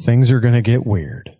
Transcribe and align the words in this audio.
Things 0.00 0.30
are 0.30 0.40
going 0.40 0.54
to 0.54 0.62
get 0.62 0.86
weird. 0.86 1.36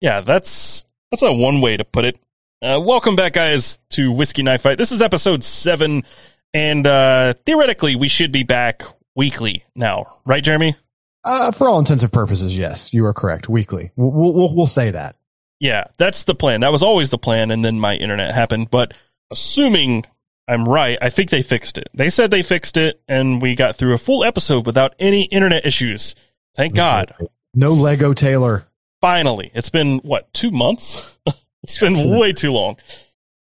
Yeah, 0.00 0.22
that's 0.22 0.86
that's 1.10 1.22
a 1.22 1.32
one 1.32 1.60
way 1.60 1.76
to 1.76 1.84
put 1.84 2.04
it. 2.04 2.18
Uh, 2.62 2.80
welcome 2.82 3.16
back, 3.16 3.34
guys, 3.34 3.78
to 3.90 4.10
Whiskey 4.10 4.42
Knife 4.42 4.62
Fight. 4.62 4.78
This 4.78 4.92
is 4.92 5.02
episode 5.02 5.44
seven, 5.44 6.04
and 6.54 6.86
uh, 6.86 7.34
theoretically, 7.44 7.96
we 7.96 8.08
should 8.08 8.32
be 8.32 8.42
back 8.42 8.82
weekly 9.14 9.64
now, 9.74 10.18
right, 10.24 10.42
Jeremy? 10.42 10.76
Uh, 11.24 11.52
for 11.52 11.68
all 11.68 11.78
intensive 11.78 12.10
purposes, 12.10 12.56
yes, 12.56 12.94
you 12.94 13.04
are 13.04 13.12
correct. 13.12 13.48
Weekly, 13.48 13.90
we'll, 13.96 14.32
we'll, 14.32 14.54
we'll 14.54 14.66
say 14.66 14.90
that. 14.90 15.16
Yeah, 15.58 15.84
that's 15.98 16.24
the 16.24 16.34
plan. 16.34 16.60
That 16.60 16.72
was 16.72 16.82
always 16.82 17.10
the 17.10 17.18
plan, 17.18 17.50
and 17.50 17.62
then 17.62 17.78
my 17.78 17.94
internet 17.96 18.34
happened. 18.34 18.70
But 18.70 18.94
assuming 19.30 20.06
I'm 20.48 20.66
right, 20.66 20.96
I 21.02 21.10
think 21.10 21.28
they 21.28 21.42
fixed 21.42 21.76
it. 21.76 21.88
They 21.92 22.08
said 22.08 22.30
they 22.30 22.42
fixed 22.42 22.78
it, 22.78 23.02
and 23.08 23.42
we 23.42 23.54
got 23.54 23.76
through 23.76 23.92
a 23.92 23.98
full 23.98 24.24
episode 24.24 24.64
without 24.66 24.94
any 24.98 25.24
internet 25.24 25.66
issues. 25.66 26.14
Thank 26.56 26.74
God. 26.74 27.14
No 27.54 27.72
Lego 27.72 28.12
Taylor. 28.12 28.66
Finally, 29.00 29.50
it's 29.54 29.70
been 29.70 29.98
what 30.00 30.32
two 30.32 30.52
months? 30.52 31.18
it's 31.62 31.78
been 31.80 32.16
way 32.16 32.32
too 32.32 32.52
long. 32.52 32.76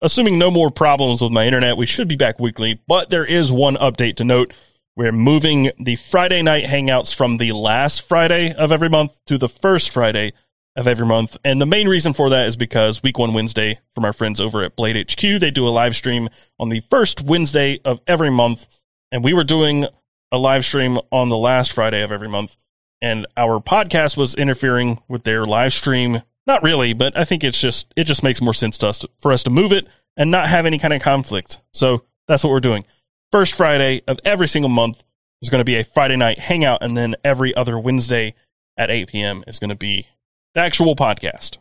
Assuming 0.03 0.39
no 0.39 0.51
more 0.51 0.69
problems 0.71 1.23
with 1.23 1.33
my 1.33 1.47
internet, 1.47 1.79
we 1.79 1.87
should 1.87 2.09
be 2.09 2.17
back 2.17 2.39
weekly. 2.39 2.81
But 2.87 3.09
there 3.09 3.25
is 3.25 3.51
one 3.51 3.77
update 3.77 4.17
to 4.17 4.25
note. 4.25 4.53
We're 4.95 5.13
moving 5.13 5.71
the 5.79 5.97
Friday 5.97 6.43
night 6.43 6.65
hangouts 6.65 7.15
from 7.15 7.39
the 7.39 7.53
last 7.53 8.03
Friday 8.03 8.53
of 8.53 8.71
every 8.71 8.91
month 8.91 9.19
to 9.27 9.39
the 9.39 9.49
first 9.49 9.91
Friday 9.91 10.35
of 10.77 10.87
every 10.87 11.07
month. 11.07 11.39
And 11.43 11.59
the 11.59 11.67
main 11.67 11.89
reason 11.89 12.13
for 12.13 12.29
that 12.29 12.47
is 12.47 12.57
because 12.57 13.03
week 13.03 13.19
one 13.19 13.33
Wednesday 13.33 13.81
from 13.95 14.05
our 14.05 14.13
friends 14.13 14.41
over 14.41 14.63
at 14.63 14.77
Blade 14.77 15.11
HQ, 15.11 15.41
they 15.41 15.51
do 15.51 15.67
a 15.67 15.71
live 15.71 15.97
stream 15.97 16.29
on 16.59 16.69
the 16.69 16.81
first 16.91 17.23
Wednesday 17.23 17.81
of 17.85 18.01
every 18.07 18.31
month. 18.31 18.69
And 19.11 19.25
we 19.25 19.33
were 19.33 19.45
doing 19.45 19.87
a 20.31 20.37
live 20.37 20.67
stream 20.67 20.99
on 21.11 21.31
the 21.31 21.39
last 21.39 21.73
Friday 21.73 22.03
of 22.03 22.13
every 22.13 22.29
month. 22.29 22.59
And 23.05 23.27
our 23.37 23.61
podcast 23.61 24.17
was 24.17 24.35
interfering 24.35 24.99
with 25.09 25.25
their 25.25 25.45
live 25.45 25.75
stream. 25.75 26.23
Not 26.47 26.63
really, 26.63 26.95
but 26.95 27.15
I 27.19 27.25
think 27.25 27.45
it's 27.45 27.61
just, 27.61 27.93
it 27.97 28.05
just 28.05 28.23
makes 28.23 28.41
more 28.41 28.55
sense 28.55 28.79
to 28.79 28.89
us 28.89 29.01
to, 29.01 29.11
for 29.19 29.31
us 29.31 29.43
to 29.43 29.51
move 29.51 29.73
it 29.73 29.87
and 30.17 30.31
not 30.31 30.49
have 30.49 30.65
any 30.65 30.79
kind 30.79 30.95
of 30.95 31.03
conflict. 31.03 31.61
So 31.71 32.05
that's 32.29 32.43
what 32.43 32.49
we're 32.49 32.61
doing. 32.61 32.87
First 33.31 33.57
Friday 33.57 34.01
of 34.09 34.19
every 34.25 34.49
single 34.49 34.71
month 34.71 35.05
is 35.43 35.51
going 35.51 35.61
to 35.61 35.67
be 35.67 35.77
a 35.77 35.85
Friday 35.85 36.17
night 36.17 36.39
hangout. 36.39 36.83
And 36.83 36.97
then 36.97 37.15
every 37.23 37.55
other 37.55 37.79
Wednesday 37.79 38.35
at 38.79 38.91
8 38.91 39.09
p.m. 39.09 39.45
is 39.47 39.59
going 39.59 39.69
to 39.69 39.77
be 39.77 40.07
the 40.55 40.61
actual 40.61 40.97
podcast. 40.97 41.59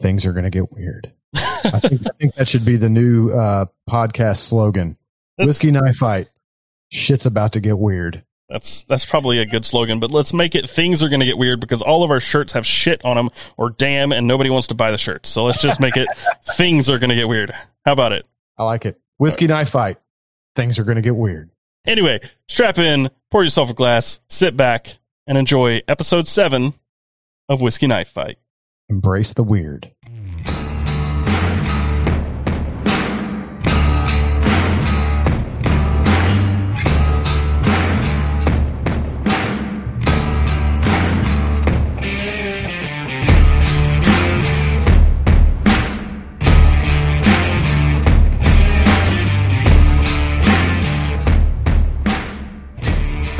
Things 0.00 0.24
are 0.24 0.32
going 0.32 0.44
to 0.44 0.50
get 0.50 0.72
weird. 0.72 1.12
I, 1.36 1.80
think, 1.80 2.06
I 2.06 2.10
think 2.18 2.34
that 2.36 2.48
should 2.48 2.64
be 2.64 2.76
the 2.76 2.88
new 2.88 3.28
uh, 3.32 3.66
podcast 3.86 4.38
slogan. 4.38 4.96
That's- 5.36 5.48
Whiskey 5.48 5.72
knife 5.72 5.96
fight. 5.96 6.30
Shit's 6.90 7.26
about 7.26 7.52
to 7.52 7.60
get 7.60 7.78
weird. 7.78 8.24
That's 8.48 8.84
that's 8.84 9.04
probably 9.04 9.38
a 9.40 9.46
good 9.46 9.66
slogan, 9.66 10.00
but 10.00 10.10
let's 10.10 10.32
make 10.32 10.54
it 10.54 10.68
things 10.70 11.02
are 11.02 11.08
going 11.08 11.20
to 11.20 11.26
get 11.26 11.36
weird 11.36 11.60
because 11.60 11.82
all 11.82 12.02
of 12.02 12.10
our 12.10 12.20
shirts 12.20 12.54
have 12.54 12.66
shit 12.66 13.04
on 13.04 13.16
them 13.16 13.28
or 13.58 13.70
damn 13.70 14.10
and 14.10 14.26
nobody 14.26 14.48
wants 14.48 14.68
to 14.68 14.74
buy 14.74 14.90
the 14.90 14.96
shirts. 14.98 15.28
So 15.28 15.44
let's 15.44 15.60
just 15.60 15.80
make 15.80 15.96
it 15.96 16.08
things 16.56 16.88
are 16.88 16.98
going 16.98 17.10
to 17.10 17.16
get 17.16 17.28
weird. 17.28 17.52
How 17.84 17.92
about 17.92 18.12
it? 18.12 18.26
I 18.56 18.64
like 18.64 18.86
it. 18.86 18.98
Whiskey 19.18 19.46
knife 19.46 19.68
fight. 19.68 19.98
Things 20.56 20.78
are 20.78 20.84
going 20.84 20.96
to 20.96 21.02
get 21.02 21.14
weird. 21.14 21.50
Anyway, 21.86 22.20
strap 22.48 22.78
in, 22.78 23.10
pour 23.30 23.44
yourself 23.44 23.70
a 23.70 23.74
glass, 23.74 24.20
sit 24.28 24.56
back 24.56 24.98
and 25.26 25.38
enjoy 25.38 25.80
episode 25.86 26.26
7 26.26 26.74
of 27.48 27.60
Whiskey 27.60 27.86
Knife 27.86 28.08
Fight. 28.08 28.38
Embrace 28.88 29.34
the 29.34 29.42
weird. 29.42 29.92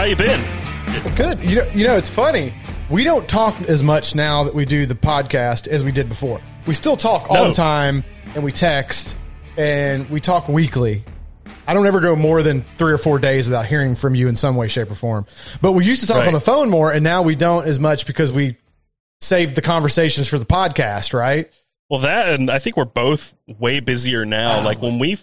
You 0.08 0.16
been? 0.16 1.14
Good. 1.16 1.42
You 1.44 1.56
know, 1.56 1.66
you 1.74 1.84
know, 1.86 1.96
it's 1.96 2.08
funny. 2.08 2.52
We 2.90 3.04
don't 3.04 3.28
talk 3.28 3.60
as 3.62 3.82
much 3.82 4.14
now 4.14 4.44
that 4.44 4.54
we 4.54 4.64
do 4.64 4.86
the 4.86 4.94
podcast 4.94 5.68
as 5.68 5.84
we 5.84 5.92
did 5.92 6.08
before. 6.08 6.40
We 6.66 6.72
still 6.74 6.96
talk 6.96 7.28
all 7.30 7.36
No. 7.36 7.48
the 7.48 7.54
time, 7.54 8.04
and 8.34 8.42
we 8.42 8.50
text, 8.52 9.16
and 9.58 10.08
we 10.08 10.20
talk 10.20 10.48
weekly. 10.48 11.04
I 11.66 11.74
don't 11.74 11.86
ever 11.86 12.00
go 12.00 12.16
more 12.16 12.42
than 12.42 12.62
three 12.62 12.92
or 12.92 12.98
four 12.98 13.18
days 13.18 13.46
without 13.48 13.66
hearing 13.66 13.94
from 13.94 14.14
you 14.14 14.28
in 14.28 14.36
some 14.36 14.56
way, 14.56 14.68
shape, 14.68 14.90
or 14.90 14.94
form. 14.94 15.26
But 15.60 15.72
we 15.72 15.84
used 15.84 16.00
to 16.00 16.06
talk 16.06 16.20
Right. 16.20 16.28
on 16.28 16.32
the 16.32 16.40
phone 16.40 16.70
more, 16.70 16.90
and 16.90 17.04
now 17.04 17.20
we 17.20 17.36
don't 17.36 17.66
as 17.66 17.78
much 17.78 18.06
because 18.06 18.32
we 18.32 18.56
saved 19.20 19.54
the 19.54 19.62
conversations 19.62 20.26
for 20.28 20.38
the 20.38 20.46
podcast, 20.46 21.12
right? 21.12 21.50
Well, 21.90 22.00
that 22.00 22.28
and 22.30 22.50
I 22.50 22.58
think 22.58 22.76
we're 22.78 22.86
both 22.86 23.34
way 23.58 23.80
busier 23.80 24.24
now. 24.24 24.60
Ah, 24.60 24.64
like 24.64 24.80
when 24.80 24.98
we 24.98 25.18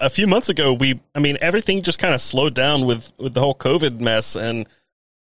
a 0.00 0.10
few 0.10 0.26
months 0.26 0.48
ago, 0.48 0.72
we 0.72 1.00
I 1.14 1.20
mean 1.20 1.38
everything 1.40 1.82
just 1.82 1.98
kind 1.98 2.14
of 2.14 2.20
slowed 2.20 2.54
down 2.54 2.86
with 2.86 3.12
with 3.18 3.34
the 3.34 3.40
whole 3.40 3.54
COVID 3.54 4.00
mess, 4.00 4.36
and 4.36 4.66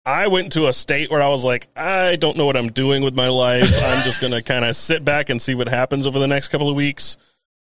I 0.06 0.28
went 0.28 0.52
to 0.52 0.68
a 0.68 0.72
state 0.72 1.10
where 1.10 1.22
I 1.22 1.28
was 1.28 1.44
like, 1.44 1.68
I 1.76 2.16
don't 2.16 2.36
know 2.36 2.46
what 2.46 2.56
I'm 2.56 2.70
doing 2.70 3.02
with 3.02 3.14
my 3.14 3.28
life. 3.28 3.70
I'm 3.82 4.04
just 4.04 4.20
gonna 4.20 4.42
kind 4.42 4.64
of 4.64 4.76
sit 4.76 5.04
back 5.04 5.30
and 5.30 5.40
see 5.40 5.54
what 5.54 5.68
happens 5.68 6.06
over 6.06 6.18
the 6.18 6.28
next 6.28 6.48
couple 6.48 6.68
of 6.68 6.76
weeks. 6.76 7.16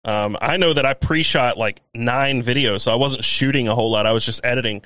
Um, 0.05 0.37
I 0.41 0.57
know 0.57 0.73
that 0.73 0.85
I 0.85 0.93
pre-shot 0.93 1.57
like 1.57 1.81
nine 1.93 2.43
videos, 2.43 2.81
so 2.81 2.91
I 2.91 2.95
wasn't 2.95 3.25
shooting 3.25 3.67
a 3.67 3.75
whole 3.75 3.91
lot. 3.91 4.05
I 4.05 4.11
was 4.11 4.25
just 4.25 4.41
editing. 4.43 4.81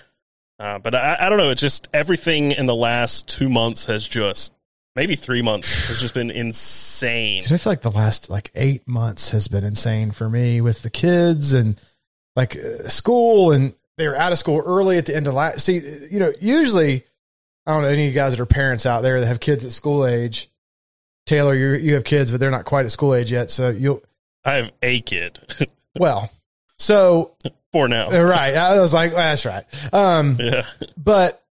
Uh, 0.59 0.79
but 0.79 0.96
I, 0.96 1.18
I 1.19 1.29
don't 1.29 1.38
know. 1.38 1.50
It's 1.50 1.62
just 1.62 1.88
everything 1.94 2.52
in 2.52 2.68
the 2.68 2.75
last 2.75 3.28
two 3.28 3.50
months 3.50 3.85
has 3.88 4.07
just 4.07 4.53
maybe 4.96 5.16
three 5.16 5.41
months 5.41 5.88
has 5.88 6.00
just 6.00 6.13
been 6.13 6.31
insane. 6.31 7.41
Dude, 7.44 7.53
I 7.53 7.57
feel 7.57 7.72
like 7.72 7.81
the 7.81 7.91
last 7.91 8.29
like 8.29 8.52
eight 8.56 8.88
months 8.88 9.31
has 9.31 9.47
been 9.47 9.63
insane 9.63 10.12
for 10.12 10.29
me 10.29 10.62
with 10.62 10.81
the 10.81 10.90
kids 10.90 11.53
and 11.53 11.79
like 12.36 12.56
uh, 12.56 12.88
school, 12.90 13.52
and 13.52 13.74
they 13.98 14.08
were 14.08 14.16
out 14.16 14.32
of 14.32 14.38
school 14.38 14.62
early 14.66 14.98
at 14.98 15.06
the 15.06 15.16
end 15.16 15.28
of 15.28 15.34
last. 15.34 15.66
See, 15.66 15.82
you 16.12 16.20
know, 16.20 16.32
usually 16.42 17.04
I 17.66 17.74
don't 17.74 17.84
know 17.84 17.90
any 17.90 18.04
of 18.08 18.14
you 18.14 18.16
guys 18.20 18.34
that 18.34 18.40
are 18.42 18.46
parents 18.46 18.86
out 18.86 19.02
there 19.04 19.20
that 19.20 19.28
have 19.28 19.40
kids 19.40 19.64
at 19.66 19.72
school 19.74 20.06
age. 20.06 20.50
Taylor, 21.26 21.54
you 21.56 21.70
you 21.74 21.94
have 21.94 22.04
kids, 22.04 22.32
but 22.32 22.40
they're 22.40 22.52
not 22.52 22.66
quite 22.66 22.86
at 22.86 22.92
school 22.92 23.14
age 23.16 23.32
yet. 23.32 23.50
So 23.52 23.70
you'll 23.70 24.02
I 24.44 24.56
have 24.56 24.72
a 24.82 25.00
kid 25.02 25.40
well, 25.98 26.30
so 26.78 27.36
for 27.72 27.88
now. 27.88 28.10
uh, 28.10 28.22
right. 28.24 28.56
I 28.56 28.80
was 28.82 28.94
like, 28.94 29.12
well, 29.14 29.20
that's 29.22 29.46
right. 29.46 29.64
Um, 29.94 30.36
Yeah. 30.40 30.66
but 30.98 31.42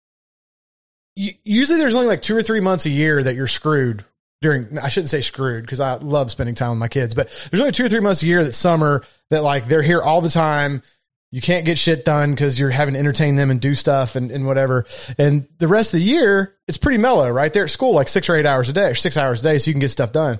usually 1.16 1.78
there's 1.78 1.94
only 1.94 2.06
like 2.08 2.22
two 2.22 2.36
or 2.36 2.42
three 2.42 2.60
months 2.60 2.86
a 2.86 2.90
year 2.90 3.22
that 3.22 3.34
you're 3.34 3.46
screwed 3.46 4.04
during 4.42 4.78
i 4.78 4.88
shouldn't 4.88 5.08
say 5.08 5.20
screwed 5.20 5.64
because 5.64 5.80
i 5.80 5.94
love 5.94 6.30
spending 6.30 6.54
time 6.54 6.70
with 6.70 6.78
my 6.78 6.88
kids 6.88 7.14
but 7.14 7.30
there's 7.50 7.60
only 7.60 7.72
two 7.72 7.84
or 7.84 7.88
three 7.88 8.00
months 8.00 8.22
a 8.22 8.26
year 8.26 8.44
that 8.44 8.52
summer 8.52 9.02
that 9.30 9.42
like 9.42 9.66
they're 9.66 9.82
here 9.82 10.02
all 10.02 10.20
the 10.20 10.28
time 10.28 10.82
you 11.30 11.40
can't 11.40 11.64
get 11.64 11.78
shit 11.78 12.04
done 12.04 12.32
because 12.32 12.60
you're 12.60 12.68
having 12.68 12.92
to 12.92 13.00
entertain 13.00 13.36
them 13.36 13.50
and 13.50 13.58
do 13.58 13.74
stuff 13.74 14.16
and, 14.16 14.30
and 14.30 14.46
whatever 14.46 14.84
and 15.16 15.46
the 15.58 15.68
rest 15.68 15.94
of 15.94 16.00
the 16.00 16.04
year 16.04 16.54
it's 16.68 16.76
pretty 16.76 16.98
mellow 16.98 17.30
right 17.30 17.54
they're 17.54 17.64
at 17.64 17.70
school 17.70 17.94
like 17.94 18.08
six 18.08 18.28
or 18.28 18.36
eight 18.36 18.46
hours 18.46 18.68
a 18.68 18.72
day 18.74 18.88
or 18.88 18.94
six 18.94 19.16
hours 19.16 19.40
a 19.40 19.44
day 19.44 19.58
so 19.58 19.70
you 19.70 19.72
can 19.72 19.80
get 19.80 19.90
stuff 19.90 20.12
done 20.12 20.38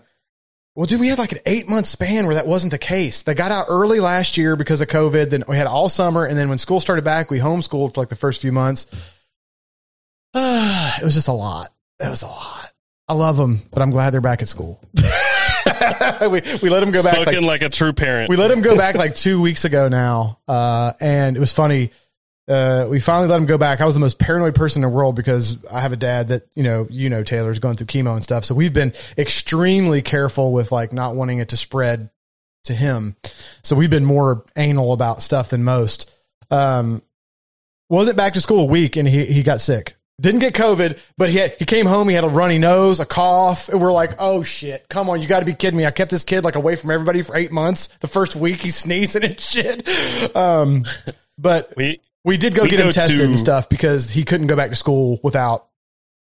well, 0.74 0.86
dude, 0.86 1.00
we 1.00 1.08
had 1.08 1.18
like 1.18 1.32
an 1.32 1.40
eight 1.44 1.68
month 1.68 1.86
span 1.86 2.24
where 2.24 2.36
that 2.36 2.46
wasn't 2.46 2.70
the 2.70 2.78
case. 2.78 3.24
They 3.24 3.34
got 3.34 3.52
out 3.52 3.66
early 3.68 4.00
last 4.00 4.38
year 4.38 4.56
because 4.56 4.80
of 4.80 4.88
COVID. 4.88 5.28
Then 5.28 5.44
we 5.46 5.56
had 5.56 5.66
all 5.66 5.90
summer. 5.90 6.24
And 6.24 6.38
then 6.38 6.48
when 6.48 6.56
school 6.56 6.80
started 6.80 7.04
back, 7.04 7.30
we 7.30 7.38
homeschooled 7.38 7.92
for 7.92 8.00
like 8.00 8.08
the 8.08 8.16
first 8.16 8.40
few 8.40 8.52
months. 8.52 8.86
it 10.34 11.04
was 11.04 11.14
just 11.14 11.28
a 11.28 11.32
lot. 11.32 11.70
It 12.00 12.08
was 12.08 12.22
a 12.22 12.26
lot. 12.26 12.61
I 13.08 13.14
love 13.14 13.36
them, 13.36 13.62
but 13.70 13.82
I'm 13.82 13.90
glad 13.90 14.10
they're 14.10 14.20
back 14.20 14.42
at 14.42 14.48
school. 14.48 14.80
we, 16.20 16.40
we 16.62 16.70
let 16.70 16.80
them 16.80 16.92
go 16.92 17.02
back. 17.02 17.14
Spoken 17.14 17.42
Like, 17.42 17.60
like, 17.60 17.62
a 17.62 17.68
true 17.68 17.92
parent. 17.92 18.28
we 18.28 18.36
let 18.36 18.48
them 18.48 18.62
go 18.62 18.76
back 18.76 18.94
like 18.96 19.14
two 19.14 19.40
weeks 19.40 19.64
ago 19.64 19.88
now. 19.88 20.38
Uh, 20.46 20.92
and 21.00 21.36
it 21.36 21.40
was 21.40 21.52
funny. 21.52 21.90
Uh, 22.48 22.86
we 22.88 23.00
finally 23.00 23.28
let 23.28 23.36
him 23.36 23.46
go 23.46 23.58
back. 23.58 23.80
I 23.80 23.84
was 23.84 23.94
the 23.94 24.00
most 24.00 24.18
paranoid 24.18 24.54
person 24.54 24.82
in 24.82 24.90
the 24.90 24.94
world 24.94 25.14
because 25.14 25.64
I 25.66 25.80
have 25.80 25.92
a 25.92 25.96
dad 25.96 26.28
that, 26.28 26.46
you 26.54 26.62
know, 26.62 26.86
you 26.90 27.08
know, 27.08 27.22
Taylor's 27.22 27.58
going 27.58 27.76
through 27.76 27.86
chemo 27.86 28.14
and 28.14 28.22
stuff. 28.22 28.44
So 28.44 28.54
we've 28.54 28.72
been 28.72 28.92
extremely 29.16 30.02
careful 30.02 30.52
with 30.52 30.72
like 30.72 30.92
not 30.92 31.14
wanting 31.14 31.38
it 31.38 31.50
to 31.50 31.56
spread 31.56 32.10
to 32.64 32.74
him. 32.74 33.16
So 33.62 33.76
we've 33.76 33.90
been 33.90 34.04
more 34.04 34.44
anal 34.56 34.92
about 34.92 35.22
stuff 35.22 35.50
than 35.50 35.64
most. 35.64 36.12
Um, 36.50 37.02
wasn't 37.88 38.16
back 38.16 38.34
to 38.34 38.40
school 38.40 38.60
a 38.60 38.66
week 38.66 38.96
and 38.96 39.06
he, 39.06 39.26
he 39.26 39.42
got 39.42 39.60
sick. 39.60 39.96
Didn't 40.22 40.40
get 40.40 40.54
COVID, 40.54 40.98
but 41.18 41.30
he 41.30 41.38
had, 41.38 41.56
he 41.58 41.64
came 41.64 41.84
home. 41.84 42.08
He 42.08 42.14
had 42.14 42.22
a 42.24 42.28
runny 42.28 42.56
nose, 42.58 43.00
a 43.00 43.04
cough, 43.04 43.68
and 43.68 43.80
we're 43.80 43.92
like, 43.92 44.12
"Oh 44.20 44.42
shit! 44.44 44.88
Come 44.88 45.10
on, 45.10 45.20
you 45.20 45.26
got 45.26 45.40
to 45.40 45.44
be 45.44 45.52
kidding 45.52 45.76
me!" 45.76 45.84
I 45.84 45.90
kept 45.90 46.12
this 46.12 46.22
kid 46.22 46.44
like 46.44 46.54
away 46.54 46.76
from 46.76 46.92
everybody 46.92 47.22
for 47.22 47.36
eight 47.36 47.50
months. 47.50 47.88
The 48.00 48.06
first 48.06 48.36
week, 48.36 48.60
he's 48.60 48.76
sneezing 48.84 49.24
and 49.24 49.38
shit. 49.40 49.86
Um, 50.36 50.84
but 51.36 51.72
we 51.76 52.00
we 52.24 52.36
did 52.36 52.54
go 52.54 52.62
We 52.62 52.68
get 52.68 52.78
him 52.80 52.90
tested 52.92 53.18
to- 53.18 53.24
and 53.24 53.38
stuff 53.38 53.68
because 53.68 54.10
he 54.10 54.22
couldn't 54.24 54.46
go 54.46 54.54
back 54.56 54.70
to 54.70 54.76
school 54.76 55.18
without 55.24 55.66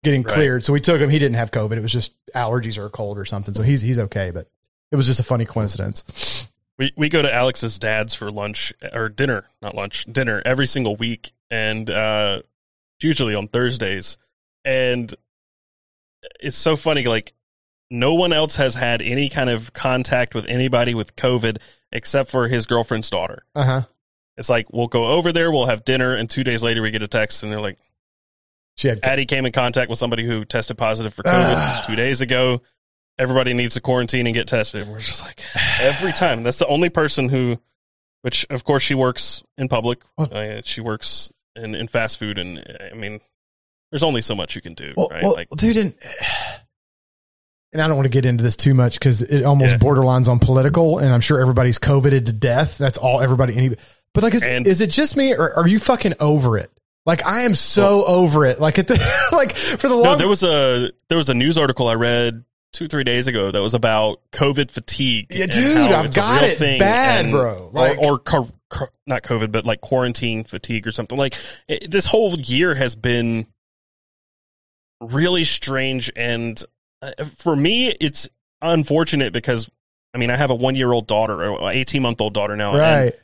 getting 0.02 0.22
Right. 0.22 0.34
cleared. 0.34 0.64
So 0.64 0.72
we 0.72 0.80
took 0.80 1.00
him. 1.00 1.08
He 1.08 1.18
didn't 1.20 1.36
have 1.36 1.52
COVID. 1.52 1.76
It 1.76 1.80
was 1.82 1.92
just 1.92 2.12
allergies 2.32 2.78
or 2.78 2.86
a 2.86 2.90
cold 2.90 3.18
or 3.18 3.24
something. 3.24 3.54
So 3.54 3.62
he's 3.62 3.82
he's 3.82 3.98
okay. 4.00 4.30
But 4.32 4.48
it 4.90 4.96
was 4.96 5.06
just 5.06 5.20
a 5.20 5.24
funny 5.24 5.44
coincidence. 5.44 6.48
we 6.78 6.92
we 6.96 7.08
go 7.08 7.22
to 7.22 7.32
Alex's 7.32 7.78
dad's 7.78 8.14
for 8.14 8.32
lunch 8.32 8.72
or 8.92 9.08
dinner, 9.08 9.44
not 9.62 9.76
lunch, 9.76 10.06
dinner 10.06 10.42
every 10.44 10.66
single 10.66 10.96
week, 10.96 11.30
and 11.52 11.88
uh, 11.88 12.42
usually 13.02 13.34
on 13.34 13.48
Thursdays. 13.48 14.16
And 14.64 15.14
it's 16.40 16.56
so 16.56 16.76
funny. 16.76 17.04
Like 17.04 17.32
no 17.90 18.14
one 18.14 18.32
else 18.32 18.56
has 18.56 18.74
had 18.74 19.00
any 19.02 19.28
kind 19.28 19.48
of 19.50 19.72
contact 19.72 20.34
with 20.34 20.46
anybody 20.46 20.94
with 20.94 21.14
COVID 21.16 21.58
except 21.92 22.30
for 22.30 22.48
his 22.48 22.66
girlfriend's 22.66 23.10
daughter. 23.10 23.44
Uh 23.54 23.64
huh. 23.64 23.82
It's 24.36 24.48
like 24.50 24.66
we'll 24.72 24.88
go 24.88 25.06
over 25.06 25.32
there, 25.32 25.50
we'll 25.50 25.66
have 25.66 25.84
dinner, 25.84 26.14
and 26.14 26.28
two 26.28 26.44
days 26.44 26.62
later 26.62 26.82
we 26.82 26.90
get 26.90 27.02
a 27.02 27.08
text, 27.08 27.42
and 27.42 27.50
they're 27.50 27.60
like, 27.60 27.78
She 28.76 28.88
had. 28.88 29.00
Addie 29.04 29.24
came 29.24 29.46
in 29.46 29.52
contact 29.52 29.88
with 29.88 29.98
somebody 29.98 30.24
who 30.26 30.44
tested 30.44 30.76
positive 30.76 31.14
for 31.14 31.22
COVID 31.22 31.54
Ah. 31.56 31.84
two 31.86 31.96
days 31.96 32.20
ago. 32.20 32.60
Everybody 33.18 33.54
needs 33.54 33.74
to 33.74 33.80
quarantine 33.80 34.26
and 34.26 34.34
get 34.34 34.46
tested. 34.46 34.82
And 34.82 34.92
we're 34.92 34.98
just 35.00 35.22
like 35.24 35.40
every 35.80 36.12
time. 36.12 36.42
That's 36.42 36.58
the 36.58 36.66
only 36.66 36.90
person 36.90 37.30
who, 37.30 37.58
which 38.20 38.44
of 38.50 38.62
course 38.64 38.82
she 38.82 38.94
works 38.94 39.42
in 39.56 39.68
public. 39.68 40.00
Uh, 40.18 40.60
she 40.64 40.82
works 40.82 41.32
in 41.74 41.88
fast 41.88 42.18
food, 42.18 42.38
and 42.38 42.62
I 42.92 42.94
mean, 42.94 43.20
there's 43.90 44.02
only 44.02 44.20
so 44.20 44.34
much 44.34 44.54
you 44.54 44.60
can 44.62 44.74
do, 44.74 44.92
Well, 44.96 45.08
right? 45.10 45.22
well, 45.22 45.34
like, 45.34 45.48
dude, 45.50 45.76
and, 45.76 45.94
and 47.72 47.82
I 47.82 47.88
don't 47.88 47.96
want 47.96 48.06
to 48.06 48.10
get 48.10 48.24
into 48.24 48.42
this 48.44 48.56
too 48.56 48.74
much 48.74 48.98
because 48.98 49.22
it 49.22 49.44
almost 49.44 49.72
Yeah. 49.72 49.78
borderlines 49.78 50.28
on 50.28 50.38
political, 50.38 50.98
and 50.98 51.12
I'm 51.12 51.20
sure 51.20 51.40
everybody's 51.40 51.78
coveted 51.78 52.26
to 52.26 52.32
death. 52.32 52.78
That's 52.78 52.98
all 52.98 53.20
everybody. 53.20 53.56
Any, 53.56 53.76
but 54.14 54.22
like, 54.22 54.34
is, 54.34 54.42
And- 54.42 54.66
is 54.66 54.80
it 54.80 54.90
just 54.90 55.16
me, 55.16 55.34
or 55.34 55.52
are 55.54 55.68
you 55.68 55.78
fucking 55.78 56.14
over 56.20 56.58
it? 56.58 56.70
Like, 57.04 57.24
I 57.24 57.42
am 57.42 57.54
so 57.54 58.04
over 58.04 58.46
it. 58.46 58.60
Like, 58.60 58.78
at 58.80 58.88
the 58.88 58.94
like 59.32 59.54
for 59.54 59.86
the 59.88 59.94
long. 59.94 60.04
no, 60.04 60.16
there 60.16 60.28
was 60.28 60.42
a 60.42 60.90
there 61.08 61.18
was 61.18 61.28
a 61.28 61.34
news 61.34 61.56
article 61.56 61.86
I 61.86 61.94
read 61.94 62.44
two 62.76 62.86
three 62.86 63.04
days 63.04 63.26
ago 63.26 63.50
that 63.50 63.62
was 63.62 63.72
about 63.74 64.20
COVID 64.32 64.70
fatigue. 64.70 65.28
Yeah, 65.30 65.46
dude, 65.46 65.92
I've 65.92 66.12
got 66.12 66.42
it 66.42 66.58
thing 66.58 66.78
bad, 66.78 67.24
and- 67.24 67.32
bro. 67.32 67.70
or, 67.72 67.80
Like- 67.80 67.98
or 67.98 68.18
co- 68.18 68.50
co- 68.68 68.88
not 69.06 69.22
COVID, 69.22 69.50
but 69.50 69.64
like 69.64 69.80
quarantine 69.80 70.44
fatigue 70.44 70.86
or 70.86 70.92
something. 70.92 71.16
Like 71.16 71.34
it, 71.68 71.90
this 71.90 72.04
whole 72.06 72.38
year 72.38 72.74
has 72.74 72.94
been 72.94 73.46
really 75.00 75.44
strange, 75.44 76.10
and 76.14 76.62
uh, 77.02 77.24
for 77.36 77.56
me, 77.56 77.88
it's 78.00 78.28
unfortunate 78.62 79.32
because 79.32 79.70
I 80.14 80.18
mean 80.18 80.30
I 80.30 80.36
have 80.36 80.50
a 80.50 80.54
one 80.54 80.74
year 80.76 80.92
old 80.92 81.06
daughter, 81.06 81.44
or 81.44 81.70
eighteen 81.72 82.02
month 82.02 82.20
old 82.20 82.34
daughter 82.34 82.56
now, 82.56 82.70
and 82.72 82.78
right. 82.78 83.14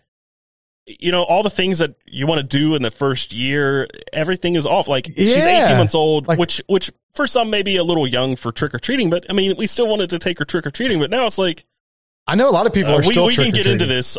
You 0.87 1.12
know 1.12 1.23
all 1.23 1.43
the 1.43 1.50
things 1.50 1.79
that 1.79 1.94
you 2.06 2.26
want 2.26 2.38
to 2.38 2.43
do 2.43 2.75
in 2.75 2.82
the 2.82 2.90
first 2.90 3.32
year 3.32 3.87
everything 4.12 4.56
is 4.56 4.67
off 4.67 4.88
like 4.88 5.06
she's 5.06 5.44
18 5.44 5.76
months 5.76 5.94
old 5.94 6.26
Like- 6.26 6.38
which 6.38 6.61
which 6.67 6.90
for 7.14 7.26
some 7.26 7.50
may 7.50 7.62
be 7.62 7.76
a 7.76 7.84
little 7.84 8.06
young 8.06 8.34
for 8.37 8.50
trick-or-treating 8.50 9.08
but 9.08 9.25
i 9.31 9.32
mean 9.32 9.55
we 9.56 9.67
still 9.69 9.87
wanted 9.87 10.11
to 10.11 10.19
take 10.19 10.38
her 10.40 10.44
trick-or-treating 10.44 10.99
but 10.99 11.11
now 11.11 11.26
it's 11.26 11.38
like 11.38 11.64
I 12.26 12.37
know 12.37 12.49
a 12.49 12.52
lot 12.52 12.67
of 12.67 12.73
people 12.73 12.93
uh, 12.93 12.99
are 12.99 13.00
we, 13.00 13.12
still. 13.12 13.26
we 13.26 13.34
can 13.34 13.50
get 13.50 13.67
into 13.67 13.87
this 13.87 14.17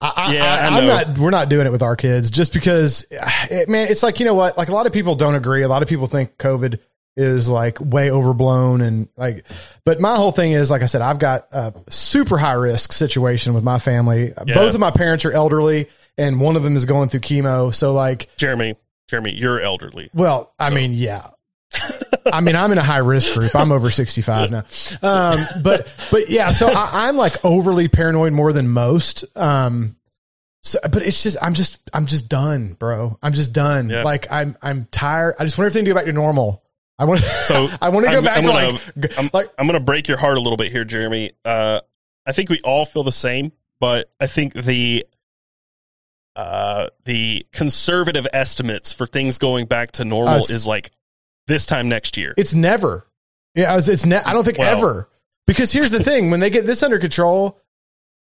I, 0.00 0.12
I, 0.16 0.34
Yeah, 0.34 0.68
I, 0.70 0.80
know. 0.80 0.86
not. 0.86 1.18
We're 1.18 1.30
not 1.30 1.48
doing 1.48 1.66
it 1.66 1.70
with 1.70 1.82
our 1.82 1.96
kids 1.96 2.30
just 2.30 2.52
because, 2.52 3.04
it, 3.10 3.68
man. 3.68 3.88
It's 3.88 4.02
like 4.02 4.18
you 4.20 4.26
know 4.26 4.34
what? 4.34 4.58
Like 4.58 4.68
a 4.68 4.72
lot 4.72 4.86
of 4.86 4.92
people 4.92 5.14
don't 5.14 5.34
agree. 5.34 5.62
A 5.62 5.68
lot 5.68 5.82
of 5.82 5.88
people 5.88 6.06
think 6.06 6.36
COVID 6.38 6.80
is 7.16 7.48
like 7.48 7.78
way 7.80 8.10
overblown 8.10 8.80
and 8.80 9.08
like. 9.16 9.44
But 9.84 10.00
my 10.00 10.16
whole 10.16 10.32
thing 10.32 10.52
is, 10.52 10.70
like 10.70 10.82
I 10.82 10.86
said, 10.86 11.02
I've 11.02 11.18
got 11.18 11.46
a 11.52 11.74
super 11.88 12.36
high 12.36 12.54
risk 12.54 12.92
situation 12.92 13.54
with 13.54 13.62
my 13.62 13.78
family. 13.78 14.32
Yeah. 14.46 14.54
Both 14.54 14.74
of 14.74 14.80
my 14.80 14.90
parents 14.90 15.24
are 15.24 15.32
elderly, 15.32 15.88
and 16.18 16.40
one 16.40 16.56
of 16.56 16.62
them 16.62 16.76
is 16.76 16.86
going 16.86 17.08
through 17.08 17.20
chemo. 17.20 17.74
So 17.74 17.92
like, 17.92 18.28
jeremy 18.36 18.76
jeremy 19.08 19.34
you're 19.34 19.60
elderly 19.60 20.10
well, 20.14 20.54
I 20.58 20.68
So- 20.68 20.74
mean, 20.74 20.92
yeah. 20.92 21.28
I 22.30 22.40
mean, 22.42 22.54
I'm 22.54 22.70
in 22.70 22.76
a 22.78 22.82
high 22.82 22.98
risk 22.98 23.32
group. 23.34 23.54
I'm 23.56 23.72
over 23.72 23.90
65 23.90 24.50
now. 24.50 24.64
Um, 25.02 25.40
but, 25.62 25.88
but 26.10 26.28
yeah, 26.28 26.50
so 26.50 26.68
I, 26.68 27.08
I'm 27.08 27.16
like 27.16 27.42
overly 27.44 27.88
paranoid 27.88 28.32
more 28.34 28.52
than 28.52 28.68
most. 28.68 29.24
Um, 29.36 29.96
so, 30.62 30.78
but 30.82 31.02
it's 31.02 31.22
just, 31.22 31.36
I'm 31.42 31.54
just, 31.54 31.88
I'm 31.94 32.04
just 32.06 32.28
done, 32.28 32.74
bro. 32.74 33.18
I'm 33.22 33.32
just 33.32 33.52
done. 33.54 33.88
Yeah. 33.88 34.02
Like 34.02 34.26
I'm, 34.30 34.56
I'm 34.62 34.86
tired. 34.92 35.34
I 35.38 35.44
just 35.44 35.56
want 35.58 35.66
everything 35.66 35.86
to 35.86 35.90
go 35.90 35.94
back 35.94 36.04
to 36.04 36.12
normal. 36.12 36.62
I 36.98 37.06
want, 37.06 37.20
So, 37.20 37.68
I 37.80 37.88
want 37.88 38.04
to 38.06 38.12
go 38.12 38.16
I'm- 38.18 38.24
back 38.24 38.36
I'm 38.36 38.42
to 38.44 38.48
gonna- 38.50 38.72
like, 38.96 39.18
I'm, 39.18 39.30
like, 39.32 39.46
I'm 39.58 39.66
gonna 39.66 39.80
break 39.80 40.06
your 40.08 40.18
heart 40.18 40.36
a 40.36 40.40
little 40.40 40.58
bit 40.58 40.70
here 40.70 40.84
jeremy 40.84 41.32
uh 41.44 41.80
i 42.26 42.32
think 42.32 42.50
we 42.50 42.60
all 42.60 42.84
feel 42.86 43.02
the 43.02 43.10
same 43.10 43.50
but 43.80 44.12
i 44.20 44.26
think 44.28 44.52
the 44.54 45.04
uh 46.36 46.88
the 47.04 47.46
conservative 47.52 48.26
estimates 48.32 48.92
for 48.92 49.06
things 49.06 49.38
going 49.38 49.66
back 49.66 49.92
to 49.92 50.04
normal 50.04 50.36
Us. 50.36 50.50
is 50.50 50.66
like 50.66 50.90
this 51.46 51.66
time 51.66 51.88
next 51.88 52.16
year 52.16 52.34
it's 52.36 52.54
never. 52.54 53.06
Yeah, 53.54 53.74
was, 53.74 53.88
it's 53.88 54.06
ne- 54.06 54.16
I 54.16 54.32
don't 54.32 54.44
think 54.44 54.58
Well- 54.58 54.78
ever. 54.78 55.08
Because 55.46 55.72
here's 55.72 55.90
the 55.90 56.02
thing: 56.02 56.30
when 56.30 56.40
they 56.40 56.50
get 56.50 56.66
this 56.66 56.82
under 56.84 56.98
control, 57.00 57.58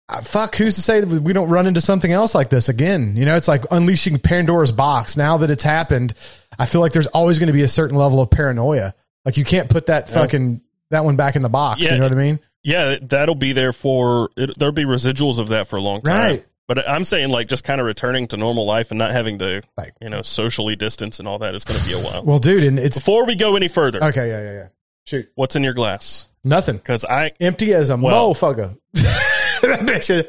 uh, 0.08 0.22
fuck, 0.22 0.56
who's 0.56 0.76
to 0.76 0.82
say 0.82 1.02
that 1.02 1.22
we 1.22 1.34
don't 1.34 1.50
run 1.50 1.68
into 1.68 1.82
something 1.82 2.12
else 2.12 2.34
like 2.34 2.50
this 2.50 2.70
again? 2.70 3.16
You 3.18 3.26
know, 3.26 3.36
it's 3.36 3.48
like 3.48 3.66
unleashing 3.72 4.18
Pandora's 4.20 4.72
box. 4.72 5.18
Now 5.18 5.38
that 5.38 5.50
it's 5.50 5.64
happened, 5.64 6.14
I 6.58 6.66
feel 6.66 6.80
like 6.82 6.94
there's 6.94 7.08
always 7.08 7.38
going 7.38 7.48
to 7.48 7.54
be 7.54 7.62
a 7.62 7.68
certain 7.68 7.98
level 7.98 8.22
of 8.22 8.32
paranoia. 8.32 8.96
Like 9.26 9.38
you 9.38 9.44
can't 9.44 9.70
put 9.70 9.88
that 9.88 10.10
fucking 10.10 10.62
that 10.92 11.04
one 11.04 11.18
back 11.18 11.36
in 11.36 11.42
the 11.42 11.50
box. 11.50 11.82
Yeah. 11.82 11.92
You 11.92 11.98
know 12.00 12.06
what 12.06 12.14
I 12.14 12.16
mean? 12.16 12.40
Yeah, 12.64 12.96
that'll 13.02 13.36
be 13.36 13.52
there 13.52 13.74
for 13.74 14.30
it, 14.38 14.58
there'll 14.58 14.74
be 14.74 14.86
residuals 14.86 15.40
of 15.40 15.50
that 15.50 15.68
for 15.68 15.76
a 15.76 15.82
long 15.82 16.02
time. 16.02 16.32
Right. 16.32 16.46
But 16.70 16.88
I'm 16.88 17.04
saying 17.04 17.32
like 17.32 17.48
just 17.50 17.64
kind 17.64 17.82
of 17.82 17.88
returning 17.88 18.28
to 18.28 18.38
normal 18.38 18.66
life 18.66 18.92
and 18.92 18.98
not 19.00 19.10
having 19.12 19.40
to 19.40 19.64
Like- 19.76 19.96
you 20.00 20.10
know 20.10 20.22
socially 20.22 20.76
distance 20.78 21.18
and 21.20 21.28
all 21.28 21.40
that 21.40 21.56
is 21.56 21.66
going 21.66 21.80
to 21.80 21.86
be 21.88 21.94
a 21.94 21.98
while. 22.00 22.24
Well, 22.30 22.38
dude, 22.40 22.64
and 22.64 22.78
it's 22.80 22.98
Before 22.98 23.26
we 23.26 23.36
go 23.36 23.56
any 23.56 23.68
further, 23.68 24.02
okay. 24.04 24.30
Yeah, 24.30 24.42
yeah, 24.44 24.52
yeah. 24.54 24.68
Shoot, 25.06 25.32
what's 25.36 25.56
in 25.58 25.64
your 25.64 25.74
glass? 25.74 26.28
nothing. 26.44 26.78
Because 26.78 27.04
I 27.04 27.32
Empty 27.42 27.74
as 27.74 27.90
a 27.90 27.98
Well- 27.98 28.34
motherfucker. 28.34 28.78
that 28.94 29.80
bitch 29.82 30.10
is- 30.12 30.28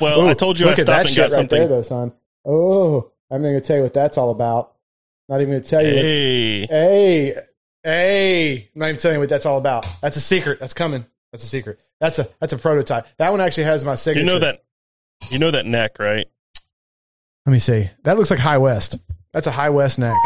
well 0.00 0.22
Ooh, 0.22 0.28
I 0.28 0.34
told 0.34 0.58
you 0.58 0.66
I 0.68 0.74
stopped 0.74 1.06
and 1.08 1.16
got 1.16 1.22
right 1.24 1.30
something. 1.30 1.58
there, 1.60 1.68
though, 1.68 1.82
son. 1.82 2.12
Oh, 2.46 3.10
I'm 3.30 3.42
not 3.42 3.48
gonna 3.48 3.60
tell 3.60 3.76
you 3.76 3.82
what 3.82 3.92
that's 3.94 4.16
all 4.16 4.30
about. 4.30 4.72
Not 5.28 5.42
even 5.42 5.52
gonna 5.54 5.64
tell 5.64 5.82
you. 5.84 5.94
What, 5.94 6.02
hey, 6.02 6.66
hey, 6.66 7.34
hey! 7.82 8.70
I'm 8.74 8.78
not 8.80 8.88
even 8.88 9.00
telling 9.00 9.16
you 9.16 9.20
what 9.20 9.28
that's 9.28 9.44
all 9.46 9.58
about. 9.58 9.86
That's 10.00 10.16
a 10.16 10.20
secret. 10.20 10.60
That's 10.60 10.72
coming. 10.74 11.04
That's 11.32 11.44
a 11.44 11.46
secret. 11.46 11.78
That's 12.00 12.18
a 12.18 12.28
that's 12.40 12.52
a 12.52 12.58
prototype. 12.58 13.06
That 13.18 13.30
one 13.32 13.40
actually 13.40 13.64
has 13.64 13.84
my 13.84 13.94
signature. 13.94 14.24
you 14.26 14.32
know 14.32 14.38
that 14.40 14.63
you 15.30 15.38
know 15.38 15.50
that 15.50 15.66
neck, 15.66 15.98
right? 15.98 16.26
Let 17.46 17.52
me 17.52 17.58
see. 17.58 17.90
That 18.04 18.16
looks 18.16 18.30
like 18.30 18.40
High 18.40 18.58
West. 18.58 18.96
That's 19.32 19.46
a 19.46 19.52
High 19.52 19.70
West 19.70 19.98
neck. 19.98 20.16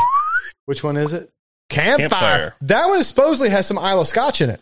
Which 0.66 0.84
one 0.84 0.96
is 0.96 1.12
it? 1.12 1.30
Campfire. 1.68 2.08
Campfire. 2.08 2.54
That 2.62 2.86
one 2.86 3.02
supposedly 3.02 3.50
has 3.50 3.66
some 3.66 3.78
Isle 3.78 4.00
of 4.00 4.06
Scotch 4.06 4.40
in 4.40 4.50
it. 4.50 4.60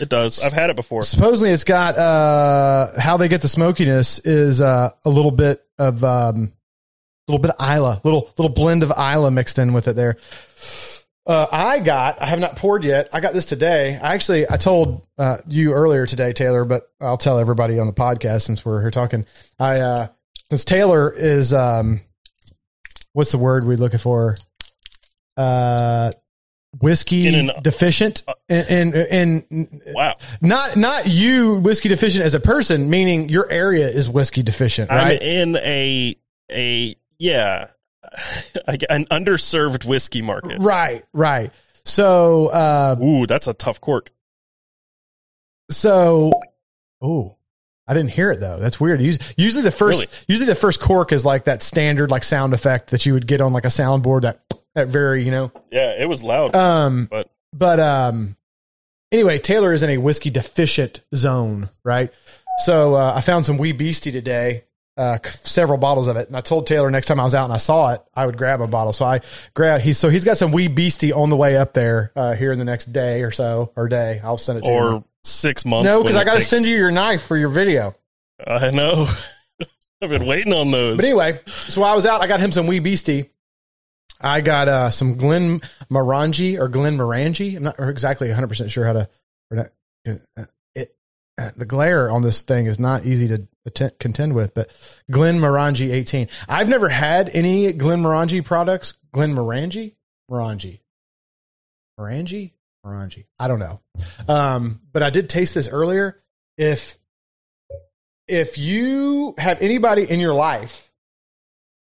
It 0.00 0.08
does. 0.08 0.42
I've 0.42 0.52
had 0.52 0.70
it 0.70 0.76
before. 0.76 1.02
Supposedly, 1.02 1.50
it's 1.50 1.64
got 1.64 1.96
uh, 1.96 2.98
how 2.98 3.16
they 3.16 3.28
get 3.28 3.42
the 3.42 3.48
smokiness 3.48 4.18
is 4.20 4.60
uh, 4.60 4.90
a 5.04 5.08
little 5.08 5.30
bit 5.30 5.64
of 5.78 6.02
um, 6.02 6.52
a 7.28 7.32
little 7.32 7.40
bit 7.40 7.52
of 7.52 7.60
Islay, 7.60 8.00
little 8.02 8.30
little 8.36 8.52
blend 8.52 8.82
of 8.82 8.90
Islay 8.90 9.30
mixed 9.30 9.58
in 9.58 9.72
with 9.72 9.86
it 9.86 9.94
there. 9.94 10.16
Uh, 11.28 11.46
I 11.52 11.80
got, 11.80 12.22
I 12.22 12.26
have 12.26 12.40
not 12.40 12.56
poured 12.56 12.84
yet. 12.86 13.10
I 13.12 13.20
got 13.20 13.34
this 13.34 13.44
today. 13.44 13.98
I 14.00 14.14
actually, 14.14 14.48
I 14.50 14.56
told 14.56 15.06
uh, 15.18 15.36
you 15.46 15.72
earlier 15.74 16.06
today, 16.06 16.32
Taylor, 16.32 16.64
but 16.64 16.90
I'll 17.02 17.18
tell 17.18 17.38
everybody 17.38 17.78
on 17.78 17.86
the 17.86 17.92
podcast 17.92 18.42
since 18.42 18.64
we're 18.64 18.80
here 18.80 18.90
talking. 18.90 19.26
I, 19.60 19.80
uh, 19.80 20.08
since 20.48 20.64
Taylor 20.64 21.12
is, 21.12 21.52
um, 21.52 22.00
what's 23.12 23.30
the 23.30 23.36
word 23.38 23.64
we're 23.64 23.76
looking 23.76 23.98
for? 23.98 24.36
Uh, 25.36 26.12
whiskey 26.80 27.28
an- 27.28 27.50
deficient 27.62 28.22
and, 28.48 28.94
and, 28.94 29.44
and 29.50 29.80
Wow. 29.86 30.16
not 30.40 30.76
not 30.76 31.06
you 31.06 31.58
whiskey 31.60 31.88
deficient 31.88 32.24
as 32.24 32.34
a 32.34 32.40
person, 32.40 32.90
meaning 32.90 33.28
your 33.28 33.50
area 33.50 33.86
is 33.88 34.08
whiskey 34.08 34.42
deficient, 34.42 34.90
I'm 34.90 35.12
in 35.12 35.56
a 35.56 36.16
a 36.50 36.96
yeah, 37.18 37.68
an 38.90 39.04
underserved 39.06 39.84
whiskey 39.84 40.22
market. 40.22 40.58
right, 40.60 41.04
right. 41.12 41.50
So, 41.84 42.48
uh, 42.48 42.96
Ooh, 43.02 43.26
that's 43.26 43.46
a 43.46 43.54
tough 43.54 43.80
cork. 43.80 44.10
so, 45.70 46.32
oh, 47.00 47.36
I 47.86 47.94
didn't 47.94 48.10
hear 48.10 48.30
it 48.30 48.40
though. 48.40 48.58
That's 48.58 48.78
weird. 48.80 49.00
Us- 49.00 49.18
Usually, 49.36 49.62
the 49.62 49.70
first, 49.70 50.00
Really? 50.00 50.12
usually 50.26 50.46
the 50.46 50.54
first 50.54 50.80
cork 50.80 51.12
is 51.12 51.24
like 51.24 51.44
that 51.44 51.62
standard 51.62 52.10
like 52.10 52.24
sound 52.24 52.52
effect 52.52 52.90
that 52.90 53.06
you 53.06 53.14
would 53.14 53.26
get 53.26 53.40
on 53.40 53.52
like 53.52 53.64
a 53.64 53.68
soundboard. 53.68 54.22
That 54.22 54.40
that 54.74 54.88
very, 54.88 55.24
you 55.24 55.30
know, 55.30 55.50
Yeah, 55.72 55.94
it 55.98 56.08
was 56.08 56.22
loud. 56.22 56.54
um, 56.54 57.06
But- 57.10 57.30
but 57.54 57.80
um, 57.80 58.36
anyway, 59.10 59.38
Taylor 59.38 59.72
is 59.72 59.82
in 59.82 59.88
a 59.88 59.96
whiskey 59.96 60.28
deficient 60.28 61.00
zone, 61.14 61.70
right? 61.82 62.12
So 62.64 62.94
uh, 62.94 63.14
I 63.16 63.22
found 63.22 63.46
some 63.46 63.56
Wee 63.56 63.72
Beastie 63.72 64.12
today, 64.12 64.64
uh, 64.98 65.18
several 65.24 65.78
bottles 65.78 66.08
of 66.08 66.16
it, 66.16 66.26
and 66.28 66.36
I 66.36 66.40
told 66.40 66.66
Taylor 66.66 66.90
next 66.90 67.06
time 67.06 67.20
I 67.20 67.24
was 67.24 67.34
out 67.34 67.44
and 67.44 67.52
I 67.52 67.58
saw 67.58 67.94
it, 67.94 68.02
I 68.14 68.26
would 68.26 68.36
grab 68.36 68.60
a 68.60 68.66
bottle. 68.66 68.92
So 68.92 69.04
I 69.04 69.20
grabbed. 69.54 69.84
He's 69.84 69.96
so 69.96 70.08
he's 70.10 70.24
got 70.24 70.36
some 70.36 70.52
Wee 70.52 70.68
Beastie 70.68 71.12
on 71.12 71.30
the 71.30 71.36
way 71.36 71.56
up 71.56 71.72
there 71.72 72.12
uh, 72.16 72.34
here 72.34 72.52
in 72.52 72.58
the 72.58 72.64
next 72.64 72.92
day 72.92 73.22
or 73.22 73.30
so 73.30 73.72
or 73.76 73.88
day. 73.88 74.20
I'll 74.22 74.36
send 74.36 74.58
it 74.58 74.64
to 74.64 74.70
you. 74.70 74.76
or 74.76 75.04
six 75.24 75.64
months. 75.64 75.88
No, 75.88 76.02
because 76.02 76.16
I 76.16 76.24
got 76.24 76.32
to 76.32 76.36
takes- 76.38 76.48
send 76.48 76.66
you 76.66 76.76
your 76.76 76.90
knife 76.90 77.22
for 77.22 77.36
your 77.36 77.48
video. 77.48 77.94
I 78.46 78.70
know. 78.70 79.06
I've 80.02 80.10
been 80.10 80.26
waiting 80.26 80.52
on 80.52 80.70
those. 80.70 80.96
But 80.96 81.06
anyway, 81.06 81.40
so 81.46 81.82
I 81.82 81.94
was 81.94 82.06
out, 82.06 82.20
I 82.20 82.28
got 82.28 82.38
him 82.40 82.52
some 82.52 82.66
Wee 82.68 82.78
Beastie. 82.78 83.30
I 84.20 84.40
got 84.40 84.68
uh, 84.68 84.90
some 84.90 85.14
Glen 85.14 85.60
Morangi 85.90 86.58
or 86.58 86.68
Glenmorangie. 86.68 87.56
I'm 87.56 87.62
not 87.64 87.76
exactly 87.78 88.28
100 88.28 88.48
percent 88.48 88.70
sure 88.70 88.84
how 88.84 88.92
to. 88.94 89.08
Or 89.50 89.56
not, 89.56 89.66
uh, 90.06 90.12
it 90.74 90.88
uh, 90.88 90.92
the 91.56 91.66
glare 91.66 92.10
on 92.10 92.22
this 92.22 92.42
thing 92.42 92.66
is 92.66 92.78
not 92.78 93.04
easy 93.04 93.28
to 93.28 93.90
contend 93.98 94.34
with, 94.34 94.54
but 94.54 94.70
Glenmorangie 95.10 95.90
18. 95.90 96.28
I've 96.48 96.68
never 96.68 96.88
had 96.88 97.30
any 97.30 97.72
Glenmorangie 97.72 98.44
products. 98.44 98.94
Glenmorangie, 99.14 99.94
Morangi, 100.30 100.80
Morangi. 101.98 102.52
orangey. 102.84 103.24
I 103.38 103.48
don't 103.48 103.58
know. 103.58 103.80
Um, 104.28 104.80
but 104.92 105.02
I 105.02 105.10
did 105.10 105.28
taste 105.28 105.54
this 105.54 105.68
earlier. 105.68 106.20
If 106.56 106.98
if 108.26 108.58
you 108.58 109.34
have 109.38 109.62
anybody 109.62 110.08
in 110.08 110.20
your 110.20 110.34
life 110.34 110.92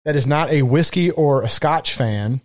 that 0.05 0.15
is 0.15 0.25
not 0.25 0.49
a 0.49 0.61
whiskey 0.61 1.11
or 1.11 1.41
a 1.41 1.49
scotch 1.49 1.93
fan, 1.93 2.41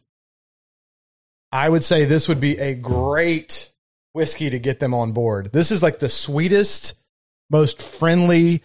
I 1.53 1.69
would 1.69 1.85
say 1.85 2.05
this 2.05 2.29
would 2.29 2.41
be 2.41 2.59
a 2.59 2.75
great 2.75 3.71
whiskey 4.15 4.51
to 4.51 4.59
get 4.59 4.81
them 4.81 4.95
on 4.95 5.13
board. 5.13 5.53
This 5.53 5.71
is 5.71 5.83
like 5.83 5.99
the 5.99 6.09
sweetest, 6.09 6.95
most 7.53 7.81
friendly, 7.83 8.63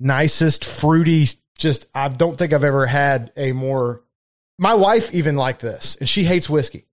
nicest, 0.00 0.64
fruity. 0.64 1.26
Just, 1.58 1.86
I 1.94 2.08
don't 2.08 2.38
think 2.38 2.52
I've 2.54 2.64
ever 2.64 2.86
had 2.86 3.32
a 3.36 3.52
more. 3.52 4.02
My 4.58 4.74
wife 4.74 5.12
even 5.14 5.36
liked 5.36 5.60
this, 5.60 5.96
and 5.96 6.08
she 6.08 6.24
hates 6.24 6.48
whiskey. 6.48 6.86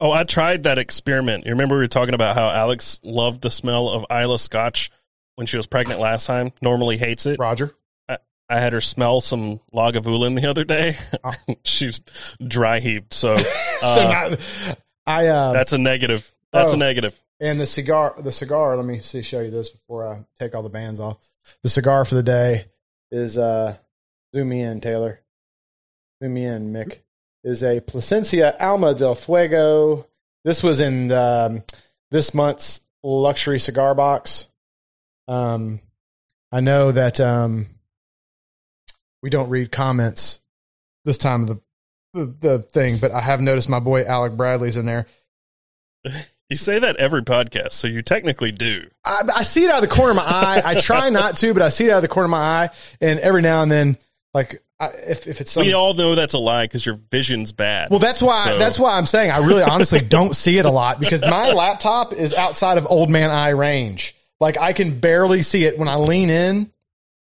Oh, 0.00 0.10
I 0.12 0.24
tried 0.24 0.64
that 0.64 0.78
experiment. 0.78 1.44
You 1.44 1.52
remember 1.52 1.76
we 1.76 1.82
were 1.82 1.88
talking 1.88 2.14
about 2.14 2.34
how 2.34 2.48
Alex 2.50 3.00
loved 3.02 3.42
the 3.42 3.50
smell 3.50 3.88
of 3.88 4.04
Islay 4.10 4.38
Scotch 4.38 4.90
when 5.36 5.46
she 5.46 5.56
was 5.56 5.66
pregnant 5.66 6.00
last 6.00 6.26
time. 6.26 6.52
Normally 6.62 6.96
hates 6.96 7.26
it. 7.26 7.38
Roger. 7.38 7.74
I 8.08 8.58
had 8.58 8.72
her 8.72 8.80
smell 8.80 9.20
some 9.20 9.60
Lagavulin 9.72 10.40
the 10.40 10.50
other 10.50 10.64
day. 10.64 10.96
Oh. 11.22 11.32
She's 11.64 12.00
dry 12.44 12.80
heaved. 12.80 13.12
So, 13.14 13.36
so 13.36 13.46
uh, 13.82 14.28
not, 14.30 14.40
I 15.06 15.28
um, 15.28 15.52
that's 15.54 15.72
a 15.72 15.78
negative. 15.78 16.28
That's 16.52 16.72
Oh. 16.72 16.74
a 16.74 16.78
negative. 16.78 17.20
And 17.40 17.60
the 17.60 17.66
cigar. 17.66 18.14
The 18.18 18.32
cigar. 18.32 18.76
Let 18.76 18.84
me 18.84 19.00
see. 19.00 19.22
Show 19.22 19.40
you 19.40 19.50
this 19.50 19.70
before 19.70 20.06
I 20.06 20.24
take 20.38 20.54
all 20.54 20.62
the 20.62 20.68
bands 20.68 21.00
off. 21.00 21.18
The 21.62 21.70
cigar 21.70 22.04
for 22.04 22.14
the 22.14 22.22
day 22.22 22.66
is 23.10 23.38
uh, 23.38 23.76
zoom 24.34 24.50
me 24.50 24.60
in, 24.60 24.80
Taylor. 24.80 25.20
Zoom 26.22 26.34
me 26.34 26.44
in, 26.44 26.72
Mick. 26.72 26.98
Is 27.42 27.62
a 27.62 27.80
Plasencia 27.80 28.54
Alma 28.60 28.94
del 28.94 29.14
Fuego. 29.14 30.06
This 30.44 30.62
was 30.62 30.80
in 30.80 31.10
um, 31.10 31.64
this 32.10 32.34
month's 32.34 32.80
luxury 33.02 33.58
cigar 33.58 33.94
box. 33.94 34.48
Um, 35.26 35.80
I 36.52 36.60
know 36.60 36.92
that 36.92 37.20
um, 37.20 37.66
we 39.22 39.30
don't 39.30 39.48
read 39.48 39.72
comments 39.72 40.40
this 41.04 41.16
time 41.16 41.42
of 41.42 41.48
the, 41.48 41.60
the 42.12 42.26
the 42.40 42.58
thing, 42.58 42.98
but 42.98 43.12
I 43.12 43.20
have 43.20 43.40
noticed 43.40 43.68
my 43.68 43.80
boy 43.80 44.04
Alec 44.04 44.36
Bradley's 44.36 44.76
in 44.76 44.84
there. 44.84 45.06
You 46.50 46.56
say 46.56 46.80
that 46.80 46.96
every 46.96 47.22
podcast, 47.22 47.72
so 47.72 47.86
you 47.86 48.02
technically 48.02 48.50
do. 48.50 48.88
I, 49.04 49.22
I 49.36 49.42
see 49.44 49.64
it 49.64 49.70
out 49.70 49.82
of 49.82 49.88
the 49.88 49.94
corner 49.94 50.10
of 50.10 50.16
my 50.16 50.24
eye. 50.24 50.62
I 50.64 50.74
try 50.74 51.08
not 51.10 51.36
to, 51.36 51.54
but 51.54 51.62
I 51.62 51.68
see 51.68 51.86
it 51.86 51.90
out 51.90 51.96
of 51.98 52.02
the 52.02 52.08
corner 52.08 52.24
of 52.24 52.30
my 52.30 52.38
eye, 52.64 52.70
and 53.00 53.18
every 53.20 53.40
now 53.40 53.62
and 53.62 53.70
then, 53.70 53.96
like 54.34 54.60
I, 54.80 54.88
if 54.88 55.26
if 55.28 55.40
it's 55.40 55.52
some, 55.52 55.64
we 55.64 55.72
all 55.74 55.94
know 55.94 56.14
that's 56.16 56.34
a 56.34 56.38
lie 56.38 56.64
because 56.64 56.84
your 56.84 56.98
vision's 57.10 57.52
bad. 57.52 57.90
well, 57.90 58.00
that's 58.00 58.20
why 58.20 58.42
So- 58.44 58.58
that's 58.58 58.78
why 58.78 58.96
I'm 58.98 59.06
saying 59.06 59.30
I 59.30 59.38
really 59.46 59.62
honestly 59.62 60.00
don't 60.16 60.34
see 60.34 60.58
it 60.58 60.64
a 60.66 60.70
lot 60.70 60.98
because 61.00 61.22
my 61.22 61.52
laptop 61.52 62.12
is 62.12 62.34
outside 62.34 62.78
of 62.78 62.86
old 62.90 63.10
man 63.10 63.30
eye 63.30 63.50
range. 63.50 64.16
Like 64.40 64.58
I 64.58 64.72
can 64.72 64.98
barely 64.98 65.42
see 65.42 65.64
it 65.66 65.78
when 65.78 65.86
I 65.88 65.96
lean 65.96 66.30
in. 66.30 66.72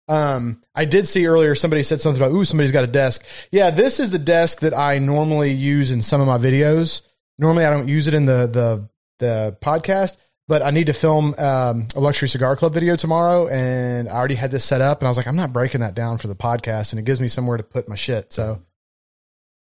Um, 0.06 0.60
I 0.74 0.84
did 0.84 1.08
see 1.08 1.26
earlier 1.26 1.54
somebody 1.54 1.82
said 1.82 2.00
something 2.00 2.22
about 2.22 2.34
ooh 2.34 2.44
somebody's 2.44 2.72
got 2.72 2.84
a 2.84 2.88
desk. 2.88 3.24
Yeah, 3.50 3.70
this 3.70 4.00
is 4.00 4.10
the 4.10 4.18
desk 4.18 4.60
that 4.60 4.76
I 4.76 4.98
normally 4.98 5.52
use 5.52 5.92
in 5.92 6.02
some 6.02 6.20
of 6.20 6.26
my 6.26 6.36
videos. 6.36 7.00
Normally 7.38 7.64
I 7.64 7.70
don't 7.70 7.88
use 7.88 8.06
it 8.06 8.12
in 8.14 8.26
the 8.26 8.46
the 8.46 8.88
the 9.24 9.56
podcast, 9.60 10.16
but 10.46 10.62
I 10.62 10.70
need 10.70 10.86
to 10.86 10.92
film 10.92 11.34
um, 11.38 11.88
a 11.96 12.00
luxury 12.00 12.28
cigar 12.28 12.56
club 12.56 12.74
video 12.74 12.96
tomorrow, 12.96 13.48
and 13.48 14.08
I 14.08 14.12
already 14.12 14.34
had 14.34 14.50
this 14.50 14.64
set 14.64 14.80
up, 14.80 15.00
and 15.00 15.06
I 15.06 15.10
was 15.10 15.16
like, 15.16 15.26
I'm 15.26 15.36
not 15.36 15.52
breaking 15.52 15.80
that 15.80 15.94
down 15.94 16.18
for 16.18 16.28
the 16.28 16.34
podcast, 16.34 16.92
and 16.92 17.00
it 17.00 17.04
gives 17.04 17.20
me 17.20 17.28
somewhere 17.28 17.56
to 17.56 17.62
put 17.62 17.88
my 17.88 17.94
shit. 17.94 18.32
So 18.32 18.62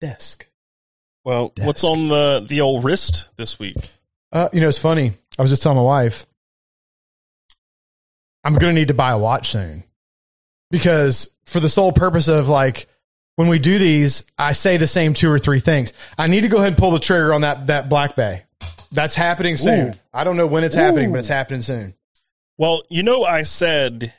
desk. 0.01 0.49
well, 1.25 1.53
what's 1.59 1.85
on 1.85 2.09
the 2.09 2.45
the 2.47 2.61
old 2.61 2.85
wrist 2.85 3.29
this 3.37 3.59
week? 3.59 3.77
Uh, 4.33 4.49
you 4.53 4.61
know, 4.61 4.69
it's 4.69 4.79
funny. 4.79 5.13
I 5.39 5.43
was 5.43 5.51
just 5.51 5.63
telling 5.63 5.77
my 5.77 5.85
wife, 5.85 6.27
I'm 8.43 8.55
going 8.55 8.75
to 8.75 8.79
need 8.79 8.89
to 8.89 8.95
buy 8.95 9.11
a 9.11 9.19
watch 9.19 9.49
soon 9.49 9.85
because 10.71 11.35
for 11.45 11.61
the 11.61 11.69
sole 11.69 11.93
purpose 11.93 12.29
of 12.29 12.49
like, 12.49 12.89
when 13.37 13.49
we 13.49 13.59
do 13.59 13.79
these, 13.79 14.25
I 14.39 14.53
say 14.53 14.77
the 14.77 14.87
same 14.87 15.15
two 15.15 15.31
or 15.31 15.39
three 15.39 15.61
things. 15.61 15.93
I 16.19 16.27
need 16.27 16.43
to 16.43 16.49
go 16.49 16.59
ahead 16.59 16.69
and 16.69 16.77
pull 16.77 16.93
the 16.93 17.01
trigger 17.01 17.33
on 17.33 17.41
that, 17.41 17.67
that 17.69 17.89
Black 17.89 18.17
Bay. 18.17 18.44
That's 18.95 19.15
happening 19.17 19.57
soon. 19.57 19.89
Ooh. 19.89 19.93
I 20.13 20.23
don't 20.25 20.37
know 20.37 20.47
when 20.47 20.63
it's 20.65 20.75
happening, 20.77 21.11
but 21.11 21.19
it's 21.19 21.29
happening 21.29 21.63
soon. 21.63 21.95
Well, 22.57 22.83
you 22.89 23.03
know, 23.03 23.25
I 23.25 23.43
said, 23.43 24.15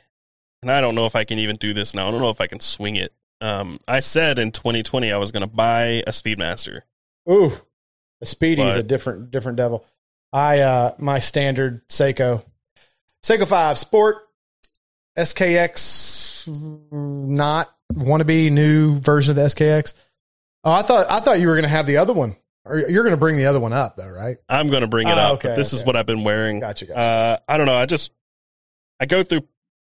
and 0.60 0.70
I 0.70 0.80
don't 0.82 0.94
know 0.94 1.06
if 1.06 1.16
I 1.16 1.24
can 1.24 1.38
even 1.38 1.56
do 1.56 1.72
this 1.72 1.94
now. 1.94 2.08
I 2.08 2.10
don't 2.10 2.20
know 2.20 2.28
if 2.30 2.40
I 2.42 2.46
can 2.46 2.60
swing 2.60 2.96
it. 2.96 3.12
Um, 3.40 3.80
I 3.88 4.00
said 4.00 4.38
in 4.38 4.52
2020 4.52 5.10
I 5.12 5.16
was 5.16 5.32
going 5.32 5.40
to 5.42 5.46
buy 5.46 6.02
a 6.06 6.10
Speedmaster. 6.10 6.80
Ooh, 7.30 7.52
a 8.20 8.26
Speedy's 8.26 8.74
But- 8.74 8.78
a 8.80 8.82
different, 8.82 9.30
different 9.30 9.56
devil. 9.56 9.84
I, 10.32 10.60
uh, 10.60 10.94
my 10.98 11.18
standard 11.20 11.86
Seiko, 11.88 12.44
Seiko 13.24 13.46
5 13.46 13.78
Sport, 13.78 14.16
SKX, 15.16 16.46
not 16.92 17.74
wannabe 17.94 18.50
new 18.52 18.98
version 19.00 19.30
of 19.30 19.36
the 19.36 19.42
SKX. 19.42 19.94
Oh, 20.64 20.72
I 20.72 20.82
thought, 20.82 21.10
I 21.10 21.20
thought 21.20 21.40
you 21.40 21.48
were 21.48 21.54
going 21.54 21.62
to 21.62 21.68
have 21.68 21.86
the 21.86 21.96
other 21.96 22.12
one. 22.12 22.36
You're 22.68 23.02
going 23.02 23.12
to 23.12 23.16
bring 23.16 23.36
the 23.36 23.46
other 23.46 23.60
one 23.60 23.72
up 23.72 23.96
though, 23.96 24.08
right? 24.08 24.36
I'm 24.48 24.68
going 24.70 24.82
to 24.82 24.86
bring 24.88 25.08
it 25.08 25.12
Oh, 25.12 25.20
up. 25.20 25.32
okay, 25.34 25.54
this 25.54 25.72
is 25.72 25.84
what 25.84 25.96
I've 25.96 26.06
been 26.06 26.24
wearing. 26.24 26.60
Gotcha, 26.60 26.86
gotcha. 26.86 26.98
Uh, 27.00 27.38
I 27.48 27.56
don't 27.56 27.66
know. 27.66 27.76
I 27.76 27.86
just 27.86 28.10
I 29.00 29.06
go 29.06 29.22
through 29.22 29.42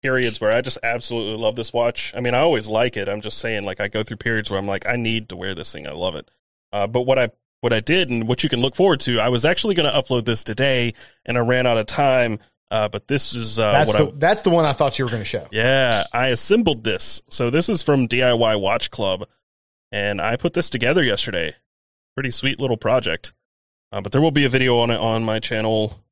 periods 0.03 0.41
where 0.41 0.53
I 0.53 0.61
just 0.61 0.79
absolutely 0.83 1.43
love 1.43 1.57
this 1.57 1.73
watch. 1.73 2.13
I 2.17 2.21
mean, 2.21 2.35
I 2.35 2.39
always 2.41 2.69
like 2.69 2.97
it. 2.97 3.09
I'm 3.09 3.21
just 3.21 3.39
saying, 3.39 3.65
like, 3.65 3.81
I 3.81 3.89
go 3.89 4.03
through 4.03 4.19
periods 4.19 4.51
where 4.51 4.59
I'm 4.59 4.67
like, 4.67 4.87
I 4.87 4.97
need 4.97 5.29
to 5.31 5.37
wear 5.37 5.55
this 5.55 5.73
thing. 5.73 5.87
I 5.87 5.93
love 5.93 6.15
it. 6.15 6.31
Uh, 6.73 6.87
but 6.87 7.03
what 7.03 7.19
I 7.19 7.31
what 7.61 7.73
I 7.73 7.81
did 7.81 8.11
and 8.11 8.29
what 8.29 8.43
you 8.43 8.49
can 8.49 8.61
look 8.61 8.77
forward 8.77 9.01
to, 9.01 9.19
I 9.21 9.29
was 9.29 9.45
actually 9.45 9.75
going 9.75 9.91
to 9.91 9.99
upload 9.99 10.25
this 10.25 10.45
today, 10.45 10.93
and 11.25 11.37
I 11.39 11.41
ran 11.41 11.67
out 11.67 11.79
of 11.79 11.87
time. 11.87 12.39
Uh, 12.71 12.89
but 12.89 13.07
this 13.07 13.33
is 13.33 13.59
uh, 13.61 13.71
that's 13.73 13.89
what 13.93 13.99
the, 13.99 14.07
I 14.07 14.19
that's 14.19 14.43
the 14.43 14.51
one 14.51 14.65
I 14.65 14.73
thought 14.73 14.99
you 14.99 15.05
were 15.05 15.11
going 15.11 15.23
to 15.23 15.25
show. 15.25 15.47
yeah, 15.53 16.03
I 16.13 16.29
assembled 16.29 16.83
this. 16.85 17.23
So 17.31 17.49
this 17.49 17.69
is 17.69 17.81
from 17.83 18.09
DIY 18.09 18.61
Watch 18.61 18.91
Club, 18.91 19.25
and 19.93 20.21
I 20.21 20.37
put 20.37 20.53
this 20.55 20.69
together 20.69 21.03
yesterday. 21.05 21.55
Pretty 22.17 22.31
sweet 22.31 22.59
little 22.59 22.77
project. 22.77 23.33
Uh, 23.93 24.01
but 24.01 24.11
there 24.11 24.21
will 24.21 24.31
be 24.31 24.45
a 24.45 24.49
video 24.49 24.79
on 24.79 24.91
it 24.91 24.99
on 24.99 25.23
my 25.25 25.39
channel. 25.39 26.03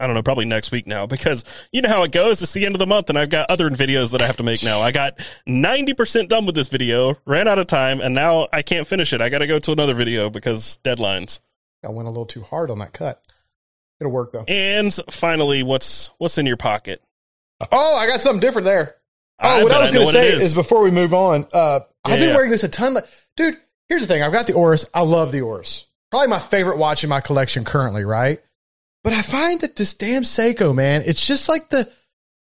I 0.00 0.06
don't 0.06 0.14
know, 0.14 0.22
probably 0.22 0.46
next 0.46 0.72
week 0.72 0.86
now, 0.86 1.06
because 1.14 1.44
you 1.70 1.82
know 1.82 1.88
how 1.90 2.02
it 2.02 2.12
goes. 2.12 2.42
It's 2.42 2.52
the 2.52 2.64
end 2.64 2.74
of 2.74 2.78
the 2.78 2.86
month, 2.86 3.10
and 3.10 3.18
I've 3.18 3.28
got 3.28 3.50
other 3.50 3.68
videos 3.70 4.12
that 4.12 4.22
I 4.22 4.26
have 4.26 4.38
to 4.38 4.42
make 4.42 4.62
now. 4.62 4.80
I 4.80 4.90
got 4.90 5.20
ninety 5.46 5.94
percent 5.94 6.30
done 6.30 6.46
with 6.46 6.54
this 6.54 6.68
video, 6.68 7.18
ran 7.26 7.46
out 7.46 7.58
of 7.58 7.66
time, 7.66 8.00
and 8.00 8.14
now 8.14 8.48
I 8.52 8.62
can't 8.62 8.86
finish 8.86 9.12
it. 9.12 9.20
I 9.20 9.28
got 9.28 9.38
to 9.38 9.46
go 9.46 9.58
to 9.58 9.72
another 9.72 9.94
video 9.94 10.30
because 10.30 10.78
deadlines. 10.82 11.40
I 11.84 11.90
went 11.90 12.08
a 12.08 12.10
little 12.10 12.26
too 12.26 12.42
hard 12.42 12.70
on 12.70 12.78
that 12.78 12.92
cut. 12.92 13.22
It'll 14.00 14.12
work 14.12 14.32
though. 14.32 14.44
And 14.48 14.92
finally, 15.10 15.62
what's 15.62 16.10
what's 16.18 16.38
in 16.38 16.46
your 16.46 16.56
pocket? 16.56 17.02
Oh, 17.70 17.96
I 17.98 18.06
got 18.06 18.22
something 18.22 18.40
different 18.40 18.64
there. 18.64 18.96
Oh, 19.38 19.60
I 19.60 19.62
what 19.62 19.72
I 19.72 19.80
was 19.80 19.90
going 19.90 20.06
to 20.06 20.12
say 20.12 20.28
is. 20.32 20.56
before 20.56 20.82
we 20.82 20.90
move 20.90 21.12
on, 21.12 21.46
uh, 21.52 21.80
I've 22.04 22.18
been 22.18 22.28
yeah. 22.28 22.34
wearing 22.34 22.50
this 22.50 22.64
a 22.64 22.68
ton. 22.68 22.94
Like, 22.94 23.06
dude, 23.36 23.58
here's 23.90 24.00
the 24.00 24.08
thing. 24.08 24.22
I've 24.22 24.32
got 24.32 24.46
the 24.46 24.54
Oris. 24.54 24.86
I 24.94 25.02
love 25.02 25.32
the 25.32 25.42
Oris. 25.42 25.86
Probably 26.10 26.28
my 26.28 26.38
favorite 26.38 26.78
watch 26.78 27.04
in 27.04 27.10
my 27.10 27.20
collection 27.20 27.64
currently, 27.64 28.04
right? 28.04 28.42
But 29.04 29.12
I 29.12 29.20
find 29.20 29.60
that 29.60 29.76
this 29.76 29.92
damn 29.92 30.22
Seiko, 30.22 30.74
man, 30.74 31.02
it's 31.04 31.26
just 31.26 31.48
like 31.48 31.68
the, 31.68 31.90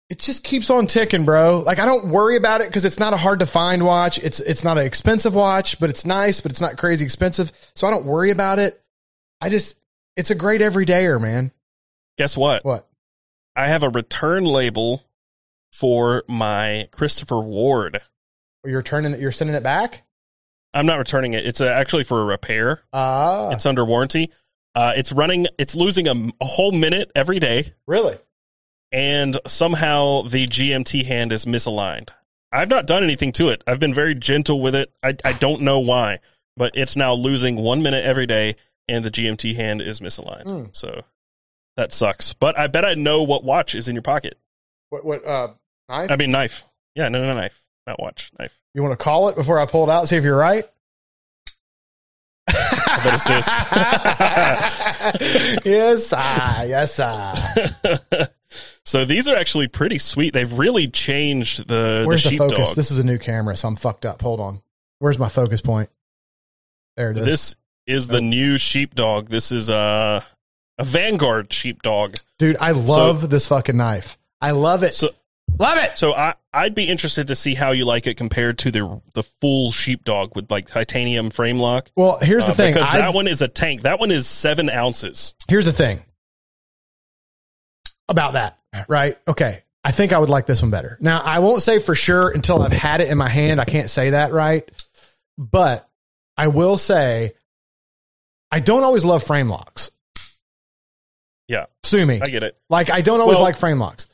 it 0.08 0.18
just 0.18 0.44
keeps 0.44 0.70
on 0.70 0.86
ticking, 0.86 1.24
bro. 1.24 1.60
Like 1.60 1.78
I 1.78 1.86
don't 1.86 2.08
worry 2.08 2.36
about 2.36 2.60
it 2.60 2.68
because 2.68 2.84
it's 2.84 2.98
not 2.98 3.12
a 3.12 3.18
hard 3.18 3.40
to 3.40 3.46
find 3.46 3.84
watch. 3.84 4.18
It's 4.18 4.40
it's 4.40 4.64
not 4.64 4.78
an 4.78 4.86
expensive 4.86 5.34
watch, 5.34 5.80
but 5.80 5.90
it's 5.90 6.06
nice, 6.06 6.40
but 6.40 6.50
it's 6.50 6.60
not 6.60 6.76
crazy 6.76 7.04
expensive. 7.04 7.52
So 7.74 7.86
I 7.86 7.90
don't 7.90 8.04
worry 8.04 8.30
about 8.30 8.58
it. 8.58 8.82
I 9.40 9.48
just, 9.48 9.76
it's 10.16 10.30
a 10.30 10.34
great 10.34 10.60
everydayer, 10.60 11.20
man. 11.20 11.52
Guess 12.18 12.36
what? 12.36 12.64
What? 12.64 12.86
I 13.56 13.68
have 13.68 13.82
a 13.82 13.88
return 13.88 14.44
label 14.44 15.02
for 15.72 16.22
my 16.28 16.88
Christopher 16.92 17.40
Ward. 17.40 18.02
You're 18.64 18.82
turning 18.82 19.14
it. 19.14 19.20
You're 19.20 19.32
sending 19.32 19.56
it 19.56 19.62
back. 19.62 20.02
I'm 20.74 20.86
not 20.86 20.98
returning 20.98 21.34
it. 21.34 21.44
It's 21.46 21.60
uh 21.60 21.66
actually 21.66 22.04
for 22.04 22.22
a 22.22 22.24
repair. 22.24 22.82
Ah, 22.92 23.50
It's 23.50 23.66
under 23.66 23.84
warranty. 23.84 24.30
Uh, 24.74 24.92
it's 24.96 25.12
running. 25.12 25.46
It's 25.58 25.74
losing 25.76 26.08
a, 26.08 26.14
a 26.40 26.44
whole 26.46 26.72
minute 26.72 27.10
every 27.14 27.38
day, 27.38 27.74
really? 27.86 28.18
and 28.90 29.38
somehow 29.46 30.22
the 30.22 30.46
GMT 30.46 31.04
hand 31.04 31.32
is 31.32 31.44
misaligned. 31.44 32.10
I've 32.50 32.68
not 32.68 32.86
done 32.86 33.02
anything 33.02 33.32
to 33.32 33.48
it. 33.48 33.62
I've 33.66 33.80
been 33.80 33.94
very 33.94 34.14
gentle 34.14 34.60
with 34.60 34.74
it. 34.74 34.92
I, 35.02 35.16
I 35.24 35.32
don't 35.32 35.62
know 35.62 35.78
why, 35.78 36.18
but 36.56 36.72
it's 36.76 36.96
now 36.96 37.14
losing 37.14 37.56
one 37.56 37.82
minute 37.82 38.04
every 38.04 38.26
day, 38.26 38.56
and 38.88 39.04
the 39.04 39.10
GMT 39.10 39.56
hand 39.56 39.80
is 39.80 40.00
misaligned. 40.00 40.44
Hmm. 40.44 40.64
So 40.72 41.02
that 41.76 41.92
sucks. 41.92 42.32
But 42.34 42.58
I 42.58 42.66
bet 42.66 42.84
I 42.84 42.94
know 42.94 43.22
what 43.22 43.44
watch 43.44 43.74
is 43.74 43.88
in 43.88 43.94
your 43.94 44.02
pocket. 44.02 44.38
What? 44.90 45.04
What? 45.04 45.26
Uh, 45.26 45.48
knife? 45.88 46.10
I 46.10 46.16
mean, 46.16 46.30
knife. 46.30 46.64
Yeah, 46.94 47.08
no 47.08 47.20
no, 47.20 47.26
no, 47.32 47.34
knife, 47.40 47.61
not 47.86 48.00
watch, 48.00 48.30
knife. 48.38 48.58
You 48.74 48.82
want 48.82 48.92
to 48.92 49.02
call 49.02 49.28
it 49.28 49.36
before 49.36 49.58
I 49.58 49.66
pull 49.66 49.84
it 49.84 49.92
out? 49.92 50.08
See 50.08 50.16
if 50.16 50.24
you're 50.24 50.36
right. 50.36 50.68
I 52.48 53.00
bet 53.04 53.20
this. 53.26 53.48
yes, 55.64 56.12
ah, 56.16 56.62
yes, 56.64 57.00
ah. 57.00 58.26
so 58.84 59.04
these 59.04 59.28
are 59.28 59.36
actually 59.36 59.68
pretty 59.68 59.98
sweet. 59.98 60.34
They've 60.34 60.52
really 60.52 60.88
changed 60.88 61.68
the 61.68 62.04
Where's 62.06 62.24
the 62.24 62.30
the, 62.30 62.36
focus? 62.38 62.74
This 62.74 62.90
is 62.90 62.98
a 62.98 63.04
new 63.04 63.18
camera, 63.18 63.56
so 63.56 63.68
I'm 63.68 63.76
fucked 63.76 64.04
up. 64.04 64.20
Hold 64.22 64.40
on. 64.40 64.62
Where's 64.98 65.18
my 65.18 65.28
focus 65.28 65.60
point? 65.60 65.90
There 66.96 67.10
it 67.10 67.18
is. 67.18 67.24
This 67.24 67.56
is 67.86 68.08
the 68.08 68.20
Nope. 68.20 68.30
new 68.30 68.58
sheepdog. 68.58 69.28
This 69.28 69.50
is 69.52 69.70
uh 69.70 70.22
a 70.78 70.84
Vanguard 70.84 71.52
sheepdog. 71.52 72.16
Dude, 72.38 72.56
I 72.60 72.72
love 72.72 73.30
this 73.30 73.46
fucking 73.46 73.76
knife. 73.76 74.18
I 74.40 74.50
love 74.52 74.82
it. 74.82 74.94
So 74.94 75.10
love 75.62 75.78
it. 75.78 75.96
so 75.96 76.12
I 76.14 76.34
I'd 76.52 76.74
be 76.74 76.88
interested 76.88 77.28
to 77.28 77.34
see 77.36 77.54
how 77.54 77.70
you 77.70 77.84
like 77.86 78.06
it 78.06 78.16
compared 78.16 78.58
to 78.58 78.70
the 78.70 79.00
the 79.14 79.22
full 79.22 79.70
sheepdog 79.72 80.36
with 80.36 80.50
like 80.50 80.66
titanium 80.68 81.30
frame 81.30 81.58
lock. 81.58 81.90
Well, 81.96 82.18
here's 82.20 82.44
the 82.44 82.50
Uh, 82.50 82.54
thing. 82.54 82.74
because 82.74 82.88
I've- 82.88 82.98
that 82.98 83.14
one 83.14 83.26
is 83.28 83.40
a 83.42 83.48
tank. 83.48 83.82
That 83.82 83.98
one 83.98 84.10
is 84.10 84.26
seven 84.28 84.68
ounces. 84.68 85.34
here's 85.48 85.64
the 85.64 85.72
thing 85.72 86.04
about 88.08 88.34
that, 88.34 88.58
right? 88.88 89.16
Okay. 89.26 89.62
I 89.84 89.90
think 89.90 90.12
I 90.12 90.18
would 90.18 90.30
like 90.30 90.46
this 90.46 90.62
one 90.62 90.70
better. 90.70 90.96
Now, 91.00 91.20
I 91.24 91.40
won't 91.40 91.60
say 91.62 91.78
for 91.80 91.94
sure 91.96 92.30
until 92.30 92.62
I've 92.62 92.70
had 92.72 93.00
it 93.00 93.08
in 93.08 93.18
my 93.18 93.28
hand. 93.28 93.60
I 93.60 93.64
can't 93.64 93.90
say 93.90 94.10
that, 94.10 94.32
right? 94.32 94.68
But 95.38 95.88
I 96.36 96.48
will 96.48 96.78
say 96.78 97.32
I 98.50 98.60
don't 98.60 98.84
always 98.84 99.04
love 99.04 99.24
frame 99.24 99.48
locks. 99.48 99.90
Yeah. 101.48 101.66
Sue 101.84 102.06
me. 102.06 102.20
I 102.22 102.26
get 102.26 102.42
it. 102.44 102.56
Like, 102.70 102.90
I 102.90 103.00
don't 103.00 103.20
always 103.20 103.36
Well- 103.36 103.44
like 103.44 103.56
frame 103.56 103.78
locks. 103.80 104.06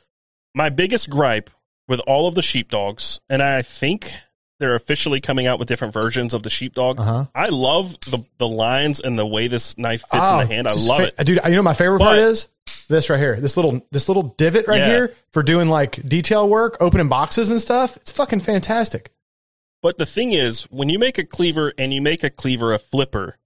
My 0.55 0.69
biggest 0.69 1.09
gripe 1.09 1.49
with 1.87 1.99
all 2.01 2.27
of 2.27 2.35
the 2.35 2.41
sheepdogs, 2.41 3.19
and 3.29 3.41
I 3.41 3.61
think 3.61 4.11
they're 4.59 4.75
officially 4.75 5.21
coming 5.21 5.47
out 5.47 5.57
with 5.59 5.67
different 5.67 5.93
versions 5.93 6.33
of 6.33 6.43
the 6.43 6.49
sheepdog. 6.49 6.99
Uh 6.99 7.03
huh. 7.03 7.25
I 7.33 7.45
love 7.49 7.99
the 8.01 8.25
the 8.37 8.47
lines 8.47 8.99
and 8.99 9.17
the 9.17 9.25
way 9.25 9.47
this 9.47 9.77
knife 9.77 10.03
fits 10.11 10.29
in 10.29 10.37
the 10.37 10.45
hand. 10.45 10.67
I 10.67 10.73
love 10.73 10.99
it. 11.01 11.15
dude. 11.23 11.39
You 11.45 11.51
know, 11.55 11.61
my 11.63 11.73
favorite 11.73 11.99
part 11.99 12.17
is 12.17 12.47
this 12.89 13.09
right 13.09 13.19
here. 13.19 13.39
This 13.39 13.55
little, 13.55 13.85
this 13.91 14.07
little 14.09 14.35
divot 14.37 14.67
right 14.67 14.79
Yeah. 14.79 14.87
here 14.87 15.15
for 15.31 15.43
doing 15.43 15.67
like 15.69 16.07
detail 16.07 16.49
work, 16.49 16.77
opening 16.79 17.07
boxes 17.07 17.51
and 17.51 17.61
stuff. 17.61 17.95
It's 17.97 18.11
fucking 18.11 18.39
fantastic. 18.41 19.11
But 19.81 19.97
the 19.97 20.05
thing 20.05 20.33
is, 20.33 20.63
when 20.63 20.89
you 20.89 20.99
make 20.99 21.17
a 21.17 21.23
cleaver 21.23 21.73
and 21.77 21.93
you 21.93 22.01
make 22.01 22.23
a 22.23 22.29
cleaver 22.29 22.73
a 22.73 22.79
flipper, 22.79 23.37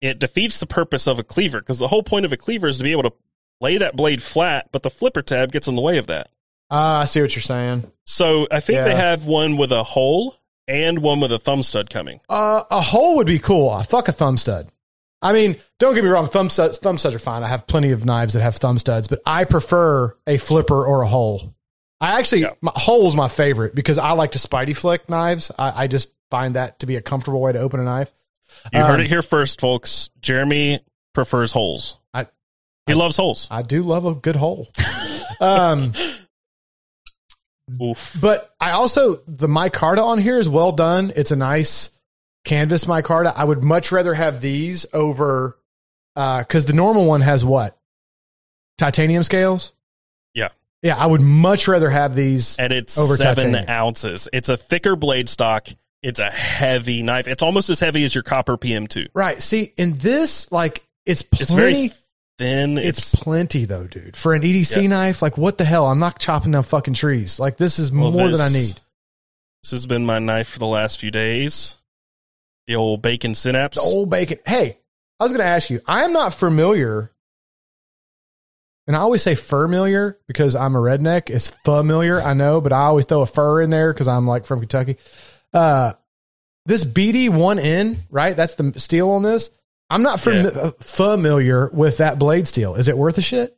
it 0.00 0.18
defeats 0.20 0.60
the 0.60 0.66
purpose 0.66 1.08
of 1.08 1.18
a 1.18 1.24
cleaver 1.24 1.58
because 1.60 1.78
the 1.78 1.88
whole 1.88 2.02
point 2.04 2.24
of 2.26 2.32
a 2.32 2.36
cleaver 2.36 2.68
is 2.68 2.76
to 2.78 2.84
be 2.84 2.92
able 2.92 3.02
to 3.04 3.12
lay 3.60 3.78
that 3.78 3.96
blade 3.96 4.22
flat, 4.22 4.68
but 4.72 4.82
the 4.82 4.90
flipper 4.90 5.22
tab 5.22 5.52
gets 5.52 5.68
in 5.68 5.76
the 5.76 5.82
way 5.82 5.98
of 5.98 6.06
that. 6.08 6.30
Ah, 6.70 7.00
I 7.00 7.04
see 7.04 7.20
what 7.20 7.34
you're 7.34 7.42
saying. 7.42 7.90
So 8.04 8.46
I 8.50 8.60
think 8.60 8.84
they 8.84 8.94
have 8.94 9.26
one 9.26 9.56
with 9.56 9.72
a 9.72 9.82
hole 9.84 10.36
and 10.68 10.98
one 11.00 11.20
with 11.20 11.30
a 11.32 11.38
thumb 11.38 11.62
stud 11.62 11.90
coming. 11.90 12.20
Uh, 12.28 12.62
a 12.70 12.80
hole 12.80 13.16
would 13.16 13.26
be 13.26 13.38
cool. 13.38 13.70
Uh, 13.70 13.82
fuck 13.82 14.08
a 14.08 14.12
thumb 14.12 14.36
stud. 14.36 14.70
I 15.22 15.32
mean, 15.32 15.56
don't 15.78 15.94
get 15.94 16.04
me 16.04 16.10
wrong. 16.10 16.26
Thumb 16.26 16.50
studs, 16.50 16.78
thumb 16.78 16.98
studs 16.98 17.14
are 17.14 17.18
fine. 17.20 17.42
I 17.42 17.48
have 17.48 17.66
plenty 17.66 17.90
of 17.92 18.04
knives 18.04 18.34
that 18.34 18.42
have 18.42 18.56
thumb 18.56 18.78
studs, 18.78 19.08
but 19.08 19.20
I 19.24 19.44
prefer 19.44 20.16
a 20.26 20.38
flipper 20.38 20.84
or 20.84 21.02
a 21.02 21.06
hole. 21.08 21.54
I 22.00 22.18
actually, 22.18 22.42
Yeah. 22.42 22.50
my, 22.60 22.72
hole's 22.74 23.14
my 23.16 23.28
favorite 23.28 23.74
because 23.74 23.96
I 23.96 24.12
like 24.12 24.32
to 24.32 24.38
spidey 24.38 24.76
flick 24.76 25.08
knives. 25.08 25.50
I, 25.58 25.84
I 25.84 25.86
just 25.86 26.12
find 26.30 26.56
that 26.56 26.80
to 26.80 26.86
be 26.86 26.96
a 26.96 27.00
comfortable 27.02 27.40
way 27.40 27.52
to 27.52 27.58
open 27.60 27.80
a 27.80 27.84
knife. 27.84 28.12
You 28.72 28.80
heard 28.80 28.96
Um, 28.96 29.00
it 29.00 29.06
here 29.06 29.22
first, 29.22 29.60
folks. 29.60 30.10
Jeremy 30.20 30.80
prefers 31.14 31.52
holes. 31.52 31.96
I- 32.12 32.26
he 32.86 32.94
loves 32.94 33.16
holes. 33.16 33.48
I 33.50 33.62
do 33.62 33.82
love 33.82 34.04
a 34.06 34.14
good 34.14 34.36
hole. 34.36 34.68
um, 35.40 35.92
Oof. 37.82 38.16
But 38.20 38.54
I 38.60 38.70
also 38.72 39.16
the 39.26 39.48
micarta 39.48 40.02
on 40.02 40.18
here 40.18 40.38
is 40.38 40.48
well 40.48 40.72
done. 40.72 41.12
It's 41.16 41.30
a 41.30 41.36
nice 41.36 41.90
canvas 42.44 42.84
micarta. 42.84 43.32
I 43.34 43.44
would 43.44 43.62
much 43.64 43.90
rather 43.90 44.14
have 44.14 44.40
these 44.40 44.86
over 44.92 45.58
because 46.14 46.66
the 46.66 46.72
normal 46.72 47.06
one 47.06 47.20
has 47.22 47.44
what 47.44 47.76
titanium 48.78 49.22
scales. 49.22 49.72
Yeah. 50.34 50.48
yeah. 50.82 50.96
I 50.96 51.06
would 51.06 51.20
much 51.20 51.66
rather 51.66 51.90
have 51.90 52.14
these. 52.14 52.58
And 52.58 52.72
it's 52.72 52.96
Over 52.96 53.16
seven 53.16 53.52
titanium. 53.52 53.68
ounces. 53.68 54.28
It's 54.32 54.48
a 54.48 54.56
thicker 54.56 54.94
blade 54.96 55.28
stock. 55.28 55.66
It's 56.02 56.20
a 56.20 56.30
heavy 56.30 57.02
knife. 57.02 57.26
It's 57.26 57.42
almost 57.42 57.68
as 57.68 57.80
heavy 57.80 58.04
as 58.04 58.14
your 58.14 58.22
copper 58.22 58.56
PM2. 58.56 59.08
Right. 59.12 59.42
See, 59.42 59.72
in 59.76 59.98
this, 59.98 60.52
like 60.52 60.84
it's 61.04 61.22
plenty. 61.22 61.42
It's 61.42 61.52
very 61.52 61.90
thin. 62.38 62.78
it's, 62.78 63.14
It's, 63.14 63.22
plenty 63.22 63.64
though, 63.64 63.86
dude. 63.86 64.16
For 64.16 64.34
an 64.34 64.42
EDC 64.42 64.82
Yeah. 64.82 64.88
knife, 64.88 65.22
like 65.22 65.36
what 65.38 65.58
the 65.58 65.64
hell? 65.64 65.86
I'm 65.86 65.98
not 65.98 66.18
chopping 66.18 66.52
down 66.52 66.62
fucking 66.62 66.94
trees. 66.94 67.38
Like 67.40 67.56
this 67.56 67.78
is 67.78 67.90
well, 67.92 68.10
more 68.10 68.30
than 68.30 68.40
I 68.40 68.48
need. 68.48 68.80
This 69.62 69.70
has 69.72 69.86
been 69.86 70.06
my 70.06 70.18
knife 70.18 70.48
for 70.48 70.58
the 70.58 70.66
last 70.66 70.98
few 70.98 71.10
days. 71.10 71.78
The 72.66 72.76
old 72.76 73.02
bacon 73.02 73.34
synapse. 73.34 73.76
The 73.76 73.82
old 73.82 74.10
bacon. 74.10 74.38
Hey, 74.46 74.78
I 75.18 75.24
was 75.24 75.32
going 75.32 75.40
to 75.40 75.46
ask 75.46 75.70
you. 75.70 75.80
I 75.86 76.04
am 76.04 76.12
not 76.12 76.34
familiar, 76.34 77.12
and 78.86 78.94
I 78.96 79.00
always 79.00 79.22
say 79.22 79.34
familiar 79.34 80.18
because 80.26 80.54
I'm 80.54 80.76
a 80.76 80.78
redneck. 80.78 81.30
It's 81.30 81.48
familiar, 81.50 82.20
I 82.20 82.34
know, 82.34 82.60
but 82.60 82.72
I 82.72 82.82
always 82.82 83.06
throw 83.06 83.22
a 83.22 83.26
fur 83.26 83.60
in 83.62 83.70
there 83.70 83.92
because 83.92 84.08
I'm 84.08 84.26
like 84.26 84.46
from 84.46 84.60
Kentucky. 84.60 84.96
Uh, 85.52 85.92
this 86.66 86.84
BD 86.84 87.28
one 87.30 87.58
N, 87.58 88.04
right? 88.10 88.36
That's 88.36 88.54
the 88.56 88.72
steel 88.78 89.10
on 89.10 89.22
this. 89.22 89.50
I'm 89.90 90.02
not 90.02 90.20
fam- 90.20 90.46
uh, 90.54 90.70
familiar 90.80 91.68
with 91.72 91.98
that 91.98 92.18
blade 92.18 92.48
steel. 92.48 92.74
Is 92.74 92.88
it 92.88 92.96
worth 92.98 93.18
a 93.18 93.22
shit? 93.22 93.56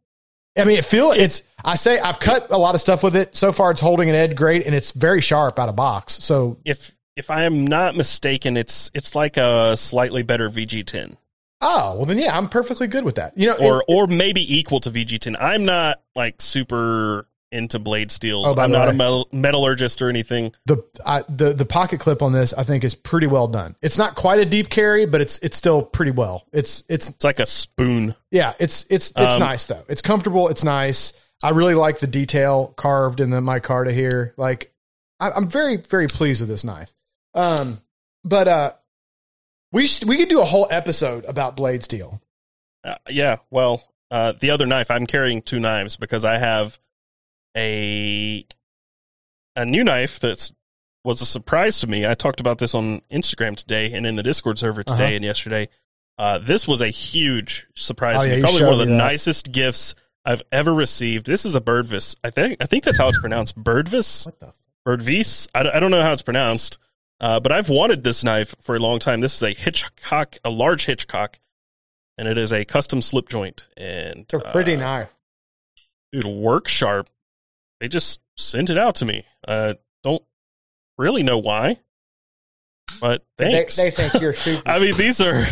I 0.58 0.64
mean, 0.64 0.76
it 0.78 0.84
feel 0.84 1.12
it's. 1.12 1.42
I 1.64 1.76
say 1.76 1.98
I've 2.00 2.18
cut 2.18 2.48
a 2.50 2.58
lot 2.58 2.74
of 2.74 2.80
stuff 2.80 3.02
with 3.04 3.14
it. 3.16 3.36
So 3.36 3.52
far, 3.52 3.70
it's 3.70 3.80
holding 3.80 4.08
an 4.08 4.14
edge 4.16 4.34
great, 4.34 4.66
and 4.66 4.74
it's 4.74 4.90
very 4.92 5.20
sharp 5.20 5.58
out 5.58 5.68
of 5.68 5.76
box. 5.76 6.14
So, 6.24 6.58
if 6.64 6.92
if 7.16 7.30
I 7.30 7.44
am 7.44 7.66
not 7.66 7.96
mistaken, 7.96 8.56
it's 8.56 8.90
it's 8.92 9.14
like 9.14 9.36
a 9.36 9.76
slightly 9.76 10.22
better 10.22 10.50
VG10, 10.50 11.16
oh 11.60 11.94
well, 11.96 12.04
then 12.06 12.18
yeah, 12.18 12.36
I'm 12.36 12.48
perfectly 12.48 12.88
good 12.88 13.04
with 13.04 13.14
that. 13.16 13.38
You 13.38 13.46
know, 13.48 13.56
or 13.56 13.78
it- 13.78 13.84
or 13.88 14.06
maybe 14.08 14.40
equal 14.58 14.80
to 14.80 14.90
VG10. 14.90 15.36
I'm 15.40 15.64
not 15.64 16.00
like 16.16 16.42
super 16.42 17.28
into 17.50 17.78
blade 17.78 18.10
steels. 18.10 18.46
Oh, 18.48 18.60
I'm 18.60 18.70
not 18.70 18.88
way. 18.88 18.94
a 18.94 18.96
metal, 18.96 19.28
metallurgist 19.32 20.02
or 20.02 20.08
anything. 20.08 20.52
the 20.66 20.78
I, 21.06 21.24
the 21.28 21.52
the 21.54 21.64
pocket 21.64 22.00
clip 22.00 22.22
on 22.22 22.32
this 22.32 22.52
I 22.54 22.64
think 22.64 22.84
is 22.84 22.94
pretty 22.94 23.26
well 23.26 23.48
done. 23.48 23.76
It's 23.82 23.96
not 23.98 24.14
quite 24.14 24.40
a 24.40 24.44
deep 24.44 24.68
carry, 24.68 25.06
but 25.06 25.20
it's 25.20 25.38
it's 25.38 25.56
still 25.56 25.82
pretty 25.82 26.10
well. 26.10 26.44
It's 26.52 26.84
it's 26.88 27.08
It's 27.08 27.24
like 27.24 27.38
a 27.40 27.46
spoon. 27.46 28.14
yeah, 28.30 28.54
it's 28.58 28.84
it's 28.90 29.12
it's 29.16 29.34
Um, 29.34 29.40
nice 29.40 29.66
though. 29.66 29.84
It's 29.88 30.02
comfortable. 30.02 30.48
It's 30.48 30.64
nice. 30.64 31.12
I 31.42 31.50
really 31.50 31.74
like 31.74 32.00
the 32.00 32.06
detail 32.06 32.74
carved 32.76 33.20
in 33.20 33.30
the 33.30 33.40
micarta 33.40 33.92
here. 33.94 34.34
Like 34.36 34.72
I, 35.20 35.30
I'm 35.30 35.48
very 35.48 35.76
very 35.76 36.06
pleased 36.08 36.40
with 36.40 36.48
this 36.50 36.64
knife. 36.64 36.92
Um, 37.34 37.78
but 38.24 38.48
uh, 38.48 38.72
we 39.72 39.86
sh- 39.86 40.04
we 40.04 40.16
could 40.16 40.28
do 40.28 40.40
a 40.40 40.44
whole 40.44 40.66
episode 40.70 41.24
about 41.26 41.56
blade 41.56 41.82
steel. 41.84 42.20
Uh, 42.84 42.94
yeah. 43.08 43.36
Well, 43.50 43.82
uh, 44.10 44.32
the 44.32 44.50
other 44.50 44.66
knife. 44.66 44.90
I'm 44.90 45.06
carrying 45.06 45.42
two 45.42 45.60
knives 45.60 45.96
because 45.96 46.24
I 46.24 46.38
have 46.38 46.78
a 47.56 48.44
a 49.56 49.64
new 49.64 49.82
knife 49.84 50.20
that's 50.20 50.52
was 51.04 51.20
a 51.22 51.26
surprise 51.26 51.80
to 51.80 51.86
me. 51.86 52.06
I 52.06 52.14
talked 52.14 52.40
about 52.40 52.58
this 52.58 52.74
on 52.74 53.00
Instagram 53.10 53.56
today 53.56 53.92
and 53.92 54.06
in 54.06 54.16
the 54.16 54.22
Discord 54.22 54.58
server 54.58 54.82
today 54.82 55.04
Uh-huh. 55.06 55.14
and 55.16 55.24
yesterday. 55.24 55.68
Uh, 56.18 56.38
this 56.38 56.66
was 56.66 56.80
a 56.80 56.88
huge 56.88 57.66
surprise 57.76 58.20
Oh, 58.20 58.24
to 58.24 58.28
yeah, 58.30 58.36
me. 58.36 58.42
Probably 58.42 58.64
one 58.64 58.80
of 58.80 58.86
the 58.88 58.92
nicest 58.94 59.52
gifts 59.52 59.94
I've 60.24 60.42
ever 60.50 60.74
received. 60.74 61.26
This 61.26 61.46
is 61.46 61.54
a 61.54 61.60
birdvis. 61.60 62.16
I 62.24 62.30
think 62.30 62.56
I 62.60 62.66
think 62.66 62.84
that's 62.84 62.98
how 62.98 63.08
it's 63.08 63.18
pronounced. 63.20 63.56
Birdvis. 63.56 64.26
What 64.26 64.40
the? 64.40 64.52
Birdvis. 64.84 65.48
I, 65.54 65.60
I 65.76 65.80
don't 65.80 65.90
know 65.92 66.02
how 66.02 66.12
it's 66.12 66.22
pronounced, 66.22 66.78
uh, 67.20 67.38
but 67.40 67.52
I've 67.52 67.68
wanted 67.68 68.02
this 68.04 68.24
knife 68.24 68.54
for 68.60 68.74
a 68.74 68.78
long 68.80 68.98
time. 68.98 69.20
This 69.20 69.34
is 69.36 69.42
a 69.42 69.50
Hitchcock, 69.54 70.36
a 70.44 70.50
large 70.50 70.86
Hitchcock, 70.86 71.38
and 72.18 72.26
it 72.26 72.36
is 72.36 72.52
a 72.52 72.64
custom 72.64 73.00
slip 73.00 73.28
joint. 73.28 73.66
And 73.76 74.20
It's 74.20 74.34
a 74.34 74.40
pretty 74.40 74.74
uh, 74.74 74.80
knife. 74.80 75.14
dude, 76.12 76.24
work 76.24 76.66
sharp. 76.68 77.08
They 77.80 77.88
just 77.88 78.20
sent 78.36 78.70
it 78.70 78.78
out 78.78 78.96
to 78.96 79.04
me. 79.04 79.24
Uh, 79.46 79.74
don't 80.02 80.22
really 80.96 81.22
know 81.22 81.38
why, 81.38 81.78
but 83.00 83.24
thanks. 83.38 83.76
They, 83.76 83.90
they 83.90 83.90
think 83.90 84.20
you're 84.22 84.32
super. 84.34 84.68
I 84.68 84.78
mean, 84.78 84.96
these 84.96 85.20
are 85.20 85.46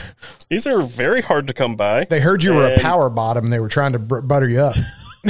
these 0.51 0.67
are 0.67 0.83
very 0.83 1.23
hard 1.23 1.47
to 1.49 1.53
come 1.55 1.77
by. 1.77 2.05
they 2.05 2.21
heard 2.21 2.43
you 2.43 2.55
were 2.55 2.67
a 2.75 2.79
power 2.81 3.09
bottom. 3.11 3.45
and 3.45 3.53
They 3.53 3.61
were 3.61 3.69
trying 3.69 3.93
to 3.93 3.99
butter 3.99 4.49
you 4.49 4.61
up. 4.61 4.77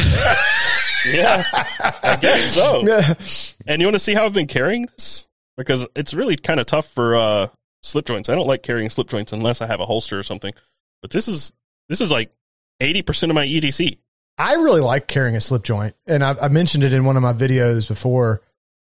Yeah, 1.08 1.44
I 2.02 2.18
guess 2.20 2.54
so. 2.54 2.82
Yeah. 2.86 3.14
And 3.64 3.80
you 3.80 3.86
want 3.86 3.94
to 3.94 4.00
see 4.00 4.14
how 4.14 4.24
I've 4.24 4.32
been 4.32 4.48
carrying 4.48 4.86
this? 4.86 5.28
Because 5.56 5.86
it's 5.94 6.12
really 6.12 6.36
kind 6.36 6.58
of 6.58 6.66
tough 6.66 6.88
for 6.92 7.14
uh, 7.14 7.46
slip 7.82 8.06
joints. 8.06 8.28
I 8.28 8.34
don't 8.34 8.48
like 8.48 8.64
carrying 8.64 8.90
slip 8.90 9.08
joints 9.08 9.32
unless 9.32 9.60
I 9.60 9.66
have 9.66 9.78
a 9.78 9.86
holster 9.86 10.18
or 10.18 10.24
something. 10.24 10.52
But 11.02 11.12
this 11.12 11.28
is 11.28 11.52
this 11.88 12.00
is 12.00 12.10
like 12.10 12.32
eighty 12.80 13.02
percent 13.02 13.30
of 13.30 13.34
my 13.36 13.46
EDC. 13.46 13.98
I 14.38 14.54
really 14.54 14.80
like 14.80 15.06
carrying 15.06 15.36
a 15.36 15.40
slip 15.40 15.62
joint, 15.62 15.94
and 16.06 16.22
I, 16.22 16.36
I 16.42 16.48
mentioned 16.48 16.84
it 16.84 16.92
in 16.92 17.04
one 17.04 17.16
of 17.16 17.22
my 17.22 17.32
videos 17.32 17.88
before. 17.88 18.42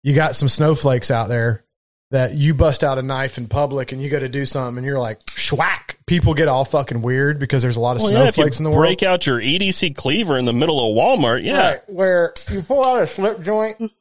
You 0.02 0.14
got 0.14 0.34
some 0.36 0.48
snowflakes 0.48 1.10
out 1.10 1.28
there 1.28 1.64
that 2.10 2.34
you 2.34 2.54
bust 2.54 2.84
out 2.84 2.98
a 2.98 3.02
knife 3.02 3.38
in 3.38 3.48
public, 3.48 3.92
and 3.92 4.02
you 4.02 4.08
go 4.08 4.18
to 4.18 4.28
do 4.28 4.46
something, 4.46 4.78
and 4.78 4.86
you're 4.86 4.98
like, 5.00 5.24
schwack. 5.26 5.96
People 6.06 6.34
get 6.34 6.48
all 6.48 6.64
fucking 6.64 7.02
weird 7.02 7.38
because 7.38 7.62
there's 7.62 7.76
a 7.76 7.80
lot 7.80 7.96
of 7.96 8.02
Well, 8.02 8.12
yeah, 8.12 8.20
if 8.20 8.26
you 8.26 8.32
snowflakes 8.32 8.58
in 8.58 8.64
the 8.64 8.70
world. 8.70 8.82
break 8.82 9.02
out 9.02 9.26
your 9.26 9.40
EDC 9.40 9.94
cleaver 9.96 10.38
in 10.38 10.44
the 10.44 10.52
middle 10.52 10.78
of 10.78 10.96
Walmart, 10.96 11.44
yeah, 11.44 11.70
Right, 11.70 11.90
where 11.90 12.34
you 12.50 12.62
pull 12.62 12.84
out 12.84 13.02
a 13.02 13.06
slip 13.06 13.40
joint, 13.40 13.92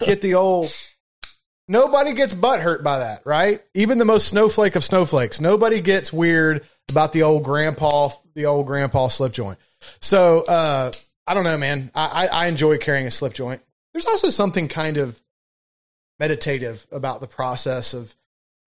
get 0.00 0.20
the 0.20 0.34
old. 0.34 0.66
Nobody 1.68 2.12
gets 2.12 2.34
butt 2.34 2.60
hurt 2.60 2.84
by 2.84 2.98
that, 2.98 3.22
right? 3.24 3.62
Even 3.72 3.98
the 3.98 4.04
most 4.04 4.28
snowflake 4.28 4.76
of 4.76 4.84
snowflakes. 4.84 5.40
Nobody 5.40 5.80
gets 5.80 6.12
weird 6.12 6.66
about 6.90 7.12
the 7.12 7.22
old 7.22 7.42
grandpa, 7.42 8.10
the 8.34 8.46
old 8.46 8.66
grandpa 8.66 9.08
slip 9.08 9.32
joint. 9.32 9.58
So 10.00 10.40
uh, 10.42 10.92
I 11.26 11.34
don't 11.34 11.44
know, 11.44 11.58
man. 11.58 11.90
I, 11.94 12.06
I, 12.06 12.26
I 12.26 12.46
enjoy 12.46 12.78
carrying 12.78 13.06
a 13.06 13.10
slip 13.10 13.34
joint. 13.34 13.62
There's 13.92 14.06
also 14.06 14.30
something 14.30 14.68
kind 14.68 14.96
of 14.96 15.20
meditative 16.18 16.86
about 16.90 17.20
the 17.20 17.26
process 17.26 17.94
of 17.94 18.14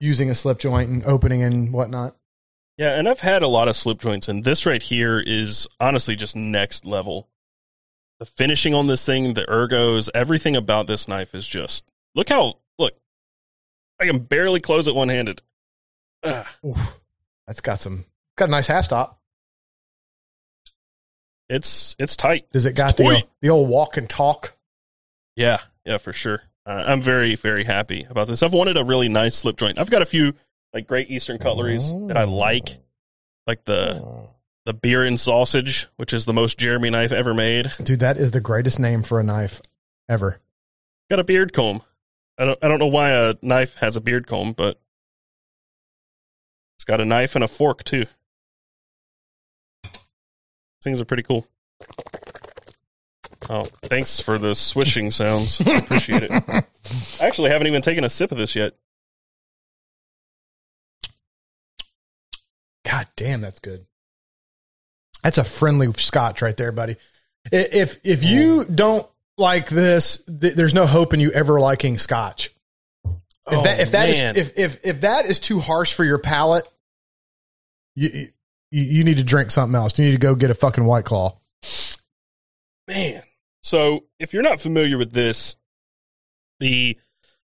using 0.00 0.30
a 0.30 0.34
slip 0.34 0.58
joint 0.58 0.90
and 0.90 1.04
opening 1.04 1.42
and 1.42 1.72
whatnot. 1.72 2.16
Yeah, 2.76 2.96
and 2.96 3.08
I've 3.08 3.20
had 3.20 3.42
a 3.42 3.48
lot 3.48 3.66
of 3.66 3.76
slip 3.76 4.00
joints, 4.00 4.28
and 4.28 4.44
this 4.44 4.64
right 4.64 4.82
here 4.82 5.18
is 5.18 5.66
honestly 5.80 6.14
just 6.14 6.36
next 6.36 6.84
level. 6.84 7.28
The 8.20 8.24
finishing 8.24 8.72
on 8.74 8.86
this 8.86 9.04
thing, 9.04 9.34
the 9.34 9.42
ergos, 9.42 10.08
everything 10.14 10.54
about 10.56 10.86
this 10.86 11.08
knife 11.08 11.34
is 11.34 11.46
just 11.46 11.90
look 12.14 12.28
how 12.28 12.54
look. 12.78 12.94
I 14.00 14.06
can 14.06 14.20
barely 14.20 14.60
close 14.60 14.86
it 14.86 14.94
one 14.94 15.08
handed. 15.08 15.42
That's 16.22 17.60
got 17.62 17.80
some 17.80 18.04
got 18.36 18.48
a 18.48 18.52
nice 18.52 18.68
half 18.68 18.84
stop. 18.84 19.17
It's 21.48 21.96
it's 21.98 22.16
tight. 22.16 22.50
Does 22.52 22.66
it 22.66 22.74
got 22.74 22.90
It's 22.90 22.98
the 22.98 23.04
toy. 23.04 23.14
old, 23.14 23.28
the 23.40 23.50
old 23.50 23.68
walk 23.68 23.96
and 23.96 24.08
talk? 24.08 24.54
Yeah, 25.36 25.58
yeah, 25.84 25.98
for 25.98 26.12
sure. 26.12 26.42
Uh, 26.66 26.84
I'm 26.86 27.00
very 27.00 27.34
very 27.34 27.64
happy 27.64 28.06
about 28.10 28.26
this. 28.26 28.42
I've 28.42 28.52
wanted 28.52 28.76
a 28.76 28.84
really 28.84 29.08
nice 29.08 29.36
slip 29.36 29.56
joint. 29.56 29.78
I've 29.78 29.90
got 29.90 30.02
a 30.02 30.06
few 30.06 30.34
like 30.74 30.86
Great 30.86 31.10
Eastern 31.10 31.38
cutleries 31.38 31.90
that 32.08 32.16
I 32.18 32.24
like, 32.24 32.78
like 33.46 33.64
the 33.64 34.28
the 34.66 34.74
beer 34.74 35.02
and 35.04 35.18
sausage, 35.18 35.86
which 35.96 36.12
is 36.12 36.26
the 36.26 36.34
most 36.34 36.58
Jeremy 36.58 36.90
knife 36.90 37.12
ever 37.12 37.32
made. 37.32 37.72
Dude, 37.82 38.00
that 38.00 38.18
is 38.18 38.32
the 38.32 38.40
greatest 38.40 38.78
name 38.78 39.02
for 39.02 39.18
a 39.18 39.24
knife 39.24 39.62
ever. 40.10 40.40
Got 41.08 41.20
a 41.20 41.24
beard 41.24 41.54
comb. 41.54 41.80
I 42.36 42.44
don't 42.44 42.58
I 42.62 42.68
don't 42.68 42.78
know 42.78 42.86
why 42.88 43.10
a 43.10 43.36
knife 43.40 43.76
has 43.76 43.96
a 43.96 44.00
beard 44.02 44.26
comb, 44.26 44.52
but 44.52 44.78
it's 46.76 46.84
got 46.84 47.00
a 47.00 47.06
knife 47.06 47.34
and 47.34 47.42
a 47.42 47.48
fork 47.48 47.82
too. 47.84 48.04
Things 50.82 51.00
are 51.00 51.04
pretty 51.04 51.22
cool. 51.22 51.46
Oh, 53.50 53.66
thanks 53.84 54.20
for 54.20 54.38
the 54.38 54.54
swishing 54.54 55.10
sounds. 55.10 55.60
I 55.60 55.72
appreciate 55.76 56.24
it. 56.24 56.30
I 56.30 56.64
actually 57.20 57.50
haven't 57.50 57.66
even 57.66 57.82
taken 57.82 58.04
a 58.04 58.10
sip 58.10 58.30
of 58.30 58.38
this 58.38 58.54
yet. 58.54 58.74
God 62.84 63.06
damn, 63.16 63.40
that's 63.40 63.60
good. 63.60 63.86
That's 65.22 65.38
a 65.38 65.44
friendly 65.44 65.92
scotch 65.94 66.42
right 66.42 66.56
there, 66.56 66.72
buddy. 66.72 66.96
If 67.50 67.98
if 68.04 68.24
you 68.24 68.64
mm. 68.64 68.76
don't 68.76 69.06
like 69.36 69.68
this, 69.68 70.22
th- 70.24 70.54
there's 70.54 70.74
no 70.74 70.86
hope 70.86 71.12
in 71.12 71.20
you 71.20 71.30
ever 71.32 71.60
liking 71.60 71.98
scotch. 71.98 72.54
If 73.50 73.64
that 73.64 73.80
if 73.80 73.88
oh, 73.88 73.92
that 73.92 74.08
is 74.08 74.22
Oh, 74.22 74.32
if 74.36 74.58
if 74.58 74.86
if 74.86 75.00
that 75.02 75.26
is 75.26 75.38
too 75.38 75.58
harsh 75.58 75.94
for 75.94 76.04
your 76.04 76.18
palate, 76.18 76.68
you 77.94 78.28
you, 78.70 78.82
you 78.82 79.04
need 79.04 79.18
to 79.18 79.24
drink 79.24 79.50
something 79.50 79.74
else. 79.74 79.98
You 79.98 80.06
need 80.06 80.12
to 80.12 80.18
go 80.18 80.34
get 80.34 80.50
a 80.50 80.54
fucking 80.54 80.84
white 80.84 81.04
claw. 81.04 81.38
Man. 82.86 83.22
So, 83.62 84.04
if 84.18 84.32
you're 84.32 84.42
not 84.42 84.60
familiar 84.60 84.96
with 84.96 85.12
this, 85.12 85.56
the 86.60 86.96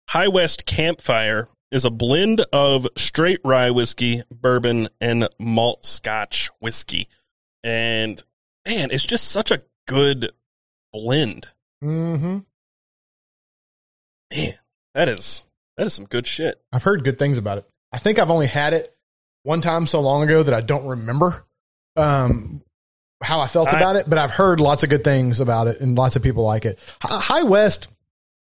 High 0.08 0.28
West 0.28 0.66
Campfire 0.66 1.48
is 1.70 1.84
a 1.84 1.90
blend 1.90 2.40
of 2.52 2.88
straight 2.96 3.40
rye 3.44 3.70
whiskey, 3.70 4.22
bourbon, 4.30 4.88
and 5.00 5.28
malt 5.38 5.84
scotch 5.84 6.50
whiskey. 6.60 7.08
And 7.62 8.22
man, 8.66 8.90
it's 8.90 9.06
just 9.06 9.30
such 9.30 9.50
a 9.50 9.62
good 9.86 10.32
blend. 10.92 11.48
Mm-hmm. 11.84 12.38
Man, 14.34 14.54
that 14.94 15.08
is 15.08 15.46
that 15.76 15.86
is 15.86 15.94
some 15.94 16.06
good 16.06 16.26
shit. 16.26 16.60
I've 16.72 16.82
heard 16.82 17.04
good 17.04 17.18
things 17.18 17.38
about 17.38 17.58
it. 17.58 17.68
I 17.92 17.98
think 17.98 18.18
I've 18.18 18.30
only 18.30 18.46
had 18.46 18.74
it 18.74 18.94
one 19.48 19.62
time 19.62 19.86
so 19.86 20.00
long 20.02 20.22
ago 20.22 20.42
that 20.42 20.52
I 20.52 20.60
don't 20.60 20.84
remember 20.86 21.42
um, 21.96 22.60
how 23.22 23.40
I 23.40 23.46
felt 23.46 23.72
I- 23.72 23.78
about 23.78 23.96
it, 23.96 24.04
but 24.08 24.18
I've 24.18 24.30
heard 24.30 24.60
lots 24.60 24.82
of 24.82 24.90
good 24.90 25.02
things 25.02 25.40
about 25.40 25.68
it 25.68 25.80
and 25.80 25.96
lots 25.96 26.16
of 26.16 26.22
people 26.22 26.44
like 26.44 26.66
it. 26.66 26.78
Hi- 27.00 27.18
High 27.38 27.42
West, 27.44 27.88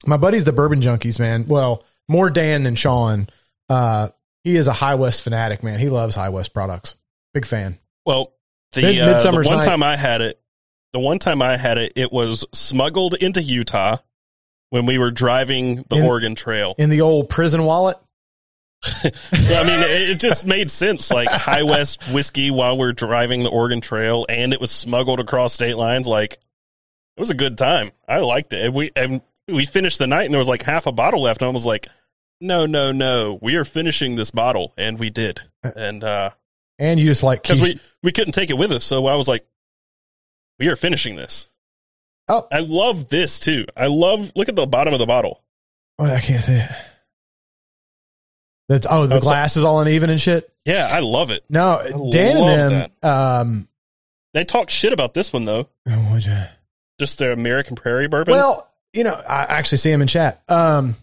my 0.05 0.15
buddy's 0.15 0.45
the 0.45 0.53
bourbon 0.53 0.79
junkies, 0.79 1.19
man. 1.19 1.47
Well, 1.47 1.83
more 2.07 2.29
Dan 2.29 2.63
than 2.63 2.75
Sean. 2.75 3.27
Uh, 3.67 4.07
he 4.45 4.55
is 4.55 4.67
a 4.67 4.73
High 4.73 4.95
West 4.95 5.21
fanatic, 5.21 5.63
man. 5.63 5.79
He 5.79 5.89
loves 5.89 6.15
High 6.15 6.29
West 6.29 6.53
products. 6.53 6.95
Big 7.33 7.45
fan. 7.45 7.77
Well, 8.05 8.31
the, 8.71 8.83
Mid- 8.83 9.01
uh, 9.01 9.21
the 9.21 9.31
one 9.33 9.57
Night- 9.57 9.65
time 9.65 9.83
I 9.83 9.97
had 9.97 10.21
it, 10.21 10.39
the 10.93 10.99
one 10.99 11.19
time 11.19 11.41
I 11.41 11.57
had 11.57 11.77
it, 11.77 11.91
it 11.97 12.13
was 12.13 12.45
smuggled 12.53 13.15
into 13.15 13.43
Utah 13.43 13.97
when 14.69 14.85
we 14.85 14.97
were 14.97 15.11
driving 15.11 15.83
the 15.89 15.97
In- 15.97 16.05
Oregon 16.05 16.35
Trail. 16.35 16.73
In 16.77 16.89
the 16.89 17.01
old 17.01 17.27
prison 17.29 17.63
wallet. 17.65 17.97
I 19.31 19.63
mean, 19.63 19.79
it, 19.79 20.09
it 20.11 20.19
just 20.19 20.45
made 20.45 20.69
sense. 20.69 21.11
Like 21.11 21.29
High 21.29 21.63
West 21.63 22.03
whiskey 22.11 22.51
while 22.51 22.77
we're 22.77 22.93
driving 22.93 23.43
the 23.43 23.49
Oregon 23.49 23.81
Trail, 23.81 24.25
and 24.29 24.53
it 24.53 24.61
was 24.61 24.71
smuggled 24.71 25.19
across 25.19 25.53
state 25.53 25.77
lines. 25.77 26.07
Like 26.07 26.33
it 26.33 27.19
was 27.19 27.29
a 27.29 27.35
good 27.35 27.57
time. 27.57 27.91
I 28.07 28.19
liked 28.19 28.53
it. 28.53 28.65
And 28.65 28.73
we 28.73 28.91
and 28.95 29.21
we 29.47 29.65
finished 29.65 29.99
the 29.99 30.07
night, 30.07 30.25
and 30.25 30.33
there 30.33 30.39
was 30.39 30.47
like 30.47 30.63
half 30.63 30.85
a 30.85 30.91
bottle 30.91 31.23
left, 31.23 31.41
and 31.41 31.49
I 31.49 31.51
was 31.51 31.65
like, 31.65 31.87
"No, 32.41 32.65
no, 32.65 32.91
no, 32.91 33.39
we 33.41 33.55
are 33.55 33.65
finishing 33.65 34.15
this 34.15 34.31
bottle," 34.31 34.73
and 34.77 34.99
we 34.99 35.09
did. 35.09 35.41
And 35.63 36.03
uh 36.03 36.31
And 36.77 36.99
you 36.99 37.07
just 37.07 37.23
like 37.23 37.43
because 37.43 37.61
we 37.61 37.79
we 38.03 38.11
couldn't 38.11 38.33
take 38.33 38.49
it 38.49 38.57
with 38.57 38.71
us, 38.71 38.85
so 38.85 39.07
I 39.07 39.15
was 39.15 39.27
like, 39.27 39.45
"We 40.59 40.67
are 40.67 40.75
finishing 40.75 41.15
this." 41.15 41.49
Oh. 42.27 42.47
I 42.51 42.59
love 42.59 43.09
this 43.09 43.39
too. 43.39 43.65
I 43.77 43.87
love 43.87 44.31
look 44.35 44.49
at 44.49 44.55
the 44.55 44.65
bottom 44.65 44.93
of 44.93 44.99
the 44.99 45.05
bottle. 45.05 45.43
Oh, 45.99 46.05
I 46.05 46.19
can't 46.19 46.43
see 46.43 46.53
it. 46.53 46.71
That's 48.67 48.87
oh, 48.89 49.05
the 49.07 49.15
Oh, 49.15 49.19
so- 49.19 49.27
glass 49.27 49.57
is 49.57 49.63
all 49.63 49.79
uneven 49.79 50.09
and 50.09 50.19
shit. 50.19 50.51
Yeah, 50.65 50.87
I 50.91 50.99
love 51.01 51.29
it. 51.29 51.43
No, 51.49 52.09
Dan 52.11 52.37
and 52.37 52.71
them. 52.71 52.91
Um, 53.03 53.67
They 54.33 54.43
talk 54.45 54.69
shit 54.71 54.93
about 54.93 55.13
this 55.13 55.31
one 55.31 55.45
though. 55.45 55.69
oh, 55.87 56.09
would 56.11 56.25
you? 56.25 56.41
Just 56.99 57.19
the 57.19 57.31
American 57.31 57.75
Prairie 57.75 58.07
bourbon. 58.07 58.31
Well, 58.33 58.67
you 58.93 59.03
know, 59.03 59.13
I 59.13 59.43
actually 59.43 59.77
see 59.79 59.91
them 59.91 60.01
in 60.01 60.07
chat. 60.07 60.41
Um, 60.49 60.95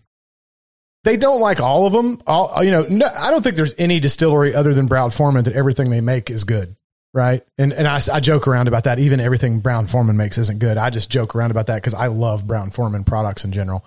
they 1.05 1.17
don't 1.17 1.41
like 1.41 1.61
all 1.61 1.87
of 1.87 1.93
them. 1.93 2.23
All 2.27 2.65
you 2.65 2.71
know, 2.71 2.87
no, 2.89 3.07
I 3.07 3.31
don't 3.31 3.43
think 3.43 3.57
there's 3.57 3.75
any 3.79 4.01
distillery 4.01 4.55
other 4.55 4.73
than 4.75 4.87
Brown-Forman 4.87 5.45
that 5.45 5.53
everything 5.55 5.91
they 5.91 6.01
make 6.01 6.31
is 6.31 6.45
good, 6.45 6.75
right? 7.13 7.45
And 7.59 7.73
and 7.73 7.87
I, 7.87 8.01
I 8.13 8.21
joke 8.21 8.49
around 8.49 8.69
about 8.69 8.85
that. 8.85 8.99
Even 8.99 9.21
everything 9.21 9.61
Brown-Forman 9.61 10.17
makes 10.17 10.39
isn't 10.39 10.59
good. 10.59 10.77
I 10.77 10.91
just 10.91 11.11
joke 11.11 11.37
around 11.37 11.51
about 11.53 11.67
that 11.67 11.77
because 11.77 11.95
I 11.95 12.07
love 12.07 12.47
Brown-Forman 12.47 13.05
products 13.05 13.45
in 13.45 13.53
general. 13.53 13.85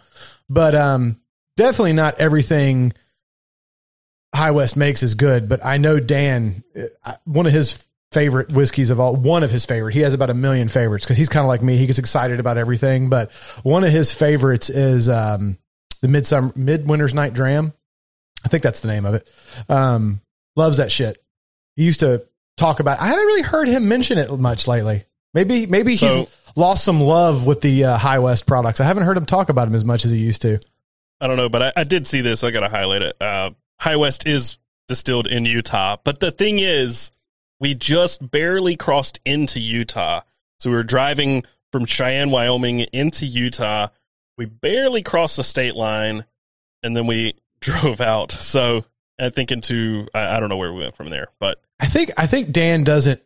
But 0.50 0.76
um, 0.76 1.20
definitely 1.58 1.94
not 1.94 2.20
everything 2.20 2.94
High 4.36 4.52
West 4.52 4.76
makes 4.78 5.04
is 5.04 5.16
good. 5.16 5.48
But 5.50 5.66
I 5.66 5.78
know 5.78 6.00
Dan, 6.00 6.64
uh, 7.04 7.14
one 7.26 7.46
of 7.46 7.54
his 7.54 7.88
favorite 8.12 8.52
whiskeys 8.52 8.90
of 8.90 9.00
all, 9.00 9.16
one 9.16 9.44
of 9.44 9.52
his 9.52 9.66
favorite. 9.66 9.94
He 9.94 10.02
has 10.02 10.14
about 10.14 10.30
a 10.30 10.34
million 10.34 10.70
favorites 10.70 11.06
because 11.06 11.18
he's 11.18 11.30
kind 11.30 11.44
of 11.44 11.48
like 11.48 11.62
me. 11.62 11.78
He 11.78 11.88
gets 11.88 12.00
excited 12.00 12.40
about 12.40 12.58
everything. 12.58 13.10
But 13.10 13.32
one 13.64 13.84
of 13.84 13.92
his 13.92 14.14
favorites 14.14 14.70
is 14.70 15.10
um, 15.10 15.58
the 16.02 16.08
midsummer 16.08 16.52
midwinter's 16.56 17.14
night 17.14 17.34
dram. 17.34 17.74
I 18.44 18.48
think 18.48 18.64
that's 18.64 18.82
the 18.82 18.88
name 18.90 19.06
of 19.06 19.16
it. 19.16 19.28
Um, 19.70 20.22
loves 20.56 20.78
that 20.78 20.92
shit. 20.92 21.18
He 21.76 21.84
used 21.84 22.02
to 22.02 22.26
talk 22.58 22.80
about. 22.80 23.02
I 23.02 23.08
haven't 23.08 23.26
really 23.26 23.42
heard 23.42 23.68
him 23.68 23.88
mention 23.88 24.18
it 24.18 24.32
much 24.40 24.68
lately. 24.68 25.04
Maybe 25.34 25.66
maybe 25.66 25.96
So- 25.96 26.08
he's 26.08 26.38
lost 26.56 26.86
some 26.86 27.02
love 27.02 27.46
with 27.46 27.60
the 27.62 27.86
uh, 27.86 27.98
High 27.98 28.20
West 28.20 28.46
products. 28.46 28.80
I 28.80 28.86
haven't 28.86 29.04
heard 29.04 29.18
him 29.18 29.26
talk 29.26 29.50
about 29.50 29.66
them 29.66 29.76
as 29.76 29.84
much 29.84 30.06
as 30.06 30.12
he 30.12 30.18
used 30.18 30.42
to. 30.44 30.60
I 31.20 31.28
don't 31.28 31.38
know, 31.38 31.50
but 31.50 31.62
I, 31.64 31.74
I 31.78 31.84
did 31.84 32.08
see 32.08 32.22
this. 32.22 32.44
I 32.44 32.52
got 32.52 32.62
to 32.62 32.70
highlight 32.70 33.02
it. 33.02 33.16
Uh, 33.22 33.52
High 33.80 33.96
West 33.96 34.28
is 34.28 34.58
distilled 34.88 35.28
in 35.28 35.46
Utah, 35.46 35.98
but 36.04 36.20
the 36.20 36.32
thing 36.32 36.60
is, 36.60 37.12
we 37.60 37.74
just 37.74 38.32
barely 38.32 38.76
crossed 38.76 39.20
into 39.26 39.60
Utah. 39.60 40.22
So 40.60 40.70
we 40.70 40.76
were 40.76 40.84
driving 40.84 41.44
from 41.72 41.86
Cheyenne, 41.86 42.30
Wyoming 42.30 42.82
into 42.94 43.26
Utah. 43.26 43.88
We 44.38 44.46
barely 44.46 45.02
crossed 45.02 45.38
the 45.38 45.44
state 45.44 45.76
line, 45.76 46.26
and 46.84 46.96
then 46.96 47.08
we 47.08 47.34
drove 47.60 48.02
out. 48.02 48.32
So 48.32 48.86
I 49.20 49.30
think 49.30 49.52
into 49.52 50.08
I, 50.14 50.38
I 50.38 50.40
don't 50.40 50.50
know 50.50 50.58
where 50.58 50.74
we 50.74 50.82
went 50.82 50.96
from 50.96 51.10
there, 51.10 51.28
but 51.40 51.62
I 51.80 51.88
think 51.88 52.12
I 52.18 52.28
think 52.28 52.52
Dan 52.52 52.84
doesn't 52.84 53.22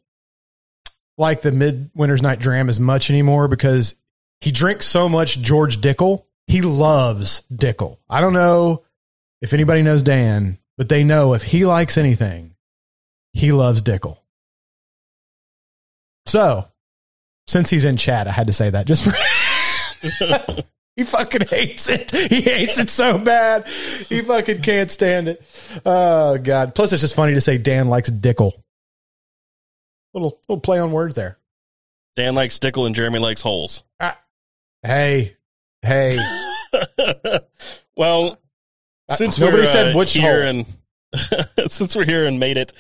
like 1.18 1.42
the 1.42 1.52
midwinter's 1.52 2.22
night 2.22 2.40
dram 2.40 2.70
as 2.70 2.80
much 2.80 3.10
anymore 3.10 3.48
because 3.48 3.96
he 4.42 4.52
drinks 4.52 4.86
so 4.86 5.10
much 5.10 5.40
George 5.42 5.82
Dickel. 5.82 6.26
He 6.48 6.62
loves 6.62 7.44
Dickel. 7.52 7.98
I 8.10 8.22
don't 8.22 8.34
know 8.34 8.84
if 9.42 9.54
anybody 9.54 9.82
knows 9.82 10.04
Dan, 10.04 10.58
but 10.78 10.90
they 10.90 11.04
know 11.04 11.34
if 11.34 11.44
he 11.44 11.66
likes 11.66 11.98
anything, 11.98 12.56
he 13.34 13.52
loves 13.52 13.82
Dickel. 13.82 14.18
So, 16.26 16.68
since 17.48 17.70
he's 17.70 17.86
in 17.86 17.98
chat, 17.98 18.28
I 18.28 18.32
had 18.32 18.48
to 18.48 18.54
say 18.54 18.70
that 18.70 18.86
just 18.86 19.06
for 19.06 20.64
He 21.00 21.06
fucking 21.06 21.48
hates 21.48 21.90
it. 21.90 22.12
He 22.12 22.42
hates 22.42 22.78
it 22.78 22.90
so 22.90 23.18
bad. 23.18 23.68
He 24.10 24.20
fucking 24.20 24.62
can't 24.62 24.92
stand 24.92 25.30
it. 25.30 25.42
Oh 25.86 26.38
god. 26.38 26.76
Plus, 26.76 26.92
it's 26.92 27.02
just 27.02 27.16
funny 27.16 27.36
to 27.36 27.42
say 27.42 27.58
Dan 27.58 27.88
likes 27.88 28.10
Dickel. 28.10 28.52
Little 30.14 30.42
little 30.50 30.60
play 30.60 30.78
on 30.78 30.92
words 30.92 31.16
there. 31.16 31.38
Dan 32.18 32.36
likes 32.36 32.60
Dickel 32.60 32.86
and 32.86 32.94
Jeremy 32.94 33.20
likes 33.20 33.42
holes. 33.42 33.86
Ah. 34.02 34.20
Hey, 34.84 35.38
hey. 35.82 36.20
well, 37.96 38.38
since 39.16 39.38
nobody 39.40 39.60
we're, 39.64 39.66
said 39.66 39.94
uh, 39.96 39.98
which 39.98 40.14
here 40.14 40.44
hole. 40.52 40.66
and 40.66 40.66
since 41.72 41.96
we're 41.96 42.06
here 42.06 42.26
and 42.26 42.40
made 42.40 42.58
it 42.58 42.72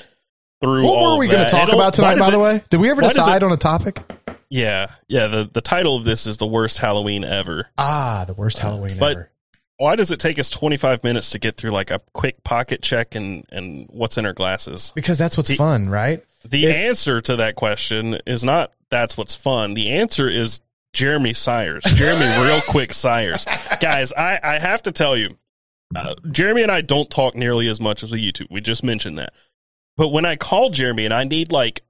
through, 0.62 0.86
What 0.86 1.14
were 1.14 1.18
we 1.18 1.28
going 1.28 1.46
to 1.46 1.50
talk 1.50 1.70
about 1.72 1.94
tonight? 1.94 2.20
By 2.20 2.32
the 2.32 2.40
way, 2.40 2.64
did 2.70 2.80
we 2.80 2.90
ever 2.92 3.02
decide 3.02 3.38
it- 3.38 3.44
on 3.44 3.52
a 3.52 3.58
topic? 3.58 4.04
Yeah, 4.50 4.88
yeah. 5.08 5.28
The 5.28 5.50
the 5.52 5.62
title 5.62 5.96
of 5.96 6.04
this 6.04 6.26
is 6.26 6.38
the 6.38 6.48
worst 6.48 6.80
Halloween 6.80 7.24
ever. 7.24 7.68
Ah, 7.78 8.24
the 8.26 8.34
worst 8.34 8.58
Halloween 8.60 8.98
But- 9.00 9.12
ever. 9.12 9.32
why 9.78 9.96
does 9.96 10.10
it 10.12 10.20
take 10.20 10.40
us 10.40 10.50
25 10.50 11.04
minutes 11.04 11.30
to 11.32 11.40
get 11.40 11.56
through 11.56 11.70
like 11.70 11.92
a 11.92 12.00
quick 12.14 12.44
pocket 12.44 12.82
check 12.82 13.14
and 13.16 13.46
and 13.52 13.88
what's 13.92 14.18
in 14.18 14.26
our 14.26 14.34
glasses? 14.34 14.92
Because 14.96 15.18
that's 15.20 15.38
what's 15.38 15.50
The- 15.50 15.56
fun, 15.56 15.90
right? 15.90 16.24
The 16.44 16.66
It- 16.66 16.76
answer 16.76 17.22
to 17.22 17.36
that 17.38 17.56
question 17.56 18.18
is 18.26 18.44
not 18.44 18.72
that's 18.90 19.16
what's 19.16 19.36
fun. 19.36 19.76
The 19.76 19.92
answer 19.92 20.28
is 20.28 20.62
Jeremy 20.94 21.34
Sires. 21.34 21.84
Jeremy 21.84 22.26
Real 22.44 22.62
Quick 22.62 22.92
Sires. 22.92 23.46
Guys, 23.80 24.12
I, 24.14 24.40
I 24.42 24.58
have 24.58 24.82
to 24.84 24.92
tell 24.92 25.16
you, 25.16 25.38
uh, 25.96 26.16
Jeremy 26.32 26.64
and 26.64 26.72
I 26.72 26.82
don't 26.82 27.10
talk 27.10 27.36
nearly 27.36 27.68
as 27.68 27.80
much 27.80 28.04
as 28.04 28.12
we 28.12 28.20
used 28.20 28.36
to. 28.38 28.48
We 28.50 28.62
just 28.62 28.84
mentioned 28.84 29.18
that. 29.18 29.34
But 29.98 30.10
when 30.10 30.26
I 30.26 30.36
call 30.36 30.70
Jeremy 30.70 31.06
and 31.06 31.14
I 31.14 31.24
need 31.24 31.52
like 31.52 31.82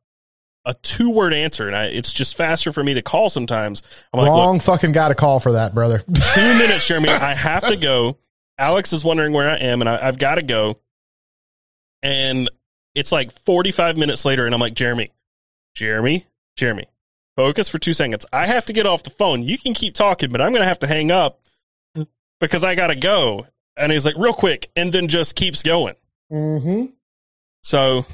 a 0.66 0.74
two 0.74 1.10
word 1.10 1.34
answer 1.34 1.68
and 1.68 1.76
I, 1.76 1.86
it's 1.86 2.14
just 2.14 2.36
faster 2.36 2.72
for 2.72 2.84
me 2.84 2.94
to 2.94 3.02
call 3.02 3.30
sometimes, 3.30 3.84
I'm 4.14 4.22
like, 4.22 4.30
Wrong 4.30 4.60
fucking 4.60 4.94
got 4.94 5.12
a 5.12 5.16
call 5.16 5.40
for 5.40 5.54
that, 5.54 5.74
brother. 5.74 6.00
two 6.34 6.58
minutes, 6.58 6.88
Jeremy. 6.88 7.10
I 7.10 7.36
have 7.36 7.68
to 7.68 7.78
go. 7.78 8.18
Alex 8.58 8.92
is 8.94 9.04
wondering 9.04 9.32
where 9.32 9.50
I 9.50 9.56
am, 9.56 9.82
and 9.82 9.90
I, 9.90 10.08
I've 10.08 10.18
got 10.18 10.36
to 10.36 10.42
go. 10.42 10.80
And 12.04 12.50
it's 12.96 13.12
like 13.12 13.32
45 13.46 13.98
minutes 13.98 14.26
later, 14.26 14.46
and 14.46 14.54
I'm 14.54 14.62
like, 14.62 14.74
Jeremy, 14.74 15.12
Jeremy, 15.76 16.26
Jeremy, 16.56 16.86
focus 17.38 17.70
for 17.70 17.80
two 17.80 17.94
seconds. 17.94 18.26
I 18.34 18.48
have 18.48 18.66
to 18.66 18.74
get 18.74 18.86
off 18.86 19.04
the 19.04 19.10
phone. 19.10 19.44
You 19.44 19.58
can 19.58 19.74
keep 19.74 19.94
talking, 19.94 20.30
but 20.30 20.42
I'm 20.42 20.52
going 20.52 20.62
to 20.62 20.68
have 20.68 20.80
to 20.80 20.88
hang 20.88 21.12
up 21.12 21.42
because 22.40 22.64
I 22.64 22.76
got 22.76 22.88
to 22.88 22.96
go. 22.96 23.48
And 23.80 23.92
he's 23.92 24.06
like, 24.06 24.16
real 24.18 24.34
quick, 24.34 24.70
and 24.76 24.92
then 24.94 25.08
just 25.08 25.36
keeps 25.36 25.64
going. 25.64 25.96
mm-hmm. 26.32 26.86
So 27.64 28.06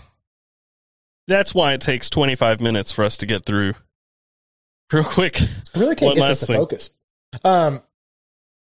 that's 1.27 1.53
why 1.53 1.73
it 1.73 1.81
takes 1.81 2.09
25 2.09 2.61
minutes 2.61 2.91
for 2.91 3.03
us 3.03 3.17
to 3.17 3.25
get 3.25 3.45
through. 3.45 3.73
Real 4.91 5.03
quick, 5.03 5.41
I 5.41 5.79
really 5.79 5.95
can't 5.95 6.09
One 6.09 6.15
get 6.17 6.27
this 6.29 6.39
to 6.41 6.45
thing. 6.45 6.55
focus. 6.57 6.89
Um, 7.43 7.81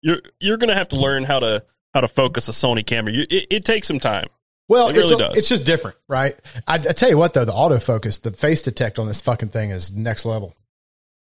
you're 0.03 0.21
you're 0.39 0.57
gonna 0.59 0.75
have 0.75 0.89
to 0.91 0.97
learn 0.97 1.25
how 1.25 1.41
to 1.41 1.65
how 1.95 2.03
to 2.03 2.09
focus 2.09 2.49
a 2.49 2.53
Sony 2.53 2.85
camera. 2.87 3.13
You, 3.13 3.23
it, 3.31 3.47
it 3.51 3.65
takes 3.65 3.89
some 3.89 3.99
time. 4.01 4.27
well, 4.69 4.89
It 4.89 4.97
really 4.97 5.15
a- 5.15 5.19
does. 5.29 5.39
it's 5.39 5.49
just 5.49 5.65
different, 5.65 5.97
right? 6.09 6.35
I, 6.69 6.75
I 6.75 6.79
tell 6.79 7.09
you 7.09 7.17
what, 7.19 7.33
though, 7.33 7.45
the 7.47 7.53
autofocus, 7.53 8.21
the 8.21 8.31
face 8.31 8.63
detect 8.63 8.99
on 8.99 9.07
this 9.09 9.21
fucking 9.23 9.49
thing 9.49 9.71
is 9.71 9.93
next 9.97 10.25
level. 10.25 10.55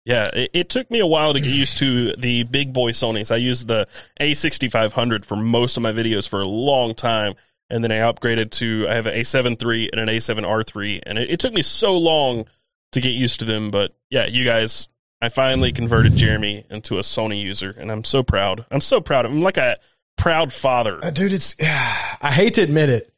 Yeah, 0.05 0.29
it, 0.33 0.51
it 0.53 0.69
took 0.69 0.89
me 0.91 0.99
a 0.99 1.07
while 1.07 1.33
to 1.33 1.39
get 1.39 1.51
used 1.51 1.79
to 1.79 2.13
the 2.13 2.43
big 2.43 2.73
boy 2.73 2.91
Sony's. 2.91 3.31
I 3.31 3.37
used 3.37 3.67
the 3.67 3.87
A6500 4.19 5.25
for 5.25 5.35
most 5.35 5.77
of 5.77 5.83
my 5.83 5.91
videos 5.91 6.29
for 6.29 6.41
a 6.41 6.47
long 6.47 6.93
time, 6.93 7.33
and 7.69 7.83
then 7.83 7.91
I 7.91 7.97
upgraded 7.97 8.51
to 8.51 8.85
I 8.87 8.93
have 8.93 9.07
an 9.07 9.15
A7 9.15 9.61
III 9.61 9.89
and 9.91 10.01
an 10.01 10.07
A7R 10.07 10.75
III, 10.75 11.01
and 11.07 11.17
it, 11.17 11.31
it 11.31 11.39
took 11.39 11.53
me 11.53 11.63
so 11.63 11.97
long 11.97 12.45
to 12.91 13.01
get 13.01 13.09
used 13.09 13.39
to 13.39 13.45
them. 13.45 13.71
But 13.71 13.95
yeah, 14.11 14.27
you 14.27 14.45
guys, 14.45 14.89
I 15.21 15.29
finally 15.29 15.71
converted 15.71 16.15
Jeremy 16.15 16.65
into 16.69 16.97
a 16.97 17.01
Sony 17.01 17.41
user, 17.41 17.75
and 17.77 17.91
I'm 17.91 18.03
so 18.03 18.21
proud. 18.21 18.65
I'm 18.69 18.81
so 18.81 19.01
proud. 19.01 19.25
I'm 19.25 19.41
like 19.41 19.57
a 19.57 19.77
proud 20.17 20.53
father. 20.53 21.03
Uh, 21.03 21.09
dude, 21.09 21.33
it's, 21.33 21.55
I 21.61 22.31
hate 22.31 22.53
to 22.55 22.61
admit 22.61 22.89
it. 22.89 23.11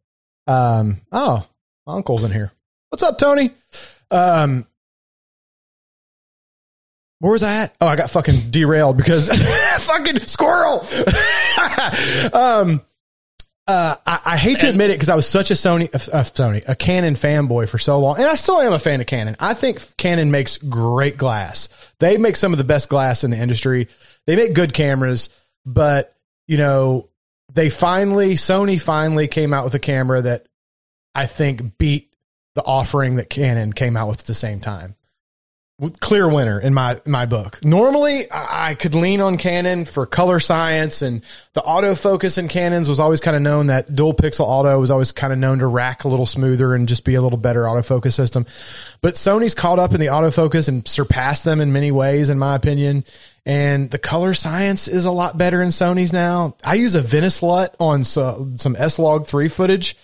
Um, 0.47 1.02
oh, 1.12 1.45
my 1.86 1.95
uncle's 1.95 2.23
in 2.23 2.32
here. 2.32 2.54
What's 2.89 3.04
up, 3.04 3.17
Tony? 3.17 3.52
Um, 4.10 4.65
where 7.19 7.32
was 7.32 7.43
I 7.43 7.63
at? 7.63 7.75
Oh, 7.82 7.88
I 7.88 7.95
got 7.95 8.10
fucking 8.12 8.51
derailed 8.51 8.97
because 8.97 9.30
fucking 9.86 10.19
squirrel. 10.21 10.82
um, 12.34 12.82
uh, 13.67 13.95
I, 14.06 14.19
I 14.25 14.38
hate 14.38 14.60
to 14.62 14.69
admit 14.69 14.91
it 14.91 14.93
because 14.93 15.10
I 15.10 15.15
was 15.15 15.27
such 15.27 15.51
a 15.51 15.56
Sony, 15.56 15.93
uh, 15.93 16.23
Sony, 16.23 16.63
a 16.67 16.75
Canon 16.75 17.15
fanboy 17.15 17.67
for 17.67 17.77
so 17.77 17.99
long, 17.99 18.17
and 18.17 18.25
I 18.25 18.36
still 18.36 18.62
am 18.62 18.71
a 18.71 18.80
fan 18.80 19.01
of 19.01 19.08
Canon. 19.08 19.36
I 19.39 19.53
think 19.53 19.97
Canon 19.97 20.32
makes 20.32 20.58
great 20.58 21.17
glass. 21.17 21.67
They 21.99 22.17
make 22.17 22.36
some 22.36 22.53
of 22.53 22.58
the 22.58 22.63
best 22.63 22.88
glass 22.88 23.23
in 23.23 23.32
the 23.32 23.38
industry. 23.38 23.89
They 24.25 24.36
make 24.36 24.53
good 24.53 24.73
cameras, 24.73 25.30
but 25.65 26.15
you 26.47 26.58
know, 26.58 27.10
they 27.53 27.69
finally 27.69 28.36
Sony 28.36 28.82
finally 28.82 29.27
came 29.27 29.53
out 29.53 29.65
with 29.65 29.75
a 29.75 29.80
camera 29.80 30.21
that 30.21 30.47
I 31.15 31.25
think 31.25 31.77
beat 31.77 32.13
the 32.56 32.63
offering 32.63 33.15
that 33.15 33.30
Canon 33.30 33.73
came 33.73 33.97
out 33.97 34.08
with 34.08 34.19
at 34.19 34.25
the 34.27 34.34
same 34.34 34.60
time. 34.60 34.95
Clear 36.00 36.28
winner 36.28 36.60
in 36.60 36.74
my 36.74 37.00
my 37.06 37.28
book. 37.28 37.63
Normally, 37.63 38.26
I 38.32 38.74
could 38.74 38.96
lean 38.96 39.22
on 39.22 39.38
Canon 39.38 39.86
for 39.86 40.08
color 40.08 40.40
science, 40.40 41.04
and 41.04 41.22
the 41.54 41.62
autofocus 41.62 42.40
in 42.40 42.48
Canons 42.48 42.90
was 42.90 43.00
always 43.00 43.20
kind 43.20 43.36
of 43.36 43.44
known 43.44 43.68
that 43.68 43.94
dual 43.94 44.16
pixel 44.16 44.48
auto 44.48 44.80
was 44.80 44.90
always 44.90 45.12
kind 45.12 45.32
of 45.32 45.38
known 45.38 45.60
to 45.60 45.68
rack 45.68 46.04
a 46.04 46.08
little 46.08 46.26
smoother 46.26 46.74
and 46.74 46.88
just 46.88 47.06
be 47.06 47.13
a 47.13 47.22
little 47.22 47.38
better 47.38 47.66
autofocus 47.66 48.13
system. 48.13 48.48
But 49.02 49.13
Sony's 49.13 49.54
caught 49.54 49.78
up 49.78 49.94
in 49.94 50.00
the 50.00 50.08
autofocus 50.08 50.68
and 50.68 50.88
surpassed 50.88 51.46
them 51.46 51.62
in 51.62 51.72
many 51.72 51.92
ways, 51.92 52.32
in 52.32 52.40
my 52.40 52.56
opinion. 52.56 53.04
And 53.46 53.92
the 53.92 54.00
color 54.00 54.34
science 54.34 54.88
is 54.88 55.06
a 55.06 55.12
lot 55.12 55.38
better 55.38 55.62
in 55.62 55.68
Sony's 55.68 56.12
now. 56.12 56.56
I 56.63 56.74
use 56.74 56.96
a 56.96 57.02
Venice 57.02 57.44
LUT 57.44 57.76
on 57.80 58.04
so, 58.04 58.52
some 58.56 58.76
S 58.76 58.98
Log 58.98 59.28
three 59.28 59.48
footage, 59.48 59.96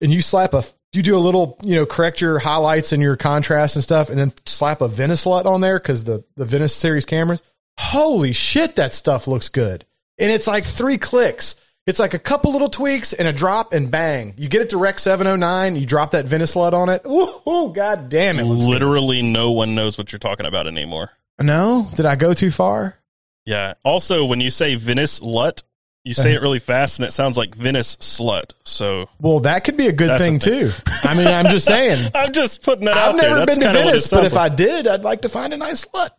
and 0.00 0.12
you 0.12 0.22
slap 0.22 0.54
a 0.54 0.62
you 0.92 1.02
do 1.02 1.16
a 1.16 1.18
little 1.20 1.58
you 1.62 1.74
know 1.74 1.86
correct 1.86 2.20
your 2.20 2.38
highlights 2.38 2.92
and 2.92 3.02
your 3.02 3.16
contrast 3.16 3.76
and 3.76 3.82
stuff, 3.82 4.10
and 4.10 4.18
then 4.18 4.32
slap 4.46 4.80
a 4.80 4.88
Venice 4.88 5.26
LUT 5.26 5.46
on 5.46 5.60
there 5.60 5.78
because 5.78 6.04
the 6.04 6.24
the 6.36 6.44
Venice 6.44 6.74
series 6.74 7.04
cameras. 7.04 7.42
Holy 7.78 8.32
shit, 8.32 8.76
that 8.76 8.94
stuff 8.94 9.26
looks 9.28 9.48
good, 9.48 9.84
and 10.18 10.32
it's 10.32 10.46
like 10.46 10.64
three 10.64 10.98
clicks. 10.98 11.56
It's 11.86 12.00
like 12.00 12.14
a 12.14 12.18
couple 12.18 12.50
little 12.50 12.68
tweaks 12.68 13.12
and 13.12 13.28
a 13.28 13.32
drop 13.32 13.72
and 13.72 13.90
bang. 13.90 14.34
You 14.36 14.48
get 14.48 14.60
it 14.60 14.70
to 14.70 14.76
Rec 14.76 14.98
709, 14.98 15.76
you 15.76 15.86
drop 15.86 16.10
that 16.12 16.24
Venice 16.24 16.56
LUT 16.56 16.74
on 16.74 16.88
it. 16.88 17.02
Ooh, 17.06 17.72
god 17.72 18.08
damn 18.08 18.40
it. 18.40 18.44
looks 18.44 18.64
good. 18.64 18.72
Literally, 18.72 19.22
no 19.22 19.52
one 19.52 19.76
knows 19.76 19.96
what 19.96 20.10
you're 20.10 20.18
talking 20.18 20.46
about 20.46 20.66
anymore. 20.66 21.10
No? 21.40 21.88
Did 21.94 22.04
I 22.04 22.16
go 22.16 22.34
too 22.34 22.50
far? 22.50 22.96
Yeah. 23.44 23.74
Also, 23.84 24.24
when 24.24 24.40
you 24.40 24.50
say 24.50 24.74
Venice 24.74 25.22
Lut, 25.22 25.62
you 26.06 26.14
say 26.14 26.34
it 26.34 26.40
really 26.40 26.60
fast, 26.60 26.98
and 26.98 27.06
it 27.06 27.10
sounds 27.12 27.36
like 27.36 27.54
Venice 27.54 27.96
slut. 27.96 28.52
So 28.62 29.08
Well, 29.20 29.40
that 29.40 29.64
could 29.64 29.76
be 29.76 29.88
a 29.88 29.92
good 29.92 30.20
thing 30.20 30.36
a 30.36 30.38
thing. 30.38 30.70
too. 30.70 30.70
I 31.02 31.14
mean, 31.14 31.26
I'm 31.26 31.46
just 31.46 31.66
saying. 31.66 32.10
I'm 32.14 32.32
just 32.32 32.62
putting 32.62 32.84
that 32.84 32.96
I've 32.96 33.14
out 33.14 33.20
there. 33.20 33.30
never 33.30 33.46
been 33.46 33.56
to 33.56 33.62
kinda 33.62 33.78
what 33.80 33.86
it 33.86 33.90
Venice, 33.90 34.10
but 34.10 34.24
if 34.24 34.36
I 34.36 34.48
did, 34.48 34.86
I'd 34.86 35.02
like 35.02 35.22
to 35.22 35.28
find 35.28 35.52
a 35.52 35.56
nice 35.56 35.84
slut. 35.84 36.10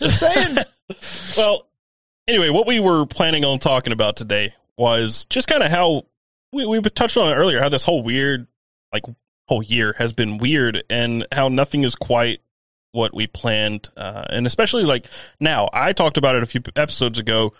Just 0.00 0.18
saying. 0.18 0.58
Well, 1.38 1.66
anyway, 2.28 2.50
what 2.50 2.66
we 2.66 2.78
were 2.78 3.06
planning 3.06 3.42
on 3.44 3.58
talking 3.58 3.92
about 3.94 4.16
today 4.16 4.52
was 4.76 5.24
just 5.30 5.48
kind 5.48 5.62
of 5.62 5.70
how 5.70 6.04
we 6.52 6.66
we 6.66 6.80
touched 6.82 7.16
on 7.16 7.32
it 7.32 7.36
earlier. 7.36 7.58
How 7.60 7.70
this 7.70 7.84
whole 7.84 8.02
weird, 8.02 8.46
like 8.92 9.04
whole 9.48 9.62
year 9.62 9.94
has 9.96 10.12
been 10.12 10.36
weird, 10.36 10.84
and 10.90 11.26
how 11.32 11.48
nothing 11.48 11.84
is 11.84 11.94
quite 11.94 12.40
what 12.92 13.14
we 13.14 13.26
planned. 13.26 13.88
Uh, 13.96 14.24
and 14.28 14.46
especially 14.46 14.84
like 14.84 15.06
now, 15.40 15.70
I 15.72 15.94
talked 15.94 16.18
about 16.18 16.36
it 16.36 16.42
a 16.42 16.46
few 16.46 16.60
episodes 16.76 17.18
ago 17.18 17.54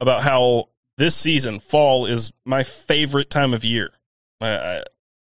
about 0.00 0.22
how 0.22 0.68
this 0.98 1.16
season, 1.16 1.60
fall, 1.60 2.04
is 2.04 2.32
my 2.44 2.62
favorite 2.62 3.30
time 3.30 3.54
of 3.54 3.64
year. 3.64 3.90
I, 4.40 4.82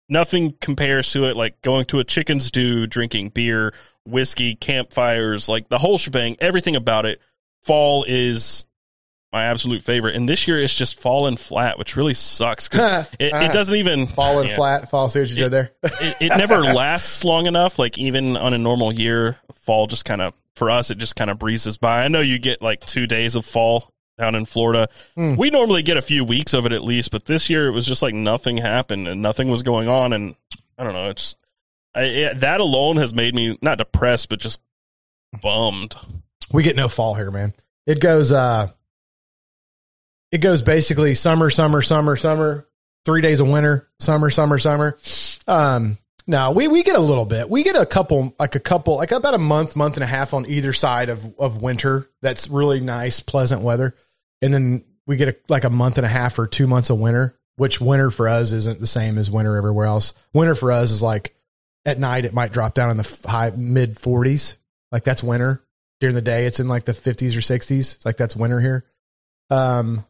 nothing 0.10 0.56
compares 0.60 1.12
to 1.14 1.26
it. 1.26 1.38
Like 1.38 1.62
going 1.62 1.86
to 1.86 2.00
a 2.00 2.04
chicken 2.04 2.40
stew, 2.40 2.88
drinking 2.88 3.30
beer, 3.30 3.74
whiskey, 4.06 4.56
campfires, 4.56 5.48
like 5.48 5.70
the 5.70 5.78
whole 5.78 5.98
shebang. 5.98 6.36
Everything 6.40 6.76
about 6.76 7.06
it 7.06 7.22
fall 7.64 8.04
is 8.08 8.66
my 9.32 9.44
absolute 9.44 9.84
favorite. 9.84 10.16
And 10.16 10.28
this 10.28 10.48
year 10.48 10.60
it's 10.60 10.74
just 10.74 11.00
fallen 11.00 11.38
flat, 11.38 11.78
which 11.78 11.96
really 11.96 12.16
sucks 12.16 12.68
because 12.68 13.06
it, 13.20 13.28
it 13.28 13.34
uh-huh. 13.34 13.54
doesn't 13.54 13.76
even 13.76 14.08
Falling 14.08 14.50
yeah, 14.50 14.56
flat. 14.56 14.90
Fall. 14.90 15.08
See 15.08 15.20
what 15.20 15.30
you 15.30 15.36
did 15.36 15.52
there. 15.52 15.72
It, 15.84 16.16
it 16.22 16.38
never 16.38 16.58
lasts 16.64 17.24
long 17.24 17.46
enough. 17.46 17.78
Like 17.78 17.98
even 17.98 18.36
on 18.36 18.54
a 18.54 18.58
normal 18.58 18.94
year, 18.94 19.38
fall 19.62 19.88
just 19.88 20.04
kind 20.06 20.22
of 20.22 20.34
for 20.56 20.70
us 20.70 20.92
it 20.92 20.98
just 20.98 21.16
kind 21.16 21.30
of 21.30 21.38
breezes 21.38 21.78
by. 21.78 22.04
I 22.04 22.08
know 22.08 22.22
you 22.22 22.40
get 22.40 22.62
like 22.62 22.82
two 22.82 23.08
days 23.08 23.36
of 23.36 23.46
fall 23.46 23.94
down 24.20 24.36
in 24.36 24.46
Florida. 24.46 24.90
Hmm. 25.16 25.36
We 25.36 25.50
normally 25.50 25.82
get 25.82 25.98
a 25.98 26.02
few 26.02 26.24
weeks 26.24 26.54
of 26.54 26.66
it 26.66 26.74
at 26.74 26.84
least, 26.84 27.10
but 27.12 27.26
this 27.26 27.50
year 27.50 27.68
it 27.68 27.72
was 27.72 27.86
just 27.86 28.02
like 28.02 28.14
nothing 28.14 28.58
happened 28.58 29.08
and 29.08 29.22
nothing 29.22 29.48
was 29.50 29.64
going 29.64 29.88
on. 29.88 30.14
And 30.14 30.36
I 30.78 30.84
don't 30.84 30.94
know. 30.94 31.10
It's 31.10 31.36
I, 31.96 32.02
it, 32.04 32.40
that 32.42 32.60
alone 32.60 32.98
has 32.98 33.14
made 33.14 33.34
me 33.34 33.58
not 33.62 33.78
depressed, 33.80 34.30
but 34.30 34.40
just 34.40 34.62
bummed. 35.42 35.96
we 36.52 36.62
get 36.64 36.76
no 36.76 36.88
fall 36.88 37.16
here, 37.16 37.32
man. 37.32 37.54
It 37.88 38.00
goes. 38.00 38.32
uh 38.32 38.68
It 40.32 40.40
goes 40.40 40.62
basically 40.62 41.16
summer, 41.16 41.50
summer, 41.50 41.82
summer, 41.82 42.16
summer. 42.16 42.68
Three 43.06 43.22
days 43.22 43.40
of 43.40 43.48
winter, 43.48 43.88
summer, 44.00 44.30
summer, 44.30 44.60
summer. 44.60 44.98
Um, 45.48 45.98
no, 46.28 46.52
we 46.52 46.68
we 46.68 46.84
get 46.84 46.96
a 46.96 47.02
little 47.02 47.26
bit. 47.26 47.50
We 47.50 47.64
get 47.64 47.76
a 47.76 47.86
couple, 47.86 48.36
like 48.38 48.54
a 48.54 48.60
couple, 48.60 48.98
like 48.98 49.12
about 49.12 49.34
a 49.34 49.40
month, 49.40 49.76
month 49.76 49.96
and 49.96 50.04
a 50.04 50.08
half 50.08 50.34
on 50.36 50.46
either 50.48 50.74
side 50.74 51.10
of 51.10 51.26
of 51.40 51.60
winter. 51.62 52.08
That's 52.22 52.50
really 52.50 52.82
nice, 52.82 53.20
pleasant 53.20 53.64
weather, 53.64 53.96
and 54.42 54.54
then 54.54 54.84
we 55.08 55.16
get 55.18 55.28
a, 55.28 55.36
like 55.48 55.64
a 55.64 55.70
month 55.70 55.98
and 55.98 56.06
a 56.06 56.10
half 56.10 56.38
or 56.40 56.48
two 56.48 56.68
months 56.68 56.90
of 56.90 57.00
winter. 57.00 57.36
Which 57.58 57.82
winter 57.82 58.10
for 58.10 58.30
us 58.30 58.54
isn't 58.54 58.80
the 58.80 58.88
same 58.88 59.18
as 59.18 59.30
winter 59.30 59.58
everywhere 59.58 59.86
else. 59.86 60.14
Winter 60.34 60.56
for 60.56 60.72
us 60.72 60.92
is 60.92 61.02
like 61.04 61.36
at 61.86 62.00
night 62.00 62.24
it 62.24 62.34
might 62.34 62.54
drop 62.54 62.74
down 62.74 62.90
in 62.90 62.96
the 62.98 63.18
high 63.28 63.52
mid 63.56 63.96
40s. 63.96 64.56
Like 64.94 65.04
that's 65.04 65.22
winter 65.22 65.62
during 66.00 66.16
the 66.16 66.22
day 66.22 66.46
it's 66.46 66.62
in 66.62 66.70
like 66.70 66.86
the 66.86 66.94
50s 66.94 67.36
or 67.36 67.42
60s 67.42 67.96
It's 67.96 68.06
like 68.06 68.16
that's 68.16 68.34
winter 68.36 68.62
here 68.62 68.86
um 69.50 70.06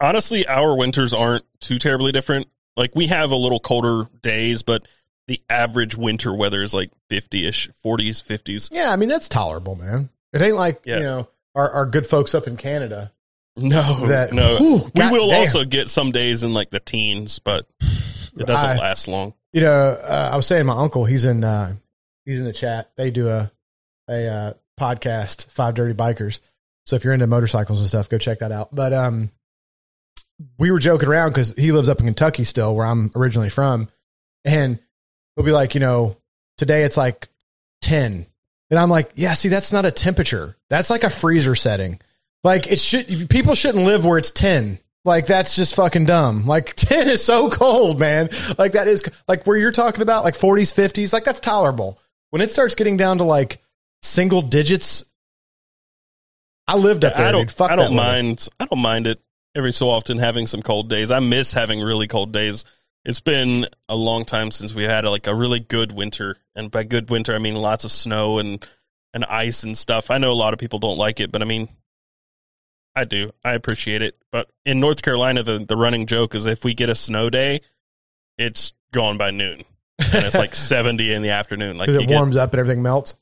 honestly, 0.00 0.46
our 0.46 0.76
winters 0.76 1.14
aren't 1.14 1.44
too 1.60 1.78
terribly 1.78 2.10
different. 2.12 2.48
Like 2.76 2.94
we 2.96 3.06
have 3.08 3.30
a 3.30 3.36
little 3.36 3.60
colder 3.60 4.08
days, 4.22 4.62
but 4.62 4.88
the 5.28 5.40
average 5.48 5.96
winter 5.96 6.34
weather 6.34 6.62
is 6.64 6.74
like 6.74 6.90
50ish, 7.10 7.70
40s, 7.84 8.22
50s. 8.24 8.68
yeah 8.72 8.90
i 8.90 8.96
mean 8.96 9.08
that's 9.08 9.28
tolerable 9.28 9.76
man 9.76 10.08
it 10.32 10.42
ain't 10.42 10.56
like 10.56 10.82
Yeah. 10.84 10.96
you 10.96 11.02
know 11.04 11.28
our, 11.54 11.70
our 11.70 11.86
good 11.86 12.06
folks 12.08 12.34
up 12.34 12.48
in 12.48 12.56
canada 12.56 13.12
No, 13.56 14.06
That- 14.06 14.32
no. 14.32 14.56
Whew, 14.56 14.90
we 14.94 15.10
will 15.10 15.28
damn. 15.30 15.40
also 15.40 15.64
get 15.64 15.90
some 15.90 16.10
days 16.10 16.42
in 16.42 16.54
like 16.54 16.70
the 16.70 16.80
teens, 16.80 17.38
but 17.38 17.66
it 17.80 18.46
doesn't 18.46 18.70
I- 18.70 18.76
last 18.76 19.08
long. 19.08 19.34
You 19.52 19.60
know, 19.60 19.90
uh, 20.02 20.30
I 20.32 20.36
was 20.36 20.46
saying 20.46 20.64
my 20.64 20.76
uncle, 20.76 21.04
he's 21.04 21.26
in 21.26 21.44
uh, 21.44 21.74
he's 22.24 22.38
in 22.38 22.46
the 22.46 22.54
chat. 22.54 22.90
They 22.96 23.10
do 23.10 23.28
a 23.28 23.52
a 24.08 24.26
uh, 24.26 24.52
podcast, 24.80 25.50
Five 25.50 25.74
Dirty 25.74 25.92
Bikers. 25.94 26.40
So 26.86 26.96
if 26.96 27.04
you're 27.04 27.12
into 27.12 27.26
motorcycles 27.26 27.78
and 27.78 27.86
stuff, 27.86 28.08
go 28.08 28.16
check 28.16 28.38
that 28.38 28.50
out. 28.50 28.74
But 28.74 28.94
um, 28.94 29.30
we 30.58 30.70
were 30.70 30.78
joking 30.78 31.08
around 31.08 31.30
because 31.30 31.52
he 31.52 31.70
lives 31.70 31.90
up 31.90 32.00
in 32.00 32.06
Kentucky 32.06 32.44
still, 32.44 32.74
where 32.74 32.86
I'm 32.86 33.10
originally 33.14 33.50
from, 33.50 33.88
and 34.46 34.78
he'll 35.36 35.44
be 35.44 35.52
like, 35.52 35.74
you 35.74 35.80
know, 35.80 36.16
today 36.56 36.84
it's 36.84 36.96
like 36.96 37.28
ten, 37.82 38.24
and 38.70 38.78
I'm 38.80 38.88
like, 38.88 39.12
yeah, 39.16 39.34
see, 39.34 39.50
that's 39.50 39.70
not 39.72 39.84
a 39.84 39.90
temperature. 39.90 40.56
That's 40.70 40.88
like 40.88 41.04
a 41.04 41.10
freezer 41.10 41.54
setting. 41.54 42.00
Like 42.44 42.66
it 42.70 42.80
should 42.80 43.28
people 43.30 43.54
shouldn't 43.54 43.84
live 43.84 44.04
where 44.04 44.18
it's 44.18 44.30
ten. 44.30 44.78
Like 45.04 45.26
that's 45.26 45.56
just 45.56 45.74
fucking 45.74 46.06
dumb. 46.06 46.46
Like 46.46 46.74
10 46.76 47.08
is 47.08 47.24
so 47.24 47.50
cold, 47.50 47.98
man. 47.98 48.30
Like 48.56 48.72
that 48.72 48.86
is 48.88 49.02
like 49.26 49.46
where 49.46 49.56
you're 49.56 49.72
talking 49.72 50.02
about 50.02 50.22
like 50.22 50.34
40s, 50.34 50.72
50s, 50.72 51.12
like 51.12 51.24
that's 51.24 51.40
tolerable. 51.40 51.98
When 52.30 52.40
it 52.40 52.50
starts 52.50 52.74
getting 52.76 52.96
down 52.96 53.18
to 53.18 53.24
like 53.24 53.60
single 54.02 54.42
digits, 54.42 55.04
I 56.68 56.76
lived 56.76 57.04
up 57.04 57.16
there. 57.16 57.26
I 57.26 57.32
don't. 57.32 57.42
dude. 57.42 57.50
Fuck 57.50 57.70
I 57.70 57.76
don't 57.76 57.96
mind. 57.96 58.48
I 58.60 58.66
don't 58.66 58.80
mind 58.80 59.06
it 59.06 59.20
every 59.54 59.72
so 59.72 59.90
often 59.90 60.18
having 60.18 60.46
some 60.46 60.62
cold 60.62 60.88
days. 60.88 61.10
I 61.10 61.20
miss 61.20 61.52
having 61.52 61.80
really 61.80 62.06
cold 62.06 62.32
days. 62.32 62.64
It's 63.04 63.20
been 63.20 63.66
a 63.88 63.96
long 63.96 64.24
time 64.24 64.52
since 64.52 64.72
we 64.72 64.84
had 64.84 65.04
like 65.04 65.26
a 65.26 65.34
really 65.34 65.58
good 65.58 65.90
winter, 65.90 66.36
and 66.54 66.70
by 66.70 66.84
good 66.84 67.10
winter 67.10 67.34
I 67.34 67.38
mean 67.38 67.56
lots 67.56 67.84
of 67.84 67.90
snow 67.90 68.38
and 68.38 68.64
and 69.12 69.24
ice 69.24 69.64
and 69.64 69.76
stuff. 69.76 70.10
I 70.10 70.18
know 70.18 70.32
a 70.32 70.34
lot 70.34 70.52
of 70.52 70.60
people 70.60 70.78
don't 70.78 70.96
like 70.96 71.18
it, 71.18 71.32
but 71.32 71.42
I 71.42 71.44
mean, 71.44 71.68
I 72.94 73.04
do. 73.04 73.30
I 73.44 73.52
appreciate 73.54 74.02
it. 74.02 74.16
But 74.30 74.50
in 74.66 74.80
North 74.80 75.02
Carolina, 75.02 75.42
the 75.42 75.58
the 75.58 75.76
running 75.76 76.06
joke 76.06 76.34
is 76.34 76.46
if 76.46 76.64
we 76.64 76.74
get 76.74 76.88
a 76.90 76.94
snow 76.94 77.30
day, 77.30 77.60
it's 78.38 78.72
gone 78.92 79.16
by 79.18 79.30
noon, 79.30 79.64
and 79.98 80.24
it's 80.24 80.36
like 80.36 80.54
seventy 80.54 81.12
in 81.12 81.22
the 81.22 81.30
afternoon. 81.30 81.76
Like 81.78 81.88
it 81.88 82.06
get 82.08 82.10
warms 82.10 82.36
up 82.36 82.52
and 82.52 82.60
everything 82.60 82.82
melts. 82.82 83.14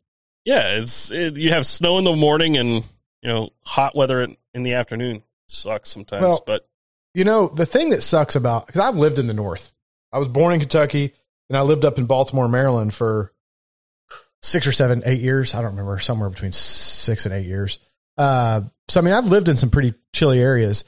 yeah, 0.44 0.78
it's 0.78 1.10
it, 1.10 1.36
you 1.36 1.50
have 1.50 1.66
snow 1.66 1.98
in 1.98 2.04
the 2.04 2.14
morning 2.16 2.56
and 2.56 2.84
you 3.22 3.28
know 3.28 3.50
hot 3.64 3.94
weather 3.94 4.22
in, 4.22 4.36
in 4.54 4.62
the 4.62 4.74
afternoon. 4.74 5.22
Sucks 5.48 5.88
sometimes, 5.90 6.22
Well- 6.22 6.42
but 6.46 6.68
You 7.14 7.24
know, 7.24 7.48
the 7.48 7.66
thing 7.66 7.90
that 7.90 8.02
sucks 8.02 8.36
about 8.36 8.66
because 8.66 8.80
I've 8.80 8.96
lived 8.96 9.18
in 9.18 9.26
the 9.26 9.34
North. 9.34 9.72
I 10.12 10.18
was 10.18 10.28
born 10.28 10.52
in 10.54 10.60
Kentucky 10.60 11.12
and 11.48 11.56
I 11.56 11.62
lived 11.62 11.84
up 11.84 11.98
in 11.98 12.06
Baltimore, 12.06 12.48
Maryland 12.48 12.92
for 12.94 13.32
six 14.42 14.66
or 14.66 14.72
seven, 14.72 15.02
eight 15.06 15.20
years. 15.20 15.54
I 15.54 15.58
don't 15.62 15.72
remember, 15.72 15.98
somewhere 15.98 16.30
between 16.30 16.52
six 16.52 17.26
and 17.26 17.34
eight 17.34 17.46
years. 17.46 17.78
Uh, 18.16 18.62
so 18.90 19.00
I 19.00 19.04
mean, 19.04 19.14
I've 19.14 19.26
lived 19.26 19.48
in 19.48 19.56
some 19.56 19.70
pretty 19.70 19.94
chilly 20.12 20.40
areas. 20.40 20.84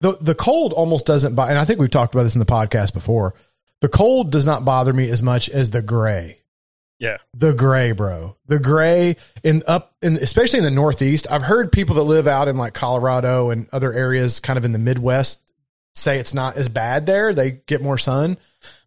The 0.00 0.16
the 0.20 0.34
cold 0.34 0.72
almost 0.72 1.06
doesn't 1.06 1.34
bother, 1.34 1.50
and 1.50 1.58
I 1.58 1.64
think 1.64 1.78
we've 1.78 1.90
talked 1.90 2.14
about 2.14 2.24
this 2.24 2.34
in 2.34 2.40
the 2.40 2.46
podcast 2.46 2.94
before. 2.94 3.34
The 3.80 3.88
cold 3.88 4.30
does 4.30 4.46
not 4.46 4.64
bother 4.64 4.92
me 4.92 5.10
as 5.10 5.22
much 5.22 5.48
as 5.48 5.70
the 5.70 5.82
gray. 5.82 6.38
yeah, 6.98 7.18
The 7.34 7.52
gray, 7.52 7.92
bro. 7.92 8.36
The 8.46 8.58
gray 8.58 9.16
in 9.42 9.62
up 9.66 9.94
in 10.02 10.16
especially 10.16 10.58
in 10.58 10.64
the 10.64 10.70
Northeast. 10.70 11.26
I've 11.30 11.42
heard 11.42 11.70
people 11.72 11.96
that 11.96 12.02
live 12.02 12.26
out 12.26 12.48
in 12.48 12.56
like 12.56 12.74
Colorado 12.74 13.50
and 13.50 13.68
other 13.72 13.92
areas 13.92 14.40
kind 14.40 14.56
of 14.56 14.64
in 14.64 14.72
the 14.72 14.78
Midwest 14.78 15.40
say 15.94 16.18
it's 16.18 16.34
not 16.34 16.56
as 16.56 16.68
bad 16.68 17.06
there. 17.06 17.34
They 17.34 17.50
get 17.50 17.82
more 17.82 17.98
sun. 17.98 18.38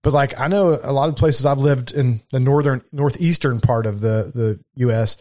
But 0.01 0.13
like 0.13 0.39
I 0.39 0.47
know 0.47 0.79
a 0.81 0.91
lot 0.91 1.09
of 1.09 1.15
places 1.15 1.45
I've 1.45 1.59
lived 1.59 1.93
in 1.93 2.21
the 2.31 2.39
northern 2.39 2.81
northeastern 2.91 3.61
part 3.61 3.85
of 3.85 4.01
the 4.01 4.31
the 4.75 4.87
US. 4.87 5.17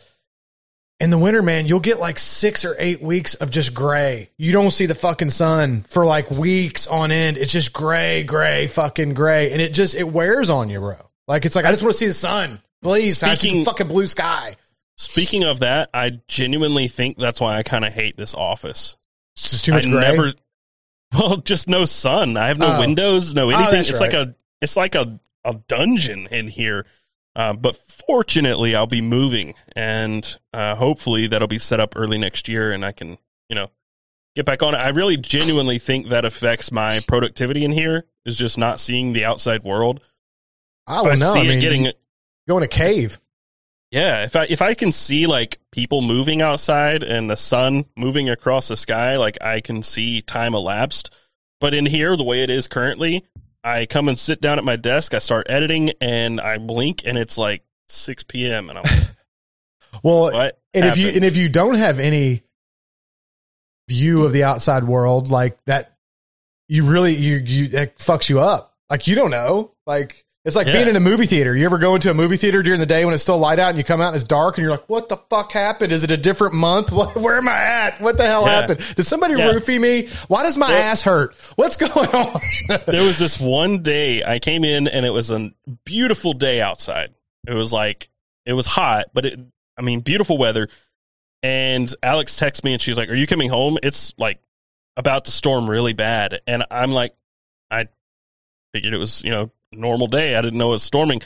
In 1.05 1.11
the 1.11 1.19
winter, 1.19 1.43
man, 1.43 1.67
you'll 1.67 1.81
get 1.81 2.01
like 2.01 2.19
six 2.19 2.65
or 2.65 2.75
eight 2.79 3.03
weeks 3.03 3.35
of 3.35 3.51
just 3.51 3.75
gray. 3.75 4.31
You 4.39 4.53
don't 4.53 4.71
see 4.71 4.87
the 4.87 4.95
fucking 4.95 5.29
sun 5.29 5.83
for 5.87 6.07
like 6.07 6.31
weeks 6.31 6.87
on 6.87 7.13
end. 7.13 7.37
It's 7.37 7.53
just 7.53 7.75
gray, 7.75 8.23
gray, 8.25 8.69
fucking 8.69 9.13
gray. 9.13 9.53
And 9.53 9.61
it 9.61 9.75
just 9.75 9.95
it 9.95 10.05
wears 10.09 10.49
on 10.49 10.71
you, 10.71 10.81
bro. 10.81 10.97
Like 11.29 11.45
it's 11.45 11.55
like 11.57 11.67
I 11.67 11.71
just 11.73 11.83
want 11.83 11.93
to 11.93 11.99
see 11.99 12.07
the 12.07 12.15
sun. 12.15 12.63
Please, 12.83 13.23
I 13.23 13.35
see 13.35 13.49
Speaking- 13.49 13.65
some 13.67 13.75
fucking 13.75 13.89
blue 13.89 14.07
sky. 14.07 14.57
Speaking 14.97 15.45
of 15.45 15.59
that, 15.61 15.91
I 15.93 16.21
genuinely 16.27 16.89
think 16.89 17.19
that's 17.19 17.39
why 17.41 17.59
I 17.59 17.63
kind 17.65 17.85
of 17.85 17.93
hate 17.93 18.17
this 18.17 18.33
office. 18.35 18.97
It's 19.37 19.51
just 19.51 19.65
too 19.67 19.73
much 19.73 19.87
I 19.87 19.91
gray. 19.91 20.01
never, 20.01 20.33
well, 21.13 21.37
just 21.37 21.69
no 21.69 21.85
sun. 21.85 22.39
I 22.39 22.49
have 22.49 22.57
no 22.59 22.77
Oh. 22.77 22.81
windows, 22.81 23.35
no 23.35 23.49
Oh, 23.49 23.51
anything. 23.51 23.73
that's 23.75 23.91
it's 23.91 24.01
like 24.01 24.15
a, 24.15 24.35
it's 24.63 24.77
like 24.79 24.95
a, 24.95 25.21
a 25.45 25.53
dungeon 25.69 26.29
in 26.31 26.49
here. 26.49 26.87
Uh, 27.37 27.53
but 27.53 27.77
fortunately, 27.77 28.77
I'll 28.77 28.87
be 28.87 29.01
moving, 29.01 29.55
and 29.75 30.37
uh, 30.53 30.77
hopefully 30.77 31.27
that'll 31.27 31.49
be 31.49 31.59
set 31.59 31.81
up 31.81 31.95
early 31.97 32.17
next 32.17 32.49
year, 32.49 32.71
and 32.71 32.85
I 32.85 32.93
can, 32.93 33.19
you 33.49 33.57
know, 33.57 33.71
get 34.37 34.47
back 34.47 34.63
on 34.63 34.75
it. 34.75 34.79
I 34.79 34.91
really 34.91 35.17
genuinely 35.17 35.79
think 35.79 36.09
that 36.09 36.25
affects 36.25 36.71
my 36.71 37.01
productivity 37.09 37.65
in 37.65 37.73
here. 37.73 38.05
Is 38.25 38.39
just 38.39 38.57
not 38.57 38.81
seeing 38.81 39.13
the 39.13 39.25
outside 39.25 39.65
world. 39.65 40.01
I 40.87 41.03
don't 41.03 41.19
know. 41.19 41.35
I 41.35 41.41
it 41.41 41.49
mean, 41.49 41.61
getting 41.61 41.93
go 42.49 42.57
in 42.57 42.63
a 42.63 42.69
cave. 42.69 43.19
Yeah, 43.91 44.25
if 44.25 44.35
I 44.35 44.47
if 44.49 44.63
I 44.63 44.75
can 44.75 44.93
see 44.93 45.27
like 45.27 45.61
people 45.71 46.03
moving 46.03 46.41
outside 46.41 47.03
and 47.03 47.29
the 47.29 47.37
sun 47.37 47.85
moving 47.97 48.29
across 48.29 48.69
the 48.69 48.77
sky, 48.77 49.17
like 49.17 49.37
I 49.43 49.61
can 49.61 49.83
see 49.83 50.23
time 50.23 50.55
elapsed. 50.55 51.15
But 51.61 51.75
in 51.75 51.87
here, 51.87 52.17
the 52.17 52.25
way 52.25 52.43
it 52.43 52.51
is 52.51 52.67
currently, 52.67 53.25
I 53.65 53.87
come 53.87 54.09
and 54.09 54.19
sit 54.19 54.41
down 54.41 54.59
at 54.59 54.65
my 54.65 54.77
desk, 54.77 55.15
I 55.15 55.19
start 55.19 55.47
editing, 55.49 55.93
and 56.01 56.41
I 56.41 56.59
blink, 56.59 57.03
and 57.07 57.17
it's 57.17 57.39
like 57.39 57.65
six 57.89 58.23
p.m. 58.23 58.69
and 58.69 58.79
I'm 58.79 58.85
like, 58.85 59.09
Well, 60.03 60.29
and 60.75 60.85
if 60.85 60.99
you 60.99 61.09
and 61.09 61.25
if 61.25 61.37
you 61.37 61.49
don't 61.49 61.77
have 61.77 61.99
any 61.99 62.43
view 63.89 64.25
of 64.25 64.33
the 64.33 64.45
outside 64.45 64.85
world 64.85 65.31
like 65.31 65.63
that, 65.65 65.97
you 66.69 66.85
really 66.85 67.15
you 67.15 67.37
you 67.37 67.69
that 67.69 67.99
fucks 67.99 68.29
you 68.29 68.41
up. 68.41 68.75
Like 68.91 69.07
you 69.07 69.15
don't 69.15 69.31
know. 69.31 69.73
Like 69.87 70.25
it's 70.45 70.55
like 70.57 70.67
Yeah. 70.67 70.75
being 70.75 70.89
in 70.89 70.97
a 70.97 71.01
movie 71.01 71.27
theater. 71.27 71.57
You 71.57 71.65
ever 71.65 71.79
go 71.79 71.95
into 71.95 72.11
a 72.11 72.15
movie 72.15 72.37
theater 72.37 72.63
during 72.63 72.81
the 72.81 72.87
day 72.87 73.05
when 73.05 73.15
it's 73.15 73.23
still 73.23 73.39
light 73.39 73.59
out 73.59 73.71
and 73.71 73.79
you 73.79 73.85
come 73.85 74.01
out 74.01 74.09
and 74.09 74.17
it's 74.17 74.25
dark 74.25 74.57
and 74.59 74.63
you're 74.63 74.71
like, 74.73 74.89
what 74.89 75.09
the 75.09 75.17
fuck 75.31 75.53
happened? 75.53 75.93
Is 75.93 76.05
it 76.05 76.11
a 76.11 76.17
different 76.17 76.55
month? 76.55 76.93
What, 76.93 77.15
where 77.17 77.37
am 77.39 77.49
I 77.49 77.53
at? 77.57 78.01
What 78.01 78.17
the 78.19 78.27
hell 78.27 78.45
Yeah. 78.45 78.61
happened? 78.61 78.81
Did 78.95 79.05
somebody 79.05 79.35
Yeah. 79.35 79.53
roofie 79.53 79.81
me? 79.81 80.09
Why 80.29 80.43
does 80.43 80.57
my 80.57 80.69
Well- 80.69 80.83
ass 80.83 81.03
hurt? 81.03 81.35
What's 81.57 81.77
going 81.77 82.09
on? 82.11 82.41
there 82.87 83.05
was 83.05 83.19
this 83.19 83.41
one 83.41 83.83
day 83.83 84.23
I 84.23 84.39
came 84.39 84.65
in 84.65 84.87
and 84.89 85.07
it 85.07 85.11
was 85.11 85.31
a 85.31 85.53
beautiful 85.85 86.33
day 86.35 86.61
outside. 86.61 87.15
It 87.47 87.55
was 87.55 87.73
like 87.73 88.09
it 88.47 88.53
was 88.53 88.67
hot, 88.67 89.07
but 89.15 89.25
it 89.27 89.41
I 89.79 89.83
mean 89.83 90.01
beautiful 90.01 90.37
weather. 90.39 90.69
And 91.43 91.93
Alex 92.03 92.37
texts 92.37 92.65
me 92.65 92.73
and 92.73 92.81
she's 92.81 92.97
like, 92.97 93.09
"Are 93.11 93.15
you 93.15 93.27
coming 93.27 93.51
home? 93.51 93.77
It's 93.83 94.15
like 94.19 94.41
about 94.97 95.25
to 95.27 95.31
storm 95.31 95.69
really 95.69 95.93
bad." 95.93 96.41
And 96.47 96.65
I'm 96.71 96.91
like, 96.93 97.15
I 97.71 97.89
figured 98.73 98.95
it 98.95 98.99
was, 98.99 99.23
you 99.25 99.31
know, 99.31 99.51
normal 99.77 100.07
day. 100.07 100.37
I 100.37 100.43
didn't 100.43 100.59
know 100.59 100.69
it 100.69 100.73
was 100.73 100.83
storming. 100.83 101.23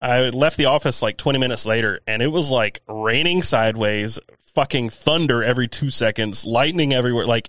I 0.00 0.28
left 0.28 0.56
the 0.56 0.66
office 0.66 1.02
like 1.02 1.16
20 1.16 1.38
minutes 1.38 1.66
later 1.66 2.00
and 2.06 2.22
it 2.22 2.28
was 2.28 2.50
like 2.50 2.80
raining 2.88 3.42
sideways, 3.42 4.18
fucking 4.54 4.90
thunder 4.90 5.42
every 5.42 5.68
2 5.68 5.90
seconds, 5.90 6.46
lightning 6.46 6.92
everywhere, 6.92 7.26
like 7.26 7.48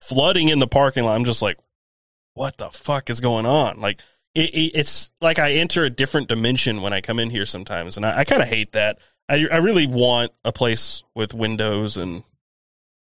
flooding 0.00 0.48
in 0.48 0.60
the 0.60 0.68
parking 0.68 1.04
lot. 1.04 1.16
I'm 1.16 1.24
just 1.24 1.42
like, 1.42 1.58
what 2.34 2.56
the 2.58 2.70
fuck 2.70 3.10
is 3.10 3.20
going 3.20 3.46
on? 3.46 3.80
Like 3.80 4.00
it, 4.34 4.50
it, 4.50 4.72
it's 4.74 5.10
like 5.20 5.38
I 5.38 5.52
enter 5.52 5.84
a 5.84 5.90
different 5.90 6.28
dimension 6.28 6.82
when 6.82 6.92
I 6.92 7.00
come 7.00 7.18
in 7.18 7.30
here 7.30 7.46
sometimes, 7.46 7.96
and 7.96 8.06
I, 8.06 8.18
I 8.20 8.24
kind 8.24 8.42
of 8.42 8.48
hate 8.48 8.72
that. 8.72 8.98
I 9.28 9.46
I 9.50 9.56
really 9.56 9.86
want 9.86 10.32
a 10.44 10.52
place 10.52 11.02
with 11.14 11.34
windows 11.34 11.96
and 11.96 12.22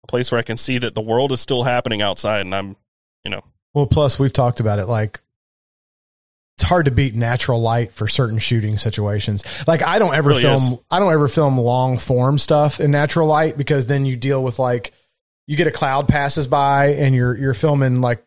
a 0.04 0.08
place 0.08 0.32
where 0.32 0.40
I 0.40 0.44
can 0.44 0.58
see 0.58 0.78
that 0.78 0.96
the 0.96 1.02
world 1.02 1.32
is 1.32 1.42
still 1.42 1.64
happening 1.64 2.02
outside, 2.02 2.42
and 2.42 2.56
I'm, 2.56 2.76
you 3.24 3.32
know, 3.32 3.44
Well, 3.74 3.88
plus 3.88 4.18
we've 4.18 4.34
talked 4.34 4.60
about 4.60 4.80
it. 4.80 4.86
Like 4.86 5.22
it's 6.58 6.64
hard 6.64 6.86
to 6.86 6.92
beat 6.92 7.14
natural 7.16 7.62
light 7.62 7.94
for 7.94 8.08
certain 8.08 8.40
shooting 8.40 8.78
situations. 8.78 9.44
Like 9.68 9.84
I 9.84 10.00
don't 10.00 10.16
ever 10.16 10.30
Really 10.30 10.42
film. 10.42 10.56
is. 10.56 10.72
I 10.90 11.00
don't 11.00 11.14
ever 11.14 11.28
film 11.28 11.58
long 11.58 11.98
form 12.00 12.38
stuff 12.40 12.80
in 12.80 12.90
natural 12.92 13.28
light 13.28 13.58
because 13.58 13.86
then 13.86 14.06
you 14.06 14.16
deal 14.16 14.44
with 14.44 14.58
like 14.58 14.92
you 15.46 15.56
get 15.56 15.68
a 15.68 15.72
cloud 15.72 16.08
passes 16.08 16.48
by 16.48 16.94
and 16.94 17.14
you're 17.14 17.38
you're 17.38 17.54
filming 17.54 18.02
like 18.02 18.26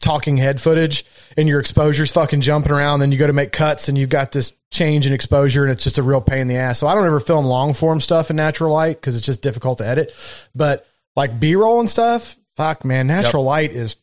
talking 0.00 0.36
head 0.36 0.60
footage 0.60 1.04
and 1.36 1.48
your 1.48 1.60
exposure's 1.60 2.10
fucking 2.10 2.40
jumping 2.40 2.72
around. 2.72 2.98
Then 3.00 3.12
you 3.12 3.18
go 3.18 3.26
to 3.28 3.32
make 3.32 3.52
cuts 3.52 3.88
and 3.88 3.96
you've 3.96 4.10
got 4.10 4.32
this 4.32 4.52
change 4.72 5.06
in 5.06 5.12
exposure 5.12 5.62
and 5.62 5.70
it's 5.72 5.84
just 5.84 5.96
a 5.98 6.02
real 6.02 6.20
pain 6.20 6.40
in 6.40 6.48
the 6.48 6.56
ass. 6.56 6.80
So 6.80 6.88
I 6.88 6.94
don't 6.94 7.06
ever 7.06 7.20
film 7.20 7.46
long 7.46 7.72
form 7.72 8.00
stuff 8.00 8.30
in 8.30 8.36
natural 8.36 8.72
light 8.74 8.96
because 9.00 9.16
it's 9.16 9.24
just 9.24 9.40
difficult 9.40 9.78
to 9.78 9.86
edit. 9.86 10.12
But 10.56 10.86
like 11.14 11.38
B 11.38 11.54
roll 11.54 11.78
and 11.80 11.88
stuff, 11.88 12.36
fuck 12.56 12.84
man, 12.84 13.06
natural 13.06 13.44
light 13.44 13.70
is. 13.70 13.94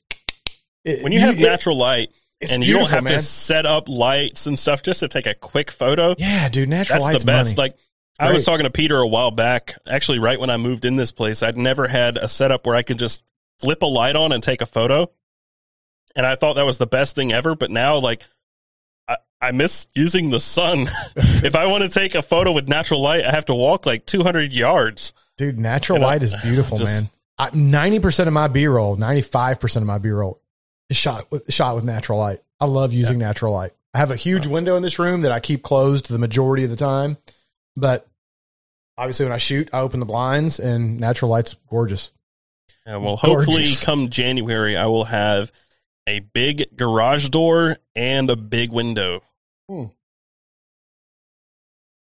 it- 0.85 1.03
when 1.03 1.11
you 1.11 1.19
have 1.19 1.37
it- 1.37 1.41
natural 1.43 1.77
light 1.77 2.09
it's 2.41 2.51
and 2.53 2.63
you 2.65 2.73
don't 2.77 2.89
have 2.89 3.03
man. 3.03 3.13
to 3.13 3.19
set 3.19 3.65
up 3.65 3.87
lights 3.87 4.47
and 4.47 4.57
stuff 4.57 4.83
just 4.83 4.99
to 5.01 5.07
take 5.07 5.25
a 5.27 5.33
quick 5.33 5.71
photo, 5.71 6.15
Yeah, 6.17 6.49
dude, 6.49 6.69
natural 6.69 6.99
that's 6.99 7.11
light's 7.11 7.23
the 7.23 7.27
best. 7.27 7.57
money. 7.57 7.69
Like 7.69 7.77
I 8.19 8.31
was 8.33 8.45
talking 8.45 8.65
to 8.65 8.69
Peter 8.71 8.97
a 8.97 9.07
while 9.07 9.31
back, 9.31 9.75
actually, 9.87 10.19
right 10.19 10.39
when 10.39 10.49
I 10.49 10.57
moved 10.57 10.85
in 10.85 10.95
this 10.95 11.11
place, 11.11 11.41
I'd 11.41 11.57
never 11.57 11.87
had 11.87 12.17
a 12.17 12.27
setup 12.27 12.65
where 12.67 12.75
I 12.75 12.83
could 12.83 12.99
just 12.99 13.23
flip 13.59 13.81
a 13.81 13.87
light 13.87 14.15
on 14.15 14.31
and 14.31 14.43
take 14.43 14.61
a 14.61 14.65
photo. 14.65 15.09
And 16.15 16.25
I 16.25 16.35
thought 16.35 16.55
that 16.55 16.65
was 16.65 16.77
the 16.77 16.85
best 16.87 17.15
thing 17.15 17.31
ever. 17.31 17.55
But 17.55 17.71
now, 17.71 17.97
like, 17.97 18.21
I, 19.07 19.17
I 19.41 19.51
miss 19.51 19.87
using 19.95 20.29
the 20.29 20.39
sun. 20.39 20.87
if 21.15 21.55
I 21.55 21.65
want 21.67 21.83
to 21.83 21.89
take 21.89 22.13
a 22.15 22.21
photo 22.21 22.51
with 22.51 22.67
natural 22.67 23.01
light, 23.01 23.23
I 23.25 23.31
have 23.31 23.45
to 23.45 23.55
walk 23.55 23.85
like 23.85 24.05
200 24.05 24.51
yards. 24.53 25.13
dude, 25.37 25.57
natural 25.57 25.97
you 25.97 26.01
know, 26.01 26.07
light 26.07 26.21
is 26.23 26.35
beautiful, 26.43 26.77
just- 26.79 27.05
man. 27.39 27.71
ninety 27.71 27.99
percent 27.99 28.27
of 28.27 28.33
my 28.33 28.47
B 28.47 28.67
roll, 28.67 28.97
ninety 28.97 29.21
five 29.23 29.59
percent 29.59 29.81
of 29.83 29.87
my 29.87 29.97
B 29.97 30.09
roll 30.09 30.39
shot 30.93 31.31
with 31.31 31.51
shot 31.51 31.75
with 31.75 31.83
natural 31.83 32.19
light. 32.19 32.41
I 32.59 32.65
love 32.65 32.93
using 32.93 33.17
natural 33.17 33.53
light. 33.53 33.71
I 33.93 33.97
have 33.97 34.11
a 34.11 34.15
huge 34.15 34.47
window 34.47 34.75
in 34.75 34.83
this 34.83 34.99
room 34.99 35.21
that 35.21 35.31
I 35.31 35.39
keep 35.39 35.63
closed 35.63 36.09
the 36.09 36.19
majority 36.19 36.63
of 36.63 36.69
the 36.69 36.75
time, 36.75 37.17
but 37.75 38.07
obviously 38.97 39.25
when 39.25 39.33
I 39.33 39.37
shoot, 39.37 39.69
I 39.73 39.79
open 39.79 39.99
the 39.99 40.05
blinds 40.05 40.59
and 40.59 40.99
natural 40.99 41.31
light's 41.31 41.55
gorgeous. 41.69 42.11
Yeah, 42.85 42.97
well, 42.97 43.15
hopefully, 43.15 43.63
Gorgeous. 43.63 43.83
come 43.83 44.09
January, 44.09 44.75
I 44.75 44.87
will 44.87 45.05
have 45.05 45.51
a 46.07 46.19
big 46.19 46.75
garage 46.75 47.29
door 47.29 47.77
and 47.95 48.29
a 48.29 48.35
big 48.35 48.71
window. 48.71 49.21
Hmm. 49.69 49.85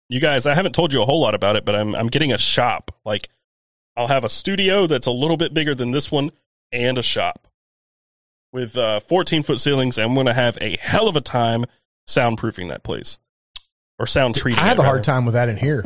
You 0.08 0.20
guys, 0.20 0.46
I 0.46 0.54
haven't 0.54 0.74
told 0.74 0.94
you 0.94 1.02
a 1.02 1.06
whole 1.06 1.22
lot 1.22 1.36
about 1.36 1.56
it, 1.56 1.66
but 1.66 1.76
I'm 1.76 1.96
I'm 1.96 2.08
getting 2.08 2.32
a 2.32 2.38
shop. 2.38 2.92
Like, 3.06 3.30
I'll 3.98 4.08
have 4.08 4.24
a 4.24 4.30
studio 4.30 4.88
that's 4.88 5.08
a 5.08 5.12
little 5.12 5.38
bit 5.38 5.54
bigger 5.54 5.76
than 5.76 5.92
this 5.92 6.12
one, 6.12 6.32
and 6.72 6.98
a 6.98 7.04
shop 7.04 7.48
with 8.52 8.78
uh, 8.78 9.00
14 9.02 9.44
foot 9.44 9.60
ceilings. 9.60 9.98
I'm 9.98 10.14
going 10.14 10.26
to 10.26 10.34
have 10.34 10.58
a 10.62 10.78
hell 10.78 11.08
of 11.08 11.16
a 11.16 11.22
time 11.22 11.66
soundproofing 12.08 12.70
that 12.70 12.84
place 12.84 13.20
or 14.00 14.08
sound 14.08 14.36
treating. 14.36 14.60
I 14.60 14.68
have 14.68 14.80
a 14.80 14.84
hard 14.84 15.04
time 15.04 15.26
with 15.26 15.34
that 15.34 15.50
in 15.50 15.58
here. 15.58 15.86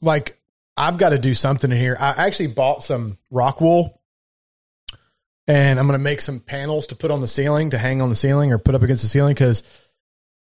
Like 0.00 0.38
I've 0.76 0.98
got 0.98 1.10
to 1.10 1.18
do 1.18 1.34
something 1.34 1.70
in 1.70 1.78
here. 1.78 1.96
I 1.98 2.26
actually 2.26 2.48
bought 2.48 2.84
some 2.84 3.18
rock 3.30 3.60
wool 3.60 4.00
and 5.48 5.78
I'm 5.78 5.86
going 5.86 5.98
to 5.98 6.02
make 6.02 6.20
some 6.20 6.40
panels 6.40 6.88
to 6.88 6.96
put 6.96 7.10
on 7.10 7.20
the 7.20 7.28
ceiling 7.28 7.70
to 7.70 7.78
hang 7.78 8.02
on 8.02 8.10
the 8.10 8.16
ceiling 8.16 8.52
or 8.52 8.58
put 8.58 8.74
up 8.74 8.82
against 8.82 9.02
the 9.02 9.08
ceiling 9.08 9.34
because 9.34 9.62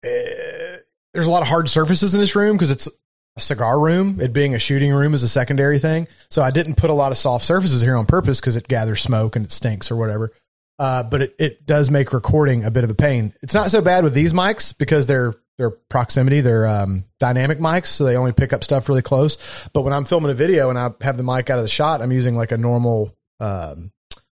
there's 0.03 1.27
a 1.27 1.31
lot 1.31 1.43
of 1.43 1.49
hard 1.49 1.69
surfaces 1.69 2.15
in 2.15 2.21
this 2.21 2.35
room 2.35 2.57
because 2.57 2.71
it's 2.71 2.89
a 3.37 3.41
cigar 3.41 3.81
room. 3.81 4.21
It 4.21 4.33
being 4.33 4.55
a 4.55 4.59
shooting 4.59 4.93
room 4.93 5.15
is 5.15 5.23
a 5.23 5.29
secondary 5.29 5.79
thing. 5.79 6.09
So 6.31 6.43
I 6.43 6.51
didn't 6.51 6.77
put 6.77 6.91
a 6.91 6.95
lot 6.95 7.13
of 7.13 7.19
soft 7.19 7.45
surfaces 7.45 7.83
here 7.83 7.97
on 7.97 8.07
purpose 8.07 8.41
because 8.41 8.57
it 8.57 8.69
gathers 8.69 9.03
smoke 9.03 9.37
and 9.37 9.45
it 9.45 9.53
stinks 9.53 9.91
or 9.91 9.97
whatever. 9.97 10.33
Uh, 10.79 11.05
but 11.05 11.23
it, 11.23 11.37
it 11.39 11.67
does 11.67 11.91
make 11.91 12.13
recording 12.13 12.65
a 12.65 12.71
bit 12.71 12.85
of 12.85 12.91
a 12.91 12.95
pain. 12.95 13.33
It's 13.43 13.55
not 13.55 13.71
so 13.71 13.81
bad 13.81 14.03
with 14.03 14.15
these 14.15 14.33
mics 14.33 14.77
because 14.77 15.07
they're 15.07 15.35
they're 15.57 15.71
proximity, 15.71 16.41
they're 16.41 16.67
um, 16.67 17.05
dynamic 17.21 17.59
mics, 17.59 17.87
so 17.87 18.05
they 18.05 18.17
only 18.17 18.33
pick 18.33 18.53
up 18.53 18.65
stuff 18.65 18.89
really 18.89 19.03
close. 19.03 19.39
But 19.73 19.83
when 19.83 19.93
I'm 19.93 20.05
filming 20.05 20.33
a 20.33 20.35
video 20.35 20.69
and 20.69 20.79
I 20.79 20.91
have 21.03 21.17
the 21.17 21.23
mic 21.23 21.49
out 21.49 21.59
of 21.59 21.65
the 21.65 21.69
shot, 21.69 22.03
I'm 22.03 22.11
using 22.11 22.35
like 22.35 22.51
a 22.51 22.57
normal. 22.57 23.17
Um, 23.39 23.93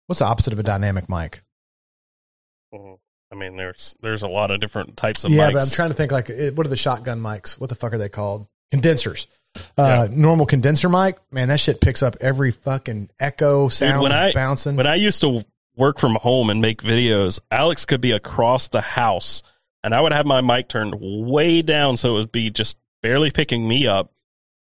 what's 0.07 0.19
the 0.19 0.27
opposite 0.27 0.53
of 0.53 0.59
a 0.59 0.63
dynamic 0.63 1.09
mic? 1.09 1.43
I 2.75 3.35
mean, 3.35 3.57
there's 3.57 3.97
there's 4.01 4.23
a 4.23 4.29
lot 4.29 4.51
of 4.51 4.61
different 4.61 4.97
types 4.97 5.25
of 5.25 5.31
yeah, 5.31 5.49
mics. 5.49 5.53
but 5.55 5.63
I'm 5.63 5.71
trying 5.71 5.89
to 5.89 5.95
think 5.95 6.13
like 6.13 6.29
what 6.55 6.67
are 6.67 6.71
the 6.71 6.77
shotgun 6.77 7.21
mics? 7.21 7.59
What 7.59 7.71
the 7.71 7.75
fuck 7.77 7.95
are 7.95 7.99
they 7.99 8.09
called? 8.09 8.47
Condensers. 8.71 9.27
Uh, 9.79 10.07
Normal 10.11 10.45
condenser 10.45 10.91
mic, 10.91 11.17
man, 11.31 11.49
that 11.49 11.59
shit 11.61 11.81
picks 11.81 12.03
up 12.03 12.17
every 12.21 12.51
fucking 12.51 13.09
echo 13.19 13.69
sound 13.69 14.03
when 14.03 14.13
I- 14.13 14.33
bouncing. 14.33 14.77
When 14.77 14.87
I 14.87 14.97
used 14.97 15.23
to 15.23 15.45
work 15.77 15.99
from 15.99 16.15
home 16.17 16.51
and 16.51 16.61
make 16.61 16.83
videos, 16.83 17.41
Alex 17.51 17.85
could 17.85 18.01
be 18.01 18.13
across 18.13 18.69
the 18.69 18.81
house 18.81 19.43
and 19.85 19.95
I 19.95 20.01
would 20.01 20.13
have 20.13 20.27
my 20.27 20.41
mic 20.41 20.69
turned 20.69 20.95
way 20.99 21.63
down 21.63 21.97
so 21.97 22.11
it 22.17 22.19
would 22.19 22.33
be 22.33 22.51
just 22.51 22.77
barely 23.03 23.31
picking 23.31 23.69
me 23.69 23.87
up. 23.87 24.11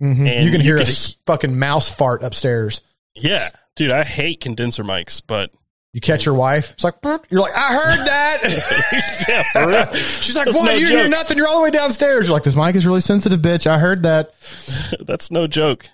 Mhm. 0.02 0.28
and 0.28 0.44
You 0.44 0.50
can 0.50 0.60
hear 0.60 0.74
a 0.74 0.80
could- 0.80 0.88
s- 0.88 1.16
fucking 1.24 1.58
mouse 1.58 1.94
fart 1.94 2.22
upstairs. 2.24 2.80
Yeah. 3.14 3.48
Dude, 3.76 3.90
I 3.92 4.02
hate 4.04 4.40
condenser 4.40 4.82
mics, 4.84 5.22
but 5.26 5.50
You 5.92 6.00
catch 6.00 6.26
your 6.26 6.34
wife. 6.34 6.72
It's 6.72 6.82
like, 6.82 6.96
you're 7.30 7.40
like, 7.40 7.56
I 7.56 7.72
heard 7.72 8.06
that. 8.06 8.38
yeah. 9.54 9.92
She's 10.20 10.34
like, 10.34 10.46
That's 10.46 10.58
what? 10.58 10.66
no 10.66 10.72
you 10.74 10.88
hear 10.88 11.08
nothing. 11.08 11.38
You're 11.38 11.46
all 11.46 11.58
the 11.58 11.62
way 11.62 11.70
downstairs. 11.70 12.26
You're 12.26 12.34
like, 12.34 12.42
this 12.42 12.56
mic 12.56 12.74
is 12.74 12.84
really 12.84 13.00
sensitive, 13.00 13.38
bitch. 13.40 13.68
I 13.68 13.78
heard 13.78 14.02
that. 14.02 14.34
That's 15.06 15.30
no 15.30 15.46
joke. 15.46 15.86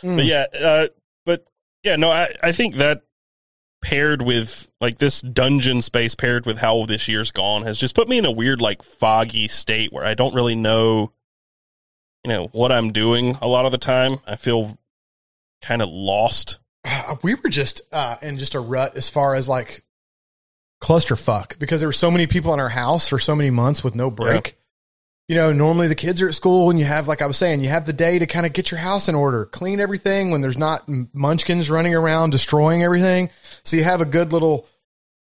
Hmm. 0.00 0.16
But 0.16 0.24
yeah, 0.24 0.46
uh, 0.58 0.86
but 1.26 1.44
yeah, 1.84 1.96
no, 1.96 2.10
I, 2.10 2.34
I 2.42 2.52
think 2.52 2.76
that 2.76 3.02
paired 3.82 4.22
with 4.22 4.68
like 4.80 4.98
this 4.98 5.20
dungeon 5.20 5.82
space 5.82 6.14
paired 6.14 6.46
with 6.46 6.58
how 6.58 6.84
this 6.84 7.08
year's 7.08 7.30
gone 7.30 7.62
has 7.62 7.78
just 7.78 7.94
put 7.94 8.08
me 8.08 8.18
in 8.18 8.26
a 8.26 8.30
weird 8.30 8.60
like 8.60 8.82
foggy 8.82 9.48
state 9.48 9.92
where 9.92 10.04
I 10.04 10.14
don't 10.14 10.34
really 10.34 10.54
know, 10.54 11.12
you 12.24 12.28
know, 12.30 12.48
what 12.52 12.72
I'm 12.72 12.92
doing 12.92 13.38
a 13.40 13.48
lot 13.48 13.66
of 13.66 13.72
the 13.72 13.78
time. 13.78 14.18
I 14.26 14.36
feel 14.36 14.78
kind 15.62 15.82
of 15.82 15.88
lost. 15.88 16.58
Uh, 16.84 17.16
we 17.22 17.34
were 17.34 17.50
just 17.50 17.82
uh, 17.92 18.16
in 18.22 18.38
just 18.38 18.54
a 18.54 18.60
rut 18.60 18.96
as 18.96 19.08
far 19.08 19.34
as 19.34 19.48
like 19.48 19.84
clusterfuck 20.82 21.58
because 21.58 21.80
there 21.80 21.88
were 21.88 21.92
so 21.92 22.10
many 22.10 22.26
people 22.26 22.54
in 22.54 22.60
our 22.60 22.70
house 22.70 23.08
for 23.08 23.18
so 23.18 23.34
many 23.34 23.50
months 23.50 23.84
with 23.84 23.94
no 23.94 24.10
break. 24.10 24.56
You 25.30 25.36
know, 25.36 25.52
normally 25.52 25.86
the 25.86 25.94
kids 25.94 26.20
are 26.22 26.26
at 26.26 26.34
school 26.34 26.70
and 26.70 26.78
you 26.80 26.86
have, 26.86 27.06
like 27.06 27.22
I 27.22 27.26
was 27.26 27.36
saying, 27.36 27.60
you 27.60 27.68
have 27.68 27.86
the 27.86 27.92
day 27.92 28.18
to 28.18 28.26
kind 28.26 28.46
of 28.46 28.52
get 28.52 28.72
your 28.72 28.80
house 28.80 29.08
in 29.08 29.14
order, 29.14 29.44
clean 29.44 29.78
everything 29.78 30.32
when 30.32 30.40
there's 30.40 30.58
not 30.58 30.88
munchkins 31.14 31.70
running 31.70 31.94
around 31.94 32.30
destroying 32.30 32.82
everything. 32.82 33.30
So 33.62 33.76
you 33.76 33.84
have 33.84 34.00
a 34.00 34.04
good 34.04 34.32
little, 34.32 34.66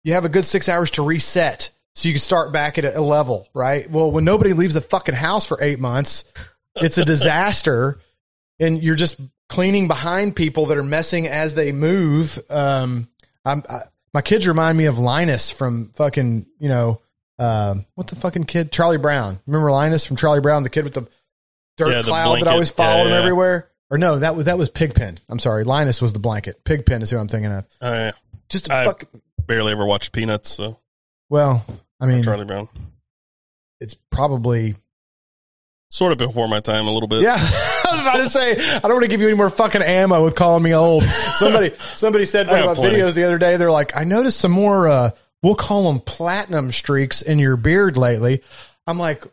you 0.04 0.14
have 0.14 0.24
a 0.24 0.30
good 0.30 0.46
six 0.46 0.66
hours 0.66 0.92
to 0.92 1.02
reset 1.02 1.68
so 1.94 2.08
you 2.08 2.14
can 2.14 2.20
start 2.20 2.54
back 2.54 2.78
at 2.78 2.86
a 2.86 3.02
level, 3.02 3.50
right? 3.52 3.90
Well, 3.90 4.10
when 4.10 4.24
nobody 4.24 4.54
leaves 4.54 4.72
the 4.72 4.80
fucking 4.80 5.14
house 5.14 5.46
for 5.46 5.62
eight 5.62 5.78
months, 5.78 6.24
it's 6.76 6.96
a 6.96 7.04
disaster 7.04 8.00
and 8.58 8.82
you're 8.82 8.96
just 8.96 9.20
cleaning 9.50 9.88
behind 9.88 10.34
people 10.34 10.64
that 10.66 10.78
are 10.78 10.82
messing 10.82 11.26
as 11.26 11.52
they 11.52 11.70
move. 11.70 12.38
Um, 12.48 13.08
I'm, 13.44 13.62
I, 13.68 13.80
my 14.14 14.22
kids 14.22 14.48
remind 14.48 14.78
me 14.78 14.86
of 14.86 14.98
Linus 14.98 15.50
from 15.50 15.90
fucking, 15.96 16.46
you 16.58 16.70
know, 16.70 17.02
um, 17.38 17.84
what 17.94 18.06
the 18.08 18.16
fucking 18.16 18.44
kid? 18.44 18.72
Charlie 18.72 18.98
Brown. 18.98 19.40
Remember 19.46 19.70
Linus 19.70 20.04
from 20.04 20.16
Charlie 20.16 20.40
Brown, 20.40 20.62
the 20.62 20.70
kid 20.70 20.84
with 20.84 20.94
the 20.94 21.06
dirt 21.76 21.90
Yeah, 21.90 22.02
the 22.02 22.08
cloud 22.08 22.26
blanket. 22.28 22.44
that 22.46 22.50
always 22.52 22.70
followed 22.70 23.04
Yeah, 23.04 23.10
him 23.16 23.22
everywhere? 23.22 23.70
Or 23.90 23.96
no, 23.98 24.18
that 24.18 24.36
was 24.36 24.46
that 24.46 24.58
was 24.58 24.68
Pigpen. 24.70 25.16
I'm 25.28 25.38
sorry, 25.38 25.64
Linus 25.64 26.02
was 26.02 26.12
the 26.12 26.18
blanket. 26.18 26.62
Pigpen 26.64 27.00
is 27.02 27.10
who 27.10 27.16
I'm 27.18 27.28
thinking 27.28 27.52
of. 27.52 27.66
I 27.80 28.12
Just 28.48 28.68
a 28.68 28.74
I- 28.74 28.84
fuck. 28.84 29.04
barely 29.46 29.72
ever 29.72 29.86
watched 29.86 30.12
Peanuts, 30.12 30.50
so 30.50 30.78
Well, 31.30 31.64
I 32.00 32.06
mean, 32.06 32.22
Charlie 32.22 32.44
Brown. 32.44 32.68
it's 33.80 33.94
probably 34.10 34.74
Sort 35.90 36.12
of 36.12 36.18
before 36.18 36.48
my 36.48 36.60
time 36.60 36.86
a 36.86 36.90
little 36.90 37.08
bit. 37.08 37.22
Yeah, 37.22 37.36
I 37.38 37.86
was 37.90 38.00
about 38.00 38.16
to 38.16 38.28
say 38.28 38.52
I 38.76 38.80
don't 38.80 38.92
want 38.92 39.04
to 39.04 39.08
give 39.08 39.22
you 39.22 39.28
any 39.28 39.36
more 39.38 39.48
fucking 39.48 39.80
ammo 39.80 40.22
with 40.22 40.34
calling 40.34 40.62
me 40.62 40.74
old. 40.74 41.02
Somebody 41.36 41.72
somebody 41.94 42.26
said 42.26 42.46
I 42.50 42.60
one 42.66 42.68
of 42.68 42.78
my 42.78 42.84
videos 42.84 43.14
the 43.14 43.24
other 43.24 43.38
day. 43.38 43.56
They're 43.56 43.70
like, 43.72 43.96
I 43.96 44.04
noticed 44.04 44.38
some 44.38 44.52
more. 44.52 44.86
uh 44.86 45.10
We'll 45.42 45.54
call 45.54 45.90
them 45.90 46.00
platinum 46.00 46.72
streaks 46.72 47.22
in 47.22 47.38
your 47.38 47.56
beard 47.56 47.96
lately. 47.96 48.42
I'm 48.86 48.98
like, 48.98 49.24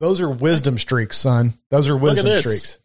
those 0.00 0.20
are 0.20 0.30
wisdom 0.30 0.78
streaks, 0.78 1.18
son. 1.18 1.54
Those 1.70 1.88
are 1.88 1.96
wisdom 1.96 2.26
streaks. 2.40 2.78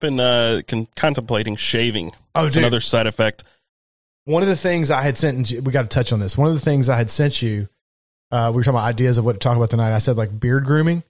Been 0.00 0.18
uh, 0.18 0.62
con- 0.66 0.88
contemplating 0.96 1.56
shaving. 1.56 2.12
Oh, 2.34 2.48
dude. 2.48 2.58
another 2.58 2.80
side 2.80 3.06
effect. 3.06 3.44
One 4.24 4.42
of 4.42 4.48
the 4.48 4.56
things 4.56 4.90
I 4.90 5.02
had 5.02 5.18
sent, 5.18 5.50
we 5.50 5.72
got 5.72 5.82
to 5.82 5.88
touch 5.88 6.12
on 6.12 6.20
this. 6.20 6.38
One 6.38 6.48
of 6.48 6.54
the 6.54 6.60
things 6.60 6.88
I 6.88 6.96
had 6.96 7.10
sent 7.10 7.42
you, 7.42 7.68
uh, 8.30 8.50
we 8.52 8.58
were 8.58 8.62
talking 8.62 8.78
about 8.78 8.86
ideas 8.88 9.18
of 9.18 9.24
what 9.24 9.32
to 9.32 9.38
talk 9.38 9.56
about 9.56 9.70
tonight. 9.70 9.92
I 9.92 9.98
said 9.98 10.16
like 10.16 10.38
beard 10.38 10.64
grooming. 10.64 11.02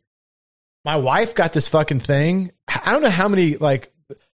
My 0.84 0.96
wife 0.96 1.34
got 1.34 1.52
this 1.52 1.68
fucking 1.68 2.00
thing. 2.00 2.52
I 2.68 2.92
don't 2.92 3.02
know 3.02 3.10
how 3.10 3.28
many 3.28 3.56
like 3.56 3.92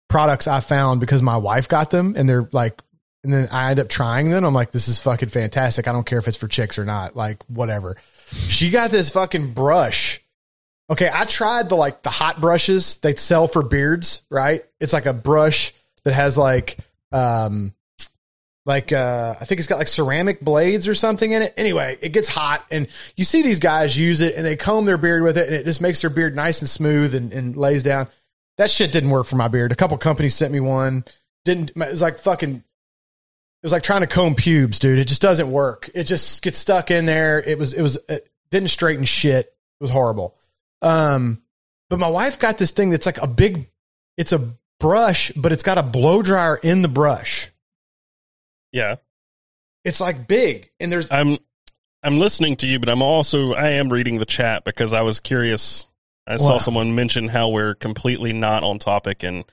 products 0.09 0.47
I 0.47 0.59
found 0.59 0.99
because 0.99 1.21
my 1.21 1.37
wife 1.37 1.67
got 1.67 1.89
them 1.89 2.15
and 2.17 2.27
they're 2.27 2.47
like, 2.51 2.79
and 3.23 3.31
then 3.31 3.47
I 3.51 3.71
end 3.71 3.79
up 3.79 3.89
trying 3.89 4.29
them. 4.29 4.43
I'm 4.43 4.53
like, 4.53 4.71
this 4.71 4.87
is 4.87 4.99
fucking 4.99 5.29
fantastic. 5.29 5.87
I 5.87 5.93
don't 5.93 6.05
care 6.05 6.19
if 6.19 6.27
it's 6.27 6.37
for 6.37 6.47
chicks 6.47 6.77
or 6.77 6.85
not. 6.85 7.15
Like, 7.15 7.43
whatever. 7.45 7.95
She 8.31 8.69
got 8.69 8.91
this 8.91 9.09
fucking 9.09 9.53
brush. 9.53 10.19
Okay, 10.89 11.09
I 11.11 11.23
tried 11.25 11.69
the 11.69 11.75
like 11.75 12.03
the 12.03 12.09
hot 12.09 12.41
brushes 12.41 12.97
they 12.97 13.15
sell 13.15 13.47
for 13.47 13.63
beards, 13.63 14.21
right? 14.29 14.65
It's 14.79 14.93
like 14.93 15.05
a 15.05 15.13
brush 15.13 15.73
that 16.03 16.13
has 16.13 16.37
like 16.37 16.77
um 17.13 17.73
like 18.65 18.91
uh 18.91 19.35
I 19.39 19.45
think 19.45 19.59
it's 19.59 19.67
got 19.67 19.77
like 19.77 19.87
ceramic 19.87 20.41
blades 20.41 20.89
or 20.89 20.93
something 20.93 21.31
in 21.31 21.41
it. 21.41 21.53
Anyway, 21.55 21.97
it 22.01 22.09
gets 22.09 22.27
hot 22.27 22.65
and 22.69 22.87
you 23.15 23.23
see 23.23 23.41
these 23.41 23.59
guys 23.59 23.97
use 23.97 24.19
it 24.19 24.35
and 24.35 24.45
they 24.45 24.57
comb 24.57 24.83
their 24.83 24.97
beard 24.97 25.23
with 25.23 25.37
it 25.37 25.47
and 25.47 25.55
it 25.55 25.63
just 25.63 25.81
makes 25.81 26.01
their 26.01 26.09
beard 26.09 26.35
nice 26.35 26.61
and 26.61 26.69
smooth 26.69 27.15
and, 27.15 27.31
and 27.31 27.55
lays 27.55 27.81
down. 27.81 28.09
That 28.57 28.69
shit 28.69 28.91
didn't 28.91 29.09
work 29.09 29.25
for 29.25 29.37
my 29.37 29.47
beard. 29.47 29.71
A 29.71 29.75
couple 29.75 29.97
companies 29.97 30.35
sent 30.35 30.51
me 30.51 30.59
one. 30.59 31.05
Didn't 31.45 31.69
it 31.69 31.91
was 31.91 32.01
like 32.01 32.19
fucking 32.19 32.63
was 33.63 33.71
like 33.71 33.83
trying 33.83 34.01
to 34.01 34.07
comb 34.07 34.35
pubes, 34.35 34.79
dude. 34.79 34.99
It 34.99 35.07
just 35.07 35.21
doesn't 35.21 35.51
work. 35.51 35.89
It 35.95 36.03
just 36.03 36.41
gets 36.41 36.57
stuck 36.57 36.91
in 36.91 37.05
there. 37.05 37.41
It 37.41 37.57
was 37.57 37.73
it 37.73 37.81
was 37.81 37.97
it 38.09 38.29
didn't 38.51 38.69
straighten 38.69 39.05
shit. 39.05 39.45
It 39.45 39.83
was 39.83 39.89
horrible. 39.89 40.35
Um 40.81 41.41
but 41.89 41.99
my 41.99 42.09
wife 42.09 42.39
got 42.39 42.57
this 42.57 42.71
thing 42.71 42.89
that's 42.89 43.05
like 43.05 43.21
a 43.21 43.27
big 43.27 43.69
it's 44.17 44.33
a 44.33 44.55
brush, 44.79 45.31
but 45.35 45.51
it's 45.51 45.63
got 45.63 45.77
a 45.77 45.83
blow 45.83 46.21
dryer 46.21 46.57
in 46.57 46.81
the 46.81 46.87
brush. 46.87 47.49
Yeah. 48.71 48.95
It's 49.85 49.99
like 50.01 50.27
big, 50.27 50.71
and 50.79 50.91
there's 50.91 51.11
I'm 51.11 51.37
I'm 52.01 52.17
listening 52.17 52.55
to 52.57 52.67
you, 52.67 52.79
but 52.79 52.89
I'm 52.89 53.01
also 53.01 53.53
I 53.53 53.69
am 53.71 53.91
reading 53.91 54.17
the 54.17 54.25
chat 54.25 54.63
because 54.63 54.93
I 54.93 55.01
was 55.01 55.19
curious. 55.19 55.87
I 56.25 56.37
saw 56.37 56.57
someone 56.57 56.95
mention 56.95 57.27
how 57.27 57.49
we're 57.49 57.75
completely 57.75 58.31
not 58.31 58.63
on 58.63 58.79
topic, 58.79 59.23
and 59.23 59.43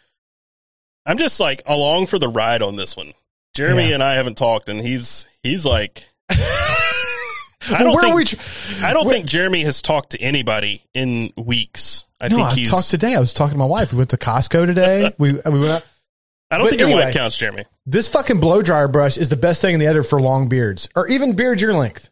I'm 1.05 1.19
just 1.19 1.41
like 1.41 1.63
along 1.67 2.07
for 2.07 2.19
the 2.19 2.29
ride 2.29 2.63
on 2.63 2.77
this 2.77 2.97
one. 2.97 3.13
Jeremy 3.61 3.89
Yeah. 3.89 3.95
and 3.95 4.03
I 4.03 4.15
haven't 4.15 4.37
talked, 4.37 4.69
and 4.69 4.81
he's 4.81 5.29
he's 5.43 5.65
like 5.67 6.09
I 6.31 7.79
don't 7.81 7.95
where 7.95 8.03
think 8.17 8.33
we? 8.33 8.85
I 8.85 8.93
don't 8.93 9.09
think 9.09 9.27
Jeremy 9.27 9.65
has 9.65 9.83
talked 9.83 10.11
to 10.11 10.21
anybody 10.21 10.85
in 10.95 11.33
weeks. 11.37 12.07
I 12.21 12.29
no, 12.29 12.37
think 12.37 12.49
I 12.49 12.55
he's 12.55 12.71
talked 12.71 12.91
today. 12.91 13.15
I 13.15 13.21
was 13.21 13.33
talking 13.35 13.55
to 13.55 13.59
my 13.59 13.67
wife. 13.67 13.93
We 13.93 13.99
went 13.99 14.11
to 14.11 14.17
Costco 14.17 14.67
today. 14.67 15.13
we 15.19 15.33
we 15.33 15.41
went 15.59 15.67
out. 15.67 15.87
I 16.51 16.57
don't 16.57 16.65
But 16.67 16.71
think 16.71 16.81
your 16.81 16.89
anyway. 16.89 17.05
wife 17.05 17.15
counts, 17.15 17.37
Jeremy. 17.39 17.65
This 17.87 18.09
fucking 18.09 18.41
blow 18.41 18.61
dryer 18.63 18.89
brush 18.89 19.17
is 19.17 19.29
the 19.29 19.37
best 19.37 19.61
thing 19.61 19.75
in 19.75 19.81
the 19.81 19.87
editor 19.87 20.03
for 20.03 20.21
long 20.21 20.49
beards 20.49 20.89
or 20.97 21.07
even 21.09 21.35
beards 21.37 21.63
your 21.63 21.75
length. 21.75 22.09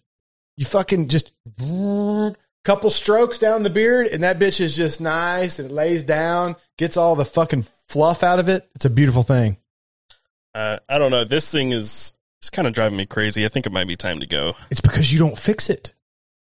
You 0.56 0.64
fucking 0.64 1.08
just 1.08 1.32
couple 2.64 2.90
strokes 2.90 3.38
down 3.38 3.62
the 3.62 3.70
beard 3.70 4.06
and 4.08 4.22
that 4.22 4.38
bitch 4.38 4.60
is 4.60 4.76
just 4.76 5.00
nice 5.00 5.58
and 5.58 5.70
it 5.70 5.74
lays 5.74 6.04
down, 6.04 6.54
gets 6.76 6.96
all 6.96 7.16
the 7.16 7.24
fucking 7.24 7.66
fluff 7.88 8.22
out 8.22 8.38
of 8.38 8.48
it. 8.48 8.68
It's 8.74 8.84
a 8.84 8.90
beautiful 8.90 9.22
thing. 9.22 9.56
Uh, 10.58 10.78
I 10.88 10.98
don't 10.98 11.10
know. 11.12 11.24
This 11.24 11.50
thing 11.52 11.70
is 11.70 12.14
it's 12.40 12.50
kind 12.50 12.66
of 12.66 12.74
driving 12.74 12.96
me 12.98 13.06
crazy. 13.06 13.44
I 13.44 13.48
think 13.48 13.64
it 13.66 13.72
might 13.72 13.86
be 13.86 13.96
time 13.96 14.18
to 14.20 14.26
go. 14.26 14.54
It's 14.70 14.80
because 14.80 15.12
you 15.12 15.18
don't 15.18 15.38
fix 15.38 15.70
it. 15.70 15.94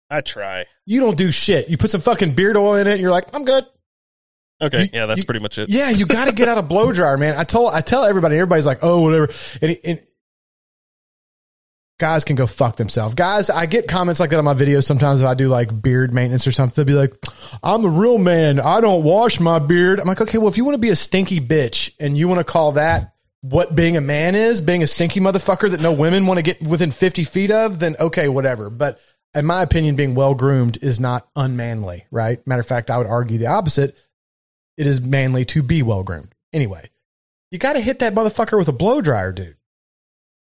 I 0.10 0.22
try. 0.22 0.66
You 0.86 1.02
don't 1.02 1.18
do 1.18 1.30
shit. 1.32 1.68
You 1.68 1.78
put 1.78 1.92
some 1.92 2.00
fucking 2.00 2.32
beard 2.34 2.56
oil 2.56 2.76
in 2.76 2.88
it 2.88 2.92
and 2.94 3.02
you're 3.02 3.12
like, 3.12 3.26
I'm 3.36 3.44
good. 3.44 3.66
Okay, 4.62 4.84
You- 4.84 4.90
yeah, 4.94 5.06
that's 5.08 5.20
you- 5.20 5.26
pretty 5.26 5.42
much 5.42 5.58
it. 5.58 5.70
Yeah, 5.70 5.90
you 5.90 6.06
got 6.06 6.30
to 6.30 6.34
get 6.34 6.48
out 6.48 6.58
of 6.58 6.70
blow 6.70 6.92
dryer, 6.94 7.18
man. 7.18 7.36
I 7.38 7.44
told 7.44 7.74
I 7.74 7.82
tell 7.82 8.06
everybody, 8.06 8.36
everybody's 8.38 8.66
like, 8.66 8.80
oh, 8.82 9.02
whatever. 9.02 9.28
And, 9.62 9.78
and 9.84 10.00
guys 12.00 12.24
can 12.24 12.36
go 12.36 12.48
fuck 12.48 12.78
themselves. 12.78 13.14
Guys, 13.14 13.50
I 13.50 13.66
get 13.66 13.88
comments 13.88 14.20
like 14.20 14.30
that 14.30 14.38
on 14.40 14.46
my 14.46 14.54
videos 14.54 14.84
sometimes 14.86 15.22
if 15.22 15.28
I 15.28 15.34
do 15.34 15.50
like 15.50 15.82
beard 15.82 16.14
maintenance 16.14 16.48
or 16.48 16.52
something. 16.52 16.86
They'll 16.86 16.96
be 16.96 17.00
like, 17.00 17.14
I'm 17.62 17.84
a 17.84 17.90
real 17.90 18.18
man. 18.18 18.60
I 18.60 18.80
don't 18.82 19.04
wash 19.04 19.40
my 19.40 19.60
beard. 19.60 20.00
I'm 20.00 20.08
like, 20.08 20.22
okay, 20.22 20.38
well, 20.38 20.48
if 20.48 20.58
you 20.58 20.64
want 20.64 20.76
to 20.76 20.80
be 20.80 20.90
a 20.90 20.96
stinky 20.96 21.42
bitch 21.42 21.92
and 22.00 22.18
you 22.18 22.28
want 22.28 22.40
to 22.40 22.44
call 22.46 22.74
that 22.74 23.14
what 23.50 23.76
being 23.76 23.96
a 23.98 24.02
man 24.02 24.36
is, 24.36 24.62
being 24.62 24.84
a 24.84 24.88
stinky 24.88 25.20
motherfucker 25.20 25.70
that 25.70 25.82
no 25.82 25.92
women 25.92 26.26
want 26.26 26.38
to 26.38 26.42
get 26.42 26.62
within 26.66 26.92
50 26.92 27.24
feet 27.24 27.52
of, 27.52 27.80
then 27.80 27.96
okay, 28.00 28.28
whatever. 28.28 28.70
But 28.70 29.00
in 29.34 29.46
my 29.46 29.62
opinion, 29.62 29.96
being 29.96 30.16
well 30.16 30.36
groomed 30.36 30.78
is 30.82 31.00
not 31.00 31.28
unmanly, 31.36 32.06
right? 32.12 32.46
Matter 32.46 32.62
of 32.62 32.68
fact, 32.68 32.90
I 32.90 32.98
would 32.98 33.08
argue 33.08 33.38
the 33.38 33.48
opposite 33.48 33.96
it 34.78 34.88
is 34.88 35.02
manly 35.02 35.44
to 35.46 35.64
be 35.64 35.82
well 35.82 36.04
groomed. 36.04 36.36
Anyway, 36.54 36.90
you 37.52 37.60
got 37.60 37.74
to 37.74 37.80
hit 37.80 38.00
that 38.00 38.14
motherfucker 38.14 38.58
with 38.58 38.68
a 38.68 38.74
blow 38.74 39.02
dryer, 39.02 39.32
dude. 39.32 39.58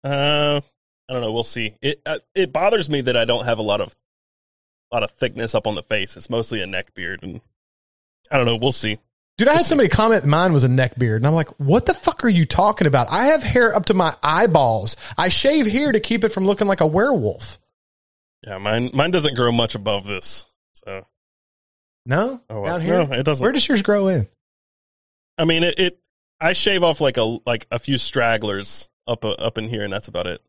Uh, 0.04 0.60
I 1.08 1.12
don't 1.12 1.22
know. 1.22 1.32
We'll 1.32 1.44
see. 1.44 1.74
It 1.82 2.00
uh, 2.06 2.18
it 2.34 2.52
bothers 2.52 2.88
me 2.88 3.00
that 3.02 3.16
I 3.16 3.24
don't 3.24 3.44
have 3.44 3.58
a 3.58 3.62
lot 3.62 3.80
of 3.80 3.94
a 4.90 4.96
lot 4.96 5.02
of 5.02 5.10
thickness 5.10 5.54
up 5.54 5.66
on 5.66 5.74
the 5.74 5.82
face. 5.82 6.16
It's 6.16 6.30
mostly 6.30 6.62
a 6.62 6.66
neck 6.66 6.94
beard, 6.94 7.22
and 7.22 7.40
I 8.30 8.36
don't 8.36 8.46
know. 8.46 8.56
We'll 8.56 8.72
see. 8.72 8.98
Dude, 9.42 9.48
I 9.48 9.54
had 9.54 9.66
somebody 9.66 9.88
comment 9.88 10.24
mine 10.24 10.52
was 10.52 10.62
a 10.62 10.68
neck 10.68 10.96
beard, 10.96 11.20
and 11.20 11.26
I'm 11.26 11.34
like, 11.34 11.48
what 11.58 11.84
the 11.84 11.94
fuck 11.94 12.24
are 12.24 12.28
you 12.28 12.46
talking 12.46 12.86
about? 12.86 13.10
I 13.10 13.26
have 13.26 13.42
hair 13.42 13.74
up 13.74 13.86
to 13.86 13.94
my 13.94 14.14
eyeballs. 14.22 14.96
I 15.18 15.30
shave 15.30 15.66
here 15.66 15.90
to 15.90 15.98
keep 15.98 16.22
it 16.22 16.28
from 16.28 16.46
looking 16.46 16.68
like 16.68 16.80
a 16.80 16.86
werewolf. 16.86 17.58
Yeah, 18.46 18.58
mine 18.58 18.90
mine 18.94 19.10
doesn't 19.10 19.34
grow 19.34 19.50
much 19.50 19.74
above 19.74 20.04
this. 20.04 20.46
So 20.74 21.08
No, 22.06 22.40
oh, 22.48 22.60
well. 22.60 22.78
down 22.78 22.82
here. 22.82 23.04
no, 23.04 23.12
it 23.12 23.24
doesn't. 23.24 23.44
Where 23.44 23.50
does 23.50 23.66
yours 23.66 23.82
grow 23.82 24.06
in? 24.06 24.28
I 25.36 25.44
mean, 25.44 25.64
it, 25.64 25.76
it. 25.76 25.98
I 26.40 26.52
shave 26.52 26.84
off 26.84 27.00
like 27.00 27.16
a 27.16 27.38
like 27.44 27.66
a 27.72 27.80
few 27.80 27.98
stragglers 27.98 28.90
up 29.08 29.24
uh, 29.24 29.30
up 29.32 29.58
in 29.58 29.68
here, 29.68 29.82
and 29.82 29.92
that's 29.92 30.06
about 30.06 30.28
it. 30.28 30.40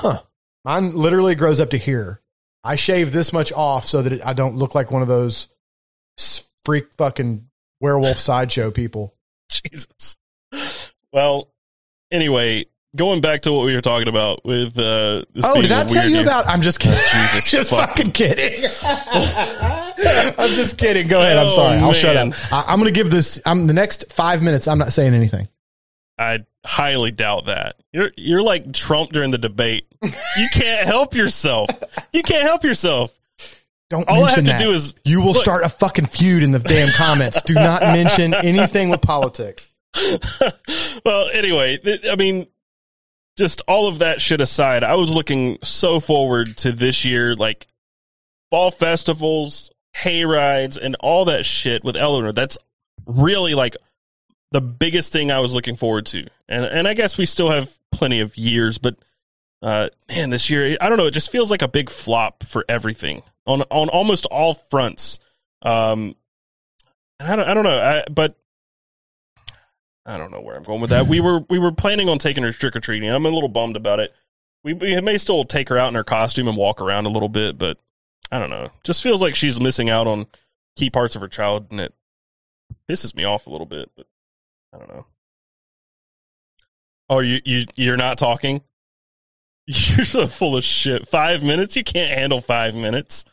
Huh? 0.00 0.22
Mine 0.64 0.96
literally 0.96 1.36
grows 1.36 1.60
up 1.60 1.70
to 1.70 1.78
here. 1.78 2.20
I 2.64 2.74
shave 2.74 3.12
this 3.12 3.32
much 3.32 3.52
off 3.52 3.86
so 3.86 4.02
that 4.02 4.14
it, 4.14 4.26
I 4.26 4.32
don't 4.32 4.56
look 4.56 4.74
like 4.74 4.90
one 4.90 5.02
of 5.02 5.06
those 5.06 5.46
freak 6.64 6.92
fucking 6.94 7.48
werewolf 7.82 8.16
sideshow 8.18 8.70
people. 8.70 9.14
Jesus. 9.50 10.16
Well, 11.12 11.48
anyway, 12.10 12.64
going 12.96 13.20
back 13.20 13.42
to 13.42 13.52
what 13.52 13.66
we 13.66 13.74
were 13.74 13.82
talking 13.82 14.08
about 14.08 14.44
with 14.44 14.78
uh 14.78 15.24
this 15.34 15.44
Oh, 15.44 15.60
did 15.60 15.72
i 15.72 15.84
tell 15.84 16.08
you 16.08 16.20
about? 16.22 16.46
I'm 16.46 16.62
just 16.62 16.80
kidding. 16.80 16.98
Jesus 16.98 17.50
just 17.50 17.70
fuck. 17.70 17.90
fucking 17.90 18.12
kidding. 18.12 18.64
I'm 18.84 20.50
just 20.50 20.78
kidding. 20.78 21.08
Go 21.08 21.20
ahead. 21.20 21.36
I'm 21.36 21.48
Oh, 21.48 21.50
sorry. 21.50 21.78
I'll 21.78 21.92
shut 21.92 22.16
up. 22.16 22.32
I, 22.52 22.64
I'm 22.68 22.78
going 22.80 22.92
to 22.92 22.98
give 22.98 23.10
this. 23.10 23.40
I'm 23.44 23.66
the 23.66 23.74
next 23.74 24.10
five 24.12 24.42
minutes. 24.42 24.66
I'm 24.68 24.78
not 24.78 24.92
saying 24.92 25.14
anything. 25.14 25.48
I 26.18 26.40
highly 26.64 27.10
doubt 27.10 27.46
that. 27.46 27.76
You're 27.92 28.10
you're 28.16 28.42
like 28.42 28.72
Trump 28.72 29.10
during 29.12 29.30
the 29.32 29.38
debate. 29.38 29.86
You 30.02 30.46
can't 30.52 30.86
help 30.86 31.14
yourself. 31.14 31.68
You 32.12 32.22
can't 32.22 32.42
help 32.42 32.64
yourself. 32.64 33.14
Don't. 33.92 34.08
All 34.08 34.24
I 34.24 34.30
have 34.30 34.38
mention 34.38 34.44
to 34.46 34.50
that. 34.52 34.58
do 34.58 34.70
is 34.70 34.96
You 35.04 35.20
will 35.20 35.34
Look. 35.34 35.42
start 35.42 35.64
a 35.64 35.68
fucking 35.68 36.06
feud 36.06 36.42
in 36.42 36.50
the 36.50 36.58
damn 36.58 36.88
comments. 36.94 37.42
Do 37.42 37.52
not 37.52 37.82
mention 37.82 38.32
anything 38.32 38.88
with 38.88 39.02
politics. 39.02 39.68
well, 41.04 41.28
anyway, 41.34 41.76
th- 41.76 42.06
I 42.10 42.16
mean, 42.16 42.46
just 43.38 43.60
all 43.68 43.88
of 43.88 43.98
that 43.98 44.22
shit 44.22 44.40
aside, 44.40 44.82
I 44.82 44.94
was 44.94 45.14
looking 45.14 45.58
so 45.62 46.00
forward 46.00 46.46
to 46.58 46.72
this 46.72 47.04
year, 47.04 47.34
like 47.34 47.66
fall 48.50 48.70
festivals, 48.70 49.70
hay 49.92 50.24
rides, 50.24 50.78
and 50.78 50.96
all 51.00 51.26
that 51.26 51.44
shit 51.44 51.84
with 51.84 51.94
Eleanor. 51.94 52.32
That's 52.32 52.56
really 53.06 53.52
like 53.52 53.76
the 54.52 54.62
biggest 54.62 55.12
thing 55.12 55.30
I 55.30 55.40
was 55.40 55.54
looking 55.54 55.76
forward 55.76 56.06
to. 56.06 56.26
And 56.48 56.64
and 56.64 56.88
I 56.88 56.94
guess 56.94 57.18
we 57.18 57.26
still 57.26 57.50
have 57.50 57.70
plenty 57.90 58.20
of 58.20 58.38
years, 58.38 58.78
but 58.78 58.96
uh, 59.60 59.90
man, 60.08 60.30
this 60.30 60.48
year 60.48 60.78
I 60.80 60.88
don't 60.88 60.96
know. 60.96 61.08
It 61.08 61.14
just 61.14 61.30
feels 61.30 61.50
like 61.50 61.60
a 61.60 61.68
big 61.68 61.90
flop 61.90 62.42
for 62.44 62.64
everything 62.70 63.22
on 63.46 63.62
on 63.62 63.88
almost 63.88 64.26
all 64.26 64.54
fronts. 64.54 65.18
Um, 65.62 66.14
and 67.18 67.28
I 67.30 67.36
don't 67.36 67.48
I 67.48 67.54
don't 67.54 67.64
know, 67.64 67.78
I, 67.78 68.04
but 68.10 68.36
I 70.04 70.16
don't 70.16 70.32
know 70.32 70.40
where 70.40 70.56
I'm 70.56 70.62
going 70.62 70.80
with 70.80 70.90
that. 70.90 71.06
We 71.06 71.20
were 71.20 71.40
we 71.48 71.58
were 71.58 71.72
planning 71.72 72.08
on 72.08 72.18
taking 72.18 72.42
her 72.42 72.52
trick 72.52 72.74
or 72.74 72.80
treating. 72.80 73.08
I'm 73.08 73.26
a 73.26 73.30
little 73.30 73.48
bummed 73.48 73.76
about 73.76 74.00
it. 74.00 74.12
We, 74.64 74.74
we 74.74 75.00
may 75.00 75.18
still 75.18 75.44
take 75.44 75.68
her 75.68 75.78
out 75.78 75.88
in 75.88 75.94
her 75.94 76.04
costume 76.04 76.48
and 76.48 76.56
walk 76.56 76.80
around 76.80 77.06
a 77.06 77.10
little 77.10 77.28
bit, 77.28 77.58
but 77.58 77.78
I 78.30 78.38
don't 78.38 78.50
know. 78.50 78.70
Just 78.84 79.02
feels 79.02 79.20
like 79.20 79.34
she's 79.34 79.60
missing 79.60 79.90
out 79.90 80.06
on 80.06 80.26
key 80.76 80.88
parts 80.88 81.16
of 81.16 81.22
her 81.22 81.28
child, 81.28 81.66
and 81.70 81.80
it 81.80 81.94
pisses 82.88 83.14
me 83.14 83.24
off 83.24 83.46
a 83.46 83.50
little 83.50 83.66
bit. 83.66 83.90
But 83.96 84.06
I 84.72 84.78
don't 84.78 84.88
know. 84.88 85.06
Oh, 87.08 87.18
you 87.20 87.40
you 87.44 87.66
you're 87.74 87.96
not 87.96 88.18
talking. 88.18 88.62
You're 89.66 90.04
so 90.04 90.26
full 90.26 90.56
of 90.56 90.64
shit. 90.64 91.06
Five 91.06 91.42
minutes? 91.42 91.76
You 91.76 91.84
can't 91.84 92.12
handle 92.12 92.40
five 92.40 92.74
minutes. 92.74 93.24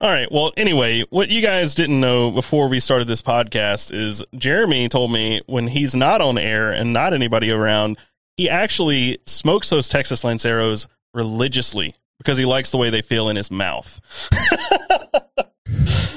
All 0.00 0.10
right. 0.10 0.30
Well, 0.30 0.52
anyway, 0.56 1.04
what 1.10 1.30
you 1.30 1.40
guys 1.40 1.74
didn't 1.74 1.98
know 1.98 2.30
before 2.30 2.68
we 2.68 2.78
started 2.78 3.08
this 3.08 3.22
podcast 3.22 3.92
is 3.92 4.24
Jeremy 4.36 4.88
told 4.88 5.10
me 5.10 5.40
when 5.46 5.66
he's 5.66 5.94
not 5.94 6.20
on 6.20 6.38
air 6.38 6.70
and 6.70 6.92
not 6.92 7.14
anybody 7.14 7.50
around, 7.50 7.96
he 8.36 8.50
actually 8.50 9.18
smokes 9.26 9.70
those 9.70 9.88
Texas 9.88 10.22
Lanceros 10.22 10.86
religiously 11.12 11.94
because 12.18 12.38
he 12.38 12.44
likes 12.44 12.70
the 12.70 12.76
way 12.76 12.90
they 12.90 13.02
feel 13.02 13.28
in 13.28 13.36
his 13.36 13.50
mouth. 13.50 14.00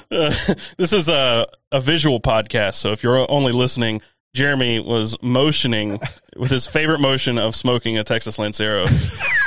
Uh, 0.10 0.34
this 0.78 0.94
is 0.94 1.10
a, 1.10 1.48
a 1.72 1.82
visual 1.82 2.20
podcast, 2.20 2.76
so 2.76 2.92
if 2.92 3.04
you're 3.04 3.30
only 3.30 3.52
listening, 3.52 4.02
Jeremy 4.34 4.80
was 4.80 5.16
motioning 5.22 6.00
with 6.36 6.52
his 6.52 6.68
favorite 6.68 7.00
motion 7.00 7.38
of 7.38 7.56
smoking 7.56 7.98
a 7.98 8.04
Texas 8.04 8.40
Lancero. 8.40 8.86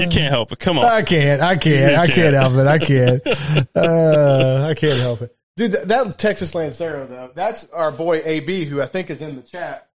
You 0.00 0.08
can't 0.08 0.30
help 0.30 0.52
it. 0.52 0.58
Come 0.58 0.78
on. 0.78 0.84
I 0.84 1.02
can't. 1.02 1.42
I 1.42 1.56
can't. 1.56 1.96
I 1.96 2.06
can't 2.06 2.34
help 2.34 2.54
it. 2.54 2.66
I 2.66 2.78
can't. 2.78 3.22
Uh, 3.76 4.66
I 4.70 4.74
can't 4.74 4.98
help 4.98 5.22
it. 5.22 5.36
Dude, 5.56 5.72
that, 5.72 5.88
that 5.88 6.18
Texas 6.18 6.54
Lancero 6.54 7.06
though, 7.06 7.30
that's 7.34 7.68
our 7.70 7.90
boy 7.90 8.20
AB, 8.24 8.64
who 8.64 8.82
I 8.82 8.86
think 8.86 9.10
is 9.10 9.22
in 9.22 9.36
the 9.36 9.42
chat 9.42 9.88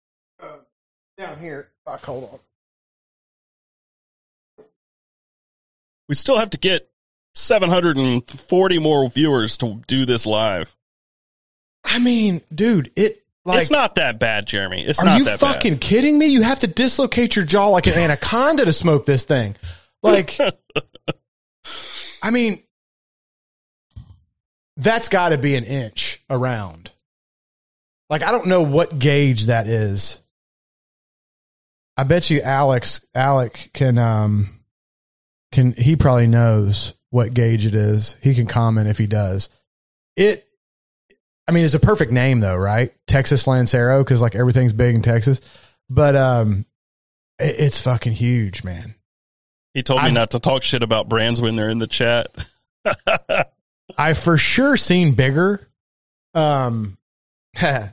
uh, 0.42 0.56
down 1.18 1.38
here. 1.38 1.68
Fuck, 1.84 2.04
hold 2.04 2.24
on. 2.24 2.38
We 6.08 6.14
still 6.14 6.38
have 6.38 6.50
to 6.50 6.58
get 6.58 6.90
740 7.34 8.78
more 8.78 9.08
viewers 9.08 9.56
to 9.58 9.82
do 9.86 10.04
this 10.06 10.26
live. 10.26 10.76
I 11.84 11.98
mean, 11.98 12.42
dude, 12.54 12.90
it 12.96 13.24
like 13.50 13.62
it's 13.62 13.70
not 13.70 13.96
that 13.96 14.18
bad, 14.18 14.46
Jeremy. 14.46 14.84
It's 14.84 15.02
Are 15.02 15.18
you 15.18 15.24
fucking 15.24 15.78
kidding 15.78 16.18
me? 16.18 16.26
You 16.26 16.42
have 16.42 16.60
to 16.60 16.66
dislocate 16.66 17.36
your 17.36 17.44
jaw 17.44 17.68
like 17.68 17.86
an 17.86 17.92
anaconda 17.96 18.64
to 18.64 18.72
smoke 18.72 19.06
this 19.06 19.24
thing. 19.24 19.56
Like, 20.02 20.38
I 22.22 22.30
mean, 22.30 22.62
that's 24.76 25.08
got 25.08 25.30
to 25.30 25.38
be 25.38 25.56
an 25.56 25.64
inch 25.64 26.22
around. 26.30 26.92
Like, 28.08 28.22
I 28.22 28.32
don't 28.32 28.46
know 28.46 28.62
what 28.62 28.98
gauge 28.98 29.46
that 29.46 29.66
is. 29.66 30.20
I 31.96 32.04
bet 32.04 32.30
you 32.30 32.40
Alex, 32.40 33.04
Alec 33.14 33.70
can, 33.74 33.98
um, 33.98 34.48
can, 35.52 35.72
he 35.72 35.96
probably 35.96 36.26
knows 36.26 36.94
what 37.10 37.34
gauge 37.34 37.66
it 37.66 37.74
is. 37.74 38.16
He 38.22 38.34
can 38.34 38.46
comment 38.46 38.88
if 38.88 38.98
he 38.98 39.06
does. 39.06 39.50
It, 40.16 40.46
I 41.50 41.52
mean, 41.52 41.64
it's 41.64 41.74
a 41.74 41.80
perfect 41.80 42.12
name 42.12 42.38
though, 42.38 42.54
right? 42.54 42.94
Texas 43.08 43.44
Lancero, 43.44 44.04
because 44.04 44.22
like 44.22 44.36
everything's 44.36 44.72
big 44.72 44.94
in 44.94 45.02
Texas. 45.02 45.40
But 45.88 46.14
um, 46.14 46.64
it, 47.40 47.56
it's 47.58 47.80
fucking 47.80 48.12
huge, 48.12 48.62
man. 48.62 48.94
He 49.74 49.82
told 49.82 50.00
me 50.00 50.06
I've- 50.06 50.14
not 50.14 50.30
to 50.30 50.38
talk 50.38 50.62
shit 50.62 50.84
about 50.84 51.08
brands 51.08 51.40
when 51.40 51.56
they're 51.56 51.68
in 51.68 51.80
the 51.80 51.88
chat. 51.88 52.28
I 53.98 54.14
for 54.14 54.38
sure 54.38 54.76
seen 54.76 55.14
bigger. 55.14 55.68
Um, 56.34 56.98
that, 57.60 57.92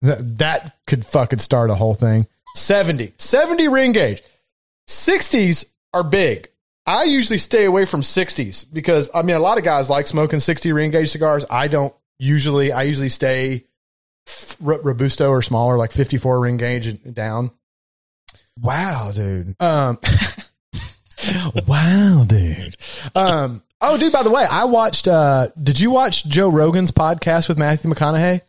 that 0.00 0.78
could 0.86 1.04
fucking 1.04 1.40
start 1.40 1.68
a 1.68 1.74
whole 1.74 1.92
thing. 1.92 2.26
70, 2.54 3.12
70 3.18 3.68
ring 3.68 3.92
gauge. 3.92 4.22
60s 4.88 5.66
are 5.92 6.02
big. 6.02 6.48
I 6.86 7.04
usually 7.04 7.38
stay 7.38 7.66
away 7.66 7.84
from 7.84 8.00
60s 8.00 8.64
because 8.72 9.10
I 9.14 9.20
mean 9.20 9.36
a 9.36 9.40
lot 9.40 9.58
of 9.58 9.64
guys 9.64 9.90
like 9.90 10.06
smoking 10.06 10.40
60 10.40 10.72
ring 10.72 10.90
gauge 10.90 11.10
cigars. 11.10 11.44
I 11.50 11.68
don't 11.68 11.94
usually. 12.22 12.72
I 12.72 12.82
usually 12.82 13.08
stay 13.08 13.64
robusto 14.60 15.28
or 15.28 15.42
smaller, 15.42 15.76
like 15.76 15.92
54 15.92 16.40
ring 16.40 16.56
gauge 16.56 17.12
down. 17.12 17.50
Wow, 18.60 19.10
dude. 19.12 19.56
Um, 19.60 19.98
wow, 21.66 22.24
dude. 22.26 22.76
Um, 23.14 23.62
oh, 23.80 23.98
dude. 23.98 24.12
By 24.12 24.22
the 24.22 24.30
way, 24.30 24.44
I 24.48 24.64
watched. 24.64 25.08
Uh, 25.08 25.48
did 25.60 25.80
you 25.80 25.90
watch 25.90 26.24
Joe 26.24 26.48
Rogan's 26.48 26.92
podcast 26.92 27.48
with 27.48 27.58
Matthew 27.58 27.90
McConaughey? 27.90 28.42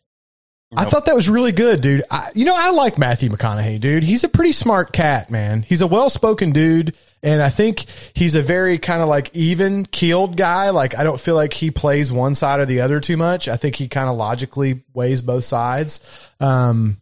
I 0.77 0.85
thought 0.85 1.05
that 1.05 1.15
was 1.15 1.29
really 1.29 1.51
good, 1.51 1.81
dude. 1.81 2.03
I, 2.09 2.29
you 2.33 2.45
know, 2.45 2.55
I 2.55 2.71
like 2.71 2.97
Matthew 2.97 3.29
McConaughey, 3.29 3.79
dude. 3.79 4.03
He's 4.03 4.23
a 4.23 4.29
pretty 4.29 4.51
smart 4.51 4.91
cat, 4.91 5.29
man. 5.29 5.63
He's 5.63 5.81
a 5.81 5.87
well-spoken 5.87 6.51
dude, 6.51 6.97
and 7.21 7.41
I 7.41 7.49
think 7.49 7.85
he's 8.13 8.35
a 8.35 8.41
very 8.41 8.77
kind 8.77 9.01
of 9.01 9.09
like 9.09 9.33
even 9.33 9.85
keeled 9.85 10.37
guy. 10.37 10.69
Like, 10.71 10.97
I 10.97 11.03
don't 11.03 11.19
feel 11.19 11.35
like 11.35 11.53
he 11.53 11.71
plays 11.71 12.11
one 12.11 12.35
side 12.35 12.59
or 12.59 12.65
the 12.65 12.81
other 12.81 12.99
too 12.99 13.17
much. 13.17 13.47
I 13.47 13.57
think 13.57 13.75
he 13.75 13.87
kind 13.87 14.09
of 14.09 14.17
logically 14.17 14.83
weighs 14.93 15.21
both 15.21 15.45
sides. 15.45 15.99
Um, 16.39 16.97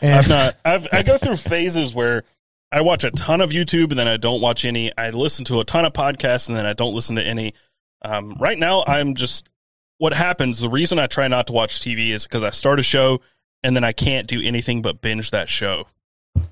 and 0.00 0.14
I've 0.14 0.28
not. 0.28 0.56
I've, 0.64 0.88
I 0.92 1.02
go 1.02 1.18
through 1.18 1.36
phases 1.36 1.94
where 1.94 2.24
I 2.70 2.80
watch 2.80 3.04
a 3.04 3.10
ton 3.10 3.40
of 3.40 3.50
YouTube 3.50 3.90
and 3.90 3.98
then 3.98 4.08
I 4.08 4.16
don't 4.16 4.40
watch 4.40 4.64
any. 4.64 4.90
I 4.96 5.10
listen 5.10 5.44
to 5.46 5.60
a 5.60 5.64
ton 5.64 5.84
of 5.84 5.92
podcasts 5.92 6.48
and 6.48 6.56
then 6.56 6.66
I 6.66 6.72
don't 6.72 6.94
listen 6.94 7.16
to 7.16 7.22
any. 7.22 7.54
Um, 8.02 8.36
right 8.40 8.58
now, 8.58 8.82
I'm 8.86 9.14
just. 9.14 9.48
What 10.02 10.14
happens? 10.14 10.58
The 10.58 10.68
reason 10.68 10.98
I 10.98 11.06
try 11.06 11.28
not 11.28 11.46
to 11.46 11.52
watch 11.52 11.78
TV 11.78 12.08
is 12.08 12.24
because 12.24 12.42
I 12.42 12.50
start 12.50 12.80
a 12.80 12.82
show 12.82 13.20
and 13.62 13.76
then 13.76 13.84
I 13.84 13.92
can't 13.92 14.26
do 14.26 14.42
anything 14.42 14.82
but 14.82 15.00
binge 15.00 15.30
that 15.30 15.48
show. 15.48 15.86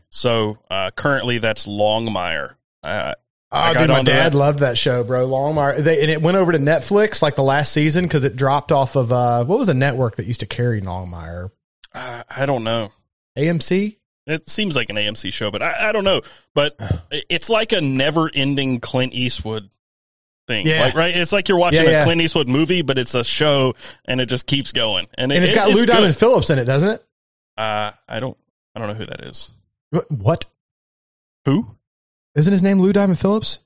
So 0.08 0.58
uh, 0.70 0.92
currently, 0.94 1.38
that's 1.38 1.66
Longmire. 1.66 2.54
Uh, 2.84 3.14
I 3.50 3.70
Oh, 3.70 3.74
dude, 3.74 3.88
my 3.88 4.02
dad 4.04 4.34
that. 4.34 4.38
loved 4.38 4.60
that 4.60 4.78
show, 4.78 5.02
bro. 5.02 5.28
Longmire. 5.28 5.82
They, 5.82 6.00
and 6.00 6.12
it 6.12 6.22
went 6.22 6.36
over 6.36 6.52
to 6.52 6.58
Netflix 6.58 7.22
like 7.22 7.34
the 7.34 7.42
last 7.42 7.72
season 7.72 8.04
because 8.04 8.22
it 8.22 8.36
dropped 8.36 8.70
off 8.70 8.94
of 8.94 9.12
uh, 9.12 9.44
what 9.44 9.58
was 9.58 9.66
the 9.66 9.74
network 9.74 10.14
that 10.14 10.26
used 10.26 10.38
to 10.38 10.46
carry 10.46 10.80
Longmire? 10.80 11.50
uh, 11.92 12.22
I 12.30 12.46
don't 12.46 12.62
know. 12.62 12.92
AMC. 13.36 13.96
It 14.28 14.48
seems 14.48 14.76
like 14.76 14.90
an 14.90 14.96
AMC 14.96 15.32
show, 15.32 15.50
but 15.50 15.60
I, 15.60 15.88
I 15.88 15.92
don't 15.92 16.04
know. 16.04 16.20
But 16.54 16.78
it's 17.10 17.50
like 17.50 17.72
a 17.72 17.80
never-ending 17.80 18.78
Clint 18.78 19.12
Eastwood 19.12 19.70
thing, 20.50 20.66
Yeah. 20.66 20.82
like, 20.84 20.94
right? 20.94 21.16
It's 21.16 21.32
like 21.32 21.48
you're 21.48 21.58
watching 21.58 21.84
Yeah, 21.84 21.90
yeah. 21.90 22.00
a 22.00 22.04
Clint 22.04 22.20
Eastwood 22.20 22.48
movie, 22.48 22.82
but 22.82 22.98
it's 22.98 23.14
a 23.14 23.22
show, 23.24 23.74
and 24.04 24.20
it 24.20 24.26
just 24.26 24.46
keeps 24.46 24.72
going. 24.72 25.06
And, 25.14 25.30
And 25.32 25.44
it, 25.44 25.48
it's 25.48 25.54
got 25.54 25.68
it- 25.70 25.74
Lou. 25.76 25.86
Diamond 25.86 26.16
Phillips 26.16 26.50
in 26.50 26.58
it, 26.58 26.64
doesn't 26.64 26.88
it? 26.88 27.04
Uh, 27.56 27.92
I 28.08 28.20
don't, 28.20 28.36
I 28.74 28.78
don't 28.80 28.88
know 28.88 28.94
who 28.94 29.06
that 29.06 29.24
is. 29.24 29.52
Wh- 29.94 30.10
What? 30.10 30.44
Who? 31.46 31.76
Isn't 32.34 32.52
his 32.52 32.62
name 32.62 32.80
Lou 32.80 32.92
Diamond 32.92 33.18
Phillips? 33.18 33.60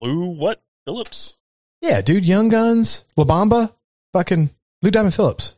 Lou? 0.00 0.26
What? 0.26 0.62
Phillips? 0.86 1.36
Yeah, 1.82 2.00
dude. 2.02 2.24
Young 2.24 2.48
Guns, 2.48 3.04
La 3.16 3.24
Bamba, 3.24 3.72
fucking 4.12 4.50
Lou 4.82 4.90
Diamond 4.90 5.14
Phillips. 5.14 5.56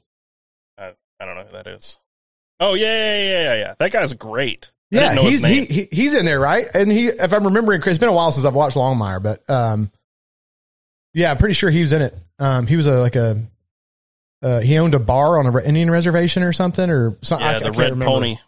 I, 0.78 0.92
I 1.20 1.24
don't 1.24 1.36
know 1.36 1.44
who 1.44 1.52
that 1.52 1.66
is. 1.66 1.98
Oh 2.60 2.74
yeah, 2.74 2.86
yeah, 2.86 3.18
yeah, 3.22 3.42
yeah, 3.42 3.54
yeah. 3.54 3.74
That 3.78 3.90
guy's 3.92 4.12
great. 4.14 4.70
Yeah, 4.90 5.00
didn't 5.00 5.16
know 5.16 5.30
his 5.30 5.44
he's 5.44 5.68
he, 5.68 5.74
he 5.74 5.88
he's 5.90 6.14
in 6.14 6.24
there, 6.26 6.38
right? 6.38 6.66
And 6.74 6.90
he, 6.92 7.06
if 7.06 7.32
I'm 7.32 7.44
remembering, 7.44 7.80
it's 7.84 7.98
been 7.98 8.08
a 8.08 8.12
while 8.12 8.30
since 8.30 8.44
I've 8.44 8.54
watched 8.54 8.76
Longmire, 8.76 9.22
but 9.22 9.48
um, 9.50 9.90
yeah, 11.14 11.30
I'm 11.30 11.38
pretty 11.38 11.54
sure 11.54 11.70
he 11.70 11.80
was 11.80 11.92
in 11.92 12.02
it. 12.02 12.16
Um, 12.38 12.66
he 12.66 12.76
was 12.76 12.86
a 12.86 12.98
like 13.00 13.16
a 13.16 13.42
uh, 14.42 14.60
he 14.60 14.78
owned 14.78 14.94
a 14.94 14.98
bar 14.98 15.38
on 15.38 15.46
a 15.46 15.62
Indian 15.62 15.90
reservation 15.90 16.42
or 16.42 16.52
something, 16.52 16.88
or 16.90 17.16
something. 17.22 17.46
yeah, 17.46 17.58
the 17.60 17.72
Red 17.72 18.00
Pony. 18.00 18.38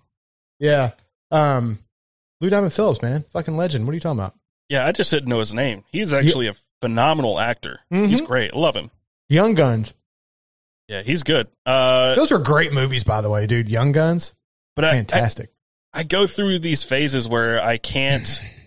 Yeah, 0.59 0.93
um, 1.31 1.79
Lou 2.41 2.51
Diamond 2.51 2.73
Phillips, 2.73 3.03
man, 3.03 3.25
fucking 3.31 3.57
legend. 3.57 3.87
What 3.87 3.93
are 3.93 3.95
you 3.95 4.01
talking 4.01 4.19
about? 4.19 4.35
Yeah, 4.69 4.87
I 4.87 4.93
just 4.93 5.11
didn't 5.11 5.29
know 5.29 5.41
his 5.41 5.53
name. 5.55 5.85
He's 5.93 6.13
actually 6.15 6.49
a 6.49 6.55
phenomenal 6.81 7.39
actor. 7.39 7.81
He's 7.91 8.23
Mhm. 8.23 8.27
great. 8.27 8.55
Love 8.55 8.75
him. 8.75 8.91
Young 9.29 9.55
Guns. 9.55 9.95
Yeah, 10.89 11.03
he's 11.03 11.23
good. 11.23 11.49
Uh, 11.65 12.15
Those 12.15 12.33
are 12.33 12.39
great 12.39 12.73
movies, 12.73 13.05
by 13.05 13.21
the 13.21 13.31
way, 13.31 13.47
dude. 13.47 13.69
Young 13.69 13.93
Guns, 13.93 14.35
but 14.77 14.85
I, 14.85 14.91
I, 14.91 14.93
fantastic. 14.95 15.51
I 15.93 16.03
go 16.03 16.27
through 16.27 16.59
these 16.59 16.83
phases 16.83 17.29
where 17.29 17.63
I 17.63 17.79
can't 17.79 18.43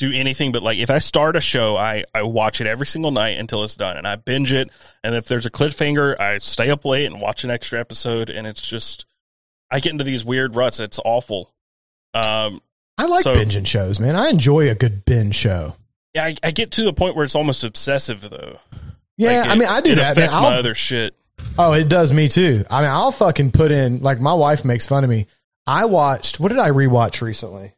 do 0.00 0.10
anything 0.12 0.50
but 0.50 0.62
like 0.64 0.78
if 0.78 0.90
I 0.90 0.98
start 0.98 1.36
a 1.36 1.40
show, 1.40 1.76
I 1.76 2.04
I 2.12 2.22
watch 2.22 2.60
it 2.60 2.66
every 2.66 2.86
single 2.86 3.10
night 3.12 3.38
until 3.38 3.62
it's 3.62 3.76
done, 3.76 3.96
and 3.96 4.08
I 4.08 4.16
binge 4.16 4.52
it. 4.52 4.68
And 5.04 5.14
if 5.14 5.26
there's 5.26 5.46
a 5.46 5.50
cliffhanger, 5.50 6.18
I 6.18 6.38
stay 6.38 6.70
up 6.70 6.84
late 6.84 7.04
and 7.06 7.20
watch 7.20 7.44
an 7.44 7.50
extra 7.50 7.78
episode, 7.78 8.30
and 8.30 8.46
it's 8.46 8.66
just 8.66 9.06
I 9.70 9.78
get 9.78 9.92
into 9.92 10.02
these 10.04 10.24
weird 10.24 10.56
ruts. 10.56 10.80
It's 10.80 10.98
awful. 11.04 11.54
Um, 12.14 12.60
I 12.98 13.06
like 13.06 13.22
So- 13.22 13.34
binging 13.36 13.66
shows, 13.66 14.00
man. 14.00 14.16
I 14.16 14.28
enjoy 14.30 14.68
a 14.70 14.74
good 14.74 15.04
binge 15.04 15.34
show. 15.36 15.76
yeah, 16.14 16.24
I, 16.24 16.36
I 16.42 16.50
get 16.50 16.72
to 16.72 16.82
the 16.82 16.92
point 16.92 17.14
where 17.14 17.24
it's 17.24 17.36
almost 17.36 17.62
obsessive 17.62 18.22
though. 18.28 18.58
Yeah, 19.16 19.42
Like, 19.42 19.50
I 19.50 19.54
mean, 19.54 19.68
I 19.68 19.80
do 19.80 19.92
it 19.92 19.96
that. 19.96 20.16
Man. 20.16 20.30
my 20.32 20.56
other 20.56 20.74
shit. 20.74 21.14
Oh, 21.58 21.72
it 21.72 21.88
does 21.88 22.12
me 22.12 22.28
too. 22.28 22.64
I 22.70 22.80
mean, 22.82 22.90
I'll 22.90 23.12
fucking 23.12 23.52
put 23.52 23.70
in 23.70 24.00
like 24.00 24.20
my 24.20 24.34
wife 24.34 24.64
makes 24.64 24.86
fun 24.86 25.04
of 25.04 25.10
me. 25.10 25.26
I 25.66 25.84
watched 25.84 26.40
what 26.40 26.48
did 26.48 26.58
I 26.58 26.70
rewatch 26.70 27.20
recently? 27.20 27.74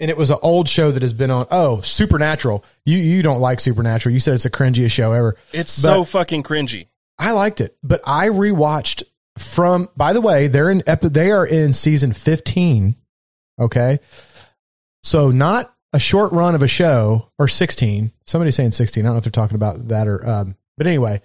And 0.00 0.10
it 0.10 0.16
was 0.16 0.30
an 0.30 0.38
old 0.40 0.66
show 0.68 0.90
that 0.90 1.02
has 1.02 1.12
been 1.12 1.30
on. 1.30 1.46
Oh, 1.50 1.82
Supernatural. 1.82 2.64
You 2.86 2.96
you 2.96 3.22
don't 3.22 3.40
like 3.40 3.60
Supernatural. 3.60 4.12
You 4.14 4.18
said 4.20 4.34
it's 4.34 4.44
the 4.44 4.50
cringiest 4.50 4.92
show 4.92 5.12
ever. 5.12 5.36
It's 5.52 5.70
so 5.70 6.04
fucking 6.04 6.42
cringy. 6.42 6.86
I 7.18 7.32
liked 7.32 7.60
it, 7.60 7.76
but 7.82 8.00
I 8.06 8.28
rewatched 8.28 9.02
from. 9.38 9.88
By 9.96 10.14
the 10.14 10.22
way, 10.22 10.48
they're 10.48 10.70
in. 10.70 10.82
epi- 10.86 11.10
They 11.10 11.30
are 11.30 11.44
in 11.46 11.74
season 11.74 12.14
fifteen. 12.14 12.96
Okay, 13.60 13.98
so 15.02 15.30
not 15.30 15.74
a 15.92 15.98
short 15.98 16.32
run 16.32 16.54
of 16.54 16.62
a 16.62 16.68
show 16.68 17.30
or 17.38 17.46
sixteen. 17.46 18.12
Somebody's 18.26 18.56
saying 18.56 18.72
sixteen. 18.72 19.04
I 19.04 19.08
don't 19.08 19.14
know 19.14 19.18
if 19.18 19.24
they're 19.24 19.30
talking 19.30 19.56
about 19.56 19.88
that 19.88 20.08
or. 20.08 20.26
Um, 20.26 20.56
but 20.78 20.86
anyway, 20.86 21.20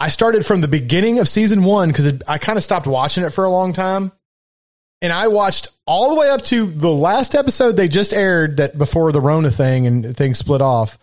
I 0.00 0.08
started 0.08 0.44
from 0.44 0.60
the 0.60 0.66
beginning 0.66 1.20
of 1.20 1.28
season 1.28 1.62
one 1.62 1.88
because 1.90 2.20
I 2.26 2.38
kind 2.38 2.56
of 2.58 2.64
stopped 2.64 2.88
watching 2.88 3.22
it 3.22 3.30
for 3.30 3.44
a 3.44 3.50
long 3.50 3.72
time, 3.72 4.10
and 5.04 5.12
I 5.12 5.28
watched 5.28 5.68
all 5.86 6.08
the 6.14 6.18
way 6.18 6.30
up 6.30 6.40
to 6.44 6.64
the 6.66 6.88
last 6.88 7.34
episode 7.34 7.72
they 7.72 7.88
just 7.88 8.14
aired 8.14 8.56
that 8.56 8.78
before 8.78 9.12
the 9.12 9.20
Rona 9.20 9.50
thing 9.50 9.86
and 9.86 10.16
things 10.16 10.38
split 10.38 10.62
off. 10.62 10.98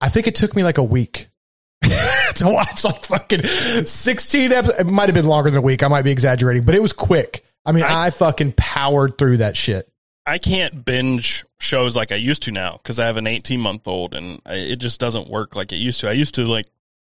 I 0.00 0.08
think 0.08 0.26
it 0.26 0.34
took 0.34 0.56
me 0.56 0.64
like 0.64 0.78
a 0.78 0.82
week 0.82 1.28
to 1.82 2.48
watch 2.48 2.82
like 2.82 3.02
fucking 3.04 3.44
16 3.86 4.52
episodes. 4.52 4.80
It 4.80 4.86
might 4.88 5.08
have 5.08 5.14
been 5.14 5.26
longer 5.26 5.48
than 5.48 5.58
a 5.58 5.62
week. 5.62 5.84
I 5.84 5.88
might 5.88 6.02
be 6.02 6.10
exaggerating, 6.10 6.64
but 6.64 6.74
it 6.74 6.82
was 6.82 6.92
quick. 6.92 7.44
I 7.64 7.70
mean, 7.70 7.84
I, 7.84 8.06
I- 8.06 8.10
fucking 8.10 8.54
powered 8.56 9.16
through 9.16 9.36
that 9.36 9.56
shit. 9.56 9.88
I 10.28 10.38
can't 10.38 10.84
binge 10.84 11.44
shows 11.60 11.94
like 11.94 12.10
I 12.10 12.16
used 12.16 12.42
to 12.42 12.50
now 12.50 12.80
because 12.82 12.98
I 12.98 13.06
have 13.06 13.16
an 13.16 13.28
18 13.28 13.60
month 13.60 13.86
old 13.86 14.12
and 14.12 14.42
I, 14.44 14.54
it 14.54 14.76
just 14.80 14.98
doesn't 14.98 15.30
work 15.30 15.54
like 15.54 15.70
it 15.70 15.76
used 15.76 16.00
to. 16.00 16.08
I 16.08 16.12
used 16.12 16.34
to 16.34 16.42
like 16.42 16.66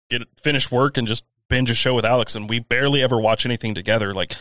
get 0.08 0.22
finish 0.40 0.70
work 0.70 0.96
and 0.96 1.08
just 1.08 1.24
binge 1.48 1.68
a 1.68 1.74
show 1.74 1.96
with 1.96 2.04
Alex 2.04 2.36
and 2.36 2.48
we 2.48 2.60
barely 2.60 3.02
ever 3.02 3.18
watch 3.18 3.44
anything 3.44 3.74
together. 3.74 4.14
Like 4.14 4.36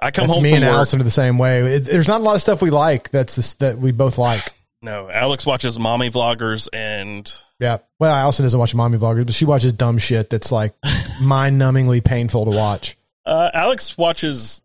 I 0.00 0.10
come 0.10 0.24
That's 0.28 0.34
home 0.34 0.42
me 0.44 0.50
from 0.50 0.56
and 0.58 0.64
work. 0.66 0.74
Allison 0.76 1.00
are 1.00 1.04
the 1.04 1.10
same 1.10 1.38
way. 1.38 1.60
It, 1.60 1.80
there's 1.86 2.06
not 2.08 2.20
a 2.20 2.24
lot 2.24 2.34
of 2.36 2.40
stuff 2.40 2.62
we 2.62 2.70
like. 2.70 3.10
That's 3.10 3.34
this, 3.36 3.54
that 3.54 3.78
we 3.78 3.90
both 3.92 4.16
like. 4.18 4.52
No, 4.80 5.10
Alex 5.10 5.44
watches 5.44 5.76
mommy 5.78 6.08
vloggers 6.08 6.68
and 6.72 7.32
Yeah. 7.58 7.78
Well, 7.98 8.14
Allison 8.14 8.44
doesn't 8.44 8.60
watch 8.60 8.74
mommy 8.76 8.96
vloggers, 8.96 9.26
but 9.26 9.34
she 9.34 9.44
watches 9.44 9.72
dumb 9.72 9.98
shit 9.98 10.30
that's 10.30 10.52
like 10.52 10.74
mind 11.20 11.60
numbingly 11.60 12.02
painful 12.04 12.44
to 12.44 12.56
watch. 12.56 12.96
uh, 13.26 13.50
Alex 13.52 13.98
watches. 13.98 14.62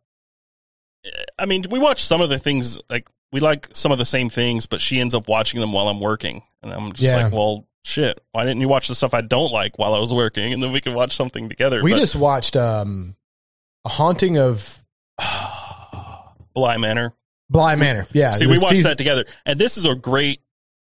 I 1.38 1.46
mean, 1.48 1.66
we 1.70 1.80
watch 1.80 2.04
some 2.04 2.22
of 2.22 2.30
the 2.30 2.38
things 2.40 2.80
like 2.90 3.10
we 3.32 3.40
like 3.40 3.68
some 3.74 3.92
of 3.92 3.98
the 3.98 4.06
same 4.06 4.30
things, 4.30 4.68
but 4.68 4.80
she 4.80 5.00
ends 5.02 5.16
up 5.16 5.28
watching 5.28 5.60
them 5.60 5.74
while 5.74 5.88
I'm 5.88 6.00
working, 6.00 6.44
and 6.62 6.72
I'm 6.72 6.94
just 6.94 7.12
Yeah. 7.12 7.24
like, 7.24 7.34
well, 7.34 7.66
shit. 7.84 8.22
Why 8.32 8.44
didn't 8.44 8.62
you 8.62 8.68
watch 8.68 8.88
the 8.88 8.96
stuff 8.96 9.14
I 9.16 9.22
don't 9.22 9.52
like 9.52 9.80
while 9.80 9.96
I 9.96 10.00
was 10.00 10.14
working, 10.14 10.54
and 10.54 10.62
then 10.62 10.72
we 10.72 10.80
could 10.80 10.94
watch 10.94 11.16
something 11.16 11.50
together? 11.50 11.84
We 11.84 11.92
But- 11.94 12.00
just 12.00 12.16
watched 12.16 12.56
um, 12.56 13.16
a 13.84 13.90
haunting 13.90 14.38
of 14.38 14.83
Bly 16.54 16.78
Manor. 16.78 17.14
Bly 17.50 17.76
Manor. 17.76 18.08
Yeah. 18.14 18.32
See, 18.34 18.48
we 18.48 18.58
watched 18.58 18.70
season- 18.78 18.92
that 18.92 18.98
together, 18.98 19.26
and 19.46 19.60
this 19.60 19.78
is 19.78 19.86
a 19.86 19.96
great 19.96 20.42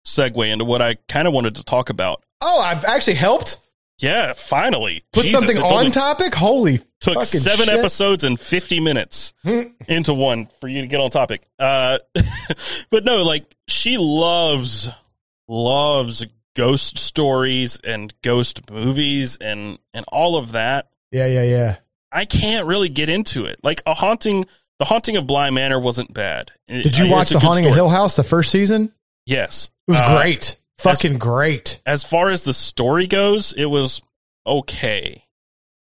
segue 0.06 0.50
into 0.50 0.64
what 0.64 0.80
I 0.82 0.94
kind 1.08 1.26
of 1.28 1.34
wanted 1.34 1.56
to 1.56 1.64
talk 1.64 1.90
about. 1.90 2.22
Oh, 2.40 2.60
I've 2.60 2.84
actually 2.84 3.14
helped 3.14 3.58
Yeah, 3.98 4.34
finally, 4.34 5.02
put 5.12 5.22
Jesus, 5.22 5.40
something 5.40 5.58
on 5.58 5.90
topic. 5.90 6.34
Holy 6.34 6.80
Took 7.00 7.24
seven 7.24 7.66
shit. 7.66 7.78
episodes 7.78 8.24
and 8.24 8.38
fifty 8.38 8.78
minutes 8.80 9.32
Hmm. 9.42 9.62
into 9.88 10.12
one 10.14 10.48
for 10.60 10.68
you 10.68 10.82
to 10.82 10.86
get 10.86 11.00
on 11.00 11.10
topic. 11.10 11.42
Uh, 11.58 11.98
but 12.90 13.04
no, 13.04 13.22
like 13.24 13.44
she 13.68 13.96
loves 13.98 14.88
loves 15.48 16.26
ghost 16.54 16.98
stories 16.98 17.78
and 17.84 18.12
ghost 18.22 18.70
movies 18.70 19.36
and 19.40 19.78
and 19.94 20.04
all 20.08 20.36
of 20.36 20.52
that. 20.52 20.88
Yeah, 21.10 21.26
yeah, 21.26 21.42
yeah. 21.42 21.76
I 22.12 22.24
can't 22.24 22.66
really 22.66 22.88
get 22.88 23.08
into 23.10 23.44
it. 23.44 23.58
Like 23.62 23.82
a 23.86 23.94
haunting, 23.94 24.46
the 24.78 24.84
haunting 24.86 25.16
of 25.16 25.26
Bly 25.26 25.50
Manor 25.50 25.78
wasn't 25.80 26.12
bad. 26.14 26.50
Did 26.68 26.96
you 26.98 27.06
Uh, 27.06 27.10
watch 27.10 27.30
The 27.30 27.38
Haunting 27.40 27.64
story. 27.64 27.70
of 27.72 27.76
Hill 27.76 27.88
House, 27.88 28.16
the 28.16 28.24
first 28.24 28.50
season? 28.50 28.92
Yes, 29.26 29.70
It 29.88 29.92
was 29.92 30.00
Uh, 30.00 30.16
great. 30.20 30.56
Fucking 30.78 31.18
great. 31.18 31.80
As 31.86 32.04
far 32.04 32.30
as 32.30 32.44
the 32.44 32.52
story 32.54 33.06
goes, 33.06 33.52
it 33.56 33.66
was 33.66 34.02
okay. 34.46 35.24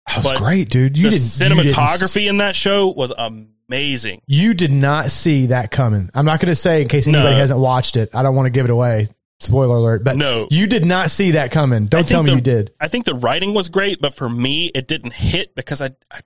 That 0.07 0.19
was 0.19 0.27
but 0.33 0.37
great, 0.39 0.71
dude. 0.71 0.97
You 0.97 1.11
the 1.11 1.19
didn't 1.19 1.59
you 1.65 1.71
cinematography 1.73 2.29
in 2.29 2.39
that 2.39 2.55
show 2.57 2.89
was 2.89 3.13
amazing. 3.19 4.23
You 4.27 4.55
did 4.55 4.71
not 4.73 5.11
see 5.11 5.47
that 5.47 5.71
coming. 5.71 6.11
I'm 6.15 6.25
not 6.25 6.41
going 6.41 6.49
to 6.51 6.55
say 6.55 6.81
in 6.83 6.89
case 6.89 7.07
anybody 7.07 7.31
No. 7.35 7.37
hasn't 7.41 7.61
watched 7.61 7.97
it. 7.97 8.11
I 8.15 8.23
don't 8.23 8.35
want 8.35 8.47
to 8.47 8.51
give 8.51 8.65
it 8.65 8.71
away. 8.71 9.09
Spoiler 9.41 9.77
alert. 9.77 10.03
But 10.05 10.17
No. 10.17 10.49
you 10.51 10.67
did 10.67 10.85
not 10.85 11.11
see 11.11 11.33
that 11.33 11.51
coming. 11.53 11.87
Don't 11.87 12.09
tell 12.09 12.23
me 12.23 12.31
the- 12.31 12.37
you 12.37 12.41
did. 12.43 12.73
I 12.81 12.89
think 12.89 13.05
the 13.05 13.15
writing 13.15 13.55
was 13.55 13.69
great, 13.69 14.01
but 14.01 14.15
for 14.15 14.29
me, 14.29 14.67
it 14.75 14.89
didn't 14.89 15.13
hit 15.13 15.55
because 15.55 15.81
I, 15.81 15.91
I 16.11 16.21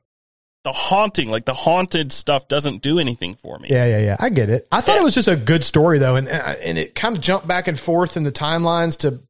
the 0.65 0.73
haunting, 0.73 1.29
like 1.29 1.45
the 1.45 1.55
haunted 1.55 2.13
stuff, 2.13 2.47
doesn't 2.47 2.83
do 2.83 2.99
anything 3.01 3.35
for 3.35 3.59
me. 3.59 3.69
Yeah, 3.71 3.85
yeah, 3.85 3.99
yeah. 3.99 4.17
I 4.21 4.29
get 4.31 4.49
it. 4.49 4.67
I 4.71 4.81
thought 4.81 4.95
Yeah. 4.95 5.01
it 5.01 5.05
was 5.05 5.15
just 5.15 5.27
a 5.29 5.35
good 5.37 5.65
story 5.65 5.99
though, 5.99 6.15
and 6.17 6.29
uh, 6.29 6.55
and 6.63 6.79
it 6.79 6.95
kind 6.95 7.17
of 7.17 7.23
jumped 7.23 7.47
back 7.49 7.67
and 7.69 7.79
forth 7.79 8.17
in 8.17 8.23
the 8.23 8.33
timelines 8.33 8.97
to. 8.99 9.21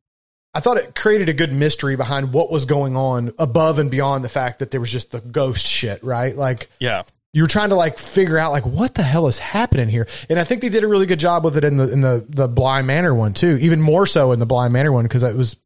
I 0.55 0.61
thought 0.61 0.77
it 0.77 0.95
created 0.95 1.31
a 1.31 1.33
good 1.33 1.51
mystery 1.51 1.97
behind 1.97 2.35
what 2.35 2.51
was 2.53 2.67
going 2.67 2.95
on 2.95 3.33
above 3.39 3.79
and 3.79 3.91
beyond 3.91 4.23
the 4.23 4.29
fact 4.29 4.59
that 4.59 4.71
there 4.71 4.81
was 4.81 4.91
just 4.93 5.11
the 5.11 5.21
ghost 5.21 5.65
shit, 5.67 6.05
right? 6.05 6.37
Like 6.37 6.69
Yeah, 6.79 7.05
you 7.33 7.43
were 7.43 7.49
trying 7.49 7.71
to 7.71 7.77
like 7.77 7.99
figure 7.99 8.37
out 8.39 8.53
like 8.53 8.67
what 8.67 8.95
the 8.95 9.03
hell 9.03 9.27
is 9.27 9.39
happening 9.39 9.89
here, 9.89 10.07
and 10.29 10.39
I 10.39 10.45
think 10.45 10.61
they 10.63 10.69
did 10.69 10.85
a 10.85 10.89
really 10.89 11.07
good 11.07 11.21
job 11.21 11.45
with 11.45 11.57
it 11.57 11.65
in 11.65 11.77
the 11.77 11.91
in 11.91 12.01
the 12.01 12.25
the 12.29 12.49
Bly 12.49 12.83
Manor 12.83 13.15
one 13.15 13.33
too, 13.35 13.57
even 13.61 13.81
more 13.81 14.07
so 14.07 14.33
in 14.33 14.39
the 14.39 14.47
Bly 14.47 14.69
Manor 14.69 14.93
one 14.93 15.05
because 15.05 15.23
it 15.23 15.37
was 15.37 15.57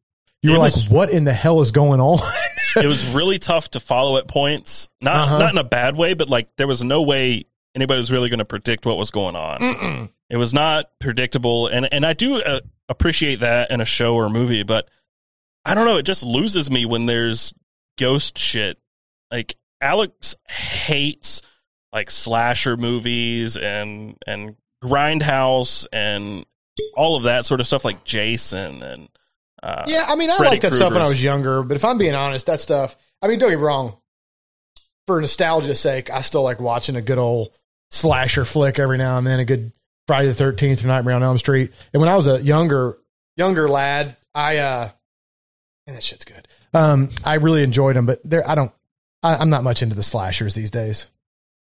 you 0.42 0.50
were 0.50 0.56
It 0.56 0.60
like, 0.60 0.74
what 0.88 1.10
in 1.10 1.24
the 1.24 1.32
hell 1.32 1.60
is 1.60 1.72
going 1.72 2.00
on? 2.00 2.18
it 2.76 2.86
was 2.86 3.06
really 3.08 3.38
tough 3.38 3.70
to 3.72 3.80
follow 3.80 4.16
at 4.18 4.28
points. 4.28 4.88
Not 5.00 5.16
Uh-huh. 5.16 5.38
not 5.38 5.52
in 5.52 5.58
a 5.58 5.64
bad 5.64 5.96
way, 5.96 6.14
but 6.14 6.28
like 6.28 6.54
there 6.56 6.68
was 6.68 6.84
no 6.84 7.02
way 7.02 7.46
anybody 7.74 7.98
was 7.98 8.12
really 8.12 8.28
going 8.28 8.38
to 8.38 8.44
predict 8.44 8.86
what 8.86 8.96
was 8.96 9.10
going 9.10 9.34
on. 9.36 10.08
It 10.30 10.36
was 10.36 10.52
not 10.54 10.86
predictable, 11.00 11.66
and 11.68 11.88
and 11.92 12.04
I 12.06 12.12
do 12.12 12.36
uh, 12.42 12.60
appreciate 12.88 13.40
that 13.40 13.70
in 13.70 13.80
a 13.80 13.84
show 13.84 14.14
or 14.14 14.26
a 14.26 14.30
movie, 14.30 14.62
but 14.62 14.88
I 15.64 15.74
don't 15.74 15.84
know. 15.86 15.96
It 15.96 16.04
just 16.06 16.22
loses 16.24 16.70
me 16.70 16.84
when 16.84 17.06
there's 17.06 17.52
ghost 17.98 18.38
shit. 18.38 18.78
Like 19.32 19.56
Alex 19.80 20.36
hates 20.48 21.42
like 21.97 22.11
slasher 22.11 22.76
movies 22.76 23.57
and 23.57 24.18
and 24.26 24.55
Grindhouse 24.84 25.86
and 25.90 26.44
all 26.94 27.16
of 27.16 27.22
that 27.22 27.47
sort 27.47 27.61
of 27.61 27.66
stuff, 27.66 27.86
like 27.86 28.05
Jason 28.05 28.82
and 28.82 29.09
uh, 29.62 29.84
Yeah, 29.86 30.05
I 30.07 30.14
mean, 30.14 30.28
I 30.28 30.36
Freddy 30.36 30.51
liked 30.51 30.62
that 30.62 30.72
stuff 30.74 30.92
when 30.92 31.01
I 31.01 31.09
was 31.09 31.22
younger, 31.22 31.62
but 31.62 31.74
if 31.74 31.84
I'm 31.86 31.97
being 31.97 32.14
honest, 32.14 32.47
that 32.47 32.61
stuff, 32.61 32.97
I 33.22 33.28
mean, 33.28 33.38
don't 33.38 33.49
get 33.49 33.59
me 33.59 33.64
wrong. 33.64 33.97
For 35.07 35.18
nostalgia's 35.20 35.80
sake, 35.80 36.11
I 36.11 36.20
still 36.20 36.42
like 36.42 36.61
watching 36.61 36.97
a 36.97 37.03
good 37.03 37.16
old 37.16 37.49
slasher 37.90 38.44
flick 38.44 38.78
every 38.78 38.99
now 38.99 39.16
and 39.16 39.26
then, 39.26 39.40
a 39.40 39.47
good 39.47 39.72
Friday 40.07 40.30
the 40.30 40.44
13th 40.44 40.84
or 40.84 40.88
Nightmare 40.88 41.14
on 41.14 41.22
Elm 41.22 41.38
Street. 41.38 41.72
And 41.94 42.01
when 42.01 42.11
I 42.11 42.16
was 42.16 42.26
a 42.26 42.42
younger, 42.42 42.99
younger 43.36 43.68
lad, 43.70 44.16
I, 44.34 44.59
uh, 44.59 44.90
man, 45.86 45.94
that 45.94 46.03
shit's 46.03 46.26
good. 46.26 46.47
Um, 46.74 47.09
I 47.24 47.36
really 47.36 47.62
enjoyed 47.62 47.97
them, 47.97 48.05
but 48.05 48.20
there, 48.22 48.47
I 48.47 48.55
don't, 48.55 48.72
I, 49.22 49.36
I'm 49.36 49.49
not 49.49 49.64
much 49.64 49.82
into 49.82 49.94
the 49.94 50.03
slashers 50.03 50.55
these 50.55 50.70
days. 50.70 51.09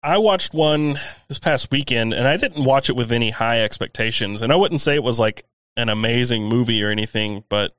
I 0.01 0.17
watched 0.17 0.53
one 0.53 0.97
this 1.27 1.39
past 1.39 1.71
weekend 1.71 2.13
and 2.13 2.27
I 2.27 2.37
didn't 2.37 2.63
watch 2.63 2.89
it 2.89 2.95
with 2.95 3.11
any 3.11 3.31
high 3.31 3.61
expectations. 3.63 4.41
And 4.41 4.51
I 4.51 4.55
wouldn't 4.55 4.81
say 4.81 4.95
it 4.95 5.03
was 5.03 5.19
like 5.19 5.43
an 5.75 5.89
amazing 5.89 6.45
movie 6.45 6.83
or 6.83 6.89
anything, 6.89 7.43
but 7.49 7.75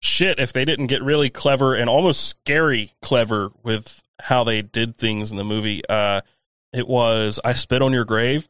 shit, 0.00 0.40
if 0.40 0.52
they 0.52 0.64
didn't 0.64 0.88
get 0.88 1.02
really 1.02 1.30
clever 1.30 1.74
and 1.74 1.88
almost 1.88 2.26
scary 2.26 2.92
clever 3.02 3.50
with 3.62 4.02
how 4.20 4.42
they 4.44 4.62
did 4.62 4.96
things 4.96 5.30
in 5.30 5.36
the 5.36 5.44
movie, 5.44 5.82
uh, 5.88 6.20
it 6.72 6.88
was 6.88 7.38
I 7.44 7.52
Spit 7.52 7.82
on 7.82 7.92
Your 7.92 8.04
Grave. 8.04 8.48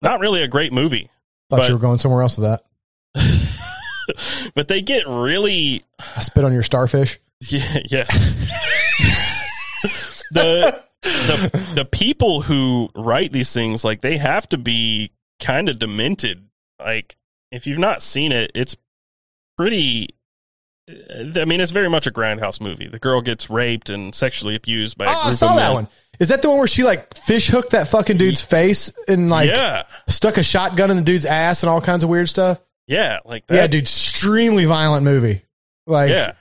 Not 0.00 0.20
really 0.20 0.42
a 0.42 0.48
great 0.48 0.72
movie, 0.72 1.10
Thought 1.48 1.58
But- 1.58 1.68
you 1.68 1.74
were 1.74 1.80
going 1.80 1.98
somewhere 1.98 2.22
else 2.22 2.38
with 2.38 2.48
that. 2.48 2.64
but 4.54 4.66
they 4.68 4.82
get 4.82 5.06
really 5.06 5.84
I 6.16 6.22
spit 6.22 6.44
on 6.44 6.52
your 6.52 6.62
starfish. 6.64 7.18
Yeah, 7.48 7.78
yes. 7.90 8.34
the 10.30 10.80
the 11.02 11.72
the 11.76 11.84
people 11.84 12.42
who 12.42 12.88
write 12.94 13.32
these 13.32 13.52
things 13.52 13.84
like 13.84 14.00
they 14.00 14.16
have 14.18 14.48
to 14.50 14.58
be 14.58 15.10
kind 15.40 15.68
of 15.68 15.78
demented. 15.78 16.46
Like 16.78 17.16
if 17.50 17.66
you've 17.66 17.78
not 17.78 18.02
seen 18.02 18.32
it, 18.32 18.50
it's 18.54 18.76
pretty 19.56 20.10
uh, 20.90 21.40
I 21.40 21.44
mean, 21.44 21.60
it's 21.60 21.70
very 21.70 21.88
much 21.88 22.06
a 22.06 22.10
grindhouse 22.10 22.60
movie. 22.60 22.86
The 22.88 22.98
girl 22.98 23.20
gets 23.20 23.48
raped 23.50 23.88
and 23.90 24.14
sexually 24.14 24.54
abused 24.56 24.98
by 24.98 25.04
a 25.04 25.08
Oh, 25.08 25.12
group 25.12 25.26
I 25.26 25.30
saw 25.32 25.50
of 25.50 25.56
that 25.56 25.66
men. 25.68 25.74
one. 25.74 25.88
Is 26.20 26.28
that 26.28 26.42
the 26.42 26.48
one 26.50 26.58
where 26.58 26.66
she 26.66 26.82
like 26.84 27.14
fish 27.16 27.48
hooked 27.48 27.70
that 27.70 27.88
fucking 27.88 28.16
dude's 28.16 28.42
face 28.42 28.92
and 29.08 29.30
like 29.30 29.48
yeah, 29.48 29.82
stuck 30.08 30.36
a 30.38 30.42
shotgun 30.42 30.90
in 30.90 30.96
the 30.96 31.02
dude's 31.02 31.26
ass 31.26 31.62
and 31.62 31.70
all 31.70 31.80
kinds 31.80 32.04
of 32.04 32.10
weird 32.10 32.28
stuff? 32.28 32.60
yeah, 32.86 33.18
like 33.24 33.46
that. 33.46 33.54
yeah, 33.54 33.66
dude, 33.66 33.82
extremely 33.84 34.64
violent 34.66 35.04
movie. 35.04 35.44
Like, 35.86 36.10
yeah, 36.10 36.32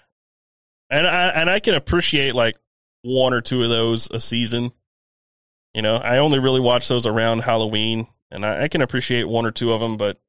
and 0.89 1.07
I 1.07 1.28
and 1.30 1.49
I 1.49 1.59
can 1.59 1.74
appreciate 1.74 2.36
like 2.36 2.57
one 3.03 3.33
or 3.33 3.41
two 3.41 3.63
of 3.63 3.69
those 3.69 4.09
a 4.11 4.19
season. 4.19 4.71
You 5.73 5.81
know, 5.81 5.97
I 5.97 6.17
only 6.17 6.39
really 6.39 6.59
watch 6.59 6.87
those 6.87 7.05
around 7.05 7.39
Halloween, 7.43 8.07
and 8.29 8.45
I, 8.45 8.63
I 8.63 8.67
can 8.67 8.81
appreciate 8.81 9.23
one 9.27 9.45
or 9.45 9.51
two 9.51 9.71
of 9.71 9.79
them. 9.79 9.97
But 9.97 10.19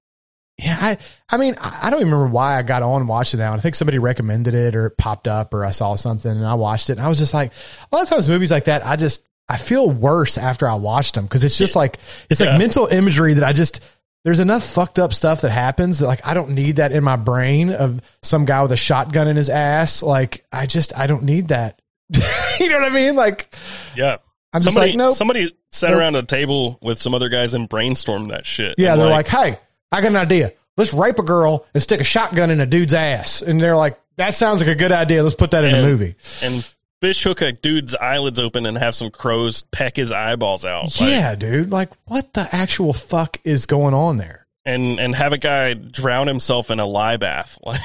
yeah. 0.58 0.78
I, 0.80 0.98
I 1.30 1.38
mean, 1.38 1.56
I 1.60 1.90
don't 1.90 2.00
even 2.00 2.12
remember 2.12 2.32
why 2.32 2.58
I 2.58 2.62
got 2.62 2.82
on 2.82 3.06
watching 3.06 3.38
that 3.38 3.50
one. 3.50 3.58
I 3.58 3.62
think 3.62 3.74
somebody 3.74 3.98
recommended 3.98 4.54
it 4.54 4.76
or 4.76 4.86
it 4.86 4.96
popped 4.98 5.26
up 5.26 5.54
or 5.54 5.64
I 5.64 5.70
saw 5.70 5.94
something 5.96 6.30
and 6.30 6.46
I 6.46 6.54
watched 6.54 6.90
it 6.90 6.98
and 6.98 7.00
I 7.00 7.08
was 7.08 7.18
just 7.18 7.34
like, 7.34 7.52
a 7.90 7.96
lot 7.96 8.02
of 8.02 8.08
times 8.10 8.28
movies 8.28 8.52
like 8.52 8.64
that, 8.64 8.84
I 8.86 8.96
just, 8.96 9.26
I 9.48 9.56
feel 9.56 9.90
worse 9.90 10.36
after 10.38 10.68
I 10.68 10.74
watched 10.74 11.14
them 11.14 11.24
because 11.24 11.42
it's 11.42 11.56
just 11.56 11.74
like, 11.74 11.98
it's 12.30 12.40
Yeah. 12.40 12.50
like 12.50 12.58
mental 12.58 12.86
imagery 12.86 13.34
that 13.34 13.44
I 13.44 13.52
just, 13.54 13.80
there's 14.24 14.40
enough 14.40 14.62
fucked 14.62 14.98
up 14.98 15.12
stuff 15.12 15.40
that 15.40 15.50
happens 15.50 15.98
that 15.98 16.06
like 16.06 16.24
I 16.24 16.34
don't 16.34 16.50
need 16.50 16.76
that 16.76 16.92
in 16.92 17.02
my 17.02 17.16
brain 17.16 17.70
of 17.70 18.00
some 18.22 18.44
guy 18.44 18.62
with 18.62 18.72
a 18.72 18.76
shotgun 18.76 19.26
in 19.28 19.36
his 19.36 19.48
ass. 19.48 20.02
Like 20.02 20.44
I 20.52 20.66
just, 20.66 20.96
I 20.96 21.06
don't 21.08 21.24
need 21.24 21.48
that. 21.48 21.81
you 22.60 22.68
know 22.68 22.78
what 22.80 22.90
I 22.92 22.94
mean? 22.94 23.16
Like, 23.16 23.54
yeah, 23.96 24.16
I'm 24.52 24.60
just 24.60 24.74
somebody 24.74 24.92
like, 24.92 24.98
nope. 24.98 25.14
somebody 25.14 25.56
sat 25.70 25.90
Nope. 25.90 25.98
around 25.98 26.16
a 26.16 26.22
table 26.22 26.78
with 26.82 26.98
some 26.98 27.14
other 27.14 27.28
guys 27.28 27.54
and 27.54 27.68
brainstormed 27.68 28.30
that 28.30 28.44
shit. 28.46 28.74
Yeah, 28.78 28.96
they're 28.96 29.08
like, 29.08 29.28
"Hey, 29.28 29.58
I 29.90 30.00
got 30.00 30.08
an 30.08 30.16
idea. 30.16 30.52
Let's 30.76 30.92
rape 30.92 31.18
a 31.18 31.22
girl 31.22 31.66
and 31.74 31.82
stick 31.82 32.00
a 32.00 32.04
shotgun 32.04 32.50
in 32.50 32.60
a 32.60 32.66
dude's 32.66 32.94
ass." 32.94 33.42
And 33.42 33.60
they're 33.60 33.76
like, 33.76 33.98
"That 34.16 34.34
sounds 34.34 34.60
like 34.60 34.68
a 34.70 34.74
good 34.74 34.92
idea. 34.92 35.22
Let's 35.22 35.34
put 35.34 35.50
that 35.52 35.64
in 35.64 35.74
a 35.74 35.82
movie." 35.82 36.16
and 36.42 36.68
fish 37.00 37.24
hook 37.24 37.40
a 37.42 37.50
dude's 37.52 37.96
eyelids 37.96 38.38
open 38.38 38.64
and 38.64 38.78
have 38.78 38.94
some 38.94 39.10
crows 39.10 39.62
peck 39.72 39.96
his 39.96 40.12
eyeballs 40.12 40.64
out. 40.64 40.84
Like, 41.00 41.10
yeah, 41.10 41.34
dude. 41.34 41.72
Like, 41.72 41.90
what 42.04 42.32
the 42.32 42.48
actual 42.54 42.92
fuck 42.92 43.38
is 43.44 43.66
going 43.66 43.94
on 43.94 44.16
there? 44.18 44.46
and 44.64 45.00
and 45.00 45.12
have 45.16 45.32
a 45.32 45.38
guy 45.38 45.74
drown 45.74 46.28
himself 46.28 46.70
in 46.70 46.78
a 46.78 46.86
lye 46.86 47.16
bath. 47.16 47.58
Like 47.64 47.80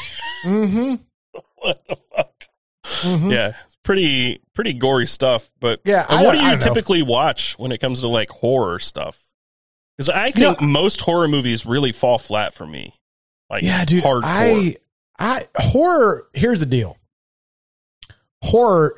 Mm-hmm. 0.46 0.96
what 1.56 1.84
the 1.90 1.98
fuck? 2.16 2.44
Mhm. 2.84 3.32
Yeah, 3.32 3.54
pretty 3.88 4.40
pretty 4.54 4.74
gory 4.74 5.08
stuff. 5.08 5.50
But 5.60 5.80
Yeah, 5.86 6.06
what 6.22 6.34
do 6.34 6.38
you 6.38 6.44
don't 6.50 6.60
know. 6.60 6.74
typically 6.74 7.02
watch 7.02 7.58
when 7.58 7.72
it 7.72 7.80
comes 7.80 8.02
to 8.02 8.08
like 8.08 8.30
horror 8.30 8.78
stuff? 8.80 9.20
Because 9.98 10.10
I 10.10 10.30
think 10.32 10.62
No. 10.62 10.68
most 10.68 11.02
horror 11.02 11.28
movies 11.28 11.66
really 11.66 11.92
fall 11.94 12.20
flat 12.20 12.54
for 12.54 12.68
me. 12.68 12.94
Like 13.50 13.64
Yeah, 13.64 13.86
dude. 13.86 14.04
hardcore. 14.04 14.22
I, 14.24 14.76
I 15.18 15.46
horror. 15.56 16.28
Here's 16.34 16.60
the 16.60 16.66
deal. 16.68 16.98
Horror. 18.44 18.94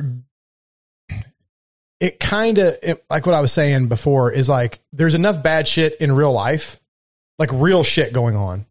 It 2.00 2.20
kind 2.20 2.58
of 2.60 2.76
like 3.10 3.26
what 3.26 3.36
I 3.36 3.42
was 3.42 3.52
saying 3.52 3.90
before 3.90 4.32
is 4.32 4.48
like 4.50 4.80
there's 4.94 5.16
enough 5.16 5.44
bad 5.44 5.68
shit 5.68 5.98
in 6.00 6.12
real 6.14 6.32
life, 6.32 6.80
like 7.38 7.52
real 7.54 7.84
shit 7.84 8.14
going 8.14 8.36
on, 8.38 8.66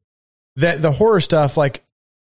that 0.56 0.80
the 0.80 0.90
horror 0.92 1.20
stuff 1.20 1.56
like 1.58 1.84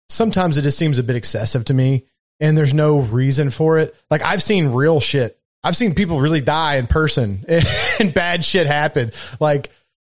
sometimes 0.09 0.57
it 0.59 0.63
just 0.63 0.79
seems 0.79 0.99
a 0.99 1.03
bit 1.03 1.17
excessive 1.17 1.65
to 1.67 1.75
me, 1.75 2.07
and 2.43 2.59
there's 2.59 2.75
no 2.75 2.99
reason 2.99 3.51
for 3.51 3.79
it. 3.79 3.97
Like 4.11 4.21
I've 4.23 4.43
seen 4.43 4.69
real 4.73 5.01
shit. 5.01 5.39
I've 5.65 5.77
seen 5.77 5.95
people 5.95 6.21
really 6.21 6.41
die 6.43 6.77
in 6.77 6.87
person 6.89 7.47
and 8.01 8.13
bad 8.13 8.45
shit 8.45 8.67
happen. 8.67 9.13
Like 9.41 9.71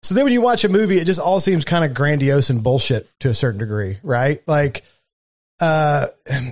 so 0.03 0.13
then 0.13 0.23
when 0.26 0.34
you 0.34 0.41
watch 0.41 0.63
a 0.63 0.69
movie, 0.69 0.97
it 0.97 1.05
just 1.05 1.19
all 1.19 1.39
seems 1.39 1.65
kind 1.65 1.84
of 1.84 1.93
grandiose 1.95 2.51
and 2.51 2.61
bullshit 2.61 3.09
to 3.21 3.30
a 3.30 3.34
certain 3.34 3.57
degree, 3.59 3.97
right? 4.03 4.39
Like, 4.47 4.84
uh, 5.59 6.07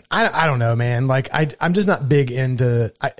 I, 0.10 0.30
I 0.34 0.46
don't 0.48 0.58
know, 0.58 0.76
man. 0.76 1.08
Like 1.08 1.30
I, 1.32 1.50
I'm 1.62 1.74
just 1.74 1.88
not 1.88 2.10
big 2.10 2.32
into, 2.32 2.92
I, 3.00 3.12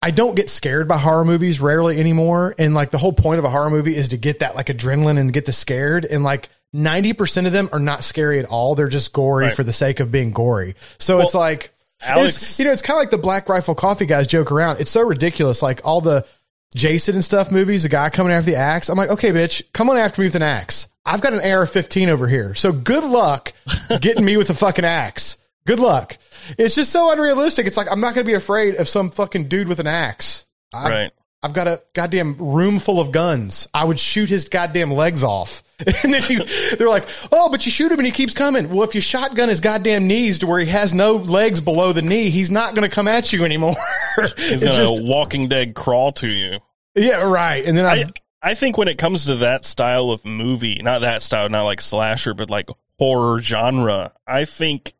I 0.00 0.10
don't 0.10 0.34
get 0.34 0.48
scared 0.48 0.88
by 0.88 0.96
horror 0.96 1.26
movies 1.26 1.60
rarely 1.60 1.98
anymore. 2.00 2.54
And 2.58 2.74
like 2.74 2.90
the 2.90 2.96
whole 2.96 3.12
point 3.12 3.38
of 3.38 3.44
a 3.44 3.50
horror 3.50 3.68
movie 3.68 3.94
is 3.94 4.08
to 4.08 4.16
get 4.16 4.38
that 4.38 4.54
like 4.54 4.66
adrenaline 4.66 5.18
and 5.18 5.32
get 5.32 5.44
the 5.44 5.52
scared. 5.52 6.06
And 6.06 6.24
like 6.24 6.48
90% 6.74 7.46
of 7.46 7.52
them 7.52 7.68
are 7.72 7.78
not 7.78 8.02
scary 8.02 8.38
at 8.38 8.46
all. 8.46 8.74
They're 8.74 8.88
just 8.88 9.12
gory 9.12 9.46
Right. 9.46 9.54
for 9.54 9.62
the 9.62 9.74
sake 9.74 10.00
of 10.00 10.10
being 10.10 10.30
gory. 10.30 10.74
So 10.98 11.18
Well, 11.18 11.26
it's 11.26 11.34
like, 11.34 11.74
Alex, 12.04 12.36
it's, 12.36 12.58
you 12.58 12.64
know, 12.64 12.72
it's 12.72 12.82
kind 12.82 12.96
of 12.96 13.00
like 13.00 13.10
the 13.10 13.18
Black 13.18 13.48
Rifle 13.48 13.74
Coffee 13.74 14.06
guys 14.06 14.26
joke 14.26 14.50
around. 14.52 14.80
It's 14.80 14.90
so 14.90 15.02
ridiculous. 15.02 15.62
Like 15.62 15.80
all 15.84 16.00
the 16.00 16.26
Jason 16.74 17.14
and 17.14 17.24
stuff 17.24 17.50
movies, 17.50 17.82
the 17.82 17.88
guy 17.88 18.10
coming 18.10 18.32
after 18.32 18.50
the 18.50 18.56
axe. 18.56 18.88
I'm 18.88 18.96
like, 18.96 19.10
okay, 19.10 19.30
bitch, 19.30 19.62
come 19.72 19.90
on 19.90 19.96
after 19.96 20.20
me 20.20 20.26
with 20.26 20.34
an 20.34 20.42
axe. 20.42 20.88
I've 21.04 21.20
got 21.20 21.32
an 21.32 21.40
AR-15 21.40 22.08
over 22.08 22.28
here. 22.28 22.54
So 22.54 22.72
good 22.72 23.04
luck 23.04 23.52
getting 24.00 24.24
me 24.24 24.36
with 24.36 24.50
a 24.50 24.54
fucking 24.54 24.84
axe. 24.84 25.38
Good 25.66 25.80
luck. 25.80 26.16
It's 26.58 26.74
just 26.74 26.90
so 26.90 27.10
unrealistic. 27.12 27.66
It's 27.66 27.76
like, 27.76 27.90
I'm 27.90 28.00
not 28.00 28.14
going 28.14 28.24
to 28.24 28.30
be 28.30 28.34
afraid 28.34 28.76
of 28.76 28.88
some 28.88 29.10
fucking 29.10 29.48
dude 29.48 29.68
with 29.68 29.80
an 29.80 29.86
axe. 29.86 30.44
I, 30.72 30.90
right? 30.90 31.12
I've 31.42 31.52
got 31.52 31.66
a 31.66 31.82
goddamn 31.92 32.36
room 32.38 32.78
full 32.78 33.00
of 33.00 33.10
guns. 33.12 33.68
I 33.74 33.84
would 33.84 33.98
shoot 33.98 34.28
his 34.28 34.48
goddamn 34.48 34.92
legs 34.92 35.24
off. 35.24 35.62
And 36.04 36.12
then 36.14 36.22
you, 36.28 36.44
they're 36.76 36.88
like, 36.88 37.08
oh, 37.30 37.48
but 37.50 37.64
you 37.66 37.72
shoot 37.72 37.90
him 37.92 37.98
and 37.98 38.06
he 38.06 38.12
keeps 38.12 38.34
coming. 38.34 38.68
Well, 38.70 38.82
if 38.82 38.94
you 38.94 39.00
shotgun 39.00 39.48
his 39.48 39.60
goddamn 39.60 40.06
knees 40.06 40.38
to 40.40 40.46
where 40.46 40.60
he 40.60 40.66
has 40.66 40.92
no 40.92 41.16
legs 41.16 41.60
below 41.60 41.92
the 41.92 42.02
knee, 42.02 42.30
he's 42.30 42.50
not 42.50 42.74
going 42.74 42.88
to 42.88 42.94
come 42.94 43.08
at 43.08 43.32
you 43.32 43.44
anymore. 43.44 43.74
He's 44.36 44.62
It 44.62 44.72
gonna 44.72 45.02
Walking 45.04 45.48
Dead 45.48 45.74
crawl 45.74 46.12
to 46.12 46.26
you. 46.28 46.58
yeah, 46.94 47.22
right. 47.22 47.64
And 47.64 47.76
then 47.76 47.86
I, 47.86 47.92
I 47.92 48.04
I 48.50 48.54
think 48.54 48.76
when 48.76 48.88
it 48.88 48.98
comes 48.98 49.26
to 49.26 49.36
that 49.36 49.64
style 49.64 50.10
of 50.10 50.24
movie, 50.24 50.80
not 50.82 51.00
that 51.02 51.22
style, 51.22 51.48
not 51.48 51.62
like 51.62 51.80
slasher, 51.80 52.34
but 52.34 52.50
like 52.50 52.68
horror 52.98 53.40
genre, 53.40 54.12
I 54.26 54.44
think 54.44 54.92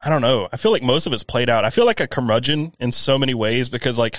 I 0.00 0.08
don't 0.10 0.22
know. 0.22 0.48
I 0.52 0.56
feel 0.56 0.72
like 0.72 0.82
most 0.82 1.06
of 1.06 1.12
it's 1.12 1.24
played 1.24 1.50
out. 1.50 1.64
I 1.64 1.70
feel 1.70 1.84
like 1.86 2.00
a 2.00 2.06
curmudgeon 2.06 2.72
in 2.80 2.90
so 2.92 3.18
many 3.18 3.34
ways 3.34 3.68
because 3.68 3.98
like 3.98 4.16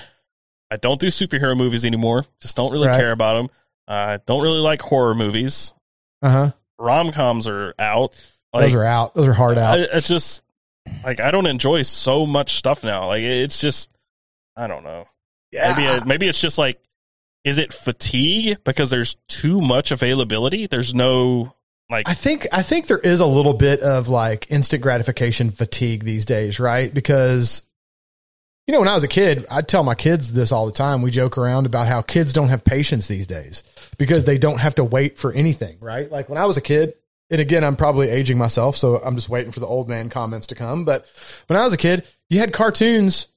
I 0.71 0.77
don't 0.77 0.99
do 0.99 1.07
superhero 1.07 1.57
movies 1.57 1.85
anymore. 1.85 2.25
Just 2.41 2.55
don't 2.55 2.71
really 2.71 2.87
Right. 2.87 2.97
care 2.99 3.11
about 3.11 3.33
them. 3.41 3.49
I 3.89 4.19
don't 4.25 4.41
really 4.43 4.59
like 4.59 4.81
horror 4.81 5.15
movies. 5.15 5.73
Uh 6.21 6.29
huh. 6.29 6.51
Rom 6.77 7.11
coms 7.11 7.47
are 7.47 7.73
out. 7.79 8.13
Like, 8.53 8.65
Those 8.65 8.75
are 8.75 8.83
out. 8.85 9.15
Those 9.15 9.27
are 9.27 9.33
hard 9.33 9.57
out. 9.57 9.77
I, 9.79 9.85
it's 9.93 10.07
just 10.07 10.43
like 11.03 11.19
I 11.19 11.31
don't 11.31 11.45
enjoy 11.45 11.81
so 11.81 12.25
much 12.25 12.53
stuff 12.55 12.83
now. 12.83 13.07
Like 13.07 13.21
it's 13.23 13.59
just 13.59 13.91
I 14.55 14.67
don't 14.67 14.83
know. 14.83 15.05
Yeah. 15.51 15.73
Maybe 15.75 15.83
Yeah. 15.83 15.99
maybe 16.05 16.27
it's 16.27 16.39
just 16.41 16.57
like 16.57 16.79
is 17.45 17.57
it 17.57 17.73
fatigue 17.73 18.57
because 18.63 18.89
there's 18.89 19.15
too 19.27 19.61
much 19.61 19.91
availability? 19.91 20.67
There's 20.67 20.93
no 20.93 21.53
like 21.89 22.07
I 22.07 22.13
think 22.13 22.47
I 22.51 22.61
think 22.61 22.87
there 22.87 22.99
is 22.99 23.19
a 23.19 23.25
little 23.25 23.53
bit 23.53 23.81
of 23.81 24.07
like 24.09 24.47
instant 24.49 24.81
gratification 24.83 25.51
fatigue 25.51 26.03
these 26.03 26.25
days, 26.25 26.59
right? 26.59 26.93
Because 26.93 27.68
you 28.69 28.73
know, 28.73 28.81
when 28.81 28.87
I 28.87 28.93
was 28.93 29.03
a 29.03 29.07
kid, 29.07 29.47
I'd 29.49 29.67
tell 29.67 29.83
my 29.83 29.95
kids 29.95 30.31
this 30.31 30.51
all 30.51 30.67
the 30.67 30.71
time. 30.71 31.01
We 31.01 31.09
joke 31.09 31.39
around 31.39 31.65
about 31.65 31.87
how 31.87 32.03
kids 32.03 32.33
don't 32.33 32.49
have 32.49 32.63
patience 32.63 33.07
these 33.07 33.25
days 33.25 33.63
because 33.97 34.25
they 34.25 34.37
don't 34.37 34.59
have 34.59 34.75
to 34.75 34.83
wait 34.83 35.17
for 35.17 35.33
anything, 35.33 35.77
right? 35.81 36.11
Like 36.11 36.29
when 36.29 36.37
I 36.37 36.45
was 36.45 36.55
a 36.55 36.61
kid, 36.61 36.93
and 37.31 37.41
again, 37.41 37.63
I'm 37.63 37.75
probably 37.75 38.09
aging 38.09 38.37
myself, 38.37 38.75
so 38.75 38.97
I'm 38.97 39.15
just 39.15 39.27
waiting 39.27 39.51
for 39.51 39.59
the 39.59 39.65
old 39.65 39.89
man 39.89 40.11
comments 40.11 40.45
to 40.47 40.55
come. 40.55 40.85
But 40.85 41.07
when 41.47 41.59
I 41.59 41.63
was 41.63 41.73
a 41.73 41.77
kid, 41.77 42.07
you 42.29 42.41
had 42.41 42.53
cartoons 42.53 43.29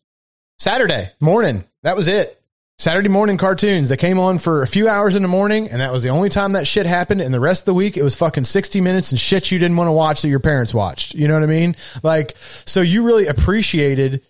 Saturday 0.59 1.13
morning. 1.19 1.65
That 1.83 1.97
was 1.97 2.09
it. 2.09 2.39
Saturday 2.79 3.09
morning 3.09 3.39
cartoons. 3.39 3.89
They 3.89 3.97
came 3.97 4.19
on 4.19 4.39
for 4.39 4.63
a 4.63 4.67
few 4.67 4.87
hours 4.87 5.17
in 5.17 5.23
the 5.23 5.29
morning, 5.29 5.67
and 5.71 5.81
that 5.81 5.93
was 5.93 6.03
the 6.03 6.11
only 6.11 6.29
time 6.29 6.53
that 6.53 6.67
shit 6.67 6.85
happened. 6.85 7.23
And 7.23 7.33
the 7.33 7.41
rest 7.41 7.63
of 7.63 7.67
the 7.67 7.75
week, 7.75 7.97
it 7.97 8.03
was 8.03 8.15
fucking 8.17 8.45
60 8.45 8.83
minutes 8.83 9.13
and 9.13 9.19
shit 9.19 9.51
you 9.51 9.59
didn't 9.59 9.79
want 9.79 9.89
to 9.89 9.93
watch 9.93 10.21
that 10.21 10.29
your 10.29 10.41
parents 10.41 10.75
watched. 10.75 11.15
You 11.15 11.27
know 11.27 11.35
what 11.35 11.43
I 11.43 11.47
mean? 11.47 11.75
Like, 12.03 12.35
so 12.67 12.83
you 12.83 13.05
really 13.05 13.29
appreciated 13.29 14.23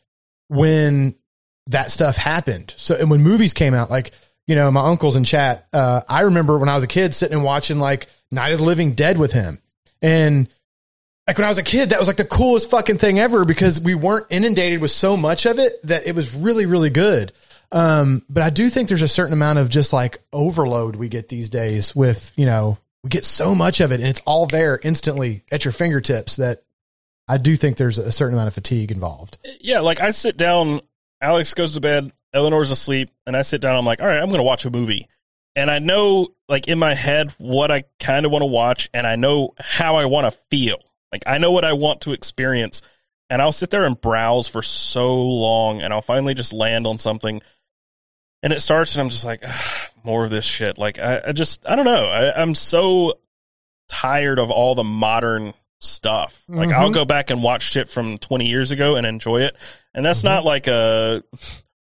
when 0.52 1.14
that 1.68 1.90
stuff 1.90 2.16
happened. 2.16 2.74
So, 2.76 2.94
and 2.94 3.10
when 3.10 3.22
movies 3.22 3.54
came 3.54 3.72
out, 3.72 3.90
like, 3.90 4.12
you 4.46 4.54
know, 4.54 4.70
my 4.70 4.86
uncle's 4.86 5.16
in 5.16 5.24
chat. 5.24 5.66
Uh, 5.72 6.02
I 6.08 6.22
remember 6.22 6.58
when 6.58 6.68
I 6.68 6.74
was 6.74 6.84
a 6.84 6.88
kid 6.88 7.14
sitting 7.14 7.36
and 7.36 7.44
watching 7.44 7.78
like 7.78 8.08
Night 8.30 8.52
of 8.52 8.58
the 8.58 8.64
Living 8.64 8.92
Dead 8.92 9.16
with 9.16 9.32
him. 9.32 9.60
And 10.02 10.48
like 11.26 11.38
when 11.38 11.44
I 11.44 11.48
was 11.48 11.58
a 11.58 11.62
kid, 11.62 11.90
that 11.90 11.98
was 11.98 12.08
like 12.08 12.16
the 12.18 12.24
coolest 12.24 12.70
fucking 12.70 12.98
thing 12.98 13.18
ever 13.18 13.44
because 13.44 13.80
we 13.80 13.94
weren't 13.94 14.26
inundated 14.28 14.82
with 14.82 14.90
so 14.90 15.16
much 15.16 15.46
of 15.46 15.58
it 15.58 15.84
that 15.86 16.06
it 16.06 16.14
was 16.14 16.34
really, 16.34 16.66
really 16.66 16.90
good. 16.90 17.32
Um, 17.70 18.22
but 18.28 18.42
I 18.42 18.50
do 18.50 18.68
think 18.68 18.88
there's 18.88 19.02
a 19.02 19.08
certain 19.08 19.32
amount 19.32 19.58
of 19.58 19.70
just 19.70 19.92
like 19.92 20.18
overload 20.32 20.96
we 20.96 21.08
get 21.08 21.28
these 21.28 21.48
days 21.48 21.96
with, 21.96 22.32
you 22.36 22.44
know, 22.44 22.76
we 23.02 23.08
get 23.08 23.24
so 23.24 23.54
much 23.54 23.80
of 23.80 23.90
it 23.92 24.00
and 24.00 24.08
it's 24.08 24.20
all 24.26 24.46
there 24.46 24.78
instantly 24.82 25.44
at 25.50 25.64
your 25.64 25.72
fingertips 25.72 26.36
that 26.36 26.64
I 27.28 27.38
do 27.38 27.56
think 27.56 27.76
there's 27.76 27.98
a 27.98 28.12
certain 28.12 28.34
amount 28.34 28.48
of 28.48 28.54
fatigue 28.54 28.90
involved. 28.90 29.38
yeah, 29.60 29.80
like 29.80 30.00
I 30.00 30.10
sit 30.10 30.36
down, 30.36 30.80
Alex 31.20 31.54
goes 31.54 31.74
to 31.74 31.80
bed, 31.80 32.12
Eleanor's 32.34 32.70
asleep, 32.70 33.10
and 33.26 33.36
I 33.36 33.42
sit 33.42 33.60
down, 33.60 33.76
I'm 33.76 33.84
like, 33.84 34.00
all 34.00 34.06
right, 34.06 34.20
I'm 34.20 34.30
gonna 34.30 34.42
watch 34.42 34.64
a 34.64 34.70
movie. 34.70 35.08
And 35.54 35.70
I 35.70 35.78
know 35.78 36.28
like 36.48 36.68
in 36.68 36.78
my 36.78 36.94
head 36.94 37.32
what 37.38 37.70
I 37.70 37.84
kind 38.00 38.24
of 38.24 38.32
want 38.32 38.42
to 38.42 38.46
watch 38.46 38.88
and 38.94 39.06
I 39.06 39.16
know 39.16 39.54
how 39.58 39.96
I 39.96 40.06
want 40.06 40.32
to 40.32 40.38
feel. 40.50 40.78
Like 41.12 41.24
I 41.26 41.38
know 41.38 41.50
what 41.50 41.64
I 41.64 41.74
want 41.74 42.02
to 42.02 42.12
experience. 42.12 42.80
And 43.28 43.40
I'll 43.40 43.52
sit 43.52 43.70
there 43.70 43.84
and 43.84 43.98
browse 43.98 44.48
for 44.48 44.62
so 44.62 45.14
long 45.14 45.82
and 45.82 45.92
I'll 45.92 46.02
finally 46.02 46.34
just 46.34 46.52
land 46.52 46.86
on 46.86 46.96
something. 46.96 47.42
And 48.42 48.52
it 48.52 48.60
starts 48.60 48.94
and 48.94 49.02
I'm 49.02 49.10
just 49.10 49.24
like, 49.24 49.44
more 50.04 50.24
of 50.24 50.30
this 50.30 50.44
shit. 50.44 50.78
Like 50.78 50.98
I, 50.98 51.20
I 51.28 51.32
just 51.32 51.66
I 51.66 51.76
don't 51.76 51.84
know. 51.84 52.06
I, 52.06 52.40
I'm 52.40 52.54
so 52.54 53.18
tired 53.88 54.38
of 54.38 54.50
all 54.50 54.74
the 54.74 54.84
modern 54.84 55.54
stuff. 55.82 56.44
Like 56.48 56.70
I'll 56.70 56.90
Mhm. 56.90 56.94
go 56.94 57.04
back 57.04 57.30
and 57.30 57.42
watch 57.42 57.62
shit 57.62 57.88
from 57.88 58.18
20 58.18 58.46
years 58.46 58.70
ago 58.70 58.94
and 58.96 59.06
enjoy 59.06 59.42
it. 59.42 59.56
And 59.94 60.04
that's 60.04 60.22
not 60.22 60.44
like 60.44 60.66
a 60.68 61.22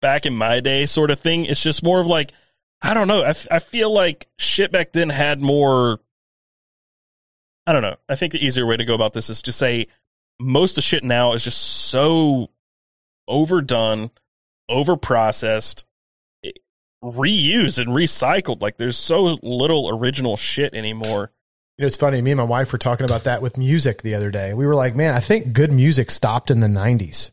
back 0.02 0.26
in 0.26 0.34
my 0.34 0.60
day 0.60 0.84
sort 0.86 1.10
of 1.10 1.20
thing. 1.20 1.44
It's 1.46 1.62
just 1.62 1.82
more 1.82 2.00
of 2.00 2.06
like, 2.06 2.32
I 2.82 2.92
don't 2.92 3.08
know. 3.08 3.22
I, 3.22 3.28
f- 3.30 3.46
I 3.50 3.58
feel 3.60 3.92
like 3.92 4.26
shit 4.36 4.72
back 4.72 4.92
then 4.92 5.08
had 5.10 5.40
more. 5.40 6.00
I 7.66 7.72
don't 7.72 7.82
know. 7.82 7.96
I 8.08 8.14
think 8.16 8.32
the 8.32 8.44
easier 8.44 8.66
way 8.66 8.76
to 8.76 8.84
go 8.84 8.94
about 8.94 9.12
this 9.14 9.30
is 9.30 9.40
to 9.42 9.52
say 9.52 9.86
most 10.40 10.76
of 10.76 10.84
shit 10.84 11.04
now 11.04 11.32
is 11.32 11.44
just 11.44 11.58
so 11.58 12.50
overdone, 13.28 14.10
overprocessed, 14.70 15.84
reused 17.02 17.78
and 17.78 17.90
recycled. 17.92 18.60
Like 18.60 18.76
there's 18.76 18.98
so 18.98 19.38
little 19.42 19.88
original 19.88 20.36
shit 20.36 20.74
anymore. 20.74 21.30
You 21.78 21.82
know, 21.82 21.86
it's 21.86 21.96
funny. 21.96 22.20
Me 22.20 22.30
and 22.30 22.38
my 22.38 22.44
wife 22.44 22.72
were 22.72 22.78
talking 22.78 23.04
about 23.04 23.24
that 23.24 23.42
with 23.42 23.56
music 23.58 24.02
the 24.02 24.14
other 24.14 24.30
day. 24.30 24.54
We 24.54 24.66
were 24.66 24.74
like, 24.76 24.94
man, 24.94 25.14
I 25.14 25.20
think 25.20 25.52
good 25.52 25.72
music 25.72 26.10
stopped 26.10 26.50
in 26.50 26.60
the 26.60 26.66
90s. 26.68 27.30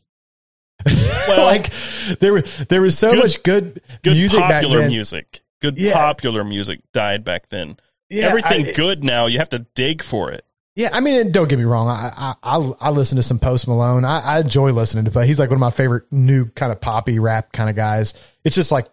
Well, 1.28 1.46
like 1.46 1.72
there 2.20 2.34
was 2.34 2.44
there 2.68 2.82
was 2.82 2.98
so 2.98 3.12
good- 3.12 3.20
much 3.24 3.44
good, 3.44 3.82
Good 4.02 4.14
music 4.18 4.40
back 4.40 4.64
popular 4.64 4.80
then. 4.80 4.90
music. 4.90 5.42
Good 5.62 5.78
Yeah. 5.78 5.94
popular 5.94 6.44
music 6.44 6.82
died 6.94 7.24
back 7.24 7.50
then. 7.50 7.78
Yeah, 8.10 8.26
Everything 8.30 8.66
I- 8.66 8.72
good 8.74 9.04
now, 9.04 9.28
you 9.28 9.38
have 9.38 9.50
to 9.52 9.60
dig 9.76 10.02
for 10.04 10.32
it. 10.32 10.44
Yeah, 10.76 10.90
I 10.92 11.00
mean, 11.00 11.32
don't 11.32 11.48
get 11.48 11.60
me 11.60 11.66
wrong. 11.66 11.88
I 11.90 12.12
I 12.18 12.36
I, 12.58 12.72
I 12.82 12.90
listen 12.90 13.18
to 13.18 13.24
some 13.24 13.38
Post 13.38 13.68
Malone. 13.68 14.04
I, 14.04 14.20
I 14.22 14.40
enjoy 14.40 14.72
listening 14.72 15.06
to, 15.06 15.12
but 15.12 15.28
he's 15.28 15.40
like 15.40 15.50
one 15.50 15.58
of 15.58 15.62
my 15.62 15.70
favorite 15.70 16.06
new 16.12 16.46
kind 16.48 16.72
of 16.72 16.82
poppy 16.82 17.20
rap 17.20 17.52
kind 17.54 17.70
of 17.70 17.76
guys. 17.76 18.14
It's 18.44 18.56
just 18.56 18.72
like 18.72 18.88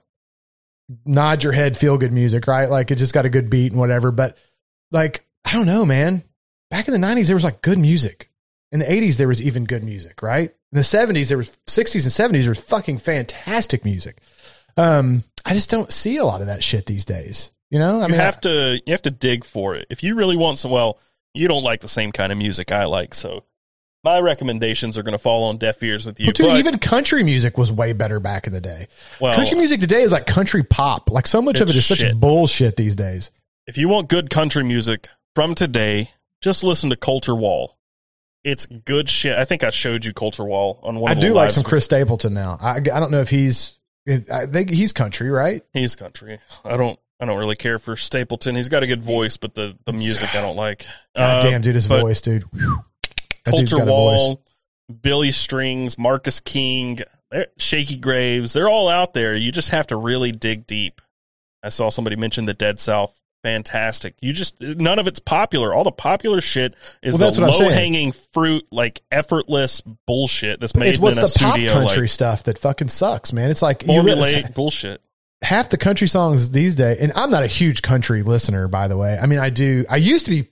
nod 1.07 1.43
your 1.43 1.53
head, 1.55 1.77
feel 1.77 1.97
good 1.97 2.13
music, 2.13 2.47
right? 2.47 2.69
Like 2.71 2.91
it 2.91 2.97
just 2.97 3.15
got 3.15 3.25
a 3.25 3.31
good 3.31 3.49
beat 3.49 3.73
and 3.73 3.81
whatever. 3.81 4.11
But 4.13 4.37
like 4.93 5.25
I 5.45 5.53
don't 5.53 5.67
know, 5.67 5.85
man. 5.85 6.25
Back 6.71 6.89
in 6.89 6.93
the 6.99 7.07
'90s, 7.07 7.27
there 7.27 7.37
was 7.37 7.45
like 7.45 7.63
good 7.63 7.79
music. 7.79 8.31
In 8.71 8.81
the 8.81 8.87
'80s, 8.87 9.17
there 9.17 9.29
was 9.29 9.41
even 9.41 9.65
good 9.65 9.83
music, 9.83 10.21
right? 10.23 10.51
In 10.73 10.77
the 10.77 10.83
'70s, 10.83 11.29
there 11.29 11.39
was 11.39 11.57
'60s 11.67 12.05
and 12.05 12.35
'70s, 12.35 12.43
there 12.43 12.51
was 12.51 12.63
fucking 12.63 12.99
fantastic 12.99 13.85
music. 13.85 14.19
Um, 14.77 15.25
I 15.45 15.55
just 15.55 15.71
don't 15.71 15.93
see 15.93 16.19
a 16.19 16.25
lot 16.25 16.41
of 16.41 16.47
that 16.49 16.63
shit 16.63 16.87
these 16.87 17.05
days. 17.05 17.53
You 17.71 17.79
know, 17.79 18.01
I 18.01 18.07
you 18.07 18.13
mean, 18.13 18.21
have 18.21 18.41
to 18.43 18.81
you 18.87 18.93
have 18.93 19.03
to 19.03 19.11
dig 19.11 19.45
for 19.45 19.75
it. 19.75 19.87
If 19.91 20.03
you 20.03 20.15
really 20.15 20.37
want 20.37 20.59
some 20.59 20.71
well, 20.71 20.99
you 21.35 21.49
don't 21.49 21.65
like 21.65 21.81
the 21.81 21.89
same 21.89 22.13
kind 22.13 22.33
of 22.33 22.39
music 22.39 22.71
I 22.73 22.85
like, 22.85 23.15
so 23.15 23.45
my 24.05 24.21
recommendations 24.21 24.97
are 24.97 25.03
going 25.03 25.13
to 25.13 25.19
fall 25.19 25.45
on 25.45 25.57
deaf 25.59 25.83
ears 25.83 26.07
with 26.07 26.21
you. 26.21 26.27
Well, 26.27 26.33
dude, 26.33 26.47
but, 26.47 26.59
even 26.59 26.79
country 26.79 27.23
music 27.25 27.59
was 27.59 27.73
way 27.73 27.93
better 27.93 28.21
back 28.21 28.47
in 28.47 28.53
the 28.53 28.61
day. 28.61 28.89
well, 29.21 29.35
country 29.35 29.57
music 29.59 29.81
today 29.81 30.03
is 30.03 30.13
like 30.13 30.27
country 30.27 30.63
pop. 30.63 31.11
Like 31.11 31.27
so 31.27 31.43
much 31.43 31.61
of 31.61 31.69
It's 31.69 31.77
is 31.77 31.87
such 31.87 32.15
bullshit 32.19 32.77
these 32.77 32.97
days. 32.97 33.31
if 33.67 33.77
you 33.77 33.89
want 33.89 34.09
good 34.09 34.31
country 34.31 34.65
music 34.65 35.09
from 35.39 35.55
today, 35.55 36.11
just 36.43 36.65
listen 36.65 36.91
to 36.91 36.97
Colter 36.97 37.33
Wall. 37.33 37.79
It's 38.43 38.67
good 38.67 39.09
shit. 39.09 39.39
I 39.39 39.45
think 39.45 39.63
I 39.63 39.71
showed 39.71 40.05
you 40.05 40.13
Colter 40.13 40.45
Wall 40.45 40.81
on 40.83 40.99
one. 40.99 41.13
I 41.13 41.15
do 41.15 41.33
like 41.33 41.53
some 41.53 41.63
Chris 41.63 41.85
Stapleton 41.85 42.35
now. 42.35 42.59
I, 42.61 42.79
I 42.79 42.81
don't 42.81 43.13
know 43.13 43.21
if 43.21 43.31
he's. 43.31 43.79
I 44.33 44.47
think 44.47 44.71
he's 44.71 44.93
country, 44.93 45.31
right? 45.31 45.63
He's 45.73 45.95
country. 45.95 46.41
I 46.65 46.77
don't. 46.77 46.99
I 47.21 47.25
don't 47.25 47.39
really 47.39 47.55
care 47.55 47.79
for 47.79 47.95
Stapleton. 47.95 48.57
He's 48.57 48.69
got 48.69 48.83
a 48.83 48.89
good 48.89 49.01
voice, 49.01 49.37
but 49.37 49.55
the, 49.55 49.79
the 49.85 49.93
music 49.93 50.35
I 50.35 50.41
don't 50.41 50.57
like. 50.57 50.87
God 51.17 51.45
Uh, 51.45 51.51
damn, 51.51 51.61
dude, 51.61 51.77
his 51.77 51.87
voice, 51.87 52.21
dude. 52.21 52.43
Whew. 52.43 52.83
That 53.45 53.55
dude's 53.55 53.71
Colter 53.71 53.87
got 53.87 53.93
a 53.93 53.95
voice. 53.95 54.19
Wall, 54.19 54.43
Billy 55.03 55.31
Strings, 55.31 55.97
Marcus 55.97 56.41
King, 56.41 56.99
Shakey 57.59 57.97
Graves, 57.97 58.55
they're 58.55 58.69
all 58.69 58.89
out 58.89 59.13
there. 59.13 59.37
You 59.37 59.53
just 59.53 59.71
have 59.71 59.87
to 59.89 59.97
really 59.97 60.33
dig 60.33 60.67
deep. 60.67 61.01
I 61.63 61.69
saw 61.69 61.91
somebody 61.91 62.17
mention 62.17 62.47
the 62.47 62.55
Dead 62.55 62.81
South. 62.81 63.15
Fantastic. 63.45 64.15
You 64.21 64.33
just 64.33 64.61
none 64.61 64.99
of 64.99 65.07
it's 65.07 65.21
popular. 65.21 65.73
All 65.73 65.85
the 65.85 65.93
popular 65.93 66.41
shit 66.41 66.75
is 67.03 67.15
Well, 67.15 67.31
that's 67.31 67.37
the 67.37 67.47
low 67.65 67.71
hanging 67.71 68.13
fruit, 68.13 68.67
like 68.73 69.01
effortless 69.13 69.81
bullshit 70.07 70.59
that's 70.61 70.75
made 70.75 70.89
It's 70.91 70.99
what's 70.99 71.19
in 71.19 71.25
a 71.25 71.27
the 71.29 71.39
pop 71.39 71.53
studio. 71.53 71.73
country 71.73 72.03
Like 72.03 72.11
stuff 72.11 72.43
that 72.45 72.59
fucking 72.59 72.89
sucks, 72.89 73.33
man. 73.33 73.51
It's 73.51 73.63
like 73.63 73.87
you 73.87 74.03
really- 74.03 74.33
formulaic 74.35 74.55
bullshit. 74.55 75.01
half 75.43 75.69
the 75.69 75.77
country 75.77 76.09
songs 76.09 76.51
these 76.51 76.75
days, 76.75 76.99
and 77.01 77.13
I'm 77.15 77.31
not 77.31 77.45
a 77.45 77.47
huge 77.47 77.81
country 77.83 78.23
listener, 78.23 78.67
by 78.67 78.89
the 78.89 78.97
way. 78.97 79.17
I 79.17 79.27
mean, 79.27 79.39
I 79.39 79.51
do. 79.51 79.85
I 79.89 79.97
used 79.99 80.25
to 80.27 80.31
be 80.33 80.49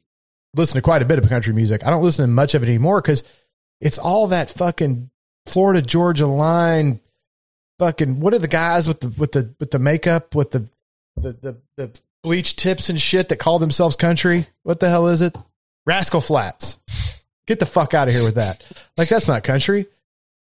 listen 0.54 0.76
to 0.76 0.82
quite 0.82 1.02
a 1.02 1.06
bit 1.06 1.18
of 1.18 1.28
country 1.28 1.52
music. 1.52 1.84
I 1.84 1.90
don't 1.90 2.04
listen 2.04 2.24
to 2.24 2.30
much 2.30 2.54
of 2.54 2.62
it 2.62 2.68
anymore 2.68 3.02
because 3.02 3.24
it's 3.80 3.98
all 3.98 4.28
that 4.28 4.48
fucking 4.50 5.10
Florida 5.46 5.82
Georgia 5.82 6.26
line. 6.28 7.00
Fucking 7.80 8.20
what 8.20 8.32
are 8.32 8.38
the 8.38 8.48
guys 8.48 8.88
with 8.88 9.00
the 9.00 9.08
with 9.08 9.32
the 9.32 9.54
with 9.60 9.70
the 9.72 9.78
makeup 9.78 10.34
with 10.34 10.52
the 10.52 10.60
the 11.16 11.32
the, 11.32 11.56
the 11.76 12.00
bleach 12.26 12.56
tips 12.56 12.90
and 12.90 13.00
shit 13.00 13.28
that 13.28 13.36
call 13.36 13.60
themselves 13.60 13.94
country? 13.94 14.48
What 14.64 14.80
the 14.80 14.88
hell 14.88 15.06
is 15.06 15.22
it? 15.22 15.36
Rascal 15.86 16.20
Flatts. 16.20 16.76
Get 17.46 17.60
the 17.60 17.66
fuck 17.66 17.94
out 17.94 18.08
of 18.08 18.14
here 18.14 18.24
with 18.24 18.34
that. 18.34 18.64
Like 18.96 19.08
that's 19.08 19.28
not 19.28 19.44
country. 19.44 19.86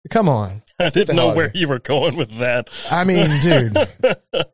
Come 0.08 0.28
on. 0.28 0.62
I 0.78 0.90
didn't 0.90 1.16
know 1.16 1.34
where 1.34 1.50
you 1.52 1.66
were 1.66 1.80
going 1.80 2.14
with 2.14 2.38
that. 2.38 2.70
I 2.88 3.02
mean, 3.02 3.26
dude. 3.40 3.76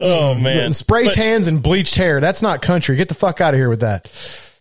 oh 0.00 0.34
man, 0.34 0.72
spray 0.72 1.04
But, 1.04 1.12
tans 1.12 1.46
and 1.46 1.62
bleached 1.62 1.94
hair. 1.94 2.22
That's 2.22 2.40
not 2.40 2.62
country. 2.62 2.96
Get 2.96 3.08
the 3.08 3.14
fuck 3.14 3.42
out 3.42 3.52
of 3.52 3.60
here 3.60 3.68
with 3.68 3.80
that. 3.80 4.10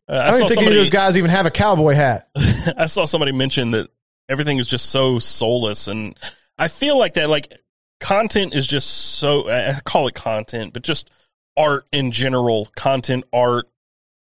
uh, 0.10 0.16
I, 0.16 0.28
I, 0.28 0.32
don't 0.38 0.50
think 0.50 0.64
any 0.64 0.72
of 0.72 0.74
those 0.74 0.90
guys 0.90 1.18
even 1.18 1.30
have 1.30 1.46
a 1.46 1.52
cowboy 1.52 1.94
hat. 1.94 2.28
I 2.78 2.88
saw 2.88 3.06
somebody 3.06 3.32
mention 3.32 3.72
that 3.72 3.90
everything 4.28 4.58
is 4.58 4.68
just 4.68 4.88
so 4.88 5.18
soulless, 5.20 5.88
and 5.88 6.20
I 6.58 6.68
feel 6.68 7.00
like 7.00 7.14
that. 7.14 7.30
Like 7.30 7.54
content 8.02 8.54
is 8.54 8.68
just 8.68 8.90
so. 8.90 9.50
I 9.50 9.80
call 9.86 10.10
it 10.10 10.14
content, 10.14 10.74
but 10.74 10.84
just 10.84 11.10
art 11.58 11.86
in 11.92 12.12
general, 12.12 12.68
content, 12.76 13.24
art, 13.34 13.70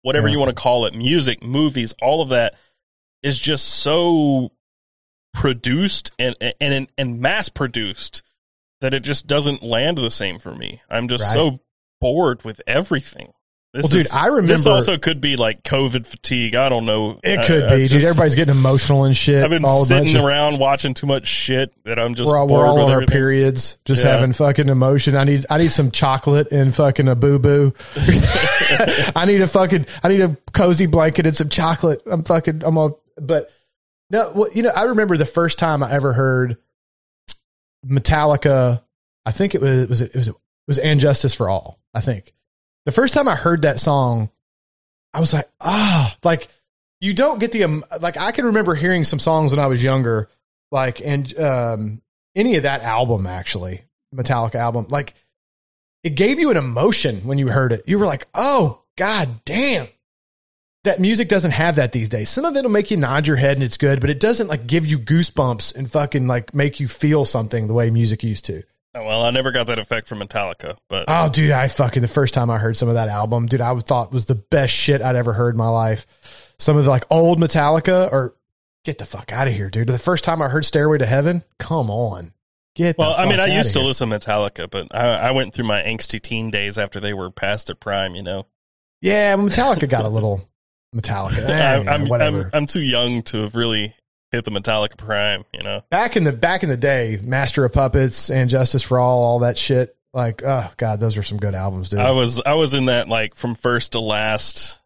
whatever 0.03 0.29
Yeah. 0.29 0.33
you 0.35 0.39
want 0.39 0.51
to 0.51 0.55
call 0.61 0.85
it, 0.87 0.95
music, 0.95 1.43
movies, 1.43 1.95
all 2.01 2.23
of 2.23 2.29
that 2.31 2.55
is 3.23 3.39
just 3.39 3.65
so 3.67 4.53
produced 5.35 6.13
and 6.19 6.35
and 6.61 6.89
and 6.97 7.21
mass 7.21 7.49
produced 7.49 8.23
that 8.81 8.95
it 8.95 9.01
just 9.01 9.27
doesn't 9.27 9.63
land 9.63 9.99
the 9.99 10.11
same 10.11 10.39
for 10.39 10.55
me. 10.55 10.81
I'm 10.89 11.09
just 11.09 11.25
Right. 11.25 11.33
so 11.33 11.61
bored 12.01 12.45
with 12.45 12.61
everything. 12.67 13.33
This 13.75 13.83
Well, 13.85 13.91
dude, 13.91 14.01
is- 14.01 14.13
I 14.15 14.27
remember 14.29 14.47
this 14.55 14.65
also 14.67 14.97
could 14.97 15.21
be 15.21 15.37
like 15.37 15.63
COVID 15.63 16.07
fatigue. 16.07 16.55
I 16.55 16.71
don't 16.71 16.87
know. 16.87 17.21
it 17.23 17.45
could 17.47 17.65
I 17.65 17.77
be, 17.77 17.83
dude. 17.83 17.91
just- 17.91 18.07
Everybody's 18.07 18.35
getting 18.35 18.55
emotional 18.55 19.05
and 19.05 19.15
shit. 19.15 19.45
I've 19.45 19.51
been 19.51 19.67
sitting 19.85 20.17
of- 20.17 20.25
around 20.25 20.59
watching 20.59 20.95
too 20.95 21.07
much 21.07 21.27
shit 21.27 21.75
that 21.85 21.99
I'm 21.99 22.15
just 22.15 22.31
we're 22.31 22.39
all, 22.39 22.47
bored 22.47 22.61
we're 22.61 22.67
all 22.69 22.77
with 22.77 22.85
on 22.87 22.91
our 22.93 23.03
periods, 23.07 23.77
just 23.85 24.03
Yeah. 24.03 24.13
having 24.13 24.33
fucking 24.33 24.71
emotion. 24.71 25.17
I 25.17 25.25
need 25.25 25.45
I 25.51 25.59
need 25.59 25.71
some 25.71 25.91
chocolate 25.91 26.51
and 26.51 26.75
fucking 26.75 27.09
a 27.09 27.15
boo 27.15 27.39
boo. 27.39 27.75
I 29.15 29.25
need 29.27 29.43
a 29.43 29.47
fucking 29.47 29.85
I 30.03 30.09
need 30.09 30.21
a 30.23 30.35
cozy 30.53 30.87
blanket 30.87 31.27
and 31.27 31.37
some 31.37 31.51
chocolate. 31.51 32.01
I'm 32.07 32.25
fucking 32.25 32.63
I'm 32.65 32.79
all 32.79 33.03
but 33.21 33.51
no, 34.11 34.33
well, 34.35 34.49
you 34.55 34.63
know, 34.63 34.71
I 34.75 34.85
remember 34.85 35.19
the 35.19 35.27
first 35.27 35.59
time 35.59 35.83
I 35.83 35.93
ever 35.93 36.15
heard 36.15 36.57
Metallica. 37.87 38.83
I 39.27 39.31
think 39.33 39.55
it 39.55 39.61
was 39.61 39.71
it 39.79 39.89
was 39.91 40.01
it 40.01 40.15
was, 40.15 40.29
it 40.29 40.35
was 40.67 40.79
"And 40.79 41.01
Justice 41.01 41.35
for 41.35 41.49
All." 41.51 41.79
I 41.95 42.01
think 42.01 42.33
the 42.89 42.93
first 42.93 43.13
time 43.13 43.29
I 43.29 43.35
heard 43.35 43.63
that 43.63 43.79
song, 43.79 44.31
I 45.13 45.21
was 45.21 45.35
like, 45.35 45.47
ah, 45.61 46.17
like 46.25 46.49
you 47.03 47.13
don't 47.13 47.39
get 47.39 47.53
the 47.53 47.65
um, 47.65 47.85
like. 48.01 48.17
I 48.17 48.33
can 48.33 48.47
remember 48.47 48.75
hearing 48.75 49.05
some 49.05 49.19
songs 49.19 49.53
when 49.53 49.61
I 49.61 49.67
was 49.67 49.85
younger, 49.85 50.31
like 50.73 51.03
and 51.05 51.39
um, 51.39 52.01
any 52.35 52.57
of 52.57 52.63
that 52.63 52.81
album 52.81 53.27
actually, 53.27 53.83
Metallica 54.15 54.55
album, 54.55 54.87
like 54.89 55.13
it 56.03 56.15
gave 56.15 56.39
you 56.39 56.51
an 56.51 56.57
emotion 56.57 57.17
when 57.27 57.37
you 57.37 57.49
heard 57.49 57.75
it. 57.75 57.83
You 57.87 57.99
were 57.99 58.07
like, 58.07 58.27
oh 58.33 58.83
god 58.97 59.45
damn. 59.45 59.89
That 60.85 60.99
music 60.99 61.29
doesn't 61.29 61.51
have 61.51 61.77
that 61.77 61.93
these 61.93 62.09
days. 62.09 62.31
Some 62.31 62.47
of 62.47 62.57
it'll 62.57 62.71
make 62.71 62.91
you 62.91 62.97
nod 62.97 63.27
your 63.27 63.37
head 63.37 63.59
and 63.59 63.65
it's 63.65 63.77
good, 63.77 64.01
but 64.01 64.09
it 64.09 64.19
doesn't 64.19 64.49
like 64.49 64.67
give 64.67 64.87
you 64.87 64.99
goosebumps 64.99 65.77
and 65.77 65.91
fucking 65.91 66.27
like 66.27 66.55
make 66.55 66.81
you 66.81 66.89
feel 66.89 67.27
something 67.27 67.67
the 67.67 67.75
way 67.75 67.91
music 67.91 68.23
used 68.23 68.47
to. 68.47 68.63
Oh, 68.99 69.05
Well, 69.07 69.23
I 69.23 69.31
never 69.31 69.51
got 69.51 69.67
that 69.69 69.79
effect 69.79 70.09
from 70.09 70.21
Metallica, 70.21 70.77
but 70.89 71.05
Oh, 71.09 71.29
dude, 71.29 71.51
I 71.51 71.69
fucking 71.69 72.03
the 72.03 72.09
first 72.09 72.35
time 72.35 72.51
I 72.51 72.59
heard 72.59 72.77
some 72.77 72.89
of 72.89 72.95
that 72.95 73.09
album, 73.09 73.47
dude, 73.47 73.61
I 73.61 73.75
thought 73.79 74.13
was 74.13 74.27
the 74.27 74.35
best 74.35 74.73
shit 74.73 75.01
I'd 75.03 75.17
ever 75.17 75.33
heard 75.33 75.55
in 75.55 75.59
my 75.59 75.69
life. 75.69 76.07
Some 76.59 76.77
of 76.77 76.85
the 76.85 76.91
like 76.91 77.05
old 77.11 77.39
Metallica 77.39 78.11
or 78.13 78.35
get 78.85 78.99
the 78.99 79.07
fuck 79.07 79.33
out 79.33 79.49
of 79.49 79.55
here, 79.55 79.71
dude. 79.71 79.89
The 79.89 79.99
first 79.99 80.25
time 80.25 80.43
I 80.43 80.49
heard 80.49 80.65
Stairway 80.65 80.99
to 80.99 81.07
Heaven, 81.07 81.45
come 81.59 81.91
on. 81.91 82.33
Get 82.75 82.97
the 82.97 83.03
well, 83.03 83.15
I 83.17 83.27
mean, 83.29 83.41
I 83.41 83.47
used 83.47 83.73
to 83.75 83.81
here. 83.81 83.89
listen 83.89 84.11
to 84.11 84.19
Metallica, 84.19 84.71
but 84.71 84.95
I, 84.95 85.29
I 85.29 85.31
went 85.33 85.53
through 85.55 85.65
my 85.67 85.83
angsty 85.83 86.21
teen 86.21 86.51
days 86.51 86.79
after 86.79 87.01
they 87.01 87.13
were 87.13 87.31
past 87.31 87.67
their 87.67 87.77
prime. 87.77 88.15
You 88.15 88.23
know, 88.23 88.47
Yeah, 89.01 89.37
Metallica 89.37 89.89
got 89.89 90.05
a 90.05 90.09
little 90.09 90.49
Metallica. 90.95 91.39
Eh, 91.49 91.85
I'm, 91.89 92.09
whatever. 92.09 92.45
I'm 92.45 92.51
I'm 92.55 92.67
too 92.67 92.81
young 92.81 93.23
to 93.25 93.43
have 93.43 93.55
really 93.55 93.95
hit 94.33 94.45
the 94.45 94.51
Metallica 94.51 94.97
prime. 94.97 95.45
You 95.53 95.63
know, 95.63 95.83
back 95.91 96.17
in 96.17 96.25
the 96.25 96.33
back 96.33 96.63
in 96.63 96.69
the 96.69 96.77
day, 96.77 97.19
Master 97.23 97.65
of 97.65 97.73
Puppets 97.73 98.31
and 98.31 98.49
Justice 98.51 98.83
for 98.83 98.99
All, 98.99 99.23
all 99.25 99.39
that 99.41 99.59
shit. 99.59 99.95
Like, 100.15 100.43
oh 100.45 100.71
god, 100.77 101.01
those 101.01 101.17
are 101.19 101.23
some 101.23 101.39
good 101.39 101.55
albums, 101.55 101.91
dude. 101.91 102.01
I 102.01 102.11
was 102.13 102.41
I 102.45 102.55
was 102.55 102.75
in 102.75 102.87
that 102.87 103.09
like 103.09 103.35
from 103.35 103.55
first 103.55 103.93
to 103.93 104.01
last, 104.01 104.81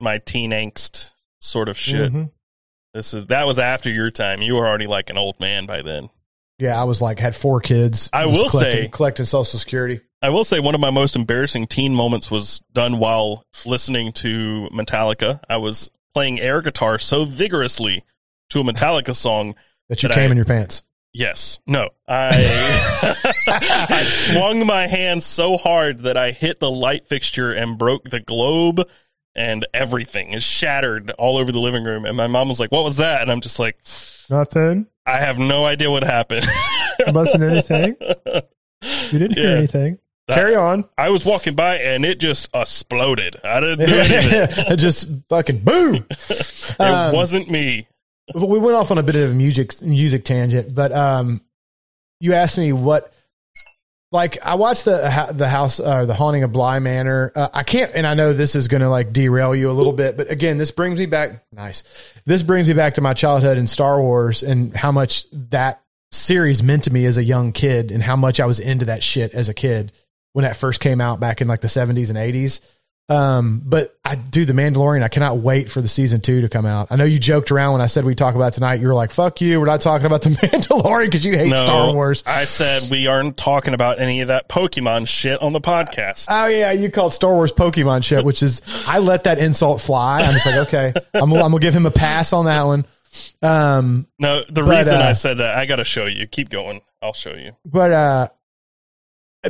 my 0.00 0.18
teen 0.18 0.50
angst 0.50 1.12
sort 1.40 1.68
of 1.68 1.78
shit. 1.78 2.12
Mhm. 2.12 2.30
This 2.94 3.14
is 3.14 3.26
that 3.26 3.46
was 3.46 3.58
after 3.58 3.90
your 3.90 4.10
time. 4.10 4.42
You 4.42 4.54
were 4.56 4.66
already 4.66 4.86
like 4.86 5.10
an 5.10 5.18
old 5.18 5.40
man 5.40 5.66
by 5.66 5.82
then. 5.82 6.10
Yeah, 6.58 6.80
I 6.80 6.84
was 6.84 7.00
like 7.00 7.18
had 7.20 7.36
four 7.36 7.60
kids. 7.60 8.10
I 8.12 8.26
will 8.26 8.48
collecting, 8.48 8.82
say- 8.84 8.88
collecting 8.88 9.24
Social 9.26 9.58
Security. 9.58 10.00
I 10.20 10.30
will 10.30 10.42
say 10.42 10.58
one 10.58 10.74
of 10.74 10.80
my 10.80 10.90
most 10.90 11.14
embarrassing 11.14 11.68
teen 11.68 11.94
moments 11.94 12.28
was 12.28 12.60
done 12.72 12.98
while 12.98 13.44
listening 13.64 14.10
to 14.14 14.68
Metallica. 14.72 15.40
I 15.48 15.58
was 15.58 15.88
playing 16.12 16.40
air 16.40 16.60
guitar 16.60 16.98
so 16.98 17.24
vigorously 17.24 18.02
to 18.50 18.60
a 18.60 18.64
Metallica 18.64 19.14
song. 19.14 19.54
That 19.88 20.02
you 20.02 20.08
That 20.08 20.16
came 20.16 20.28
I- 20.28 20.32
in 20.32 20.36
your 20.36 20.44
pants. 20.46 20.82
Yes, 21.14 21.58
no, 21.66 21.88
I 22.06 22.28
I 23.90 24.02
swung 24.04 24.66
my 24.66 24.86
hand 24.86 25.22
so 25.22 25.56
hard 25.56 26.00
that 26.00 26.16
I 26.18 26.32
hit 26.32 26.60
the 26.60 26.70
light 26.70 27.06
fixture 27.06 27.50
and 27.50 27.78
broke 27.78 28.04
the 28.10 28.20
globe 28.20 28.82
and 29.34 29.66
everything 29.72 30.32
is 30.34 30.44
shattered 30.44 31.10
all 31.12 31.38
over 31.38 31.50
the 31.50 31.58
living 31.58 31.82
room. 31.84 32.04
And 32.04 32.14
my 32.16 32.26
mom 32.26 32.48
was 32.48 32.60
like, 32.60 32.70
"What 32.70 32.84
was 32.84 32.98
that?" 32.98 33.22
And 33.22 33.30
I'm 33.32 33.40
just 33.40 33.58
like, 33.58 33.78
Nothing. 34.28 34.86
"I 35.06 35.18
have 35.18 35.38
no 35.38 35.64
idea 35.64 35.90
what 35.90 36.04
happened." 36.04 36.46
Wasn't 37.08 37.42
anything. 37.42 37.96
You 39.10 39.18
didn't 39.18 39.36
hear 39.38 39.56
anything. 39.56 39.98
That- 40.28 40.34
Carry 40.36 40.54
on. 40.54 40.84
I 40.96 41.08
was 41.08 41.24
walking 41.24 41.54
by 41.56 41.78
and 41.78 42.04
it 42.04 42.20
just 42.20 42.48
exploded. 42.54 43.34
I 43.42 43.58
didn't 43.60 43.88
do 43.88 43.92
anything. 43.98 44.64
it 44.72 44.76
just 44.76 45.08
fucking 45.28 45.60
boom. 45.64 46.06
It 46.28 46.76
Um, 46.80 47.12
wasn't 47.12 47.50
me. 47.50 47.88
We 48.34 48.58
went 48.58 48.76
off 48.76 48.90
on 48.90 48.98
a 48.98 49.02
bit 49.02 49.16
of 49.16 49.30
a 49.30 49.34
music 49.34 49.80
music 49.82 50.24
tangent, 50.24 50.74
but 50.74 50.92
um, 50.92 51.40
you 52.20 52.34
asked 52.34 52.58
me 52.58 52.72
what. 52.72 53.12
Like 54.10 54.38
I 54.42 54.54
watched 54.54 54.86
the 54.86 55.28
the 55.32 55.50
house 55.50 55.78
uh, 55.78 56.06
the 56.06 56.14
haunting 56.14 56.42
of 56.42 56.50
Bly 56.50 56.78
Manor. 56.78 57.30
Uh, 57.36 57.48
I 57.52 57.62
can't, 57.62 57.92
and 57.94 58.06
I 58.06 58.14
know 58.14 58.32
this 58.32 58.54
is 58.54 58.66
going 58.66 58.80
to 58.80 58.88
like 58.88 59.12
derail 59.12 59.54
you 59.54 59.70
a 59.70 59.72
little 59.72 59.92
bit, 59.92 60.16
but 60.16 60.30
again, 60.30 60.56
this 60.56 60.70
brings 60.70 60.98
me 60.98 61.04
back. 61.04 61.44
Nice. 61.52 61.84
This 62.24 62.42
brings 62.42 62.68
me 62.68 62.72
back 62.72 62.94
to 62.94 63.02
my 63.02 63.12
childhood 63.12 63.58
in 63.58 63.66
Star 63.66 64.00
Wars 64.00 64.42
and 64.42 64.74
how 64.74 64.92
much 64.92 65.26
that 65.50 65.82
series 66.10 66.62
meant 66.62 66.84
to 66.84 66.90
me 66.90 67.04
as 67.04 67.18
a 67.18 67.22
young 67.22 67.52
kid, 67.52 67.90
and 67.90 68.02
how 68.02 68.16
much 68.16 68.40
I 68.40 68.46
was 68.46 68.58
into 68.58 68.86
that 68.86 69.04
shit 69.04 69.34
as 69.34 69.50
a 69.50 69.54
kid 69.54 69.92
when 70.32 70.44
that 70.44 70.56
first 70.56 70.80
came 70.80 71.02
out 71.02 71.20
back 71.20 71.42
in 71.42 71.46
like 71.46 71.60
the 71.60 71.68
seventies 71.68 72.08
and 72.08 72.18
eighties. 72.18 72.62
Um, 73.10 73.62
but 73.64 73.96
I 74.04 74.16
do 74.16 74.44
the 74.44 74.52
Mandalorian. 74.52 75.02
I 75.02 75.08
cannot 75.08 75.38
wait 75.38 75.70
for 75.70 75.80
the 75.80 75.88
season 75.88 76.20
two 76.20 76.42
to 76.42 76.48
come 76.50 76.66
out. 76.66 76.88
I 76.90 76.96
know 76.96 77.04
you 77.04 77.18
joked 77.18 77.50
around 77.50 77.72
when 77.72 77.80
I 77.80 77.86
said 77.86 78.04
we 78.04 78.14
talk 78.14 78.34
about 78.34 78.52
tonight. 78.52 78.80
You 78.80 78.88
were 78.88 78.94
like, 78.94 79.10
"Fuck 79.12 79.40
you, 79.40 79.58
we're 79.58 79.66
not 79.66 79.80
talking 79.80 80.04
about 80.06 80.20
the 80.22 80.28
Mandalorian 80.30 81.06
because 81.06 81.24
you 81.24 81.36
hate 81.36 81.48
No, 81.48 81.56
Star 81.56 81.92
Wars." 81.94 82.22
I 82.26 82.44
said 82.44 82.90
we 82.90 83.06
aren't 83.06 83.36
talking 83.38 83.72
about 83.72 83.98
any 83.98 84.20
of 84.20 84.28
that 84.28 84.48
Pokemon 84.48 85.08
shit 85.08 85.40
on 85.40 85.52
the 85.54 85.60
podcast. 85.60 86.26
Oh 86.28 86.46
yeah, 86.48 86.72
you 86.72 86.90
called 86.90 87.14
Star 87.14 87.32
Wars 87.32 87.52
Pokemon 87.52 88.04
shit, 88.04 88.24
which 88.26 88.42
is 88.42 88.60
I 88.86 88.98
let 88.98 89.24
that 89.24 89.38
insult 89.38 89.80
fly. 89.80 90.20
I'm 90.20 90.32
just 90.34 90.44
like, 90.46 90.56
okay, 90.68 90.92
I'm, 91.14 91.30
gonna- 91.30 91.36
I'm 91.44 91.50
gonna 91.50 91.60
give 91.60 91.74
him 91.74 91.86
a 91.86 91.90
pass 91.90 92.32
on 92.34 92.44
that 92.44 92.62
one. 92.64 92.84
Um, 93.40 94.06
No, 94.18 94.40
the 94.44 94.62
But, 94.62 94.64
reason 94.78 95.00
uh, 95.00 95.04
I 95.04 95.12
said 95.14 95.38
that, 95.38 95.56
I 95.56 95.64
got 95.64 95.76
to 95.76 95.84
show 95.84 96.04
you. 96.04 96.26
Keep 96.26 96.50
going. 96.50 96.82
I'll 97.00 97.14
show 97.14 97.34
you. 97.34 97.52
but 97.64 97.90
uh, 97.92 98.28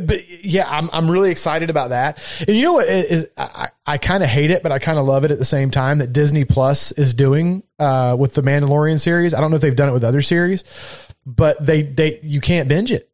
but 0.07 0.45
yeah, 0.45 0.67
I'm 0.69 0.89
I'm 0.93 1.11
really 1.11 1.31
excited 1.31 1.71
about 1.71 1.91
that. 1.91 2.19
And 2.47 2.57
you 2.57 2.63
know 2.63 2.75
what 2.75 2.89
is 2.89 3.29
I 3.37 3.69
I, 3.87 3.99
kind 3.99 4.23
of 4.23 4.29
hate 4.29 4.51
it, 4.51 4.63
but 4.63 4.73
I 4.73 4.79
kind 4.79 4.99
of 4.99 5.07
love 5.07 5.25
it 5.25 5.31
at 5.31 5.39
the 5.39 5.45
same 5.45 5.71
time 5.71 5.99
that 5.99 6.13
Disney 6.13 6.45
Plus 6.45 6.93
is 6.93 7.15
doing 7.15 7.63
uh 7.79 8.17
with 8.19 8.35
the 8.35 8.43
Mandalorian 8.43 9.01
series. 9.01 9.35
I 9.35 9.41
don't 9.41 9.51
know 9.51 9.57
if 9.57 9.63
they've 9.63 9.75
done 9.77 9.89
it 9.89 9.93
with 9.93 10.05
other 10.05 10.23
series, 10.23 10.65
but 11.27 11.65
they 11.65 11.83
they 11.83 12.21
you 12.23 12.41
can't 12.41 12.69
binge 12.69 12.93
it. 12.93 13.11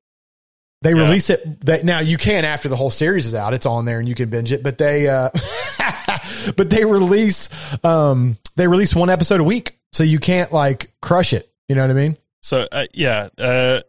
They 0.82 0.91
Yeah. 0.93 1.03
release 1.03 1.30
it 1.30 1.62
that 1.66 1.85
now 1.85 2.01
you 2.01 2.18
can 2.18 2.45
after 2.45 2.68
the 2.68 2.76
whole 2.76 2.91
series 2.91 3.26
is 3.26 3.35
out. 3.35 3.55
It's 3.55 3.66
on 3.66 3.85
there 3.87 3.99
and 4.01 4.09
you 4.09 4.14
can 4.14 4.28
binge 4.28 4.53
it, 4.53 4.62
but 4.62 4.78
they 4.78 5.09
uh 5.09 5.30
but 6.57 6.70
they 6.70 6.85
release 6.85 7.49
um 7.85 8.37
they 8.57 8.66
release 8.66 8.95
one 8.95 9.11
episode 9.11 9.41
a 9.41 9.45
week. 9.45 9.78
So 9.93 10.03
you 10.03 10.18
can't 10.18 10.53
like 10.53 10.93
crush 11.01 11.32
it. 11.32 11.51
You 11.68 11.74
know 11.76 11.82
what 11.82 11.91
I 11.91 11.95
mean? 11.95 12.16
So 12.43 12.66
uh, 12.70 12.87
yeah, 12.93 13.28
uh, 13.39 13.80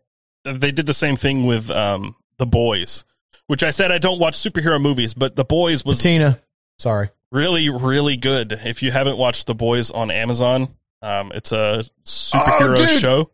they 0.45 0.71
did 0.71 0.85
the 0.85 0.93
same 0.93 1.15
thing 1.17 1.45
with 1.45 1.69
um, 1.69 2.15
the 2.38 2.45
Boys, 2.45 3.03
which 3.47 3.63
I 3.63 3.69
said 3.71 3.91
I 3.91 3.97
don't 3.97 4.19
watch 4.19 4.36
superhero 4.38 4.81
movies, 4.81 5.13
but 5.13 5.36
the 5.36 5.45
Boys 5.45 5.83
was 5.86 5.99
Tina. 6.01 6.39
Sorry. 6.79 7.09
really 7.31 7.69
really 7.69 8.17
good. 8.17 8.51
If 8.51 8.81
you 8.83 8.91
haven't 8.91 9.17
watched 9.17 9.47
the 9.47 9.55
Boys 9.55 9.91
on 9.91 10.11
Amazon, 10.11 10.75
um, 11.01 11.31
it's 11.33 11.51
a 11.51 11.83
superhero 12.05 12.75
dude. 12.77 12.99
show. 13.01 13.31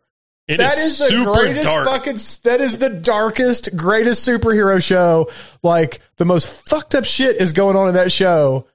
It 0.48 0.56
That 0.58 0.76
is 0.76 0.98
the 0.98 1.04
super 1.06 1.32
greatest 1.34 1.62
dark. 1.68 1.86
fucking. 1.86 2.16
That 2.44 2.60
is 2.60 2.78
the 2.78 2.90
darkest, 2.90 3.76
greatest 3.76 4.26
superhero 4.28 4.82
show. 4.84 5.30
Like 5.62 6.00
the 6.16 6.24
most 6.24 6.68
fucked 6.68 6.94
up 6.94 7.04
shit 7.04 7.36
is 7.36 7.52
going 7.52 7.76
on 7.76 7.88
in 7.88 7.94
that 7.94 8.10
show. 8.12 8.66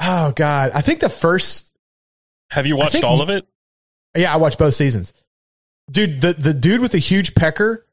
Oh 0.00 0.32
god, 0.34 0.72
I 0.74 0.80
think 0.80 1.00
the 1.00 1.08
first. 1.08 1.72
Have 2.50 2.66
you 2.66 2.76
watched 2.76 2.92
think- 2.92 3.04
all 3.04 3.20
of 3.22 3.30
it? 3.30 3.46
Yeah, 4.16 4.32
I 4.32 4.36
watched 4.36 4.58
both 4.58 4.74
seasons. 4.74 5.12
Dude, 5.90 6.20
the 6.20 6.32
the 6.32 6.54
dude 6.54 6.80
with 6.80 6.92
the 6.92 6.98
huge 6.98 7.34
pecker, 7.34 7.85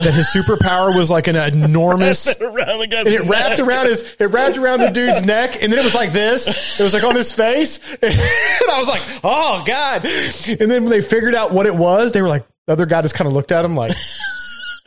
that 0.00 0.12
his 0.12 0.26
superpower 0.26 0.94
was 0.94 1.10
like 1.10 1.28
an 1.28 1.36
enormous. 1.36 2.26
around 2.40 2.78
the 2.80 2.86
guy's 2.90 3.06
And 3.06 3.14
it 3.24 3.28
wrapped 3.28 3.58
neck. 3.58 3.66
around 3.66 3.86
his, 3.86 4.16
it 4.18 4.26
wrapped 4.26 4.56
around 4.58 4.80
the 4.80 4.90
dude's 4.90 5.22
neck, 5.24 5.56
and 5.62 5.72
then 5.72 5.78
it 5.78 5.84
was 5.84 5.94
like 5.94 6.12
this. 6.12 6.78
It 6.80 6.82
was 6.84 6.92
like 6.94 7.04
on 7.04 7.14
his 7.14 7.32
face, 7.32 7.78
and 8.02 8.12
I 8.12 8.76
was 8.78 8.88
like, 8.88 9.02
"Oh 9.24 9.62
God!" 9.66 10.04
And 10.04 10.70
then 10.70 10.82
when 10.82 10.90
they 10.90 11.00
figured 11.00 11.34
out 11.34 11.52
what 11.52 11.66
it 11.66 11.74
was, 11.74 12.12
they 12.12 12.20
were 12.22 12.28
like, 12.28 12.44
the 12.66 12.72
other 12.72 12.86
guy 12.86 13.02
just 13.02 13.14
kind 13.14 13.28
of 13.28 13.34
looked 13.34 13.52
at 13.52 13.64
him 13.64 13.76
like, 13.76 13.92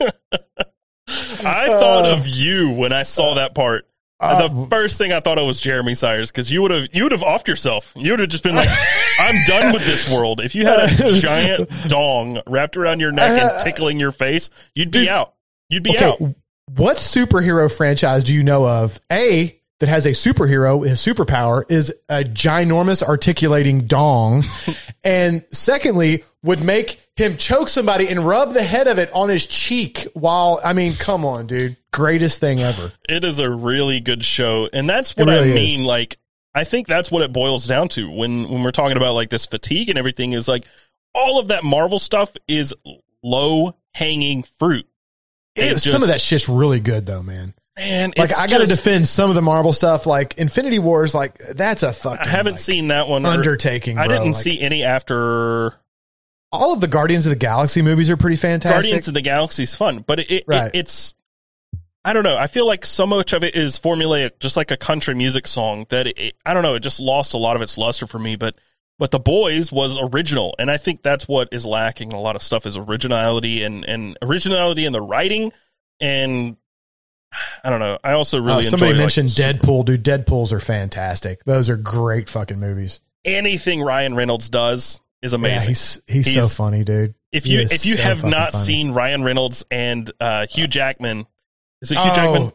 I 0.00 1.66
thought 1.68 2.04
Uh, 2.04 2.12
of 2.16 2.26
you 2.28 2.72
when 2.72 2.92
I 2.92 3.02
saw 3.04 3.34
that 3.34 3.54
part. 3.54 3.87
Uh, 4.20 4.48
the 4.48 4.66
first 4.68 4.98
thing 4.98 5.12
I 5.12 5.20
thought 5.20 5.38
of 5.38 5.46
was 5.46 5.60
Jeremy 5.60 5.94
Sires 5.94 6.30
because 6.30 6.50
you 6.50 6.62
would 6.62 6.70
have 6.70 6.88
you 6.92 7.04
would 7.04 7.12
have 7.12 7.20
offed 7.20 7.46
yourself. 7.46 7.92
You 7.96 8.12
would 8.12 8.20
have 8.20 8.28
just 8.28 8.42
been 8.42 8.56
like, 8.56 8.68
"I'm 9.18 9.36
done 9.46 9.72
with 9.72 9.84
this 9.86 10.12
world." 10.12 10.40
If 10.40 10.54
you 10.54 10.66
had 10.66 10.80
a 10.80 11.12
giant 11.20 11.70
dong 11.88 12.40
wrapped 12.46 12.76
around 12.76 13.00
your 13.00 13.12
neck 13.12 13.30
and 13.40 13.60
tickling 13.60 14.00
your 14.00 14.12
face, 14.12 14.50
you'd 14.74 14.90
be 14.90 15.00
Dude. 15.00 15.08
out. 15.08 15.34
You'd 15.68 15.84
be 15.84 15.90
okay, 15.90 16.06
out. 16.06 16.20
what 16.76 16.96
superhero 16.96 17.74
franchise 17.74 18.24
do 18.24 18.34
you 18.34 18.42
know 18.42 18.66
of? 18.66 19.00
A 19.12 19.57
that 19.80 19.88
has 19.88 20.06
a 20.06 20.10
superhero, 20.10 20.86
his 20.86 21.00
superpower 21.00 21.64
is 21.68 21.94
a 22.08 22.24
ginormous 22.24 23.02
articulating 23.02 23.86
dong. 23.86 24.42
and 25.04 25.46
secondly, 25.52 26.24
would 26.42 26.62
make 26.62 27.00
him 27.16 27.36
choke 27.36 27.68
somebody 27.68 28.08
and 28.08 28.20
rub 28.20 28.54
the 28.54 28.62
head 28.62 28.88
of 28.88 28.98
it 28.98 29.12
on 29.12 29.28
his 29.28 29.46
cheek 29.46 30.06
while, 30.14 30.60
I 30.64 30.72
mean, 30.72 30.94
come 30.94 31.24
on, 31.24 31.46
dude. 31.46 31.76
Greatest 31.92 32.40
thing 32.40 32.60
ever. 32.60 32.92
It 33.08 33.24
is 33.24 33.38
a 33.38 33.50
really 33.50 34.00
good 34.00 34.24
show. 34.24 34.68
And 34.72 34.88
that's 34.88 35.16
what 35.16 35.28
really 35.28 35.52
I 35.52 35.54
mean. 35.54 35.80
is. 35.80 35.86
Like, 35.86 36.18
I 36.54 36.64
think 36.64 36.86
that's 36.86 37.10
what 37.10 37.22
it 37.22 37.32
boils 37.32 37.66
down 37.66 37.88
to 37.90 38.10
when, 38.10 38.48
when 38.48 38.62
we're 38.62 38.72
talking 38.72 38.96
about 38.96 39.14
like 39.14 39.30
this 39.30 39.46
fatigue 39.46 39.88
and 39.88 39.98
everything 39.98 40.32
is 40.32 40.48
like 40.48 40.66
all 41.14 41.38
of 41.38 41.48
that 41.48 41.64
Marvel 41.64 41.98
stuff 41.98 42.36
is 42.46 42.74
low 43.22 43.76
hanging 43.94 44.44
fruit. 44.58 44.86
It 45.54 45.80
Some 45.80 46.02
of 46.02 46.08
that 46.08 46.20
shit's 46.20 46.48
really 46.48 46.80
good 46.80 47.06
though, 47.06 47.22
man. 47.22 47.54
Man, 47.78 48.12
Like 48.16 48.36
I 48.36 48.46
got 48.46 48.58
to 48.58 48.66
defend 48.66 49.08
some 49.08 49.30
of 49.30 49.34
the 49.34 49.42
Marvel 49.42 49.72
stuff. 49.72 50.06
Like 50.06 50.36
Infinity 50.38 50.78
Wars, 50.78 51.14
like 51.14 51.38
that's 51.38 51.82
a 51.82 51.92
fucking. 51.92 52.26
I 52.26 52.28
haven't 52.28 52.54
like, 52.54 52.60
seen 52.60 52.88
that 52.88 53.08
one. 53.08 53.24
or- 53.24 53.30
undertaking. 53.30 53.98
I 53.98 54.08
didn't 54.08 54.26
Like, 54.32 54.34
see 54.34 54.60
any 54.60 54.84
after 54.84 55.74
all 56.52 56.72
of 56.72 56.80
the 56.80 56.88
Guardians 56.88 57.26
of 57.26 57.30
the 57.30 57.36
Galaxy 57.36 57.82
movies 57.82 58.10
are 58.10 58.16
pretty 58.16 58.36
fantastic. 58.36 58.74
Guardians 58.74 59.08
of 59.08 59.14
the 59.14 59.20
Galaxy's 59.22 59.74
fun, 59.74 60.04
but 60.06 60.18
it, 60.20 60.30
it, 60.30 60.44
Right. 60.46 60.70
it's 60.74 61.14
I 62.04 62.12
don't 62.14 62.22
know. 62.22 62.38
I 62.38 62.46
feel 62.46 62.66
like 62.66 62.86
so 62.86 63.06
much 63.06 63.32
of 63.34 63.44
it 63.44 63.54
is 63.54 63.78
formulaic, 63.78 64.38
just 64.40 64.56
like 64.56 64.70
a 64.70 64.76
country 64.76 65.14
music 65.14 65.46
song. 65.46 65.84
That 65.90 66.06
it, 66.06 66.18
it- 66.18 66.34
I 66.46 66.54
don't 66.54 66.62
know. 66.62 66.74
It 66.74 66.80
just 66.80 67.00
lost 67.00 67.34
a 67.34 67.38
lot 67.38 67.54
of 67.56 67.62
its 67.62 67.76
luster 67.76 68.06
for 68.06 68.18
me. 68.18 68.36
But 68.36 68.54
but 68.98 69.10
the 69.12 69.18
boys 69.20 69.70
was 69.70 69.96
original, 70.00 70.54
and 70.58 70.70
I 70.70 70.76
think 70.76 71.02
that's 71.02 71.28
what 71.28 71.48
is 71.52 71.64
lacking. 71.66 72.12
A 72.12 72.20
lot 72.20 72.34
of 72.34 72.42
stuff 72.42 72.66
is 72.66 72.76
originality 72.76 73.62
and 73.62 73.84
and 73.84 74.16
originality 74.22 74.86
in 74.86 74.92
the 74.92 75.02
writing, 75.02 75.52
and 76.00 76.56
I 77.62 77.70
don't 77.70 77.80
know. 77.80 77.98
I 78.02 78.12
also 78.12 78.38
really 78.40 78.60
Uh, 78.60 78.62
somebody 78.62 78.90
enjoy, 78.92 79.00
mentioned 79.02 79.32
super- 79.32 79.52
Deadpool, 79.58 79.84
dude. 79.84 80.04
Deadpool's 80.04 80.52
are 80.52 80.60
fantastic. 80.60 81.44
Those 81.44 81.68
are 81.68 81.76
great 81.76 82.28
fucking 82.28 82.58
movies. 82.58 83.00
anything 83.24 83.82
Ryan 83.82 84.14
Reynolds 84.14 84.48
does 84.48 85.00
is 85.20 85.32
amazing. 85.34 85.60
Yeah, 85.60 85.68
he's, 85.68 86.00
he's 86.06 86.26
He's- 86.26 86.52
so 86.52 86.62
funny, 86.64 86.84
dude. 86.84 87.14
if 87.32 87.46
you 87.46 87.60
if 87.60 87.84
you 87.84 87.94
so 87.96 88.02
have 88.02 88.24
not 88.24 88.52
funny. 88.52 88.64
seen 88.64 88.92
Ryan 88.92 89.22
Reynolds 89.24 89.66
and 89.70 90.10
uh, 90.20 90.46
Hugh 90.46 90.66
Jackman, 90.68 91.26
is 91.82 91.90
it 91.92 91.96
Hugh 91.98 92.10
Oh, 92.10 92.14
Jackman? 92.14 92.52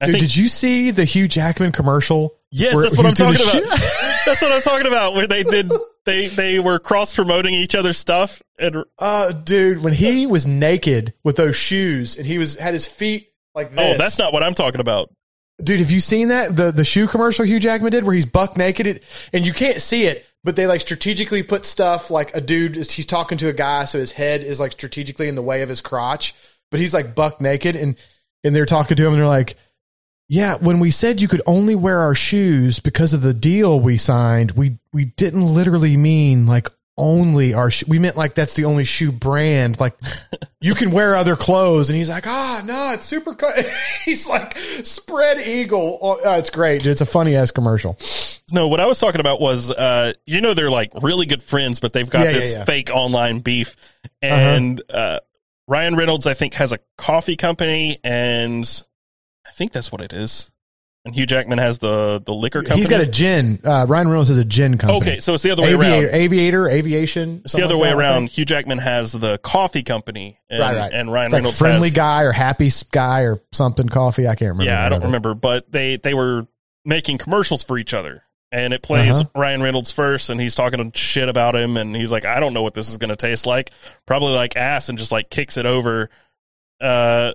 I 0.00 0.06
Dude, 0.06 0.12
think 0.14 0.22
did 0.24 0.36
you 0.36 0.48
see 0.48 0.90
the 0.90 1.04
Hugh 1.04 1.28
Jackman 1.28 1.72
commercial? 1.72 2.34
Yes, 2.50 2.80
that's 2.80 2.96
what 2.96 3.06
I'm 3.06 3.12
talking 3.14 3.40
about. 3.42 3.78
that's 4.26 4.40
what 4.42 4.52
I'm 4.52 4.62
talking 4.62 4.86
about. 4.86 5.14
Where 5.14 5.26
they 5.26 5.42
did 5.42 5.70
they 6.04 6.26
they 6.28 6.58
were 6.58 6.78
cross 6.78 7.14
promoting 7.14 7.52
each 7.54 7.74
other's 7.74 7.98
stuff 7.98 8.42
and 8.58 8.84
Uh, 8.98 9.32
dude, 9.32 9.82
when 9.82 9.92
he 9.92 10.26
was 10.26 10.46
naked 10.46 11.12
with 11.22 11.36
those 11.36 11.56
shoes 11.56 12.16
and 12.16 12.26
he 12.26 12.38
was 12.38 12.56
had 12.56 12.72
his 12.72 12.86
feet 12.86 13.28
like 13.54 13.70
oh, 13.72 13.76
this. 13.76 13.94
oh, 13.94 13.98
that's 13.98 14.18
not 14.18 14.32
what 14.32 14.42
I'm 14.42 14.54
talking 14.54 14.80
about. 14.80 15.10
Dude, 15.62 15.78
have 15.78 15.90
you 15.90 16.00
seen 16.00 16.28
that 16.28 16.56
the 16.56 16.72
the 16.72 16.84
shoe 16.84 17.06
commercial 17.06 17.44
Hugh 17.44 17.60
Jackman 17.60 17.92
did 17.92 18.04
where 18.04 18.14
he's 18.14 18.26
buck 18.26 18.56
naked 18.56 18.86
it, 18.86 19.02
and 19.32 19.46
you 19.46 19.52
can't 19.52 19.80
see 19.80 20.06
it, 20.06 20.26
but 20.42 20.56
they 20.56 20.66
like 20.66 20.80
strategically 20.80 21.42
put 21.42 21.64
stuff 21.64 22.10
like 22.10 22.34
a 22.34 22.40
dude 22.40 22.76
is 22.76 22.90
he's 22.90 23.06
talking 23.06 23.38
to 23.38 23.48
a 23.48 23.52
guy, 23.52 23.84
so 23.84 23.98
his 23.98 24.12
head 24.12 24.42
is 24.42 24.58
like 24.58 24.72
strategically 24.72 25.28
in 25.28 25.36
the 25.36 25.42
way 25.42 25.62
of 25.62 25.68
his 25.68 25.80
crotch, 25.80 26.34
but 26.70 26.80
he's 26.80 26.92
like 26.92 27.14
buck 27.14 27.40
naked, 27.40 27.76
and 27.76 27.96
and 28.42 28.54
they're 28.54 28.66
talking 28.66 28.96
to 28.96 29.06
him, 29.06 29.12
and 29.12 29.20
they're 29.20 29.28
like, 29.28 29.54
"Yeah, 30.28 30.56
when 30.56 30.80
we 30.80 30.90
said 30.90 31.22
you 31.22 31.28
could 31.28 31.42
only 31.46 31.76
wear 31.76 32.00
our 32.00 32.16
shoes 32.16 32.80
because 32.80 33.12
of 33.12 33.22
the 33.22 33.34
deal 33.34 33.78
we 33.78 33.96
signed, 33.96 34.52
we 34.52 34.78
we 34.92 35.06
didn't 35.06 35.46
literally 35.46 35.96
mean 35.96 36.46
like." 36.46 36.68
Only 36.96 37.54
our 37.54 37.72
sh- 37.72 37.84
we 37.88 37.98
meant 37.98 38.16
like 38.16 38.34
that's 38.34 38.54
the 38.54 38.66
only 38.66 38.84
shoe 38.84 39.10
brand. 39.10 39.80
Like 39.80 39.96
you 40.60 40.74
can 40.76 40.92
wear 40.92 41.16
other 41.16 41.34
clothes, 41.34 41.90
and 41.90 41.96
he's 41.96 42.08
like, 42.08 42.26
ah, 42.26 42.62
no, 42.64 42.92
it's 42.94 43.04
super. 43.04 43.34
Co-. 43.34 43.50
he's 44.04 44.28
like 44.28 44.56
spread 44.84 45.38
eagle. 45.44 45.98
Oh, 46.00 46.20
oh, 46.24 46.38
it's 46.38 46.50
great. 46.50 46.82
dude. 46.82 46.92
It's 46.92 47.00
a 47.00 47.06
funny 47.06 47.34
ass 47.34 47.50
commercial. 47.50 47.98
No, 48.52 48.68
what 48.68 48.78
I 48.78 48.86
was 48.86 49.00
talking 49.00 49.20
about 49.20 49.40
was 49.40 49.70
uh 49.72 50.12
you 50.26 50.40
know 50.40 50.54
they're 50.54 50.70
like 50.70 50.92
really 51.02 51.26
good 51.26 51.42
friends, 51.42 51.80
but 51.80 51.92
they've 51.92 52.08
got 52.08 52.20
Yeah, 52.20 52.26
yeah, 52.26 52.32
this 52.32 52.50
yeah. 52.52 52.56
Uh-huh. 52.58 52.64
fake 52.66 52.90
online 52.92 53.40
beef. 53.40 53.74
And 54.22 54.80
uh 54.88 55.18
Ryan 55.66 55.96
Reynolds 55.96 56.26
I 56.28 56.34
think 56.34 56.54
has 56.54 56.70
a 56.72 56.78
coffee 56.96 57.36
company 57.36 57.98
and 58.04 58.64
I 59.46 59.50
think 59.50 59.72
that's 59.72 59.90
what 59.90 60.00
it 60.00 60.12
is. 60.12 60.50
And 61.06 61.14
Hugh 61.14 61.26
Jackman 61.26 61.58
has 61.58 61.78
the 61.80 62.22
the 62.24 62.32
liquor 62.32 62.62
company. 62.62 62.80
He's 62.80 62.88
got 62.88 63.02
a 63.02 63.06
gin. 63.06 63.60
Uh, 63.62 63.84
Ryan 63.86 64.08
Reynolds 64.08 64.30
has 64.30 64.38
a 64.38 64.44
gin 64.44 64.78
company. 64.78 64.96
Okay, 65.12 65.20
so 65.20 65.34
it's 65.34 65.42
the 65.42 65.50
other 65.50 65.62
way 65.62 65.74
aviator, 65.74 66.06
around. 66.06 66.14
aviator, 66.14 66.68
aviation. 66.70 67.42
It's 67.44 67.52
the 67.52 67.58
other 67.62 67.72
something 67.72 67.80
way 67.82 67.88
that, 67.90 67.96
around. 67.98 68.30
Hugh 68.30 68.46
Jackman 68.46 68.78
has 68.78 69.12
the 69.12 69.36
coffee 69.38 69.82
company, 69.82 70.38
and, 70.48 70.60
Right, 70.60 70.76
right. 70.76 70.92
and 70.94 71.12
Ryan 71.12 71.26
It's 71.26 71.32
like 71.34 71.38
Reynolds 71.40 71.58
friendly 71.58 71.88
has, 71.88 71.94
guy 71.94 72.22
or 72.22 72.32
happy 72.32 72.70
guy 72.90 73.20
or 73.20 73.38
something 73.52 73.86
coffee. 73.90 74.26
I 74.26 74.34
can't 74.34 74.52
remember. 74.52 74.64
Yeah, 74.64 74.86
I 74.86 74.88
don't 74.88 75.00
name 75.00 75.02
of 75.02 75.02
it. 75.02 75.06
remember, 75.08 75.34
but 75.34 75.70
they 75.70 75.96
they 75.98 76.14
were 76.14 76.46
making 76.86 77.18
commercials 77.18 77.62
for 77.62 77.76
each 77.76 77.92
other, 77.92 78.22
and 78.50 78.72
it 78.72 78.82
plays 78.82 79.20
Uh-huh. 79.20 79.28
Ryan 79.38 79.62
Reynolds 79.62 79.92
first, 79.92 80.30
and 80.30 80.40
he's 80.40 80.54
talking 80.54 80.90
shit 80.92 81.28
about 81.28 81.54
him, 81.54 81.76
and 81.76 81.94
he's 81.94 82.12
like, 82.12 82.24
I 82.24 82.40
don't 82.40 82.54
know 82.54 82.62
what 82.62 82.72
this 82.72 82.88
is 82.88 82.96
going 82.96 83.10
to 83.10 83.16
taste 83.16 83.44
like, 83.44 83.72
probably 84.06 84.32
like 84.32 84.56
ass, 84.56 84.88
and 84.88 84.96
just 84.98 85.12
like 85.12 85.28
kicks 85.28 85.58
it 85.58 85.66
over. 85.66 86.08
Uh, 86.80 87.32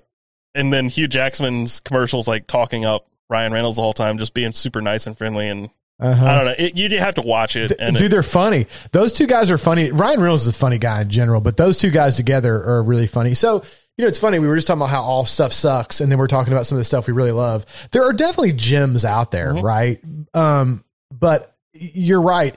and 0.55 0.73
then 0.73 0.89
Hugh 0.89 1.07
Jackman's 1.07 1.79
commercials 1.81 2.27
like 2.27 2.47
talking 2.47 2.83
up 2.83 3.05
Ryan 3.29 3.53
Reynolds 3.53 3.77
the 3.77 3.83
whole 3.83 3.93
time, 3.93 4.17
just 4.17 4.33
being 4.33 4.51
super 4.53 4.81
nice 4.81 5.05
and 5.07 5.17
friendly, 5.17 5.47
and 5.49 5.69
Uh-huh. 5.99 6.25
I 6.25 6.35
don't 6.35 6.45
know, 6.45 6.55
it, 6.57 6.77
you 6.77 6.97
have 6.99 7.15
to 7.15 7.21
watch 7.21 7.55
it, 7.55 7.73
and 7.77 7.95
Dude, 7.95 8.05
it- 8.07 8.09
they're 8.09 8.23
funny. 8.23 8.67
Those 8.91 9.11
two 9.13 9.27
guys 9.27 9.51
are 9.51 9.57
funny. 9.57 9.91
Ryan 9.91 10.21
Reynolds 10.21 10.43
is 10.43 10.47
a 10.49 10.53
funny 10.53 10.77
guy 10.77 11.01
in 11.01 11.09
general, 11.09 11.41
but 11.41 11.57
those 11.57 11.77
two 11.77 11.89
guys 11.91 12.15
together 12.15 12.55
are 12.55 12.81
really 12.83 13.05
funny. 13.07 13.33
So, 13.33 13.63
you 13.97 14.03
know, 14.03 14.07
it's 14.07 14.17
funny. 14.19 14.39
We 14.39 14.47
were 14.47 14.55
just 14.55 14.65
talking 14.67 14.79
about 14.81 14.91
how 14.91 15.01
all 15.03 15.25
stuff 15.25 15.51
sucks, 15.51 15.99
and 15.99 16.09
then 16.11 16.17
we're 16.17 16.27
talking 16.27 16.53
about 16.53 16.65
some 16.65 16.77
of 16.77 16.79
the 16.79 16.85
stuff 16.85 17.07
we 17.07 17.13
really 17.13 17.33
love. 17.33 17.65
There 17.91 18.03
are 18.03 18.13
definitely 18.13 18.53
gems 18.53 19.03
out 19.03 19.31
there, 19.31 19.53
Mhm. 19.53 19.61
right? 19.63 19.99
Um, 20.33 20.83
but 21.11 21.53
you're 21.73 22.21
right. 22.21 22.55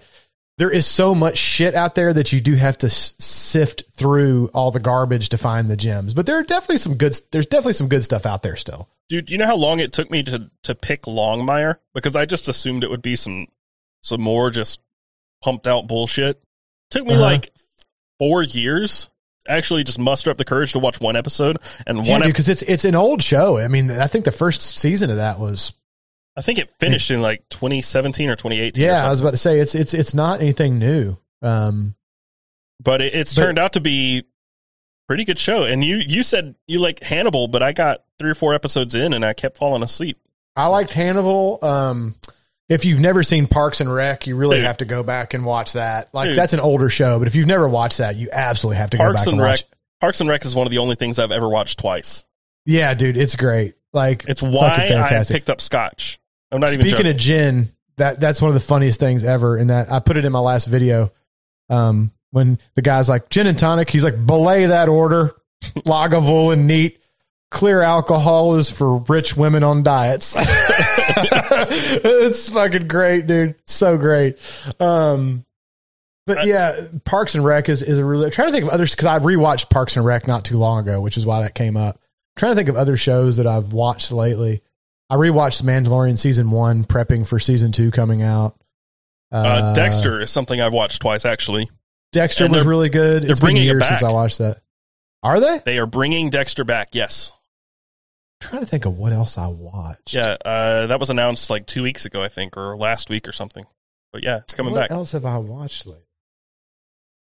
There 0.63 0.71
is 0.71 0.87
so 0.87 1.13
much 1.13 1.39
shit 1.39 1.75
out 1.75 1.97
there 1.97 2.13
that 2.13 2.33
you 2.33 2.41
do 2.41 2.55
have 2.55 2.79
to 2.79 2.87
s- 2.87 3.15
sift 3.19 3.83
through 3.97 4.47
all 4.55 4.71
the 4.71 4.79
garbage 4.79 5.29
to 5.31 5.37
find 5.37 5.69
the 5.69 5.77
gems. 5.77 6.15
But 6.15 6.27
there 6.27 6.39
are 6.39 6.45
definitely 6.45 6.77
some 6.77 6.95
good. 6.95 7.19
There's 7.33 7.47
definitely 7.47 7.73
some 7.73 7.89
good 7.89 8.05
stuff 8.05 8.25
out 8.27 8.45
there 8.45 8.55
still. 8.55 8.89
Dude, 9.09 9.29
you 9.29 9.39
know 9.39 9.47
how 9.47 9.57
long 9.57 9.81
it 9.81 9.93
took 9.93 10.09
me 10.09 10.23
to 10.23 10.53
to 10.63 10.77
pick 10.77 11.03
Longmire 11.03 11.79
because 11.95 12.15
I 12.15 12.27
just 12.27 12.47
assumed 12.47 12.85
it 12.85 12.91
would 12.91 13.03
be 13.03 13.17
some 13.17 13.49
some 14.03 14.21
more 14.21 14.51
just 14.51 14.81
pumped 15.43 15.67
out 15.67 15.89
bullshit. 15.89 16.41
took 16.93 17.07
me 17.07 17.15
Uh-huh. 17.15 17.23
like 17.23 17.53
four 18.21 18.45
years 18.45 19.09
actually 19.49 19.83
just 19.83 19.99
muster 19.99 20.31
up 20.31 20.37
the 20.37 20.45
courage 20.45 20.73
to 20.75 20.79
watch 20.79 21.01
one 21.01 21.17
episode 21.17 21.57
and 21.89 22.07
Yeah, 22.07 22.13
one. 22.13 22.23
ep- 22.23 22.29
because 22.29 22.49
it's 22.49 22.63
it's 22.63 22.85
an 22.85 22.95
old 22.95 23.21
show. 23.21 23.59
I 23.59 23.67
mean, 23.67 23.91
I 23.91 24.07
think 24.07 24.25
the 24.25 24.31
first 24.31 24.63
season 24.63 25.11
of 25.11 25.17
that 25.17 25.41
was 25.41 25.73
I 26.37 26.41
think 26.41 26.59
it 26.59 26.71
finished 26.81 27.11
in 27.11 27.21
like 27.23 27.47
2017 27.51 28.29
or 28.31 28.37
2018. 28.37 28.83
or 28.83 28.87
Yeah, 28.87 29.07
I 29.07 29.11
was 29.11 29.21
about 29.21 29.33
to 29.33 29.37
say 29.37 29.59
it's 29.59 29.75
it's 29.75 29.93
it's 29.95 30.15
not 30.15 30.41
anything 30.41 30.79
new. 30.79 31.17
Um, 31.43 31.95
but 32.83 33.01
it, 33.03 33.15
it's 33.15 33.35
But- 33.35 33.43
turned 33.43 33.59
out 33.59 33.75
to 33.75 33.81
be 33.81 34.25
pretty 35.09 35.25
good 35.25 35.39
show. 35.39 35.65
And 35.65 35.85
you 35.85 35.97
you 35.97 36.23
said 36.23 36.55
you 36.67 36.79
like 36.81 37.03
Hannibal, 37.03 37.49
but 37.49 37.63
I 37.63 37.73
got 37.73 38.03
three 38.19 38.31
or 38.31 38.35
four 38.35 38.55
episodes 38.55 38.95
in 38.95 39.13
and 39.13 39.25
I 39.25 39.33
kept 39.35 39.59
falling 39.59 39.83
asleep. 39.83 40.19
I 40.57 40.67
liked 40.69 40.93
Hannibal. 40.93 41.59
Um, 41.63 42.15
if 42.69 42.85
you've 42.85 43.01
never 43.01 43.23
seen 43.23 43.47
Parks 43.47 43.81
and 43.81 43.93
Rec, 43.93 44.27
you 44.27 44.37
really 44.37 44.57
Dude. 44.57 44.65
have 44.67 44.79
to 44.79 44.85
go 44.87 45.03
back 45.03 45.35
and 45.35 45.45
watch 45.45 45.75
that. 45.75 46.13
Like 46.15 46.31
Dude. 46.31 46.39
that's 46.39 46.53
an 46.55 46.61
older 46.61 46.89
show, 46.89 47.19
but 47.19 47.29
if 47.29 47.35
you've 47.37 47.47
never 47.47 47.69
watched 47.69 47.99
that, 47.99 48.17
you 48.17 48.29
absolutely 48.33 48.79
have 48.79 48.91
to 48.91 48.97
go 48.99 49.13
back 49.13 49.27
and 49.27 49.33
and 49.35 49.41
Rec. 49.43 49.51
watch. 49.51 49.65
Parks 50.01 50.21
and 50.21 50.31
Rec 50.31 50.45
is 50.45 50.55
one 50.55 50.67
of 50.67 50.71
the 50.71 50.79
only 50.79 50.95
things 50.97 51.19
I've 51.19 51.31
ever 51.33 51.49
watched 51.49 51.79
twice. 51.79 52.25
Yeah, 52.65 52.95
dude, 52.95 53.17
it's 53.17 53.37
great. 53.37 53.75
Like 53.93 54.25
It's 54.27 54.43
why 54.43 54.71
I 54.91 55.25
picked 55.25 55.51
up 55.51 55.61
Scotch. 55.61 56.19
I'm 56.53 56.61
not 56.61 56.73
even 56.73 56.81
Speaking 56.87 56.99
joking. 56.99 57.11
of 57.11 57.17
gin, 57.17 57.73
that 57.97 58.21
that's 58.21 58.41
one 58.43 58.49
of 58.49 58.55
the 58.55 58.61
funniest 58.61 59.01
things 59.01 59.25
ever. 59.25 59.57
In 59.57 59.69
that 59.69 59.91
I 59.91 60.01
put 60.01 60.17
it 60.17 60.25
in 60.25 60.33
my 60.33 60.39
last 60.39 60.67
video. 60.67 61.11
Um, 61.71 62.13
when 62.31 62.59
the 62.75 62.83
guy's 62.83 63.09
like 63.09 63.29
gin 63.29 63.47
and 63.47 63.59
tonic, 63.59 63.89
he's 63.91 64.05
like 64.05 64.27
belay 64.27 64.67
that 64.67 64.89
order, 64.89 65.35
Lagavulin 65.63 66.65
neat. 66.65 66.99
Clear 67.51 67.83
alcohol 67.83 68.57
is 68.57 68.71
for 68.71 68.99
rich 68.99 69.37
women 69.37 69.63
on 69.63 69.83
diets. 69.83 70.37
it's 71.21 72.49
fucking 72.49 72.89
great, 72.89 73.27
dude. 73.27 73.57
So 73.67 73.99
great. 73.99 74.39
Um, 74.81 75.45
but 76.27 76.47
yeah, 76.47 76.87
Parks 77.05 77.35
and 77.35 77.45
Rec 77.45 77.69
is, 77.69 77.83
is 77.83 77.99
a 77.99 78.05
really. 78.05 78.27
I'm 78.27 78.31
trying 78.31 78.49
to 78.49 78.53
think 78.53 78.65
of 78.65 78.71
others 78.71 78.93
because 78.93 79.05
I 79.07 79.19
rewatched 79.19 79.69
Parks 79.69 79.97
and 79.97 80.07
Rec 80.07 80.27
not 80.27 80.45
too 80.47 80.57
long 80.57 80.79
ago, 80.81 81.01
which 81.01 81.19
is 81.19 81.27
why 81.27 81.43
that 81.43 81.55
came 81.55 81.77
up. 81.77 81.97
I'm 81.97 82.39
trying 82.39 82.53
to 82.53 82.57
think 82.57 82.71
of 82.71 82.77
other 82.77 82.97
shows 82.97 83.37
that 83.37 83.47
I've 83.47 83.75
watched 83.75 84.13
lately. 84.13 84.63
I 85.13 85.17
rewatched 85.17 85.63
Mandalorian 85.63 86.17
season 86.17 86.51
one, 86.51 86.85
prepping 86.85 87.27
for 87.27 87.39
season 87.39 87.71
two 87.71 87.91
coming 87.91 88.23
out. 88.23 88.57
uh, 89.31 89.75
Dexter 89.75 90.21
is 90.23 90.31
something 90.31 90.59
I've 90.59 90.73
watched 90.73 91.03
twice 91.03 91.27
actually. 91.27 91.69
Dexter 92.13 92.45
and 92.47 92.55
was 92.55 92.65
really 92.67 92.89
good. 92.89 93.23
they're 93.23 93.33
It's 93.33 93.41
been 93.41 93.49
bringing 93.55 93.69
it 93.69 93.79
back. 93.79 93.89
since 93.89 94.03
I 94.03 94.11
watched 94.11 94.39
that. 94.39 94.59
Are 95.23 95.39
they? 95.39 95.61
They 95.67 95.79
are 95.79 95.87
bringing 95.87 96.31
Dexter 96.31 96.65
back. 96.65 96.89
Yes. 96.93 97.33
I'm 98.43 98.49
trying 98.49 98.63
to 98.63 98.67
think 98.67 98.87
of 98.87 98.97
what 98.97 99.13
else 99.13 99.37
I 99.37 99.49
watched. 99.49 100.15
Yeah. 100.15 100.37
Uh, 100.45 100.87
that 100.87 100.99
was 100.99 101.11
announced 101.11 101.51
like 101.51 101.67
two 101.67 101.83
weeks 101.83 102.07
ago, 102.07 102.23
I 102.23 102.29
think, 102.29 102.57
or 102.57 102.75
last 102.77 103.11
week 103.11 103.29
or 103.29 103.33
something. 103.33 103.65
But 104.15 104.25
yeah, 104.25 104.39
it's 104.39 104.55
coming 104.55 104.73
what 104.73 104.81
back. 104.81 104.91
else 104.91 105.13
have 105.13 105.25
I 105.27 105.37
watched 105.39 105.87
lately? 105.87 106.03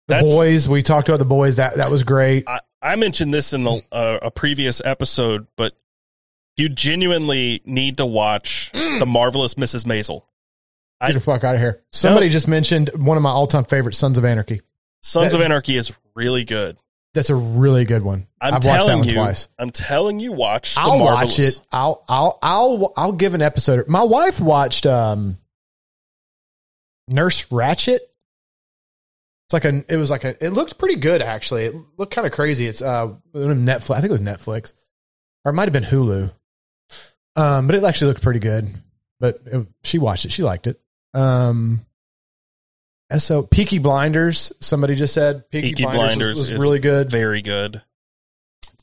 The 0.08 0.14
That's- 0.14 0.34
boys. 0.34 0.68
We 0.68 0.82
talked 0.82 1.08
about 1.10 1.18
the 1.18 1.24
boys. 1.26 1.56
That 1.56 1.76
that 1.76 1.90
was 1.90 2.02
great. 2.04 2.44
I, 2.48 2.60
I 2.80 2.96
mentioned 2.96 3.32
this 3.32 3.52
in 3.52 3.64
the, 3.64 3.82
uh, 3.92 4.18
a 4.22 4.30
previous 4.30 4.80
episode, 4.84 5.46
but 5.56 5.74
You 6.56 6.68
genuinely 6.68 7.62
need 7.64 7.96
to 7.96 8.06
watch 8.06 8.70
The 8.72 9.06
Marvelous 9.06 9.54
Mrs. 9.54 9.84
Maisel. 9.86 10.22
I- 11.00 11.08
Get 11.08 11.14
the 11.14 11.20
fuck 11.20 11.42
out 11.44 11.54
of 11.54 11.60
here. 11.60 11.82
Somebody 11.90 12.28
just 12.28 12.46
mentioned 12.46 12.90
one 12.94 13.16
of 13.16 13.22
my 13.22 13.30
all 13.30 13.46
time 13.46 13.64
favorites, 13.64 13.98
Sons 13.98 14.18
of 14.18 14.24
Anarchy. 14.24 14.60
Sons 15.02 15.32
That- 15.32 15.38
of 15.38 15.44
Anarchy 15.44 15.76
is 15.76 15.92
really 16.14 16.44
good. 16.44 16.76
That's 17.14 17.28
a 17.30 17.34
really 17.34 17.84
good 17.84 18.02
one. 18.02 18.26
I'm 18.40 18.54
have 18.54 18.64
watched 18.64 18.80
that 18.80 18.86
telling 18.86 18.98
one 19.00 19.08
you, 19.08 19.14
twice. 19.14 19.48
I'm 19.58 19.68
telling 19.70 20.18
you, 20.20 20.32
watch. 20.32 20.76
The 20.76 20.80
I'll 20.80 20.98
Marvelous. 20.98 21.38
watch 21.38 21.46
it. 21.46 21.60
I'll 21.70 22.04
I'll 22.08 22.38
I'll 22.40 22.92
I'll 22.96 23.12
give 23.12 23.34
an 23.34 23.42
episode. 23.42 23.86
My 23.86 24.02
wife 24.02 24.40
watched 24.40 24.86
um 24.86 25.36
Nurse 27.08 27.46
Ratched. 27.48 27.98
It's 27.98 29.52
like 29.52 29.64
a 29.66 29.84
it 29.92 29.96
was 29.98 30.10
like 30.10 30.24
a 30.24 30.42
it 30.42 30.50
looked 30.54 30.78
pretty 30.78 30.96
good 30.96 31.20
actually. 31.20 31.64
It 31.66 31.74
looked 31.98 32.14
kind 32.14 32.26
of 32.26 32.32
crazy. 32.32 32.66
It's 32.66 32.80
uh 32.80 33.08
Netflix. 33.34 33.94
I 33.96 34.00
think 34.00 34.10
it 34.10 34.12
was 34.12 34.20
Netflix. 34.22 34.72
Or 35.44 35.50
it 35.50 35.54
might 35.54 35.64
have 35.64 35.72
been 35.72 35.84
Hulu. 35.84 36.32
Um 37.36 37.66
but 37.66 37.76
it 37.76 37.84
actually 37.84 38.08
looked 38.08 38.22
pretty 38.22 38.40
good. 38.40 38.68
But 39.20 39.38
it, 39.46 39.66
she 39.84 39.98
watched 39.98 40.24
it. 40.24 40.32
She 40.32 40.42
liked 40.42 40.66
it. 40.66 40.80
Um 41.14 41.84
so 43.18 43.42
Peaky 43.42 43.78
Blinders, 43.78 44.52
somebody 44.60 44.94
just 44.94 45.12
said 45.14 45.48
Peaky, 45.50 45.70
Peaky 45.70 45.82
Blinders, 45.84 45.96
was- 46.00 46.06
Blinders 46.16 46.36
was, 46.40 46.50
is 46.50 46.60
really 46.60 46.78
good 46.78 47.10
Very 47.10 47.42
good. 47.42 47.82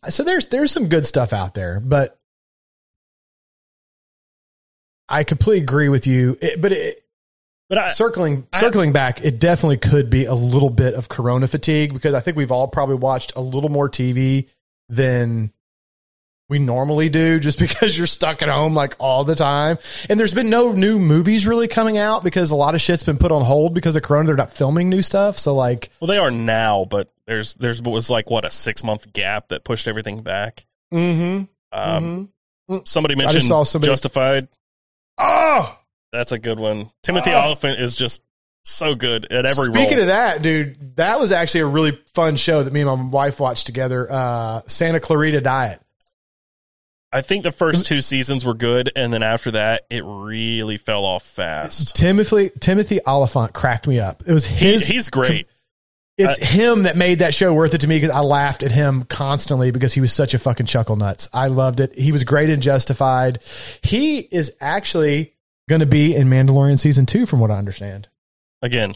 so 0.09 0.23
there's 0.23 0.47
there's 0.47 0.71
some 0.71 0.87
good 0.87 1.05
stuff 1.05 1.33
out 1.33 1.53
there, 1.55 1.79
but 1.79 2.15
I 5.07 5.23
completely 5.23 5.63
agree 5.63 5.89
with 5.89 6.05
you. 6.05 6.37
It, 6.41 6.61
but 6.61 6.71
it, 6.71 7.03
But 7.67 7.77
I, 7.79 7.87
circling 7.89 8.47
I- 8.53 8.59
circling 8.59 8.93
back, 8.93 9.23
it 9.23 9.39
definitely 9.39 9.77
could 9.77 10.09
be 10.09 10.25
a 10.25 10.35
little 10.35 10.69
bit 10.69 10.93
of 10.93 11.09
Corona 11.09 11.47
fatigue 11.47 11.93
because 11.93 12.13
I 12.13 12.19
think 12.19 12.37
we've 12.37 12.51
all 12.51 12.67
probably 12.67 12.95
watched 12.95 13.33
a 13.35 13.41
little 13.41 13.69
more 13.71 13.89
TV 13.89 14.47
than 14.87 15.51
we 16.49 16.59
normally 16.59 17.07
do, 17.09 17.39
just 17.39 17.59
because 17.65 17.97
you're 17.97 18.07
stuck 18.07 18.41
at 18.41 18.49
home 18.49 18.73
like 18.73 18.95
all 18.99 19.23
the 19.23 19.35
time. 19.35 19.77
And 20.09 20.19
there's 20.19 20.33
been 20.33 20.49
no 20.49 20.71
new 20.73 20.99
movies 20.99 21.47
really 21.47 21.67
coming 21.69 21.97
out 21.97 22.23
because 22.23 22.51
a 22.51 22.55
lot 22.55 22.75
of 22.75 22.81
shit's 22.81 23.03
been 23.03 23.17
put 23.17 23.31
on 23.31 23.43
hold 23.45 23.73
because 23.73 23.95
of 23.95 24.01
Corona. 24.03 24.27
They're 24.27 24.35
not 24.35 24.51
filming 24.51 24.89
new 24.89 25.01
stuff, 25.01 25.39
so 25.39 25.55
like, 25.55 25.89
well, 26.01 26.07
they 26.07 26.17
are 26.17 26.31
now, 26.31 26.85
but 26.85 27.09
there's 27.27 27.53
there's 27.53 27.81
was 27.81 28.09
like 28.09 28.29
what 28.29 28.43
a 28.45 28.49
six 28.51 28.83
month 28.83 29.13
gap 29.13 29.49
that 29.49 29.63
pushed 29.63 29.87
everything 29.87 30.21
back. 30.23 30.65
mm-hmm, 30.93 31.43
Um, 31.71 32.29
Somebody 32.85 33.15
just 33.15 33.23
mentioned 33.25 33.43
saw 33.45 33.63
somebody- 33.63 33.91
Justified. 33.91 34.47
oh. 35.17 35.75
That's 36.11 36.31
a 36.31 36.39
good 36.39 36.59
one. 36.59 36.89
Timothy 37.03 37.31
Ah. 37.33 37.43
Oliphant 37.45 37.79
is 37.79 37.95
just 37.95 38.23
so 38.63 38.95
good 38.95 39.31
at 39.31 39.45
every 39.45 39.65
Speaking 39.65 39.91
role. 39.97 40.01
of 40.01 40.07
that, 40.07 40.41
dude, 40.41 40.95
that 40.95 41.19
was 41.19 41.31
actually 41.31 41.61
a 41.61 41.65
really 41.67 41.99
fun 42.15 42.35
show 42.35 42.63
that 42.63 42.73
me 42.73 42.81
and 42.81 42.89
my 42.89 43.09
wife 43.09 43.39
watched 43.39 43.67
together. 43.67 44.11
Uh, 44.11 44.61
Santa 44.65 44.99
Clarita 44.99 45.39
Diet. 45.41 45.79
I 47.11 47.21
think 47.21 47.43
the 47.43 47.51
first 47.51 47.85
mm-hmm. 47.85 47.95
two 47.95 48.01
seasons 48.01 48.45
were 48.45 48.53
good, 48.53 48.91
and 48.95 49.11
then 49.11 49.23
after 49.23 49.51
that, 49.51 49.85
it 49.89 50.03
really 50.05 50.77
fell 50.77 51.05
off 51.05 51.23
fast. 51.23 51.95
Timothy 51.95 52.51
Timothy 52.59 53.01
Oliphant 53.03 53.53
cracked 53.53 53.87
me 53.87 53.99
up. 53.99 54.23
It 54.27 54.33
was 54.33 54.45
He, 54.45 54.73
his. 54.73 54.87
he's 54.87 55.09
great. 55.09 55.47
it's 56.17 56.37
him 56.37 56.83
that 56.83 56.95
made 56.95 57.19
that 57.19 57.33
show 57.33 57.53
worth 57.53 57.73
it 57.73 57.81
to 57.81 57.87
me 57.87 57.95
because 57.97 58.15
I 58.15 58.19
laughed 58.19 58.61
at 58.61 58.71
him 58.71 59.05
constantly 59.05 59.71
because 59.71 59.93
he 59.93 60.01
was 60.01 60.13
such 60.13 60.33
a 60.33 60.39
fucking 60.39 60.67
chuckle 60.67 60.97
nuts. 60.97 61.29
I 61.33 61.47
loved 61.47 61.79
it. 61.79 61.97
He 61.97 62.11
was 62.11 62.23
great 62.23 62.49
in 62.49 62.61
Justified. 62.61 63.39
He 63.81 64.19
is 64.19 64.55
actually 64.61 65.33
going 65.67 65.79
to 65.79 65.87
be 65.87 66.15
in 66.15 66.29
Mandalorian 66.29 66.77
season 66.77 67.05
two, 67.05 67.25
from 67.25 67.39
what 67.39 67.49
I 67.49 67.55
understand. 67.55 68.09
Again, 68.61 68.93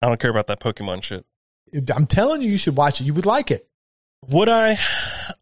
I 0.00 0.06
don't 0.06 0.20
care 0.20 0.30
about 0.30 0.46
that 0.46 0.60
Pokemon 0.60 1.02
shit. 1.02 1.26
I'm 1.94 2.06
telling 2.06 2.40
you, 2.40 2.50
you 2.50 2.56
should 2.56 2.76
watch 2.76 3.00
it. 3.00 3.04
You 3.04 3.14
would 3.14 3.26
like 3.26 3.50
it. 3.50 3.68
Would 4.28 4.48
I? 4.48 4.78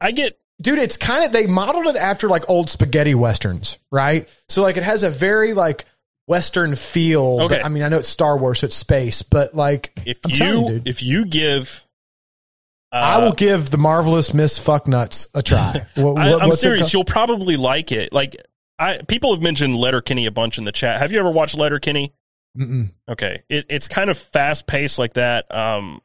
I 0.01 0.13
get 0.13 0.39
dude 0.63 0.79
it's 0.79 0.97
kind 0.97 1.25
of 1.25 1.33
they 1.33 1.47
modeled 1.47 1.87
it 1.87 1.97
after 1.97 2.29
like 2.29 2.49
old 2.49 2.71
spaghetti 2.71 3.15
westerns 3.15 3.79
right 3.91 4.29
so 4.49 4.63
like 4.63 4.77
it 4.77 4.83
has 4.83 5.03
a 5.03 5.11
very 5.11 5.53
like 5.55 5.85
western 6.29 6.75
feel 6.77 7.41
Okay. 7.43 7.57
but, 7.57 7.65
i 7.67 7.69
mean 7.69 7.83
i 7.83 7.89
know 7.89 7.99
it's 7.99 8.09
star 8.09 8.39
wars 8.39 8.61
so 8.61 8.67
it's 8.67 8.77
space 8.77 9.23
but 9.23 9.55
like 9.55 9.93
if 10.07 10.19
I'm 10.25 10.31
you 10.31 10.69
you, 10.71 10.83
if 10.85 11.03
you 11.03 11.25
give. 11.27 11.85
Uh, 12.93 12.97
i 12.97 13.19
will 13.25 13.33
give 13.33 13.71
the 13.71 13.79
marvelous 13.79 14.33
miss 14.33 14.59
fucknuts 14.59 15.27
a 15.35 15.43
try 15.43 15.85
What- 15.97 16.19
I, 16.23 16.31
what- 16.31 16.43
I'm 16.43 16.53
serious. 16.53 16.93
You'll 16.93 17.05
probably 17.05 17.57
like 17.57 17.91
it. 17.93 18.13
Like 18.13 18.37
I, 18.79 18.99
people 19.09 19.33
have 19.35 19.43
mentioned 19.43 19.77
Letterkenny 19.77 20.27
a 20.27 20.31
bunch 20.33 20.59
in 20.59 20.65
the 20.65 20.73
chat. 20.73 21.01
Have 21.01 21.13
you 21.13 21.19
ever 21.21 21.31
watched 21.31 21.57
Letterkenny? 21.57 22.13
Mm-mm. 22.59 22.91
Okay, 23.09 23.43
it, 23.49 23.67
it's 23.69 23.87
kind 23.89 24.11
of 24.11 24.19
fast 24.19 24.67
paced 24.67 24.99
like 24.99 25.15
that. 25.15 25.55
Um, 25.55 26.01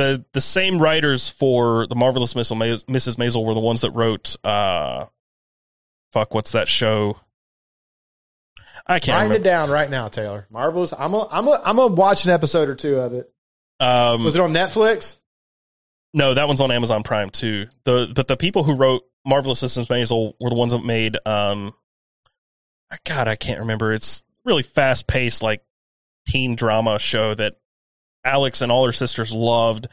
the 0.00 0.24
the 0.32 0.40
same 0.40 0.78
writers 0.78 1.28
for 1.28 1.86
the 1.86 1.94
marvelous 1.94 2.34
Miss 2.34 2.50
Mrs. 2.50 3.16
Maisel 3.16 3.44
were 3.44 3.54
the 3.54 3.60
ones 3.60 3.82
that 3.82 3.90
wrote. 3.92 4.34
Uh, 4.42 5.06
fuck, 6.12 6.34
what's 6.34 6.52
that 6.52 6.68
show? 6.68 7.18
I 8.86 8.98
can't 8.98 9.30
Write 9.30 9.40
it 9.40 9.44
down 9.44 9.70
right 9.70 9.88
now 9.88 10.08
taylor 10.08 10.46
marvelous 10.50 10.92
i'm 10.98 11.12
gonna 11.12 11.28
I'm 11.30 11.44
gonna 11.44 11.62
I'm 11.64 11.76
gonna 11.76 11.94
watch 11.94 12.24
an 12.24 12.30
episode 12.30 12.68
or 12.68 12.74
two 12.74 12.98
of 12.98 13.12
it 13.12 13.30
Um, 13.78 14.24
was 14.24 14.34
it 14.34 14.40
on 14.40 14.52
netflix 14.52 15.18
No, 16.12 16.34
that 16.34 16.48
one's 16.48 16.60
on 16.60 16.72
Amazon 16.72 17.04
Prime 17.04 17.30
too. 17.30 17.66
The 17.84 18.10
but 18.12 18.26
the 18.26 18.36
people 18.36 18.64
who 18.64 18.74
wrote 18.74 19.02
Marvelous 19.24 19.62
Mrs. 19.62 19.86
Maisel 19.86 20.32
were 20.40 20.48
the 20.48 20.56
ones 20.56 20.72
that 20.72 20.82
made 20.84 21.16
um 21.24 21.72
God, 23.04 23.28
I 23.28 23.36
can't 23.36 23.60
remember. 23.60 23.92
It's 23.92 24.24
really 24.44 24.64
fast 24.64 25.06
paced 25.06 25.40
like 25.42 25.62
teen 26.26 26.56
drama 26.56 26.98
show 26.98 27.34
that 27.34 27.59
Alex 28.24 28.60
and 28.60 28.70
all 28.70 28.86
her 28.86 28.92
sisters 28.92 29.32
loved. 29.32 29.88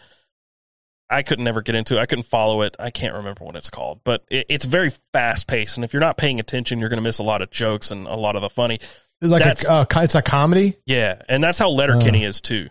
I 1.10 1.24
couldn't 1.24 1.45
never 1.45 1.62
get 1.62 1.76
into 1.76 1.98
it. 1.98 1.99
I 1.99 2.06
couldn't 2.06 2.26
follow 2.26 2.62
it. 2.64 2.76
I 2.80 2.90
can't 2.90 3.16
remember 3.16 3.45
what 3.45 3.56
it's 3.56 3.70
called, 3.70 4.02
but 4.04 4.26
it, 4.30 4.45
it's 4.49 4.66
very 4.66 4.91
fast 5.14 5.48
paced. 5.48 5.78
And 5.78 5.86
if 5.86 5.94
you're 5.94 6.02
not 6.02 6.18
paying 6.18 6.40
attention, 6.40 6.80
you're 6.80 6.90
going 6.90 6.98
to 6.98 7.04
miss 7.04 7.20
a 7.20 7.24
lot 7.24 7.41
of 7.41 7.49
jokes 7.49 7.91
and 7.91 8.08
a 8.08 8.16
lot 8.16 8.36
of 8.36 8.41
the 8.41 8.49
funny. 8.49 8.76
it's 9.22 9.32
like 9.32 9.44
That's- 9.44 9.70
a 9.70 9.74
uh, 9.74 10.04
it's 10.04 10.16
a 10.16 10.22
comedy 10.22 10.78
Yeah, 10.86 11.22
and 11.30 11.44
that's 11.44 11.60
how 11.60 11.70
Letterkenny 11.70 12.24
is 12.26 12.41
too. 12.41 12.70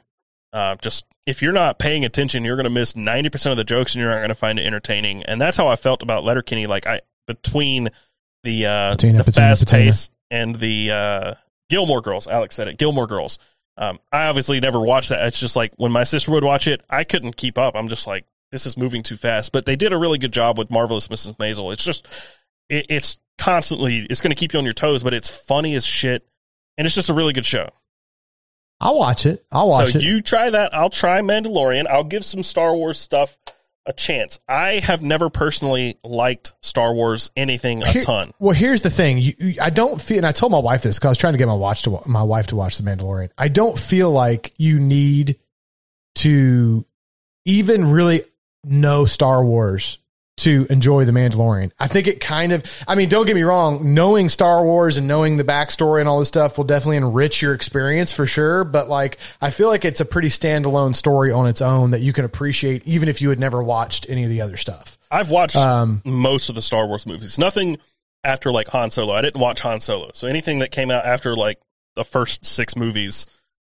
Uh, 0.53 0.77
just 0.77 1.05
if 1.27 1.43
you're 1.43 1.53
not 1.53 1.79
paying 1.79 2.05
attention, 2.05 2.45
you're 2.45 2.57
going 2.57 2.65
to 2.65 2.71
miss 2.71 2.95
ninety 2.95 3.29
percent 3.29 3.53
of 3.53 3.57
the 3.57 3.65
jokes, 3.65 3.95
and 3.95 4.01
you're 4.01 4.11
not 4.11 4.19
going 4.19 4.29
to 4.29 4.35
find 4.35 4.59
it 4.59 4.67
entertaining. 4.67 5.23
And 5.25 5.41
that's 5.41 5.57
how 5.57 5.69
I 5.69 5.77
felt 5.77 6.03
about 6.03 6.25
Letterkenny. 6.25 6.67
Like 6.67 6.87
I 6.87 7.01
between 7.27 7.91
the 8.45 8.67
uh, 8.67 8.91
Patina, 8.93 9.23
the 9.23 9.33
fast 9.33 9.69
pace 9.69 10.11
and 10.31 10.57
the 10.57 10.91
uh, 10.91 11.35
Gilmore 11.69 12.01
Girls. 12.01 12.27
Alex 12.27 12.55
said 12.55 12.69
it. 12.69 12.79
Gilmore 12.79 13.07
Girls. 13.07 13.39
Um, 13.79 13.99
I 14.11 14.27
obviously 14.27 14.59
never 14.61 14.81
watched 14.81 15.11
that. 15.11 15.27
It's 15.27 15.41
just 15.41 15.57
like 15.57 15.73
when 15.77 15.93
my 15.93 16.05
sister 16.05 16.31
would 16.33 16.45
watch 16.45 16.67
it, 16.67 16.83
I 16.89 17.05
couldn't 17.05 17.37
keep 17.37 17.59
up. 17.59 17.75
I'm 17.77 17.89
just 17.89 18.07
like, 18.07 18.25
this 18.53 18.65
is 18.67 18.77
moving 18.77 19.03
too 19.03 19.17
fast. 19.17 19.53
But 19.53 19.67
they 19.67 19.77
did 19.77 19.93
a 19.93 19.99
really 19.99 20.19
good 20.19 20.33
job 20.33 20.57
with 20.59 20.71
Marvelous 20.71 21.09
Mrs. 21.09 21.37
Maisel. 21.37 21.73
It's 21.73 21.85
just, 21.85 22.07
it, 22.69 22.87
it's 22.89 23.19
constantly, 23.39 24.07
it's 24.09 24.21
going 24.21 24.31
to 24.31 24.37
keep 24.37 24.53
you 24.53 24.59
on 24.59 24.65
your 24.65 24.73
toes, 24.73 25.03
but 25.03 25.13
it's 25.13 25.29
funny 25.29 25.75
as 25.75 25.85
shit, 25.85 26.27
and 26.79 26.87
it's 26.87 26.95
just 26.95 27.11
a 27.11 27.15
really 27.15 27.33
good 27.33 27.45
show. 27.47 27.69
i'll 28.81 28.99
watch 28.99 29.25
it 29.25 29.45
i'll 29.53 29.69
watch 29.69 29.93
so 29.93 29.99
it 29.99 30.05
you 30.05 30.21
try 30.23 30.49
that. 30.51 30.75
I'll 30.75 30.91
try 30.91 31.21
Mandalorian. 31.21 31.87
I'll 31.87 32.05
give 32.05 32.25
some 32.25 32.43
Star 32.43 32.75
Wars 32.75 32.99
stuff 32.99 33.37
a 33.87 33.93
chance. 33.93 34.41
I 34.49 34.81
have 34.83 35.01
never 35.03 35.31
personally 35.31 35.97
liked 36.03 36.53
Star 36.61 36.93
Wars 36.93 37.31
anything 37.37 37.83
a 37.83 37.89
Here- 37.89 38.03
ton. 38.03 38.33
Well, 38.39 38.55
here's 38.55 38.83
the 38.83 38.91
thing. 38.91 39.19
You, 39.19 39.33
you- 39.39 39.55
I 39.63 39.71
don't 39.71 40.01
feel, 40.01 40.17
and 40.19 40.27
I 40.27 40.33
told 40.33 40.51
my 40.53 40.59
wife 40.59 40.83
this 40.83 40.97
because 40.97 41.07
I 41.07 41.11
was 41.11 41.19
trying 41.19 41.35
to 41.35 41.39
get 41.39 41.47
my 41.49 41.55
watch 41.55 41.83
to 41.83 42.01
my 42.07 42.23
wife 42.23 42.49
to 42.49 42.57
watch 42.57 42.79
The 42.79 42.83
Mandalorian. 42.83 43.31
I 43.39 43.49
don't 43.49 43.79
feel 43.79 44.11
like 44.11 44.53
you 44.59 44.79
need 44.81 45.39
to 46.17 46.85
even 47.45 47.91
really 47.93 48.23
know 48.65 49.05
Star 49.05 49.45
Wars 49.45 49.99
to 50.39 50.67
enjoy 50.69 51.05
The 51.05 51.13
Mandalorian. 51.13 51.73
I 51.79 51.87
think 51.89 52.07
it 52.07 52.21
kind 52.21 52.53
of, 52.53 52.63
I 52.87 52.95
mean, 52.95 53.09
don't 53.09 53.27
get 53.27 53.35
me 53.35 53.43
wrong, 53.43 53.95
knowing 53.95 54.29
Star 54.29 54.63
Wars 54.63 54.99
and 54.99 55.09
knowing 55.09 55.39
the 55.39 55.45
backstory 55.45 56.01
and 56.01 56.09
all 56.09 56.19
this 56.19 56.29
stuff 56.29 56.59
will 56.59 56.65
definitely 56.65 56.99
enrich 56.99 57.41
your 57.41 57.55
experience 57.55 58.13
for 58.13 58.27
sure. 58.27 58.65
But 58.65 58.89
like, 58.89 59.19
I 59.41 59.51
feel 59.51 59.69
like 59.69 59.85
it's 59.85 60.01
a 60.01 60.05
pretty 60.05 60.29
standalone 60.29 60.95
story 60.95 61.33
on 61.33 61.47
its 61.47 61.63
own 61.63 61.93
that 61.93 62.01
you 62.01 62.13
can 62.13 62.25
appreciate 62.27 62.87
even 62.87 63.09
if 63.09 63.23
you 63.23 63.31
had 63.31 63.41
never 63.41 63.63
watched 63.63 64.07
any 64.11 64.25
of 64.25 64.31
the 64.31 64.43
other 64.43 64.57
stuff. 64.59 64.99
I've 65.11 65.31
watched 65.31 65.57
Um, 65.57 66.03
most 66.05 66.49
of 66.49 66.55
the 66.55 66.63
Star 66.63 66.87
Wars 66.87 67.07
movies. 67.07 67.39
Nothing 67.39 67.79
after 68.23 68.53
like 68.53 68.69
Han 68.69 68.91
Solo. 68.91 69.15
I 69.15 69.23
didn't 69.23 69.41
watch 69.41 69.61
Han 69.63 69.81
Solo. 69.81 70.11
So 70.13 70.27
anything 70.27 70.59
that 70.59 70.71
came 70.71 70.91
out 70.91 71.07
after 71.07 71.35
like 71.35 71.59
the 71.95 72.05
first 72.05 72.45
six 72.45 72.77
movies. 72.77 73.27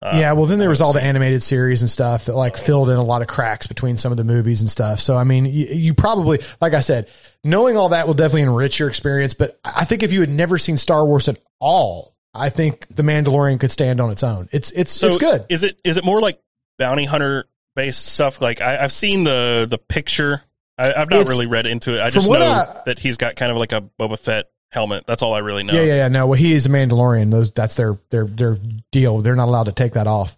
Uh, 0.02 0.16
yeah, 0.20 0.32
well, 0.34 0.46
then 0.46 0.60
there 0.60 0.70
was 0.70 0.80
all 0.80 0.94
the 0.94 1.02
animated 1.02 1.42
series 1.42 1.82
and 1.82 1.90
stuff 1.90 2.26
that 2.26 2.36
like 2.36 2.56
filled 2.56 2.90
in 2.90 2.98
a 2.98 3.04
lot 3.04 3.24
of 3.24 3.28
cracks 3.28 3.66
between 3.66 3.98
some 3.98 4.12
of 4.12 4.18
the 4.18 4.24
movies 4.24 4.62
and 4.62 4.70
stuff. 4.70 5.00
So, 5.00 5.18
I 5.18 5.24
mean, 5.24 5.46
you, 5.46 5.66
you 5.68 5.94
probably, 5.96 6.40
like 6.62 6.74
I 6.76 6.82
said, 6.82 7.10
knowing 7.44 7.78
all 7.78 7.90
that 7.90 8.06
will 8.06 8.14
definitely 8.14 8.44
enrich 8.44 8.78
your 8.80 8.90
experience. 8.90 9.34
But 9.34 9.60
I 9.66 9.86
think 9.86 10.04
if 10.04 10.12
you 10.14 10.20
had 10.22 10.30
never 10.30 10.60
seen 10.60 10.78
Star 10.78 11.04
Wars 11.04 11.28
at 11.28 11.40
all, 11.60 12.14
I 12.34 12.50
think 12.50 12.86
The 12.96 13.02
Mandalorian 13.02 13.60
could 13.60 13.72
stand 13.72 14.00
on 14.00 14.12
its 14.12 14.22
own. 14.24 14.48
It's 14.52 14.70
it's 14.72 14.92
So 14.92 15.08
it's 15.08 15.18
good. 15.18 15.46
Is 15.50 15.64
it 15.64 15.80
is 15.84 15.98
it 15.98 16.04
more 16.04 16.22
like 16.22 16.40
bounty 16.78 17.06
hunter 17.06 17.46
based 17.76 18.06
stuff? 18.06 18.40
Like 18.40 18.62
I, 18.62 18.84
I've 18.84 18.94
seen 18.94 19.24
the 19.24 19.66
the 19.68 19.80
picture. 19.80 20.44
I, 20.78 20.90
I've 20.94 21.10
not 21.10 21.22
It's- 21.22 21.30
really 21.30 21.48
read 21.48 21.66
into 21.66 21.96
it. 21.98 22.02
I 22.02 22.12
just 22.12 22.30
know 22.30 22.36
I- 22.40 22.82
that 22.86 23.00
he's 23.00 23.18
got 23.18 23.36
kind 23.36 23.52
of 23.52 23.58
like 23.58 23.72
a 23.72 23.82
Boba 24.00 24.20
Fett 24.20 24.46
helmet. 24.72 25.06
That's 25.08 25.22
all 25.24 25.34
I 25.34 25.40
really 25.40 25.64
know. 25.64 25.74
Yeah, 25.74 25.82
yeah, 25.84 25.96
yeah. 25.96 26.08
No, 26.08 26.28
well, 26.28 26.38
he 26.40 26.54
is 26.54 26.66
a 26.66 26.70
Mandalorian. 26.70 27.32
Those 27.32 27.52
that's 27.52 27.76
their 27.76 27.98
their 28.10 28.26
their 28.26 28.58
deal. 28.92 29.22
They're 29.22 29.36
not 29.36 29.48
allowed 29.48 29.66
to 29.66 29.72
take 29.72 29.94
that 29.94 30.08
off. 30.08 30.36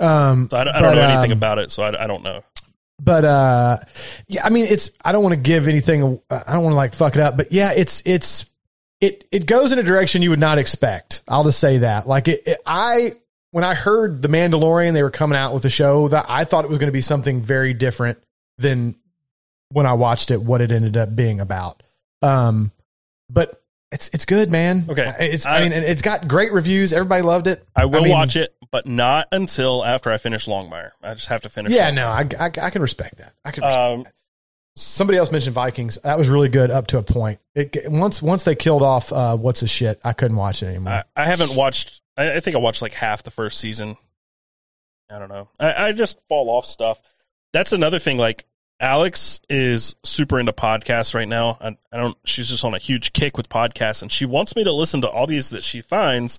Um, 0.00 0.48
So 0.50 0.58
I, 0.58 0.64
don't- 0.64 0.74
I 0.76 0.80
don't 0.80 0.94
know 0.96 1.02
anything 1.02 1.32
um, 1.32 1.38
about 1.38 1.58
it, 1.58 1.70
so 1.70 1.82
I, 1.82 2.04
I 2.04 2.06
don't 2.06 2.22
know. 2.22 2.42
but 3.00 3.24
uh, 3.24 3.78
yeah, 4.26 4.42
I 4.44 4.50
mean, 4.50 4.64
it's. 4.66 4.90
I 5.04 5.12
don't 5.12 5.22
want 5.22 5.34
to 5.34 5.40
give 5.40 5.68
anything. 5.68 6.20
I 6.30 6.52
don't 6.52 6.64
want 6.64 6.72
to 6.72 6.76
like 6.76 6.94
fuck 6.94 7.14
it 7.16 7.20
up, 7.22 7.36
but 7.36 7.52
yeah, 7.52 7.72
it's 7.74 8.02
it's 8.04 8.50
it 9.00 9.24
it 9.30 9.46
goes 9.46 9.70
in 9.72 9.78
a 9.78 9.82
direction 9.84 10.22
you 10.22 10.30
would 10.30 10.40
not 10.40 10.58
expect. 10.58 11.22
I'll 11.28 11.44
just 11.44 11.60
say 11.60 11.78
that. 11.78 12.08
Like 12.08 12.26
it, 12.28 12.42
it 12.46 12.58
I 12.66 13.12
when 13.52 13.64
I 13.64 13.74
heard 13.74 14.20
the 14.22 14.28
Mandalorian, 14.28 14.92
they 14.92 15.02
were 15.04 15.10
coming 15.10 15.38
out 15.38 15.54
with 15.54 15.64
a 15.64 15.70
show 15.70 16.08
that 16.08 16.26
I 16.28 16.44
thought 16.44 16.64
it 16.64 16.68
was 16.68 16.78
going 16.78 16.88
to 16.88 16.92
be 16.92 17.00
something 17.00 17.40
very 17.40 17.72
different 17.74 18.18
than 18.58 18.96
when 19.70 19.86
I 19.86 19.92
watched 19.92 20.30
it. 20.32 20.42
What 20.42 20.60
it 20.60 20.72
ended 20.72 20.96
up 20.96 21.14
being 21.14 21.38
about. 21.40 21.82
Um, 22.22 22.72
but 23.30 23.62
it's 23.92 24.08
it's 24.12 24.24
good, 24.24 24.50
man. 24.50 24.84
Okay. 24.88 25.12
it's 25.20 25.46
I, 25.46 25.58
I- 25.58 25.62
mean, 25.68 25.72
it's 25.72 26.02
got 26.02 26.28
great 26.28 26.52
reviews. 26.52 26.92
Everybody 26.92 27.22
loved 27.22 27.46
it. 27.46 27.66
I 27.74 27.84
will 27.86 28.02
mean, 28.02 28.12
watch 28.12 28.36
it, 28.36 28.54
but 28.70 28.86
not 28.86 29.28
until 29.32 29.84
after 29.84 30.10
I 30.10 30.18
finish 30.18 30.46
Longmire. 30.46 30.90
I 31.02 31.14
just 31.14 31.28
have 31.28 31.42
to 31.42 31.48
finish. 31.48 31.72
Yeah, 31.72 31.90
Longmire. 31.90 31.94
no, 31.94 32.38
I, 32.40 32.46
I 32.46 32.66
I 32.66 32.70
can 32.70 32.82
respect 32.82 33.18
that. 33.18 33.32
I 33.44 33.50
can. 33.50 33.64
Respect 33.64 33.80
Um, 33.80 34.06
somebody 34.76 35.18
else 35.18 35.32
mentioned 35.32 35.54
Vikings. 35.54 35.98
That 36.04 36.18
was 36.18 36.28
really 36.28 36.48
good 36.48 36.70
up 36.70 36.86
to 36.88 36.98
a 36.98 37.02
point. 37.02 37.40
It 37.54 37.76
once 37.90 38.20
once 38.22 38.44
they 38.44 38.54
killed 38.54 38.82
off 38.82 39.12
uh, 39.12 39.36
what's 39.36 39.60
the 39.60 39.66
shit, 39.68 40.00
I 40.04 40.12
couldn't 40.12 40.36
watch 40.36 40.62
it 40.62 40.66
anymore. 40.66 41.04
I, 41.16 41.22
I 41.22 41.26
haven't 41.26 41.56
watched. 41.56 42.00
I, 42.16 42.36
I 42.36 42.40
think 42.40 42.54
I 42.56 42.58
watched 42.58 42.82
like 42.82 42.92
half 42.94 43.22
the 43.22 43.30
first 43.30 43.58
season. 43.58 43.96
I 45.10 45.18
don't 45.18 45.30
know. 45.30 45.48
I, 45.58 45.86
I 45.88 45.92
just 45.92 46.18
fall 46.28 46.50
off 46.50 46.66
stuff. 46.66 47.00
That's 47.52 47.72
another 47.72 47.98
thing. 47.98 48.18
Like 48.18 48.44
Alex 48.80 49.40
is 49.48 49.96
super 50.04 50.38
into 50.38 50.52
podcasts 50.52 51.14
right 51.14 51.28
now. 51.28 51.58
I, 51.60 51.76
I 51.92 51.96
don't. 51.96 52.16
She's 52.24 52.48
just 52.48 52.64
on 52.64 52.74
a 52.74 52.78
huge 52.78 53.12
kick 53.12 53.36
with 53.36 53.48
podcasts, 53.48 54.02
and 54.02 54.12
she 54.12 54.24
wants 54.24 54.54
me 54.54 54.64
to 54.64 54.72
listen 54.72 55.00
to 55.00 55.10
all 55.10 55.26
these 55.26 55.50
that 55.50 55.64
she 55.64 55.80
finds. 55.80 56.38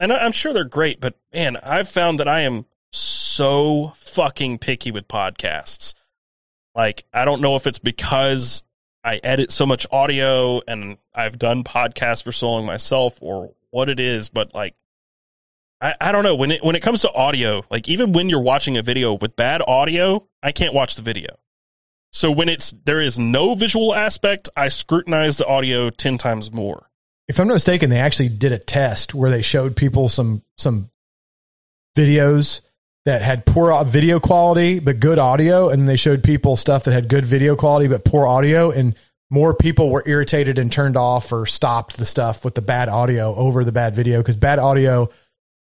And 0.00 0.12
I, 0.12 0.18
I'm 0.18 0.32
sure 0.32 0.52
they're 0.52 0.64
great, 0.64 1.00
but 1.00 1.14
man, 1.34 1.56
I've 1.62 1.88
found 1.88 2.20
that 2.20 2.28
I 2.28 2.40
am 2.40 2.66
so 2.92 3.92
fucking 3.96 4.58
picky 4.58 4.90
with 4.90 5.06
podcasts. 5.08 5.94
Like 6.74 7.04
I 7.12 7.24
don't 7.24 7.40
know 7.40 7.56
if 7.56 7.66
it's 7.66 7.78
because 7.78 8.62
I 9.04 9.20
edit 9.22 9.52
so 9.52 9.66
much 9.66 9.86
audio 9.90 10.60
and 10.66 10.98
I've 11.14 11.38
done 11.38 11.62
podcasts 11.62 12.22
for 12.22 12.32
so 12.32 12.50
long 12.52 12.66
myself 12.66 13.18
or 13.20 13.54
what 13.70 13.88
it 13.88 14.00
is, 14.00 14.28
but 14.30 14.54
like 14.54 14.74
I, 15.80 15.94
I 16.00 16.12
don't 16.12 16.24
know 16.24 16.34
when 16.34 16.50
it 16.50 16.64
when 16.64 16.76
it 16.76 16.82
comes 16.82 17.02
to 17.02 17.12
audio, 17.12 17.64
like 17.70 17.88
even 17.88 18.12
when 18.12 18.30
you're 18.30 18.40
watching 18.40 18.76
a 18.76 18.82
video 18.82 19.14
with 19.14 19.36
bad 19.36 19.62
audio, 19.66 20.26
I 20.42 20.52
can't 20.52 20.74
watch 20.74 20.96
the 20.96 21.02
video. 21.02 21.36
So 22.16 22.30
when 22.30 22.48
it's 22.48 22.72
there 22.86 23.02
is 23.02 23.18
no 23.18 23.54
visual 23.54 23.94
aspect, 23.94 24.48
I 24.56 24.68
scrutinize 24.68 25.36
the 25.36 25.44
audio 25.44 25.90
ten 25.90 26.16
times 26.16 26.50
more. 26.50 26.88
if 27.28 27.38
I'm 27.38 27.46
not 27.46 27.52
mistaken, 27.52 27.90
they 27.90 28.00
actually 28.00 28.30
did 28.30 28.52
a 28.52 28.58
test 28.58 29.14
where 29.14 29.28
they 29.28 29.42
showed 29.42 29.76
people 29.76 30.08
some 30.08 30.42
some 30.56 30.88
videos 31.94 32.62
that 33.04 33.20
had 33.20 33.44
poor 33.44 33.84
video 33.84 34.18
quality 34.18 34.78
but 34.78 34.98
good 34.98 35.18
audio, 35.18 35.68
and 35.68 35.86
they 35.86 35.96
showed 35.96 36.22
people 36.22 36.56
stuff 36.56 36.84
that 36.84 36.92
had 36.92 37.10
good 37.10 37.26
video 37.26 37.54
quality 37.54 37.86
but 37.86 38.02
poor 38.02 38.26
audio, 38.26 38.70
and 38.70 38.96
more 39.28 39.52
people 39.52 39.90
were 39.90 40.02
irritated 40.06 40.58
and 40.58 40.72
turned 40.72 40.96
off 40.96 41.30
or 41.34 41.44
stopped 41.44 41.98
the 41.98 42.06
stuff 42.06 42.46
with 42.46 42.54
the 42.54 42.62
bad 42.62 42.88
audio 42.88 43.34
over 43.34 43.62
the 43.62 43.72
bad 43.72 43.94
video 43.94 44.20
because 44.20 44.36
bad 44.36 44.58
audio 44.58 45.10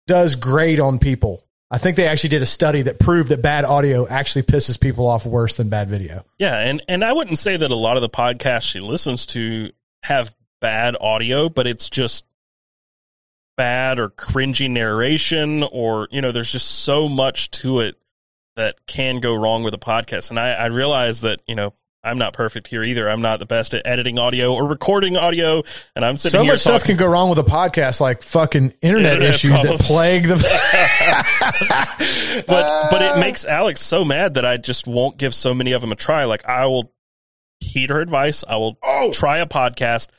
does 0.05 0.35
great 0.35 0.81
on 0.81 0.99
people. 0.99 1.45
I 1.73 1.77
think 1.77 1.95
they 1.95 2.05
actually 2.05 2.31
did 2.31 2.41
a 2.41 2.47
study 2.47 2.81
that 2.81 2.99
proved 2.99 3.29
that 3.29 3.41
bad 3.41 3.63
audio 3.63 4.05
actually 4.05 4.43
pisses 4.43 4.77
people 4.77 5.07
off 5.07 5.25
worse 5.25 5.55
than 5.55 5.69
bad 5.69 5.89
video. 5.89 6.25
Yeah, 6.37 6.59
and 6.59 6.83
and 6.89 7.03
I 7.03 7.13
wouldn't 7.13 7.39
say 7.39 7.55
that 7.55 7.71
a 7.71 7.75
lot 7.75 7.95
of 7.95 8.01
the 8.01 8.09
podcasts 8.09 8.63
she 8.63 8.81
listens 8.81 9.25
to 9.27 9.71
have 10.03 10.35
bad 10.59 10.97
audio, 10.99 11.47
but 11.47 11.67
it's 11.67 11.89
just 11.89 12.25
bad 13.55 13.99
or 13.99 14.09
cringy 14.09 14.69
narration, 14.69 15.63
or 15.63 16.09
you 16.11 16.21
know, 16.21 16.33
there's 16.33 16.51
just 16.51 16.69
so 16.69 17.07
much 17.07 17.49
to 17.51 17.79
it 17.79 17.95
that 18.57 18.85
can 18.85 19.21
go 19.21 19.33
wrong 19.33 19.63
with 19.63 19.73
a 19.73 19.79
podcast. 19.79 20.29
And 20.29 20.37
I, 20.37 20.51
I 20.51 20.65
realize 20.65 21.21
that 21.21 21.41
you 21.47 21.55
know 21.55 21.73
I'm 22.03 22.17
not 22.17 22.33
perfect 22.33 22.67
here 22.67 22.83
either. 22.83 23.07
I'm 23.07 23.21
not 23.21 23.37
the 23.37 23.45
best 23.45 23.75
at 23.75 23.85
editing 23.85 24.17
audio 24.17 24.53
or 24.53 24.67
recording 24.67 25.17
audio, 25.17 25.61
and 25.95 26.03
I'm 26.03 26.17
sitting 26.17 26.39
So 26.39 26.43
here 26.43 26.53
much 26.53 26.61
stuff 26.61 26.83
can 26.83 26.97
go 26.97 27.07
wrong 27.07 27.29
with 27.29 27.37
a 27.37 27.43
podcast, 27.43 28.01
like 28.01 28.23
fucking 28.23 28.73
internet, 28.81 29.13
Internet 29.13 29.35
issues 29.35 29.51
problems. 29.51 29.79
that 29.79 29.85
plague 29.85 30.27
the. 30.27 30.35
but 32.47 32.89
but 32.89 33.01
it 33.03 33.11
uh, 33.11 33.19
makes 33.19 33.45
Alex 33.45 33.81
so 33.81 34.03
mad 34.03 34.33
that 34.33 34.45
I 34.45 34.57
just 34.57 34.87
won't 34.87 35.17
give 35.17 35.35
so 35.35 35.53
many 35.53 35.73
of 35.73 35.81
them 35.81 35.91
a 35.91 35.95
try. 35.95 36.23
Like 36.23 36.43
I 36.47 36.65
will 36.65 36.91
heed 37.59 37.91
her 37.91 38.01
advice. 38.01 38.43
I 38.47 38.55
will 38.55 38.79
oh. 38.83 39.11
try 39.11 39.37
a 39.37 39.45
podcast, 39.45 40.09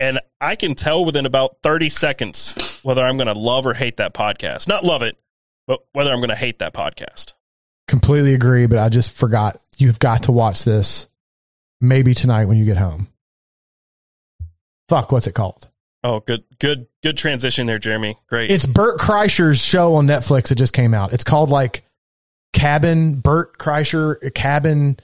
and 0.00 0.20
I 0.40 0.56
can 0.56 0.74
tell 0.74 1.04
within 1.04 1.26
about 1.26 1.58
thirty 1.62 1.90
seconds 1.90 2.80
whether 2.82 3.02
I'm 3.02 3.18
going 3.18 3.26
to 3.26 3.38
love 3.38 3.66
or 3.66 3.74
hate 3.74 3.98
that 3.98 4.14
podcast. 4.14 4.68
Not 4.68 4.84
love 4.84 5.02
it, 5.02 5.18
but 5.66 5.80
whether 5.92 6.12
I'm 6.12 6.20
going 6.20 6.30
to 6.30 6.36
hate 6.36 6.60
that 6.60 6.72
podcast. 6.72 7.34
Completely 7.88 8.32
agree, 8.32 8.64
but 8.64 8.78
I 8.78 8.88
just 8.88 9.14
forgot. 9.14 9.60
You've 9.76 9.98
got 9.98 10.22
to 10.22 10.32
watch 10.32 10.64
this. 10.64 11.08
Maybe 11.80 12.14
tonight 12.14 12.46
when 12.46 12.56
you 12.56 12.64
get 12.64 12.76
home. 12.76 13.08
Fuck, 14.88 15.12
what's 15.12 15.26
it 15.26 15.34
called? 15.34 15.68
Oh, 16.04 16.20
good, 16.20 16.44
good, 16.60 16.86
good 17.02 17.16
transition 17.16 17.66
there, 17.66 17.78
Jeremy. 17.78 18.16
Great. 18.28 18.50
It's 18.50 18.64
Bert 18.64 18.98
Kreischer's 18.98 19.60
show 19.60 19.94
on 19.96 20.06
Netflix 20.06 20.52
It 20.52 20.54
just 20.56 20.72
came 20.72 20.94
out. 20.94 21.12
It's 21.12 21.24
called 21.24 21.50
like 21.50 21.82
Cabin 22.52 23.16
Bert 23.16 23.58
Kreischer 23.58 24.32
Cabin. 24.34 24.98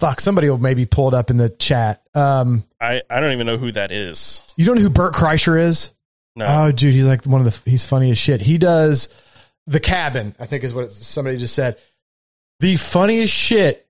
Fuck, 0.00 0.20
somebody 0.20 0.48
will 0.48 0.58
maybe 0.58 0.86
pull 0.86 1.08
it 1.08 1.14
up 1.14 1.28
in 1.30 1.36
the 1.36 1.50
chat. 1.50 2.02
Um, 2.14 2.64
I 2.80 3.02
I 3.10 3.20
don't 3.20 3.32
even 3.32 3.46
know 3.46 3.58
who 3.58 3.72
that 3.72 3.90
is. 3.90 4.42
you 4.56 4.64
don't 4.64 4.76
know 4.76 4.82
who 4.82 4.90
Bert 4.90 5.12
Kreischer 5.12 5.60
is? 5.60 5.92
No, 6.36 6.46
Oh, 6.48 6.72
dude, 6.72 6.94
he's 6.94 7.04
like 7.04 7.24
one 7.26 7.44
of 7.44 7.64
the 7.64 7.70
he's 7.70 7.84
funny 7.84 8.10
as 8.12 8.18
shit. 8.18 8.40
He 8.40 8.58
does 8.58 9.08
the 9.66 9.80
cabin. 9.80 10.34
I 10.38 10.46
think 10.46 10.62
is 10.64 10.72
what 10.72 10.92
somebody 10.92 11.36
just 11.36 11.54
said. 11.54 11.78
The 12.60 12.76
funniest 12.76 13.32
shit 13.34 13.87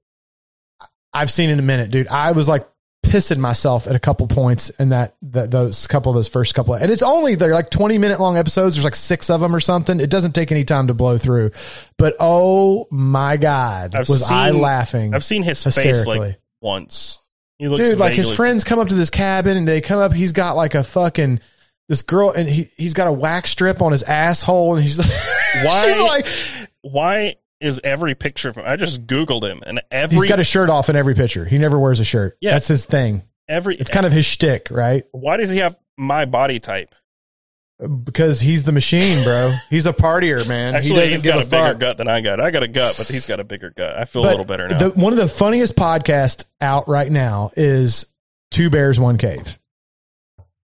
I've 1.18 1.30
seen 1.30 1.50
in 1.50 1.58
a 1.58 1.62
minute, 1.62 1.90
dude. 1.90 2.08
I 2.08 2.32
was 2.32 2.48
like 2.48 2.68
pissing 3.04 3.38
myself 3.38 3.86
at 3.86 3.94
a 3.96 3.98
couple 3.98 4.26
points 4.26 4.70
in 4.70 4.90
that, 4.90 5.16
that 5.22 5.50
those 5.50 5.86
couple 5.86 6.10
of 6.10 6.16
those 6.16 6.28
first 6.28 6.54
couple, 6.54 6.74
and 6.74 6.90
it's 6.90 7.02
only 7.02 7.34
they're 7.34 7.54
like 7.54 7.70
twenty 7.70 7.98
minute 7.98 8.20
long 8.20 8.36
episodes. 8.36 8.74
There's 8.76 8.84
like 8.84 8.94
six 8.94 9.30
of 9.30 9.40
them 9.40 9.54
or 9.54 9.60
something. 9.60 10.00
It 10.00 10.10
doesn't 10.10 10.32
take 10.32 10.52
any 10.52 10.64
time 10.64 10.88
to 10.88 10.94
blow 10.94 11.18
through. 11.18 11.50
But 11.96 12.16
oh 12.20 12.86
my 12.90 13.36
god, 13.36 13.94
I've 13.94 14.08
was 14.08 14.22
I 14.30 14.50
seen- 14.50 14.60
laughing? 14.60 15.14
I've 15.14 15.24
seen 15.24 15.42
his 15.42 15.62
face 15.64 16.06
like 16.06 16.38
once. 16.60 17.20
He 17.58 17.66
looks 17.66 17.82
dude 17.90 17.98
like 17.98 18.14
his 18.14 18.32
friends 18.32 18.62
come 18.62 18.78
up 18.78 18.88
to 18.88 18.94
this 18.94 19.10
cabin 19.10 19.56
and 19.56 19.66
they 19.66 19.80
come 19.80 19.98
up 19.98 20.12
he's 20.12 20.30
got 20.30 20.54
like 20.54 20.76
a 20.76 20.84
fucking 20.84 21.40
this 21.88 22.02
girl 22.02 22.30
and 22.30 22.48
he, 22.48 22.70
he's 22.76 22.94
got 22.94 23.08
a 23.08 23.12
wax 23.12 23.50
strip 23.50 23.82
on 23.82 23.90
his 23.90 24.04
asshole 24.04 24.76
and 24.76 24.84
he's 24.84 24.96
like 25.00 25.10
Why- 25.64 25.84
she's 25.84 26.00
like 26.00 26.26
Why 26.82 27.34
is 27.60 27.80
every 27.85 28.14
picture 28.14 28.48
of 28.48 28.56
him? 28.56 28.64
I 28.66 28.76
just 28.76 29.06
googled 29.06 29.43
him, 29.43 29.62
and 29.66 29.80
every 29.90 30.16
he's 30.16 30.26
got 30.26 30.40
a 30.40 30.44
shirt 30.44 30.70
off 30.70 30.89
in 30.89 30.97
every 30.97 31.14
picture 31.14 31.44
he 31.44 31.59
never 31.59 31.78
wears 31.78 32.01
a 32.01 32.05
shirt 32.05 32.36
Yeah. 32.40 32.52
that's 32.52 32.68
his 32.68 32.86
thing 32.86 33.22
every. 33.48 33.76
it's 33.76 33.90
kind 33.90 34.06
of 34.06 34.12
his 34.12 34.24
shtick 34.26 34.68
right 34.70 35.05
why 35.12 35.36
does 35.36 35.51
he 35.51 35.59
have 35.59 35.76
my 35.97 36.24
body 36.24 36.60
type? 36.60 36.94
because 38.05 38.40
he's 38.40 38.64
the 38.64 38.72
machine 38.72 39.22
bro 39.22 39.55
he's 39.70 39.86
a 39.86 39.93
partier 39.93 40.47
man 40.48 40.74
Actually, 40.74 41.05
he 41.06 41.12
he's 41.12 41.22
doesn't 41.22 41.48
got 41.48 41.60
a, 41.62 41.66
a, 41.66 41.68
bigger 41.72 41.78
gut 41.78 41.97
than 41.97 42.09
I 42.09 42.20
got. 42.20 42.40
I 42.40 42.51
got 42.51 42.64
a 42.64 42.68
gut, 42.68 42.97
but 42.98 43.06
he's 43.06 43.24
got 43.26 43.39
a 43.39 43.44
bigger 43.44 43.70
gut. 43.70 43.97
I 43.97 44.05
feel 44.05 44.24
a 44.24 44.30
little 44.30 44.44
better 44.44 44.66
now. 44.68 44.78
the, 44.78 44.90
one 44.90 45.12
of 45.12 45.16
the 45.18 45.28
funniest 45.28 45.76
podcasts 45.76 46.44
out 46.60 46.89
right 46.89 47.10
now 47.10 47.52
is 47.56 48.06
two 48.51 48.68
bears 48.68 48.98
one 48.98 49.16
cave 49.16 49.59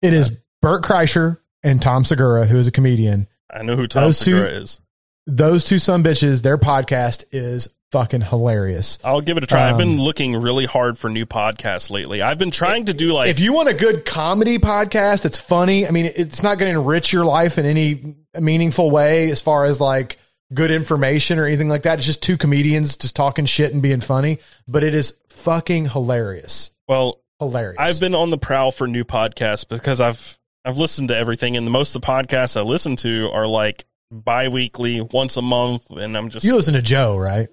it 0.01 0.13
is 0.13 0.29
Bert 0.61 0.83
Kreischer 0.83 1.39
and 1.63 1.81
Tom 1.81 2.05
Segura 2.05 2.45
who 2.45 2.57
is 2.57 2.67
a 2.67 2.71
comedian 2.71 3.27
I 3.53 3.63
know 3.63 3.75
who 3.75 3.87
Tom 3.87 4.03
those 4.03 4.19
two- 4.19 4.31
Segura 4.37 4.47
is. 4.61 4.79
Those 5.27 5.63
two 5.65 5.77
some 5.79 6.03
bitches 6.03 6.41
their 6.41 6.57
podcast 6.57 7.23
is 7.31 7.67
fucking 7.91 8.21
hilarious 8.21 8.97
I'll 9.03 9.19
give 9.21 9.35
it 9.37 9.43
a 9.43 9.47
try. 9.47 9.69
I've 9.69 9.77
been 9.77 9.95
Um, 9.95 9.97
looking 9.99 10.35
really 10.35 10.65
hard 10.65 10.97
for 10.97 11.09
new 11.09 11.25
podcasts 11.25 11.91
lately. 11.91 12.21
I've 12.21 12.37
been 12.37 12.51
trying 12.51 12.85
to 12.85 12.93
do 12.93 13.11
like 13.13 13.29
if 13.29 13.39
you 13.39 13.51
want 13.53 13.67
a 13.69 13.73
good 13.73 14.05
comedy 14.05 14.59
podcast 14.59 15.23
that's 15.23 15.39
funny, 15.39 15.85
I 15.87 15.91
mean, 15.91 16.09
it's 16.15 16.41
not 16.41 16.57
going 16.57 16.73
to 16.73 16.79
enrich 16.79 17.11
your 17.11 17.25
life 17.25 17.57
in 17.57 17.65
any 17.65 18.15
meaningful 18.39 18.89
way 18.89 19.29
as 19.29 19.41
far 19.41 19.65
as 19.65 19.81
like 19.81 20.17
good 20.53 20.71
information 20.71 21.37
or 21.37 21.45
anything 21.45 21.67
like 21.69 21.83
that. 21.83 21.97
It's 21.99 22.05
just 22.05 22.23
two 22.23 22.37
comedians 22.37 22.95
just 22.95 23.15
talking 23.15 23.45
shit 23.45 23.73
and 23.73 23.81
being 23.81 23.99
funny, 24.01 24.39
but 24.69 24.83
it 24.85 24.95
is 24.95 25.13
fucking 25.29 25.89
hilarious. 25.89 26.71
well, 26.87 27.17
Hilarious. 27.39 27.77
I've 27.79 27.99
been 27.99 28.13
on 28.13 28.29
the 28.29 28.37
prowl 28.37 28.71
for 28.71 28.85
new 28.87 29.03
podcasts 29.03 29.67
because 29.67 29.99
I've 29.99 30.37
I've 30.63 30.77
listened 30.77 31.07
to 31.07 31.17
everything, 31.17 31.57
and 31.57 31.65
the 31.65 31.71
most 31.71 31.95
of 31.95 32.01
the 32.01 32.07
podcasts 32.07 32.55
I 32.55 32.61
listen 32.61 32.95
to 32.97 33.31
are 33.33 33.47
like 33.47 33.83
bi-weekly, 34.11 35.01
once 35.01 35.37
a 35.37 35.41
month, 35.41 35.89
and 35.89 36.17
I'm 36.17 36.29
just 36.29 36.45
you 36.45 36.55
listen 36.55 36.73
to 36.73 36.81
Joe, 36.81 37.17
right? 37.17 37.47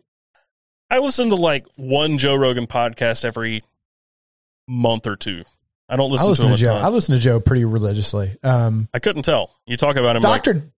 I 0.91 0.99
listen 0.99 1.29
to 1.31 1.37
like 1.37 1.67
one 1.77 2.19
Joe 2.19 2.35
Rogan 2.35 2.67
podcast 2.67 3.25
every 3.25 3.63
month 4.67 5.07
or 5.07 5.17
two. 5.17 5.45
I 5.89 5.97
don't 5.97 6.11
I 6.11 6.13
listen, 6.13 6.27
to 6.27 6.31
listen 6.31 6.47
him 6.49 6.57
to 6.57 6.63
a 6.63 6.67
Joe. 6.67 6.75
I 6.75 6.89
listen 6.89 7.15
to 7.15 7.21
Joe 7.21 7.41
pretty 7.41 7.65
religiously. 7.65 8.37
Um, 8.43 8.89
I 8.93 8.99
couldn't 8.99 9.23
tell. 9.23 9.55
You 9.67 9.77
talk 9.77 9.97
about 9.97 10.17
him 10.17 10.23
like 10.23 10.43
Doctor 10.45 10.71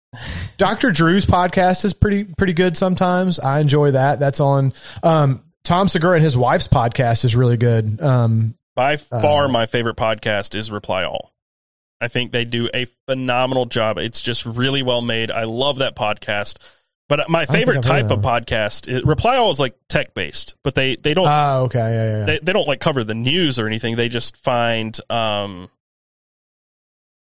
Doctor 0.57 0.91
Drew's 0.91 1.25
podcast 1.25 1.83
is 1.85 1.93
pretty 1.93 2.23
pretty 2.23 2.53
good 2.53 2.77
sometimes. 2.77 3.39
I 3.39 3.59
enjoy 3.59 3.91
that. 3.91 4.19
That's 4.19 4.39
on 4.39 4.73
um, 5.03 5.43
Tom 5.63 5.87
Segura 5.87 6.15
and 6.15 6.23
his 6.23 6.37
wife's 6.37 6.67
podcast 6.67 7.25
is 7.25 7.35
really 7.35 7.57
good. 7.57 8.01
Um, 8.01 8.55
By 8.75 8.97
far, 8.97 9.45
Uh, 9.45 9.49
my 9.49 9.65
favorite 9.65 9.97
podcast 9.97 10.55
is 10.55 10.71
Reply 10.71 11.03
All. 11.03 11.30
I 12.01 12.07
think 12.07 12.31
they 12.31 12.43
do 12.43 12.69
a 12.73 12.85
phenomenal 13.07 13.67
job. 13.67 13.97
It's 13.99 14.21
just 14.21 14.45
really 14.45 14.81
well 14.81 15.01
made. 15.01 15.29
I 15.31 15.43
love 15.43 15.77
that 15.77 15.95
podcast. 15.95 16.57
But 17.07 17.29
my 17.29 17.45
favorite 17.45 17.83
type 17.83 18.09
of 18.09 18.21
podcast, 18.21 18.87
is, 18.87 19.03
Reply 19.03 19.35
All 19.35 19.51
is 19.51 19.59
like 19.59 19.75
tech 19.89 20.13
based, 20.13 20.55
but 20.63 20.75
they 20.75 20.95
they 20.95 21.13
don't 21.13 21.27
Oh, 21.27 21.63
okay. 21.65 21.79
Yeah, 21.79 22.19
yeah, 22.19 22.25
they 22.25 22.39
they 22.39 22.53
don't 22.53 22.67
like 22.67 22.79
cover 22.79 23.03
the 23.03 23.13
news 23.13 23.59
or 23.59 23.67
anything. 23.67 23.97
They 23.97 24.07
just 24.07 24.37
find 24.37 24.97
um 25.09 25.69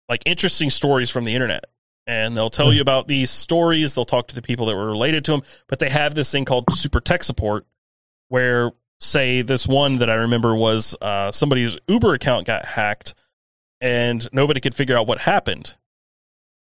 like 0.08 0.22
interesting 0.26 0.70
stories 0.70 1.10
from 1.10 1.24
the 1.24 1.34
internet. 1.34 1.64
And 2.06 2.36
they'll 2.36 2.50
tell 2.50 2.70
you 2.70 2.82
about 2.82 3.08
these 3.08 3.30
stories. 3.30 3.94
They'll 3.94 4.04
talk 4.04 4.28
to 4.28 4.34
the 4.34 4.42
people 4.42 4.66
that 4.66 4.76
were 4.76 4.86
related 4.86 5.24
to 5.26 5.32
them. 5.32 5.42
But 5.68 5.78
they 5.78 5.88
have 5.88 6.14
this 6.14 6.30
thing 6.30 6.44
called 6.44 6.64
super 6.70 7.00
tech 7.00 7.24
support, 7.24 7.64
where 8.28 8.72
say 9.00 9.40
this 9.40 9.66
one 9.66 9.98
that 9.98 10.10
I 10.10 10.14
remember 10.14 10.54
was 10.54 10.94
uh, 11.00 11.32
somebody's 11.32 11.78
Uber 11.88 12.12
account 12.12 12.46
got 12.46 12.66
hacked, 12.66 13.14
and 13.84 14.26
nobody 14.32 14.60
could 14.60 14.74
figure 14.74 14.96
out 14.96 15.06
what 15.06 15.20
happened. 15.20 15.76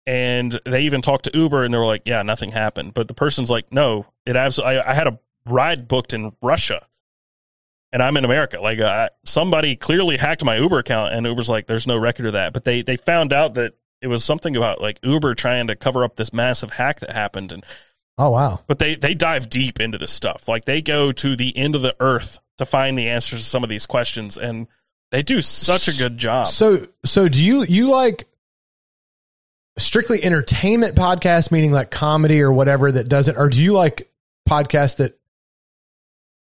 And 0.04 0.60
they 0.66 0.82
even 0.82 1.00
talked 1.00 1.24
to 1.26 1.38
Uber, 1.38 1.62
and 1.62 1.72
they 1.72 1.78
were 1.78 1.86
like, 1.86 2.02
"Yeah, 2.04 2.22
nothing 2.22 2.50
happened." 2.50 2.94
But 2.94 3.06
the 3.06 3.14
person's 3.14 3.50
like, 3.50 3.72
"No, 3.72 4.06
it 4.26 4.34
absolutely. 4.36 4.78
I, 4.78 4.90
I 4.90 4.94
had 4.94 5.06
a 5.06 5.20
ride 5.46 5.88
booked 5.88 6.12
in 6.12 6.32
Russia." 6.42 6.86
and 7.92 8.02
I'm 8.02 8.16
in 8.16 8.24
America. 8.24 8.60
Like 8.60 8.80
uh, 8.80 9.10
somebody 9.24 9.76
clearly 9.76 10.16
hacked 10.16 10.44
my 10.44 10.56
Uber 10.56 10.78
account, 10.78 11.12
and 11.12 11.26
Uber's 11.26 11.48
like, 11.48 11.66
"There's 11.66 11.86
no 11.86 11.96
record 11.96 12.26
of 12.26 12.32
that." 12.32 12.52
But 12.52 12.64
they 12.64 12.82
they 12.82 12.96
found 12.96 13.32
out 13.32 13.54
that 13.54 13.74
it 14.00 14.08
was 14.08 14.24
something 14.24 14.56
about 14.56 14.80
like 14.80 14.98
Uber 15.02 15.34
trying 15.34 15.66
to 15.66 15.76
cover 15.76 16.02
up 16.02 16.16
this 16.16 16.32
massive 16.32 16.72
hack 16.72 17.00
that 17.00 17.12
happened, 17.12 17.52
and 17.52 17.64
oh, 18.18 18.30
wow. 18.30 18.60
but 18.66 18.78
they 18.78 18.94
they 18.94 19.14
dive 19.14 19.50
deep 19.50 19.78
into 19.78 19.98
this 19.98 20.12
stuff. 20.12 20.48
Like 20.48 20.64
they 20.64 20.80
go 20.80 21.12
to 21.12 21.36
the 21.36 21.56
end 21.56 21.74
of 21.74 21.82
the 21.82 21.94
earth 22.00 22.38
to 22.58 22.64
find 22.64 22.96
the 22.96 23.08
answers 23.08 23.40
to 23.40 23.48
some 23.48 23.62
of 23.62 23.68
these 23.68 23.86
questions, 23.86 24.38
and 24.38 24.68
they 25.12 25.22
do 25.22 25.42
such 25.42 25.88
a 25.88 25.96
good 25.96 26.18
job. 26.18 26.48
So, 26.48 26.86
so 27.04 27.28
do 27.28 27.44
you 27.44 27.62
you 27.64 27.90
like 27.90 28.26
strictly 29.78 30.24
entertainment 30.24 30.96
podcasts, 30.96 31.52
meaning 31.52 31.70
like 31.70 31.90
comedy 31.90 32.40
or 32.40 32.52
whatever 32.52 32.90
that 32.90 33.08
doesn't, 33.08 33.36
or 33.36 33.48
do 33.48 33.62
you 33.62 33.74
like 33.74 34.10
podcasts 34.48 34.96
that 34.96 35.18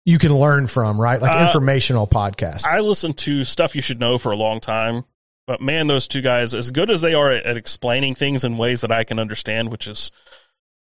you 0.04 0.18
can 0.20 0.36
learn 0.36 0.68
from, 0.68 1.00
right? 1.00 1.22
Like 1.22 1.40
Uh, 1.40 1.46
informational 1.46 2.08
podcasts. 2.08 2.66
I 2.66 2.80
listened 2.80 3.18
to 3.20 3.44
stuff 3.44 3.76
you 3.76 3.82
should 3.82 4.00
know 4.00 4.18
for 4.18 4.32
a 4.32 4.36
long 4.36 4.60
time, 4.60 5.06
but 5.48 5.62
man, 5.62 5.86
those 5.88 6.08
two 6.08 6.22
guys, 6.22 6.54
as 6.56 6.72
good 6.72 6.90
as 6.90 7.02
they 7.02 7.14
are 7.14 7.32
at, 7.32 7.46
at 7.46 7.58
explaining 7.58 8.16
things 8.16 8.44
in 8.44 8.58
ways 8.58 8.82
that 8.82 8.92
I 8.92 9.04
can 9.04 9.20
understand, 9.20 9.70
which 9.70 9.88
is 9.88 10.12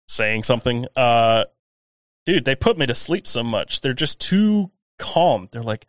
saying 0.08 0.44
something, 0.44 0.86
uh, 0.96 1.46
dude, 2.28 2.46
they 2.46 2.56
put 2.56 2.78
me 2.78 2.86
to 2.86 2.96
sleep 2.96 3.28
so 3.28 3.44
much. 3.44 3.82
They're 3.82 3.94
just 3.94 4.20
too 4.20 4.72
calm. 5.00 5.50
They're 5.52 5.64
like, 5.64 5.88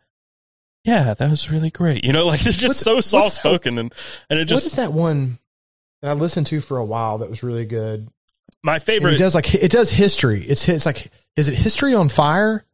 yeah, 0.83 1.13
that 1.13 1.29
was 1.29 1.49
really 1.51 1.69
great. 1.69 2.03
You 2.03 2.13
know, 2.13 2.27
like 2.27 2.41
they're 2.41 2.53
just 2.53 2.85
What's- 2.85 3.07
so 3.07 3.19
soft 3.23 3.33
spoken, 3.35 3.77
and 3.77 3.93
and 4.29 4.39
it 4.39 4.45
just 4.45 4.63
what 4.65 4.67
is 4.67 4.75
that 4.77 4.93
one 4.93 5.37
that 6.01 6.11
I 6.11 6.13
listened 6.13 6.47
to 6.47 6.61
for 6.61 6.77
a 6.77 6.85
while 6.85 7.19
that 7.19 7.29
was 7.29 7.43
really 7.43 7.65
good? 7.65 8.09
my 8.65 8.75
And 8.75 8.81
it 8.81 8.85
favorite. 8.85 9.17
does 9.17 9.35
like 9.35 9.53
it 9.55 9.71
does 9.71 9.89
history. 9.89 10.41
It's 10.43 10.67
it's 10.69 10.85
like 10.85 11.11
is 11.35 11.49
it 11.49 11.55
History 11.57 11.93
on 11.95 12.09
Fire? 12.09 12.65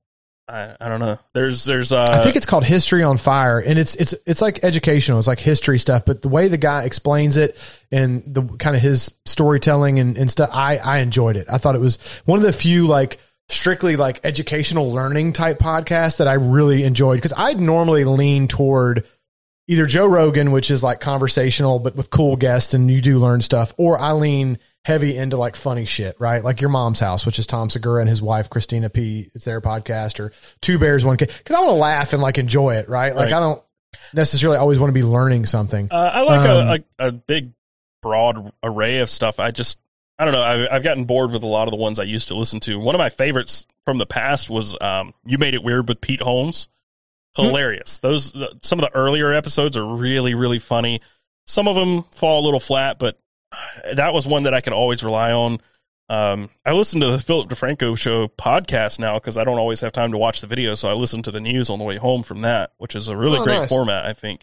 I, 0.47 0.75
I 0.81 0.89
don't 0.89 0.99
know. 0.99 1.17
There's 1.33 1.63
there's 1.63 1.91
uh, 1.91 2.07
I 2.09 2.23
think 2.23 2.35
it's 2.35 2.45
called 2.47 2.63
History 2.63 3.03
on 3.03 3.17
Fire, 3.17 3.59
and 3.59 3.77
it's 3.77 3.93
it's 3.95 4.13
it's 4.25 4.41
like 4.41 4.63
educational. 4.63 5.19
It's 5.19 5.27
like 5.27 5.39
history 5.39 5.77
stuff, 5.79 6.05
but 6.05 6.21
the 6.23 6.27
way 6.29 6.47
the 6.47 6.57
guy 6.57 6.83
explains 6.85 7.37
it 7.37 7.55
and 7.91 8.23
the 8.25 8.41
kind 8.57 8.75
of 8.75 8.81
his 8.81 9.11
storytelling 9.25 9.99
and, 9.99 10.17
and 10.17 10.29
stuff, 10.29 10.49
I 10.51 10.77
I 10.77 10.97
enjoyed 10.99 11.37
it. 11.37 11.47
I 11.51 11.59
thought 11.59 11.75
it 11.75 11.81
was 11.81 11.97
one 12.25 12.39
of 12.39 12.43
the 12.45 12.53
few 12.53 12.87
like 12.87 13.19
strictly 13.49 13.95
like 13.95 14.19
educational 14.23 14.91
learning 14.91 15.33
type 15.33 15.59
podcast 15.59 16.17
that 16.17 16.27
I 16.27 16.33
really 16.33 16.83
enjoyed 16.83 17.17
because 17.17 17.33
I'd 17.35 17.59
normally 17.59 18.03
lean 18.05 18.47
toward 18.47 19.05
either 19.67 19.85
Joe 19.85 20.07
Rogan, 20.07 20.51
which 20.51 20.71
is 20.71 20.81
like 20.83 20.99
conversational 20.99 21.79
but 21.79 21.95
with 21.95 22.09
cool 22.09 22.35
guests 22.35 22.73
and 22.73 22.89
you 22.89 23.01
do 23.01 23.19
learn 23.19 23.41
stuff, 23.41 23.73
or 23.77 23.99
I 23.99 24.13
lean 24.13 24.57
heavy 24.85 25.15
into 25.17 25.37
like 25.37 25.55
funny 25.55 25.85
shit, 25.85 26.15
right? 26.19 26.43
Like 26.43 26.61
your 26.61 26.69
mom's 26.69 26.99
house, 26.99 27.25
which 27.25 27.37
is 27.37 27.45
Tom 27.45 27.69
Segura 27.69 28.01
and 28.01 28.09
his 28.09 28.21
wife 28.21 28.49
Christina 28.49 28.89
P. 28.89 29.29
It's 29.35 29.45
their 29.45 29.61
podcast, 29.61 30.19
or 30.19 30.31
Two 30.61 30.79
Bears 30.79 31.03
One 31.03 31.17
Cave, 31.17 31.35
because 31.37 31.55
I 31.55 31.59
want 31.59 31.71
to 31.71 31.75
laugh 31.75 32.13
and 32.13 32.21
like 32.21 32.37
enjoy 32.37 32.75
it, 32.75 32.87
right? 32.89 33.15
Like 33.15 33.31
Right. 33.31 33.33
I 33.33 33.39
don't 33.39 33.61
necessarily 34.13 34.57
always 34.57 34.79
want 34.79 34.89
to 34.89 34.93
be 34.93 35.03
learning 35.03 35.45
something. 35.47 35.89
Uh, 35.91 35.95
I 35.95 36.21
like 36.21 36.49
Um, 36.49 36.67
a, 36.99 37.05
a, 37.05 37.07
a 37.09 37.11
big, 37.11 37.51
broad 38.01 38.51
array 38.63 38.99
of 38.99 39.09
stuff. 39.09 39.39
I 39.39 39.51
just, 39.51 39.77
I 40.19 40.25
don't 40.25 40.33
know. 40.33 40.43
I've, 40.43 40.67
I've 40.71 40.83
gotten 40.83 41.05
bored 41.05 41.31
with 41.31 41.43
a 41.43 41.47
lot 41.47 41.67
of 41.67 41.71
the 41.71 41.77
ones 41.77 41.97
I 41.97 42.03
used 42.03 42.27
to 42.27 42.35
listen 42.35 42.59
to. 42.61 42.77
One 42.77 42.93
of 42.93 42.99
my 42.99 43.09
favorites 43.09 43.65
from 43.85 43.97
the 43.97 44.05
past 44.05 44.49
was 44.49 44.75
um, 44.81 45.13
"You 45.25 45.37
Made 45.37 45.53
It 45.53 45.63
Weird" 45.63 45.87
with 45.87 46.01
Pete 46.01 46.21
Holmes. 46.21 46.67
Hilarious. 47.35 47.99
Those 47.99 48.33
some 48.61 48.79
of 48.79 48.83
the 48.83 48.91
earlier 48.93 49.31
episodes 49.31 49.77
are 49.77 49.85
really, 49.85 50.33
really 50.35 50.59
funny. 50.59 51.01
Some 51.47 51.67
of 51.67 51.75
them 51.75 52.03
fall 52.11 52.41
a 52.41 52.43
little 52.45 52.59
flat, 52.59 52.99
but 52.99 53.17
that 53.95 54.13
was 54.13 54.27
one 54.27 54.43
that 54.43 54.53
I 54.53 54.61
could 54.61 54.73
always 54.73 55.03
rely 55.03 55.31
on. 55.31 55.59
Um, 56.09 56.49
I 56.65 56.73
listen 56.73 56.99
to 57.01 57.11
the 57.11 57.19
Philip 57.19 57.49
DeFranco 57.49 57.97
show 57.97 58.27
podcast 58.27 58.99
now 58.99 59.19
because 59.19 59.37
I 59.37 59.43
don't 59.43 59.59
always 59.59 59.79
have 59.81 59.91
time 59.91 60.11
to 60.11 60.17
watch 60.17 60.41
the 60.41 60.47
video, 60.47 60.73
so 60.75 60.89
I 60.89 60.93
listen 60.93 61.21
to 61.23 61.31
the 61.31 61.39
news 61.39 61.69
on 61.69 61.79
the 61.79 61.85
way 61.85 61.97
home 61.97 62.23
from 62.23 62.41
that, 62.41 62.71
which 62.77 62.95
is 62.95 63.07
a 63.07 63.15
really 63.15 63.39
Oh, 63.39 63.43
great 63.43 63.59
nice. 63.59 63.69
format, 63.69 64.05
I 64.05 64.13
think. 64.13 64.41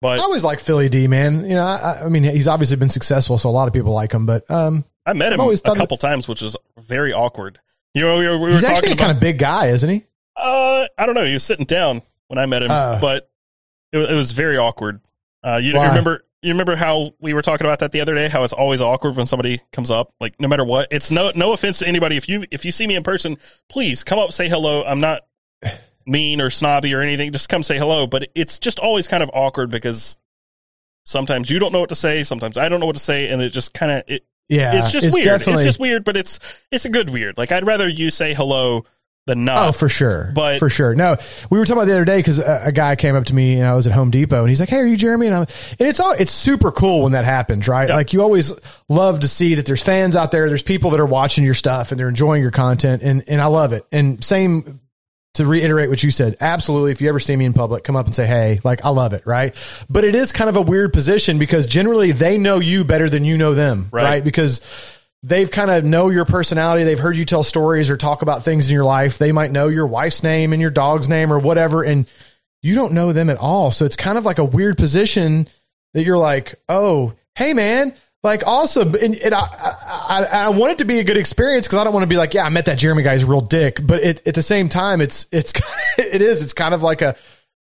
But 0.00 0.20
I 0.20 0.22
always 0.22 0.44
like 0.44 0.60
Philly 0.60 0.88
D, 0.90 1.08
man. 1.08 1.44
You 1.44 1.54
know, 1.56 1.64
I, 1.66 2.02
I 2.04 2.08
mean, 2.08 2.22
he's 2.24 2.46
obviously 2.46 2.76
been 2.76 2.90
successful, 2.90 3.36
so 3.38 3.48
a 3.48 3.50
lot 3.50 3.66
of 3.68 3.74
people 3.74 3.92
like 3.92 4.12
him. 4.12 4.26
But 4.26 4.48
um, 4.50 4.84
I 5.08 5.12
met 5.14 5.32
him 5.32 5.40
a 5.40 5.56
couple 5.74 5.96
times, 5.96 6.28
which 6.28 6.42
is 6.42 6.56
very 6.78 7.12
awkward. 7.12 7.58
You 7.94 8.02
know, 8.02 8.18
we 8.18 8.26
were, 8.28 8.38
we 8.38 8.44
were 8.44 8.50
he's 8.52 8.60
talking 8.60 8.76
actually 8.76 8.90
a 8.90 8.92
about. 8.92 9.02
kind 9.04 9.16
of 9.16 9.20
big 9.20 9.38
guy, 9.38 9.68
isn't 9.68 9.88
he? 9.88 10.04
uh, 10.36 10.86
I 10.96 11.06
don't 11.06 11.14
know. 11.14 11.24
He 11.24 11.32
was 11.32 11.42
sitting 11.44 11.64
down 11.64 12.02
when 12.28 12.38
I 12.38 12.46
met 12.46 12.62
him, 12.62 12.70
Oh. 12.70 12.98
but 13.00 13.30
it, 13.92 13.98
it 13.98 14.14
was 14.14 14.32
very 14.32 14.56
awkward. 14.58 15.00
Uh, 15.42 15.56
you, 15.56 15.72
you 15.72 15.80
remember? 15.80 16.24
You 16.42 16.52
remember 16.52 16.76
how 16.76 17.12
we 17.20 17.32
were 17.32 17.42
talking 17.42 17.66
about 17.66 17.80
that 17.80 17.90
the 17.90 18.00
other 18.00 18.14
day? 18.14 18.28
How 18.28 18.44
it's 18.44 18.52
always 18.52 18.80
awkward 18.80 19.16
when 19.16 19.26
somebody 19.26 19.60
comes 19.72 19.90
up, 19.90 20.12
like 20.20 20.38
no 20.40 20.46
matter 20.46 20.64
what. 20.64 20.86
It's 20.92 21.10
no 21.10 21.32
no 21.34 21.52
offense 21.52 21.80
to 21.80 21.88
anybody. 21.88 22.16
If 22.16 22.28
you 22.28 22.44
if 22.52 22.64
you 22.64 22.70
see 22.70 22.86
me 22.86 22.94
in 22.94 23.02
person, 23.02 23.38
please 23.68 24.04
come 24.04 24.18
up, 24.20 24.32
say 24.32 24.48
hello. 24.48 24.84
I'm 24.84 25.00
not 25.00 25.22
mean 26.06 26.40
or 26.40 26.50
snobby 26.50 26.94
or 26.94 27.00
anything. 27.00 27.32
Just 27.32 27.48
come 27.48 27.64
say 27.64 27.76
hello. 27.78 28.06
But 28.06 28.28
it's 28.36 28.58
just 28.60 28.78
always 28.78 29.08
kind 29.08 29.22
of 29.24 29.30
awkward 29.34 29.70
because 29.70 30.16
sometimes 31.04 31.50
you 31.50 31.58
don't 31.58 31.72
know 31.72 31.80
what 31.80 31.88
to 31.88 31.94
say, 31.96 32.22
sometimes 32.22 32.56
I 32.58 32.68
don't 32.68 32.78
know 32.80 32.86
what 32.86 32.96
to 32.96 33.02
say, 33.02 33.28
and 33.30 33.42
it 33.42 33.50
just 33.50 33.74
kind 33.74 33.90
of 33.90 34.02
it 34.06 34.24
Yeah, 34.48 34.78
it's 34.78 34.90
just 34.92 35.12
weird. 35.12 35.24
Definitely, 35.24 35.54
It's 35.54 35.64
just 35.64 35.80
weird, 35.80 36.04
but 36.04 36.16
it's 36.16 36.38
it's 36.72 36.84
a 36.84 36.88
good 36.90 37.10
weird. 37.10 37.36
Like 37.38 37.52
I'd 37.52 37.66
rather 37.66 37.86
you 37.88 38.10
say 38.10 38.34
hello 38.34 38.84
than 39.26 39.44
not. 39.44 39.68
Oh, 39.68 39.72
for 39.72 39.90
sure. 39.90 40.32
But- 40.34 40.58
for 40.58 40.70
sure. 40.70 40.94
No, 40.94 41.18
we 41.50 41.58
were 41.58 41.66
talking 41.66 41.76
about 41.82 41.84
the 41.86 41.92
other 41.92 42.06
day 42.06 42.16
because 42.16 42.38
a, 42.38 42.62
a 42.66 42.72
guy 42.72 42.96
came 42.96 43.14
up 43.14 43.26
to 43.26 43.34
me 43.34 43.56
and 43.58 43.66
I 43.66 43.74
was 43.74 43.86
at 43.86 43.92
Home 43.92 44.10
Depot 44.10 44.40
and 44.40 44.48
he's 44.48 44.58
like, 44.58 44.70
"Hey, 44.70 44.78
are 44.78 44.86
you 44.86 44.96
Jeremy?" 44.96 45.26
And, 45.26 45.36
I'm, 45.36 45.46
and 45.78 45.86
it's 45.88 46.00
all 46.00 46.12
it's 46.12 46.32
super 46.32 46.72
cool 46.72 47.02
when 47.02 47.12
that 47.12 47.26
happens, 47.26 47.68
right? 47.68 47.88
Yeah. 47.90 47.94
Like 47.96 48.14
you 48.14 48.22
always 48.22 48.52
love 48.88 49.20
to 49.20 49.28
see 49.28 49.54
that 49.56 49.66
there's 49.66 49.82
fans 49.82 50.16
out 50.16 50.32
there, 50.32 50.48
there's 50.48 50.62
people 50.62 50.90
that 50.92 51.00
are 51.00 51.04
watching 51.06 51.44
your 51.44 51.52
stuff 51.54 51.90
and 51.90 52.00
they're 52.00 52.08
enjoying 52.08 52.40
your 52.40 52.50
content, 52.50 53.02
and 53.02 53.22
and 53.28 53.42
I 53.42 53.46
love 53.46 53.74
it. 53.74 53.84
And 53.92 54.24
same 54.24 54.80
to 55.38 55.46
reiterate 55.46 55.88
what 55.88 56.02
you 56.04 56.10
said, 56.12 56.36
absolutely. 56.40 56.92
If 56.92 57.00
you 57.00 57.08
ever 57.08 57.18
see 57.18 57.34
me 57.34 57.44
in 57.46 57.52
public, 57.54 57.82
come 57.82 57.96
up 57.96 58.06
and 58.06 58.14
say, 58.14 58.26
"Hey," 58.26 58.60
like 58.62 58.84
I 58.84 58.90
love 58.90 59.12
it, 59.14 59.22
right? 59.26 59.54
But 59.90 60.04
it 60.04 60.14
is 60.14 60.30
kind 60.30 60.48
of 60.48 60.56
a 60.56 60.62
weird 60.62 60.92
position 60.92 61.38
because 61.38 61.66
generally 61.66 62.12
they 62.12 62.38
know 62.38 62.58
you 62.58 62.84
better 62.84 63.08
than 63.10 63.24
you 63.24 63.36
know 63.38 63.54
them, 63.54 63.88
Right. 63.90 64.04
right? 64.04 64.24
Because 64.24 64.60
they've 65.24 65.50
kind 65.50 65.70
of 65.70 65.84
know 65.84 66.10
your 66.10 66.24
personality. 66.24 66.84
They've 66.84 66.98
heard 66.98 67.16
you 67.16 67.24
tell 67.24 67.42
stories 67.42 67.90
or 67.90 67.96
talk 67.96 68.22
about 68.22 68.44
things 68.44 68.68
in 68.68 68.74
your 68.74 68.84
life. 68.84 69.18
They 69.18 69.32
might 69.32 69.50
know 69.50 69.66
your 69.68 69.86
wife's 69.86 70.22
name 70.22 70.52
and 70.52 70.62
your 70.62 70.70
dog's 70.70 71.08
name 71.08 71.32
or 71.32 71.38
whatever, 71.38 71.82
and 71.82 72.06
you 72.62 72.74
don't 72.74 72.92
know 72.92 73.12
them 73.12 73.28
at 73.30 73.36
all. 73.38 73.70
So 73.70 73.84
it's 73.84 73.96
kind 73.96 74.16
of 74.18 74.24
like 74.24 74.38
a 74.38 74.44
weird 74.44 74.76
position 74.78 75.48
that 75.94 76.04
you're 76.04 76.18
like, 76.18 76.54
oh, 76.68 77.14
hey 77.34 77.52
man, 77.54 77.94
like 78.22 78.42
awesome. 78.46 78.94
And, 78.94 79.16
and 79.16 79.34
I, 79.34 79.40
I, 79.40 80.24
I- 80.32 80.48
want 80.48 80.72
it 80.72 80.78
to 80.78 80.84
be 80.84 80.98
a 80.98 81.04
good 81.04 81.16
experience 81.16 81.66
because 81.66 81.78
I 81.78 81.84
don't 81.84 81.92
want 81.92 82.02
to 82.04 82.08
be 82.08 82.16
like, 82.16 82.34
yeah, 82.34 82.44
I 82.44 82.48
met 82.48 82.64
that 82.66 82.78
Jeremy 82.78 83.02
guy's 83.02 83.24
real 83.24 83.40
dick. 83.40 83.80
But 83.84 84.02
it, 84.02 84.26
at 84.26 84.34
the 84.34 84.42
same 84.42 84.68
time, 84.68 85.00
it's 85.00 85.26
it's 85.32 85.52
it 85.98 86.22
is. 86.22 86.42
It's 86.42 86.52
kind 86.52 86.74
of 86.74 86.82
like 86.82 87.02
a 87.02 87.16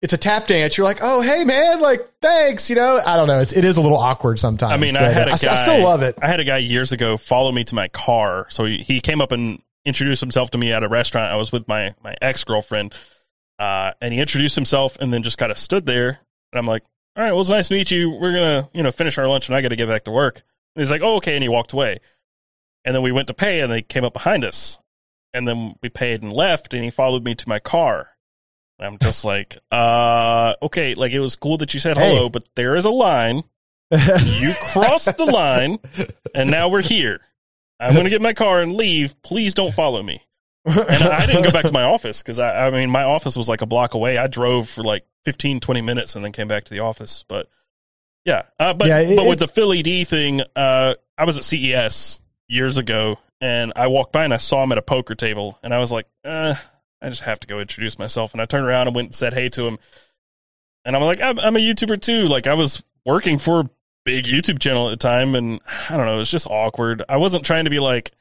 it's 0.02 0.14
a 0.14 0.18
tap 0.18 0.48
dance. 0.48 0.78
You're 0.78 0.86
like, 0.86 1.00
oh 1.02 1.22
hey 1.22 1.44
man, 1.44 1.82
like 1.82 2.08
thanks. 2.22 2.70
You 2.70 2.76
know, 2.76 3.02
I 3.04 3.18
don't 3.18 3.28
know. 3.28 3.40
It's 3.42 3.54
it 3.54 3.66
is 3.66 3.78
a 3.78 3.82
little 3.82 3.98
awkward 3.98 4.40
sometimes. 4.40 4.74
I 4.74 4.78
mean, 4.78 4.96
I 4.96 5.04
had 5.10 5.28
a 5.28 5.34
I, 5.34 5.38
guy. 5.38 5.54
I 5.54 5.56
still 5.56 5.84
love 5.84 6.02
it. 6.04 6.18
I 6.22 6.28
had 6.28 6.40
a 6.40 6.44
guy 6.44 6.58
years 6.58 6.92
ago 6.92 7.18
follow 7.18 7.52
me 7.52 7.64
to 7.66 7.76
my 7.76 7.88
car. 7.88 8.48
So 8.50 8.66
he, 8.66 8.78
he 8.78 9.02
came 9.02 9.22
up 9.22 9.32
and 9.32 9.62
introduced 9.86 10.22
himself 10.22 10.52
to 10.52 10.58
me 10.58 10.72
at 10.72 10.84
a 10.84 10.88
restaurant. 10.88 11.28
I 11.28 11.36
was 11.36 11.52
with 11.52 11.68
my 11.68 11.96
my 12.04 12.16
ex 12.22 12.44
girlfriend, 12.44 12.94
uh, 13.60 13.92
and 14.02 14.14
he 14.14 14.20
introduced 14.20 14.56
himself 14.56 14.98
and 15.00 15.12
then 15.12 15.24
just 15.24 15.38
kind 15.38 15.52
of 15.52 15.58
stood 15.58 15.86
there. 15.86 16.20
And 16.54 16.60
I'm 16.60 16.68
like, 16.68 16.84
all 17.18 17.24
right, 17.24 17.32
well, 17.32 17.42
it's 17.42 17.50
nice 17.50 17.68
to 17.68 17.74
meet 17.74 17.92
you. 17.92 18.12
We're 18.12 18.34
gonna 18.34 18.70
you 18.74 18.84
know 18.84 18.92
finish 18.92 19.18
our 19.18 19.28
lunch, 19.28 19.48
and 19.50 19.56
I 19.56 19.62
got 19.62 19.70
to 19.70 19.76
get 19.76 19.90
back 19.90 20.04
to 20.06 20.12
work. 20.12 20.44
And 20.76 20.82
he's 20.82 20.92
like, 20.92 21.02
oh 21.04 21.16
okay, 21.18 21.36
and 21.36 21.44
he 21.44 21.50
walked 21.50 21.74
away. 21.74 22.00
And 22.86 22.96
then 22.96 23.02
we 23.02 23.12
went 23.12 23.28
to 23.28 23.34
pay, 23.34 23.60
and 23.60 23.72
they 23.72 23.82
came 23.82 24.06
up 24.06 24.14
behind 24.14 24.46
us, 24.46 24.80
and 25.34 25.48
then 25.48 25.76
we 25.82 25.90
paid 25.90 26.22
and 26.22 26.32
left, 26.32 26.74
and 26.74 26.84
he 26.84 26.90
followed 26.90 27.26
me 27.26 27.36
to 27.36 27.50
my 27.50 27.60
car. 27.60 28.12
And 28.80 28.88
I'm 28.88 29.00
just 29.00 29.26
like, 29.26 29.58
uh, 29.72 30.54
okay, 30.62 30.94
like 30.94 31.12
it 31.12 31.20
was 31.20 31.36
cool 31.36 31.58
that 31.58 31.74
you 31.74 31.80
said 31.80 31.98
Hey. 31.98 32.16
hello, 32.16 32.30
but 32.30 32.48
there 32.56 32.76
is 32.76 32.86
a 32.86 32.92
line 32.92 33.44
you 33.92 34.54
crossed 34.60 35.16
the 35.16 35.26
line 35.26 35.80
and 36.36 36.52
now 36.52 36.68
we're 36.68 36.82
here. 36.82 37.22
I'm 37.80 37.94
going 37.94 38.04
to 38.04 38.10
get 38.10 38.22
my 38.22 38.34
car 38.34 38.62
and 38.62 38.74
leave. 38.74 39.20
Please 39.22 39.54
don't 39.54 39.74
follow 39.74 40.04
me. 40.04 40.24
And 40.68 41.04
I 41.04 41.26
didn't 41.26 41.44
go 41.44 41.52
back 41.52 41.66
to 41.66 41.74
my 41.74 41.84
office 41.84 42.22
because 42.22 42.40
I, 42.40 42.68
I 42.68 42.72
mean, 42.72 42.90
my 42.90 43.04
office 43.04 43.36
was 43.38 43.48
like 43.48 43.62
a 43.62 43.66
block 43.66 43.94
away. 43.94 44.18
I 44.18 44.28
drove 44.28 44.68
for 44.70 44.84
like 44.84 45.06
15, 45.26 45.60
20 45.60 45.82
minutes 45.82 46.16
and 46.16 46.24
then 46.26 46.32
came 46.32 46.48
back 46.48 46.66
to 46.66 46.74
the 46.74 46.80
office. 46.82 47.24
But 47.28 47.48
yeah, 48.26 48.44
uh, 48.60 48.74
but, 48.74 48.88
Yeah, 48.88 49.00
it- 49.00 49.16
but 49.16 49.28
with 49.28 49.40
the 49.40 49.48
Philly 49.48 49.82
D 49.84 50.04
thing, 50.04 50.42
uh, 50.56 50.96
I 51.18 51.26
was 51.26 51.38
at 51.38 51.44
CES 51.46 52.20
years 52.48 52.78
ago 52.78 53.18
and 53.40 53.72
I 53.76 53.88
walked 53.88 54.12
by 54.14 54.24
and 54.26 54.34
I 54.34 54.38
saw 54.38 54.64
him 54.64 54.72
at 54.72 54.78
a 54.78 54.82
poker 54.82 55.16
table, 55.16 55.60
and 55.64 55.74
I 55.74 55.80
was 55.80 55.92
like, 55.92 56.08
uh, 56.26 56.56
I 57.02 57.10
just 57.10 57.22
have 57.22 57.40
to 57.42 57.48
go 57.48 57.60
introduce 57.60 58.00
myself. 58.00 58.34
And 58.34 58.42
I 58.42 58.46
turned 58.46 58.66
around 58.66 58.88
and 58.88 58.96
went 58.96 59.08
and 59.10 59.16
said 59.16 59.34
hey 59.34 59.48
to 59.50 59.68
him, 59.68 59.78
and 60.86 60.96
I'm 60.96 61.04
like, 61.04 61.22
I'm, 61.22 61.40
I'm 61.40 61.56
a 61.56 61.60
YouTuber 61.60 62.02
too. 62.02 62.28
Like 62.28 62.48
I 62.48 62.56
was 62.56 62.84
working 63.06 63.38
for 63.40 63.60
a 63.62 63.70
big 64.06 64.26
YouTube 64.26 64.60
channel 64.60 64.88
at 64.90 64.92
the 65.00 65.08
time, 65.08 65.36
and 65.36 65.60
I 65.90 65.98
don't 65.98 66.06
know, 66.08 66.16
it 66.16 66.20
was 66.20 66.32
just 66.32 66.48
awkward. 66.50 67.04
I 67.08 67.18
wasn't 67.18 67.46
trying 67.46 67.66
to 67.66 67.70
be 67.70 67.80
like, 67.80 68.12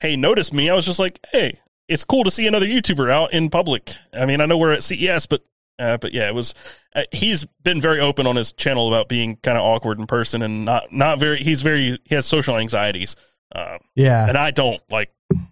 hey, 0.00 0.16
notice 0.16 0.52
me. 0.52 0.68
I 0.68 0.74
was 0.74 0.84
just 0.84 0.98
like, 0.98 1.18
hey, 1.32 1.58
it's 1.88 2.04
cool 2.04 2.24
to 2.24 2.30
see 2.30 2.46
another 2.46 2.66
YouTuber 2.66 3.10
out 3.10 3.32
in 3.32 3.50
public. 3.50 3.94
I 4.12 4.26
mean, 4.26 4.40
I 4.40 4.46
know 4.46 4.58
we're 4.58 4.72
at 4.72 4.82
CES, 4.82 5.26
but 5.26 5.42
uh, 5.78 5.96
but 5.96 6.12
yeah, 6.12 6.28
it 6.28 6.34
was. 6.34 6.54
Uh, 6.94 7.04
he's 7.12 7.44
been 7.62 7.80
very 7.80 8.00
open 8.00 8.26
on 8.26 8.36
his 8.36 8.52
channel 8.52 8.88
about 8.88 9.08
being 9.08 9.36
kind 9.36 9.56
of 9.56 9.64
awkward 9.64 9.98
in 9.98 10.06
person 10.06 10.42
and 10.42 10.64
not 10.64 10.92
not 10.92 11.18
very. 11.18 11.38
He's 11.38 11.62
very 11.62 11.98
he 12.04 12.14
has 12.14 12.26
social 12.26 12.56
anxieties. 12.56 13.16
Uh, 13.54 13.78
Yeah. 13.94 14.28
and 14.28 14.36
I 14.36 14.50
don't 14.50 14.82
like. 14.90 15.10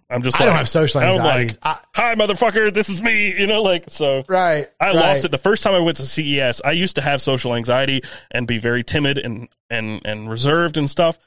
I'm 0.09 0.21
just. 0.23 0.39
I 0.39 0.45
like, 0.45 0.49
don't 0.51 0.57
have 0.57 0.69
social 0.69 1.01
I'm 1.01 1.17
like, 1.17 1.51
hi, 1.61 2.15
motherfucker, 2.15 2.73
this 2.73 2.89
is 2.89 3.01
me. 3.01 3.37
You 3.39 3.47
know, 3.47 3.61
like 3.61 3.85
so. 3.87 4.23
right. 4.27 4.67
I 4.79 4.87
right. 4.87 4.95
lost 4.95 5.25
it 5.25 5.31
the 5.31 5.37
first 5.37 5.63
time 5.63 5.73
I 5.73 5.79
went 5.79 5.97
to 5.97 6.05
CES. 6.05 6.61
I 6.63 6.71
used 6.71 6.95
to 6.95 7.01
have 7.01 7.21
social 7.21 7.55
anxiety 7.55 8.01
and 8.31 8.47
be 8.47 8.57
very 8.57 8.83
timid 8.83 9.17
and 9.17 9.47
and 9.69 10.01
and 10.05 10.29
reserved 10.29 10.77
and 10.77 10.89
stuff. 10.89 11.17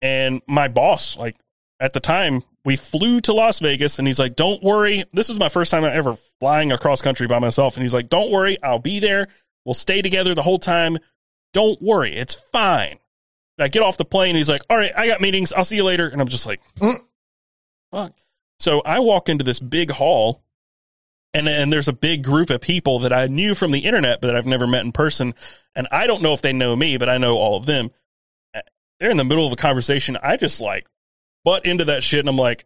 And 0.00 0.42
my 0.48 0.68
boss, 0.68 1.16
like 1.16 1.36
at 1.82 1.92
the 1.92 2.00
time, 2.00 2.44
we 2.64 2.76
flew 2.76 3.20
to 3.22 3.32
Las 3.32 3.58
Vegas, 3.58 3.98
and 3.98 4.06
he's 4.06 4.18
like, 4.18 4.36
"Don't 4.36 4.62
worry, 4.62 5.04
this 5.12 5.28
is 5.28 5.38
my 5.38 5.48
first 5.48 5.70
time 5.70 5.84
ever 5.84 6.16
flying 6.38 6.70
across 6.70 7.02
country 7.02 7.26
by 7.26 7.40
myself." 7.40 7.76
And 7.76 7.82
he's 7.82 7.92
like, 7.92 8.08
"Don't 8.08 8.30
worry, 8.30 8.56
I'll 8.62 8.78
be 8.78 9.00
there. 9.00 9.26
We'll 9.64 9.74
stay 9.74 10.00
together 10.00 10.34
the 10.34 10.42
whole 10.42 10.58
time. 10.60 10.98
Don't 11.52 11.82
worry, 11.82 12.14
it's 12.14 12.34
fine." 12.34 12.98
I 13.58 13.68
get 13.68 13.82
off 13.82 13.96
the 13.96 14.04
plane. 14.04 14.36
He's 14.36 14.48
like, 14.48 14.62
"All 14.70 14.76
right, 14.76 14.92
I 14.96 15.06
got 15.08 15.20
meetings. 15.20 15.52
I'll 15.52 15.64
see 15.64 15.76
you 15.76 15.84
later." 15.84 16.08
And 16.08 16.20
I'm 16.20 16.28
just 16.28 16.46
like, 16.46 16.60
Mm. 16.78 17.00
"Fuck." 17.90 18.12
So 18.60 18.80
I 18.82 19.00
walk 19.00 19.28
into 19.28 19.44
this 19.44 19.58
big 19.58 19.90
hall 19.90 20.44
and 21.34 21.48
and 21.48 21.72
there's 21.72 21.88
a 21.88 21.92
big 21.92 22.22
group 22.22 22.50
of 22.50 22.60
people 22.60 23.00
that 23.00 23.12
I 23.12 23.26
knew 23.26 23.54
from 23.54 23.72
the 23.72 23.80
internet, 23.80 24.20
but 24.20 24.28
that 24.28 24.36
I've 24.36 24.46
never 24.46 24.66
met 24.66 24.84
in 24.84 24.92
person. 24.92 25.34
And 25.74 25.88
I 25.90 26.06
don't 26.06 26.22
know 26.22 26.32
if 26.32 26.42
they 26.42 26.52
know 26.52 26.76
me, 26.76 26.96
but 26.96 27.08
I 27.08 27.18
know 27.18 27.36
all 27.36 27.56
of 27.56 27.66
them. 27.66 27.90
They're 29.00 29.10
in 29.10 29.16
the 29.16 29.24
middle 29.24 29.46
of 29.46 29.52
a 29.52 29.56
conversation. 29.56 30.16
I 30.22 30.36
just 30.36 30.60
like 30.60 30.86
butt 31.44 31.66
into 31.66 31.84
that 31.86 32.02
shit, 32.02 32.20
and 32.20 32.28
I'm 32.28 32.36
like, 32.36 32.64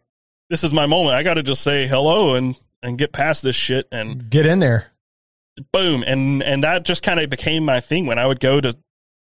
"This 0.49 0.63
is 0.63 0.73
my 0.73 0.85
moment. 0.85 1.15
I 1.15 1.23
got 1.23 1.35
to 1.35 1.43
just 1.43 1.61
say 1.63 1.87
hello 1.87 2.35
and 2.35 2.59
and 2.83 2.97
get 2.97 3.11
past 3.11 3.43
this 3.43 3.55
shit." 3.55 3.87
And 3.91 4.29
Get 4.29 4.45
in 4.45 4.59
there. 4.59 4.87
boom, 5.71 6.03
and 6.05 6.41
and 6.43 6.63
that 6.63 6.85
just 6.85 7.03
kind 7.03 7.19
of 7.19 7.29
became 7.29 7.65
my 7.65 7.79
thing 7.79 8.05
when 8.05 8.19
I 8.19 8.25
would 8.25 8.39
go 8.39 8.61
to 8.61 8.77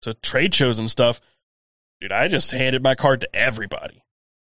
to 0.03 0.13
trade 0.15 0.53
shows 0.55 0.79
and 0.79 0.89
stuff. 0.89 1.19
Dude, 2.01 2.11
I 2.11 2.27
just 2.29 2.51
handed 2.51 2.81
my 2.81 2.95
card 2.95 3.21
to 3.21 3.35
everybody, 3.35 4.01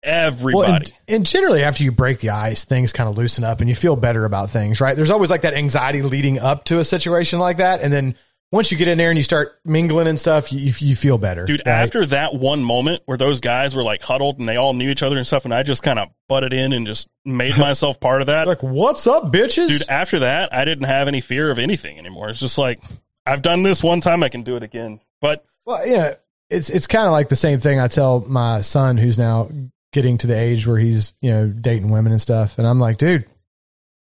everybody. 0.02 0.56
Well, 0.56 0.74
and, 0.76 0.94
and 1.08 1.26
generally, 1.26 1.64
after 1.64 1.82
you 1.82 1.90
break 1.90 2.20
the 2.20 2.30
ice, 2.30 2.64
things 2.64 2.92
kind 2.92 3.08
of 3.08 3.16
loosen 3.18 3.42
up 3.42 3.60
and 3.60 3.68
you 3.68 3.74
feel 3.74 3.96
better 3.96 4.24
about 4.24 4.50
things, 4.50 4.80
right? 4.80 4.94
There's 4.94 5.10
always 5.10 5.30
like 5.30 5.42
that 5.42 5.54
anxiety 5.54 6.02
leading 6.02 6.38
up 6.38 6.64
to 6.66 6.78
a 6.78 6.84
situation 6.84 7.38
like 7.40 7.56
that. 7.56 7.80
And 7.80 7.92
then 7.92 8.14
once 8.52 8.70
you 8.70 8.76
get 8.76 8.86
in 8.86 8.98
there 8.98 9.08
and 9.08 9.16
you 9.16 9.24
start 9.24 9.58
mingling 9.64 10.06
and 10.06 10.20
stuff, 10.20 10.52
you, 10.52 10.72
you 10.78 10.94
feel 10.94 11.16
better. 11.16 11.46
Dude, 11.46 11.62
right? 11.64 11.72
after 11.72 12.04
that 12.06 12.34
one 12.34 12.62
moment 12.62 13.02
where 13.06 13.16
those 13.16 13.40
guys 13.40 13.74
were 13.74 13.82
like 13.82 14.02
huddled 14.02 14.38
and 14.38 14.46
they 14.46 14.56
all 14.56 14.74
knew 14.74 14.90
each 14.90 15.02
other 15.02 15.16
and 15.16 15.26
stuff, 15.26 15.46
and 15.46 15.54
I 15.54 15.62
just 15.62 15.82
kind 15.82 15.98
of 15.98 16.10
butted 16.28 16.52
in 16.52 16.74
and 16.74 16.86
just 16.86 17.08
made 17.24 17.56
myself 17.58 17.98
part 17.98 18.20
of 18.20 18.26
that. 18.26 18.46
like, 18.46 18.62
what's 18.62 19.06
up, 19.06 19.32
bitches? 19.32 19.68
Dude, 19.68 19.88
after 19.88 20.20
that, 20.20 20.54
I 20.54 20.66
didn't 20.66 20.84
have 20.84 21.08
any 21.08 21.22
fear 21.22 21.50
of 21.50 21.58
anything 21.58 21.98
anymore. 21.98 22.28
It's 22.28 22.40
just 22.40 22.58
like, 22.58 22.82
I've 23.26 23.42
done 23.42 23.62
this 23.62 23.82
one 23.82 24.02
time, 24.02 24.22
I 24.22 24.28
can 24.28 24.42
do 24.42 24.56
it 24.56 24.62
again. 24.62 25.00
But 25.22 25.44
Well, 25.64 25.86
yeah, 25.86 26.14
it's 26.50 26.68
it's 26.68 26.86
kind 26.86 27.06
of 27.06 27.12
like 27.12 27.30
the 27.30 27.36
same 27.36 27.58
thing 27.58 27.80
I 27.80 27.88
tell 27.88 28.20
my 28.20 28.60
son 28.60 28.98
who's 28.98 29.16
now 29.16 29.50
getting 29.92 30.18
to 30.18 30.26
the 30.26 30.36
age 30.36 30.66
where 30.66 30.78
he's 30.78 31.14
you 31.22 31.30
know 31.30 31.48
dating 31.48 31.88
women 31.88 32.12
and 32.12 32.20
stuff, 32.20 32.58
and 32.58 32.66
I'm 32.66 32.78
like, 32.78 32.98
dude, 32.98 33.24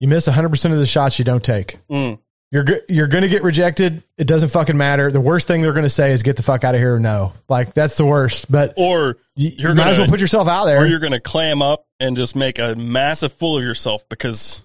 you 0.01 0.09
miss 0.09 0.27
100 0.27 0.49
percent 0.49 0.73
of 0.73 0.81
the 0.81 0.87
shots 0.87 1.19
you 1.19 1.25
don't 1.27 1.45
take. 1.45 1.79
mm, 1.91 2.19
You're 2.53 2.65
go- 2.65 2.81
you're 2.89 3.07
gonna 3.09 3.29
get 3.29 3.43
rejected. 3.43 4.03
It 4.19 4.27
doesn't 4.27 4.51
fucking 4.51 4.77
matter. 4.77 5.11
The 5.11 5.21
worst 5.23 5.49
thing 5.49 5.63
they're 5.63 5.73
gonna 5.73 5.89
say 5.89 6.13
is 6.13 6.23
get 6.23 6.37
the 6.37 6.43
fuck 6.43 6.63
out 6.65 6.75
of 6.75 6.81
here 6.83 6.95
or 6.95 7.01
no. 7.01 7.33
Like 7.49 7.73
that's 7.73 7.97
the 7.97 8.05
worst. 8.05 8.53
But 8.53 8.75
or 8.77 9.17
you, 9.35 9.53
you're 9.57 9.71
you 9.71 9.77
might 9.77 9.89
as 9.89 9.97
gonna- 9.97 10.03
well 10.03 10.11
put 10.11 10.21
yourself 10.21 10.47
out 10.49 10.67
there. 10.67 10.77
or 10.79 10.87
you're 10.87 10.99
going 11.01 11.13
to 11.15 11.21
clam 11.21 11.63
up 11.63 11.87
and 11.99 12.15
just 12.17 12.37
make 12.37 12.59
a 12.59 12.75
massive 12.77 13.33
fool 13.33 13.57
of 13.57 13.65
yourself 13.65 14.07
because 14.11 14.65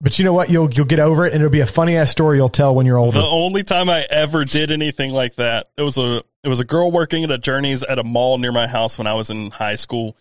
But 0.00 0.18
you 0.20 0.24
know 0.24 0.32
what? 0.32 0.50
You'll 0.50 0.70
you'll 0.72 0.86
get 0.86 1.00
over 1.00 1.26
it, 1.26 1.32
and 1.32 1.42
it'll 1.42 1.50
be 1.50 1.60
a 1.60 1.66
funny 1.66 1.96
ass 1.96 2.10
story 2.12 2.36
you'll 2.38 2.48
tell 2.48 2.74
when 2.76 2.86
you're 2.86 2.96
older. 2.96 3.18
the 3.18 3.26
only 3.26 3.64
time 3.64 3.90
I 3.90 4.06
ever 4.08 4.44
did 4.44 4.70
anything 4.70 5.10
like 5.10 5.34
that, 5.34 5.70
it 5.76 5.82
was 5.82 5.98
a 5.98 6.22
it 6.44 6.48
was 6.48 6.60
a 6.60 6.64
girl 6.64 6.92
working 6.92 7.24
at 7.24 7.30
a 7.32 7.38
Journeys 7.38 7.82
at 7.82 7.98
a 7.98 8.04
mall 8.04 8.38
near 8.38 8.52
my 8.52 8.68
house 8.68 8.98
when 8.98 9.08
I 9.08 9.14
was 9.14 9.30
in 9.30 9.50
high 9.50 9.74
school, 9.74 10.16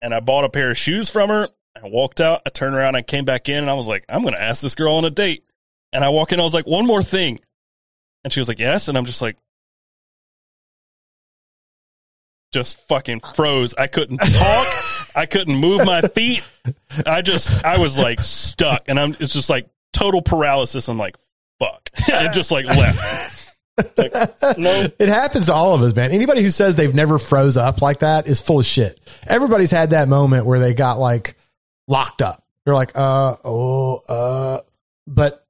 and 0.00 0.14
I 0.14 0.20
bought 0.20 0.44
a 0.44 0.48
pair 0.48 0.70
of 0.70 0.78
shoes 0.78 1.10
from 1.10 1.28
her. 1.28 1.48
I 1.76 1.86
walked 1.88 2.22
out, 2.22 2.40
I 2.46 2.50
turned 2.50 2.74
around, 2.76 2.94
I 2.94 3.02
came 3.02 3.26
back 3.26 3.48
in, 3.50 3.58
and 3.58 3.68
I 3.68 3.74
was 3.74 3.88
like, 3.88 4.04
I'm 4.08 4.22
going 4.22 4.32
to 4.34 4.40
ask 4.40 4.62
this 4.62 4.74
girl 4.76 4.94
on 4.94 5.04
a 5.04 5.10
date. 5.10 5.44
And 5.94 6.04
I 6.04 6.08
walk 6.10 6.32
in, 6.32 6.40
I 6.40 6.42
was 6.42 6.52
like, 6.52 6.66
one 6.66 6.86
more 6.86 7.02
thing, 7.02 7.38
and 8.24 8.32
she 8.32 8.40
was 8.40 8.48
like, 8.48 8.58
yes, 8.58 8.88
and 8.88 8.98
I'm 8.98 9.06
just 9.06 9.22
like. 9.22 9.36
Just 12.52 12.86
fucking 12.88 13.20
froze. 13.34 13.74
I 13.76 13.86
couldn't 13.86 14.18
talk. 14.24 14.66
I 15.16 15.26
couldn't 15.26 15.56
move 15.56 15.84
my 15.84 16.02
feet. 16.02 16.42
I 17.06 17.22
just, 17.22 17.64
I 17.64 17.78
was 17.78 17.98
like 17.98 18.22
stuck, 18.22 18.84
and 18.88 18.98
I'm. 18.98 19.16
It's 19.18 19.32
just 19.32 19.50
like 19.50 19.68
total 19.92 20.22
paralysis. 20.22 20.88
I'm 20.88 20.98
like, 20.98 21.16
fuck, 21.58 21.88
and 22.12 22.32
just 22.34 22.50
like 22.50 22.66
left. 22.66 23.40
Like, 23.98 24.12
no, 24.56 24.86
It 25.00 25.08
happens 25.08 25.46
to 25.46 25.52
all 25.52 25.74
of 25.74 25.82
us, 25.82 25.96
man. 25.96 26.12
Anybody 26.12 26.42
who 26.44 26.52
says 26.52 26.76
they've 26.76 26.94
never 26.94 27.18
froze 27.18 27.56
up 27.56 27.82
like 27.82 27.98
that 27.98 28.28
is 28.28 28.40
full 28.40 28.60
of 28.60 28.64
shit. 28.64 29.00
Everybody's 29.26 29.72
had 29.72 29.90
that 29.90 30.06
moment 30.06 30.46
where 30.46 30.60
they 30.60 30.74
got 30.74 31.00
like 31.00 31.36
locked 31.88 32.22
up. 32.22 32.44
They're 32.64 32.74
like, 32.74 32.92
uh, 32.94 33.34
oh, 33.42 33.96
uh, 34.08 34.60
but 35.08 35.43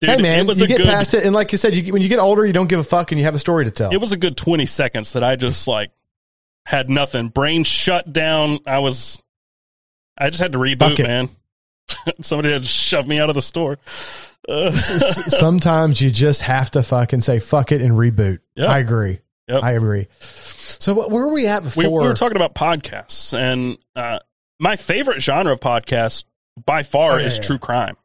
dude, 0.00 0.10
hey, 0.10 0.22
man, 0.22 0.40
it 0.40 0.46
was 0.46 0.60
you 0.60 0.66
get 0.66 0.78
good. 0.78 0.86
past 0.86 1.14
it, 1.14 1.24
and 1.24 1.34
like 1.34 1.52
you 1.52 1.58
said, 1.58 1.74
you, 1.76 1.92
when 1.92 2.02
you 2.02 2.08
get 2.08 2.18
older, 2.18 2.44
you 2.46 2.52
don't 2.52 2.68
give 2.68 2.80
a 2.80 2.84
fuck, 2.84 3.12
and 3.12 3.18
you 3.18 3.24
have 3.24 3.34
a 3.34 3.38
story 3.38 3.64
to 3.64 3.70
tell. 3.70 3.90
It 3.92 3.98
was 4.00 4.12
a 4.12 4.16
good 4.16 4.36
twenty 4.36 4.66
seconds 4.66 5.12
that 5.14 5.24
I 5.24 5.36
just 5.36 5.66
like 5.68 5.90
had 6.66 6.88
nothing. 6.90 7.28
Brain 7.28 7.64
shut 7.64 8.12
down. 8.12 8.58
I 8.66 8.78
was. 8.78 9.22
I 10.18 10.28
just 10.30 10.40
had 10.40 10.52
to 10.52 10.58
reboot, 10.58 10.98
man. 11.02 11.30
Somebody 12.20 12.52
had 12.52 12.62
to 12.62 12.68
shove 12.68 13.06
me 13.08 13.18
out 13.18 13.30
of 13.30 13.34
the 13.34 13.42
store. 13.42 13.78
Uh, 14.48 14.70
Sometimes 14.72 16.00
you 16.00 16.10
just 16.10 16.42
have 16.42 16.70
to 16.72 16.82
fucking 16.82 17.20
say 17.20 17.38
fuck 17.40 17.72
it 17.72 17.80
and 17.80 17.92
reboot. 17.92 18.38
Yeah. 18.54 18.66
I 18.66 18.78
agree. 18.78 19.20
Yep. 19.48 19.62
I 19.62 19.72
agree. 19.72 20.06
So 20.20 20.94
what, 20.94 21.10
where 21.10 21.26
were 21.26 21.32
we 21.32 21.46
at 21.46 21.62
we, 21.62 21.68
before? 21.84 22.02
we 22.02 22.08
were 22.08 22.14
talking 22.14 22.36
about 22.36 22.54
podcasts, 22.54 23.36
and 23.36 23.78
uh, 23.96 24.20
my 24.58 24.76
favorite 24.76 25.20
genre 25.20 25.52
of 25.52 25.60
podcast 25.60 26.24
by 26.64 26.82
far 26.84 27.12
Oh, 27.12 27.16
yeah, 27.16 27.26
is 27.26 27.36
yeah. 27.38 27.42
true 27.42 27.58
crime. 27.58 27.96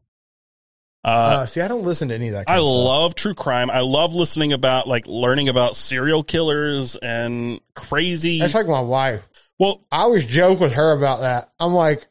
Uh, 1.06 1.08
uh, 1.08 1.46
see, 1.46 1.62
I 1.62 1.68
don't 1.68 1.84
listen 1.84 2.08
to 2.08 2.16
any 2.16 2.30
of 2.30 2.34
that. 2.34 2.50
I 2.50 2.58
of 2.58 2.64
love 2.64 3.14
true 3.14 3.36
crime. 3.36 3.70
I 3.70 3.82
love 3.82 4.16
listening 4.16 4.54
about 4.54 4.88
like 4.88 5.06
learning 5.06 5.50
about 5.50 5.76
serial 5.76 6.24
killers 6.24 6.96
and 6.96 7.60
crazy. 7.76 8.40
That's 8.40 8.56
like 8.56 8.68
my 8.68 8.82
wife. 8.82 9.22
well, 9.60 9.86
I 9.92 10.02
always 10.02 10.26
joke 10.26 10.60
with 10.60 10.74
her 10.74 10.92
about 10.94 11.22
that. 11.22 11.52
I'm 11.60 11.74
like, 11.74 12.08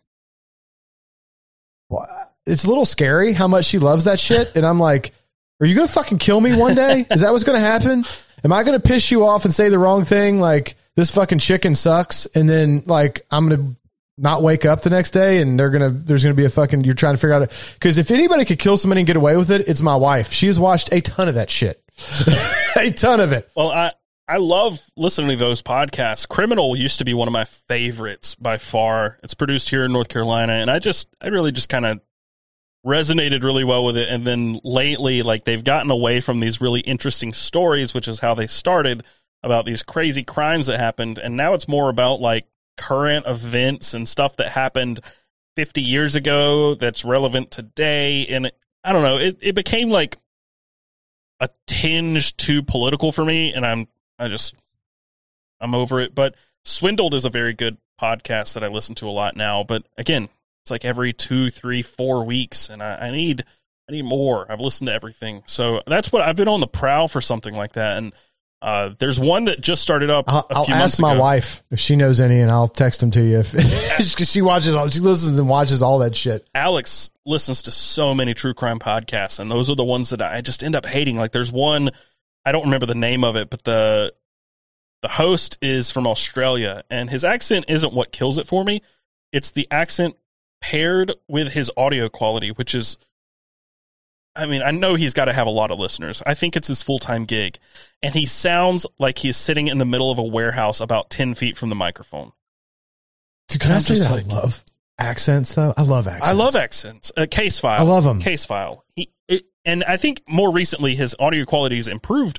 well, 1.88 2.06
it's 2.46 2.64
a 2.64 2.68
little 2.68 2.86
scary 2.86 3.32
how 3.32 3.48
much 3.48 3.64
she 3.64 3.80
loves 3.80 4.04
that 4.04 4.20
shit. 4.20 4.54
And 4.54 4.64
I'm 4.64 4.78
like, 4.78 5.12
are 5.60 5.66
you 5.66 5.74
going 5.74 5.88
to 5.88 5.92
fucking 5.92 6.18
kill 6.18 6.40
me 6.40 6.56
one 6.56 6.74
day? 6.76 7.04
Is 7.10 7.20
that 7.20 7.32
what's 7.32 7.44
going 7.44 7.60
to 7.60 7.66
happen? 7.66 8.04
Am 8.44 8.52
I 8.52 8.62
going 8.62 8.78
to 8.80 8.86
piss 8.86 9.10
you 9.10 9.24
off 9.24 9.44
and 9.44 9.52
say 9.54 9.70
the 9.70 9.78
wrong 9.78 10.04
thing? 10.04 10.38
Like, 10.38 10.76
this 10.94 11.10
fucking 11.10 11.38
chicken 11.38 11.74
sucks. 11.74 12.26
And 12.26 12.48
then, 12.48 12.82
like, 12.86 13.26
I'm 13.30 13.48
going 13.48 13.60
to 13.60 13.76
not 14.16 14.42
wake 14.42 14.64
up 14.64 14.82
the 14.82 14.90
next 14.90 15.10
day 15.10 15.40
and 15.40 15.58
they're 15.58 15.70
to, 15.70 15.90
there's 15.90 16.22
to 16.22 16.34
be 16.34 16.44
a 16.44 16.50
fucking, 16.50 16.84
you're 16.84 16.94
trying 16.94 17.14
to 17.14 17.20
figure 17.20 17.34
out 17.34 17.42
it. 17.42 17.52
Cause 17.80 17.98
if 17.98 18.10
anybody 18.10 18.44
could 18.44 18.58
kill 18.58 18.76
somebody 18.76 19.00
and 19.00 19.06
get 19.06 19.16
away 19.16 19.36
with 19.36 19.50
it, 19.50 19.66
it's 19.68 19.82
my 19.82 19.96
wife. 19.96 20.32
She 20.32 20.46
has 20.46 20.58
watched 20.58 20.92
a 20.92 21.00
ton 21.00 21.28
of 21.28 21.34
that 21.34 21.50
shit. 21.50 21.82
a 22.76 22.90
ton 22.90 23.20
of 23.20 23.32
it. 23.32 23.50
well, 23.56 23.70
I 23.70 23.92
I 24.26 24.38
love 24.38 24.80
listening 24.96 25.28
to 25.30 25.36
those 25.36 25.60
podcasts. 25.60 26.26
Criminal 26.26 26.74
used 26.74 26.98
to 27.00 27.04
be 27.04 27.12
one 27.12 27.28
of 27.28 27.32
my 27.32 27.44
favorites 27.44 28.34
by 28.34 28.56
far. 28.56 29.18
It's 29.22 29.34
produced 29.34 29.68
here 29.68 29.84
in 29.84 29.92
North 29.92 30.08
Carolina, 30.08 30.54
and 30.54 30.70
I 30.70 30.78
just 30.78 31.08
I 31.20 31.28
really 31.28 31.52
just 31.52 31.68
kind 31.68 31.84
of 31.84 32.00
resonated 32.86 33.42
really 33.42 33.64
well 33.64 33.84
with 33.84 33.98
it. 33.98 34.08
And 34.08 34.26
then 34.26 34.60
lately, 34.64 35.22
like 35.22 35.44
they've 35.44 35.62
gotten 35.62 35.90
away 35.90 36.20
from 36.20 36.40
these 36.40 36.58
really 36.58 36.80
interesting 36.80 37.34
stories, 37.34 37.92
which 37.92 38.08
is 38.08 38.20
how 38.20 38.34
they 38.34 38.46
started 38.46 39.04
about 39.42 39.66
these 39.66 39.82
crazy 39.82 40.24
crimes 40.24 40.66
that 40.66 40.80
happened, 40.80 41.18
and 41.18 41.36
now 41.36 41.52
it's 41.52 41.68
more 41.68 41.90
about 41.90 42.20
like 42.20 42.46
current 42.76 43.26
events 43.26 43.94
and 43.94 44.08
stuff 44.08 44.36
that 44.36 44.50
happened 44.50 45.00
50 45.56 45.80
years 45.80 46.14
ago 46.14 46.74
that's 46.74 47.04
relevant 47.04 47.50
today. 47.50 48.26
And 48.26 48.50
I 48.82 48.92
don't 48.92 49.02
know, 49.02 49.18
it, 49.18 49.38
it 49.40 49.54
became 49.54 49.90
like 49.90 50.16
a 51.40 51.48
tinge 51.66 52.36
too 52.36 52.62
political 52.62 53.12
for 53.12 53.24
me, 53.24 53.52
and 53.52 53.64
I'm 53.64 53.88
I 54.18 54.28
just 54.28 54.54
I'm 55.60 55.74
over 55.74 56.00
it. 56.00 56.14
But 56.14 56.34
Swindled 56.64 57.14
is 57.14 57.24
a 57.24 57.30
very 57.30 57.52
good 57.52 57.76
podcast 58.00 58.54
that 58.54 58.64
I 58.64 58.68
listen 58.68 58.94
to 58.96 59.06
a 59.06 59.10
lot 59.10 59.36
now. 59.36 59.64
But 59.64 59.84
again, 59.98 60.28
it's 60.62 60.70
like 60.70 60.84
every 60.84 61.12
two, 61.12 61.50
three, 61.50 61.82
four 61.82 62.24
weeks, 62.24 62.68
and 62.68 62.82
I, 62.82 63.08
I 63.08 63.10
need 63.10 63.44
I 63.88 63.92
need 63.92 64.04
more. 64.04 64.50
I've 64.50 64.60
listened 64.60 64.88
to 64.88 64.94
everything, 64.94 65.42
so 65.46 65.82
that's 65.86 66.10
what 66.12 66.22
I've 66.22 66.36
been 66.36 66.48
on 66.48 66.60
the 66.60 66.66
prowl 66.66 67.08
for 67.08 67.20
something 67.20 67.54
like 67.54 67.72
that. 67.72 67.98
And 67.98 68.12
Uh, 68.64 68.94
there's 68.98 69.20
one 69.20 69.44
that 69.44 69.60
just 69.60 69.82
started 69.82 70.08
up. 70.08 70.24
I'll, 70.26 70.46
I'll 70.48 70.70
ask 70.70 70.98
my 70.98 71.12
ago. 71.12 71.20
wife 71.20 71.62
if 71.70 71.78
she 71.78 71.96
knows 71.96 72.18
any, 72.18 72.40
and 72.40 72.50
I'll 72.50 72.66
text 72.66 73.00
them 73.00 73.10
to 73.10 73.22
you. 73.22 73.40
If 73.40 73.52
because 73.52 74.30
she 74.30 74.40
watches 74.40 74.74
all, 74.74 74.88
she 74.88 75.00
listens 75.00 75.38
and 75.38 75.46
watches 75.50 75.82
all 75.82 75.98
that 75.98 76.16
shit. 76.16 76.48
Alex 76.54 77.10
listens 77.26 77.60
to 77.64 77.70
so 77.70 78.14
many 78.14 78.32
true 78.32 78.54
crime 78.54 78.78
podcasts, 78.78 79.38
and 79.38 79.50
those 79.50 79.68
are 79.68 79.76
the 79.76 79.84
ones 79.84 80.08
that 80.08 80.22
I 80.22 80.40
just 80.40 80.64
end 80.64 80.74
up 80.74 80.86
hating. 80.86 81.18
Like 81.18 81.32
there's 81.32 81.52
one, 81.52 81.90
I 82.46 82.52
don't 82.52 82.64
remember 82.64 82.86
the 82.86 82.94
name 82.94 83.22
of 83.22 83.36
it, 83.36 83.50
but 83.50 83.64
the 83.64 84.14
the 85.02 85.08
host 85.08 85.58
is 85.60 85.90
from 85.90 86.06
Australia, 86.06 86.84
and 86.88 87.10
his 87.10 87.22
accent 87.22 87.66
isn't 87.68 87.92
what 87.92 88.12
kills 88.12 88.38
it 88.38 88.46
for 88.46 88.64
me. 88.64 88.80
It's 89.30 89.50
the 89.50 89.68
accent 89.70 90.16
paired 90.62 91.12
with 91.28 91.52
his 91.52 91.70
audio 91.76 92.08
quality, 92.08 92.48
which 92.48 92.74
is, 92.74 92.96
I 94.36 94.46
mean, 94.46 94.62
I 94.62 94.70
know 94.72 94.94
he's 94.96 95.14
got 95.14 95.26
to 95.26 95.32
have 95.32 95.46
a 95.46 95.50
lot 95.50 95.70
of 95.70 95.78
listeners. 95.78 96.22
I 96.26 96.34
think 96.34 96.56
it's 96.56 96.68
his 96.68 96.82
full 96.82 96.98
time 96.98 97.24
gig, 97.24 97.58
and 98.02 98.14
he 98.14 98.26
sounds 98.26 98.84
like 98.98 99.18
he's 99.18 99.36
sitting 99.36 99.68
in 99.68 99.78
the 99.78 99.84
middle 99.84 100.10
of 100.10 100.18
a 100.18 100.24
warehouse 100.24 100.80
about 100.80 101.10
ten 101.10 101.34
feet 101.34 101.56
from 101.56 101.68
the 101.68 101.74
microphone. 101.76 102.32
Dude, 103.48 103.60
can 103.60 103.72
I 103.72 103.78
say 103.78 103.94
that 103.96 104.10
like- 104.10 104.26
I 104.26 104.34
love 104.34 104.64
accents 104.98 105.54
though? 105.54 105.74
I 105.76 105.82
love 105.82 106.08
accents. 106.08 106.28
I 106.28 106.32
love 106.32 106.56
accents. 106.56 107.12
Uh, 107.16 107.26
case 107.30 107.58
file. 107.58 107.80
I 107.80 107.84
love 107.84 108.06
'em. 108.06 108.20
Case 108.20 108.44
file. 108.44 108.84
He, 108.96 109.10
it, 109.28 109.44
and 109.64 109.84
I 109.84 109.96
think 109.96 110.22
more 110.28 110.52
recently 110.52 110.94
his 110.94 111.14
audio 111.18 111.44
quality 111.44 111.76
has 111.76 111.88
improved, 111.88 112.38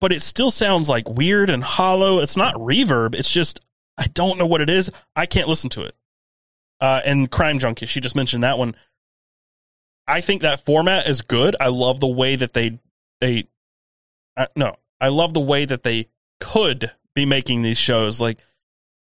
but 0.00 0.12
it 0.12 0.20
still 0.22 0.50
sounds 0.50 0.88
like 0.88 1.08
weird 1.08 1.48
and 1.48 1.62
hollow. 1.64 2.18
It's 2.20 2.36
not 2.36 2.54
reverb. 2.56 3.14
It's 3.14 3.30
just 3.30 3.60
I 3.96 4.06
don't 4.14 4.38
know 4.38 4.46
what 4.46 4.60
it 4.60 4.68
is. 4.70 4.90
I 5.16 5.26
can't 5.26 5.48
listen 5.48 5.70
to 5.70 5.82
it. 5.82 5.94
Uh, 6.80 7.00
and 7.04 7.30
Crime 7.30 7.58
Junkie, 7.58 7.86
she 7.86 8.00
just 8.00 8.16
mentioned 8.16 8.42
that 8.42 8.58
one. 8.58 8.74
I 10.06 10.20
think 10.20 10.42
that 10.42 10.64
format 10.64 11.08
is 11.08 11.22
good. 11.22 11.56
I 11.60 11.68
love 11.68 12.00
the 12.00 12.08
way 12.08 12.36
that 12.36 12.52
they 12.52 12.78
they 13.20 13.48
uh, 14.36 14.46
no, 14.56 14.76
I 15.00 15.08
love 15.08 15.34
the 15.34 15.40
way 15.40 15.64
that 15.64 15.82
they 15.82 16.08
could 16.40 16.90
be 17.14 17.24
making 17.24 17.62
these 17.62 17.78
shows. 17.78 18.20
Like 18.20 18.40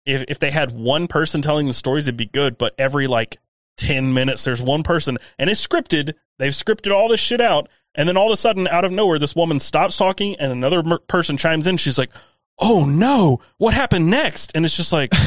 if 0.06 0.24
if 0.28 0.40
they 0.40 0.52
had 0.52 0.72
one 0.72 1.08
person 1.08 1.42
telling 1.42 1.68
the 1.68 1.74
stories, 1.74 2.08
it'd 2.08 2.18
be 2.18 2.26
good. 2.26 2.58
But 2.58 2.76
every 2.78 3.08
like 3.08 3.38
ten 3.78 4.14
minutes, 4.14 4.44
there's 4.44 4.62
one 4.62 4.84
person, 4.84 5.18
and 5.40 5.50
it's 5.50 5.66
scripted. 5.66 6.14
They've 6.38 6.54
scripted 6.54 6.94
all 6.94 7.10
this 7.10 7.20
shit 7.20 7.42
out, 7.42 7.70
and 7.96 8.08
then 8.08 8.18
all 8.18 8.28
of 8.28 8.34
a 8.34 8.38
sudden, 8.38 8.68
out 8.68 8.86
of 8.86 8.92
nowhere, 8.92 9.20
this 9.20 9.36
woman 9.36 9.60
stops 9.60 9.98
talking, 9.98 10.36
and 10.40 10.52
another 10.52 10.84
mer- 10.84 11.00
person 11.00 11.38
chimes 11.38 11.68
in. 11.68 11.78
She's 11.78 11.98
like, 11.98 12.12
"Oh 12.60 12.86
no, 12.86 13.42
what 13.58 13.74
happened 13.74 14.10
next?" 14.10 14.52
And 14.56 14.66
it's 14.66 14.78
just 14.78 14.94
like. 14.94 15.14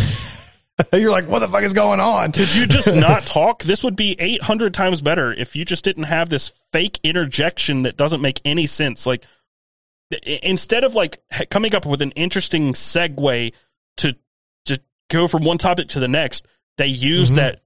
You're 0.92 1.10
like, 1.10 1.28
what 1.28 1.38
the 1.40 1.48
fuck 1.48 1.62
is 1.62 1.72
going 1.72 2.00
on? 2.00 2.32
Could 2.32 2.54
you 2.54 2.66
just 2.66 2.92
not 2.94 3.26
talk? 3.26 3.62
This 3.62 3.84
would 3.84 3.96
be 3.96 4.16
800 4.18 4.74
times 4.74 5.00
better 5.02 5.32
if 5.32 5.54
you 5.54 5.64
just 5.64 5.84
didn't 5.84 6.04
have 6.04 6.28
this 6.28 6.48
fake 6.72 6.98
interjection 7.04 7.82
that 7.82 7.96
doesn't 7.96 8.20
make 8.20 8.40
any 8.44 8.66
sense. 8.66 9.06
Like, 9.06 9.24
instead 10.42 10.84
of 10.84 10.94
like 10.94 11.18
coming 11.50 11.74
up 11.74 11.86
with 11.86 12.02
an 12.02 12.10
interesting 12.12 12.72
segue 12.72 13.52
to 13.98 14.16
to 14.66 14.80
go 15.10 15.28
from 15.28 15.44
one 15.44 15.58
topic 15.58 15.88
to 15.88 16.00
the 16.00 16.08
next, 16.08 16.44
they 16.76 16.86
use 16.86 17.32
Mhm. 17.32 17.36
that 17.36 17.62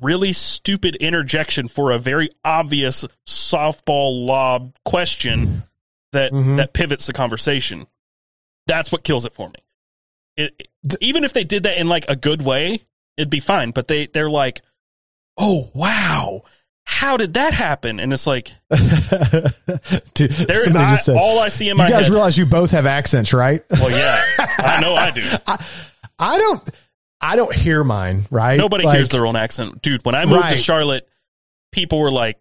really 0.00 0.32
stupid 0.32 0.96
interjection 0.96 1.66
for 1.68 1.90
a 1.90 1.98
very 1.98 2.28
obvious 2.44 3.04
softball 3.28 4.24
lob 4.26 4.74
question 4.84 5.64
that 6.12 6.32
Mhm. 6.32 6.58
that 6.58 6.72
pivots 6.72 7.06
the 7.06 7.12
conversation. 7.12 7.86
That's 8.66 8.92
what 8.92 9.02
kills 9.02 9.24
it 9.24 9.34
for 9.34 9.48
me. 9.48 9.54
It, 10.36 10.68
even 11.00 11.24
if 11.24 11.32
they 11.32 11.44
did 11.44 11.64
that 11.64 11.78
in 11.78 11.88
like 11.88 12.06
a 12.08 12.16
good 12.16 12.42
way, 12.42 12.80
it'd 13.16 13.30
be 13.30 13.40
fine. 13.40 13.70
But 13.70 13.88
they 13.88 14.06
they're 14.06 14.30
like, 14.30 14.62
oh 15.38 15.70
wow, 15.74 16.42
how 16.84 17.16
did 17.16 17.34
that 17.34 17.52
happen? 17.54 18.00
And 18.00 18.12
it's 18.12 18.26
like, 18.26 18.54
Dude, 20.14 20.32
somebody 20.32 20.84
I, 20.84 20.90
just 20.92 21.04
said. 21.06 21.16
all 21.16 21.38
I 21.38 21.48
see 21.48 21.68
in 21.68 21.76
my 21.76 21.86
You 21.86 21.92
guys 21.92 22.06
head. 22.06 22.12
realize 22.12 22.38
you 22.38 22.46
both 22.46 22.70
have 22.72 22.86
accents, 22.86 23.32
right? 23.32 23.62
well, 23.70 23.90
yeah, 23.90 24.20
I 24.58 24.80
know 24.80 24.94
I 24.94 25.10
do. 25.10 25.22
I, 25.46 25.64
I 26.18 26.38
don't. 26.38 26.70
I 27.22 27.36
don't 27.36 27.54
hear 27.54 27.84
mine. 27.84 28.24
Right? 28.30 28.56
Nobody 28.56 28.84
Like, 28.84 28.96
hears 28.96 29.10
their 29.10 29.26
own 29.26 29.36
accent, 29.36 29.82
dude. 29.82 30.04
When 30.06 30.14
I 30.14 30.24
moved 30.24 30.48
to 30.48 30.56
Charlotte, 30.56 31.06
people 31.70 31.98
were 31.98 32.10
like, 32.10 32.38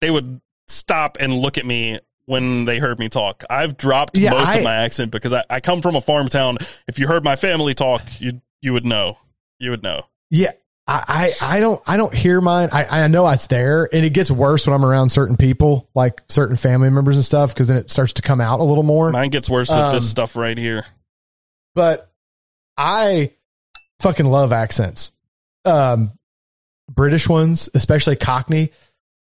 they 0.00 0.10
would 0.10 0.40
stop 0.66 1.18
and 1.20 1.32
look 1.32 1.58
at 1.58 1.64
me 1.64 1.98
when 2.30 2.64
they 2.64 2.78
heard 2.78 2.98
me 2.98 3.08
talk. 3.08 3.44
I've 3.50 3.76
dropped 3.76 4.16
Yeah, 4.16 4.30
most 4.30 4.48
I- 4.48 4.58
of 4.58 4.64
my 4.64 4.74
accent 4.76 5.10
because 5.10 5.32
I, 5.32 5.44
I 5.50 5.60
come 5.60 5.82
from 5.82 5.96
a 5.96 6.00
farm 6.00 6.28
town. 6.28 6.58
If 6.86 6.98
you 6.98 7.06
heard 7.08 7.24
my 7.24 7.36
family 7.36 7.74
talk, 7.74 8.02
you 8.20 8.40
you 8.62 8.72
would 8.72 8.84
know. 8.86 9.18
You 9.58 9.70
would 9.70 9.82
know. 9.82 10.02
Yeah. 10.30 10.52
I, 10.86 11.32
I, 11.42 11.56
I 11.56 11.60
don't 11.60 11.80
I 11.86 11.96
don't 11.96 12.14
hear 12.14 12.40
mine. 12.40 12.68
I, 12.72 13.02
I 13.04 13.06
know 13.08 13.28
it's 13.28 13.46
there 13.48 13.88
and 13.92 14.04
it 14.04 14.10
gets 14.10 14.30
worse 14.30 14.66
when 14.66 14.74
I'm 14.74 14.84
around 14.84 15.10
certain 15.10 15.36
people, 15.36 15.88
like 15.94 16.20
certain 16.28 16.56
family 16.56 16.90
members 16.90 17.14
and 17.16 17.24
stuff, 17.24 17.52
because 17.54 17.68
then 17.68 17.76
it 17.76 17.90
starts 17.90 18.14
to 18.14 18.22
come 18.22 18.40
out 18.40 18.60
a 18.60 18.64
little 18.64 18.82
more. 18.82 19.10
Mine 19.12 19.30
gets 19.30 19.48
worse 19.50 19.68
with 19.68 19.78
Um, 19.78 19.94
this 19.94 20.08
stuff 20.08 20.34
right 20.36 20.56
here. 20.58 20.86
But 21.74 22.10
I 22.76 23.32
fucking 24.00 24.26
love 24.26 24.52
accents. 24.52 25.12
Um 25.64 26.12
British 26.90 27.28
ones, 27.28 27.68
especially 27.74 28.16
Cockney. 28.16 28.72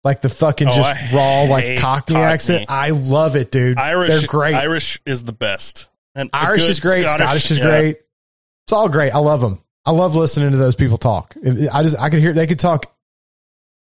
Like 0.04 0.20
the 0.20 0.28
fucking 0.28 0.68
Oh, 0.68 0.72
just 0.72 0.88
I 1.12 1.16
raw, 1.16 1.42
like 1.42 1.78
Cockney, 1.78 2.14
Cockney. 2.14 2.16
accent. 2.16 2.66
I 2.68 2.90
love 2.90 3.36
it, 3.36 3.52
dude. 3.52 3.78
Irish, 3.78 4.10
They're 4.10 4.26
great. 4.28 4.54
Irish 4.54 5.00
is 5.06 5.22
the 5.24 5.32
best. 5.32 5.90
And 6.14 6.28
Irish 6.32 6.68
is 6.68 6.80
great. 6.80 7.06
Scottish, 7.06 7.50
is 7.50 7.58
yeah. 7.58 7.64
great. 7.66 7.96
It's 8.66 8.72
all 8.72 8.88
great. 8.88 9.10
I 9.12 9.18
love 9.18 9.40
them. 9.40 9.60
I 9.84 9.92
love 9.92 10.14
listening 10.16 10.50
to 10.52 10.56
those 10.56 10.76
people 10.76 10.98
talk. 10.98 11.34
I 11.72 11.82
just 11.82 11.98
I 11.98 12.10
could 12.10 12.20
hear 12.20 12.32
they 12.32 12.46
could 12.46 12.58
talk 12.58 12.94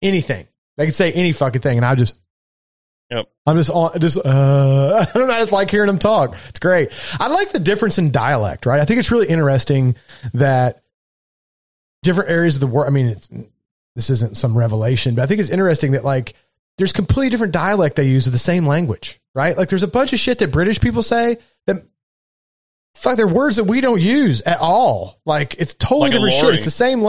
anything. 0.03 0.47
They 0.77 0.87
could 0.87 0.95
say 0.95 1.13
any 1.13 1.33
fucking 1.33 1.61
thing, 1.63 1.79
and 1.79 1.85
I 1.87 1.95
just 1.95 2.19
Yep. 3.11 3.27
I'm 3.47 3.57
just 3.57 3.71
on 3.71 3.99
just 4.01 4.19
uh 4.19 5.07
I 5.09 5.19
don't 5.19 5.29
know. 5.29 5.35
I 5.35 5.39
just 5.39 5.53
like 5.53 5.71
hearing 5.71 5.87
them 5.87 5.99
talk. 5.99 6.37
It's 6.49 6.59
great. 6.59 6.91
I 7.19 7.29
like 7.29 7.53
the 7.53 7.61
difference 7.61 7.99
in 7.99 8.11
dialect. 8.11 8.67
Right. 8.67 8.81
I 8.81 8.85
think 8.85 8.99
it's 8.99 9.11
really 9.11 9.29
interesting 9.29 9.97
that 10.35 10.83
different 12.03 12.31
areas 12.31 12.57
of 12.57 12.61
the 12.61 12.67
world. 12.67 12.87
I 12.87 12.91
mean, 12.91 13.07
it's, 13.09 13.29
this 13.99 14.11
isn't 14.11 14.37
some 14.37 14.57
revelation, 14.57 15.17
but 15.17 15.23
I 15.23 15.27
think 15.27 15.41
it's 15.41 15.51
interesting 15.51 15.91
that 15.93 16.05
like 16.05 16.35
there's 16.77 16.93
completely 16.93 17.31
different 17.31 17.53
dialect 17.53 17.97
they 17.97 18.07
use 18.07 18.27
with 18.27 18.33
the 18.33 18.39
same 18.39 18.65
language. 18.65 19.21
Right. 19.35 19.59
Like 19.59 19.69
there's 19.69 19.83
a 19.83 19.89
bunch 19.89 20.13
of 20.13 20.21
shit 20.21 20.39
that 20.39 20.53
British 20.53 20.81
people 20.81 21.03
say 21.03 21.39
that 21.67 21.83
fuck, 22.95 23.17
they're 23.17 23.27
words 23.27 23.57
that 23.57 23.65
we 23.65 23.81
don't 23.81 24.01
use 24.01 24.41
at 24.43 24.61
all. 24.61 25.21
Like 25.25 25.57
it's 25.59 25.75
totally 25.75 26.11
Like 26.11 26.13
different 26.13 26.35
shit. 26.35 26.55
It's 26.55 26.65
the 26.65 26.71
same. 26.71 27.03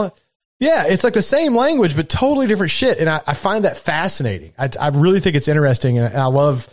Yeah, 0.58 0.84
it's 0.88 1.04
like 1.04 1.14
the 1.14 1.22
same 1.22 1.54
language, 1.54 1.94
but 1.94 2.08
totally 2.08 2.48
different 2.48 2.72
shit. 2.72 2.98
And 2.98 3.08
I, 3.08 3.20
I 3.24 3.34
find 3.34 3.64
that 3.64 3.76
fascinating. 3.76 4.52
I, 4.58 4.68
I 4.80 4.88
really 4.88 5.20
think 5.20 5.36
it's 5.36 5.46
interesting, 5.48 5.96
and 5.96 6.12
I 6.14 6.26
love 6.26 6.68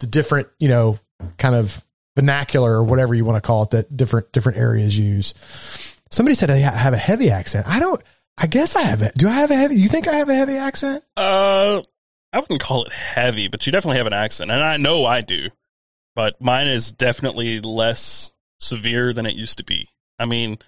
the 0.00 0.06
different, 0.06 0.48
you 0.58 0.68
know, 0.68 0.98
kind 1.36 1.54
of 1.54 1.84
vernacular 2.16 2.72
or 2.72 2.84
whatever 2.84 3.14
you 3.14 3.26
want 3.26 3.36
to 3.36 3.46
call 3.46 3.64
it 3.64 3.70
that 3.72 3.94
different 3.94 4.32
different 4.32 4.56
areas 4.56 4.98
use. 4.98 5.34
Somebody 6.10 6.34
said 6.34 6.50
I 6.50 6.56
have 6.56 6.94
a 6.94 6.98
heavy 6.98 7.30
accent. 7.30 7.68
I 7.68 7.80
don't. 7.80 8.02
I 8.42 8.48
guess 8.48 8.74
I 8.74 8.82
have 8.82 9.02
it. 9.02 9.14
Do 9.14 9.28
I 9.28 9.34
have 9.34 9.52
a 9.52 9.54
heavy? 9.54 9.76
You 9.76 9.86
think 9.86 10.08
I 10.08 10.14
have 10.14 10.28
a 10.28 10.34
heavy 10.34 10.56
accent? 10.56 11.04
Uh, 11.16 11.80
I 12.32 12.40
wouldn't 12.40 12.60
call 12.60 12.82
it 12.84 12.92
heavy, 12.92 13.46
but 13.46 13.64
you 13.64 13.72
definitely 13.72 13.98
have 13.98 14.08
an 14.08 14.12
accent, 14.12 14.50
and 14.50 14.60
I 14.60 14.78
know 14.78 15.04
I 15.04 15.20
do. 15.20 15.50
But 16.16 16.40
mine 16.40 16.66
is 16.66 16.90
definitely 16.90 17.60
less 17.60 18.32
severe 18.58 19.12
than 19.12 19.26
it 19.26 19.36
used 19.36 19.58
to 19.58 19.64
be. 19.64 19.88
I 20.18 20.24
mean, 20.24 20.58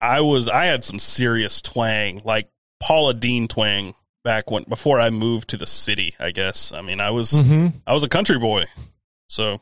I 0.00 0.22
was 0.22 0.48
I 0.48 0.64
had 0.64 0.84
some 0.84 0.98
serious 0.98 1.60
twang, 1.60 2.22
like 2.24 2.48
Paula 2.80 3.12
Deen 3.12 3.46
twang 3.46 3.94
back 4.24 4.50
when 4.50 4.62
before 4.64 4.98
I 4.98 5.10
moved 5.10 5.50
to 5.50 5.58
the 5.58 5.66
city. 5.66 6.14
I 6.18 6.30
guess. 6.30 6.72
I 6.72 6.80
mean, 6.80 6.98
I 6.98 7.10
was 7.10 7.30
Mm-hmm. 7.30 7.76
I 7.86 7.92
was 7.92 8.04
a 8.04 8.08
country 8.08 8.38
boy, 8.38 8.64
so 9.28 9.60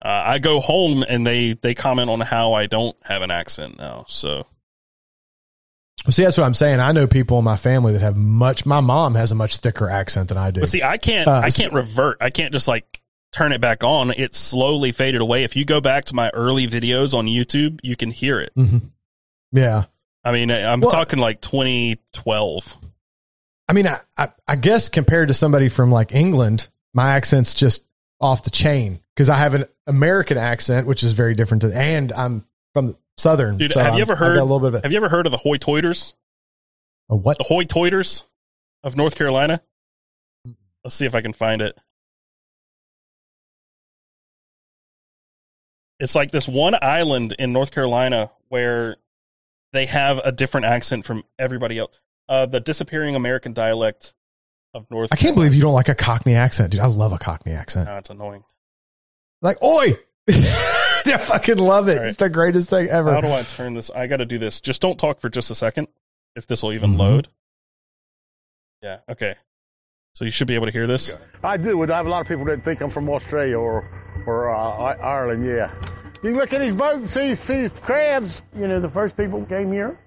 uh, 0.00 0.22
I 0.26 0.38
go 0.38 0.60
home 0.60 1.04
and 1.08 1.26
they 1.26 1.54
they 1.54 1.74
comment 1.74 2.08
on 2.08 2.20
how 2.20 2.52
I 2.52 2.66
don't 2.66 2.96
have 3.02 3.22
an 3.22 3.32
accent 3.32 3.78
now. 3.78 4.04
So 4.06 4.46
See, 6.10 6.22
that's 6.22 6.38
what 6.38 6.44
I'm 6.44 6.54
saying. 6.54 6.80
I 6.80 6.92
know 6.92 7.06
people 7.06 7.38
in 7.38 7.44
my 7.44 7.56
family 7.56 7.92
that 7.92 8.02
have 8.02 8.16
much. 8.16 8.64
My 8.64 8.80
mom 8.80 9.14
has 9.14 9.30
a 9.32 9.34
much 9.34 9.58
thicker 9.58 9.90
accent 9.90 10.28
than 10.30 10.38
I 10.38 10.50
do. 10.50 10.60
But 10.60 10.68
see, 10.68 10.82
I 10.82 10.96
can't. 10.96 11.28
Uh, 11.28 11.40
I 11.44 11.50
can't 11.50 11.72
revert. 11.72 12.18
I 12.20 12.30
can't 12.30 12.52
just 12.52 12.66
like 12.68 13.02
turn 13.32 13.52
it 13.52 13.60
back 13.60 13.84
on. 13.84 14.10
It 14.12 14.34
slowly 14.34 14.90
faded 14.92 15.20
away. 15.20 15.44
If 15.44 15.54
you 15.54 15.64
go 15.64 15.80
back 15.80 16.06
to 16.06 16.14
my 16.14 16.30
early 16.32 16.66
videos 16.66 17.12
on 17.14 17.26
YouTube, 17.26 17.80
you 17.82 17.94
can 17.96 18.10
hear 18.10 18.40
it. 18.40 18.52
Mhm. 18.56 18.90
Yeah. 19.52 19.84
I 20.24 20.32
mean, 20.32 20.50
I'm 20.50 20.80
Well- 20.80 20.90
talking 20.90 21.18
like 21.18 21.40
2012. 21.42 22.76
I 23.68 23.72
mean, 23.74 23.86
I, 23.86 23.98
I, 24.16 24.28
I 24.46 24.56
guess 24.56 24.88
compared 24.88 25.28
to 25.28 25.34
somebody 25.34 25.68
from 25.68 25.90
like 25.92 26.12
England, 26.14 26.68
my 26.94 27.10
accent's 27.16 27.52
just 27.54 27.84
off 28.20 28.42
the 28.44 28.50
chain 28.50 29.00
because 29.14 29.28
I 29.28 29.36
have 29.36 29.52
an 29.54 29.66
American 29.86 30.38
accent, 30.38 30.86
which 30.86 31.02
is 31.02 31.12
very 31.12 31.34
different. 31.34 31.60
To, 31.62 31.76
and 31.76 32.12
I'm 32.12 32.46
from 32.72 32.86
the 32.88 32.96
Southern. 33.18 33.58
Dude, 33.58 33.72
so 33.72 33.80
have 33.80 33.94
you 33.94 33.98
I'm- 33.98 34.02
ever 34.02 34.16
heard- 34.16 34.36
a 34.38 34.42
little 34.42 34.60
bit 34.60 34.68
of 34.68 34.74
a, 34.76 34.80
Have 34.82 34.92
you 34.92 34.96
ever 34.96 35.08
heard 35.08 35.26
of 35.26 35.32
the 35.32 35.38
Hoy 35.38 35.56
Toiters? 35.58 36.14
a 37.10 37.16
what? 37.16 37.36
The 37.38 37.44
Hoy 37.44 37.64
Toiters 37.64 38.22
of 38.84 38.96
North 38.96 39.14
Carolina. 39.16 39.60
Let's 40.84 40.94
see 40.94 41.04
if 41.06 41.14
I 41.14 41.20
can 41.20 41.32
find 41.32 41.60
it. 41.60 41.76
It's 46.00 46.14
like 46.14 46.30
this 46.30 46.46
one 46.46 46.76
island 46.80 47.34
in 47.38 47.52
North 47.52 47.72
Carolina 47.72 48.30
where 48.48 48.96
they 49.72 49.86
have 49.86 50.18
a 50.18 50.30
different 50.30 50.66
accent 50.66 51.04
from 51.04 51.24
everybody 51.38 51.78
else. 51.78 51.98
Uh, 52.28 52.46
the 52.46 52.60
disappearing 52.60 53.16
American 53.16 53.52
dialect 53.52 54.14
of 54.74 54.88
North. 54.90 55.08
I 55.12 55.16
can't 55.16 55.34
believe 55.34 55.54
you 55.54 55.60
don't 55.62 55.74
like 55.74 55.88
a 55.88 55.94
Cockney 55.94 56.34
accent, 56.34 56.72
dude. 56.72 56.80
I 56.80 56.86
love 56.86 57.12
a 57.12 57.18
Cockney 57.18 57.52
accent. 57.52 57.88
Oh, 57.90 57.96
it's 57.96 58.10
annoying. 58.10 58.44
Like, 59.42 59.60
oi, 59.62 59.94
I 61.14 61.18
fucking 61.18 61.58
love 61.58 61.88
it. 61.88 61.92
All 61.92 61.98
right. 61.98 62.08
It's 62.08 62.16
the 62.18 62.28
greatest 62.28 62.70
thing 62.70 62.88
ever. 62.88 63.12
How 63.12 63.20
do 63.20 63.32
I 63.32 63.42
turn 63.42 63.74
this? 63.74 63.90
I 63.90 64.06
got 64.06 64.18
to 64.18 64.26
do 64.26 64.38
this. 64.38 64.60
Just 64.60 64.80
don't 64.82 64.98
talk 64.98 65.20
for 65.20 65.28
just 65.28 65.50
a 65.50 65.54
second. 65.54 65.88
If 66.36 66.46
this 66.46 66.62
will 66.62 66.72
even 66.72 66.94
Mhm. 66.94 66.98
load. 66.98 67.28
Yeah. 68.82 68.98
Okay. 69.08 69.34
So 70.14 70.24
you 70.24 70.30
should 70.30 70.46
be 70.46 70.54
able 70.54 70.66
to 70.66 70.72
hear 70.72 70.86
this. 70.86 71.14
I 71.42 71.56
do. 71.56 71.82
I 71.82 71.86
have 71.96 72.06
a 72.06 72.10
lot 72.10 72.20
of 72.20 72.28
people 72.28 72.44
that 72.46 72.64
think 72.64 72.80
I'm 72.80 72.90
from 72.90 73.08
Australia 73.08 73.58
or 73.58 73.88
or 74.26 74.54
uh, 74.54 74.94
Ireland. 75.00 75.44
Yeah. 75.46 75.72
You 76.22 76.30
can 76.30 76.36
look 76.36 76.52
at 76.52 76.60
these 76.60 76.74
boats 76.74 76.98
and 76.98 77.10
see 77.10 77.34
see 77.34 77.68
crabs. 77.82 78.42
You 78.56 78.66
know, 78.68 78.80
the 78.80 78.88
first 78.88 79.16
people 79.16 79.44
came 79.46 79.70
here 79.72 79.98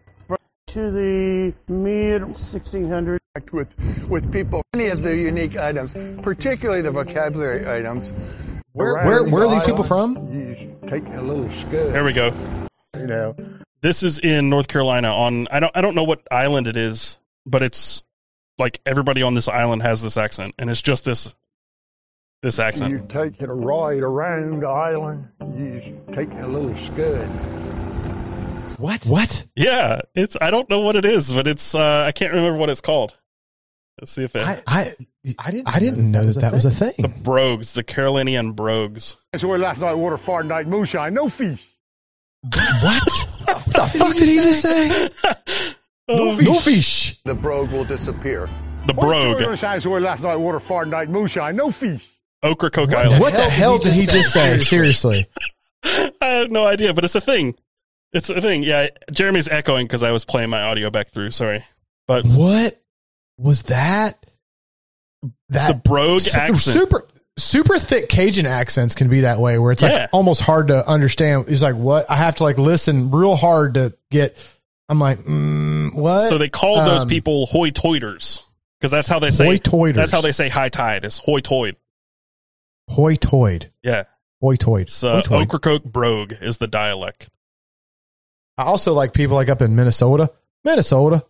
to 0.68 0.92
the 0.92 1.54
mid 1.68 2.22
1600s. 2.24 3.20
with 3.52 3.74
with 4.10 4.32
people. 4.32 4.62
Many 4.74 4.90
of 4.90 5.04
the 5.04 5.16
unique 5.16 5.58
items, 5.58 5.94
particularly 6.22 6.82
the 6.82 6.92
vocabulary 6.92 7.70
items. 7.70 8.12
Where 8.74 9.06
where 9.06 9.24
where 9.26 9.46
are 9.46 9.52
these 9.52 9.64
people 9.64 9.84
from? 9.84 10.16
You 10.32 10.78
take 10.88 11.06
a 11.08 11.22
little 11.22 11.50
scud. 11.60 11.94
There 11.94 12.04
we 12.04 12.14
go. 12.14 12.34
You 12.96 13.08
know. 13.08 13.36
This 13.82 14.04
is 14.04 14.20
in 14.20 14.50
North 14.50 14.68
Carolina. 14.68 15.10
On 15.10 15.48
I 15.50 15.60
don't 15.60 15.76
I 15.76 15.82
don't 15.82 15.96
know 15.96 16.04
what 16.04 16.26
island 16.32 16.68
it 16.68 16.78
is, 16.78 17.20
but 17.46 17.64
it's 17.64 18.04
like 18.58 18.80
everybody 18.86 19.24
on 19.24 19.34
this 19.34 19.50
island 19.50 19.82
has 19.82 20.04
this 20.04 20.16
accent, 20.16 20.56
and 20.58 20.70
it's 20.70 20.82
just 20.82 21.04
this 21.04 21.36
this 22.42 22.60
accent. 22.60 22.92
You 22.92 23.06
take 23.10 23.42
it 23.42 23.50
a 23.50 23.54
ride 23.54 24.04
around 24.04 24.62
the 24.62 24.70
island. 24.70 25.28
You 25.58 25.82
just 25.82 26.14
take 26.14 26.32
a 26.40 26.48
little 26.48 26.76
scud. 26.86 27.28
What? 28.80 29.04
What? 29.06 29.46
Yeah, 29.56 30.00
it's 30.16 30.38
I 30.40 30.50
don't 30.50 30.70
know 30.70 30.80
what 30.80 30.96
it 30.96 31.06
is, 31.06 31.34
but 31.34 31.46
it's 31.46 31.76
uh, 31.76 32.06
I 32.08 32.12
can't 32.14 32.34
remember 32.34 32.58
what 32.58 32.70
it's 32.70 32.82
called. 32.82 33.18
Let's 34.02 34.12
see 34.12 34.24
if 34.24 34.36
it 34.36 34.46
I 34.48 34.62
I 34.66 34.96
I 35.38 35.52
didn't 35.52 35.68
I 35.68 35.80
didn't 35.80 36.10
know 36.12 36.24
that 36.24 36.42
that 36.42 36.54
was 36.54 36.66
a 36.66 36.72
thing. 36.72 36.94
the 36.98 37.08
brogues, 37.08 37.76
the 37.76 37.84
Carolinian 37.84 38.54
brogues. 38.54 39.16
So 39.36 39.48
we 39.48 39.58
last 39.60 39.80
night 39.80 39.94
water 39.94 40.18
far 40.18 40.44
night 40.44 40.68
moonshine, 40.68 41.14
no 41.14 41.30
fish. 41.30 41.64
What? 42.82 43.04
the 43.46 43.98
fuck 44.00 44.16
did 44.16 44.28
he 44.28 44.36
just 44.38 44.62
say? 44.62 45.10
Oh, 46.08 46.36
No 46.42 46.56
fish. 46.56 47.22
The 47.24 47.36
brogue 47.36 47.72
will 47.72 47.86
disappear. 47.86 48.50
the 48.88 48.94
brogue, 48.94 49.40
So 49.58 49.90
we 49.92 50.00
last 50.02 50.22
night 50.24 50.36
water 50.36 50.60
far 50.60 50.86
night 50.86 51.10
moonshine, 51.10 51.56
no 51.56 51.72
fish. 51.72 52.08
Ocracoke 52.44 52.94
Island. 52.94 53.22
What 53.22 53.34
the 53.34 53.50
hell 53.50 53.78
did 53.78 53.94
he 53.94 54.08
just 54.08 54.34
say? 54.34 54.58
Seriously. 54.60 55.28
I 55.84 56.12
have 56.22 56.52
no 56.52 56.66
idea, 56.66 56.94
but 56.94 57.04
it's 57.06 57.16
a 57.16 57.22
thing. 57.22 57.56
It's 58.14 58.30
a 58.30 58.42
thing. 58.42 58.64
Yeah, 58.64 58.88
Jeremy's 59.12 59.48
echoing 59.48 59.86
because 59.86 60.04
I 60.04 60.12
was 60.12 60.26
playing 60.26 60.50
my 60.50 60.62
audio 60.64 60.90
back 60.90 61.10
through. 61.10 61.32
Sorry, 61.32 61.64
but 62.08 62.26
What 62.26 62.81
was 63.42 63.64
that? 63.64 64.26
the 65.22 65.32
That 65.50 65.84
brogue 65.84 66.22
su- 66.22 66.38
accent. 66.38 66.58
super 66.58 67.06
super 67.38 67.78
thick 67.80 68.10
Cajun 68.10 68.46
accents 68.46 68.96
can 68.96 69.08
be 69.10 69.22
that 69.22 69.40
way 69.40 69.58
where 69.60 69.72
it's 69.72 69.82
Yeah. 69.84 69.92
like 70.02 70.10
almost 70.14 70.42
hard 70.42 70.68
to 70.70 70.88
understand. 70.88 71.46
It's 71.48 71.62
like 71.62 71.76
what 71.76 72.10
I 72.10 72.16
have 72.16 72.36
to 72.38 72.44
like 72.44 72.58
listen 72.58 73.12
real 73.12 73.36
hard 73.36 73.76
to 73.76 73.94
get. 74.12 74.38
I'm 74.90 75.00
like, 75.00 75.20
mm, 75.24 75.94
what? 75.94 76.20
So 76.20 76.38
they 76.38 76.50
call 76.50 76.84
those 76.84 77.04
Um, 77.04 77.08
people 77.10 77.46
hoy-toiders 77.46 78.42
because 78.80 78.92
that's 78.92 79.08
how 79.08 79.20
they 79.20 79.32
say. 79.32 79.46
Hoy-toiders. 79.46 79.96
That's 79.96 80.12
how 80.12 80.22
they 80.22 80.32
say 80.34 80.50
high 80.50 80.70
tide 80.70 81.06
is 81.06 81.18
hoy-toid. 81.20 81.76
hoy-toid, 82.90 83.72
Yeah, 83.84 84.04
hoy-toid. 84.42 84.82
it's 84.88 85.04
uh, 85.04 85.16
Hoy-toid. 85.16 85.42
Ocracoke 85.44 85.84
brogue 85.86 86.34
is 86.42 86.58
the 86.58 86.68
dialect. 86.68 87.30
I 88.58 88.64
also 88.64 88.94
like 88.94 89.14
people 89.14 89.36
like 89.36 89.50
up 89.50 89.62
in 89.62 89.76
Minnesota, 89.76 90.32
Minnesota. 90.64 91.26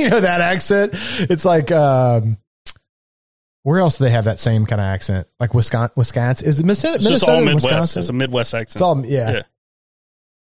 you 0.04 0.10
know 0.10 0.20
that 0.20 0.40
accent. 0.40 0.92
It's 1.18 1.44
like 1.44 1.70
um, 1.72 2.36
where 3.62 3.80
else 3.80 3.98
do 3.98 4.04
they 4.04 4.10
have 4.10 4.24
that 4.24 4.40
same 4.40 4.66
kind 4.66 4.80
of 4.80 4.84
accent? 4.86 5.26
Like 5.38 5.54
Wisconsin, 5.54 5.92
Wisconsin 5.96 6.48
is 6.48 6.60
it 6.60 6.64
Minnesota? 6.64 6.94
It's 6.96 7.08
just 7.08 7.28
all 7.28 7.40
Midwest. 7.40 7.64
Wisconsin? 7.66 8.00
It's 8.00 8.08
a 8.08 8.12
Midwest 8.12 8.54
accent. 8.54 8.76
It's 8.76 8.82
all 8.82 9.04
yeah. 9.06 9.42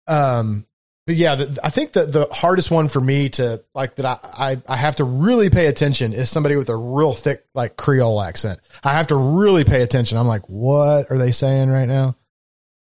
Yeah. 0.08 0.38
Um, 0.38 0.66
but 1.06 1.16
yeah, 1.16 1.34
the, 1.36 1.58
I 1.64 1.70
think 1.70 1.92
that 1.92 2.12
the 2.12 2.28
hardest 2.30 2.70
one 2.70 2.88
for 2.88 3.00
me 3.00 3.30
to 3.30 3.62
like 3.74 3.96
that 3.96 4.06
I, 4.06 4.52
I 4.52 4.62
I 4.68 4.76
have 4.76 4.96
to 4.96 5.04
really 5.04 5.50
pay 5.50 5.66
attention 5.66 6.12
is 6.12 6.30
somebody 6.30 6.56
with 6.56 6.68
a 6.68 6.76
real 6.76 7.14
thick 7.14 7.44
like 7.54 7.76
Creole 7.76 8.22
accent. 8.22 8.60
I 8.84 8.92
have 8.92 9.08
to 9.08 9.16
really 9.16 9.64
pay 9.64 9.82
attention. 9.82 10.18
I'm 10.18 10.28
like, 10.28 10.48
what 10.48 11.10
are 11.10 11.18
they 11.18 11.32
saying 11.32 11.70
right 11.70 11.88
now? 11.88 12.16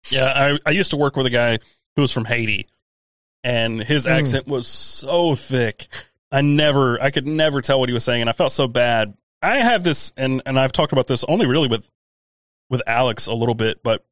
Yeah, 0.09 0.25
I, 0.25 0.59
I 0.65 0.71
used 0.71 0.91
to 0.91 0.97
work 0.97 1.17
with 1.17 1.25
a 1.25 1.31
guy 1.31 1.57
who 1.95 2.03
was 2.03 2.11
from 2.11 2.25
Haiti, 2.25 2.67
and 3.43 3.81
his 3.83 4.05
Mm. 4.05 4.11
accent 4.19 4.47
was 4.47 4.67
so 4.67 5.33
thick. 5.35 5.87
I 6.35 6.41
never, 6.41 7.01
I 7.01 7.11
could 7.11 7.25
never 7.25 7.61
tell 7.61 7.79
what 7.79 7.87
he 7.87 7.93
was 7.93 8.03
saying, 8.03 8.19
and 8.19 8.29
I 8.29 8.33
felt 8.33 8.51
so 8.51 8.67
bad. 8.67 9.15
I 9.41 9.59
have 9.59 9.85
this, 9.85 10.11
and 10.17 10.41
and 10.45 10.59
I've 10.59 10.73
talked 10.73 10.91
about 10.91 11.07
this 11.07 11.23
only 11.29 11.45
really 11.45 11.69
with 11.69 11.89
with 12.69 12.81
Alex 12.85 13.27
a 13.27 13.33
little 13.33 13.55
bit, 13.55 13.81
but 13.83 14.05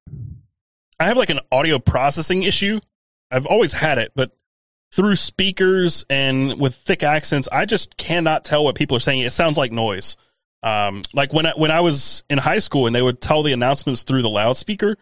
I 1.01 1.05
have 1.07 1.17
like 1.17 1.29
an 1.29 1.41
audio 1.51 1.79
processing 1.79 2.43
issue. 2.43 2.79
I've 3.29 3.45
always 3.45 3.73
had 3.73 3.97
it, 3.97 4.13
but 4.15 4.31
through 4.93 5.17
speakers 5.17 6.05
and 6.09 6.61
with 6.61 6.75
thick 6.75 7.03
accents, 7.03 7.49
I 7.51 7.65
just 7.65 7.97
cannot 7.97 8.45
tell 8.45 8.63
what 8.63 8.75
people 8.75 8.95
are 8.95 9.01
saying. 9.01 9.19
It 9.19 9.31
sounds 9.31 9.57
like 9.57 9.73
noise. 9.73 10.15
Um, 10.61 11.03
like 11.13 11.33
when 11.33 11.47
I, 11.47 11.51
when 11.57 11.71
I 11.71 11.81
was 11.81 12.23
in 12.29 12.37
high 12.37 12.59
school 12.59 12.85
and 12.85 12.95
they 12.95 13.01
would 13.01 13.19
tell 13.19 13.43
the 13.43 13.51
announcements 13.51 14.03
through 14.03 14.21
the 14.21 14.29
loudspeaker, 14.29 14.95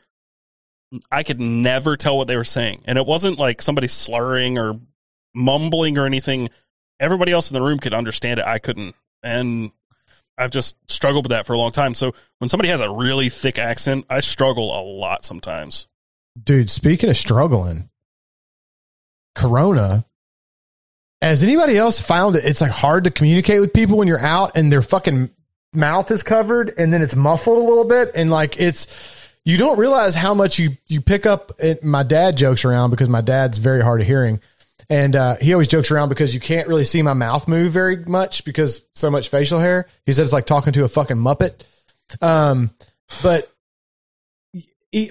I 1.11 1.22
could 1.22 1.39
never 1.39 1.98
tell 1.98 2.18
what 2.18 2.27
they 2.27 2.38
were 2.38 2.43
saying. 2.45 2.81
And 2.85 2.98
it 2.98 3.06
wasn't 3.06 3.38
like 3.38 3.61
somebody 3.61 3.88
slurring 3.89 4.57
or 4.57 4.80
mumbling 5.35 5.98
or 5.98 6.06
anything. 6.06 6.49
Everybody 7.02 7.34
else 7.34 7.52
in 7.52 7.56
the 7.56 7.61
room 7.61 7.80
could 7.80 7.94
understand 7.94 8.40
it. 8.40 8.45
I 8.45 8.60
couldn't. 8.60 8.95
And 9.23 9.72
I've 10.38 10.52
just 10.52 10.78
struggled 10.90 11.26
with 11.26 11.32
that 11.32 11.45
for 11.45 11.53
a 11.53 11.57
long 11.57 11.72
time. 11.72 11.95
So 11.95 12.14
when 12.38 12.48
somebody 12.48 12.69
has 12.69 12.80
a 12.80 12.90
really 12.90 13.28
thick 13.28 13.60
accent, 13.60 14.06
I 14.10 14.22
struggle 14.22 14.80
a 14.80 14.82
lot 14.82 15.26
sometimes. 15.26 15.88
Dude, 16.41 16.69
speaking 16.69 17.10
of 17.10 17.18
struggling, 17.18 17.90
Corona. 19.36 20.06
Has 21.22 21.44
anybody 21.44 21.78
else 21.78 22.02
found 22.02 22.36
it? 22.36 22.45
It's 22.45 22.61
like 22.61 22.72
hard 22.72 23.03
to 23.03 23.11
communicate 23.11 23.61
with 23.61 23.73
people 23.73 23.98
when 23.98 24.07
you're 24.07 24.23
out 24.23 24.53
and 24.56 24.72
their 24.72 24.82
fucking 24.82 25.30
mouth 25.73 26.10
is 26.10 26.23
covered 26.23 26.73
and 26.78 26.91
then 26.91 27.02
it's 27.02 27.15
muffled 27.15 27.57
a 27.57 27.61
little 27.61 27.86
bit 27.86 28.11
and 28.15 28.30
like 28.30 28.60
it's 28.60 28.88
you 29.45 29.57
don't 29.57 29.80
realize 29.80 30.15
how 30.15 30.34
much 30.34 30.60
you 30.60 30.72
you 30.88 31.02
pick 31.02 31.26
up. 31.26 31.52
It, 31.60 31.84
my 31.84 32.03
dad 32.03 32.38
jokes 32.38 32.65
around 32.65 32.91
because 32.91 33.10
my 33.10 33.22
dad's 33.22 33.57
very 33.57 33.82
hard 33.82 34.02
of 34.02 34.07
hearing, 34.07 34.40
and 34.91 35.15
uh, 35.15 35.38
he 35.39 35.53
always 35.53 35.69
jokes 35.69 35.89
around 35.89 36.09
because 36.09 36.34
you 36.34 36.41
can't 36.41 36.68
really 36.68 36.84
see 36.84 37.01
my 37.01 37.13
mouth 37.13 37.47
move 37.47 37.72
very 37.72 37.95
much 37.95 38.43
because 38.43 38.84
so 38.93 39.09
much 39.09 39.30
facial 39.30 39.57
hair. 39.57 39.88
He 40.05 40.11
said 40.11 40.23
it's 40.23 40.34
like 40.34 40.45
talking 40.45 40.73
to 40.73 40.84
a 40.84 40.89
fucking 40.89 41.15
muppet. 41.15 41.61
Um, 42.22 42.72
but 43.23 43.49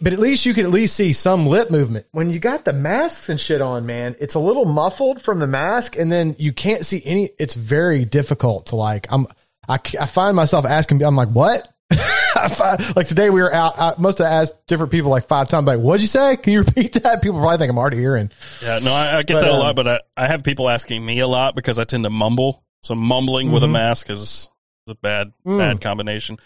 but 0.03 0.13
at 0.13 0.19
least 0.19 0.45
you 0.45 0.53
can 0.53 0.67
at 0.67 0.71
least 0.71 0.95
see 0.95 1.15
some 1.15 1.47
lip 1.47 1.71
movement. 1.71 2.05
When 2.13 2.29
you 2.29 2.39
got 2.39 2.67
the 2.67 2.75
masks 2.75 3.31
and 3.31 3.41
shit 3.41 3.63
on, 3.63 3.87
man, 3.87 4.17
it's 4.21 4.35
a 4.35 4.39
little 4.39 4.67
muffled 4.67 5.23
from 5.23 5.39
the 5.39 5.47
mask, 5.47 5.97
and 5.97 6.13
then 6.13 6.37
you 6.39 6.53
can't 6.53 6.85
see 6.85 7.01
any. 7.03 7.31
It's 7.39 7.55
very 7.55 8.05
difficult 8.05 8.67
to 8.67 8.77
like. 8.77 9.07
I'm. 9.11 9.27
I, 9.67 9.79
I 9.99 10.05
find 10.05 10.37
myself 10.37 10.67
asking. 10.67 11.03
I'm 11.03 11.17
like, 11.17 11.31
what? 11.31 11.73
Like 12.97 13.07
today 13.07 13.31
we 13.31 13.41
were 13.43 13.53
out. 13.53 13.79
I 13.79 13.95
must 13.99 14.19
have 14.19 14.27
asked 14.29 14.67
different 14.67 14.93
people 14.93 15.11
like 15.11 15.27
five 15.27 15.49
times. 15.49 15.67
Like, 15.67 15.79
what'd 15.81 16.01
you 16.01 16.07
say? 16.09 16.37
Can 16.37 16.53
you 16.53 16.59
repeat 16.67 16.93
that? 16.95 17.23
People 17.23 17.39
probably 17.41 17.59
think 17.59 17.71
I'm 17.71 17.79
already 17.79 17.99
hearing. 17.99 18.31
Yeah, 18.63 18.79
no, 18.83 18.93
I, 18.93 19.19
I 19.19 19.23
get 19.23 19.35
But, 19.35 19.41
that 19.43 19.51
a 19.51 19.55
um, 19.55 19.59
lot, 19.61 19.77
but 19.77 19.89
I, 19.89 20.01
I 20.17 20.27
have 20.27 20.43
people 20.43 20.69
asking 20.69 21.05
me 21.05 21.19
a 21.21 21.27
lot 21.27 21.55
because 21.55 21.79
I 21.79 21.85
tend 21.85 22.05
to 22.05 22.11
mumble. 22.11 22.65
So 22.83 22.95
mumbling 22.95 23.51
with 23.53 23.63
a 23.63 23.67
Mhm. 23.67 23.73
mask 23.73 24.09
is 24.11 24.49
a 24.89 24.95
bad, 24.95 25.33
Mm. 25.47 25.59
bad 25.59 25.81
combination. 25.81 26.39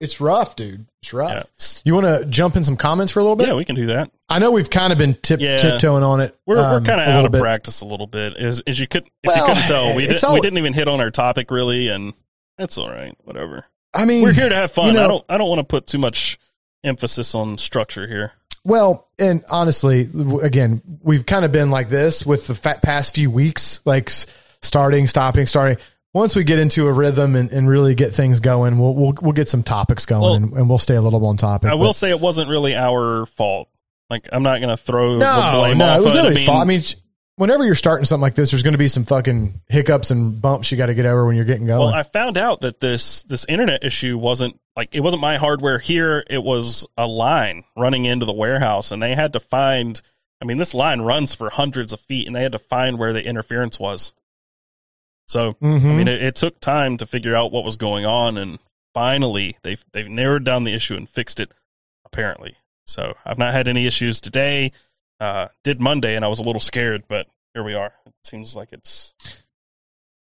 It's 0.00 0.20
rough, 0.20 0.54
dude. 0.56 0.86
It's 1.02 1.12
rough. 1.12 1.32
Yeah. 1.32 1.80
You 1.84 1.94
want 1.94 2.06
to 2.06 2.24
jump 2.26 2.56
in 2.56 2.62
some 2.64 2.76
comments 2.76 3.12
for 3.12 3.20
a 3.20 3.22
little 3.22 3.36
bit? 3.36 3.48
Yeah, 3.48 3.54
we 3.54 3.64
can 3.64 3.74
do 3.74 3.86
that. 3.86 4.10
I 4.28 4.38
know 4.38 4.50
we've 4.50 4.70
kind 4.70 4.92
of 4.92 4.98
been 4.98 5.14
tip, 5.14 5.40
Yeah. 5.40 5.56
tiptoeing 5.56 6.02
on 6.02 6.20
it. 6.20 6.36
We're, 6.46 6.56
we're 6.56 6.76
um, 6.76 6.84
kind 6.84 7.00
of 7.00 7.08
out 7.08 7.24
of 7.24 7.32
bit. 7.32 7.40
practice 7.40 7.80
a 7.80 7.86
little 7.86 8.06
bit. 8.06 8.36
As, 8.36 8.60
as 8.66 8.78
you 8.78 8.86
could, 8.86 9.04
if 9.04 9.28
Well, 9.28 9.36
you 9.36 9.44
couldn't 9.46 9.62
tell, 9.68 9.94
we, 9.96 10.06
did, 10.06 10.22
all- 10.22 10.34
we 10.34 10.40
didn't 10.40 10.58
even 10.58 10.74
hit 10.74 10.88
on 10.88 11.00
our 11.00 11.10
topic 11.10 11.50
really, 11.50 11.88
and 11.88 12.12
that's 12.58 12.76
all 12.78 12.90
right. 12.90 13.14
Whatever. 13.24 13.64
I 13.94 14.04
mean, 14.04 14.22
We're 14.22 14.32
here 14.32 14.48
to 14.48 14.54
have 14.54 14.72
fun. 14.72 14.88
you 14.88 14.92
know- 14.94 15.04
I 15.04 15.08
don't. 15.08 15.24
I 15.30 15.38
don't 15.38 15.48
want 15.48 15.60
to 15.60 15.64
put 15.64 15.86
too 15.86 15.98
much 15.98 16.38
emphasis 16.82 17.34
on 17.34 17.58
structure 17.58 18.06
here. 18.06 18.32
Well, 18.64 19.08
and 19.18 19.44
honestly, 19.50 20.08
again, 20.42 20.80
we've 21.02 21.26
kind 21.26 21.44
of 21.44 21.52
been 21.52 21.70
like 21.70 21.88
this 21.90 22.24
with 22.24 22.46
the 22.46 22.78
past 22.82 23.14
few 23.14 23.30
weeks, 23.30 23.80
like 23.84 24.10
starting, 24.62 25.06
stopping, 25.06 25.46
starting. 25.46 25.76
Once 26.14 26.34
we 26.36 26.44
get 26.44 26.58
into 26.58 26.86
a 26.86 26.92
rhythm 26.92 27.36
and, 27.36 27.50
and 27.50 27.68
really 27.68 27.94
get 27.94 28.14
things 28.14 28.40
going, 28.40 28.78
we'll 28.78 28.94
we'll, 28.94 29.14
we'll 29.20 29.32
get 29.32 29.48
some 29.48 29.62
topics 29.62 30.06
going 30.06 30.22
Well, 30.22 30.34
and, 30.34 30.52
and 30.54 30.68
we'll 30.68 30.78
stay 30.78 30.94
a 30.94 31.02
little 31.02 31.24
on 31.26 31.36
topic. 31.36 31.70
I 31.70 31.74
will 31.74 31.88
but- 31.88 31.92
say 31.94 32.10
it 32.10 32.20
wasn't 32.20 32.48
really 32.48 32.74
our 32.74 33.26
fault. 33.26 33.68
Like 34.10 34.28
I'm 34.32 34.42
not 34.42 34.60
going 34.60 34.68
to 34.74 34.76
throw 34.82 35.18
the 35.18 35.24
no, 35.24 35.58
blame 35.60 35.78
no, 35.78 35.86
off. 35.86 36.00
it 36.00 36.04
was 36.04 36.14
nobody's 36.14 36.42
fault. 36.42 36.60
I 36.60 36.64
mean, 36.64 36.82
whenever 37.36 37.64
you're 37.64 37.74
starting 37.74 38.04
something 38.04 38.22
like 38.22 38.34
this, 38.34 38.50
there's 38.50 38.62
going 38.62 38.72
to 38.72 38.78
be 38.78 38.88
some 38.88 39.04
fucking 39.04 39.60
hiccups 39.68 40.10
and 40.10 40.40
bumps 40.40 40.70
you 40.70 40.78
got 40.78 40.86
to 40.86 40.94
get 40.94 41.06
over 41.06 41.26
when 41.26 41.36
you're 41.36 41.44
getting 41.44 41.66
going. 41.66 41.80
Well, 41.80 41.94
I 41.94 42.02
found 42.02 42.36
out 42.38 42.60
that 42.62 42.80
this 42.80 43.22
this 43.24 43.44
internet 43.48 43.84
issue 43.84 44.16
wasn't 44.18 44.58
like 44.76 44.94
it 44.94 45.00
wasn't 45.00 45.22
my 45.22 45.36
hardware 45.36 45.78
here. 45.78 46.24
It 46.28 46.42
was 46.42 46.86
a 46.96 47.06
line 47.06 47.64
running 47.76 48.04
into 48.04 48.26
the 48.26 48.32
warehouse, 48.32 48.90
and 48.90 49.02
they 49.02 49.14
had 49.14 49.32
to 49.34 49.40
find. 49.40 50.00
I 50.42 50.46
mean, 50.46 50.58
this 50.58 50.74
line 50.74 51.00
runs 51.00 51.34
for 51.34 51.48
hundreds 51.50 51.92
of 51.92 52.00
feet, 52.00 52.26
and 52.26 52.34
they 52.36 52.42
had 52.42 52.52
to 52.52 52.58
find 52.58 52.98
where 52.98 53.12
the 53.12 53.24
interference 53.24 53.78
was. 53.80 54.12
So, 55.26 55.54
Mhm. 55.54 55.84
I 55.84 55.94
mean, 55.94 56.08
it, 56.08 56.22
it 56.22 56.34
took 56.34 56.60
time 56.60 56.98
to 56.98 57.06
figure 57.06 57.34
out 57.34 57.50
what 57.50 57.64
was 57.64 57.76
going 57.78 58.04
on, 58.04 58.36
and 58.36 58.58
finally, 58.92 59.56
they've 59.62 59.82
they've 59.92 60.08
narrowed 60.08 60.44
down 60.44 60.64
the 60.64 60.74
issue 60.74 60.96
and 60.96 61.08
fixed 61.08 61.40
it. 61.40 61.50
Apparently, 62.04 62.56
So 62.86 63.14
I've 63.24 63.38
not 63.38 63.54
had 63.54 63.66
any 63.66 63.86
issues 63.86 64.20
today. 64.20 64.70
Uh, 65.24 65.48
did 65.62 65.80
Monday, 65.80 66.16
and 66.16 66.24
I 66.24 66.28
was 66.28 66.38
a 66.38 66.42
little 66.42 66.60
scared, 66.60 67.04
but 67.08 67.26
here 67.54 67.64
we 67.64 67.74
are. 67.74 67.94
It 68.06 68.12
seems 68.24 68.54
like 68.54 68.72
it's 68.72 69.14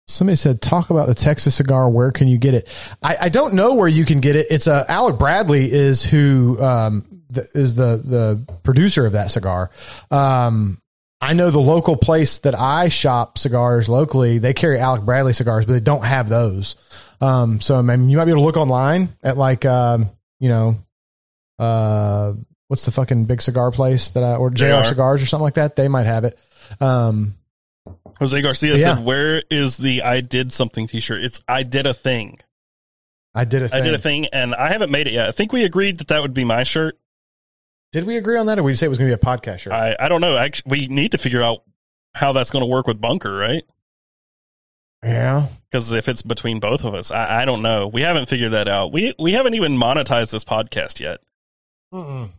Somebody 0.07 0.37
said, 0.37 0.61
"Talk 0.61 0.91
about 0.91 1.07
the 1.07 1.15
Texas 1.15 1.55
cigar. 1.55 1.89
Where 1.89 2.13
can 2.13 2.29
you 2.29 2.37
get 2.37 2.55
it?" 2.55 2.69
I, 3.03 3.17
I 3.23 3.29
don't 3.29 3.55
know 3.55 3.75
where 3.75 3.89
you 3.89 4.05
can 4.05 4.21
get 4.21 4.37
it. 4.37 4.47
It's 4.51 4.67
uh, 4.67 4.85
Alec 4.89 5.19
Bradley 5.19 5.73
is 5.73 6.05
who 6.05 6.63
um, 6.63 7.23
the, 7.31 7.49
is 7.55 7.75
the 7.75 7.97
the 7.97 8.59
producer 8.63 9.07
of 9.07 9.13
that 9.13 9.31
cigar. 9.31 9.71
Um, 10.11 10.81
I 11.21 11.33
know 11.33 11.51
the 11.51 11.61
local 11.61 11.97
place 11.97 12.39
that 12.39 12.55
I 12.55 12.89
shop 12.89 13.39
cigars 13.39 13.89
locally. 13.89 14.39
They 14.39 14.53
carry 14.53 14.79
Alec 14.79 15.03
Bradley 15.03 15.33
cigars, 15.33 15.67
but 15.67 15.73
they 15.73 15.81
don't 15.81 16.05
have 16.05 16.29
those. 16.29 16.77
Um, 17.21 17.61
so 17.61 17.77
I 17.77 17.83
mean, 17.83 18.09
you 18.09 18.19
might 18.19 18.27
be 18.27 18.33
able 18.33 18.43
to 18.43 18.47
look 18.47 18.57
online 18.57 19.17
at 19.23 19.39
like 19.39 19.65
um, 19.65 20.11
you 20.41 20.49
know, 20.51 20.77
uh, 21.59 22.35
what's 22.73 22.87
the 22.87 22.91
fucking 22.91 23.27
big 23.27 23.43
cigar 23.43 23.71
place 23.71 24.09
that 24.13 24.23
I 24.25 24.37
or 24.37 24.49
JR. 24.49 24.83
Cigars 24.85 25.23
or 25.23 25.27
something 25.27 25.45
like 25.45 25.55
that. 25.55 25.77
They 25.77 25.89
might 25.89 26.07
have 26.07 26.25
it. 26.25 26.39
Um, 26.81 27.35
Jose 28.19 28.41
Garcia 28.41 28.77
Yeah. 28.77 28.95
said, 28.95 29.05
"Where 29.05 29.43
is 29.51 29.77
the 29.77 30.03
I 30.03 30.23
did 30.23 30.53
something 30.53 30.87
T-shirt? 30.87 31.23
It's 31.23 31.43
I 31.47 31.65
did 31.65 31.85
a 31.87 31.93
thing. 31.93 32.39
I 33.35 33.45
did 33.45 33.61
a 33.63 33.67
I 33.67 33.69
thing. 33.69 33.85
did 33.85 33.93
a 33.95 33.99
thing, 33.99 34.27
and 34.33 34.55
I 34.55 34.71
haven't 34.73 34.91
made 34.91 35.07
it 35.07 35.13
yet. 35.13 35.29
I 35.29 35.33
think 35.33 35.53
we 35.53 35.65
agreed 35.65 35.99
that 35.99 36.09
that 36.09 36.23
would 36.23 36.33
be 36.33 36.45
my 36.45 36.63
shirt. 36.63 36.99
Did 37.93 38.05
we 38.05 38.17
agree 38.17 38.39
on 38.39 38.47
that, 38.47 38.59
or 38.59 38.63
we 38.63 38.75
say 38.75 38.87
it 38.87 38.89
was 38.89 38.97
going 38.99 39.11
to 39.11 39.17
be 39.17 39.21
a 39.21 39.25
podcast 39.37 39.59
shirt? 39.61 39.75
I 39.75 39.95
I 40.01 40.09
don't 40.09 40.23
know. 40.23 40.39
Actually, 40.39 40.71
we 40.71 40.87
need 40.89 41.13
to 41.13 41.19
figure 41.19 41.43
out 41.43 41.63
how 42.15 42.33
that's 42.33 42.51
going 42.51 42.63
to 42.63 42.67
work 42.67 42.87
with 42.87 43.01
Bunker, 43.03 43.35
right? 43.35 43.63
yeah. 45.05 45.49
Because 45.71 45.93
if 45.93 46.09
it's 46.09 46.23
between 46.23 46.61
both 46.61 46.85
of 46.85 46.95
us, 46.95 47.11
I, 47.11 47.43
I 47.43 47.45
don't 47.45 47.63
know. 47.63 47.89
We 47.89 48.03
haven't 48.03 48.29
figured 48.29 48.53
that 48.53 48.69
out. 48.69 48.93
We 48.93 49.15
we 49.19 49.33
haven't 49.33 49.55
even 49.55 49.77
monetized 49.77 50.31
this 50.31 50.45
podcast 50.45 51.01
yet, 51.01 51.21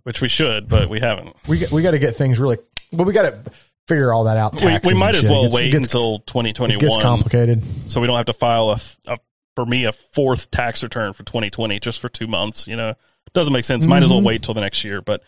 which 0.04 0.22
we 0.22 0.28
should, 0.30 0.68
but 0.68 0.90
we 0.90 1.00
haven't. 1.00 1.36
We 1.48 1.60
got, 1.60 1.72
we 1.72 1.82
got 1.82 1.92
to 1.92 2.00
get 2.00 2.16
things 2.16 2.40
really. 2.40 2.58
Well, 2.92 3.06
we 3.06 3.14
got 3.14 3.24
to 3.24 3.52
figure 3.88 4.12
all 4.14 4.26
that 4.26 4.38
out. 4.38 4.62
We, 4.62 4.80
we 4.84 4.94
might 5.00 5.16
as 5.16 5.28
well 5.28 5.44
gets- 5.44 5.56
wait 5.56 5.72
gets, 5.72 5.86
until 5.88 6.16
it 6.16 6.28
2021, 6.28 6.80
gets 6.80 7.02
complicated. 7.02 7.64
so 7.90 8.02
we 8.02 8.08
don't 8.08 8.18
have 8.18 8.26
to 8.28 8.34
file 8.34 8.72
a, 8.72 8.80
a 9.08 9.18
for 9.56 9.66
me 9.66 9.86
a 9.86 9.92
fourth 9.92 10.50
tax 10.52 10.82
return 10.84 11.14
for 11.14 11.24
2020 11.24 11.80
just 11.80 12.00
for 12.00 12.10
two 12.10 12.28
months. 12.28 12.68
You 12.68 12.76
know, 12.76 12.94
doesn't 13.34 13.54
make 13.54 13.66
sense. 13.66 13.86
Might 13.86 14.04
as 14.04 14.10
well 14.12 14.22
Mhm. 14.22 14.26
wait 14.26 14.44
till 14.44 14.54
the 14.54 14.62
next 14.62 14.84
year. 14.84 15.02
But 15.02 15.22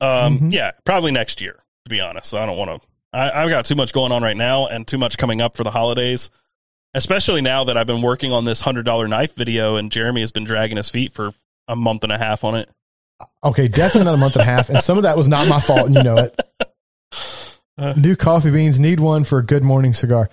um, 0.00 0.38
Mhm. 0.38 0.52
yeah, 0.52 0.72
probably 0.84 1.10
next 1.12 1.40
year. 1.40 1.54
To 1.84 1.90
be 1.90 2.00
honest, 2.00 2.34
I 2.34 2.44
don't 2.46 2.56
want 2.58 2.82
to. 2.82 2.88
I've 3.12 3.48
got 3.48 3.64
too 3.64 3.76
much 3.76 3.92
going 3.92 4.12
on 4.12 4.22
right 4.22 4.36
now 4.36 4.66
and 4.66 4.86
too 4.86 4.98
much 4.98 5.16
coming 5.16 5.40
up 5.40 5.56
for 5.56 5.64
the 5.64 5.70
holidays. 5.70 6.30
Especially 6.94 7.40
now 7.42 7.64
that 7.64 7.76
I've 7.76 7.86
been 7.86 8.02
working 8.02 8.32
on 8.32 8.44
this 8.44 8.60
hundred 8.60 8.84
dollar 8.86 9.06
knife 9.08 9.34
video, 9.34 9.76
and 9.76 9.90
Jeremy 9.92 10.20
has 10.22 10.32
been 10.32 10.44
dragging 10.44 10.76
his 10.78 10.88
feet 10.90 11.12
for 11.12 11.32
a 11.68 11.76
month 11.76 12.02
and 12.04 12.12
a 12.12 12.18
half 12.18 12.42
on 12.44 12.54
it. 12.56 12.68
Okay, 13.44 13.68
definitely 13.68 14.04
not 14.04 14.14
a 14.14 14.18
month 14.18 14.34
and 14.34 14.42
a 14.42 14.44
half, 14.44 14.68
and 14.70 14.82
some 14.82 14.96
of 14.96 15.04
that 15.04 15.16
was 15.16 15.28
not 15.28 15.48
my 15.48 15.60
fault, 15.60 15.86
and 15.86 15.94
you 15.94 16.02
know 16.02 16.16
it. 16.18 16.40
Uh. 17.78 17.92
New 17.96 18.16
coffee 18.16 18.50
beans 18.50 18.80
need 18.80 19.00
one 19.00 19.24
for 19.24 19.38
a 19.38 19.42
good 19.44 19.62
morning 19.62 19.92
cigar. 19.94 20.30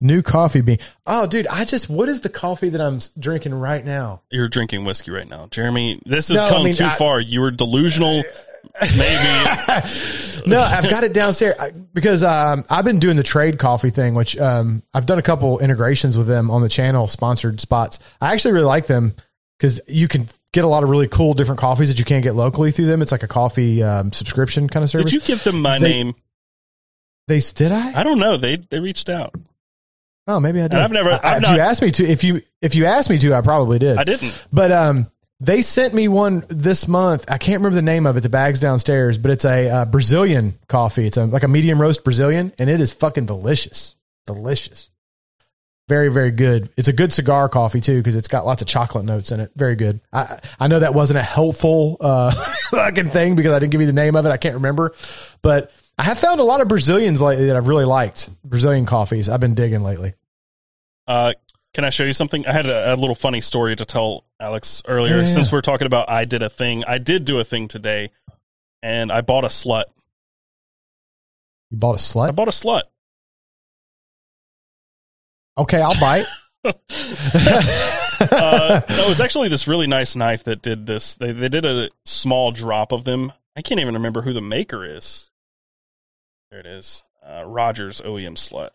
New 0.00 0.20
coffee 0.22 0.60
bean. 0.60 0.78
Oh, 1.06 1.26
dude, 1.26 1.46
I 1.46 1.64
just 1.64 1.88
what 1.88 2.08
is 2.08 2.20
the 2.20 2.28
coffee 2.28 2.68
that 2.70 2.80
I'm 2.80 3.00
drinking 3.18 3.54
right 3.54 3.84
now? 3.84 4.22
You're 4.30 4.48
drinking 4.48 4.84
whiskey 4.84 5.10
right 5.10 5.28
now, 5.28 5.46
Jeremy. 5.50 6.00
This 6.04 6.28
has 6.28 6.36
No, 6.38 6.44
I 6.44 6.48
come 6.50 6.64
mean, 6.64 6.74
too 6.74 6.84
I- 6.84 6.94
far. 6.96 7.20
You 7.20 7.40
were 7.40 7.50
delusional. 7.50 8.22
Maybe 8.80 8.94
no, 10.46 10.58
I've 10.60 10.88
got 10.88 11.02
it 11.04 11.12
downstairs 11.12 11.56
because 11.92 12.22
um, 12.22 12.64
I've 12.70 12.84
been 12.84 13.00
doing 13.00 13.16
the 13.16 13.22
trade 13.22 13.58
coffee 13.58 13.90
thing, 13.90 14.14
which 14.14 14.38
um, 14.38 14.82
I've 14.94 15.04
done 15.04 15.18
a 15.18 15.22
couple 15.22 15.58
integrations 15.58 16.16
with 16.16 16.26
them 16.26 16.50
on 16.50 16.62
the 16.62 16.68
channel, 16.68 17.08
sponsored 17.08 17.60
spots. 17.60 17.98
I 18.20 18.32
actually 18.32 18.52
really 18.54 18.66
like 18.66 18.86
them 18.86 19.14
because 19.58 19.80
you 19.88 20.08
can 20.08 20.28
get 20.52 20.64
a 20.64 20.68
lot 20.68 20.82
of 20.82 20.90
really 20.90 21.08
cool 21.08 21.34
different 21.34 21.58
coffees 21.58 21.88
that 21.88 21.98
you 21.98 22.04
can't 22.04 22.22
get 22.22 22.34
locally 22.34 22.70
through 22.70 22.86
them. 22.86 23.02
It's 23.02 23.12
like 23.12 23.22
a 23.22 23.28
coffee 23.28 23.82
um, 23.82 24.12
subscription 24.12 24.68
kind 24.68 24.84
of 24.84 24.90
service. 24.90 25.10
did 25.10 25.20
you 25.22 25.26
give 25.26 25.42
them 25.44 25.60
my 25.60 25.78
They- 25.78 25.88
name? 25.88 26.14
They 27.28 27.40
did 27.40 27.72
I? 27.72 28.00
I 28.00 28.02
don't 28.02 28.18
know. 28.18 28.36
They 28.36 28.56
they 28.56 28.80
reached 28.80 29.08
out. 29.08 29.34
Oh, 30.26 30.40
maybe 30.40 30.60
I 30.60 30.68
did. 30.68 30.78
I've 30.80 30.90
never- 30.90 31.10
I- 31.12 31.20
I've 31.22 31.36
if 31.38 31.42
not- 31.48 31.54
you 31.54 31.60
asked 31.60 31.82
me 31.82 31.90
to, 31.92 32.06
if 32.06 32.24
you 32.24 32.42
if 32.60 32.74
you 32.74 32.84
asked 32.86 33.10
me 33.10 33.18
to, 33.18 33.34
I 33.34 33.40
probably 33.40 33.78
did. 33.78 33.96
I 33.96 34.04
didn't. 34.04 34.44
But 34.52 34.70
um, 34.72 35.10
they 35.40 35.62
sent 35.62 35.94
me 35.94 36.08
one 36.08 36.44
this 36.48 36.86
month. 36.86 37.24
I 37.28 37.38
can't 37.38 37.58
remember 37.58 37.76
the 37.76 37.82
name 37.82 38.06
of 38.06 38.16
it. 38.16 38.20
The 38.20 38.28
bag's 38.28 38.58
downstairs, 38.58 39.18
but 39.18 39.30
it's 39.30 39.44
a 39.44 39.68
uh, 39.68 39.84
Brazilian 39.86 40.58
coffee. 40.68 41.06
It's 41.06 41.16
a, 41.16 41.24
like 41.26 41.42
a 41.44 41.48
medium 41.48 41.80
roast 41.80 42.04
Brazilian, 42.04 42.52
and 42.58 42.68
it 42.68 42.80
is 42.80 42.92
fucking 42.92 43.26
delicious. 43.26 43.94
Delicious. 44.26 44.90
Very 45.92 46.08
very 46.08 46.30
good. 46.30 46.70
It's 46.78 46.88
a 46.88 46.92
good 46.94 47.12
cigar 47.12 47.50
coffee 47.50 47.82
too 47.82 47.98
because 47.98 48.14
it's 48.14 48.26
got 48.26 48.46
lots 48.46 48.62
of 48.62 48.68
chocolate 48.68 49.04
notes 49.04 49.30
in 49.30 49.40
it. 49.40 49.50
Very 49.54 49.76
good. 49.76 50.00
I 50.10 50.40
I 50.58 50.66
know 50.66 50.78
that 50.78 50.94
wasn't 50.94 51.18
a 51.18 51.22
helpful 51.22 51.98
uh, 52.00 52.30
fucking 52.70 53.10
thing 53.10 53.36
because 53.36 53.52
I 53.52 53.58
didn't 53.58 53.72
give 53.72 53.82
you 53.82 53.86
the 53.86 53.92
name 53.92 54.16
of 54.16 54.24
it. 54.24 54.30
I 54.30 54.38
can't 54.38 54.54
remember, 54.54 54.94
but 55.42 55.70
I 55.98 56.04
have 56.04 56.18
found 56.18 56.40
a 56.40 56.44
lot 56.44 56.62
of 56.62 56.68
Brazilians 56.68 57.20
lately 57.20 57.44
that 57.44 57.56
I've 57.56 57.68
really 57.68 57.84
liked. 57.84 58.30
Brazilian 58.42 58.86
coffees. 58.86 59.28
I've 59.28 59.40
been 59.40 59.52
digging 59.52 59.82
lately. 59.82 60.14
Uh, 61.06 61.34
can 61.74 61.84
I 61.84 61.90
show 61.90 62.04
you 62.04 62.14
something? 62.14 62.46
I 62.46 62.52
had 62.52 62.64
a, 62.64 62.94
a 62.94 62.96
little 62.96 63.14
funny 63.14 63.42
story 63.42 63.76
to 63.76 63.84
tell 63.84 64.24
Alex 64.40 64.82
earlier. 64.88 65.18
Yeah. 65.18 65.26
Since 65.26 65.52
we're 65.52 65.60
talking 65.60 65.86
about 65.86 66.08
I 66.08 66.24
did 66.24 66.42
a 66.42 66.48
thing, 66.48 66.84
I 66.84 66.96
did 66.96 67.26
do 67.26 67.38
a 67.38 67.44
thing 67.44 67.68
today, 67.68 68.12
and 68.82 69.12
I 69.12 69.20
bought 69.20 69.44
a 69.44 69.48
slut. 69.48 69.84
You 71.70 71.76
bought 71.76 71.96
a 71.96 72.02
slut? 72.02 72.28
I 72.28 72.30
bought 72.30 72.48
a 72.48 72.50
slut. 72.50 72.84
Okay, 75.58 75.80
I'll 75.80 75.98
bite. 76.00 76.26
uh, 76.64 76.70
no, 78.88 79.04
it 79.04 79.08
was 79.08 79.20
actually 79.20 79.48
this 79.48 79.66
really 79.66 79.86
nice 79.86 80.14
knife 80.14 80.44
that 80.44 80.62
did 80.62 80.86
this. 80.86 81.16
They 81.16 81.32
they 81.32 81.48
did 81.48 81.64
a 81.66 81.90
small 82.04 82.52
drop 82.52 82.92
of 82.92 83.04
them. 83.04 83.32
I 83.56 83.62
can't 83.62 83.80
even 83.80 83.94
remember 83.94 84.22
who 84.22 84.32
the 84.32 84.40
maker 84.40 84.84
is. 84.84 85.30
There 86.50 86.60
it 86.60 86.66
is. 86.66 87.02
Uh, 87.26 87.44
Rogers 87.46 88.00
OEM 88.00 88.34
slut. 88.34 88.70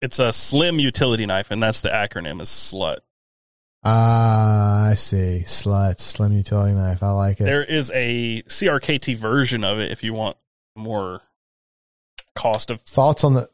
It's 0.00 0.18
a 0.18 0.32
slim 0.32 0.78
utility 0.78 1.26
knife, 1.26 1.50
and 1.50 1.62
that's 1.62 1.80
the 1.80 1.88
acronym 1.88 2.40
is 2.40 2.48
slut. 2.48 2.98
Ah, 3.82 4.88
I 4.88 4.94
see. 4.94 5.42
Slut, 5.46 6.00
slim 6.00 6.32
utility 6.32 6.74
knife. 6.74 7.02
I 7.02 7.10
like 7.10 7.40
it. 7.40 7.44
There 7.44 7.64
is 7.64 7.90
a 7.94 8.42
CRKT 8.42 9.16
version 9.16 9.64
of 9.64 9.78
it 9.78 9.90
if 9.90 10.02
you 10.02 10.14
want 10.14 10.36
more 10.76 11.22
cost 12.34 12.70
of. 12.70 12.80
Thoughts 12.82 13.24
on 13.24 13.34
the? 13.34 13.48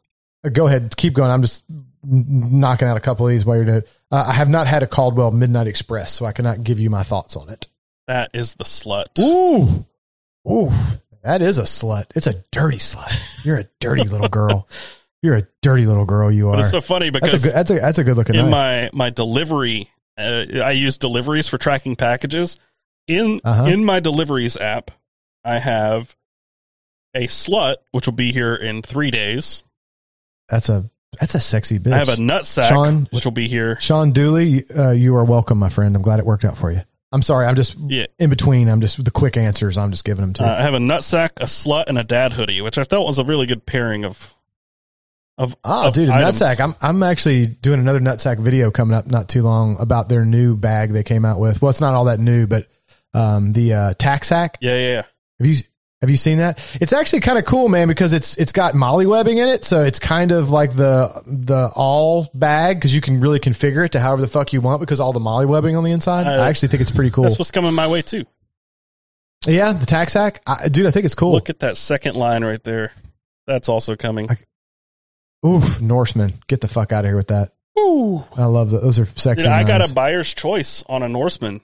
Go 0.52 0.66
ahead. 0.66 0.94
Keep 0.96 1.14
going. 1.14 1.30
I'm 1.30 1.42
just 1.42 1.64
knocking 2.06 2.86
out 2.88 2.96
a 2.96 3.00
couple 3.00 3.26
of 3.26 3.30
these 3.30 3.44
while 3.44 3.56
you're 3.56 3.64
doing. 3.64 3.78
it. 3.78 3.88
Uh, 4.10 4.24
I 4.28 4.32
have 4.32 4.48
not 4.48 4.66
had 4.66 4.82
a 4.82 4.86
Caldwell 4.86 5.30
Midnight 5.30 5.66
Express, 5.66 6.12
so 6.12 6.26
I 6.26 6.32
cannot 6.32 6.62
give 6.62 6.78
you 6.78 6.90
my 6.90 7.02
thoughts 7.02 7.36
on 7.36 7.48
it. 7.48 7.68
That 8.06 8.30
is 8.34 8.54
the 8.56 8.64
slut. 8.64 9.18
Ooh, 9.18 9.86
ooh, 10.50 10.70
that 11.22 11.40
is 11.40 11.56
a 11.58 11.62
slut. 11.62 12.04
It's 12.14 12.26
a 12.26 12.34
dirty 12.50 12.76
slut. 12.76 13.16
You're 13.44 13.56
a 13.58 13.64
dirty 13.80 14.04
little 14.04 14.28
girl. 14.28 14.68
You're 15.22 15.36
a 15.36 15.48
dirty 15.62 15.86
little 15.86 16.04
girl. 16.04 16.30
You 16.30 16.50
But 16.50 16.56
are. 16.56 16.60
it's 16.60 16.70
so 16.70 16.82
funny 16.82 17.08
That's 17.08 17.22
a 17.22 17.26
because 17.28 17.44
good. 17.44 17.54
That's 17.54 17.70
a 17.70 17.74
that's 17.76 17.98
a 17.98 18.04
good 18.04 18.16
looking 18.18 18.34
in 18.34 18.50
knife. 18.50 18.90
my 18.92 19.04
my 19.06 19.08
delivery, 19.10 19.88
uh, 20.18 20.44
I 20.62 20.72
use 20.72 20.98
deliveries 20.98 21.48
for 21.48 21.56
tracking 21.56 21.96
packages. 21.96 22.58
In 23.08 23.40
Uh-huh. 23.42 23.64
in 23.64 23.86
my 23.86 24.00
deliveries 24.00 24.58
app, 24.58 24.90
I 25.42 25.58
have 25.60 26.14
a 27.14 27.26
slut, 27.26 27.76
which 27.92 28.06
will 28.06 28.12
be 28.14 28.32
here 28.32 28.54
in 28.54 28.82
three 28.82 29.10
days. 29.10 29.62
That's 30.48 30.68
a 30.68 30.90
that's 31.20 31.34
a 31.34 31.40
sexy 31.40 31.78
bitch. 31.78 31.92
I 31.92 31.98
have 31.98 32.08
a 32.08 32.16
nutsack, 32.16 32.68
Sean- 32.68 33.08
which 33.10 33.24
will 33.24 33.32
be 33.32 33.46
here. 33.48 33.78
Sean 33.80 34.10
Dooley. 34.12 34.68
Uh, 34.70 34.90
you 34.90 35.14
are 35.16 35.24
welcome, 35.24 35.58
my 35.58 35.68
friend. 35.68 35.94
I'm 35.94 36.02
glad 36.02 36.18
it 36.18 36.26
worked 36.26 36.44
out 36.44 36.58
for 36.58 36.70
you. 36.72 36.82
I'm 37.12 37.22
sorry. 37.22 37.46
I'm 37.46 37.54
just 37.54 37.78
Yeah, 37.78 38.06
in 38.18 38.28
between. 38.30 38.68
I'm 38.68 38.80
just 38.80 39.02
the 39.04 39.10
quick 39.12 39.36
answers. 39.36 39.78
I'm 39.78 39.92
just 39.92 40.04
giving 40.04 40.22
them 40.22 40.32
to. 40.34 40.44
uh, 40.44 40.56
I 40.58 40.62
have 40.62 40.74
a 40.74 40.78
nutsack, 40.78 41.30
a 41.36 41.44
slut, 41.44 41.84
and 41.86 41.96
a 41.98 42.02
dad 42.04 42.32
hoodie, 42.32 42.60
which 42.60 42.76
I 42.78 42.82
thought 42.84 43.06
was 43.06 43.18
a 43.20 43.24
really 43.24 43.46
good 43.46 43.64
pairing 43.66 44.04
of. 44.04 44.34
Of 45.36 45.56
Oh, 45.64 45.88
of 45.88 45.94
dude, 45.94 46.08
a 46.10 46.14
items. 46.14 46.38
nutsack. 46.40 46.60
I'm 46.60 46.74
I'm 46.80 47.02
actually 47.02 47.46
doing 47.48 47.80
another 47.80 47.98
nutsack 48.00 48.38
video 48.38 48.70
coming 48.70 48.94
up 48.94 49.08
not 49.08 49.28
too 49.28 49.42
long 49.42 49.76
about 49.80 50.08
their 50.08 50.24
new 50.24 50.56
bag 50.56 50.92
they 50.92 51.02
came 51.02 51.24
out 51.24 51.40
with. 51.40 51.60
Well, 51.60 51.70
it's 51.70 51.80
not 51.80 51.92
all 51.94 52.04
that 52.04 52.20
new, 52.20 52.46
but 52.46 52.68
um, 53.14 53.52
the 53.52 53.74
uh, 53.74 53.94
tack 53.94 54.22
sack. 54.24 54.58
Yeah, 54.60 54.74
yeah, 54.76 54.88
yeah. 54.92 55.02
Have 55.40 55.46
you 55.48 55.56
have 56.05 56.10
you 56.10 56.18
seen 56.18 56.36
that? 56.39 56.59
It's 56.81 56.93
actually 56.93 57.20
kind 57.20 57.39
of 57.39 57.47
cool, 57.47 57.68
man, 57.68 57.89
because 57.89 58.12
it's 58.12 58.36
it's 58.36 58.52
got 58.52 58.74
MOLLE 58.74 59.09
webbing 59.09 59.39
in 59.39 59.48
it, 59.48 59.64
so 59.64 59.82
it's 59.82 59.98
kind 59.98 60.32
of 60.32 60.51
like 60.51 60.76
the 60.76 61.22
the 61.26 61.70
all 61.74 62.28
bag 62.35 62.76
because 62.76 62.94
you 62.94 63.01
can 63.01 63.20
really 63.20 63.40
configure 63.40 63.85
it 63.86 63.93
to 63.93 64.01
however 64.01 64.20
the 64.20 64.28
fuck 64.28 64.52
you 64.52 64.60
want 64.60 64.81
because 64.81 65.01
all 65.01 65.14
the 65.14 65.20
MOLLE 65.20 65.47
webbing 65.47 65.76
on 65.76 65.85
the 65.85 65.93
inside. 65.93 66.26
Uh, 66.26 66.43
I 66.43 66.48
actually 66.48 66.68
think 66.68 66.82
it's 66.82 66.90
pretty 66.90 67.10
cool. 67.10 67.24
That's 67.24 67.39
what's 67.39 67.51
coming 67.51 67.72
my 67.72 67.89
way 67.89 68.02
too. 68.02 68.24
Yeah, 69.47 69.72
the 69.72 69.86
tack 69.86 70.10
sack, 70.10 70.43
I, 70.47 70.68
dude. 70.68 70.86
I 70.86 70.90
think 70.90 71.06
it's 71.06 71.14
cool. 71.14 71.32
Look 71.32 71.51
at 71.51 71.60
that 71.60 71.76
second 71.76 72.16
line 72.16 72.44
right 72.44 72.62
there. 72.62 72.93
That's 73.47 73.68
also 73.68 73.97
coming. 73.97 74.31
I- 74.31 75.47
Oof, 75.47 75.81
Norseman, 75.81 76.35
get 76.47 76.60
the 76.62 76.68
fuck 76.68 76.93
out 76.93 77.05
of 77.05 77.09
here 77.10 77.16
with 77.16 77.28
that. 77.28 77.52
Ooh. 77.78 78.24
I 78.36 78.44
love 78.47 78.70
that. 78.70 78.81
Those 78.82 78.98
are 78.98 79.05
sexy. 79.06 79.43
Dude, 79.44 79.52
I 79.52 79.64
got 79.64 79.89
a 79.89 79.93
buyer's 79.93 80.32
choice 80.32 80.82
on 80.89 81.02
a 81.02 81.09
Norseman, 81.09 81.60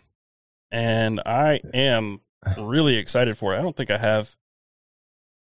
and 0.71 1.21
I 1.25 1.61
am 1.73 2.21
really 2.59 2.97
excited 2.97 3.37
for 3.39 3.55
it. 3.55 3.59
I 3.59 3.63
don't 3.63 3.77
think 3.77 3.91
I 3.91 3.99
have. 3.99 4.35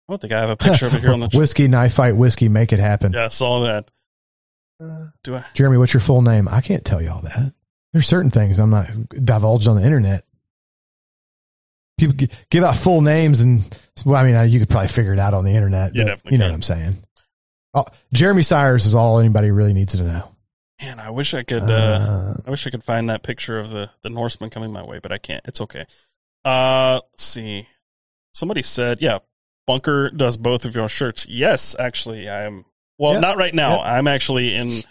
I 0.08 0.12
don't 0.14 0.22
think 0.22 0.34
I 0.34 0.40
have 0.40 0.50
a 0.50 0.58
picture 0.58 0.86
of 0.86 0.94
it 0.94 1.02
here 1.02 1.12
on 1.14 1.20
the. 1.20 1.30
whiskey 1.34 1.68
knife 1.68 1.94
fight 1.94 2.16
whiskey. 2.16 2.48
Make 2.50 2.72
it 2.74 2.80
happen. 2.80 3.14
yeah, 3.14 3.26
I 3.26 3.30
saw 3.30 3.64
that. 3.64 3.90
Do 5.24 5.36
I? 5.36 5.46
Jeremy, 5.54 5.78
what's 5.78 5.94
your 5.94 6.02
full 6.02 6.22
name? 6.22 6.48
I 6.50 6.62
can't 6.62 6.84
tell 6.86 7.02
you 7.02 7.10
all 7.10 7.22
that. 7.22 7.54
There's 7.94 8.08
certain 8.08 8.30
things 8.32 8.60
I'm 8.60 8.70
not 8.72 8.88
divulged 9.24 9.68
on 9.70 9.78
the 9.78 9.84
internet. 9.84 10.26
people 11.98 12.16
gi- 12.16 12.30
give 12.50 12.64
out 12.64 12.76
full 12.76 13.02
names, 13.02 13.40
and 13.42 13.64
well, 14.06 14.18
I 14.18 14.24
mean, 14.26 14.36
uh, 14.36 14.42
you 14.42 14.60
could 14.60 14.70
probably 14.70 14.90
figure 14.90 15.14
it 15.14 15.20
out 15.20 15.34
on 15.34 15.46
the 15.46 15.52
internet. 15.52 15.96
You 15.96 16.06
but 16.06 16.32
you 16.32 16.38
know 16.38 16.46
can. 16.46 16.52
what 16.52 16.56
I'm 16.56 16.62
saying. 16.62 16.98
Oh, 17.74 17.86
Jeremy 18.14 18.42
Sires 18.42 18.86
is 18.86 18.96
all 18.96 19.20
anybody 19.20 19.50
really 19.52 19.74
needs 19.74 19.96
to 19.98 20.04
know. 20.04 20.30
Man, 20.82 21.00
I 21.00 21.10
wish 21.10 21.34
I 21.34 21.44
could. 21.44 21.64
Uh, 21.64 21.66
Uh, 21.72 22.34
I 22.46 22.50
wish 22.52 22.68
I 22.68 22.70
could 22.70 22.84
find 22.84 23.10
that 23.10 23.24
picture 23.24 23.58
of 23.60 23.70
the 23.70 23.90
the 24.02 24.10
Norseman 24.10 24.50
coming 24.50 24.72
my 24.74 24.84
way, 24.84 25.00
but 25.00 25.12
I 25.14 25.18
can't. 25.18 25.42
It's 25.46 25.62
okay. 25.62 25.86
Uh, 26.46 27.00
let's 27.12 27.24
see. 27.24 27.68
Somebody 28.34 28.62
said, 28.64 29.02
yeah, 29.02 29.20
Bunker 29.68 30.10
does 30.12 30.38
both 30.38 30.64
of 30.66 30.76
your 30.76 30.88
shirts. 30.88 31.28
Yes, 31.28 31.76
actually, 31.80 32.30
I'm. 32.30 32.66
Well, 32.98 33.14
Yeah. 33.16 33.20
not 33.20 33.38
right 33.38 33.54
now. 33.54 33.78
Yeah. 33.78 33.96
I'm 33.98 34.08
actually 34.08 34.56
in 34.56 34.84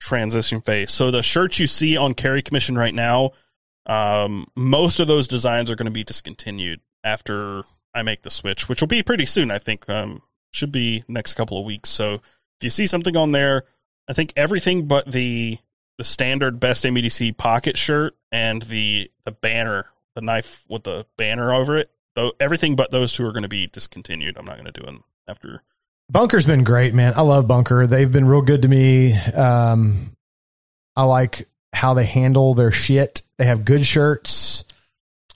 transition 0.00 0.60
phase. 0.60 0.90
So 0.90 1.10
the 1.10 1.22
shirts 1.22 1.58
you 1.58 1.66
see 1.66 1.96
on 1.96 2.14
Carry 2.14 2.40
Commission 2.42 2.76
right 2.76 2.94
now, 2.94 3.32
um, 3.86 4.46
most 4.56 5.00
of 5.00 5.08
those 5.08 5.28
designs 5.28 5.70
are 5.70 5.76
going 5.76 5.86
to 5.86 5.90
be 5.92 6.04
discontinued 6.04 6.80
after 7.04 7.64
I 7.94 8.02
make 8.02 8.22
the 8.22 8.30
switch, 8.30 8.68
which 8.68 8.80
will 8.80 8.88
be 8.88 9.02
pretty 9.02 9.26
soon. 9.26 9.50
I 9.50 9.58
think 9.58 9.88
um, 9.90 10.22
should 10.52 10.72
be 10.72 11.04
next 11.08 11.34
couple 11.34 11.58
of 11.58 11.64
weeks. 11.64 11.90
So 11.90 12.14
if 12.14 12.62
you 12.62 12.70
see 12.70 12.86
something 12.86 13.16
on 13.16 13.32
there, 13.32 13.64
I 14.08 14.12
think 14.12 14.32
everything 14.36 14.86
but 14.86 15.10
the 15.10 15.58
the 15.98 16.04
standard 16.04 16.58
best 16.58 16.84
MEDC 16.84 17.36
pocket 17.36 17.76
shirt 17.76 18.16
and 18.32 18.62
the 18.62 19.10
the 19.24 19.32
banner, 19.32 19.86
the 20.14 20.20
knife 20.20 20.64
with 20.68 20.84
the 20.84 21.06
banner 21.16 21.52
over 21.52 21.76
it. 21.76 21.90
Though 22.14 22.32
everything 22.38 22.76
but 22.76 22.90
those 22.90 23.12
two 23.12 23.24
are 23.26 23.32
going 23.32 23.42
to 23.44 23.48
be 23.48 23.66
discontinued. 23.66 24.36
I'm 24.36 24.44
not 24.44 24.56
going 24.56 24.70
to 24.70 24.78
do 24.80 24.84
them 24.84 25.04
after. 25.26 25.62
Bunker's 26.10 26.44
been 26.46 26.62
great, 26.64 26.92
man. 26.92 27.14
I 27.16 27.22
love 27.22 27.48
Bunker. 27.48 27.86
They've 27.86 28.10
been 28.10 28.26
real 28.26 28.42
good 28.42 28.62
to 28.62 28.68
me. 28.68 29.14
Um, 29.14 30.14
I 30.94 31.04
like 31.04 31.48
how 31.72 31.94
they 31.94 32.04
handle 32.04 32.52
their 32.52 32.72
shit. 32.72 33.22
They 33.38 33.46
have 33.46 33.64
good 33.64 33.86
shirts. 33.86 34.64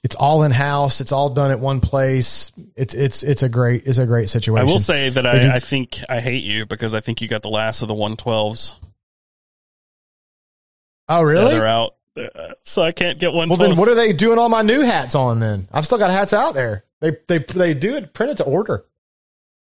It's 0.04 0.14
all 0.14 0.42
in 0.42 0.52
house. 0.52 1.00
It's 1.00 1.12
all 1.12 1.30
done 1.30 1.50
at 1.50 1.58
one 1.60 1.80
place. 1.80 2.52
It's 2.76 2.94
it's 2.94 3.22
it's 3.24 3.42
a 3.42 3.48
great 3.48 3.84
it's 3.86 3.98
a 3.98 4.06
great 4.06 4.28
situation. 4.28 4.68
I 4.68 4.70
will 4.70 4.78
say 4.78 5.08
that 5.08 5.22
do- 5.22 5.28
I, 5.28 5.56
I 5.56 5.60
think 5.60 5.98
I 6.08 6.20
hate 6.20 6.44
you 6.44 6.66
because 6.66 6.92
I 6.94 7.00
think 7.00 7.20
you 7.22 7.26
got 7.26 7.40
the 7.42 7.48
last 7.48 7.80
of 7.82 7.88
the 7.88 7.94
112s. 7.94 8.76
oh 11.08 11.20
Yeah, 11.20 11.20
really? 11.22 11.50
they're 11.54 11.66
out, 11.66 11.95
so 12.62 12.82
I 12.82 12.92
can't 12.92 13.18
get 13.18 13.32
one. 13.32 13.48
well, 13.48 13.58
then 13.58 13.76
what 13.76 13.88
are 13.88 13.94
they 13.94 14.12
doing 14.12 14.38
all 14.38 14.48
my 14.48 14.62
new 14.62 14.80
hats 14.82 15.14
on? 15.14 15.40
Then 15.40 15.68
I've 15.72 15.84
still 15.86 15.98
got 15.98 16.10
hats 16.10 16.32
out 16.32 16.54
there. 16.54 16.84
They 17.00 17.12
they 17.28 17.38
they 17.38 17.74
do 17.74 17.96
it 17.96 18.12
print 18.14 18.32
it 18.32 18.36
to 18.38 18.44
order. 18.44 18.84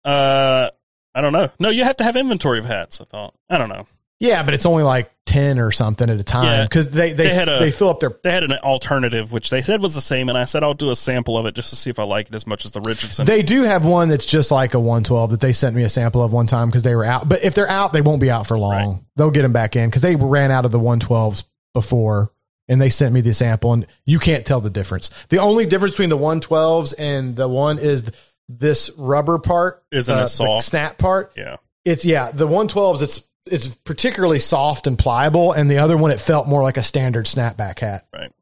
Uh, 0.04 0.68
I 1.14 1.20
don't 1.20 1.32
know. 1.32 1.50
No, 1.58 1.68
you 1.70 1.84
have 1.84 1.96
to 1.98 2.04
have 2.04 2.16
inventory 2.16 2.58
of 2.58 2.64
hats. 2.64 3.00
I 3.00 3.04
thought. 3.04 3.34
I 3.48 3.58
don't 3.58 3.68
know. 3.68 3.86
Yeah, 4.18 4.44
but 4.44 4.54
it's 4.54 4.66
only 4.66 4.84
like 4.84 5.10
ten 5.26 5.58
or 5.58 5.72
something 5.72 6.08
at 6.08 6.16
a 6.18 6.22
time 6.22 6.44
Yeah. 6.44 6.62
because 6.64 6.88
they 6.90 7.12
they 7.12 7.24
They 7.24 7.34
had 7.34 7.48
a- 7.48 7.58
they 7.58 7.70
fill 7.72 7.88
up 7.88 7.98
their 7.98 8.12
They 8.22 8.30
had 8.30 8.44
an 8.44 8.52
alternative, 8.52 9.32
which 9.32 9.50
they 9.50 9.62
said 9.62 9.82
was 9.82 9.94
the 9.96 10.00
same, 10.00 10.28
and 10.28 10.38
I 10.38 10.44
said 10.44 10.62
I'll 10.62 10.74
do 10.74 10.90
a 10.90 10.96
sample 10.96 11.36
of 11.36 11.44
it 11.46 11.54
just 11.56 11.70
to 11.70 11.76
see 11.76 11.90
if 11.90 11.98
I 11.98 12.04
like 12.04 12.28
it 12.28 12.34
as 12.34 12.46
much 12.46 12.64
as 12.64 12.70
the 12.70 12.80
Richardson. 12.80 13.26
They 13.26 13.42
do 13.42 13.62
have 13.64 13.84
one 13.84 14.08
that's 14.08 14.24
just 14.26 14.50
like 14.52 14.74
a 14.74 14.80
112 14.80 15.30
that 15.32 15.40
they 15.40 15.52
sent 15.52 15.74
me 15.74 15.82
a 15.82 15.88
sample 15.88 16.22
of 16.22 16.32
one 16.32 16.46
time 16.46 16.68
because 16.68 16.82
they 16.84 16.94
were 16.94 17.04
out. 17.04 17.28
But 17.28 17.42
if 17.42 17.54
they're 17.54 17.68
out, 17.68 17.92
they 17.92 18.00
won't 18.00 18.20
be 18.20 18.30
out 18.30 18.46
for 18.46 18.56
long. 18.58 18.70
Right. 18.92 19.00
They'll 19.16 19.30
get 19.32 19.42
them 19.42 19.52
back 19.52 19.74
in 19.74 19.88
because 19.90 20.02
they 20.02 20.14
ran 20.16 20.50
out 20.52 20.64
of 20.64 20.70
the 20.70 20.80
112s 20.80 21.44
before 21.74 22.30
and 22.72 22.80
they 22.82 22.90
sent 22.90 23.12
me 23.14 23.20
the 23.20 23.34
sample 23.34 23.72
and 23.72 23.86
you 24.04 24.18
can't 24.18 24.44
tell 24.46 24.60
the 24.60 24.70
difference. 24.70 25.10
The 25.28 25.38
only 25.38 25.66
difference 25.66 25.92
between 25.94 26.08
the 26.08 26.18
112s 26.18 26.94
and 26.98 27.36
the 27.36 27.46
one 27.46 27.78
is 27.78 28.02
th- 28.02 28.14
this 28.48 28.90
rubber 28.98 29.38
part 29.38 29.84
Isn't 29.92 30.16
uh, 30.18 30.22
as 30.22 30.34
soft. 30.34 30.64
the 30.66 30.70
snap 30.70 30.98
part. 30.98 31.32
yeah, 31.36 31.56
It's 31.84 32.04
yeah, 32.04 32.30
the 32.32 32.46
112s 32.48 33.02
it's 33.02 33.28
it's 33.46 33.74
particularly 33.76 34.38
soft 34.38 34.86
and 34.86 34.96
pliable 34.98 35.52
and 35.52 35.70
the 35.70 35.78
other 35.78 35.96
one 35.96 36.10
it 36.12 36.20
felt 36.20 36.46
more 36.48 36.62
like 36.62 36.76
a 36.76 36.82
standard 36.82 37.26
snapback 37.26 37.78
hat. 37.80 38.06
right. 38.12 38.32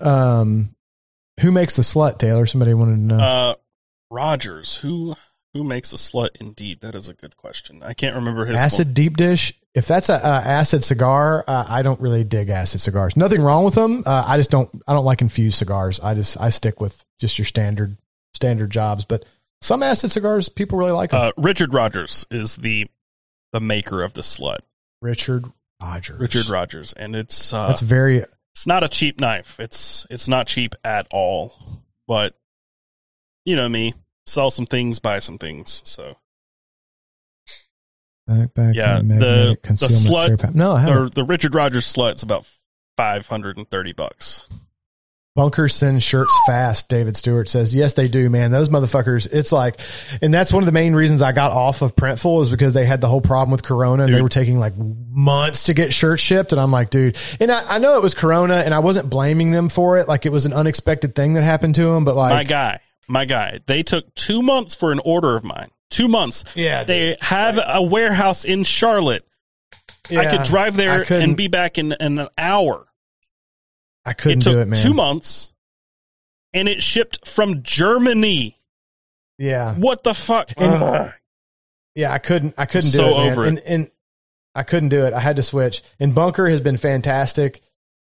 Um 0.00 0.74
who 1.40 1.52
makes 1.52 1.76
the 1.76 1.82
slut, 1.82 2.18
Taylor? 2.18 2.44
Somebody 2.46 2.74
wanted 2.74 2.96
to 2.96 3.02
know. 3.16 3.18
Uh, 3.18 3.54
Rogers, 4.10 4.76
who 4.76 5.16
who 5.54 5.64
makes 5.64 5.92
a 5.92 5.96
slut? 5.96 6.30
Indeed, 6.40 6.80
that 6.80 6.94
is 6.94 7.08
a 7.08 7.14
good 7.14 7.36
question. 7.36 7.82
I 7.82 7.94
can't 7.94 8.16
remember 8.16 8.46
his 8.46 8.60
acid 8.60 8.94
deep 8.94 9.16
dish 9.16 9.52
if 9.74 9.86
that's 9.86 10.08
a, 10.08 10.14
uh 10.14 10.42
acid 10.44 10.82
cigar 10.82 11.44
uh, 11.46 11.64
i 11.68 11.82
don't 11.82 12.00
really 12.00 12.24
dig 12.24 12.48
acid 12.50 12.80
cigars 12.80 13.16
nothing 13.16 13.40
wrong 13.40 13.64
with 13.64 13.74
them 13.74 14.02
uh, 14.04 14.24
i 14.26 14.36
just 14.36 14.50
don't 14.50 14.68
i 14.88 14.92
don't 14.92 15.04
like 15.04 15.20
infused 15.20 15.58
cigars 15.58 16.00
i 16.00 16.12
just 16.12 16.36
i 16.40 16.48
stick 16.48 16.80
with 16.80 17.04
just 17.20 17.38
your 17.38 17.44
standard 17.44 17.96
standard 18.34 18.70
jobs 18.70 19.04
but 19.04 19.24
some 19.62 19.82
acid 19.82 20.10
cigars 20.10 20.48
people 20.48 20.78
really 20.78 20.90
like 20.90 21.10
them. 21.10 21.20
Uh, 21.20 21.32
Richard 21.36 21.74
Rogers 21.74 22.26
is 22.30 22.56
the 22.56 22.88
the 23.52 23.60
maker 23.60 24.02
of 24.02 24.14
the 24.14 24.22
slut. 24.22 24.60
richard 25.02 25.44
rogers 25.82 26.18
Richard 26.18 26.48
Rogers, 26.48 26.92
and 26.94 27.14
it's 27.14 27.52
uh, 27.52 27.68
that's 27.68 27.80
very 27.80 28.24
it's 28.54 28.66
not 28.66 28.82
a 28.82 28.88
cheap 28.88 29.20
knife. 29.20 29.58
It's 29.60 30.06
it's 30.10 30.28
not 30.28 30.46
cheap 30.46 30.74
at 30.84 31.06
all. 31.10 31.52
But 32.06 32.34
you 33.44 33.54
know 33.56 33.68
me, 33.68 33.94
sell 34.30 34.50
some 34.50 34.66
things, 34.66 34.98
buy 34.98 35.18
some 35.18 35.38
things. 35.38 35.82
So 35.84 36.16
back, 38.26 38.54
back 38.54 38.74
Yeah, 38.74 38.96
the- 38.98 39.58
the 39.62 39.74
slut- 39.86 40.54
no 40.54 40.72
I 40.72 40.80
haven't. 40.80 40.96
or 40.98 41.08
the 41.10 41.24
Richard 41.24 41.54
Rogers 41.54 41.86
slut's 41.86 42.22
about 42.22 42.46
five 42.96 43.26
hundred 43.26 43.56
and 43.56 43.68
thirty 43.70 43.92
bucks. 43.92 44.46
Bunkers 45.36 45.74
send 45.76 46.02
shirts 46.02 46.36
fast. 46.44 46.88
David 46.88 47.16
Stewart 47.16 47.48
says, 47.48 47.72
yes, 47.72 47.94
they 47.94 48.08
do, 48.08 48.28
man. 48.28 48.50
Those 48.50 48.68
motherfuckers. 48.68 49.28
It's 49.32 49.52
like, 49.52 49.80
and 50.20 50.34
that's 50.34 50.52
one 50.52 50.60
of 50.64 50.66
the 50.66 50.72
main 50.72 50.92
reasons 50.92 51.22
I 51.22 51.30
got 51.30 51.52
off 51.52 51.82
of 51.82 51.94
Printful 51.94 52.42
is 52.42 52.50
because 52.50 52.74
they 52.74 52.84
had 52.84 53.00
the 53.00 53.06
whole 53.06 53.20
problem 53.20 53.52
with 53.52 53.62
Corona 53.62 54.04
and 54.04 54.12
they 54.12 54.20
were 54.22 54.28
taking 54.28 54.58
like 54.58 54.74
months 54.76 55.64
to 55.64 55.72
get 55.74 55.92
shirts 55.92 56.20
shipped. 56.20 56.50
And 56.52 56.60
I'm 56.60 56.72
like, 56.72 56.90
dude, 56.90 57.16
and 57.38 57.50
I, 57.50 57.76
I 57.76 57.78
know 57.78 57.94
it 57.96 58.02
was 58.02 58.12
Corona 58.12 58.56
and 58.56 58.74
I 58.74 58.80
wasn't 58.80 59.08
blaming 59.08 59.52
them 59.52 59.68
for 59.68 59.98
it. 59.98 60.08
Like 60.08 60.26
it 60.26 60.32
was 60.32 60.46
an 60.46 60.52
unexpected 60.52 61.14
thing 61.14 61.34
that 61.34 61.44
happened 61.44 61.76
to 61.76 61.84
them, 61.84 62.04
but 62.04 62.16
like, 62.16 62.32
my 62.32 62.44
guy, 62.44 62.80
my 63.10 63.24
guy. 63.24 63.58
They 63.66 63.82
took 63.82 64.14
two 64.14 64.40
months 64.42 64.74
for 64.74 64.92
an 64.92 65.00
order 65.04 65.36
of 65.36 65.44
mine. 65.44 65.70
Two 65.90 66.06
months. 66.08 66.44
yeah, 66.54 66.84
They 66.84 67.16
have 67.20 67.58
a 67.64 67.82
warehouse 67.82 68.44
in 68.44 68.62
Charlotte. 68.64 69.26
Yeah, 70.08 70.20
I 70.20 70.26
could 70.30 70.44
drive 70.44 70.76
there 70.76 71.04
and 71.12 71.36
be 71.36 71.48
back 71.48 71.78
in, 71.78 71.92
in 71.92 72.18
an 72.18 72.28
hour. 72.38 72.86
I 74.04 74.12
couldn't 74.12 74.38
it 74.38 74.42
took 74.42 74.52
do 74.54 74.58
it, 74.60 74.68
man. 74.68 74.82
two 74.82 74.94
months, 74.94 75.52
and 76.54 76.68
it 76.68 76.82
shipped 76.82 77.28
from 77.28 77.62
Germany. 77.62 78.56
Yeah. 79.38 79.74
What 79.74 80.02
the 80.04 80.14
fuck? 80.14 80.50
And- 80.56 80.82
Ugh. 80.82 81.12
Yeah, 81.96 82.12
I 82.12 82.18
couldn't. 82.18 82.54
I 82.56 82.66
couldn't 82.66 82.88
I'm 82.88 82.92
do 82.92 82.96
so 82.98 83.08
it, 83.08 83.16
man. 83.18 83.32
over 83.32 83.44
it. 83.44 83.48
And, 83.48 83.58
and 83.60 83.90
I 84.54 84.62
couldn't 84.62 84.90
do 84.90 85.04
it. 85.06 85.12
I 85.12 85.18
had 85.20 85.36
to 85.36 85.42
switch. 85.42 85.82
And 85.98 86.14
Bunker 86.14 86.48
has 86.48 86.60
been 86.60 86.76
fantastic. 86.76 87.60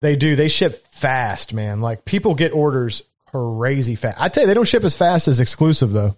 They 0.01 0.17
do. 0.17 0.35
They 0.35 0.49
ship 0.49 0.85
fast, 0.93 1.53
man. 1.53 1.79
Like 1.79 2.03
people 2.03 2.35
get 2.35 2.51
orders 2.51 3.03
crazy 3.31 3.95
fast. 3.95 4.17
I 4.19 4.29
tell 4.29 4.43
you, 4.43 4.47
they 4.47 4.53
don't 4.53 4.67
ship 4.67 4.83
as 4.83 4.95
fast 4.97 5.27
as 5.27 5.39
exclusive 5.39 5.91
though. 5.91 6.17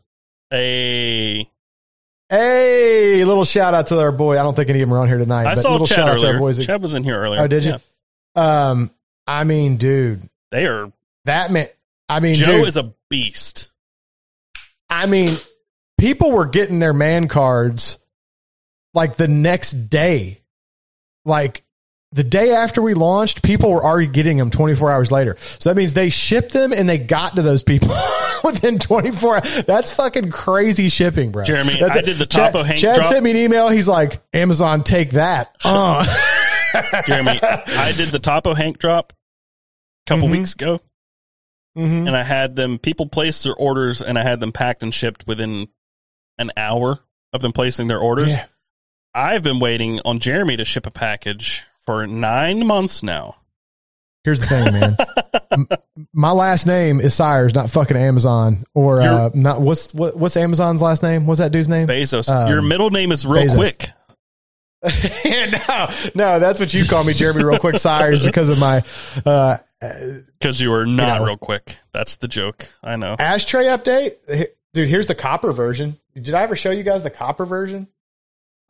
Hey, 0.49 1.49
Hey, 2.29 3.25
little 3.25 3.43
shout 3.43 3.73
out 3.73 3.87
to 3.87 3.99
our 3.99 4.11
boy. 4.13 4.39
I 4.39 4.43
don't 4.43 4.55
think 4.55 4.69
any 4.69 4.81
of 4.81 4.87
them 4.89 4.97
are 4.97 5.01
on 5.01 5.07
here 5.09 5.17
tonight. 5.17 5.47
I 5.47 5.55
but 5.55 5.61
saw 5.61 5.71
little 5.73 5.85
Chad 5.87 5.95
shout 5.97 6.07
out 6.09 6.19
to 6.19 6.25
our 6.27 6.29
earlier. 6.33 6.39
boys. 6.39 6.65
Chad 6.65 6.81
was 6.81 6.93
in 6.93 7.03
here 7.03 7.19
earlier. 7.19 7.41
Oh, 7.41 7.47
did 7.47 7.65
you? 7.65 7.75
Yeah. 8.35 8.69
Um, 8.69 8.91
I 9.27 9.43
mean, 9.43 9.75
dude, 9.75 10.29
They 10.51 10.65
are. 10.65 10.91
that 11.25 11.51
man. 11.51 11.67
I 12.07 12.21
mean, 12.21 12.35
Joe 12.35 12.59
dude, 12.59 12.67
is 12.67 12.77
a 12.77 12.93
beast. 13.09 13.71
I 14.89 15.07
mean, 15.07 15.35
people 15.97 16.31
were 16.31 16.45
getting 16.45 16.79
their 16.79 16.93
man 16.93 17.27
cards 17.27 17.99
like 18.93 19.15
the 19.17 19.27
next 19.27 19.71
day. 19.89 20.41
Like 21.25 21.63
the 22.13 22.23
day 22.23 22.51
after 22.51 22.81
we 22.81 22.93
launched, 22.93 23.41
people 23.41 23.71
were 23.71 23.83
already 23.83 24.07
getting 24.07 24.37
them 24.37 24.49
24 24.51 24.91
hours 24.91 25.11
later. 25.11 25.37
So 25.59 25.69
that 25.69 25.75
means 25.77 25.93
they 25.93 26.09
shipped 26.09 26.51
them 26.51 26.73
and 26.73 26.87
they 26.89 26.97
got 26.97 27.35
to 27.37 27.41
those 27.41 27.63
people 27.63 27.89
within 28.43 28.79
24 28.79 29.35
hours. 29.37 29.63
That's 29.65 29.95
fucking 29.95 30.29
crazy 30.31 30.89
shipping, 30.89 31.31
bro. 31.31 31.43
Jeremy, 31.45 31.77
That's 31.79 31.95
I 31.97 32.01
did 32.01 32.17
the 32.17 32.25
Chad, 32.25 32.51
Topo 32.53 32.63
Hank 32.63 32.79
Chad 32.79 32.95
drop. 32.95 33.07
sent 33.07 33.23
me 33.23 33.31
an 33.31 33.37
email. 33.37 33.69
He's 33.69 33.87
like, 33.87 34.21
Amazon, 34.33 34.83
take 34.83 35.11
that. 35.11 35.55
Uh. 35.65 36.05
Jeremy, 37.05 37.37
I 37.41 37.91
did 37.95 38.09
the 38.09 38.19
Topo 38.19 38.53
Hank 38.53 38.77
drop 38.79 39.11
a 39.11 40.09
couple 40.09 40.27
Mhm. 40.29 40.31
weeks 40.31 40.53
ago, 40.53 40.79
Mhm. 41.77 42.07
and 42.07 42.15
I 42.15 42.23
had 42.23 42.55
them. 42.55 42.77
People 42.79 43.07
placed 43.07 43.43
their 43.43 43.53
orders, 43.55 44.01
and 44.01 44.17
I 44.17 44.23
had 44.23 44.39
them 44.39 44.51
packed 44.53 44.81
and 44.81 44.93
shipped 44.93 45.27
within 45.27 45.67
an 46.37 46.51
hour 46.55 46.99
of 47.33 47.41
them 47.41 47.51
placing 47.51 47.87
their 47.87 47.99
orders. 47.99 48.29
Yeah. 48.31 48.45
I've 49.13 49.43
been 49.43 49.59
waiting 49.59 49.99
on 50.05 50.19
Jeremy 50.19 50.55
to 50.57 50.63
ship 50.65 50.85
a 50.85 50.91
package 50.91 51.65
for 51.85 52.05
nine 52.07 52.65
months 52.65 53.03
now. 53.03 53.35
Here's 54.23 54.39
the 54.39 54.45
thing, 54.45 54.73
man. 54.73 55.67
My 56.13 56.31
last 56.31 56.67
name 56.67 56.99
is 57.01 57.15
Sires, 57.15 57.55
not 57.55 57.71
fucking 57.71 57.97
Amazon 57.97 58.65
or 58.75 59.01
uh, 59.01 59.29
not. 59.33 59.61
What's 59.61 59.93
what, 59.95 60.15
what's 60.15 60.37
Amazon's 60.37 60.81
last 60.81 61.01
name? 61.01 61.25
What's 61.25 61.39
that 61.39 61.51
dude's 61.51 61.67
name? 61.67 61.87
Bezos, 61.87 62.29
Um, 62.31 62.47
your 62.49 62.61
middle 62.61 62.91
name 62.91 63.11
is 63.11 63.25
real 63.25 63.43
Bezos. 63.47 63.55
quick. 63.55 63.89
no, 65.67 65.93
no, 66.15 66.39
that's 66.39 66.59
what 66.59 66.73
you 66.73 66.85
call 66.85 67.03
me, 67.03 67.13
Jeremy. 67.13 67.43
Real 67.43 67.59
quick, 67.59 67.77
Sires, 67.77 68.23
because 68.23 68.49
of 68.49 68.57
my 68.59 68.83
uh, 69.25 69.57
Because 70.39 70.59
you 70.61 70.73
are 70.73 70.85
not 70.85 71.19
know. 71.19 71.25
real 71.25 71.37
quick. 71.37 71.77
That's 71.91 72.17
the 72.17 72.27
joke. 72.27 72.69
I 72.83 72.95
know. 72.95 73.15
ashtray 73.19 73.65
update, 73.65 74.15
dude. 74.73 74.87
Here's 74.89 75.07
the 75.07 75.15
copper 75.15 75.51
version. 75.51 75.97
Did 76.15 76.33
I 76.33 76.41
ever 76.43 76.55
show 76.55 76.71
you 76.71 76.83
guys 76.83 77.03
the 77.03 77.09
copper 77.11 77.45
version? 77.45 77.87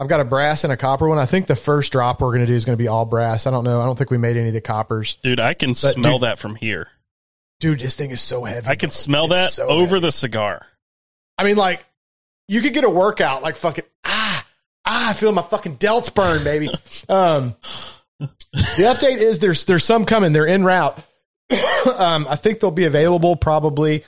I've 0.02 0.08
got 0.08 0.20
a 0.20 0.24
brass 0.26 0.64
and 0.64 0.74
a 0.74 0.78
copper 0.78 1.08
one. 1.08 1.20
I 1.20 1.28
think 1.28 1.46
the 1.46 1.56
first 1.56 1.92
drop 1.92 2.22
we're 2.22 2.30
going 2.30 2.40
to 2.42 2.48
do 2.48 2.56
is 2.56 2.66
going 2.66 2.76
to 2.76 2.82
be 2.84 2.88
all 2.88 3.06
brass. 3.06 3.46
I 3.46 3.52
don't 3.52 3.64
know. 3.64 3.80
I 3.80 3.86
don't 3.86 3.96
think 3.96 4.10
we 4.10 4.18
made 4.18 4.36
any 4.36 4.48
of 4.48 4.54
the 4.56 4.60
coppers. 4.62 5.16
Dude, 5.22 5.40
I 5.40 5.54
can 5.54 5.76
smell 5.76 6.14
dude- 6.14 6.22
that 6.24 6.40
from 6.40 6.56
here. 6.56 6.88
dude, 7.60 7.80
this 7.82 7.96
thing 7.96 8.10
is 8.10 8.20
so 8.20 8.44
heavy. 8.44 8.68
I 8.68 8.76
can 8.76 8.88
bro. 8.88 8.94
smell 8.94 9.26
It's 9.26 9.36
that 9.36 9.52
so 9.52 9.68
over 9.68 9.86
heavy. 9.96 10.00
the 10.08 10.12
cigar. 10.12 10.66
I 11.38 11.44
mean, 11.44 11.56
like, 11.56 11.86
you 12.48 12.62
could 12.62 12.74
get 12.74 12.84
a 12.84 12.90
workout 12.90 13.44
like 13.44 13.56
fucking 13.58 13.86
ah 14.04 14.46
ah, 14.86 15.10
I 15.12 15.14
feel 15.14 15.32
my 15.32 15.44
fucking 15.44 15.78
delts 15.78 16.12
burn, 16.14 16.44
baby. 16.44 16.68
um, 17.10 17.56
the 18.20 18.84
update 18.88 19.18
is 19.18 19.38
there's 19.38 19.66
there's 19.66 19.84
some 19.86 20.06
coming. 20.06 20.34
They're 20.34 20.48
in 20.48 20.64
route. 20.64 20.98
um, 21.96 22.26
I 22.28 22.36
think 22.38 22.60
they'll 22.60 22.72
be 22.72 22.86
available 22.86 23.36
probably. 23.36 24.04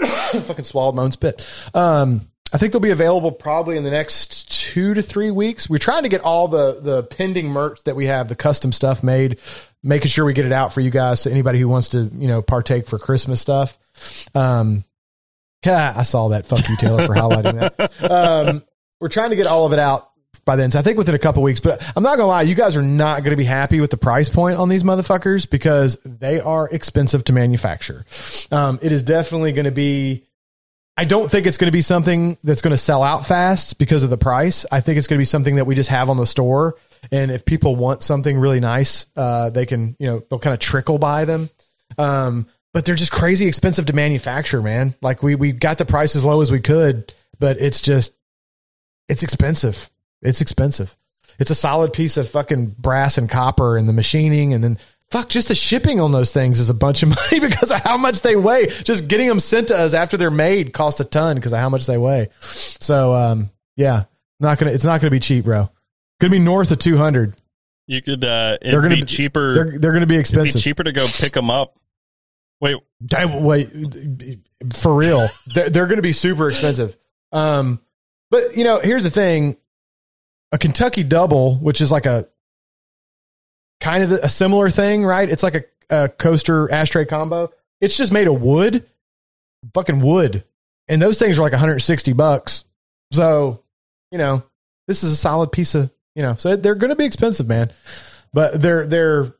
fucking 0.32 0.64
swallowed 0.64 0.94
my 0.94 1.02
own 1.02 1.12
spit. 1.12 1.44
Um, 1.74 2.22
I 2.52 2.58
think 2.58 2.72
they'll 2.72 2.80
be 2.80 2.90
available 2.90 3.32
probably 3.32 3.76
in 3.76 3.82
the 3.82 3.90
next 3.90 4.50
two 4.50 4.94
to 4.94 5.02
three 5.02 5.30
weeks. 5.30 5.70
We're 5.70 5.78
trying 5.78 6.02
to 6.02 6.08
get 6.08 6.20
all 6.20 6.48
the 6.48 6.80
the 6.80 7.02
pending 7.04 7.48
merch 7.48 7.82
that 7.84 7.96
we 7.96 8.06
have, 8.06 8.28
the 8.28 8.36
custom 8.36 8.72
stuff 8.72 9.02
made, 9.02 9.38
making 9.82 10.08
sure 10.08 10.24
we 10.24 10.34
get 10.34 10.44
it 10.44 10.52
out 10.52 10.72
for 10.72 10.80
you 10.80 10.90
guys. 10.90 11.22
To 11.22 11.30
anybody 11.30 11.58
who 11.60 11.68
wants 11.68 11.88
to, 11.90 12.10
you 12.14 12.28
know, 12.28 12.42
partake 12.42 12.86
for 12.86 12.98
Christmas 12.98 13.40
stuff. 13.40 13.78
Um, 14.34 14.84
yeah, 15.64 15.94
I 15.96 16.02
saw 16.02 16.28
that. 16.28 16.46
Fuck 16.46 16.68
you, 16.68 16.76
Taylor, 16.76 17.06
for 17.06 17.14
highlighting 17.14 17.60
that. 17.60 18.10
Um, 18.10 18.64
we're 19.00 19.08
trying 19.08 19.30
to 19.30 19.36
get 19.36 19.46
all 19.46 19.66
of 19.66 19.72
it 19.72 19.78
out 19.78 20.12
by 20.44 20.56
then. 20.56 20.70
So 20.70 20.78
I 20.78 20.82
think 20.82 20.98
within 20.98 21.14
a 21.14 21.18
couple 21.18 21.42
weeks. 21.42 21.60
But 21.60 21.82
I'm 21.96 22.02
not 22.02 22.16
gonna 22.16 22.28
lie, 22.28 22.42
you 22.42 22.54
guys 22.54 22.76
are 22.76 22.82
not 22.82 23.24
to 23.24 23.36
be 23.36 23.44
happy 23.44 23.80
with 23.80 23.90
the 23.90 23.96
price 23.96 24.28
point 24.28 24.58
on 24.58 24.68
these 24.68 24.82
motherfuckers 24.82 25.48
because 25.48 25.96
they 26.04 26.40
are 26.40 26.68
expensive 26.68 27.24
to 27.24 27.32
manufacture. 27.32 28.04
Um, 28.50 28.78
it 28.82 28.92
is 28.92 29.02
definitely 29.02 29.52
going 29.52 29.64
to 29.64 29.70
be. 29.70 30.26
I 30.96 31.04
don't 31.04 31.30
think 31.30 31.46
it's 31.46 31.56
going 31.56 31.68
to 31.68 31.72
be 31.72 31.80
something 31.80 32.36
that's 32.44 32.60
going 32.60 32.72
to 32.72 32.78
sell 32.78 33.02
out 33.02 33.26
fast 33.26 33.78
because 33.78 34.02
of 34.02 34.10
the 34.10 34.18
price. 34.18 34.66
I 34.70 34.80
think 34.80 34.98
it's 34.98 35.06
going 35.06 35.16
to 35.16 35.20
be 35.22 35.26
something 35.26 35.56
that 35.56 35.64
we 35.64 35.74
just 35.74 35.88
have 35.88 36.10
on 36.10 36.18
the 36.18 36.26
store, 36.26 36.76
and 37.10 37.30
if 37.30 37.44
people 37.44 37.76
want 37.76 38.02
something 38.02 38.38
really 38.38 38.60
nice, 38.60 39.06
uh, 39.16 39.50
they 39.50 39.64
can, 39.64 39.96
you 39.98 40.06
know, 40.06 40.22
they'll 40.28 40.38
kind 40.38 40.54
of 40.54 40.60
trickle 40.60 40.98
by 40.98 41.24
them. 41.24 41.48
Um, 41.96 42.46
but 42.72 42.84
they're 42.84 42.94
just 42.94 43.12
crazy 43.12 43.46
expensive 43.46 43.86
to 43.86 43.92
manufacture, 43.92 44.62
man. 44.62 44.94
Like 45.02 45.22
we 45.22 45.34
we 45.34 45.52
got 45.52 45.78
the 45.78 45.84
price 45.84 46.16
as 46.16 46.24
low 46.24 46.40
as 46.40 46.50
we 46.50 46.60
could, 46.60 47.12
but 47.38 47.60
it's 47.60 47.80
just 47.80 48.14
it's 49.08 49.22
expensive. 49.22 49.90
It's 50.22 50.40
expensive. 50.40 50.96
It's 51.38 51.50
a 51.50 51.54
solid 51.54 51.92
piece 51.92 52.16
of 52.16 52.28
fucking 52.28 52.76
brass 52.78 53.18
and 53.18 53.28
copper 53.28 53.76
and 53.76 53.88
the 53.88 53.92
machining 53.92 54.52
and 54.54 54.62
then 54.62 54.78
fuck 55.12 55.28
just 55.28 55.48
the 55.48 55.54
shipping 55.54 56.00
on 56.00 56.10
those 56.12 56.32
things 56.32 56.58
is 56.58 56.70
a 56.70 56.74
bunch 56.74 57.02
of 57.02 57.08
money 57.30 57.38
because 57.40 57.70
of 57.70 57.80
how 57.80 57.96
much 57.96 58.22
they 58.22 58.34
weigh. 58.34 58.66
Just 58.66 59.06
getting 59.08 59.28
them 59.28 59.38
sent 59.40 59.68
to 59.68 59.78
us 59.78 59.94
after 59.94 60.16
they're 60.16 60.30
made 60.30 60.72
cost 60.72 60.98
a 61.00 61.04
ton 61.04 61.36
because 61.36 61.52
of 61.52 61.58
how 61.60 61.68
much 61.68 61.86
they 61.86 61.98
weigh. 61.98 62.28
So 62.40 63.12
um 63.12 63.50
yeah, 63.76 64.04
not 64.40 64.58
gonna 64.58 64.72
it's 64.72 64.84
not 64.84 65.00
gonna 65.00 65.10
be 65.10 65.20
cheap, 65.20 65.44
bro. 65.44 65.70
Gonna 66.20 66.32
be 66.32 66.38
north 66.38 66.72
of 66.72 66.78
two 66.78 66.96
hundred. 66.96 67.34
You 67.88 68.00
could. 68.00 68.24
Uh, 68.24 68.56
They're 68.62 68.80
gonna 68.80 68.94
be 68.94 69.00
be- 69.00 69.06
cheaper. 69.06 69.54
They're 69.54 69.78
they're 69.78 69.92
gonna 69.92 70.06
be 70.06 70.14
it'd 70.14 70.32
be 70.32 70.38
expensive. 70.38 70.60
cheaper 70.62 70.84
to 70.84 70.92
go 70.92 71.06
pick 71.06 71.32
them 71.32 71.50
up. 71.50 71.78
Wait, 72.60 72.76
wait, 73.10 74.38
for 74.72 74.94
real, 74.94 75.28
they're, 75.48 75.68
they're 75.68 75.86
going 75.88 75.96
to 75.96 76.02
be 76.02 76.12
super 76.12 76.46
expensive. 76.48 76.96
Um, 77.32 77.80
but 78.30 78.56
you 78.56 78.62
know, 78.62 78.78
here's 78.78 79.02
the 79.02 79.10
thing: 79.10 79.56
a 80.52 80.58
Kentucky 80.58 81.02
double, 81.02 81.56
which 81.56 81.80
is 81.80 81.90
like 81.90 82.06
a 82.06 82.28
kind 83.82 84.04
of 84.04 84.12
a 84.12 84.28
similar 84.28 84.70
thing, 84.70 85.04
right? 85.04 85.28
It's 85.28 85.42
like 85.42 85.54
a, 85.54 85.64
a 85.90 86.08
coaster 86.08 86.72
ashtray 86.72 87.04
combo. 87.04 87.50
It's 87.80 87.96
just 87.96 88.12
made 88.12 88.28
of 88.28 88.40
wood, 88.40 88.88
fucking 89.74 90.00
wood, 90.00 90.44
and 90.88 91.02
those 91.02 91.18
things 91.18 91.38
are 91.38 91.42
like 91.42 91.52
160 91.52 92.12
bucks. 92.12 92.64
So, 93.10 93.62
you 94.10 94.18
know, 94.18 94.44
this 94.86 95.02
is 95.02 95.12
a 95.12 95.16
solid 95.16 95.50
piece 95.52 95.74
of, 95.74 95.90
you 96.14 96.22
know, 96.22 96.36
so 96.36 96.54
they're 96.56 96.76
going 96.76 96.90
to 96.90 96.96
be 96.96 97.04
expensive, 97.04 97.48
man. 97.48 97.72
But 98.32 98.60
they're 98.60 98.86
they're 98.86 99.34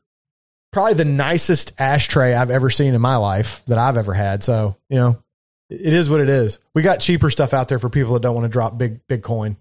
probably 0.71 0.95
the 0.95 1.05
nicest 1.05 1.79
ashtray 1.79 2.33
I've 2.33 2.51
ever 2.51 2.69
seen 2.69 2.93
in 2.93 3.01
my 3.01 3.15
life 3.15 3.63
that 3.67 3.77
I've 3.77 3.97
ever 3.97 4.13
had. 4.13 4.43
So, 4.43 4.75
you 4.89 4.97
know, 4.97 5.23
it 5.69 5.93
is 5.93 6.09
what 6.09 6.19
it 6.19 6.29
is. 6.29 6.59
We 6.75 6.81
got 6.81 6.99
cheaper 6.99 7.29
stuff 7.29 7.53
out 7.53 7.69
there 7.69 7.79
for 7.79 7.89
people 7.89 8.13
that 8.13 8.21
don't 8.21 8.35
want 8.35 8.45
to 8.45 8.49
drop 8.49 8.77
big, 8.77 9.07
big 9.07 9.23
coin. 9.23 9.55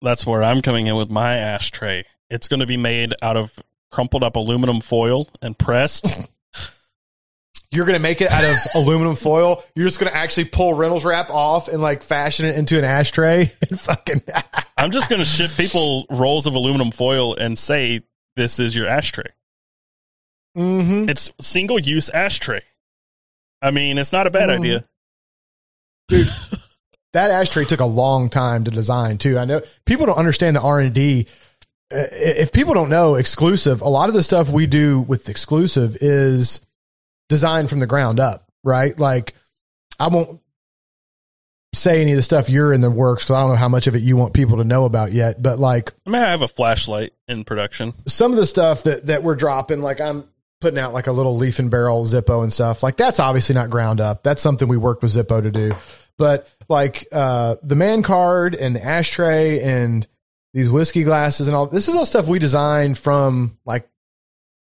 that's 0.00 0.24
where 0.24 0.42
I'm 0.42 0.62
coming 0.62 0.86
in 0.86 0.94
with 0.94 1.10
my 1.10 1.36
ashtray. 1.36 2.04
It's 2.32 2.48
going 2.48 2.60
to 2.60 2.66
be 2.66 2.76
made 2.78 3.12
out 3.20 3.36
of 3.36 3.52
crumpled 3.90 4.22
up 4.22 4.36
aluminum 4.36 4.80
foil 4.80 5.28
and 5.42 5.56
pressed. 5.58 6.06
You're 7.70 7.84
going 7.86 7.96
to 7.96 8.02
make 8.02 8.20
it 8.20 8.30
out 8.30 8.42
of 8.44 8.56
aluminum 8.74 9.16
foil. 9.16 9.62
You're 9.74 9.86
just 9.86 9.98
going 10.00 10.10
to 10.10 10.16
actually 10.16 10.44
pull 10.44 10.74
Reynolds 10.74 11.04
wrap 11.04 11.30
off 11.30 11.68
and 11.68 11.80
like 11.82 12.02
fashion 12.02 12.46
it 12.46 12.56
into 12.56 12.78
an 12.78 12.84
ashtray 12.84 13.52
and 13.70 13.78
fucking. 13.80 14.22
I'm 14.76 14.90
just 14.90 15.08
going 15.10 15.20
to 15.20 15.24
ship 15.26 15.50
people 15.56 16.06
rolls 16.10 16.46
of 16.46 16.54
aluminum 16.54 16.90
foil 16.90 17.34
and 17.34 17.58
say 17.58 18.02
this 18.36 18.58
is 18.58 18.74
your 18.74 18.86
ashtray. 18.86 19.30
mm-hmm. 20.56 21.08
It's 21.08 21.30
single 21.40 21.78
use 21.78 22.08
ashtray. 22.10 22.60
I 23.62 23.70
mean, 23.70 23.96
it's 23.98 24.12
not 24.12 24.26
a 24.26 24.30
bad 24.30 24.48
Mhm. 24.48 24.58
idea. 24.58 24.84
that 27.12 27.30
ashtray 27.30 27.64
took 27.64 27.80
a 27.80 27.86
long 27.86 28.28
time 28.30 28.64
to 28.64 28.70
design 28.70 29.18
too. 29.18 29.38
I 29.38 29.44
know 29.44 29.62
people 29.86 30.06
don't 30.06 30.18
understand 30.18 30.56
the 30.56 30.60
R 30.62 30.80
and 30.80 30.94
D. 30.94 31.26
If 31.94 32.52
people 32.52 32.74
don't 32.74 32.88
know 32.88 33.16
exclusive, 33.16 33.82
a 33.82 33.88
lot 33.88 34.08
of 34.08 34.14
the 34.14 34.22
stuff 34.22 34.48
we 34.48 34.66
do 34.66 35.00
with 35.00 35.28
exclusive 35.28 35.96
is 36.00 36.64
designed 37.28 37.70
from 37.70 37.80
the 37.80 37.86
ground 37.86 38.20
up, 38.20 38.50
right? 38.64 38.98
Like 38.98 39.34
I 39.98 40.08
won't 40.08 40.40
say 41.74 42.02
any 42.02 42.12
of 42.12 42.16
the 42.16 42.22
stuff 42.22 42.50
you're 42.50 42.72
in 42.72 42.80
the 42.80 42.90
works 42.90 43.24
because 43.24 43.36
I 43.36 43.40
don't 43.40 43.50
know 43.50 43.56
how 43.56 43.68
much 43.68 43.86
of 43.86 43.96
it 43.96 44.02
you 44.02 44.16
want 44.16 44.34
people 44.34 44.58
to 44.58 44.64
know 44.64 44.84
about 44.84 45.12
yet. 45.12 45.42
But 45.42 45.58
like 45.58 45.92
I 46.06 46.10
mean, 46.10 46.22
I 46.22 46.30
have 46.30 46.42
a 46.42 46.48
flashlight 46.48 47.12
in 47.28 47.44
production. 47.44 47.94
some 48.06 48.32
of 48.32 48.36
the 48.36 48.46
stuff 48.46 48.82
that 48.84 49.06
that 49.06 49.22
we're 49.22 49.36
dropping, 49.36 49.80
like 49.80 50.00
I'm 50.00 50.28
putting 50.60 50.78
out 50.78 50.92
like 50.92 51.06
a 51.08 51.12
little 51.12 51.36
leaf 51.36 51.58
and 51.58 51.70
barrel 51.70 52.04
Zippo 52.04 52.42
and 52.42 52.52
stuff. 52.52 52.82
Like 52.82 52.96
that's 52.96 53.18
obviously 53.18 53.54
not 53.54 53.70
ground 53.70 54.00
up. 54.00 54.22
That's 54.22 54.42
something 54.42 54.68
we 54.68 54.76
worked 54.76 55.02
with 55.02 55.12
Zippo 55.12 55.42
to 55.42 55.50
do. 55.50 55.72
But 56.18 56.48
like 56.68 57.06
uh 57.10 57.56
the 57.62 57.74
man 57.76 58.02
card 58.02 58.54
and 58.54 58.76
the 58.76 58.84
ashtray 58.84 59.60
and 59.60 60.06
these 60.52 60.70
whiskey 60.70 61.04
glasses 61.04 61.48
and 61.48 61.56
all 61.56 61.66
this 61.66 61.88
is 61.88 61.94
all 61.94 62.06
stuff 62.06 62.28
we 62.28 62.38
designed 62.38 62.98
from 62.98 63.58
like 63.64 63.88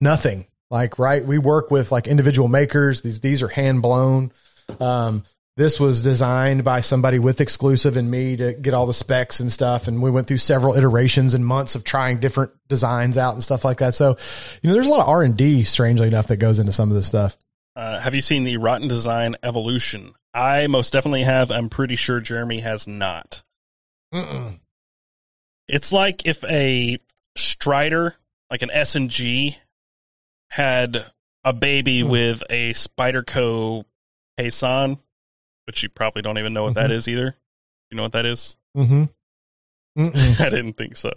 nothing. 0.01 0.45
Like 0.71 0.99
right, 0.99 1.25
we 1.25 1.39
work 1.39 1.71
with 1.71 1.91
like 1.91 2.07
individual 2.07 2.47
makers. 2.47 3.01
These 3.01 3.21
these 3.21 3.41
are 3.41 3.47
hand 3.47 3.81
blown. 3.81 4.31
Um, 4.79 5.23
this 5.59 5.77
was 5.77 6.01
designed 6.01 6.63
by 6.63 6.79
somebody 6.79 7.19
with 7.19 7.41
exclusive 7.41 7.97
and 7.97 8.09
me 8.09 8.37
to 8.37 8.53
get 8.53 8.73
all 8.73 8.85
the 8.85 8.93
specs 8.93 9.41
and 9.41 9.51
stuff. 9.51 9.89
And 9.89 10.01
we 10.01 10.09
went 10.09 10.25
through 10.25 10.37
several 10.37 10.77
iterations 10.77 11.33
and 11.33 11.45
months 11.45 11.75
of 11.75 11.83
trying 11.83 12.19
different 12.19 12.51
designs 12.69 13.17
out 13.17 13.33
and 13.33 13.43
stuff 13.43 13.65
like 13.65 13.79
that. 13.79 13.93
So, 13.93 14.15
you 14.61 14.69
know, 14.69 14.73
there's 14.73 14.87
a 14.87 14.89
lot 14.89 15.01
of 15.01 15.09
R 15.09 15.21
and 15.21 15.35
D, 15.35 15.63
strangely 15.63 16.07
enough, 16.07 16.27
that 16.27 16.37
goes 16.37 16.59
into 16.59 16.71
some 16.71 16.89
of 16.89 16.95
this 16.95 17.07
stuff. 17.07 17.35
Uh, 17.75 17.99
have 17.99 18.15
you 18.15 18.21
seen 18.21 18.45
the 18.45 18.55
Rotten 18.55 18.87
Design 18.87 19.35
Evolution? 19.43 20.13
I 20.33 20.67
most 20.67 20.93
definitely 20.93 21.23
have. 21.23 21.51
I'm 21.51 21.67
pretty 21.67 21.97
sure 21.97 22.21
Jeremy 22.21 22.59
has 22.61 22.87
not. 22.87 23.43
Mm-mm. 24.13 24.59
It's 25.69 25.91
like 25.91 26.25
if 26.25 26.43
a 26.45 26.99
Strider, 27.37 28.15
like 28.51 28.61
an 28.61 28.71
S 28.71 28.95
and 28.95 29.09
G, 29.09 29.57
had 30.51 31.05
a 31.43 31.53
baby 31.53 32.01
Hmm. 32.01 32.09
with 32.09 32.43
a 32.49 32.73
Spyderco 32.73 33.85
Paysan, 34.37 34.99
which 35.67 35.83
you 35.83 35.89
probably 35.89 36.21
don't 36.21 36.37
even 36.37 36.53
know 36.53 36.63
what 36.63 36.73
that 36.73 36.89
Mhm. 36.89 36.93
is 36.93 37.07
either. 37.07 37.35
You 37.91 37.97
know 37.97 38.03
what 38.03 38.11
that 38.13 38.25
is? 38.25 38.57
Mm-hmm. 38.75 39.05
I 40.41 40.49
didn't 40.49 40.73
think 40.73 40.97
so. 40.97 41.11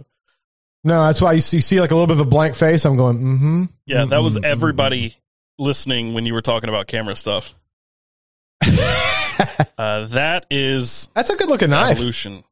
No, 0.83 1.05
that's 1.05 1.21
why 1.21 1.33
you 1.33 1.39
see, 1.41 1.61
see 1.61 1.79
like 1.79 1.91
a 1.91 1.95
little 1.95 2.07
bit 2.07 2.17
of 2.17 2.27
a 2.27 2.29
blank 2.29 2.55
face. 2.55 2.83
I'm 2.85 2.97
going, 2.97 3.17
mm-hmm. 3.19 3.63
Yeah, 3.85 4.05
that 4.05 4.19
was 4.21 4.37
everybody 4.43 5.15
listening 5.57 6.13
when 6.13 6.25
you 6.25 6.33
were 6.33 6.41
talking 6.41 6.69
about 6.69 6.87
camera 6.87 7.15
stuff. 7.15 7.53
Uh, 9.77 10.05
that 10.07 10.45
is 10.51 11.09
that's 11.15 11.29
a 11.29 11.35
good 11.35 11.49
looking 11.49 11.71
knife. 11.71 11.97
evolution. 11.97 12.43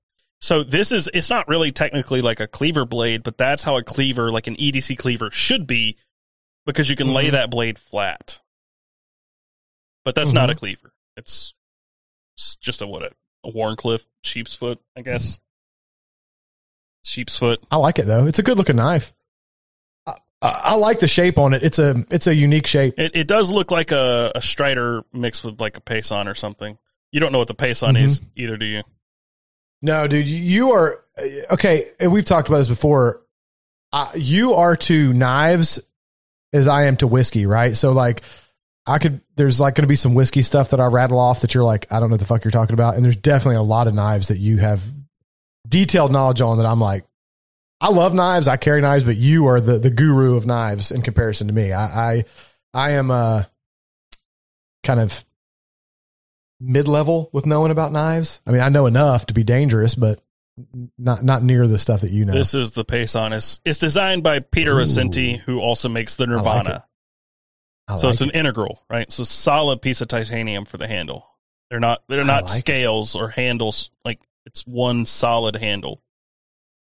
So 0.42 0.64
this 0.64 0.92
is 0.92 1.08
it's 1.14 1.30
not 1.30 1.48
really 1.48 1.72
technically 1.72 2.22
like 2.22 2.40
a 2.40 2.48
cleaver 2.48 2.86
blade, 2.86 3.22
but 3.24 3.38
that's 3.38 3.64
how 3.64 3.78
a 3.78 3.84
cleaver, 3.84 4.32
like 4.32 4.48
an 4.48 4.56
EDC 4.56 4.98
cleaver, 4.98 5.30
should 5.32 5.68
be, 5.68 5.98
because 6.66 6.90
you 6.90 6.96
can 6.96 7.10
lay 7.14 7.28
Mhm. 7.28 7.32
that 7.34 7.52
blade 7.52 7.78
flat. 7.78 8.42
But 10.04 10.16
that's 10.16 10.34
not 10.34 10.50
Mhm. 10.50 10.54
a 10.54 10.56
cleaver. 10.56 10.94
It's, 11.16 11.54
it's 12.36 12.56
just 12.56 12.82
a 12.82 12.88
what 12.88 13.04
a, 13.04 13.12
a 13.44 13.52
Wharncliffe 13.52 14.08
sheep's 14.24 14.56
foot, 14.56 14.80
I 14.98 15.02
guess. 15.02 15.40
Sheep's 17.06 17.38
foot. 17.38 17.62
I 17.70 17.78
like 17.78 18.00
it 18.00 18.06
though. 18.08 18.26
It's 18.26 18.40
a 18.40 18.44
good 18.44 18.58
looking 18.58 18.76
knife. 18.78 19.14
I, 20.08 20.14
I, 20.42 20.50
I 20.64 20.76
like 20.76 21.00
the 21.00 21.08
shape 21.08 21.38
on 21.38 21.54
it. 21.54 21.62
It's 21.64 21.78
a 21.80 22.04
it's 22.10 22.26
a 22.28 22.34
unique 22.34 22.66
shape. 22.68 22.96
It 22.98 23.16
it 23.16 23.28
does 23.28 23.52
look 23.52 23.70
like 23.72 23.92
a, 23.92 24.32
a 24.36 24.42
Strider 24.42 25.04
mixed 25.14 25.44
with 25.44 25.60
like 25.62 25.78
a 25.78 25.82
Paysan 25.82 26.26
or 26.28 26.36
something. 26.36 26.78
You 27.12 27.20
don't 27.20 27.32
know 27.32 27.38
what 27.40 27.48
the 27.48 27.56
Paysan 27.56 28.02
is 28.02 28.22
either, 28.36 28.56
do 28.58 28.66
you? 28.66 28.84
No, 29.82 30.08
dude, 30.08 30.28
you- 30.28 30.72
are 30.72 31.04
okay. 31.52 31.86
and 32.00 32.12
We've 32.12 32.26
talked 32.26 32.48
about 32.48 32.60
this 32.60 32.68
before. 32.68 33.22
Uh, 33.94 34.10
you 34.16 34.54
are 34.54 34.76
to 34.78 35.12
knives 35.14 35.80
as 36.54 36.68
I 36.68 36.86
am 36.86 36.98
to 36.98 37.08
whiskey, 37.08 37.46
right? 37.46 37.76
So 37.76 37.92
like, 37.92 38.22
I 38.88 39.00
could. 39.00 39.22
There's 39.36 39.60
like 39.60 39.76
going 39.76 39.84
to 39.84 39.88
be 39.88 39.96
some 39.96 40.14
whiskey 40.14 40.42
stuff 40.42 40.70
that 40.70 40.80
I 40.80 40.88
rattle 40.88 41.20
off 41.20 41.42
that 41.42 41.54
you're 41.54 41.64
like, 41.64 41.92
I 41.92 42.00
don't 42.00 42.10
know 42.10 42.14
what 42.14 42.20
the 42.20 42.26
fuck 42.26 42.44
you're 42.44 42.52
talking 42.52 42.74
about, 42.74 42.96
and 42.96 43.04
there's 43.06 43.16
definitely 43.16 43.58
a 43.58 43.62
lot 43.64 43.88
of 43.88 43.94
knives 43.94 44.30
that 44.30 44.38
you 44.38 44.58
have 44.58 44.82
detailed 45.68 46.12
knowledge 46.12 46.42
on 46.42 46.58
that 46.58 46.66
I'm 46.66 46.80
like, 46.80 47.06
I 47.80 47.90
love 47.90 48.14
knives, 48.14 48.48
I 48.48 48.58
carry 48.58 48.82
knives, 48.82 49.04
but 49.04 49.18
you 49.18 49.48
are 49.48 49.60
the 49.62 49.78
the 49.78 49.90
guru 49.92 50.36
of 50.36 50.46
knives 50.46 50.92
in 50.92 51.02
comparison 51.02 51.48
to 51.48 51.54
me. 51.54 51.72
I 51.74 51.86
I, 52.14 52.26
I 52.74 52.92
am 52.92 53.12
uh 53.12 53.44
kind 54.84 55.00
of 55.00 55.24
mid 56.62 56.88
level 56.88 57.30
with 57.34 57.46
knowing 57.46 57.72
about 57.72 57.92
knives. 57.92 58.42
I 58.46 58.52
mean, 58.52 58.62
I 58.62 58.70
know 58.70 58.86
enough 58.86 59.26
to 59.28 59.34
be 59.34 59.44
dangerous, 59.44 59.96
but 59.96 60.22
not 60.98 61.24
not 61.24 61.44
near 61.44 61.68
the 61.68 61.78
stuff 61.78 62.02
that 62.02 62.12
you 62.12 62.24
know. 62.26 62.34
This 62.34 62.54
is 62.54 62.72
the 62.72 62.86
Paysan. 62.86 63.34
It's, 63.34 63.60
it's 63.66 63.80
designed 63.80 64.24
by 64.24 64.40
Peter 64.40 64.78
Ooh. 64.78 64.84
Rassenti, 64.84 65.40
who 65.40 65.60
also 65.60 65.90
makes 65.90 66.16
the 66.16 66.26
like 66.26 66.38
Nirvana. 66.38 66.86
I 67.88 67.96
so 67.96 68.08
like 68.08 68.14
it's 68.14 68.22
an 68.22 68.30
it. 68.30 68.36
integral, 68.36 68.84
right? 68.90 69.12
So 69.12 69.24
solid 69.24 69.82
piece 69.82 70.02
of 70.02 70.08
titanium 70.08 70.66
for 70.66 70.78
the 70.78 70.88
handle. 70.88 71.28
They're 71.70 71.80
not 71.80 72.04
they're 72.08 72.24
not 72.24 72.44
like 72.44 72.54
it. 72.54 72.60
scales 72.60 73.16
or 73.16 73.30
handles. 73.30 73.92
Like 74.06 74.20
it's 74.46 74.62
one 74.68 75.06
solid 75.06 75.56
handle. 75.56 76.04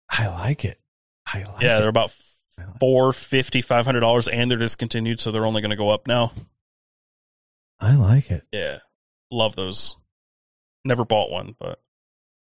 I 0.09 0.29
like 0.29 0.65
it. 0.65 0.79
I 1.27 1.43
like 1.43 1.63
yeah, 1.63 1.77
it. 1.77 1.81
they're 1.81 1.89
about 1.89 2.15
like- 2.57 2.79
four 2.81 3.13
fifty, 3.13 3.61
five 3.61 3.85
hundred 3.85 4.01
dollars, 4.01 4.29
and 4.29 4.51
they're 4.51 4.59
discontinued, 4.59 5.21
so 5.21 5.31
they're 5.31 5.45
only 5.47 5.61
going 5.61 5.71
to 5.71 5.77
go 5.77 5.91
up 5.91 6.07
now. 6.07 6.33
I 7.81 7.95
like 7.95 8.31
it. 8.31 8.45
Yeah, 8.53 8.79
love 9.31 9.57
those. 9.57 9.97
Never 10.85 11.05
bought 11.05 11.31
one, 11.31 11.55
but 11.59 11.81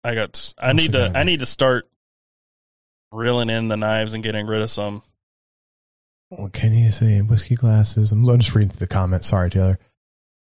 I 0.04 0.16
got. 0.16 0.54
I 0.58 0.74
need 0.74 0.94
to. 0.94 1.12
I 1.16 1.24
need 1.26 1.40
to 1.40 1.46
start 1.46 1.88
reeling 3.12 3.50
in 3.50 3.68
the 3.68 3.78
knives 3.78 4.14
and 4.14 4.24
getting 4.24 4.48
rid 4.48 4.62
of 4.62 4.70
some. 4.70 5.04
What 6.30 6.54
can 6.54 6.74
you 6.74 6.92
say? 6.92 7.22
Whiskey 7.22 7.56
glasses. 7.56 8.12
I'm 8.12 8.26
just 8.38 8.54
reading 8.54 8.70
through 8.70 8.86
the 8.86 8.94
comments. 8.94 9.28
Sorry, 9.28 9.50
Taylor. 9.50 9.80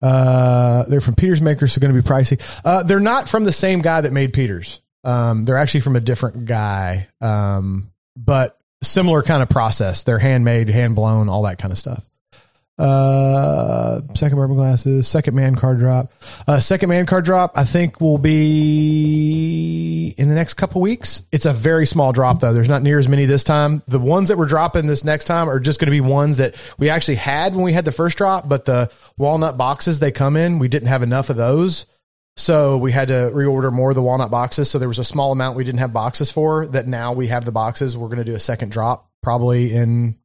Uh, 0.02 0.84
they're 0.84 1.00
from 1.00 1.14
Peters 1.14 1.40
Makers, 1.40 1.72
so 1.72 1.80
going 1.80 1.94
to 1.94 2.02
be 2.02 2.06
pricey. 2.06 2.40
Uh, 2.64 2.82
they're 2.82 3.00
not 3.00 3.28
from 3.28 3.44
the 3.44 3.52
same 3.52 3.80
guy 3.80 4.00
that 4.00 4.12
made 4.12 4.32
Peters. 4.32 4.80
Um, 5.04 5.44
they're 5.44 5.56
actually 5.56 5.80
from 5.80 5.96
a 5.96 6.00
different 6.00 6.44
guy. 6.44 7.08
Um, 7.20 7.92
but 8.16 8.58
similar 8.82 9.22
kind 9.22 9.42
of 9.42 9.48
process. 9.48 10.04
They're 10.04 10.18
handmade, 10.18 10.68
hand 10.68 10.94
blown, 10.94 11.28
all 11.28 11.42
that 11.42 11.58
kind 11.58 11.72
of 11.72 11.78
stuff. 11.78 12.04
Uh, 12.80 14.00
second 14.14 14.36
bourbon 14.36 14.56
glasses, 14.56 15.06
second 15.06 15.34
man 15.34 15.54
card 15.54 15.78
drop. 15.78 16.14
Uh, 16.48 16.58
second 16.58 16.88
man 16.88 17.04
card 17.04 17.26
drop, 17.26 17.52
I 17.54 17.64
think 17.64 18.00
will 18.00 18.16
be 18.16 20.14
in 20.16 20.30
the 20.30 20.34
next 20.34 20.54
couple 20.54 20.80
weeks. 20.80 21.22
It's 21.30 21.44
a 21.44 21.52
very 21.52 21.86
small 21.86 22.12
drop 22.12 22.40
though. 22.40 22.54
There's 22.54 22.70
not 22.70 22.82
near 22.82 22.98
as 22.98 23.06
many 23.06 23.26
this 23.26 23.44
time. 23.44 23.82
The 23.86 23.98
ones 23.98 24.30
that 24.30 24.38
we're 24.38 24.46
dropping 24.46 24.86
this 24.86 25.04
next 25.04 25.24
time 25.24 25.50
are 25.50 25.60
just 25.60 25.78
going 25.78 25.88
to 25.88 25.90
be 25.90 26.00
ones 26.00 26.38
that 26.38 26.54
we 26.78 26.88
actually 26.88 27.16
had 27.16 27.54
when 27.54 27.64
we 27.64 27.74
had 27.74 27.84
the 27.84 27.92
first 27.92 28.16
drop, 28.16 28.48
but 28.48 28.64
the 28.64 28.90
walnut 29.18 29.58
boxes 29.58 29.98
they 29.98 30.10
come 30.10 30.34
in, 30.34 30.58
we 30.58 30.68
didn't 30.68 30.88
have 30.88 31.02
enough 31.02 31.28
of 31.28 31.36
those. 31.36 31.84
So 32.38 32.78
we 32.78 32.92
had 32.92 33.08
to 33.08 33.30
reorder 33.34 33.70
more 33.70 33.90
of 33.90 33.96
the 33.96 34.02
walnut 34.02 34.30
boxes. 34.30 34.70
So 34.70 34.78
there 34.78 34.88
was 34.88 34.98
a 34.98 35.04
small 35.04 35.32
amount 35.32 35.56
we 35.56 35.64
didn't 35.64 35.80
have 35.80 35.92
boxes 35.92 36.30
for 36.30 36.66
that 36.68 36.86
now 36.86 37.12
we 37.12 37.26
have 37.26 37.44
the 37.44 37.52
boxes. 37.52 37.94
We're 37.94 38.08
going 38.08 38.18
to 38.18 38.24
do 38.24 38.34
a 38.34 38.40
second 38.40 38.72
drop 38.72 39.10
probably 39.22 39.74
in 39.74 40.16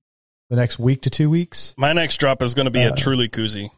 the 0.50 0.56
next 0.56 0.78
week 0.80 1.02
to 1.04 1.10
two 1.10 1.30
weeks. 1.30 1.74
My 1.78 1.94
next 1.94 2.18
drop 2.18 2.42
is 2.42 2.54
going 2.54 2.66
to 2.66 2.72
be 2.72 2.84
Uh, 2.84 2.94
a 2.94 2.96
truly 2.96 3.30
koozie. 3.30 3.70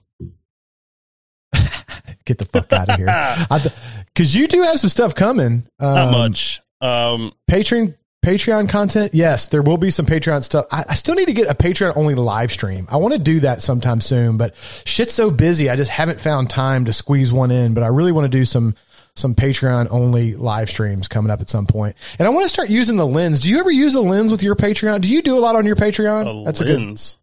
Get 2.25 2.37
the 2.39 2.45
fuck 2.45 2.71
out 2.73 2.89
of 2.89 2.95
here. 2.97 3.47
Because 4.13 4.35
you 4.35 4.47
do 4.47 4.63
have 4.63 4.79
some 4.79 4.89
stuff 4.89 5.13
coming. 5.13 5.67
Um, 5.79 5.93
Not 5.93 6.11
much. 6.11 6.59
Um, 6.81 7.33
Patreon 7.47 7.95
Patreon 8.25 8.67
content. 8.67 9.13
Yes, 9.13 9.47
there 9.47 9.61
will 9.61 9.77
be 9.77 9.91
some 9.91 10.07
Patreon 10.07 10.43
stuff. 10.43 10.65
I, 10.71 10.85
I 10.89 10.95
still 10.95 11.13
need 11.13 11.27
to 11.27 11.33
get 11.33 11.47
a 11.47 11.53
Patreon 11.53 11.95
only 11.95 12.15
live 12.15 12.51
stream. 12.51 12.87
I 12.89 12.97
want 12.97 13.13
to 13.13 13.19
do 13.19 13.41
that 13.41 13.61
sometime 13.61 14.01
soon, 14.01 14.37
but 14.37 14.55
shit's 14.85 15.13
so 15.13 15.29
busy. 15.29 15.69
I 15.69 15.75
just 15.75 15.91
haven't 15.91 16.19
found 16.19 16.49
time 16.49 16.85
to 16.85 16.93
squeeze 16.93 17.31
one 17.31 17.51
in. 17.51 17.75
But 17.75 17.83
I 17.83 17.87
really 17.89 18.11
want 18.11 18.25
to 18.25 18.29
do 18.35 18.43
some 18.43 18.73
some 19.17 19.33
Patreon 19.35 19.87
only 19.91 20.35
live 20.35 20.69
streams 20.69 21.07
coming 21.07 21.31
up 21.31 21.41
at 21.41 21.49
some 21.49 21.65
point. 21.65 21.95
And 22.19 22.27
I 22.27 22.31
want 22.31 22.43
to 22.43 22.49
start 22.49 22.69
using 22.69 22.95
the 22.97 23.07
lens. 23.07 23.39
Do 23.39 23.49
you 23.49 23.59
ever 23.59 23.71
use 23.71 23.93
the 23.93 24.01
lens 24.01 24.31
with 24.31 24.43
your 24.43 24.55
Patreon? 24.55 25.01
Do 25.01 25.11
you 25.11 25.21
do 25.21 25.37
a 25.37 25.41
lot 25.41 25.55
on 25.55 25.65
your 25.65 25.75
Patreon? 25.75 26.41
a 26.41 26.45
That's 26.45 26.61
a 26.61 26.65
good 26.65 26.79
lens. 26.79 27.17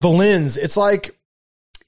the 0.00 0.08
lens. 0.08 0.56
It's 0.56 0.76
like 0.76 1.18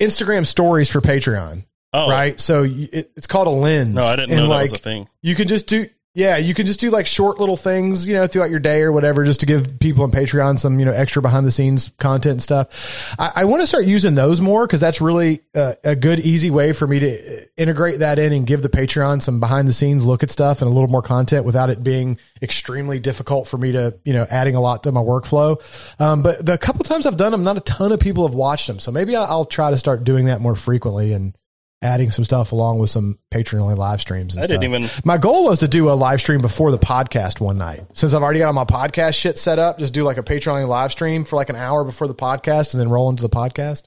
Instagram 0.01 0.47
stories 0.47 0.91
for 0.91 1.01
Patreon, 1.01 1.65
Oh, 1.93 2.09
right? 2.11 2.39
So 2.41 2.65
it, 2.65 3.11
it's 3.17 3.27
called 3.27 3.47
a 3.47 3.51
lens. 3.51 3.95
No, 3.95 4.03
I 4.05 4.17
didn't 4.17 4.31
And 4.31 4.39
know 4.41 4.43
that 4.45 4.49
like, 4.49 4.63
was 4.63 4.73
a 4.75 4.79
thing. 4.79 5.09
you 5.23 5.35
can 5.35 5.49
just 5.49 5.67
do 5.69 5.87
yeah 6.19 6.37
you 6.37 6.55
can 6.55 6.67
just 6.67 6.81
do 6.81 6.91
like 6.91 7.07
short 7.07 7.39
little 7.39 7.57
things 7.57 8.07
you 8.09 8.15
know 8.15 8.27
throughout 8.27 8.51
your 8.51 8.61
day 8.61 8.83
or 8.83 8.93
whatever 8.93 9.25
just 9.25 9.41
to 9.41 9.47
give 9.47 9.79
people 9.79 10.03
on 10.05 10.11
patreon 10.11 10.59
some 10.59 10.79
you 10.79 10.85
know 10.85 10.93
extra 10.93 11.23
behind 11.23 11.47
the 11.47 11.51
scenes 11.51 11.91
content 11.99 12.33
and 12.33 12.43
stuff. 12.43 13.15
I, 13.19 13.33
I 13.37 13.45
want 13.45 13.61
to 13.63 13.67
start 13.67 13.85
using 13.85 14.15
those 14.15 14.41
more 14.41 14.67
because 14.67 14.81
that's 14.81 15.01
really 15.01 15.41
uh, 15.55 15.75
a 15.85 15.95
good 15.97 16.21
easy 16.21 16.51
way 16.51 16.73
for 16.73 16.87
me 16.87 17.01
to 17.01 17.39
uh, 17.39 17.45
integrate 17.57 18.01
that 18.01 18.19
in 18.19 18.33
and 18.33 18.47
give 18.47 18.63
the 18.63 18.69
patreon 18.69 19.21
some 19.21 19.41
behind 19.41 19.69
the 19.69 19.73
scenes 19.73 20.05
look 20.05 20.23
at 20.23 20.31
stuff 20.31 20.63
and 20.63 20.71
a 20.71 20.75
little 20.75 20.89
more 20.89 21.03
content 21.03 21.45
without 21.45 21.71
it 21.71 21.83
being 21.83 22.19
extremely 22.43 22.99
difficult 23.01 23.49
for 23.49 23.59
me 23.59 23.73
to 23.73 23.99
you 24.05 24.13
know 24.13 24.27
adding 24.31 24.55
a 24.55 24.61
lot 24.61 24.83
to 24.83 24.93
my 24.93 25.01
workflow. 25.01 25.61
Um, 26.01 26.23
but 26.23 26.45
the 26.45 26.59
couple 26.59 26.85
times 26.85 27.07
i've 27.07 27.17
done 27.17 27.33
them 27.33 27.45
not 27.45 27.57
a 27.57 27.61
ton 27.61 27.93
of 27.93 28.01
people 28.01 28.27
have 28.27 28.35
watched 28.35 28.67
them 28.67 28.79
so 28.79 28.91
maybe 28.91 29.17
i'll, 29.17 29.25
I'll 29.25 29.45
try 29.45 29.71
to 29.71 29.79
start 29.79 30.05
doing 30.05 30.27
that 30.27 30.41
more 30.41 30.55
frequently 30.55 31.13
and 31.13 31.35
adding 31.81 32.11
some 32.11 32.25
stuff 32.25 32.51
along 32.53 32.79
with 32.81 32.91
some 32.91 33.19
patreon 33.31 33.61
only 33.61 33.75
live 33.77 34.01
streams 34.01 34.35
and 34.35 34.43
I 34.43 34.47
stuff. 34.47 34.61
didn't 34.61 34.75
even. 34.75 34.91
My 35.05 35.17
goal 35.19 35.45
was 35.45 35.61
to 35.61 35.69
do 35.69 35.91
a 35.91 35.93
live 35.95 36.21
stream 36.21 36.41
before 36.41 36.71
the 36.73 36.79
podcast 36.79 37.41
one 37.41 37.57
night. 37.59 37.85
Since 37.95 38.15
I've 38.15 38.23
already 38.23 38.41
got 38.41 38.47
all 38.49 38.53
my 38.53 38.65
podcast 38.65 39.15
shit 39.15 39.39
set 39.39 39.59
up, 39.59 39.79
just 39.79 39.95
do 39.95 40.03
like 40.03 40.19
a 40.19 40.23
Patreon 40.23 40.49
only 40.55 40.65
live 40.65 40.91
stream 40.93 41.25
for 41.25 41.37
like 41.37 41.51
an 41.51 41.57
hour 41.57 41.85
before 41.85 42.09
the 42.09 42.15
podcast 42.15 42.73
and 42.75 42.81
then 42.81 42.89
roll 42.89 43.09
into 43.11 43.23
the 43.23 43.29
podcast. 43.29 43.83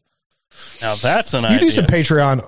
Now 0.81 0.95
that's 0.95 1.33
an 1.33 1.43
You 1.43 1.49
idea. 1.49 1.59
do 1.59 1.71
some 1.71 1.85
Patreon. 1.85 2.47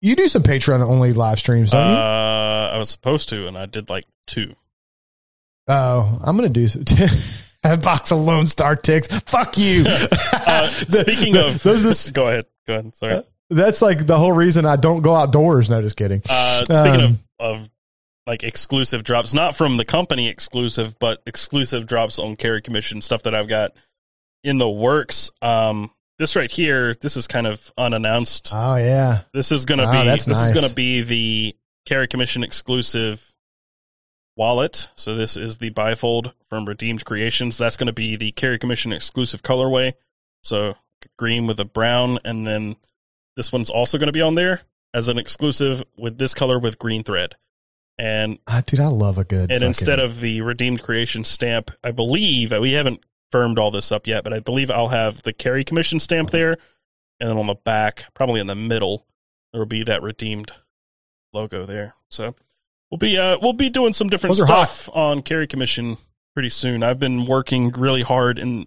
You 0.00 0.16
do 0.16 0.26
some 0.26 0.42
Patreon 0.42 0.80
only 0.82 1.12
live 1.12 1.38
streams, 1.38 1.70
don't 1.70 1.86
you? 1.88 1.96
Uh, 1.96 2.70
I 2.74 2.78
was 2.78 2.90
supposed 2.90 3.28
to, 3.28 3.46
and 3.46 3.56
I 3.56 3.66
did 3.66 3.88
like 3.88 4.04
two. 4.26 4.54
Oh, 5.68 6.18
I'm 6.24 6.36
gonna 6.36 6.48
do 6.48 6.66
some. 6.66 6.84
a 7.64 7.76
box 7.76 8.10
of 8.10 8.18
Lone 8.20 8.48
Star 8.48 8.74
ticks. 8.74 9.06
Fuck 9.26 9.58
you. 9.58 9.84
Uh, 10.44 10.66
The- 10.88 11.04
speaking 11.06 11.34
the- 11.34 11.46
of, 11.46 11.62
those 11.62 12.04
the- 12.06 12.12
go 12.12 12.26
ahead. 12.28 12.46
Go 12.66 12.74
ahead. 12.74 12.94
Sorry. 12.96 13.22
That's 13.54 13.82
like 13.82 14.06
the 14.06 14.18
whole 14.18 14.32
reason 14.32 14.66
I 14.66 14.76
don't 14.76 15.02
go 15.02 15.14
outdoors. 15.14 15.68
No, 15.70 15.80
just 15.82 15.96
kidding. 15.96 16.22
Uh, 16.28 16.64
speaking 16.64 17.00
Um, 17.00 17.18
of 17.38 17.60
of 17.62 17.70
like 18.26 18.42
exclusive 18.44 19.02
drops, 19.04 19.34
not 19.34 19.56
from 19.56 19.76
the 19.76 19.84
company 19.84 20.28
exclusive, 20.28 20.96
but 20.98 21.22
exclusive 21.26 21.86
drops 21.86 22.18
on 22.18 22.36
carry 22.36 22.62
commission 22.62 23.00
stuff 23.02 23.22
that 23.24 23.34
I've 23.34 23.48
got 23.48 23.72
in 24.44 24.58
the 24.58 24.68
works. 24.68 25.30
Um, 25.40 25.90
this 26.18 26.36
right 26.36 26.50
here, 26.50 26.94
this 26.94 27.16
is 27.16 27.26
kind 27.26 27.46
of 27.48 27.72
unannounced. 27.76 28.52
Oh 28.54 28.76
yeah. 28.76 29.22
This 29.32 29.50
is 29.50 29.64
gonna 29.64 29.90
be 29.90 30.04
this 30.04 30.28
is 30.28 30.52
gonna 30.52 30.72
be 30.72 31.02
the 31.02 31.56
carry 31.84 32.06
commission 32.06 32.44
exclusive 32.44 33.34
wallet. 34.36 34.90
So 34.94 35.14
this 35.16 35.36
is 35.36 35.58
the 35.58 35.70
bifold 35.70 36.32
from 36.48 36.64
Redeemed 36.66 37.04
Creations. 37.04 37.58
That's 37.58 37.76
gonna 37.76 37.92
be 37.92 38.14
the 38.16 38.32
carry 38.32 38.58
commission 38.58 38.92
exclusive 38.92 39.42
colorway. 39.42 39.94
So 40.42 40.76
green 41.18 41.46
with 41.48 41.58
a 41.58 41.64
brown, 41.64 42.18
and 42.24 42.46
then 42.46 42.76
this 43.36 43.52
one's 43.52 43.70
also 43.70 43.98
gonna 43.98 44.12
be 44.12 44.20
on 44.22 44.34
there 44.34 44.62
as 44.94 45.08
an 45.08 45.18
exclusive 45.18 45.82
with 45.96 46.18
this 46.18 46.34
color 46.34 46.58
with 46.58 46.78
green 46.78 47.02
thread. 47.02 47.34
And 47.98 48.38
Ah, 48.46 48.62
dude, 48.66 48.80
I 48.80 48.86
love 48.88 49.18
a 49.18 49.24
good. 49.24 49.50
and 49.50 49.60
fucking- 49.60 49.66
instead 49.68 50.00
of 50.00 50.20
the 50.20 50.40
Redeemed 50.40 50.82
Creation 50.82 51.24
stamp, 51.24 51.70
I 51.84 51.90
believe 51.92 52.52
we 52.52 52.72
haven't 52.72 53.00
firmed 53.30 53.58
all 53.58 53.70
this 53.70 53.92
up 53.92 54.06
yet, 54.06 54.24
but 54.24 54.32
I 54.32 54.40
believe 54.40 54.70
I'll 54.70 54.88
have 54.88 55.22
the 55.22 55.32
carry 55.32 55.64
commission 55.64 56.00
stamp 56.00 56.30
there, 56.30 56.56
and 57.20 57.30
then 57.30 57.38
on 57.38 57.46
the 57.46 57.54
back, 57.54 58.06
probably 58.14 58.40
in 58.40 58.46
the 58.46 58.54
middle, 58.54 59.06
there 59.52 59.60
will 59.60 59.66
be 59.66 59.82
that 59.84 60.02
Redeemed 60.02 60.52
logo 61.32 61.64
there. 61.64 61.94
So 62.10 62.34
we'll 62.90 62.98
be 62.98 63.16
uh 63.16 63.38
we'll 63.40 63.52
be 63.54 63.70
doing 63.70 63.92
some 63.92 64.08
different 64.08 64.36
Those 64.36 64.44
stuff 64.46 64.88
on 64.92 65.22
carry 65.22 65.46
commission 65.46 65.96
pretty 66.34 66.50
soon. 66.50 66.82
I've 66.82 66.98
been 66.98 67.24
working 67.26 67.70
really 67.70 68.02
hard 68.02 68.38
in 68.38 68.66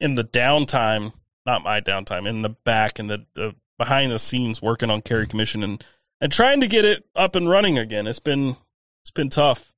in 0.00 0.14
the 0.16 0.24
downtime, 0.24 1.12
not 1.46 1.62
my 1.62 1.80
downtime, 1.80 2.26
in 2.28 2.42
the 2.42 2.50
back 2.50 2.98
in 2.98 3.06
the, 3.06 3.24
the 3.34 3.54
behind 3.78 4.12
the 4.12 4.18
scenes 4.18 4.60
working 4.62 4.90
on 4.90 5.02
carry 5.02 5.26
commission 5.26 5.62
and 5.62 5.82
and 6.20 6.30
trying 6.32 6.60
to 6.60 6.66
get 6.68 6.84
it 6.84 7.04
up 7.16 7.34
and 7.36 7.48
running 7.50 7.78
again. 7.78 8.06
It's 8.06 8.18
been 8.20 8.56
it's 9.02 9.10
been 9.10 9.30
tough. 9.30 9.72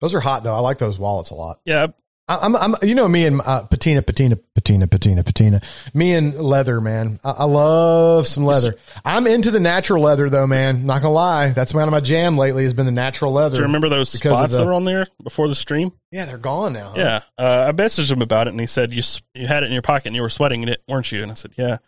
those 0.00 0.14
are 0.14 0.20
hot 0.20 0.44
though. 0.44 0.54
I 0.54 0.60
like 0.60 0.78
those 0.78 0.98
wallets 0.98 1.30
a 1.30 1.34
lot. 1.34 1.58
Yeah, 1.64 1.88
I- 2.28 2.38
I'm, 2.42 2.54
I'm, 2.56 2.74
you 2.82 2.94
know, 2.94 3.08
me 3.08 3.26
and 3.26 3.40
uh, 3.44 3.62
patina, 3.64 4.00
patina, 4.02 4.36
patina, 4.54 4.86
patina, 4.86 5.24
patina. 5.24 5.60
Me 5.92 6.14
and 6.14 6.34
leather, 6.38 6.80
man. 6.80 7.18
I, 7.24 7.30
I 7.30 7.44
love 7.44 8.26
some 8.28 8.44
leather. 8.44 8.76
I'm 9.04 9.26
into 9.26 9.50
the 9.50 9.58
natural 9.60 10.02
leather, 10.04 10.30
though, 10.30 10.46
man. 10.46 10.86
Not 10.86 11.02
gonna 11.02 11.12
lie, 11.14 11.50
that's 11.50 11.74
one 11.74 11.82
of 11.88 11.90
my 11.90 12.00
jam 12.00 12.38
lately 12.38 12.62
has 12.64 12.74
been 12.74 12.86
the 12.86 12.92
natural 12.92 13.32
leather. 13.32 13.56
Do 13.56 13.60
you 13.62 13.66
remember 13.66 13.88
those 13.88 14.08
spots 14.10 14.52
the- 14.52 14.58
that 14.58 14.66
were 14.66 14.72
on 14.74 14.84
there 14.84 15.06
before 15.22 15.48
the 15.48 15.54
stream? 15.56 15.92
Yeah, 16.12 16.26
they're 16.26 16.38
gone 16.38 16.72
now. 16.74 16.90
huh? 16.90 16.94
Yeah, 16.96 17.20
uh, 17.38 17.64
I 17.68 17.72
messaged 17.72 18.10
him 18.12 18.22
about 18.22 18.46
it, 18.46 18.50
and 18.50 18.60
he 18.60 18.66
said 18.68 18.92
you 18.92 19.02
you 19.34 19.46
had 19.48 19.62
it 19.64 19.66
in 19.66 19.72
your 19.72 19.82
pocket 19.82 20.06
and 20.06 20.16
you 20.16 20.22
were 20.22 20.28
sweating 20.30 20.62
in 20.62 20.68
it, 20.68 20.82
weren't 20.86 21.10
you? 21.10 21.22
And 21.22 21.30
I 21.32 21.34
said, 21.34 21.52
yeah. 21.56 21.78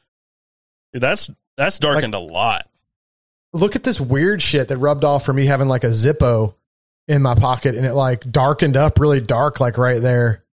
Dude, 0.95 1.03
that's 1.03 1.29
that's 1.57 1.79
darkened 1.79 2.15
a 2.15 2.21
lot. 2.21 2.69
Look 3.53 3.77
at 3.77 3.83
this 3.83 4.01
weird 4.01 4.41
shit 4.41 4.69
that 4.69 4.79
rubbed 4.79 5.05
off 5.05 5.25
for 5.27 5.33
me 5.33 5.47
having 5.47 5.69
like 5.69 5.85
a 5.85 5.89
Zippo 5.89 6.55
in 7.09 7.21
my 7.21 7.35
pocket, 7.35 7.75
and 7.75 7.85
it 7.85 7.95
like 7.95 8.31
darkened 8.31 8.77
up 8.77 8.99
really 8.99 9.21
dark, 9.21 9.61
like 9.61 9.77
right 9.77 10.01
there. 10.01 10.45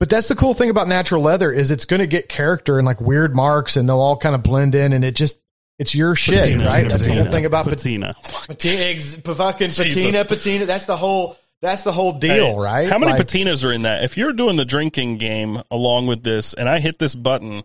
But 0.00 0.10
that's 0.10 0.28
the 0.28 0.36
cool 0.36 0.54
thing 0.54 0.70
about 0.70 0.86
natural 0.86 1.22
leather 1.22 1.52
is 1.52 1.72
it's 1.72 1.84
going 1.84 1.98
to 1.98 2.06
get 2.06 2.28
character 2.28 2.78
and 2.78 2.86
like 2.86 3.00
weird 3.00 3.34
marks, 3.34 3.76
and 3.76 3.88
they'll 3.88 3.98
all 4.00 4.16
kind 4.16 4.36
of 4.36 4.44
blend 4.44 4.76
in, 4.76 4.92
and 4.92 5.04
it 5.04 5.16
just 5.16 5.38
it's 5.78 5.94
your 5.94 6.14
shit, 6.14 6.38
Patina, 6.38 6.64
right? 6.66 6.88
That's 6.88 7.06
the 7.06 7.14
whole 7.14 7.32
thing 7.32 7.44
about 7.44 7.66
patina. 7.66 8.14
Patina, 8.46 8.82
ex- 8.82 9.14
fucking 9.16 9.70
patina, 9.70 10.24
patina. 10.24 10.66
That's 10.66 10.86
the 10.86 10.96
whole. 10.96 11.36
That's 11.60 11.82
the 11.82 11.90
whole 11.90 12.12
deal, 12.12 12.54
Hey, 12.54 12.58
right? 12.60 12.88
How 12.88 12.98
many 12.98 13.12
Like, 13.12 13.26
patinas 13.26 13.68
are 13.68 13.72
in 13.72 13.82
that? 13.82 14.04
If 14.04 14.16
you're 14.16 14.32
doing 14.32 14.54
the 14.54 14.64
drinking 14.64 15.18
game 15.18 15.60
along 15.72 16.06
with 16.06 16.22
this, 16.22 16.54
and 16.54 16.68
I 16.68 16.78
hit 16.78 17.00
this 17.00 17.16
button, 17.16 17.64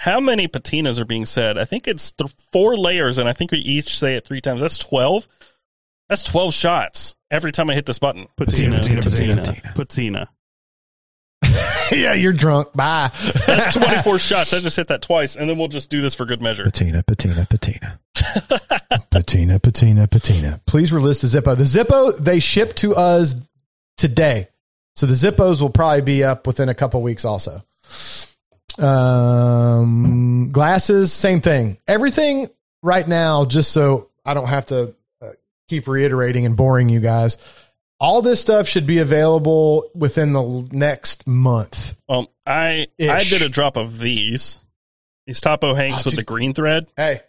how 0.00 0.18
many 0.18 0.48
patinas 0.48 0.98
are 0.98 1.04
being 1.04 1.26
said? 1.26 1.58
I 1.58 1.66
think 1.66 1.86
it's 1.86 2.12
th- 2.12 2.30
four 2.52 2.74
layers, 2.74 3.18
and 3.18 3.28
I 3.28 3.34
think 3.34 3.52
we 3.52 3.58
each 3.58 3.98
say 3.98 4.16
it 4.16 4.24
three 4.24 4.40
times. 4.40 4.62
That's 4.62 4.78
twelve. 4.78 5.28
That's 6.08 6.22
twelve 6.22 6.54
shots 6.54 7.14
every 7.30 7.52
time 7.52 7.68
I 7.68 7.74
hit 7.74 7.84
this 7.84 7.98
button. 7.98 8.26
Patina, 8.34 8.76
Patina, 8.76 9.02
patina, 9.02 9.36
patina, 9.36 9.72
patina. 9.74 10.30
yeah, 11.92 12.14
you're 12.14 12.32
drunk. 12.32 12.72
Bye. 12.72 13.10
That's 13.46 13.74
twenty 13.76 14.00
four 14.00 14.18
shots. 14.18 14.54
I 14.54 14.60
just 14.60 14.76
hit 14.76 14.88
that 14.88 15.02
twice, 15.02 15.36
and 15.36 15.50
then 15.50 15.58
we'll 15.58 15.68
just 15.68 15.90
do 15.90 16.00
this 16.00 16.14
for 16.14 16.24
good 16.24 16.40
measure. 16.40 16.64
Patina, 16.64 17.02
patina, 17.02 17.46
patina. 17.50 18.00
patina, 19.10 19.60
patina, 19.60 20.08
patina. 20.08 20.60
Please 20.66 20.94
release 20.94 21.20
the 21.20 21.28
Zippo. 21.28 21.54
The 21.54 21.64
Zippo, 21.64 22.16
they 22.16 22.40
ship 22.40 22.72
to 22.76 22.96
us 22.96 23.34
today. 23.98 24.48
So 24.96 25.04
the 25.04 25.12
Zippos 25.12 25.60
will 25.60 25.68
probably 25.68 26.00
be 26.00 26.24
up 26.24 26.46
within 26.46 26.70
a 26.70 26.74
couple 26.74 27.02
weeks 27.02 27.26
also. 27.26 27.62
Um, 28.80 30.50
glasses, 30.50 31.12
same 31.12 31.40
thing. 31.40 31.78
Everything 31.86 32.48
right 32.82 33.06
now, 33.06 33.44
just 33.44 33.72
so 33.72 34.08
I 34.24 34.34
don't 34.34 34.48
have 34.48 34.66
to 34.66 34.94
uh, 35.22 35.28
keep 35.68 35.86
reiterating 35.88 36.46
and 36.46 36.56
boring 36.56 36.88
you 36.88 37.00
guys, 37.00 37.36
all 37.98 38.22
this 38.22 38.40
stuff 38.40 38.66
should 38.66 38.86
be 38.86 38.98
available 38.98 39.90
within 39.94 40.32
the 40.32 40.68
next 40.72 41.26
month. 41.26 41.96
Well, 42.08 42.30
I 42.46 42.86
I 43.00 43.24
did 43.24 43.42
a 43.42 43.48
drop 43.48 43.76
of 43.76 43.98
these. 43.98 44.58
These 45.26 45.40
Topo 45.40 45.74
Hanks 45.74 46.02
Oh, 46.02 46.04
with 46.06 46.16
the 46.16 46.22
green 46.24 46.54
thread. 46.54 46.86
Hey, 46.96 47.20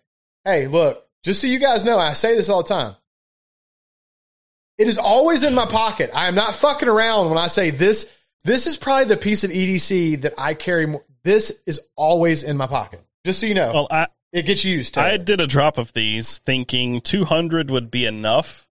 hey, 0.46 0.68
look, 0.68 1.06
just 1.24 1.42
so 1.42 1.48
you 1.48 1.60
guys 1.60 1.84
know, 1.84 2.00
I 2.00 2.14
say 2.14 2.36
this 2.36 2.50
all 2.50 2.64
the 2.64 2.70
time. 2.70 2.96
It 4.78 4.88
is 4.88 4.98
always 4.98 5.44
in 5.44 5.54
my 5.54 5.66
pocket. 5.68 6.10
I 6.14 6.28
am 6.28 6.34
not 6.34 6.56
fucking 6.56 6.88
around 6.90 7.30
when 7.30 7.38
I 7.38 7.48
say 7.48 7.70
this. 7.70 8.12
This 8.44 8.66
is 8.66 8.78
probably 8.78 9.06
the 9.06 9.18
piece 9.18 9.44
of 9.44 9.52
EDC 9.52 10.22
that 10.22 10.34
I 10.38 10.56
carry 10.56 10.88
more. 10.88 11.04
This 11.24 11.62
is 11.66 11.80
always 11.96 12.44
in 12.44 12.58
my 12.58 12.68
pocket. 12.68 13.02
Just 13.26 13.40
so 13.40 13.46
you 13.46 13.54
know, 13.54 13.72
Well, 13.74 13.88
I 13.92 14.08
it 14.34 14.46
gets 14.46 14.64
used 14.66 14.94
to. 14.96 15.02
I 15.02 15.18
did 15.18 15.40
a 15.42 15.48
drop 15.48 15.78
of 15.78 15.94
these 15.94 16.38
thinking 16.40 17.02
200 17.02 17.70
would 17.70 17.92
be 17.92 18.06
enough, 18.06 18.68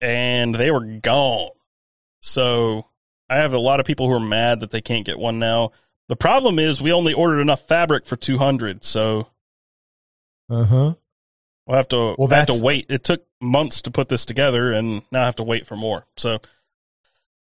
and 0.00 0.54
they 0.54 0.70
were 0.70 0.84
gone. 0.84 1.50
So 2.20 2.86
I 3.28 3.36
have 3.36 3.52
a 3.52 3.58
lot 3.58 3.80
of 3.80 3.86
people 3.86 4.06
who 4.06 4.14
are 4.14 4.20
mad 4.20 4.60
that 4.60 4.70
they 4.70 4.80
can't 4.80 5.04
get 5.04 5.18
one 5.18 5.38
now. 5.38 5.72
The 6.08 6.16
problem 6.16 6.58
is 6.58 6.80
we 6.80 6.92
only 6.92 7.12
ordered 7.12 7.40
enough 7.40 7.66
fabric 7.66 8.06
for 8.06 8.16
200, 8.16 8.84
so 8.84 9.28
Uh 10.48 10.64
huh. 10.64 10.94
we'll 11.66 11.76
have 11.76 11.88
to 11.88 12.14
Well, 12.18 12.32
I 12.32 12.36
have 12.36 12.46
to 12.46 12.62
wait. 12.62 12.86
It 12.88 13.04
took 13.04 13.26
months 13.40 13.82
to 13.82 13.90
put 13.90 14.08
this 14.08 14.24
together, 14.24 14.72
and 14.72 15.02
now 15.10 15.22
I 15.22 15.24
have 15.26 15.36
to 15.36 15.42
wait 15.42 15.66
for 15.66 15.76
more. 15.76 16.06
So 16.16 16.38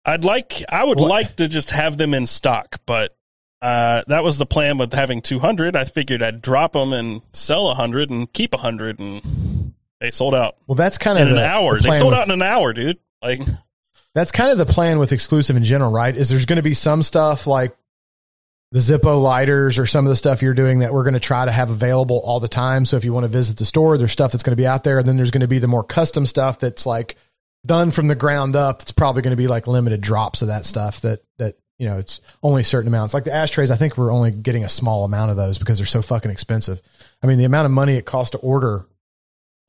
I'd 0.05 0.25
like 0.25 0.63
I 0.69 0.85
would 0.85 0.99
Well- 0.99 1.09
like 1.09 1.37
to 1.37 1.47
just 1.49 1.71
have 1.71 1.97
them 1.99 2.15
in 2.15 2.27
stock, 2.27 2.81
but 2.87 3.16
uh, 3.63 4.03
that 4.07 4.23
was 4.23 4.39
the 4.39 4.47
plan 4.47 4.79
with 4.79 4.93
having 4.93 5.23
200. 5.23 5.75
I 5.77 5.85
figured 5.85 6.23
I'd 6.23 6.43
drop 6.43 6.73
them 6.75 6.93
and 6.93 7.23
sell 7.33 7.67
100 7.67 8.11
and 8.11 8.33
keep 8.33 8.53
100, 8.53 8.99
and 9.01 9.75
they 10.01 10.11
sold 10.11 10.35
out 10.35 10.57
Well, 10.67 10.77
that's 10.77 10.99
kind 10.99 11.19
in 11.19 11.29
of 11.29 11.33
an 11.35 11.39
hour. 11.43 11.77
the 11.81 11.89
They 11.91 11.99
sold 11.99 12.13
with- 12.13 12.21
out 12.21 12.27
in 12.27 12.33
an 12.33 12.43
hour, 12.43 12.73
dude. 12.73 12.99
Like, 13.23 13.41
That's 14.15 14.33
kind 14.33 14.51
of 14.51 14.57
the 14.57 14.65
plan 14.65 14.99
with 14.99 15.13
exclusive 15.13 15.57
in 15.57 15.65
general, 15.65 15.93
right? 15.93 16.17
Is 16.17 16.31
there's 16.31 16.47
going 16.47 16.57
to 16.57 16.63
be 16.63 16.73
some 16.73 17.03
stuff 17.03 17.47
like 17.47 17.77
the 18.73 18.79
Zippo 18.79 19.23
lighters 19.23 19.79
or 19.79 19.85
some 19.85 20.07
of 20.07 20.09
the 20.09 20.17
stuff 20.17 20.41
you're 20.41 20.55
doing 20.55 20.79
that 20.79 20.93
we're 20.95 21.03
going 21.05 21.13
to 21.15 21.21
try 21.21 21.45
to 21.45 21.53
have 21.53 21.69
available 21.69 22.23
all 22.25 22.41
the 22.41 22.49
time. 22.49 22.87
So 22.87 22.97
if 22.97 23.05
you 23.05 23.13
want 23.13 23.25
to 23.25 23.29
visit 23.29 23.59
the 23.59 23.67
store, 23.67 23.99
there's 23.99 24.13
stuff 24.13 24.33
that's 24.33 24.43
going 24.43 24.57
to 24.57 24.61
be 24.61 24.67
out 24.67 24.85
there. 24.85 24.99
And 25.01 25.07
then 25.07 25.19
there's 25.19 25.31
going 25.31 25.43
to 25.43 25.49
be 25.49 25.59
the 25.59 25.69
more 25.69 25.85
custom 25.85 26.25
stuff 26.25 26.59
that's 26.59 26.87
like 26.87 27.17
done 27.67 27.91
from 27.91 28.09
the 28.09 28.15
ground 28.15 28.57
up. 28.57 28.81
It's 28.81 28.91
probably 28.93 29.21
going 29.21 29.33
to 29.33 29.37
be 29.37 29.49
like 29.49 29.67
limited 29.67 30.01
drops 30.01 30.41
of 30.41 30.49
that 30.49 30.65
stuff 30.65 31.03
that, 31.03 31.21
that, 31.37 31.57
you 31.79 31.87
know, 31.89 31.99
it's 31.99 32.21
only 32.43 32.63
certain 32.63 32.89
amounts. 32.89 33.13
Like 33.15 33.25
the 33.25 33.35
ashtrays, 33.35 33.71
I 33.71 33.77
think 33.77 33.99
we're 33.99 34.13
only 34.13 34.31
getting 34.31 34.65
a 34.65 34.69
small 34.69 35.05
amount 35.05 35.31
of 35.31 35.37
those 35.37 35.59
because 35.59 35.79
they're 35.79 35.87
so 35.87 36.03
fucking 36.03 36.31
expensive. 36.31 36.81
I 37.23 37.27
mean, 37.27 37.39
the 37.39 37.45
amount 37.45 37.67
of 37.67 37.73
money 37.73 37.97
it 37.97 38.07
costs 38.07 38.31
to 38.31 38.39
order, 38.39 38.87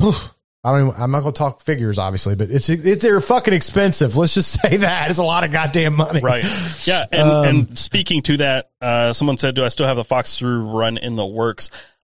oof, 0.03 0.33
I 0.63 0.71
don't 0.71 0.89
even, 0.89 1.01
I'm 1.01 1.11
not 1.11 1.21
going 1.21 1.33
to 1.33 1.37
talk 1.37 1.61
figures, 1.61 1.97
obviously, 1.99 2.35
but 2.35 2.49
it's, 2.49 2.67
it's, 2.69 3.01
they're 3.03 3.21
fucking 3.21 3.53
expensive. 3.53 4.17
Let's 4.17 4.33
just 4.33 4.59
say 4.61 4.77
that. 4.77 5.09
It's 5.09 5.19
a 5.19 5.23
lot 5.23 5.43
of 5.43 5.51
goddamn 5.51 5.95
money. 5.95 6.19
right. 6.21 6.43
Yeah. 6.85 7.05
And, 7.11 7.21
Um, 7.29 7.45
and 7.45 7.79
speaking 7.79 8.21
to 8.23 8.37
that, 8.37 8.69
uh, 8.81 9.13
someone 9.13 9.37
said, 9.37 9.55
Do 9.55 9.63
I 9.63 9.69
still 9.69 9.87
have 9.87 9.97
the 9.97 10.03
Fox 10.03 10.29
Suru 10.29 10.63
run 10.63 10.97
in 10.97 11.15
the 11.15 11.25
works? 11.25 11.71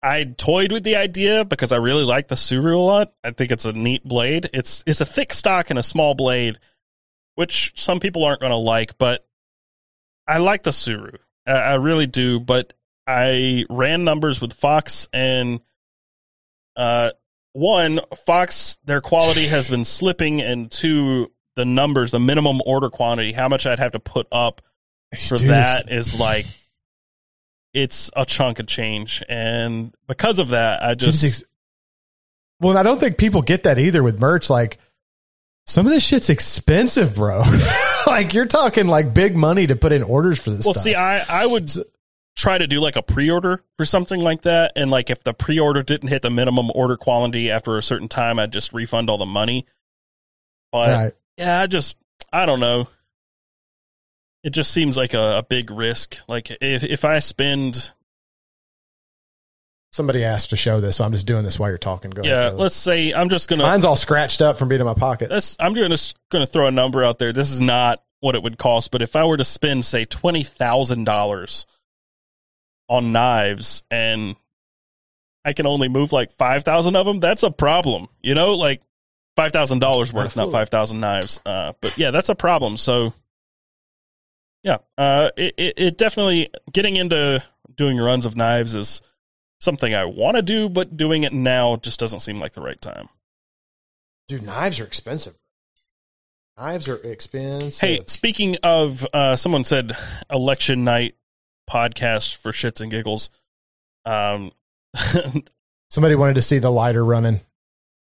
I 0.03 0.25
toyed 0.25 0.71
with 0.71 0.85
the 0.85 0.97
idea 0.97 1.45
because 1.45 1.73
I 1.73 1.77
really 1.77 2.05
like 2.05 2.29
the 2.29 2.37
Suru 2.37 2.79
a 2.79 2.81
lot. 2.81 3.13
I 3.25 3.33
think 3.33 3.51
it's 3.51 3.65
a 3.65 3.73
neat 3.73 4.05
blade. 4.05 4.49
It's 4.55 4.85
it's 4.87 5.01
a 5.01 5.05
thick 5.07 5.33
stock 5.33 5.71
and 5.71 5.79
a 5.79 5.83
small 5.83 6.15
blade, 6.15 6.59
which 7.35 7.73
some 7.75 7.99
people 7.99 8.23
aren't 8.25 8.41
going 8.41 8.53
to 8.53 8.57
like, 8.57 8.97
but 8.97 9.27
I 10.29 10.39
like 10.39 10.63
the 10.63 10.73
Suru. 10.73 11.13
I, 11.47 11.53
I 11.53 11.75
really 11.75 12.07
do. 12.07 12.39
But 12.39 12.75
I 13.07 13.65
ran 13.71 14.05
numbers 14.05 14.41
with 14.41 14.53
Fox 14.53 15.09
and 15.13 15.61
uh, 16.77 17.11
one 17.53 18.01
Fox, 18.27 18.79
their 18.85 19.01
quality 19.01 19.47
has 19.47 19.69
been 19.69 19.85
slipping, 19.85 20.41
and 20.41 20.71
two, 20.71 21.33
the 21.57 21.65
numbers, 21.65 22.13
the 22.13 22.21
minimum 22.21 22.61
order 22.65 22.91
quantity, 22.91 23.33
how 23.33 23.49
much 23.49 23.67
I'd 23.67 23.81
have 23.81 23.93
to 23.93 24.01
put 24.01 24.29
up 24.31 24.63
for 25.27 25.39
Dude, 25.39 25.49
that 25.49 25.91
is 25.91 26.21
like 26.21 26.47
it's 27.73 28.11
a 28.15 28.25
chunk 28.27 28.59
of 28.59 28.67
change 28.67 29.23
and 29.29 29.95
because 30.07 30.39
of 30.39 30.49
that 30.49 30.83
i 30.83 30.95
just 30.95 31.21
Just 31.21 31.43
ex- 31.43 31.49
well, 32.61 32.77
I 32.77 32.83
don't 32.83 32.99
think 32.99 33.19
people 33.19 33.43
get 33.43 33.65
that 33.65 33.79
either 33.79 34.03
with 34.03 34.21
merch. 34.21 34.51
Like 34.51 34.79
some 35.67 35.87
of 35.87 35.93
this 35.93 36.05
shit's 36.05 36.31
expensive, 36.31 37.15
bro. 37.15 37.43
like 38.13 38.35
you're 38.35 38.47
talking 38.47 38.87
like 38.87 39.15
big 39.15 39.37
money 39.37 39.67
to 39.67 39.77
put 39.77 39.93
in 39.93 40.03
orders 40.03 40.43
for 40.43 40.51
this 40.51 40.65
well 40.65 40.75
stuff. 40.75 40.85
see 40.85 40.95
i 40.95 41.19
i 41.29 41.47
would 41.47 41.71
try 42.37 42.57
to 42.57 42.67
do 42.67 42.81
like 42.81 42.97
a 42.97 43.03
pre-order 43.03 43.63
for 43.77 43.85
something 43.85 44.21
like 44.21 44.43
that 44.43 44.73
and 44.77 44.91
like 44.91 45.11
if 45.11 45.25
the 45.25 45.35
pre-order 45.35 45.83
didn't 45.83 46.09
hit 46.09 46.23
the 46.23 46.31
minimum 46.31 46.71
order 46.75 46.97
quantity 46.97 47.51
after 47.51 47.77
a 47.77 47.83
certain 47.83 48.09
time 48.09 48.39
i'd 48.39 48.53
just 48.53 48.73
refund 48.73 49.11
all 49.11 49.19
the 49.19 49.27
money 49.27 49.67
but 50.73 50.89
right. 50.89 51.13
yeah 51.37 51.61
i 51.61 51.67
just 51.67 51.97
i 52.33 52.47
don't 52.47 52.61
know 52.61 52.89
it 54.45 54.51
just 54.51 54.71
seems 54.71 54.97
like 54.97 55.15
a, 55.15 55.39
a 55.39 55.43
big 55.43 55.71
risk 55.71 56.19
like 56.29 56.57
if 56.61 56.85
if 56.85 57.05
i 57.05 57.19
spend 57.19 57.93
Somebody 59.93 60.23
asked 60.23 60.51
to 60.51 60.57
show 60.57 60.81
this, 60.81 60.97
so 60.97 61.05
I'm 61.05 61.13
just 61.13 61.27
doing 61.27 61.45
this 61.45 61.59
while 61.59 61.71
you're 61.71 61.79
talking. 61.79 62.11
Go 62.11 62.23
ahead. 62.23 62.31
yeah 62.31 62.43
Taylor. 62.51 62.57
let's 62.57 62.77
say 62.77 63.13
i'm 63.13 63.31
just 63.31 63.49
gonna 63.49 63.63
Mine's 63.63 63.85
all 63.87 63.97
scratched 63.97 64.43
up 64.43 64.57
from 64.59 64.69
being 64.69 64.81
in 64.81 64.87
my 64.87 64.95
pocket. 64.95 65.31
That's 65.31 65.57
I'm 65.59 65.75
doing 65.75 65.91
just 65.91 66.17
going 66.31 66.45
to 66.47 66.51
throw 66.51 66.67
a 66.67 66.71
number 66.71 67.03
out 67.03 67.19
there. 67.19 67.33
This 67.33 67.51
is 67.51 67.61
not 67.61 68.03
what 68.21 68.35
it 68.35 68.43
would 68.43 68.59
cost, 68.59 68.91
but 68.91 69.01
if 69.01 69.17
I 69.17 69.25
were 69.25 69.37
to 69.37 69.45
spend 69.45 69.85
say 69.85 70.05
twenty 70.05 70.43
thousand 70.43 71.05
dollars 71.05 71.67
on 72.89 73.13
knives 73.13 73.83
and 73.91 74.37
I 75.45 75.53
can 75.55 75.67
only 75.67 75.89
move 75.89 76.13
like 76.13 76.33
five 76.33 76.65
thousand 76.65 76.95
of 76.97 77.07
them, 77.07 77.21
that's 77.21 77.43
a 77.43 77.51
problem. 77.51 78.09
You 78.23 78.35
know, 78.35 78.55
like 78.57 78.83
five 79.37 79.53
thousand 79.53 79.79
dollars 79.79 80.13
worth, 80.13 80.37
not 80.37 80.51
five 80.53 80.69
thousand 80.69 81.01
knives. 81.01 81.41
Uh, 81.47 81.73
but 81.81 81.97
yeah, 81.97 82.11
that's 82.11 82.29
a 82.29 82.35
problem. 82.35 82.77
So 82.77 83.15
yeah, 84.63 84.79
uh, 84.99 85.31
it, 85.37 85.55
it 85.57 85.75
it 85.79 85.99
definitely 85.99 86.51
getting 86.73 86.97
into 86.97 87.43
doing 87.75 87.97
runs 87.97 88.27
of 88.27 88.37
knives 88.37 88.75
is 88.75 89.01
something 89.61 89.95
I 89.95 90.05
want 90.05 90.37
to 90.37 90.43
do, 90.43 90.69
but 90.69 90.97
doing 90.97 91.23
it 91.25 91.33
now 91.33 91.77
just 91.77 92.01
doesn't 92.01 92.21
seem 92.21 92.39
like 92.39 92.53
the 92.53 92.61
right 92.61 92.81
time. 92.81 93.09
Dude, 94.29 94.43
knives 94.43 94.79
are 94.81 94.85
expensive. 94.85 95.35
Knives 96.59 96.89
are 96.89 96.97
expensive. 96.97 97.81
Hey, 97.81 98.01
speaking 98.07 98.57
of, 98.63 99.07
uh, 99.13 99.37
someone 99.37 99.65
said 99.65 99.97
election 100.31 100.85
night 100.85 101.15
podcast 101.69 102.37
for 102.37 102.53
shits 102.53 102.81
and 102.81 102.91
giggles. 102.91 103.31
Um, 104.05 104.53
somebody 105.91 106.15
wanted 106.15 106.35
to 106.35 106.43
see 106.43 106.59
the 106.59 106.71
lighter 106.71 107.05
running. 107.05 107.41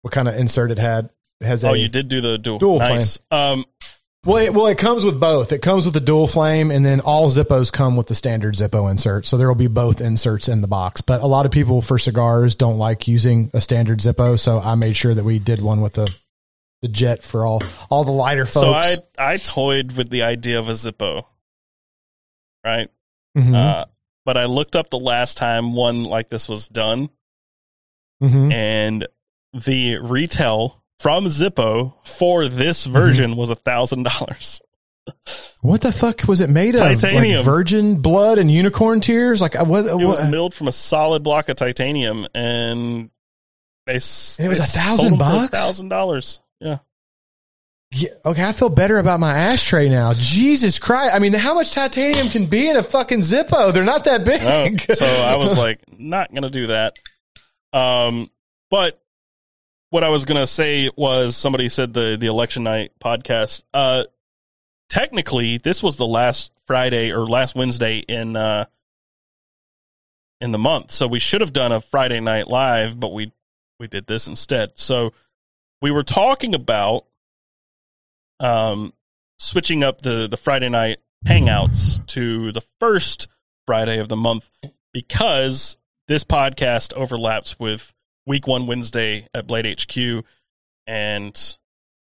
What 0.03 0.13
kind 0.13 0.29
of 0.29 0.37
insert 0.37 0.71
it 0.71 0.79
had? 0.79 1.13
It 1.41 1.47
has 1.47 1.65
a 1.65 1.71
oh, 1.71 1.73
you 1.75 1.89
did 1.89 2.09
do 2.09 2.21
the 2.21 2.39
dual. 2.39 2.59
Dual 2.59 2.79
nice. 2.79 3.21
Um, 3.31 3.65
Well, 4.27 4.39
it, 4.39 4.53
well, 4.53 4.67
it 4.67 4.77
comes 4.77 5.05
with 5.05 5.21
both. 5.21 5.53
It 5.53 5.63
comes 5.63 5.85
with 5.85 5.95
the 5.95 6.01
dual 6.01 6.27
flame, 6.27 6.73
and 6.73 6.85
then 6.85 6.99
all 7.01 7.31
Zippos 7.31 7.73
come 7.73 7.95
with 7.97 8.09
the 8.09 8.15
standard 8.17 8.55
Zippo 8.55 8.91
insert. 8.91 9.25
So 9.25 9.37
there 9.37 9.47
will 9.47 9.55
be 9.55 9.69
both 9.69 10.01
inserts 10.01 10.49
in 10.49 10.63
the 10.63 10.67
box. 10.67 11.01
But 11.01 11.21
a 11.23 11.27
lot 11.27 11.47
of 11.47 11.53
people 11.53 11.81
for 11.81 11.97
cigars 11.97 12.57
don't 12.57 12.77
like 12.77 13.07
using 13.07 13.51
a 13.55 13.61
standard 13.61 14.01
Zippo, 14.01 14.37
so 14.37 14.59
I 14.59 14.75
made 14.75 14.97
sure 14.97 15.15
that 15.15 15.23
we 15.25 15.39
did 15.39 15.63
one 15.63 15.81
with 15.81 15.95
the 15.95 16.13
the 16.83 16.89
jet 16.89 17.23
for 17.23 17.47
all 17.47 17.63
all 17.89 18.03
the 18.05 18.11
lighter 18.11 18.45
folks. 18.47 18.67
so 18.67 18.73
I 18.75 18.97
I 19.17 19.37
toyed 19.39 19.93
with 19.93 20.11
the 20.11 20.25
idea 20.25 20.59
of 20.59 20.69
a 20.69 20.73
Zippo, 20.73 21.25
right? 22.65 22.89
Mhm, 23.39 23.55
Uh, 23.55 23.85
but 24.25 24.37
I 24.37 24.47
looked 24.47 24.75
up 24.75 24.91
the 24.91 24.99
last 24.99 25.37
time 25.37 25.73
one 25.73 26.03
like 26.03 26.31
this 26.31 26.49
was 26.49 26.69
done, 26.69 27.11
mhm. 28.21 28.53
and 28.53 29.07
the 29.55 29.99
retail 29.99 30.83
from 31.01 31.27
Zippo 31.27 31.95
for 32.05 32.49
this 32.49 32.85
Mm-hmm. 32.85 32.93
version 32.93 33.37
was 33.37 33.51
a 33.51 33.55
thousand 33.57 34.05
dollars. 34.05 34.61
What 35.61 35.83
the 35.83 35.93
fuck 35.93 36.23
was 36.27 36.41
it 36.41 36.51
made 36.51 36.75
of? 36.75 36.81
Titanium. 36.81 37.37
Like 37.37 37.45
virgin 37.45 38.01
blood 38.03 38.39
and 38.39 38.51
unicorn 38.51 39.01
tears? 39.01 39.41
Like 39.41 39.55
uh, 39.59 39.65
what? 39.65 39.87
It 39.87 39.95
was 39.95 40.23
milled 40.29 40.53
from 40.55 40.67
a 40.69 40.73
solid 40.73 41.23
block 41.23 41.49
of 41.49 41.57
titanium, 41.57 42.27
and 42.35 43.11
they 43.87 43.93
And 43.95 44.01
it 44.01 44.49
was 44.49 44.59
a 44.59 44.63
thousand 44.63 44.99
sold 44.99 45.13
them 45.13 45.19
for 45.19 45.25
bucks? 45.43 45.59
Thousand 45.59 45.89
dollars. 45.91 46.41
Yeah, 46.61 46.79
Yeah, 47.93 48.09
okay, 48.25 48.43
I 48.43 48.53
feel 48.53 48.69
better 48.69 48.99
about 48.99 49.21
my 49.21 49.33
ashtray 49.37 49.89
now. 49.89 50.13
Jesus 50.15 50.79
Christ! 50.81 51.15
I 51.15 51.21
mean, 51.21 51.35
how 51.35 51.55
much 51.55 51.71
titanium 51.73 52.29
can 52.29 52.47
be 52.47 52.69
in 52.69 52.77
a 52.77 52.83
fucking 52.83 53.21
Zippo? 53.21 53.73
They're 53.73 53.85
not 53.85 54.05
that 54.07 54.25
big. 54.25 54.43
No, 54.43 54.95
so 54.95 55.07
I 55.07 55.37
was 55.37 55.57
like, 55.65 55.79
not 55.97 56.35
gonna 56.35 56.51
do 56.51 56.67
that. 56.69 56.99
Um, 57.73 58.29
but 58.71 59.01
what 59.97 60.05
I 60.05 60.11
was 60.11 60.27
gonna 60.27 60.47
say 60.47 60.91
was 60.95 61.39
somebody 61.39 61.71
said 61.71 61.95
the 61.95 62.19
the 62.21 62.27
election 62.27 62.65
night 62.65 62.93
podcast. 63.03 63.65
Uh, 63.73 64.05
technically, 64.91 65.57
this 65.57 65.83
was 65.83 65.97
the 65.97 66.07
last 66.07 66.53
Friday 66.67 67.11
or 67.11 67.25
last 67.25 67.55
Wednesday 67.57 68.01
in 68.01 68.37
uh 68.37 68.67
in 70.39 70.53
the 70.53 70.59
month, 70.59 70.91
so 70.91 71.07
we 71.07 71.19
should 71.19 71.41
have 71.41 71.55
done 71.55 71.73
a 71.73 71.81
Friday 71.81 72.21
night 72.21 72.47
live, 72.47 73.01
but 73.01 73.15
we 73.15 73.33
we 73.81 73.89
did 73.89 74.07
this 74.07 74.29
instead. 74.29 74.73
So 74.75 75.15
we 75.81 75.91
were 75.91 76.03
talking 76.03 76.55
about 76.55 77.07
um 78.39 78.93
switching 79.39 79.83
up 79.83 80.03
the 80.03 80.29
the 80.29 80.37
Friday 80.37 80.69
night 80.69 80.99
hangouts 81.25 82.05
to 82.09 82.53
the 82.53 82.65
first 82.79 83.29
Friday 83.67 83.99
of 83.99 84.11
the 84.11 84.17
month 84.17 84.51
because 84.93 85.79
this 86.07 86.23
podcast 86.23 86.93
overlaps 86.93 87.59
with 87.59 87.95
week 88.27 88.47
one 88.47 88.67
Wednesday 88.67 89.27
at 89.35 89.47
Blade 89.47 89.67
HQ. 89.81 90.25
And 90.87 91.57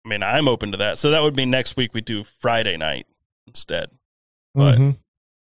I 0.05 0.09
mean, 0.09 0.23
I'm 0.23 0.49
open 0.49 0.73
to 0.73 0.79
that. 0.79 0.99
So 0.99 1.11
that 1.11 1.23
would 1.23 1.37
mean 1.37 1.51
next 1.51 1.77
week 1.77 1.93
we 1.95 2.01
do 2.01 2.25
Friday 2.25 2.77
night 2.77 3.07
instead. 3.47 3.91
But 4.55 4.79
Mhm. 4.79 4.99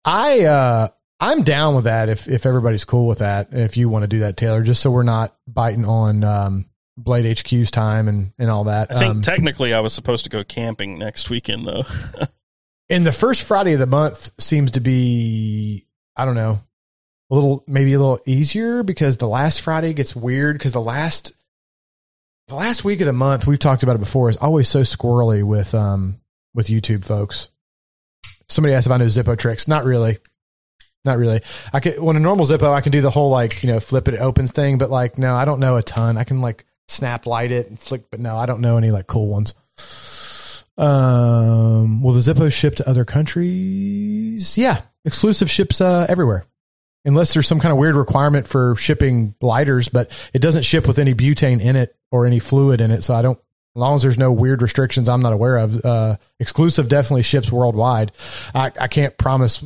I 0.05 0.41
uh 0.45 0.87
I'm 1.19 1.43
down 1.43 1.75
with 1.75 1.83
that 1.83 2.09
if 2.09 2.27
if 2.27 2.45
everybody's 2.45 2.85
cool 2.85 3.07
with 3.07 3.19
that. 3.19 3.49
If 3.51 3.77
you 3.77 3.89
want 3.89 4.03
to 4.03 4.07
do 4.07 4.19
that, 4.19 4.37
Taylor, 4.37 4.63
just 4.63 4.81
so 4.81 4.89
we're 4.91 5.03
not 5.03 5.35
biting 5.47 5.85
on 5.85 6.23
um 6.23 6.65
Blade 6.97 7.25
HQ's 7.25 7.71
time 7.71 8.07
and 8.07 8.33
and 8.39 8.49
all 8.49 8.65
that. 8.65 8.91
I 8.93 8.99
think 8.99 9.11
um, 9.11 9.21
technically 9.21 9.73
I 9.73 9.79
was 9.79 9.93
supposed 9.93 10.23
to 10.25 10.29
go 10.29 10.43
camping 10.43 10.97
next 10.97 11.29
weekend 11.29 11.65
though. 11.67 11.83
and 12.89 13.05
the 13.05 13.11
first 13.11 13.43
Friday 13.43 13.73
of 13.73 13.79
the 13.79 13.85
month 13.85 14.31
seems 14.39 14.71
to 14.71 14.79
be 14.81 15.85
I 16.15 16.25
don't 16.25 16.35
know 16.35 16.61
a 17.31 17.33
little 17.33 17.63
maybe 17.65 17.93
a 17.93 17.99
little 17.99 18.19
easier 18.25 18.83
because 18.83 19.17
the 19.17 19.27
last 19.27 19.61
Friday 19.61 19.93
gets 19.93 20.15
weird 20.15 20.57
because 20.57 20.73
the 20.73 20.81
last 20.81 21.31
the 22.49 22.55
last 22.55 22.83
week 22.83 22.99
of 22.99 23.07
the 23.07 23.13
month 23.13 23.47
we've 23.47 23.57
talked 23.57 23.83
about 23.83 23.95
it 23.95 23.99
before 23.99 24.29
is 24.29 24.37
always 24.37 24.67
so 24.67 24.81
squirrely 24.81 25.41
with 25.41 25.73
um 25.73 26.19
with 26.53 26.67
YouTube 26.67 27.05
folks. 27.05 27.49
Somebody 28.49 28.75
asked 28.75 28.85
if 28.85 28.91
I 28.91 28.97
know 28.97 29.05
Zippo 29.05 29.37
tricks. 29.37 29.67
Not 29.67 29.85
really. 29.85 30.19
Not 31.05 31.17
really. 31.17 31.41
I 31.73 31.79
could 31.79 31.99
when 31.99 32.17
a 32.17 32.19
normal 32.19 32.45
Zippo, 32.45 32.71
I 32.71 32.81
can 32.81 32.91
do 32.91 33.01
the 33.01 33.09
whole 33.09 33.29
like 33.29 33.63
you 33.63 33.71
know 33.71 33.79
flip 33.79 34.07
it, 34.07 34.15
it 34.15 34.21
opens 34.21 34.51
thing, 34.51 34.77
but 34.77 34.91
like 34.91 35.17
no, 35.17 35.33
I 35.33 35.45
don't 35.45 35.61
know 35.61 35.77
a 35.77 35.83
ton. 35.83 36.17
I 36.17 36.25
can 36.25 36.41
like 36.41 36.65
snap 36.89 37.25
light 37.25 37.51
it 37.51 37.69
and 37.69 37.79
flick, 37.79 38.11
but 38.11 38.19
no, 38.19 38.35
I 38.35 38.45
don't 38.45 38.61
know 38.61 38.77
any 38.77 38.91
like 38.91 39.07
cool 39.07 39.29
ones. 39.29 39.55
Um, 40.77 42.01
will 42.01 42.11
the 42.11 42.19
Zippo 42.19 42.51
ship 42.51 42.75
to 42.75 42.89
other 42.89 43.05
countries? 43.05 44.57
Yeah, 44.57 44.81
exclusive 45.05 45.49
ships 45.49 45.79
uh, 45.79 46.05
everywhere, 46.09 46.45
unless 47.05 47.33
there's 47.33 47.47
some 47.47 47.59
kind 47.59 47.71
of 47.71 47.77
weird 47.77 47.95
requirement 47.95 48.47
for 48.47 48.75
shipping 48.75 49.35
lighters, 49.41 49.89
but 49.89 50.11
it 50.33 50.41
doesn't 50.41 50.63
ship 50.63 50.87
with 50.87 50.99
any 50.99 51.13
butane 51.13 51.61
in 51.61 51.75
it 51.75 51.95
or 52.11 52.25
any 52.25 52.39
fluid 52.39 52.81
in 52.81 52.91
it. 52.91 53.03
So 53.03 53.13
I 53.13 53.21
don't. 53.21 53.39
As 53.73 53.79
long 53.79 53.95
as 53.95 54.01
there's 54.01 54.17
no 54.17 54.33
weird 54.33 54.61
restrictions 54.61 55.07
I'm 55.07 55.21
not 55.21 55.31
aware 55.31 55.57
of, 55.57 55.85
uh, 55.85 56.17
exclusive 56.41 56.89
definitely 56.89 57.23
ships 57.23 57.49
worldwide. 57.49 58.11
I, 58.53 58.69
I 58.77 58.89
can't 58.89 59.17
promise 59.17 59.65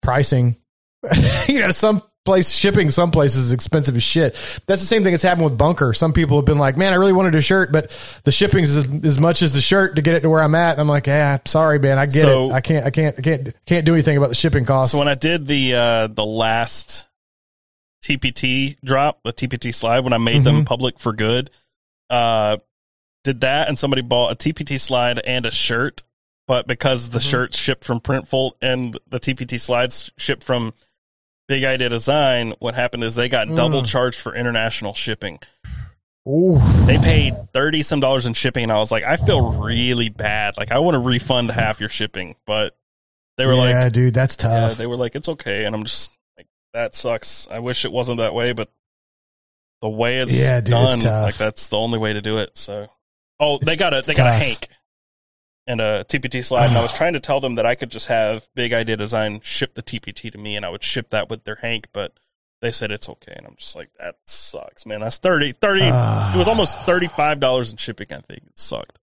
pricing. 0.00 0.56
you 1.48 1.58
know, 1.58 1.72
some 1.72 2.02
place 2.28 2.50
shipping 2.50 2.90
some 2.90 3.10
places 3.10 3.46
is 3.46 3.52
expensive 3.54 3.96
as 3.96 4.02
shit. 4.02 4.34
That's 4.66 4.82
the 4.82 4.86
same 4.86 5.02
thing 5.02 5.14
that's 5.14 5.22
happened 5.22 5.44
with 5.46 5.56
Bunker. 5.56 5.94
Some 5.94 6.12
people 6.12 6.36
have 6.36 6.44
been 6.44 6.58
like, 6.58 6.76
"Man, 6.76 6.92
I 6.92 6.96
really 6.96 7.14
wanted 7.14 7.34
a 7.34 7.40
shirt, 7.40 7.72
but 7.72 7.90
the 8.24 8.30
shipping's 8.32 8.76
as, 8.76 8.86
as 9.04 9.18
much 9.18 9.40
as 9.40 9.54
the 9.54 9.60
shirt 9.62 9.96
to 9.96 10.02
get 10.02 10.14
it 10.14 10.20
to 10.20 10.28
where 10.30 10.42
I'm 10.42 10.54
at." 10.54 10.72
And 10.72 10.80
I'm 10.82 10.88
like, 10.88 11.06
"Yeah, 11.06 11.38
sorry, 11.46 11.78
man, 11.78 11.98
I 11.98 12.04
get 12.04 12.20
So- 12.20 12.50
it. 12.50 12.52
I 12.52 12.60
can't, 12.60 12.84
I 12.86 12.90
can't, 12.90 13.18
I 13.18 13.22
can't, 13.22 13.54
can't 13.66 13.86
do 13.86 13.94
anything 13.94 14.16
about 14.18 14.28
the 14.28 14.34
shipping 14.34 14.66
costs." 14.66 14.92
So 14.92 14.98
when 14.98 15.08
I 15.08 15.14
did 15.14 15.46
the 15.46 15.74
uh, 15.74 16.06
the 16.08 16.26
last 16.26 17.08
TPT 18.04 18.76
drop, 18.84 19.20
the 19.24 19.32
TPT 19.32 19.74
slide, 19.74 20.00
when 20.00 20.12
I 20.12 20.18
made 20.18 20.44
them 20.44 20.64
public 20.64 20.98
for 20.98 21.12
good, 21.12 21.50
uh, 22.10 22.58
did 23.24 23.40
that, 23.40 23.68
and 23.68 23.78
somebody 23.78 24.02
bought 24.02 24.32
a 24.32 24.36
TPT 24.36 24.80
slide 24.80 25.18
and 25.26 25.44
a 25.46 25.50
shirt, 25.50 26.04
but 26.46 26.66
because 26.66 27.08
the 27.10 27.20
shirts 27.20 27.58
shipped 27.58 27.84
from 27.84 28.00
Printful 28.00 28.52
and 28.62 28.96
the 29.08 29.18
TPT 29.18 29.60
slides 29.60 30.10
shipped 30.16 30.44
from 30.44 30.72
Big 31.48 31.64
Idea 31.64 31.88
Design, 31.88 32.54
what 32.58 32.74
happened 32.74 33.02
is 33.02 33.14
they 33.14 33.28
got 33.28 33.48
hmm. 33.48 33.54
double 33.54 33.82
charged 33.82 34.20
for 34.20 34.34
international 34.34 34.94
shipping. 34.94 35.40
Ooh. 36.28 36.58
They 36.84 36.98
paid 36.98 37.34
thirty 37.54 37.82
some 37.82 38.00
dollars 38.00 38.26
in 38.26 38.34
shipping, 38.34 38.64
and 38.64 38.72
I 38.72 38.78
was 38.78 38.92
like, 38.92 39.02
I 39.02 39.16
feel 39.16 39.52
really 39.52 40.10
bad. 40.10 40.58
Like 40.58 40.70
I 40.70 40.78
want 40.78 40.94
to 40.94 40.98
refund 40.98 41.50
half 41.50 41.80
your 41.80 41.88
shipping, 41.88 42.36
but 42.46 42.76
they 43.38 43.46
were 43.46 43.54
like, 43.54 43.70
yeah, 43.70 43.88
dude, 43.88 44.12
that's 44.12 44.36
yeah, 44.38 44.68
tough. 44.68 44.76
they 44.76 44.86
were 44.86 44.96
like, 44.96 45.16
it's 45.16 45.28
okay. 45.28 45.64
And 45.64 45.74
I'm 45.74 45.84
just 45.84 46.12
like, 46.36 46.46
that 46.74 46.94
sucks. 46.94 47.48
I 47.50 47.60
wish 47.60 47.86
it 47.86 47.92
wasn't 47.92 48.18
that 48.18 48.34
way, 48.34 48.52
but 48.52 48.70
the 49.80 49.88
way 49.88 50.18
it's 50.18 50.38
Yeah, 50.38 50.60
dude, 50.60 50.72
done, 50.72 50.98
tough. 50.98 51.24
like 51.24 51.36
that's 51.36 51.68
the 51.68 51.78
only 51.78 51.98
way 51.98 52.12
to 52.12 52.20
do 52.20 52.38
it. 52.38 52.58
So, 52.58 52.88
oh, 53.40 53.58
they 53.62 53.76
got 53.76 53.94
a, 53.94 53.98
it's 53.98 54.08
they 54.08 54.14
got 54.14 54.26
a. 54.26 54.32
Hank 54.32 54.68
and 55.68 55.80
a 55.80 56.04
TPT 56.08 56.44
slide. 56.44 56.66
and 56.66 56.76
I 56.76 56.82
was 56.82 56.92
trying 57.00 57.12
to 57.12 57.20
tell 57.20 57.38
them 57.40 57.54
that 57.54 57.66
I 57.66 57.76
could 57.76 57.90
just 57.90 58.06
have 58.08 58.48
Big 58.56 58.72
Idea 58.72 58.96
Design 58.96 59.40
ship 59.44 59.74
the 59.74 59.82
TPT 59.82 60.32
to 60.32 60.38
me 60.38 60.56
and 60.56 60.66
I 60.66 60.70
would 60.70 60.82
ship 60.82 61.10
that 61.10 61.28
with 61.30 61.44
their 61.44 61.56
Hank, 61.56 61.88
but 61.92 62.18
they 62.60 62.72
said 62.72 62.90
it's 62.90 63.08
okay. 63.08 63.34
And 63.36 63.46
I'm 63.46 63.54
just 63.56 63.76
like, 63.76 63.90
that 64.00 64.16
sucks, 64.24 64.84
man. 64.84 64.98
That's 65.00 65.18
30, 65.18 65.52
30, 65.52 65.80
Ah. 65.84 66.34
it 66.34 66.38
was 66.38 66.48
almost 66.48 66.76
$35 66.86 67.70
in 67.70 67.76
shipping. 67.76 68.08
I 68.10 68.16
think 68.20 68.42
it 68.48 68.58
sucked. 68.58 68.98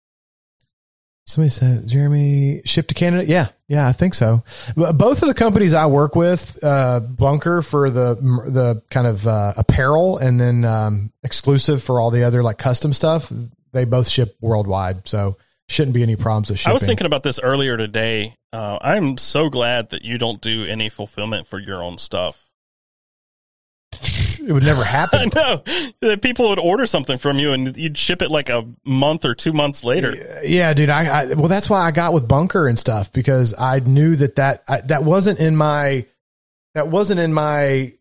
Somebody 1.26 1.50
said 1.50 1.86
Jeremy 1.86 2.60
ship 2.66 2.86
to 2.88 2.94
Canada. 2.94 3.24
Yeah, 3.26 3.48
yeah, 3.66 3.88
I 3.88 3.92
think 3.92 4.12
so. 4.12 4.44
Both 4.76 5.22
of 5.22 5.28
the 5.28 5.32
companies 5.34 5.72
I 5.72 5.86
work 5.86 6.14
with, 6.14 6.62
uh, 6.62 7.00
Bunker 7.00 7.62
for 7.62 7.88
the 7.88 8.14
the 8.16 8.82
kind 8.90 9.06
of 9.06 9.26
uh, 9.26 9.54
apparel, 9.56 10.18
and 10.18 10.38
then 10.38 10.66
um, 10.66 11.12
exclusive 11.22 11.82
for 11.82 11.98
all 11.98 12.10
the 12.10 12.24
other 12.24 12.42
like 12.42 12.58
custom 12.58 12.92
stuff. 12.92 13.32
They 13.72 13.86
both 13.86 14.06
ship 14.06 14.36
worldwide, 14.42 15.08
so 15.08 15.38
shouldn't 15.68 15.94
be 15.94 16.02
any 16.02 16.16
problems 16.16 16.50
with 16.50 16.58
shipping. 16.60 16.70
I 16.70 16.74
was 16.74 16.84
thinking 16.84 17.06
about 17.06 17.22
this 17.22 17.40
earlier 17.40 17.76
today. 17.76 18.36
Uh, 18.52 18.78
I'm 18.80 19.16
so 19.18 19.48
glad 19.48 19.90
that 19.90 20.04
you 20.04 20.18
don't 20.18 20.40
do 20.40 20.64
any 20.64 20.88
fulfillment 20.88 21.46
for 21.46 21.58
your 21.58 21.82
own 21.82 21.98
stuff. 21.98 22.46
it 23.92 24.52
would 24.52 24.62
never 24.64 24.82
I 24.84 24.86
happen. 24.86 25.30
know 25.34 25.62
that 26.00 26.20
people 26.22 26.48
would 26.50 26.58
order 26.58 26.86
something 26.86 27.18
from 27.18 27.38
you 27.38 27.52
and 27.52 27.76
you'd 27.76 27.96
ship 27.96 28.22
it 28.22 28.30
like 28.30 28.50
a 28.50 28.66
month 28.84 29.24
or 29.24 29.34
two 29.34 29.52
months 29.52 29.84
later. 29.84 30.40
yeah, 30.44 30.72
dude. 30.74 30.90
I, 30.90 31.22
I 31.22 31.26
well, 31.34 31.48
that's 31.48 31.70
why 31.70 31.80
I 31.80 31.90
got 31.90 32.12
with 32.12 32.28
Bunker 32.28 32.66
and 32.66 32.78
stuff 32.78 33.12
because 33.12 33.54
I 33.58 33.78
knew 33.80 34.16
that 34.16 34.36
that 34.36 34.62
I, 34.68 34.80
that 34.82 35.02
wasn't 35.04 35.38
in 35.38 35.56
my 35.56 36.06
that 36.74 36.88
wasn't 36.88 37.20
in 37.20 37.32
my 37.32 37.94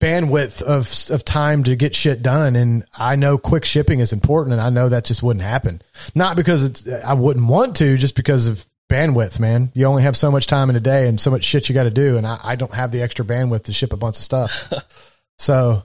bandwidth 0.00 0.62
of 0.62 1.10
of 1.10 1.24
time 1.24 1.64
to 1.64 1.74
get 1.74 1.94
shit 1.94 2.22
done 2.22 2.54
and 2.54 2.84
I 2.94 3.16
know 3.16 3.36
quick 3.36 3.64
shipping 3.64 3.98
is 3.98 4.12
important 4.12 4.52
and 4.52 4.62
I 4.62 4.70
know 4.70 4.88
that 4.88 5.04
just 5.04 5.22
wouldn't 5.22 5.42
happen. 5.42 5.82
Not 6.14 6.36
because 6.36 6.64
it's 6.64 6.86
I 7.04 7.14
wouldn't 7.14 7.46
want 7.46 7.76
to 7.76 7.96
just 7.96 8.14
because 8.14 8.46
of 8.46 8.64
bandwidth, 8.88 9.40
man. 9.40 9.72
You 9.74 9.86
only 9.86 10.04
have 10.04 10.16
so 10.16 10.30
much 10.30 10.46
time 10.46 10.70
in 10.70 10.76
a 10.76 10.80
day 10.80 11.08
and 11.08 11.20
so 11.20 11.30
much 11.30 11.44
shit 11.44 11.68
you 11.68 11.74
got 11.74 11.84
to 11.84 11.90
do 11.90 12.16
and 12.16 12.26
I, 12.26 12.38
I 12.42 12.56
don't 12.56 12.72
have 12.72 12.92
the 12.92 13.02
extra 13.02 13.24
bandwidth 13.24 13.64
to 13.64 13.72
ship 13.72 13.92
a 13.92 13.96
bunch 13.96 14.16
of 14.18 14.22
stuff. 14.22 14.72
so 15.38 15.82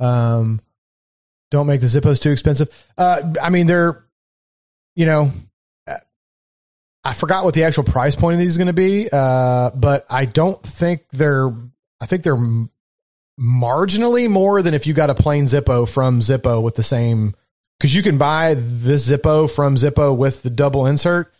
um 0.00 0.60
don't 1.50 1.68
make 1.68 1.80
the 1.80 1.86
Zippos 1.86 2.20
too 2.20 2.32
expensive. 2.32 2.68
Uh 2.98 3.34
I 3.40 3.50
mean 3.50 3.66
they're 3.66 4.04
you 4.96 5.06
know 5.06 5.30
I 7.04 7.12
forgot 7.12 7.44
what 7.44 7.52
the 7.52 7.64
actual 7.64 7.84
price 7.84 8.16
point 8.16 8.34
of 8.34 8.40
these 8.40 8.52
is 8.52 8.58
going 8.58 8.68
to 8.68 8.72
be, 8.72 9.10
uh, 9.12 9.70
but 9.74 10.06
I 10.08 10.24
don't 10.24 10.60
think 10.62 11.02
they're. 11.10 11.52
I 12.00 12.06
think 12.06 12.22
they're 12.22 12.66
marginally 13.38 14.28
more 14.28 14.62
than 14.62 14.74
if 14.74 14.86
you 14.86 14.94
got 14.94 15.10
a 15.10 15.14
plain 15.14 15.44
Zippo 15.44 15.88
from 15.88 16.20
Zippo 16.20 16.62
with 16.62 16.76
the 16.76 16.82
same. 16.82 17.34
Because 17.78 17.94
you 17.94 18.02
can 18.02 18.18
buy 18.18 18.54
this 18.56 19.10
Zippo 19.10 19.50
from 19.50 19.74
Zippo 19.74 20.16
with 20.16 20.42
the 20.42 20.50
double 20.50 20.86
insert, 20.86 21.34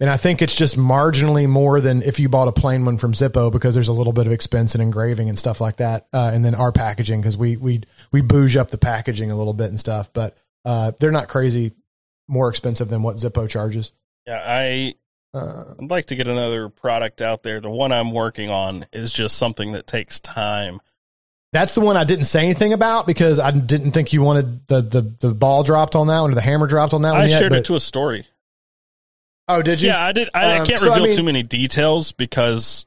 and 0.00 0.08
I 0.08 0.16
think 0.16 0.40
it's 0.40 0.54
just 0.54 0.78
marginally 0.78 1.46
more 1.46 1.80
than 1.80 2.02
if 2.02 2.18
you 2.18 2.28
bought 2.28 2.48
a 2.48 2.52
plain 2.52 2.84
one 2.84 2.98
from 2.98 3.12
Zippo 3.12 3.52
because 3.52 3.74
there's 3.74 3.88
a 3.88 3.92
little 3.92 4.14
bit 4.14 4.26
of 4.26 4.32
expense 4.32 4.74
in 4.74 4.80
engraving 4.80 5.28
and 5.28 5.38
stuff 5.38 5.60
like 5.60 5.76
that, 5.76 6.06
uh, 6.12 6.30
and 6.32 6.44
then 6.44 6.54
our 6.54 6.72
packaging 6.72 7.20
because 7.20 7.36
we 7.36 7.56
we 7.58 7.82
we 8.10 8.22
bouge 8.22 8.56
up 8.56 8.70
the 8.70 8.78
packaging 8.78 9.30
a 9.30 9.36
little 9.36 9.52
bit 9.52 9.68
and 9.68 9.78
stuff, 9.78 10.10
but 10.12 10.36
uh, 10.64 10.92
they're 10.98 11.12
not 11.12 11.28
crazy 11.28 11.72
more 12.26 12.48
expensive 12.48 12.88
than 12.88 13.02
what 13.02 13.16
Zippo 13.16 13.48
charges. 13.48 13.92
Yeah, 14.26 14.42
I 14.44 14.94
Uh, 15.34 15.74
I'd 15.80 15.90
like 15.90 16.06
to 16.06 16.16
get 16.16 16.28
another 16.28 16.70
product 16.70 17.20
out 17.20 17.42
there. 17.42 17.60
The 17.60 17.68
one 17.68 17.92
I'm 17.92 18.12
working 18.12 18.50
on 18.50 18.86
is 18.92 19.12
just 19.12 19.36
something 19.36 19.72
that 19.72 19.86
takes 19.86 20.18
time. 20.18 20.80
That's 21.54 21.74
the 21.76 21.80
one 21.82 21.96
I 21.96 22.02
didn't 22.02 22.24
say 22.24 22.42
anything 22.42 22.72
about 22.72 23.06
because 23.06 23.38
I 23.38 23.52
didn't 23.52 23.92
think 23.92 24.12
you 24.12 24.20
wanted 24.22 24.66
the 24.66 24.82
the, 24.82 25.02
the 25.20 25.30
ball 25.34 25.62
dropped 25.62 25.94
on 25.94 26.08
that 26.08 26.20
one 26.20 26.32
or 26.32 26.34
the 26.34 26.40
hammer 26.40 26.66
dropped 26.66 26.92
on 26.92 27.02
that 27.02 27.12
one 27.12 27.20
I 27.22 27.26
yet. 27.26 27.38
shared 27.38 27.50
but- 27.50 27.60
it 27.60 27.64
to 27.66 27.76
a 27.76 27.80
story. 27.80 28.26
oh, 29.48 29.62
did 29.62 29.80
you? 29.80 29.88
Yeah, 29.90 30.04
I 30.04 30.10
did. 30.12 30.28
I, 30.34 30.44
I 30.54 30.58
Um, 30.58 30.66
can't 30.66 30.80
so, 30.80 30.90
I 30.90 30.94
reveal 30.96 31.06
mean- 31.08 31.16
too 31.16 31.22
many 31.22 31.42
details 31.44 32.10
because 32.10 32.86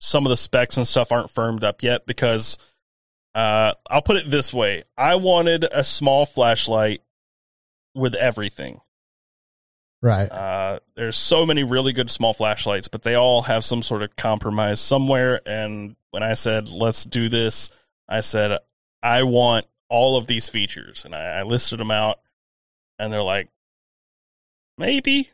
some 0.00 0.24
of 0.26 0.30
the 0.30 0.36
specs 0.36 0.76
and 0.76 0.86
stuff 0.86 1.10
aren't 1.10 1.30
firmed 1.32 1.64
up 1.64 1.82
yet. 1.82 2.06
Because 2.06 2.56
uh, 3.34 3.74
I'll 3.90 4.00
put 4.02 4.16
it 4.16 4.30
this 4.30 4.54
way: 4.54 4.84
I 4.96 5.16
wanted 5.16 5.64
a 5.64 5.82
small 5.82 6.24
flashlight 6.24 7.02
with 7.96 8.14
everything. 8.14 8.80
Right. 10.02 10.30
Uh, 10.30 10.78
there's 10.96 11.16
so 11.16 11.44
many 11.46 11.64
really 11.64 11.92
good 11.92 12.10
small 12.12 12.32
flashlights, 12.34 12.86
but 12.88 13.02
they 13.02 13.14
all 13.14 13.42
have 13.42 13.64
some 13.64 13.82
sort 13.82 14.02
of 14.02 14.14
compromise 14.16 14.78
somewhere. 14.78 15.40
And 15.46 15.96
when 16.10 16.22
I 16.22 16.34
said, 16.34 16.68
let's 16.68 17.04
do 17.04 17.30
this, 17.30 17.70
I 18.08 18.20
said, 18.20 18.58
I 19.02 19.22
want 19.22 19.66
all 19.88 20.16
of 20.16 20.26
these 20.26 20.48
features. 20.48 21.04
And 21.04 21.14
I, 21.14 21.38
I 21.38 21.42
listed 21.42 21.78
them 21.78 21.90
out, 21.90 22.18
and 22.98 23.12
they're 23.12 23.22
like, 23.22 23.48
maybe. 24.78 25.30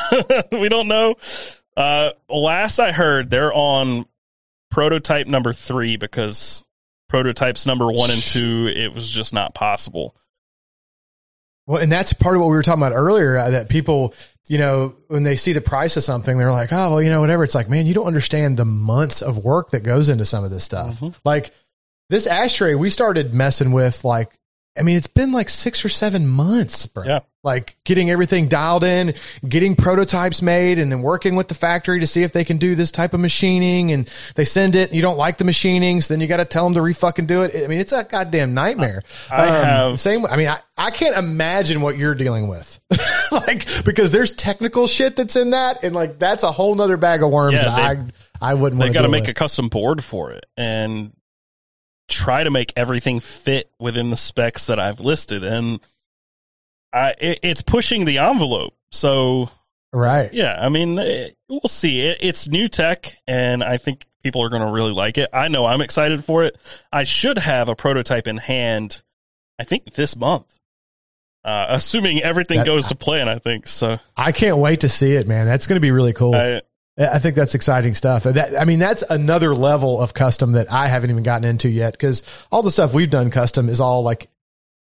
we 0.52 0.68
don't 0.68 0.88
know. 0.88 1.16
Uh, 1.76 2.10
last 2.28 2.78
I 2.78 2.92
heard, 2.92 3.30
they're 3.30 3.52
on 3.52 4.06
prototype 4.70 5.26
number 5.26 5.52
three 5.52 5.96
because 5.96 6.64
prototypes 7.08 7.66
number 7.66 7.86
one 7.90 8.10
and 8.10 8.22
two, 8.22 8.70
it 8.74 8.92
was 8.94 9.08
just 9.08 9.32
not 9.32 9.54
possible. 9.54 10.16
Well, 11.66 11.80
and 11.80 11.92
that's 11.92 12.12
part 12.12 12.34
of 12.34 12.40
what 12.40 12.48
we 12.48 12.56
were 12.56 12.62
talking 12.62 12.82
about 12.82 12.92
earlier 12.96 13.36
uh, 13.38 13.50
that 13.50 13.68
people, 13.68 14.14
you 14.48 14.58
know, 14.58 14.94
when 15.08 15.22
they 15.22 15.36
see 15.36 15.52
the 15.52 15.60
price 15.60 15.96
of 15.96 16.02
something, 16.02 16.36
they're 16.36 16.50
like, 16.50 16.72
oh, 16.72 16.90
well, 16.90 17.02
you 17.02 17.08
know, 17.08 17.20
whatever. 17.20 17.44
It's 17.44 17.54
like, 17.54 17.68
man, 17.68 17.86
you 17.86 17.94
don't 17.94 18.06
understand 18.06 18.56
the 18.56 18.64
months 18.64 19.22
of 19.22 19.38
work 19.38 19.70
that 19.70 19.84
goes 19.84 20.08
into 20.08 20.24
some 20.24 20.42
of 20.44 20.50
this 20.50 20.64
stuff. 20.64 21.00
Mhm. 21.00 21.14
Like 21.24 21.52
this 22.12 22.26
ashtray, 22.26 22.74
we 22.74 22.90
started 22.90 23.32
messing 23.34 23.72
with 23.72 24.04
like, 24.04 24.30
I 24.78 24.82
mean, 24.82 24.96
it's 24.96 25.06
been 25.06 25.32
like 25.32 25.48
six 25.50 25.84
or 25.84 25.88
seven 25.88 26.28
months, 26.28 26.86
bro. 26.86 27.04
Yeah. 27.04 27.20
Like 27.44 27.76
getting 27.84 28.10
everything 28.10 28.46
dialed 28.48 28.84
in, 28.84 29.14
getting 29.46 29.74
prototypes 29.74 30.40
made, 30.40 30.78
and 30.78 30.92
then 30.92 31.02
working 31.02 31.34
with 31.34 31.48
the 31.48 31.54
factory 31.54 31.98
to 32.00 32.06
see 32.06 32.22
if 32.22 32.32
they 32.32 32.44
can 32.44 32.56
do 32.56 32.74
this 32.76 32.90
type 32.92 33.14
of 33.14 33.20
machining. 33.20 33.90
And 33.92 34.08
they 34.36 34.44
send 34.44 34.76
it, 34.76 34.88
and 34.90 34.96
you 34.96 35.02
don't 35.02 35.18
like 35.18 35.38
the 35.38 35.44
machinings, 35.44 36.06
then 36.08 36.20
you 36.20 36.26
got 36.28 36.36
to 36.36 36.44
tell 36.44 36.64
them 36.64 36.74
to 36.74 36.80
re 36.82 36.92
fucking 36.92 37.26
do 37.26 37.42
it. 37.42 37.64
I 37.64 37.66
mean, 37.66 37.80
it's 37.80 37.92
a 37.92 38.04
goddamn 38.04 38.54
nightmare. 38.54 39.02
Um, 39.30 39.40
I 39.40 39.46
have- 39.46 40.00
same. 40.00 40.24
I 40.24 40.36
mean, 40.36 40.48
I, 40.48 40.60
I 40.76 40.90
can't 40.92 41.16
imagine 41.18 41.80
what 41.80 41.98
you're 41.98 42.14
dealing 42.14 42.46
with, 42.46 42.78
like 43.32 43.66
because 43.84 44.12
there's 44.12 44.32
technical 44.32 44.86
shit 44.86 45.16
that's 45.16 45.34
in 45.36 45.50
that, 45.50 45.82
and 45.82 45.94
like 45.94 46.18
that's 46.20 46.44
a 46.44 46.52
whole 46.52 46.74
nother 46.76 46.96
bag 46.96 47.22
of 47.22 47.30
worms 47.30 47.54
Yeah, 47.62 47.64
that 47.64 47.76
they- 47.76 48.12
I 48.40 48.52
I 48.52 48.54
wouldn't. 48.54 48.80
they 48.80 48.88
got 48.90 49.02
to 49.02 49.08
to 49.08 49.12
make 49.12 49.28
a 49.28 49.34
custom 49.34 49.68
board 49.68 50.02
for 50.04 50.30
it 50.32 50.46
and 50.56 51.12
try 52.12 52.44
to 52.44 52.50
make 52.50 52.72
everything 52.76 53.20
fit 53.20 53.70
within 53.78 54.10
the 54.10 54.16
specs 54.16 54.66
that 54.66 54.78
I've 54.78 55.00
listed 55.00 55.42
and 55.42 55.80
I 56.92 57.14
it, 57.18 57.40
it's 57.42 57.62
pushing 57.62 58.04
the 58.04 58.18
envelope 58.18 58.74
so 58.90 59.50
right. 59.92 60.32
yeah 60.32 60.56
I 60.60 60.68
mean 60.68 60.98
eh, 60.98 61.30
we'll 61.48 61.60
see 61.66 62.02
it, 62.02 62.18
it's 62.20 62.46
new 62.48 62.68
tech 62.68 63.16
and 63.26 63.64
I 63.64 63.78
think 63.78 64.04
people 64.22 64.42
are 64.42 64.48
going 64.48 64.62
to 64.62 64.70
really 64.70 64.92
like 64.92 65.18
it 65.18 65.30
I 65.32 65.48
know 65.48 65.66
I'm 65.66 65.80
excited 65.80 66.24
for 66.24 66.44
it 66.44 66.56
I 66.92 67.04
should 67.04 67.38
have 67.38 67.68
a 67.68 67.74
prototype 67.74 68.26
in 68.26 68.36
hand 68.36 69.02
I 69.58 69.64
think 69.64 69.94
this 69.94 70.14
month 70.14 70.46
uh, 71.44 71.66
assuming 71.70 72.22
everything 72.22 72.58
That- 72.58 72.66
goes 72.66 72.86
to 72.88 72.94
plan 72.94 73.28
I 73.28 73.38
think 73.38 73.66
so 73.66 73.98
I 74.16 74.32
can't 74.32 74.58
wait 74.58 74.80
to 74.80 74.88
see 74.88 75.12
it, 75.12 75.26
man. 75.26 75.46
That's 75.46 75.66
going 75.66 75.76
to 75.76 75.80
be 75.80 75.90
really 75.90 76.12
cool. 76.12 76.34
I, 76.34 76.60
I 76.98 77.18
think 77.18 77.36
that's 77.36 77.54
exciting 77.54 77.94
stuff. 77.94 78.24
That 78.24 78.60
I 78.60 78.64
mean, 78.64 78.78
that's 78.78 79.02
another 79.02 79.54
level 79.54 80.00
of 80.00 80.12
custom 80.12 80.52
that 80.52 80.70
I 80.70 80.88
haven't 80.88 81.10
even 81.10 81.22
gotten 81.22 81.48
into 81.48 81.68
yet 81.68 81.94
because 81.94 82.22
all 82.50 82.62
the 82.62 82.70
stuff 82.70 82.92
we've 82.92 83.10
done 83.10 83.30
custom 83.30 83.68
is 83.68 83.80
all 83.80 84.02
like 84.02 84.28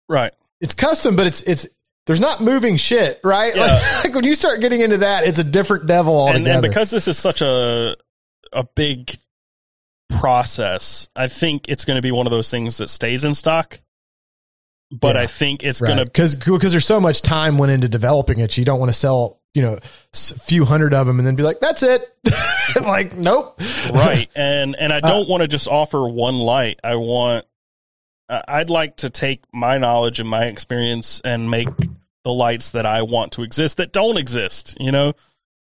right 0.09 0.33
it's 0.61 0.75
custom, 0.75 1.15
but 1.15 1.27
it's 1.27 1.43
it's 1.43 1.67
there's 2.07 2.21
not 2.21 2.41
moving 2.41 2.77
shit, 2.77 3.21
right? 3.23 3.55
Yeah. 3.55 3.67
Like, 3.67 4.05
like 4.05 4.15
when 4.15 4.25
you 4.25 4.35
start 4.35 4.61
getting 4.61 4.81
into 4.81 4.99
that, 4.99 5.25
it's 5.25 5.39
a 5.39 5.45
different 5.45 5.87
devil 5.87 6.27
and, 6.27 6.39
altogether. 6.39 6.53
and 6.53 6.63
because 6.63 6.91
this 6.91 7.07
is 7.07 7.19
such 7.19 7.43
a 7.43 7.97
a 8.53 8.65
big 8.75 9.15
process, 10.09 11.09
I 11.15 11.29
think 11.29 11.69
it's 11.69 11.85
going 11.85 11.97
to 11.97 12.03
be 12.03 12.13
one 12.13 12.27
of 12.27 12.31
those 12.31 12.51
things 12.51 12.79
that 12.79 12.89
stays 12.89 13.25
in 13.25 13.35
stock. 13.35 13.81
But 14.91 15.17
Yeah. 15.17 15.23
I 15.23 15.27
think 15.27 15.65
it's 15.65 15.81
right. 15.81 15.89
going 15.89 15.99
to 15.99 16.05
because 16.05 16.37
because 16.37 16.73
there's 16.73 16.87
so 16.87 17.01
much 17.01 17.21
time 17.23 17.59
went 17.59 17.73
into 17.73 17.89
developing 17.89 18.39
it, 18.39 18.57
you 18.57 18.65
don't 18.65 18.79
want 18.79 18.91
to 18.91 18.99
sell 18.99 19.41
you 19.55 19.63
know 19.63 19.79
a 19.79 20.17
few 20.17 20.65
hundred 20.65 20.93
of 20.93 21.07
them 21.07 21.19
and 21.19 21.27
then 21.27 21.37
be 21.37 21.43
like, 21.43 21.61
that's 21.61 21.83
it. 21.83 22.15
like, 22.85 23.17
nope. 23.17 23.61
right, 23.93 24.29
and 24.37 24.77
and 24.77 24.93
I 24.93 24.99
uh, 24.99 25.01
don't 25.01 25.29
want 25.29 25.43
to 25.43 25.49
just 25.49 25.69
offer 25.69 26.07
one 26.07 26.37
light. 26.39 26.81
I 26.85 26.97
want 26.97 27.47
I'd 28.29 28.71
like 28.71 28.97
to 28.97 29.11
take 29.11 29.43
my 29.53 29.79
knowledge 29.79 30.19
and 30.21 30.29
my 30.29 30.45
experience 30.47 31.21
and 31.25 31.51
make 31.51 31.69
the 32.25 32.33
lights 32.33 32.71
that 32.71 32.87
I 32.87 33.03
want 33.03 33.33
to 33.33 33.43
exist 33.43 33.77
that 33.77 33.93
don't 33.93 34.17
exist. 34.17 34.77
You 34.81 34.93
know, 34.93 35.13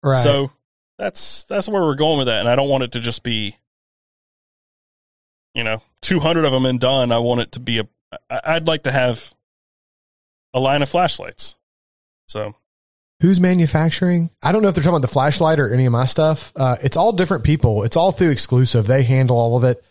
Right. 0.02 0.22
so 0.22 0.50
that's 0.98 1.44
that's 1.44 1.68
where 1.68 1.82
we're 1.82 1.94
going 1.94 2.18
with 2.18 2.28
that, 2.28 2.40
and 2.40 2.48
I 2.48 2.56
don't 2.56 2.68
want 2.68 2.84
it 2.84 2.92
to 2.92 3.00
just 3.00 3.22
be. 3.22 3.56
You 5.54 5.62
know, 5.62 5.82
two 6.02 6.18
hundred 6.18 6.46
of 6.46 6.52
them 6.52 6.66
and 6.66 6.80
done. 6.80 7.12
I 7.12 7.18
want 7.18 7.40
it 7.40 7.52
to 7.52 7.60
be 7.60 7.78
a, 7.78 7.88
I'd 8.28 8.66
like 8.66 8.84
to 8.84 8.92
have 8.92 9.34
a 10.52 10.58
line 10.58 10.82
of 10.82 10.88
flashlights. 10.88 11.54
So 12.26 12.56
who's 13.24 13.40
manufacturing? 13.40 14.28
I 14.42 14.52
don't 14.52 14.60
know 14.60 14.68
if 14.68 14.74
they're 14.74 14.84
talking 14.84 14.96
about 14.96 15.08
the 15.08 15.12
flashlight 15.12 15.58
or 15.58 15.72
any 15.72 15.86
of 15.86 15.92
my 15.92 16.04
stuff. 16.04 16.52
Uh, 16.54 16.76
it's 16.82 16.96
all 16.96 17.10
different 17.12 17.42
people. 17.42 17.82
It's 17.84 17.96
all 17.96 18.12
through 18.12 18.30
exclusive. 18.30 18.86
They 18.86 19.02
handle 19.02 19.38
all 19.38 19.56
of 19.56 19.64
it. 19.64 19.82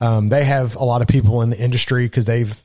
Um, 0.00 0.26
they 0.28 0.44
have 0.44 0.74
a 0.74 0.82
lot 0.82 1.00
of 1.00 1.06
people 1.06 1.42
in 1.42 1.50
the 1.50 1.58
industry 1.58 2.06
because 2.06 2.24
they've. 2.24 2.60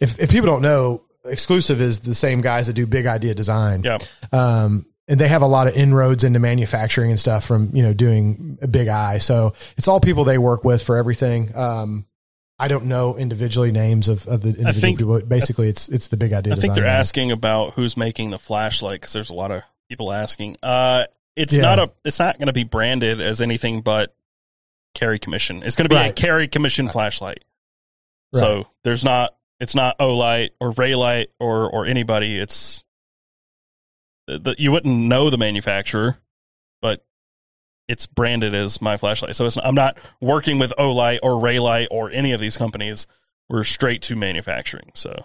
If 0.00 0.18
if 0.18 0.30
people 0.30 0.46
don't 0.46 0.62
know, 0.62 1.02
exclusive 1.24 1.82
is 1.82 2.00
the 2.00 2.14
same 2.14 2.40
guys 2.40 2.68
that 2.68 2.72
do 2.74 2.86
big 2.86 3.06
idea 3.06 3.34
design. 3.34 3.82
yeah, 3.82 3.98
Um, 4.32 4.86
and 5.06 5.20
they 5.20 5.28
have 5.28 5.42
a 5.42 5.46
lot 5.46 5.66
of 5.66 5.74
inroads 5.74 6.24
into 6.24 6.38
manufacturing 6.38 7.10
and 7.10 7.20
stuff 7.20 7.44
from 7.44 7.70
you 7.74 7.82
know 7.82 7.92
doing 7.92 8.58
a 8.62 8.68
big 8.68 8.88
eye. 8.88 9.18
So 9.18 9.52
it's 9.76 9.86
all 9.86 10.00
people 10.00 10.24
they 10.24 10.38
work 10.38 10.64
with 10.64 10.82
for 10.82 10.96
everything. 10.96 11.54
Um, 11.54 12.06
I 12.58 12.66
don't 12.68 12.86
know 12.86 13.16
individually 13.16 13.70
names 13.70 14.08
of, 14.08 14.26
of 14.26 14.40
the 14.42 14.48
individual 14.48 14.72
think- 14.80 14.98
people. 14.98 15.14
but 15.14 15.28
Basically, 15.28 15.68
it's 15.68 15.88
it's 15.88 16.08
the 16.08 16.16
big 16.16 16.32
idea. 16.32 16.54
I 16.54 16.56
think 16.56 16.74
they're 16.74 16.84
asking 16.86 17.30
about 17.30 17.74
who's 17.74 17.96
making 17.96 18.30
the 18.30 18.38
flashlight 18.38 19.00
because 19.00 19.12
there's 19.12 19.30
a 19.30 19.34
lot 19.34 19.50
of 19.52 19.62
people 19.88 20.12
asking. 20.12 20.56
Uh, 20.62 21.04
it's 21.36 21.54
Yeah. 21.56 21.62
not 21.62 21.78
a. 21.78 21.90
It's 22.04 22.18
not 22.18 22.36
going 22.38 22.48
to 22.48 22.52
be 22.52 22.64
branded 22.64 23.20
as 23.20 23.40
anything 23.40 23.80
but 23.82 24.14
carry 24.94 25.18
commission. 25.20 25.62
It's 25.62 25.76
going 25.76 25.88
to 25.88 25.94
be 25.94 26.00
a 26.00 26.12
carry 26.12 26.48
commission 26.48 26.88
flashlight. 26.88 27.44
So 28.34 28.66
there's 28.84 29.04
not. 29.04 29.34
It's 29.60 29.74
not 29.74 29.98
Olight 29.98 30.50
or 30.60 30.72
Raylight 30.74 31.26
or 31.38 31.70
or 31.70 31.86
anybody. 31.86 32.38
It's 32.38 32.82
the, 34.26 34.38
the, 34.38 34.54
you 34.58 34.70
wouldn't 34.72 34.94
know 34.94 35.30
the 35.30 35.38
manufacturer, 35.38 36.18
it's 37.88 38.06
branded 38.06 38.54
as 38.54 38.80
my 38.80 38.96
flashlight. 38.96 39.34
So 39.34 39.46
it's 39.46 39.56
I'm 39.56 39.74
not 39.74 39.98
working 40.20 40.58
with 40.58 40.72
Olight 40.78 41.20
or 41.22 41.32
Raylight 41.32 41.88
or 41.90 42.10
any 42.10 42.32
of 42.32 42.40
these 42.40 42.56
companies. 42.56 43.06
We're 43.48 43.64
straight 43.64 44.02
to 44.02 44.16
manufacturing. 44.16 44.90
So 44.94 45.24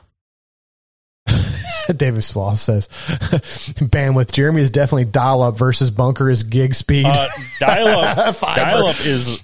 David 1.95 2.23
Swall 2.23 2.55
says 2.55 2.87
bandwidth. 2.87 4.31
Jeremy 4.31 4.61
is 4.61 4.69
definitely 4.69 5.05
dial 5.05 5.41
up 5.41 5.57
versus 5.57 5.91
bunker 5.91 6.29
is 6.29 6.43
gig 6.43 6.73
speed. 6.73 7.05
uh, 7.05 7.27
dial 7.59 7.99
up, 7.99 8.39
dial 8.41 8.87
up 8.87 8.99
is 9.01 9.43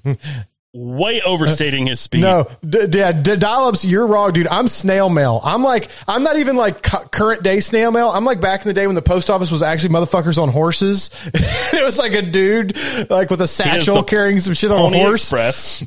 way 0.73 1.21
overstating 1.21 1.87
his 1.87 1.99
speed. 1.99 2.21
No, 2.21 2.47
d- 2.67 2.87
d- 2.87 3.11
d- 3.21 3.35
dial 3.35 3.67
ups. 3.67 3.83
You're 3.83 4.05
wrong, 4.05 4.33
dude. 4.33 4.47
I'm 4.47 4.67
snail 4.67 5.09
mail. 5.09 5.41
I'm 5.43 5.63
like, 5.63 5.89
I'm 6.07 6.23
not 6.23 6.37
even 6.37 6.55
like 6.55 6.83
cu- 6.83 7.07
current 7.09 7.43
day 7.43 7.59
snail 7.59 7.91
mail. 7.91 8.09
I'm 8.09 8.25
like 8.25 8.41
back 8.41 8.61
in 8.61 8.67
the 8.67 8.73
day 8.73 8.85
when 8.85 8.95
the 8.95 9.01
post 9.01 9.29
office 9.29 9.51
was 9.51 9.63
actually 9.63 9.95
motherfuckers 9.95 10.41
on 10.41 10.49
horses. 10.49 11.09
it 11.25 11.83
was 11.83 11.97
like 11.97 12.13
a 12.13 12.21
dude 12.21 12.77
like 13.09 13.29
with 13.29 13.41
a 13.41 13.47
satchel 13.47 14.03
carrying 14.03 14.39
some 14.39 14.53
shit 14.53 14.71
on 14.71 14.79
a 14.79 14.83
Pony 14.83 14.99
horse. 14.99 15.21
Express. 15.23 15.85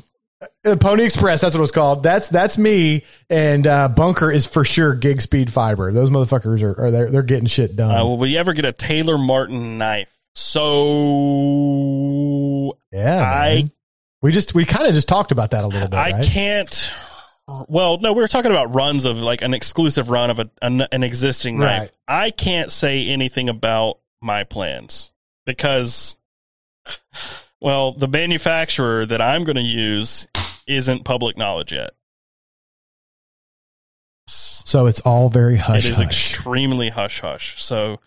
Uh, 0.65 0.75
Pony 0.75 1.05
Express. 1.05 1.41
That's 1.41 1.55
what 1.55 1.59
it 1.59 1.61
was 1.61 1.71
called. 1.71 2.03
That's 2.03 2.27
that's 2.27 2.57
me. 2.57 3.05
And 3.29 3.65
uh, 3.65 3.87
bunker 3.87 4.31
is 4.31 4.45
for 4.45 4.65
sure 4.65 4.93
gig 4.93 5.21
speed 5.21 5.51
fiber. 5.51 5.91
Those 5.91 6.09
motherfuckers 6.09 6.63
are, 6.63 6.85
are 6.85 6.91
they're, 6.91 7.09
they're 7.09 7.23
getting 7.23 7.47
shit 7.47 7.75
done. 7.75 7.97
Uh, 7.97 8.05
will 8.05 8.27
you 8.27 8.37
ever 8.37 8.53
get 8.53 8.65
a 8.65 8.73
Taylor 8.73 9.17
Martin 9.17 9.77
knife? 9.77 10.09
So 10.35 10.73
yeah, 10.73 10.73
I 10.73 11.21
man. 11.21 11.62
We 14.23 14.31
just 14.31 14.55
we 14.55 14.65
kind 14.65 14.87
of 14.87 14.95
just 14.95 15.07
talked 15.07 15.31
about 15.31 15.51
that 15.51 15.63
a 15.63 15.67
little 15.67 15.89
bit. 15.89 15.97
I 15.97 16.11
right? 16.11 16.23
can't. 16.23 16.91
Well, 17.67 17.97
no, 17.99 18.13
we 18.13 18.21
were 18.21 18.29
talking 18.29 18.51
about 18.51 18.73
runs 18.73 19.03
of 19.03 19.17
like 19.17 19.41
an 19.41 19.53
exclusive 19.53 20.09
run 20.09 20.29
of 20.29 20.39
a, 20.39 20.49
an, 20.61 20.81
an 20.93 21.03
existing 21.03 21.59
Right. 21.59 21.79
knife. 21.79 21.91
I 22.07 22.31
can't 22.31 22.71
say 22.71 23.09
anything 23.09 23.49
about 23.49 23.99
my 24.21 24.45
plans 24.45 25.11
because, 25.45 26.15
well, 27.59 27.91
the 27.91 28.07
manufacturer 28.07 29.05
that 29.05 29.21
I'm 29.21 29.43
going 29.43 29.57
to 29.57 29.61
use 29.61 30.25
isn't 30.65 31.03
public 31.03 31.37
knowledge 31.37 31.73
yet. 31.73 31.91
So 34.27 34.85
it's 34.87 35.01
all 35.01 35.27
very 35.27 35.57
hush. 35.57 35.85
it 35.85 35.89
is 35.89 35.97
hush. 35.97 36.05
extremely 36.05 36.89
hush 36.89 37.19
hush. 37.19 37.61
So 37.61 37.99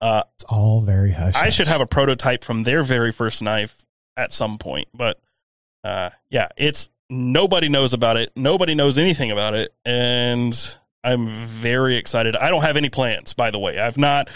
uh, 0.00 0.24
it's 0.34 0.44
all 0.48 0.80
very 0.80 1.12
hush. 1.12 1.36
I 1.36 1.44
hush. 1.44 1.54
should 1.54 1.68
have 1.68 1.80
a 1.80 1.86
prototype 1.86 2.42
from 2.42 2.64
their 2.64 2.82
very 2.82 3.12
first 3.12 3.40
knife 3.40 3.86
at 4.16 4.32
some 4.32 4.58
point. 4.58 4.88
But 4.92 5.20
uh, 5.84 6.10
yeah, 6.30 6.48
it's 6.56 6.88
nobody 7.10 7.68
knows 7.68 7.92
about 7.92 8.16
it. 8.16 8.32
Nobody 8.34 8.74
knows 8.74 8.98
anything 8.98 9.30
about 9.30 9.54
it, 9.54 9.72
and 9.84 10.76
I'm 11.04 11.46
very 11.46 11.96
excited. 11.96 12.34
I 12.34 12.48
don't 12.48 12.62
have 12.62 12.76
any 12.76 12.90
plans, 12.90 13.34
by 13.34 13.50
the 13.50 13.58
way. 13.58 13.78
I've 13.78 13.98
not 13.98 14.28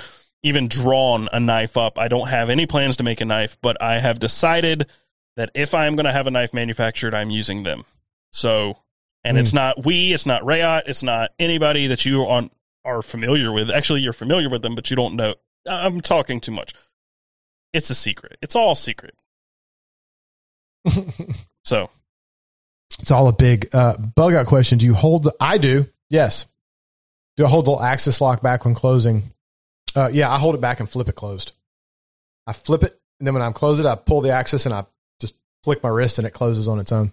even 0.43 0.69
drawn 0.69 1.29
a 1.33 1.41
knife 1.41 1.77
up. 1.77 1.99
I 1.99 2.09
don't 2.09 2.29
have 2.29 2.51
any 2.51 2.67
plans 2.67 2.99
to 2.99 3.03
make 3.03 3.21
a 3.21 3.25
knife, 3.25 3.57
but 3.61 3.81
I 3.83 3.99
have 3.99 4.21
decided 4.21 4.87
that 5.37 5.51
if 5.55 5.75
I'm 5.75 5.97
going 5.97 6.07
to 6.07 6.13
have 6.13 6.27
a 6.27 6.31
knife 6.31 6.53
manufactured, 6.55 7.15
I'm 7.15 7.31
using 7.31 7.63
them. 7.63 7.85
So, 8.31 8.79
and 9.25 9.37
Hmm. 9.37 9.41
it's 9.41 9.53
not 9.53 9.85
we, 9.85 10.13
it's 10.13 10.27
not 10.27 10.43
Rayot, 10.43 10.83
it's 10.87 11.03
not 11.03 11.31
anybody 11.39 11.87
that 11.89 12.05
you 12.05 12.23
on 12.23 12.51
are 12.85 13.03
familiar 13.03 13.51
with. 13.51 13.71
Actually, 13.71 14.01
you're 14.03 14.13
familiar 14.13 14.49
with 14.49 14.63
them, 14.63 14.75
but 14.75 14.91
you 14.91 14.97
don't 14.97 15.15
know 15.17 15.35
I'm 15.69 16.01
talking 16.01 16.41
too 16.41 16.53
much. 16.53 16.73
It's 17.73 17.91
a 17.91 17.95
secret. 17.95 18.39
It's 18.41 18.57
all 18.57 18.75
secret. 18.75 19.15
so 21.65 21.91
it's 23.01 23.11
all 23.11 23.29
a 23.29 23.33
big 23.33 23.69
uh, 23.73 23.97
bug 23.97 24.35
out 24.35 24.47
question. 24.47 24.79
Do 24.79 24.87
you 24.87 24.95
hold 24.95 25.25
the? 25.25 25.35
I 25.41 25.59
do. 25.59 25.87
Yes. 26.11 26.47
Do 27.37 27.47
I 27.47 27.49
hold 27.49 27.67
the 27.67 27.77
axis 27.77 28.21
lock 28.21 28.43
back 28.43 28.65
when 28.65 28.75
closing? 28.75 29.25
Uh, 29.95 30.11
yeah, 30.13 30.31
I 30.31 30.39
hold 30.39 30.55
it 30.55 30.61
back 30.61 30.81
and 30.81 30.91
flip 30.91 31.09
it 31.09 31.15
closed. 31.15 31.53
I 32.47 32.53
flip 32.53 32.83
it, 32.83 32.99
and 33.21 33.27
then 33.27 33.35
when 33.35 33.43
I'm 33.43 33.53
close 33.53 33.79
it, 33.79 33.87
I 33.87 33.95
pull 33.95 34.21
the 34.21 34.31
axis 34.31 34.67
and 34.67 34.75
I 34.75 34.87
just 35.21 35.37
flick 35.63 35.83
my 35.83 35.89
wrist, 35.89 36.19
and 36.19 36.27
it 36.27 36.33
closes 36.33 36.69
on 36.69 36.81
its 36.81 36.93
own. 36.93 37.13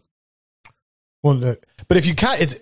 Well, 1.22 1.44
uh, 1.44 1.56
but 1.88 1.98
if 1.98 2.06
you 2.06 2.14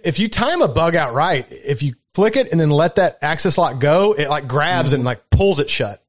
if 0.04 0.20
you 0.20 0.30
time 0.30 0.62
a 0.62 0.68
bug 0.68 0.96
out 0.96 1.14
right, 1.14 1.46
if 1.50 1.84
you 1.84 1.96
flick 2.14 2.36
it 2.36 2.52
and 2.52 2.60
then 2.60 2.70
let 2.70 2.96
that 2.96 3.18
axis 3.22 3.58
lock 3.58 3.80
go, 3.80 4.14
it 4.14 4.30
like 4.30 4.48
grabs 4.48 4.90
mm-hmm. 4.90 4.96
and 4.96 5.04
like 5.04 5.30
pulls 5.30 5.60
it 5.60 5.70
shut. 5.70 6.04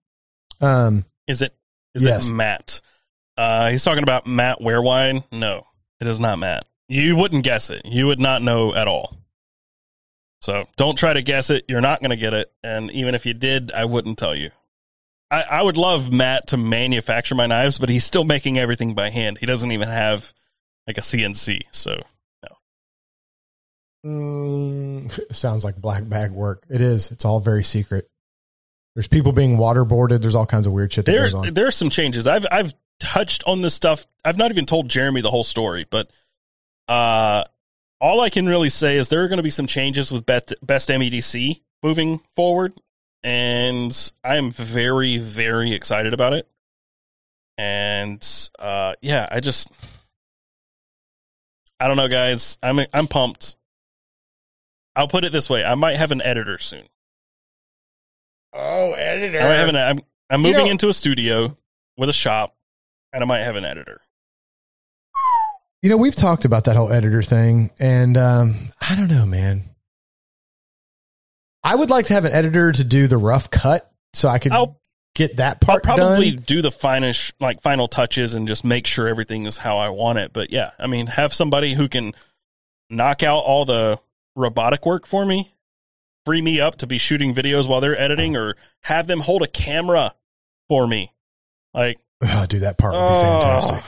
Um, 0.61 1.05
is 1.27 1.43
it 1.43 1.55
is 1.95 2.05
yes. 2.05 2.29
it 2.29 2.33
Matt? 2.33 2.81
Uh, 3.37 3.71
he's 3.71 3.85
talking 3.85 4.03
about 4.03 4.27
Matt 4.27 4.61
Warewine. 4.61 5.25
No, 5.33 5.67
it 6.01 6.07
is 6.07 6.21
not 6.21 6.39
Matt. 6.39 6.67
You 6.89 7.17
wouldn't 7.17 7.45
guess 7.45 7.71
it. 7.71 7.83
You 7.85 8.07
would 8.07 8.21
not 8.21 8.43
know 8.43 8.75
at 8.75 8.87
all. 8.87 9.17
So 10.41 10.67
don't 10.77 10.97
try 10.97 11.15
to 11.15 11.23
guess 11.23 11.49
it. 11.49 11.65
You're 11.69 11.81
not 11.81 12.01
going 12.01 12.11
to 12.11 12.17
get 12.17 12.35
it. 12.35 12.53
And 12.63 12.91
even 12.91 13.15
if 13.15 13.25
you 13.25 13.33
did, 13.33 13.73
I 13.73 13.87
wouldn't 13.87 14.19
tell 14.19 14.35
you. 14.35 14.51
I, 15.31 15.43
I 15.43 15.63
would 15.63 15.79
love 15.79 16.13
Matt 16.13 16.49
to 16.49 16.59
manufacture 16.59 17.35
my 17.35 17.47
knives, 17.47 17.79
but 17.79 17.89
he's 17.89 18.05
still 18.05 18.25
making 18.25 18.59
everything 18.59 18.95
by 18.95 19.09
hand. 19.09 19.39
He 19.39 19.47
doesn't 19.47 19.73
even 19.73 19.89
have 19.89 20.35
like 20.87 20.99
a 20.99 21.01
CNC. 21.01 21.61
So 21.73 21.99
no. 22.43 24.11
Mm, 24.11 25.35
sounds 25.35 25.65
like 25.65 25.77
black 25.77 26.07
bag 26.07 26.31
work. 26.31 26.63
It 26.69 26.83
is. 26.83 27.11
It's 27.11 27.25
all 27.25 27.41
very 27.41 27.65
secret. 27.65 28.09
There's 28.95 29.09
people 29.09 29.33
being 29.33 29.57
waterboarded. 29.57 30.21
There's 30.21 30.37
all 30.37 30.47
kinds 30.47 30.67
of 30.67 30.73
weird 30.73 30.93
shit 30.93 31.07
that 31.07 31.13
there, 31.13 31.25
goes 31.25 31.35
on. 31.35 31.55
There 31.55 31.67
are 31.67 31.73
some 31.73 31.91
changes. 31.91 32.27
I've 32.27 32.47
I've 32.53 32.75
touched 33.01 33.45
on 33.47 33.63
this 33.63 33.75
stuff. 33.75 34.07
I've 34.25 34.39
not 34.39 34.51
even 34.51 34.67
told 34.67 34.89
Jeremy 34.89 35.21
the 35.21 35.31
whole 35.31 35.45
story, 35.45 35.87
but 35.89 36.11
uh, 36.89 37.45
all 38.01 38.21
I 38.21 38.31
can 38.31 38.47
really 38.47 38.71
say 38.71 38.97
is 38.97 39.09
there 39.09 39.23
are 39.25 39.29
going 39.29 39.39
to 39.39 39.43
be 39.43 39.51
some 39.51 39.67
changes 39.67 40.13
with 40.13 40.27
best, 40.27 40.55
best 40.63 40.89
MEDC 40.89 41.61
moving 41.83 42.21
forward, 42.37 42.75
and 43.23 44.13
I'm 44.23 44.51
very 44.51 45.19
very 45.19 45.73
excited 45.75 46.15
about 46.15 46.33
it. 46.33 46.49
And 47.57 48.27
uh, 48.59 48.95
yeah, 49.01 49.29
I 49.31 49.41
just 49.41 49.71
I 51.81 51.87
don't 51.87 51.97
know, 51.97 52.09
guys. 52.09 52.59
I'm 52.63 52.81
I'm 52.93 53.07
pumped. 53.07 53.57
I'll 54.97 55.09
put 55.09 55.25
it 55.25 55.33
this 55.33 55.51
way: 55.51 55.65
I 55.65 55.75
might 55.75 55.97
have 55.97 56.13
an 56.13 56.23
editor 56.23 56.59
soon. 56.59 56.85
Oh, 58.53 58.93
editor! 58.93 59.41
I 59.41 59.45
might 59.45 59.55
have 59.55 59.69
an. 59.69 59.77
I'm, 59.77 60.01
I'm 60.31 60.41
moving 60.41 60.61
you 60.61 60.65
know, 60.67 60.71
into 60.73 60.89
a 60.89 60.95
studio 60.95 61.57
with 61.97 62.09
a 62.09 62.13
shop, 62.13 62.57
and 63.15 63.23
I 63.23 63.27
might 63.27 63.39
have 63.39 63.57
an 63.57 63.65
editor. 63.65 64.01
You 65.83 65.91
know, 65.91 65.97
we've 65.97 66.17
talked 66.17 66.45
about 66.45 66.65
that 66.65 66.77
whole 66.77 66.93
editor 66.93 67.23
thing, 67.23 67.71
and 67.79 68.17
um, 68.17 68.57
I 68.81 68.97
don't 68.97 69.09
know, 69.09 69.25
man. 69.25 69.63
I 71.63 71.77
would 71.77 71.91
like 71.91 72.07
to 72.07 72.15
have 72.15 72.25
an 72.25 72.33
editor 72.33 72.73
to 72.73 72.85
do 72.85 73.07
the 73.07 73.17
rough 73.17 73.51
cut, 73.51 73.91
so 74.13 74.29
I 74.29 74.39
could 74.39 74.53
I'll, 74.53 74.81
get 75.15 75.37
that 75.37 75.61
part. 75.61 75.87
I'll 75.87 75.97
probably 75.97 76.33
done. 76.33 76.45
do 76.47 76.63
the 76.63 76.73
finish, 76.73 77.33
like 77.39 77.63
final 77.63 77.87
touches, 77.87 78.35
and 78.35 78.49
just 78.49 78.65
make 78.65 78.87
sure 78.87 79.07
everything 79.07 79.47
is 79.47 79.59
how 79.59 79.79
I 79.79 79.91
want 79.91 80.19
it. 80.19 80.33
But 80.33 80.51
yeah, 80.51 80.71
I 80.79 80.87
mean, 80.87 81.07
have 81.07 81.33
somebody 81.33 81.75
who 81.75 81.89
can 81.89 82.15
knock 82.91 83.23
out 83.23 83.41
all 83.41 83.65
the 83.65 84.01
robotic 84.35 84.85
work 84.85 85.07
for 85.07 85.25
me, 85.25 85.55
free 86.27 86.43
me 86.43 86.61
up 86.61 86.77
to 86.79 86.87
be 86.87 86.99
shooting 86.99 87.35
videos 87.35 87.69
while 87.69 87.81
they're 87.81 87.99
editing, 87.99 88.37
or 88.37 88.57
have 88.85 89.07
them 89.07 89.21
hold 89.21 89.43
a 89.43 89.47
camera 89.47 90.15
for 90.69 90.87
me. 90.87 91.13
Like, 91.75 91.99
oh, 92.25 92.47
dude, 92.47 92.63
that 92.63 92.79
part 92.79 92.95
would 92.95 93.09
be 93.09 93.23
fantastic 93.23 93.85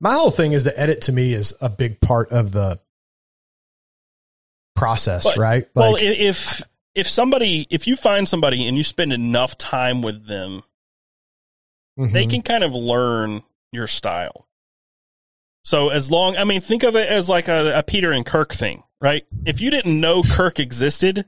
my 0.00 0.12
whole 0.12 0.30
thing 0.30 0.52
is 0.52 0.64
the 0.64 0.78
edit 0.78 1.02
to 1.02 1.12
me 1.12 1.32
is 1.32 1.54
a 1.60 1.70
big 1.70 2.00
part 2.00 2.30
of 2.32 2.52
the 2.52 2.80
process, 4.74 5.24
but, 5.24 5.36
right? 5.36 5.62
Like, 5.74 5.74
well, 5.74 5.96
if 5.98 6.62
if 6.94 7.08
somebody 7.08 7.66
if 7.70 7.86
you 7.86 7.96
find 7.96 8.28
somebody 8.28 8.66
and 8.66 8.76
you 8.76 8.84
spend 8.84 9.12
enough 9.12 9.56
time 9.56 10.02
with 10.02 10.26
them, 10.26 10.62
mm-hmm. 11.98 12.12
they 12.12 12.26
can 12.26 12.42
kind 12.42 12.64
of 12.64 12.72
learn 12.72 13.42
your 13.72 13.86
style. 13.86 14.46
So 15.64 15.88
as 15.88 16.10
long, 16.10 16.36
I 16.36 16.44
mean, 16.44 16.60
think 16.60 16.84
of 16.84 16.94
it 16.94 17.08
as 17.08 17.28
like 17.28 17.48
a, 17.48 17.78
a 17.78 17.82
Peter 17.82 18.12
and 18.12 18.24
Kirk 18.24 18.54
thing, 18.54 18.84
right? 19.00 19.26
If 19.44 19.60
you 19.60 19.70
didn't 19.70 20.00
know 20.00 20.22
Kirk 20.28 20.60
existed, 20.60 21.24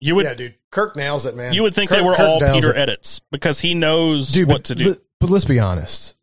you 0.00 0.14
would, 0.14 0.24
yeah, 0.24 0.34
dude. 0.34 0.54
Kirk 0.70 0.96
nails 0.96 1.26
it, 1.26 1.34
man. 1.36 1.52
You 1.52 1.62
would 1.64 1.74
think 1.74 1.90
Kirk, 1.90 1.98
they 1.98 2.04
were 2.04 2.14
Kirk 2.14 2.26
all 2.26 2.40
Peter 2.40 2.70
it. 2.70 2.76
edits 2.76 3.20
because 3.30 3.60
he 3.60 3.74
knows 3.74 4.32
dude, 4.32 4.48
what 4.48 4.58
but, 4.58 4.64
to 4.66 4.74
do. 4.74 4.96
But, 5.20 5.30
let's 5.30 5.44
be 5.44 5.58
honest 5.58 6.16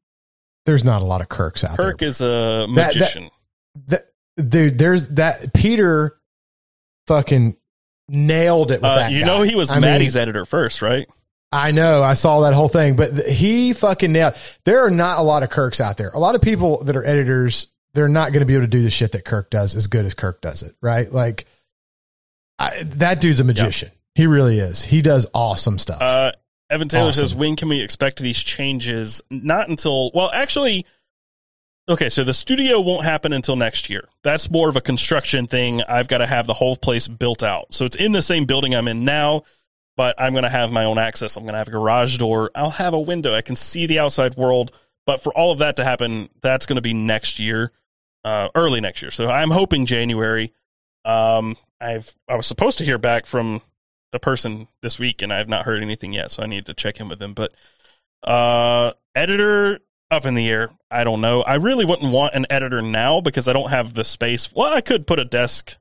there's 0.65 0.83
not 0.83 1.01
a 1.01 1.05
lot 1.05 1.21
of 1.21 1.29
Kirks 1.29 1.63
out 1.63 1.71
Kirk 1.71 1.77
there. 1.77 1.91
Kirk 1.91 2.01
is 2.03 2.21
a 2.21 2.67
magician. 2.69 3.29
That, 3.87 4.05
that, 4.37 4.49
dude, 4.49 4.77
there's 4.77 5.09
that 5.09 5.53
Peter 5.53 6.17
fucking 7.07 7.57
nailed 8.07 8.71
it 8.71 8.81
with 8.81 8.85
uh, 8.85 8.95
that. 8.95 9.11
You 9.11 9.21
guy. 9.21 9.27
know, 9.27 9.41
he 9.41 9.55
was 9.55 9.71
I 9.71 9.79
Maddie's 9.79 10.15
mean, 10.15 10.21
editor 10.21 10.45
first, 10.45 10.81
right? 10.81 11.07
I 11.51 11.71
know. 11.71 12.01
I 12.01 12.15
saw 12.15 12.41
that 12.41 12.53
whole 12.53 12.67
thing, 12.67 12.95
but 12.95 13.27
he 13.27 13.73
fucking 13.73 14.11
nailed. 14.11 14.35
There 14.65 14.85
are 14.85 14.89
not 14.89 15.19
a 15.19 15.21
lot 15.21 15.43
of 15.43 15.49
Kirks 15.49 15.79
out 15.79 15.97
there. 15.97 16.09
A 16.09 16.19
lot 16.19 16.35
of 16.35 16.41
people 16.41 16.83
that 16.85 16.95
are 16.95 17.05
editors, 17.05 17.67
they're 17.93 18.07
not 18.07 18.31
going 18.31 18.39
to 18.39 18.45
be 18.45 18.53
able 18.53 18.63
to 18.63 18.69
do 18.69 18.81
the 18.81 18.89
shit 18.89 19.11
that 19.11 19.23
Kirk 19.23 19.49
does 19.49 19.75
as 19.75 19.87
good 19.87 20.05
as 20.05 20.13
Kirk 20.13 20.41
does 20.41 20.63
it, 20.63 20.75
right? 20.81 21.11
Like 21.11 21.45
I, 22.57 22.83
that 22.83 23.21
dude's 23.21 23.39
a 23.39 23.43
magician. 23.43 23.89
Yeah. 23.91 23.99
He 24.15 24.27
really 24.27 24.59
is. 24.59 24.83
He 24.83 25.01
does 25.01 25.27
awesome 25.33 25.77
stuff. 25.77 26.01
Uh, 26.01 26.31
Evan 26.73 26.87
Taylor 26.87 27.09
awesome. 27.09 27.21
says, 27.21 27.35
when 27.35 27.55
can 27.55 27.69
we 27.69 27.81
expect 27.81 28.19
these 28.19 28.39
changes? 28.39 29.21
Not 29.29 29.69
until, 29.69 30.11
well, 30.13 30.31
actually, 30.33 30.85
okay, 31.87 32.09
so 32.09 32.23
the 32.23 32.33
studio 32.33 32.81
won't 32.81 33.05
happen 33.05 33.31
until 33.31 33.55
next 33.55 33.89
year. 33.89 34.09
That's 34.23 34.49
more 34.49 34.69
of 34.69 34.75
a 34.75 34.81
construction 34.81 35.45
thing. 35.45 35.81
I've 35.83 36.07
got 36.07 36.17
to 36.17 36.27
have 36.27 36.47
the 36.47 36.55
whole 36.55 36.75
place 36.75 37.07
built 37.07 37.43
out. 37.43 37.73
So 37.73 37.85
it's 37.85 37.95
in 37.95 38.11
the 38.11 38.21
same 38.21 38.45
building 38.45 38.73
I'm 38.73 38.87
in 38.87 39.05
now, 39.05 39.43
but 39.95 40.19
I'm 40.19 40.33
going 40.33 40.45
to 40.45 40.49
have 40.49 40.71
my 40.71 40.85
own 40.85 40.97
access. 40.97 41.37
I'm 41.37 41.43
going 41.43 41.53
to 41.53 41.59
have 41.59 41.67
a 41.67 41.71
garage 41.71 42.17
door. 42.17 42.49
I'll 42.55 42.71
have 42.71 42.93
a 42.95 42.99
window. 42.99 43.35
I 43.35 43.41
can 43.41 43.55
see 43.55 43.85
the 43.85 43.99
outside 43.99 44.35
world. 44.35 44.71
But 45.05 45.21
for 45.21 45.31
all 45.37 45.51
of 45.51 45.59
that 45.59 45.75
to 45.75 45.83
happen, 45.83 46.29
that's 46.41 46.65
going 46.65 46.77
to 46.77 46.81
be 46.81 46.93
next 46.93 47.37
year, 47.37 47.71
uh, 48.23 48.49
early 48.55 48.81
next 48.81 49.01
year. 49.01 49.11
So 49.11 49.29
I'm 49.29 49.51
hoping 49.51 49.85
January. 49.85 50.53
Um, 51.05 51.57
I've 51.81 52.15
I 52.29 52.35
was 52.35 52.47
supposed 52.47 52.77
to 52.77 52.85
hear 52.85 52.97
back 52.97 53.25
from 53.25 53.61
the 54.13 54.19
person 54.19 54.69
this 54.81 54.97
week, 54.97 55.21
and 55.21 55.33
I 55.33 55.37
have 55.39 55.49
not 55.49 55.65
heard 55.65 55.81
anything 55.81 56.13
yet, 56.13 56.31
so 56.31 56.43
I 56.43 56.45
need 56.45 56.67
to 56.67 56.73
check 56.73 57.01
in 57.01 57.09
with 57.09 57.21
him. 57.21 57.33
But 57.33 57.53
uh, 58.23 58.93
editor 59.13 59.79
up 60.09 60.25
in 60.25 60.35
the 60.35 60.47
air. 60.47 60.69
I 60.89 61.03
don't 61.03 61.19
know. 61.19 61.41
I 61.41 61.55
really 61.55 61.83
wouldn't 61.83 62.13
want 62.13 62.35
an 62.35 62.45
editor 62.49 62.81
now 62.81 63.19
because 63.19 63.47
I 63.47 63.53
don't 63.53 63.71
have 63.71 63.95
the 63.95 64.05
space. 64.05 64.53
Well, 64.53 64.71
I 64.71 64.81
could 64.81 65.07
put 65.07 65.19
a 65.19 65.25
desk 65.25 65.77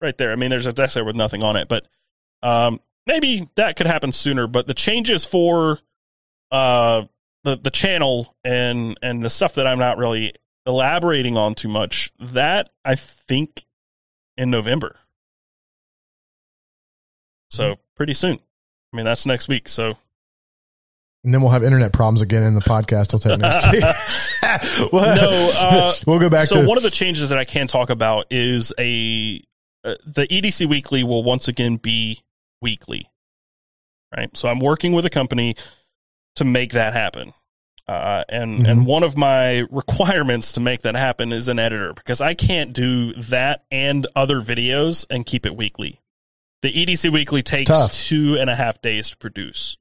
right 0.00 0.16
there. 0.16 0.30
I 0.30 0.36
mean, 0.36 0.50
there's 0.50 0.66
a 0.66 0.72
desk 0.72 0.94
there 0.94 1.04
with 1.04 1.16
nothing 1.16 1.42
on 1.42 1.56
it, 1.56 1.66
but 1.66 1.86
um, 2.42 2.80
maybe 3.06 3.48
that 3.56 3.76
could 3.76 3.86
happen 3.86 4.12
sooner. 4.12 4.46
But 4.46 4.66
the 4.66 4.74
changes 4.74 5.24
for 5.24 5.80
uh, 6.50 7.04
the 7.42 7.56
the 7.56 7.70
channel 7.70 8.36
and 8.44 8.98
and 9.02 9.22
the 9.22 9.30
stuff 9.30 9.54
that 9.54 9.66
I'm 9.66 9.78
not 9.78 9.96
really 9.96 10.34
elaborating 10.66 11.38
on 11.38 11.54
too 11.54 11.68
much, 11.68 12.12
that 12.20 12.68
I 12.84 12.94
think 12.94 13.64
in 14.36 14.50
November. 14.50 14.96
So 17.50 17.76
pretty 17.94 18.14
soon. 18.14 18.38
I 18.92 18.96
mean, 18.96 19.04
that's 19.04 19.26
next 19.26 19.48
week. 19.48 19.68
So. 19.68 19.96
And 21.24 21.34
then 21.34 21.40
we'll 21.40 21.50
have 21.50 21.64
internet 21.64 21.92
problems 21.92 22.22
again 22.22 22.44
in 22.44 22.54
the 22.54 22.60
podcast. 22.60 23.12
We'll 23.12 23.20
take 23.20 23.40
next 23.40 23.72
week. 23.72 23.82
well, 24.92 25.16
no, 25.16 25.52
uh, 25.58 25.92
we'll 26.06 26.20
go 26.20 26.28
back 26.28 26.46
so 26.46 26.62
to. 26.62 26.68
one 26.68 26.76
of 26.76 26.84
the 26.84 26.90
changes 26.90 27.30
that 27.30 27.38
I 27.38 27.44
can 27.44 27.66
talk 27.66 27.90
about 27.90 28.26
is 28.30 28.72
a 28.78 29.42
uh, 29.84 29.94
the 30.06 30.26
EDC 30.28 30.68
Weekly 30.68 31.02
will 31.02 31.24
once 31.24 31.48
again 31.48 31.76
be 31.76 32.22
weekly. 32.62 33.10
Right. 34.16 34.34
So 34.36 34.48
I'm 34.48 34.60
working 34.60 34.92
with 34.92 35.04
a 35.04 35.10
company 35.10 35.56
to 36.36 36.44
make 36.44 36.72
that 36.72 36.92
happen. 36.92 37.34
Uh, 37.88 38.24
and 38.28 38.60
mm-hmm. 38.60 38.66
and 38.66 38.86
one 38.86 39.04
of 39.04 39.16
my 39.16 39.64
requirements 39.70 40.52
to 40.54 40.60
make 40.60 40.82
that 40.82 40.96
happen 40.96 41.32
is 41.32 41.48
an 41.48 41.58
editor 41.58 41.92
because 41.92 42.20
I 42.20 42.34
can't 42.34 42.72
do 42.72 43.12
that 43.14 43.64
and 43.70 44.06
other 44.16 44.40
videos 44.40 45.06
and 45.08 45.24
keep 45.24 45.46
it 45.46 45.56
weekly. 45.56 46.00
The 46.66 46.72
EDC 46.72 47.12
Weekly 47.12 47.44
takes 47.44 48.08
two 48.08 48.38
and 48.40 48.50
a 48.50 48.56
half 48.56 48.82
days 48.82 49.10
to 49.10 49.16
produce. 49.18 49.76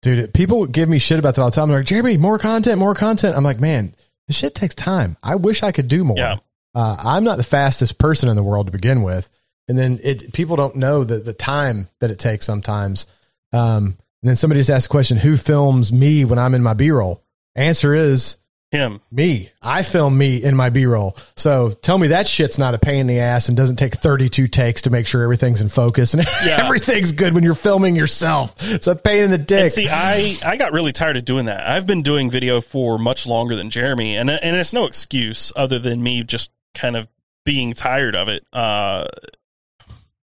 Dude, 0.00 0.32
people 0.32 0.64
give 0.64 0.88
me 0.88 0.98
shit 0.98 1.18
about 1.18 1.34
that 1.34 1.42
all 1.42 1.50
the 1.50 1.56
time. 1.56 1.68
They're 1.68 1.80
like, 1.80 1.86
Jeremy, 1.86 2.16
more 2.16 2.38
content, 2.38 2.78
more 2.78 2.94
content. 2.94 3.36
I'm 3.36 3.44
like, 3.44 3.60
man, 3.60 3.94
this 4.26 4.34
shit 4.34 4.54
takes 4.54 4.74
time. 4.74 5.18
I 5.22 5.36
wish 5.36 5.62
I 5.62 5.72
could 5.72 5.88
do 5.88 6.02
more. 6.02 6.16
Yeah. 6.16 6.36
Uh, 6.74 6.96
I'm 7.04 7.22
not 7.22 7.36
the 7.36 7.44
fastest 7.44 7.98
person 7.98 8.30
in 8.30 8.36
the 8.36 8.42
world 8.42 8.64
to 8.64 8.72
begin 8.72 9.02
with. 9.02 9.28
And 9.68 9.76
then 9.76 10.00
it, 10.02 10.32
people 10.32 10.56
don't 10.56 10.76
know 10.76 11.04
the, 11.04 11.18
the 11.18 11.34
time 11.34 11.90
that 12.00 12.10
it 12.10 12.18
takes 12.18 12.46
sometimes. 12.46 13.06
Um, 13.52 13.98
and 14.22 14.30
then 14.30 14.36
somebody 14.36 14.60
just 14.60 14.70
asked 14.70 14.88
the 14.88 14.92
question, 14.92 15.18
who 15.18 15.36
films 15.36 15.92
me 15.92 16.24
when 16.24 16.38
I'm 16.38 16.54
in 16.54 16.62
my 16.62 16.72
B 16.72 16.92
roll? 16.92 17.22
Answer 17.56 17.92
is 17.92 18.38
Him. 18.74 19.00
Me. 19.10 19.50
I 19.62 19.82
film 19.84 20.18
me 20.18 20.42
in 20.42 20.56
my 20.56 20.68
B 20.70 20.84
roll. 20.86 21.16
So 21.36 21.70
tell 21.70 21.96
me 21.96 22.08
that 22.08 22.26
shit's 22.26 22.58
not 22.58 22.74
a 22.74 22.78
pain 22.78 23.00
in 23.02 23.06
the 23.06 23.20
ass 23.20 23.48
and 23.48 23.56
doesn't 23.56 23.76
take 23.76 23.94
32 23.94 24.48
takes 24.48 24.82
to 24.82 24.90
make 24.90 25.06
sure 25.06 25.22
everything's 25.22 25.60
in 25.60 25.68
focus 25.68 26.12
and 26.14 26.24
Yeah. 26.44 26.64
everything's 26.64 27.12
good 27.12 27.34
when 27.34 27.44
you're 27.44 27.54
filming 27.54 27.94
yourself. 27.94 28.54
It's 28.60 28.86
a 28.86 28.96
pain 28.96 29.24
in 29.24 29.30
the 29.30 29.38
dick. 29.38 29.60
And 29.60 29.70
see, 29.70 29.88
I, 29.88 30.36
I 30.44 30.56
got 30.56 30.72
really 30.72 30.92
tired 30.92 31.16
of 31.16 31.24
doing 31.24 31.44
that. 31.46 31.66
I've 31.68 31.86
been 31.86 32.02
doing 32.02 32.30
video 32.30 32.60
for 32.60 32.98
much 32.98 33.26
longer 33.26 33.54
than 33.56 33.70
Jeremy, 33.70 34.16
and 34.16 34.28
and 34.28 34.56
it's 34.56 34.72
no 34.72 34.84
excuse 34.86 35.52
other 35.54 35.78
than 35.78 36.02
me 36.02 36.24
just 36.24 36.50
kind 36.74 36.96
of 36.96 37.06
being 37.44 37.72
tired 37.74 38.16
of 38.16 38.28
it. 38.28 38.44
Uh, 38.52 39.06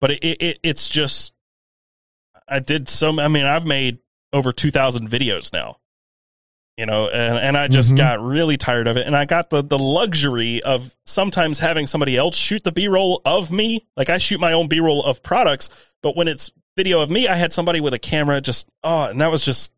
but 0.02 0.12
it, 0.12 0.24
it 0.42 0.60
it's 0.64 0.90
just 0.90 1.34
I 2.48 2.60
did 2.60 2.90
so. 2.90 3.20
I 3.20 3.28
mean, 3.28 3.46
I've 3.46 3.66
made 3.66 4.00
over 4.34 4.52
two 4.52 4.72
thousand 4.72 5.10
videos 5.10 5.54
now. 5.54 5.78
You 6.80 6.86
know, 6.86 7.10
and, 7.10 7.38
and 7.38 7.58
I 7.58 7.68
just 7.68 7.94
Mhm. 7.94 7.98
got 7.98 8.22
really 8.22 8.56
tired 8.56 8.88
of 8.88 8.96
it. 8.96 9.06
And 9.06 9.14
I 9.14 9.26
got 9.26 9.50
the, 9.50 9.62
the 9.62 9.78
luxury 9.78 10.64
of 10.64 10.96
sometimes 11.06 11.60
having 11.60 11.88
somebody 11.88 12.16
else 12.16 12.38
shoot 12.38 12.64
the 12.64 12.72
B 12.72 12.88
roll 12.88 13.22
of 13.26 13.52
me. 13.52 13.86
Like 13.98 14.10
I 14.10 14.18
shoot 14.18 14.40
my 14.40 14.54
own 14.54 14.68
B 14.70 14.80
roll 14.80 15.04
of 15.04 15.22
products, 15.22 15.70
but 16.02 16.16
when 16.16 16.30
it's 16.30 16.54
video 16.78 17.02
of 17.02 17.10
me, 17.10 17.28
I 17.28 17.36
had 17.36 17.52
somebody 17.52 17.82
with 17.82 17.94
a 17.94 18.00
camera 18.00 18.40
just, 18.40 18.70
oh, 18.86 19.04
and 19.04 19.20
that 19.20 19.30
was 19.30 19.44
just, 19.44 19.74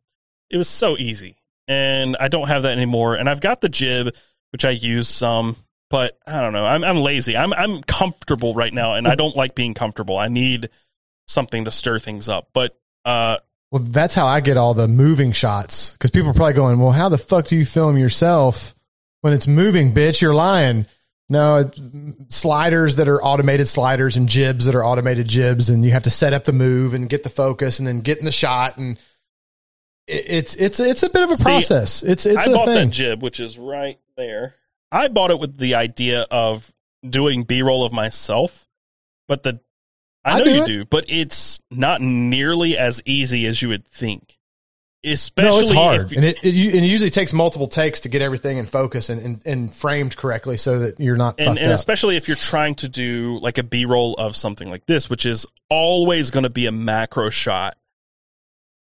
it 0.52 0.58
was 0.58 0.68
so 0.70 0.96
easy. 0.96 1.38
And 1.68 2.16
I 2.20 2.28
don't 2.28 2.48
have 2.50 2.62
that 2.64 2.74
anymore. 2.74 3.16
And 3.16 3.28
I've 3.28 3.42
got 3.42 3.62
the 3.62 3.70
jib, 3.70 4.14
which 4.52 4.64
I 4.64 4.70
use 4.70 5.10
some, 5.10 5.56
but 5.90 6.20
I 6.28 6.40
don't 6.40 6.54
know. 6.54 6.66
I'm, 6.68 6.84
I'm 6.84 6.98
lazy. 6.98 7.36
I'm, 7.36 7.52
I'm 7.54 7.82
comfortable 7.82 8.54
right 8.54 8.74
now 8.74 8.94
and 8.94 9.08
I 9.08 9.16
don't 9.22 9.36
like 9.36 9.56
being 9.56 9.74
comfortable. 9.74 10.20
I 10.20 10.28
need 10.28 10.70
something 11.28 11.66
to 11.66 11.72
stir 11.72 11.98
things 11.98 12.30
up. 12.30 12.50
But, 12.54 12.78
uh, 13.06 13.38
well, 13.72 13.82
that's 13.82 14.14
how 14.14 14.28
I 14.28 14.42
get 14.42 14.58
all 14.58 14.74
the 14.74 14.88
moving 14.88 15.32
shots 15.32 15.94
because 15.94 16.12
people 16.12 16.30
are 16.30 16.34
probably 16.34 16.54
going, 16.54 16.80
well, 16.80 16.92
how 16.92 17.10
the 17.10 17.18
fuck 17.18 17.48
do 17.48 17.56
you 17.56 17.66
film 17.66 17.98
yourself 17.98 18.76
when 19.22 19.34
it's 19.34 19.48
moving, 19.48 19.94
bitch? 19.94 20.22
You're 20.22 20.34
lying. 20.34 20.86
No, 21.30 21.60
it's 21.60 21.80
sliders 22.36 22.98
that 22.98 23.08
are 23.08 23.24
automated 23.24 23.70
sliders 23.70 24.18
and 24.18 24.28
jibs 24.28 24.66
that 24.66 24.76
are 24.76 24.84
automated 24.84 25.30
jibs, 25.30 25.70
and 25.70 25.86
you 25.86 25.92
have 25.92 26.04
to 26.04 26.10
set 26.10 26.34
up 26.34 26.44
the 26.44 26.52
move 26.52 26.94
and 26.94 27.08
get 27.08 27.24
the 27.24 27.30
focus 27.30 27.80
and 27.80 27.88
then 27.88 28.02
get 28.02 28.20
in 28.20 28.26
the 28.26 28.32
shot, 28.32 28.78
and 28.78 29.00
it's 30.08 30.56
it's 30.56 30.82
it's 30.82 31.04
a 31.04 31.10
bit 31.10 31.24
of 31.24 31.32
a 31.32 31.38
See, 31.38 31.44
process. 31.46 32.04
It's 32.04 32.26
it's 32.26 32.46
I 32.46 32.52
a 32.52 32.54
bought 32.54 32.66
thing. 32.66 32.90
that 32.90 32.94
jib, 32.94 33.22
which 33.24 33.40
is 33.40 33.58
right 33.58 33.98
there. 34.18 34.56
I 34.92 35.08
bought 35.08 35.32
it 35.32 35.40
with 35.40 35.58
the 35.58 35.76
idea 35.76 36.26
of 36.30 36.70
doing 37.08 37.44
B 37.44 37.62
roll 37.62 37.86
of 37.86 37.94
myself, 37.94 38.68
but 39.30 39.44
the 39.44 39.62
I 40.24 40.40
know 40.40 40.46
do 40.46 40.52
you 40.54 40.64
it. 40.64 40.66
do, 40.68 40.86
but 40.86 41.06
it's 41.08 41.60
not 41.72 42.02
nearly 42.02 42.78
as 42.78 43.02
easy 43.06 43.46
as 43.48 43.62
you 43.62 43.70
would 43.70 43.88
think. 43.88 44.38
Especially 45.04 45.52
no, 45.52 45.60
it's 45.62 45.72
hard, 45.74 46.12
and 46.14 46.24
it, 46.24 46.38
it, 46.44 46.54
it 46.56 46.84
usually 46.84 47.10
takes 47.10 47.34
multiple 47.34 47.68
takes 47.68 48.02
to 48.02 48.10
get 48.10 48.22
everything 48.22 48.58
in 48.58 48.68
focus 48.68 49.10
and, 49.10 49.20
and, 49.20 49.42
and 49.48 49.74
framed 49.74 50.16
correctly 50.16 50.58
so 50.58 50.78
that 50.78 51.00
you're 51.00 51.18
not 51.18 51.40
and, 51.40 51.58
and 51.58 51.72
especially 51.72 52.18
if 52.18 52.28
you're 52.28 52.38
trying 52.38 52.76
to 52.76 52.88
do 52.88 53.40
like 53.42 53.58
a 53.58 53.64
B 53.64 53.86
roll 53.86 54.14
of 54.14 54.36
something 54.36 54.70
like 54.70 54.86
this, 54.86 55.10
which 55.10 55.26
is 55.26 55.48
always 55.72 56.30
going 56.30 56.44
to 56.44 56.52
be 56.52 56.68
a 56.68 56.72
macro 56.72 57.32
shot. 57.32 57.78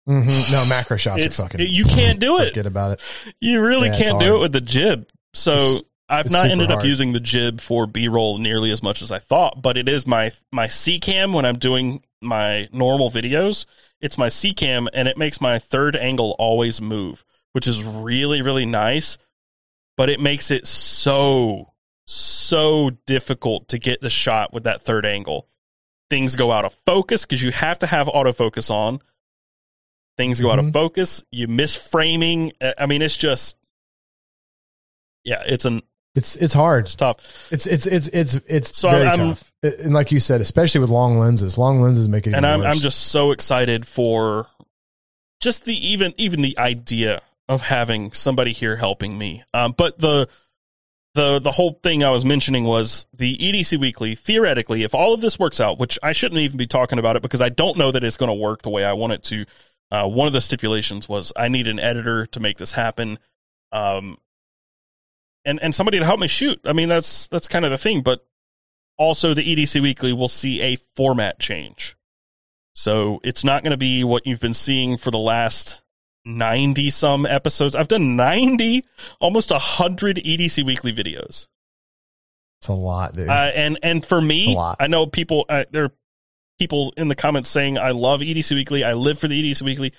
Mhm. 0.10 0.52
No 0.52 0.66
macro 0.66 0.98
shots 0.98 1.22
It's, 1.22 1.40
are 1.40 1.44
fucking. 1.44 1.68
you 1.70 1.86
can't 1.86 2.20
do 2.20 2.40
it. 2.40 2.48
Forget 2.50 2.66
about 2.66 2.92
it. 2.94 3.02
You 3.40 3.62
really 3.62 3.90
Yeah, 3.90 3.98
can't 4.00 4.20
do 4.20 4.38
it 4.38 4.40
with 4.40 4.54
the 4.54 4.62
jib. 4.62 5.08
So 5.36 5.54
It's- 5.54 5.82
I've 6.10 6.28
it's 6.28 6.34
not 6.34 6.50
ended 6.50 6.72
up 6.72 6.84
using 6.86 7.12
the 7.14 7.20
jib 7.20 7.60
for 7.60 7.86
B 7.86 8.08
roll 8.08 8.38
nearly 8.38 8.72
as 8.72 8.82
much 8.82 9.02
as 9.02 9.12
I 9.12 9.20
thought, 9.20 9.62
but 9.62 9.78
it 9.78 9.90
is 9.90 10.08
my 10.08 10.32
my 10.52 10.68
C 10.68 11.00
cam 11.00 11.34
when 11.34 11.46
I'm 11.46 11.58
doing 11.58 12.04
my 12.22 12.70
normal 12.72 13.12
videos. 13.12 13.66
It's 14.00 14.18
my 14.18 14.30
C 14.30 14.54
cam 14.54 14.88
and 14.94 15.08
it 15.08 15.18
makes 15.18 15.42
my 15.42 15.60
third 15.60 15.96
angle 15.96 16.36
always 16.40 16.80
move, 16.80 17.26
which 17.52 17.68
is 17.68 17.84
really 17.84 18.42
really 18.42 18.66
nice. 18.66 19.18
But 19.98 20.10
it 20.10 20.20
makes 20.20 20.50
it 20.50 20.66
so 20.66 21.74
so 22.06 22.92
difficult 23.06 23.68
to 23.70 23.78
get 23.80 24.00
the 24.00 24.10
shot 24.10 24.54
with 24.54 24.64
that 24.64 24.82
third 24.82 25.06
angle. 25.06 25.48
Things 26.10 26.38
go 26.38 26.54
out 26.54 26.64
of 26.64 26.74
focus 26.86 27.26
because 27.26 27.44
you 27.44 27.52
have 27.52 27.80
to 27.80 27.88
have 27.88 28.08
autofocus 28.08 28.72
on. 28.72 29.02
Things 30.16 30.40
go 30.40 30.52
out 30.52 30.60
of 30.60 30.66
Mhm. 30.66 30.74
focus. 30.74 31.26
You 31.32 31.50
miss 31.50 31.76
framing. 31.76 32.54
I 32.78 32.86
mean, 32.86 33.02
it's 33.02 33.18
just 33.18 33.58
yeah, 35.26 35.44
it's 35.46 35.66
an 35.66 35.82
It's 36.18 36.36
it's 36.36 36.54
hard. 36.54 36.86
it's 36.86 36.96
tough. 36.96 37.18
It's 37.52 37.66
it's 37.68 37.86
it's 37.86 38.08
it's 38.10 38.36
it's 38.48 38.76
So 38.78 38.90
very 38.90 39.08
I'm- 39.08 39.18
tough. 39.18 39.54
And 39.64 39.94
like 39.94 40.12
you 40.12 40.20
said, 40.20 40.42
especially 40.42 40.82
with 40.82 40.90
long 40.90 41.18
lenses, 41.20 41.58
long 41.58 41.80
lenses 41.82 42.08
make 42.10 42.28
it. 42.28 42.34
and 42.34 42.46
I'm 42.46 42.62
I'm 42.64 42.78
just 42.78 43.08
so 43.08 43.32
excited 43.32 43.86
for 43.88 44.48
just 45.40 45.66
the 45.66 45.74
even 45.74 46.14
even 46.18 46.42
the 46.42 46.58
idea 46.58 47.22
of 47.48 47.62
having 47.64 48.12
somebody 48.12 48.52
here 48.52 48.76
helping 48.78 49.18
me. 49.18 49.44
Um, 49.54 49.74
but 49.78 50.00
the 50.00 50.28
the 51.14 51.40
the 51.40 51.52
whole 51.52 51.80
thing 51.84 52.04
I 52.04 52.10
was 52.12 52.26
mentioning 52.26 52.64
was 52.66 53.06
the 53.14 53.36
EDC 53.38 53.80
Weekly. 53.80 54.16
Theoretically, 54.16 54.84
if 54.84 54.94
all 54.94 55.14
of 55.14 55.22
this 55.22 55.40
works 55.40 55.60
out, 55.60 55.80
which 55.80 55.98
I 56.04 56.12
shouldn't 56.12 56.40
even 56.42 56.58
be 56.58 56.68
talking 56.68 57.00
about 57.00 57.16
it 57.16 57.22
because 57.22 57.42
I 57.42 57.50
don't 57.50 57.78
know 57.78 57.92
that 57.92 58.04
it's 58.04 58.18
going 58.18 58.30
to 58.30 58.34
work 58.34 58.62
the 58.64 58.70
way 58.70 58.84
I 58.86 58.94
want 58.94 59.14
it 59.14 59.24
to. 59.24 59.46
Uh, 59.92 60.08
one 60.08 60.28
of 60.28 60.34
the 60.34 60.42
stipulations 60.42 61.08
was 61.08 61.32
I 61.36 61.48
need 61.48 61.68
an 61.68 61.80
editor 61.80 62.26
to 62.28 62.40
make 62.40 62.58
this 62.58 62.74
happen, 62.74 63.18
um, 63.72 64.18
and 65.48 65.60
and 65.64 65.74
somebody 65.74 65.98
to 65.98 66.06
help 66.06 66.20
me 66.20 66.28
shoot. 66.28 66.60
I 66.66 66.74
mean, 66.74 66.90
that's 66.90 67.28
that's 67.28 67.48
kind 67.48 67.66
of 67.66 67.72
the 67.72 67.78
thing, 67.78 68.02
but 68.02 68.28
also 68.98 69.34
the 69.34 69.44
EDC 69.56 69.82
Weekly 69.82 70.14
will 70.14 70.28
see 70.28 70.62
a 70.62 70.76
format 70.96 71.40
change. 71.40 71.96
So 72.74 73.20
it's 73.24 73.44
not 73.44 73.64
going 73.64 73.72
to 73.72 73.78
be 73.78 74.04
what 74.04 74.28
you've 74.28 74.42
been 74.42 74.54
seeing 74.54 74.98
for 74.98 75.10
the 75.10 75.18
last 75.18 75.82
90 76.26 76.90
some 76.92 77.26
episodes. 77.26 77.76
I've 77.76 77.88
done 77.88 78.16
90, 78.16 78.86
almost 79.20 79.50
100 79.50 80.18
EDC 80.18 80.64
Weekly 80.64 80.94
videos. 80.94 81.48
it's 82.60 82.68
a 82.68 82.74
lot, 82.74 83.16
dude. 83.16 83.30
Uh, 83.30 83.52
and 83.56 83.80
and 83.82 84.06
for 84.06 84.22
me. 84.22 84.56
I 84.80 84.88
know 84.88 85.08
people 85.08 85.46
uh, 85.50 85.66
there 85.72 85.86
are 85.86 85.92
people 86.60 86.94
in 86.98 87.08
the 87.08 87.16
comments 87.16 87.50
saying 87.50 87.78
I 87.78 87.92
love 87.92 88.20
EDC 88.20 88.52
Weekly. 88.52 88.84
I 88.84 88.94
live 88.94 89.18
for 89.18 89.28
the 89.28 89.42
EDC 89.42 89.62
Weekly. 89.62 89.94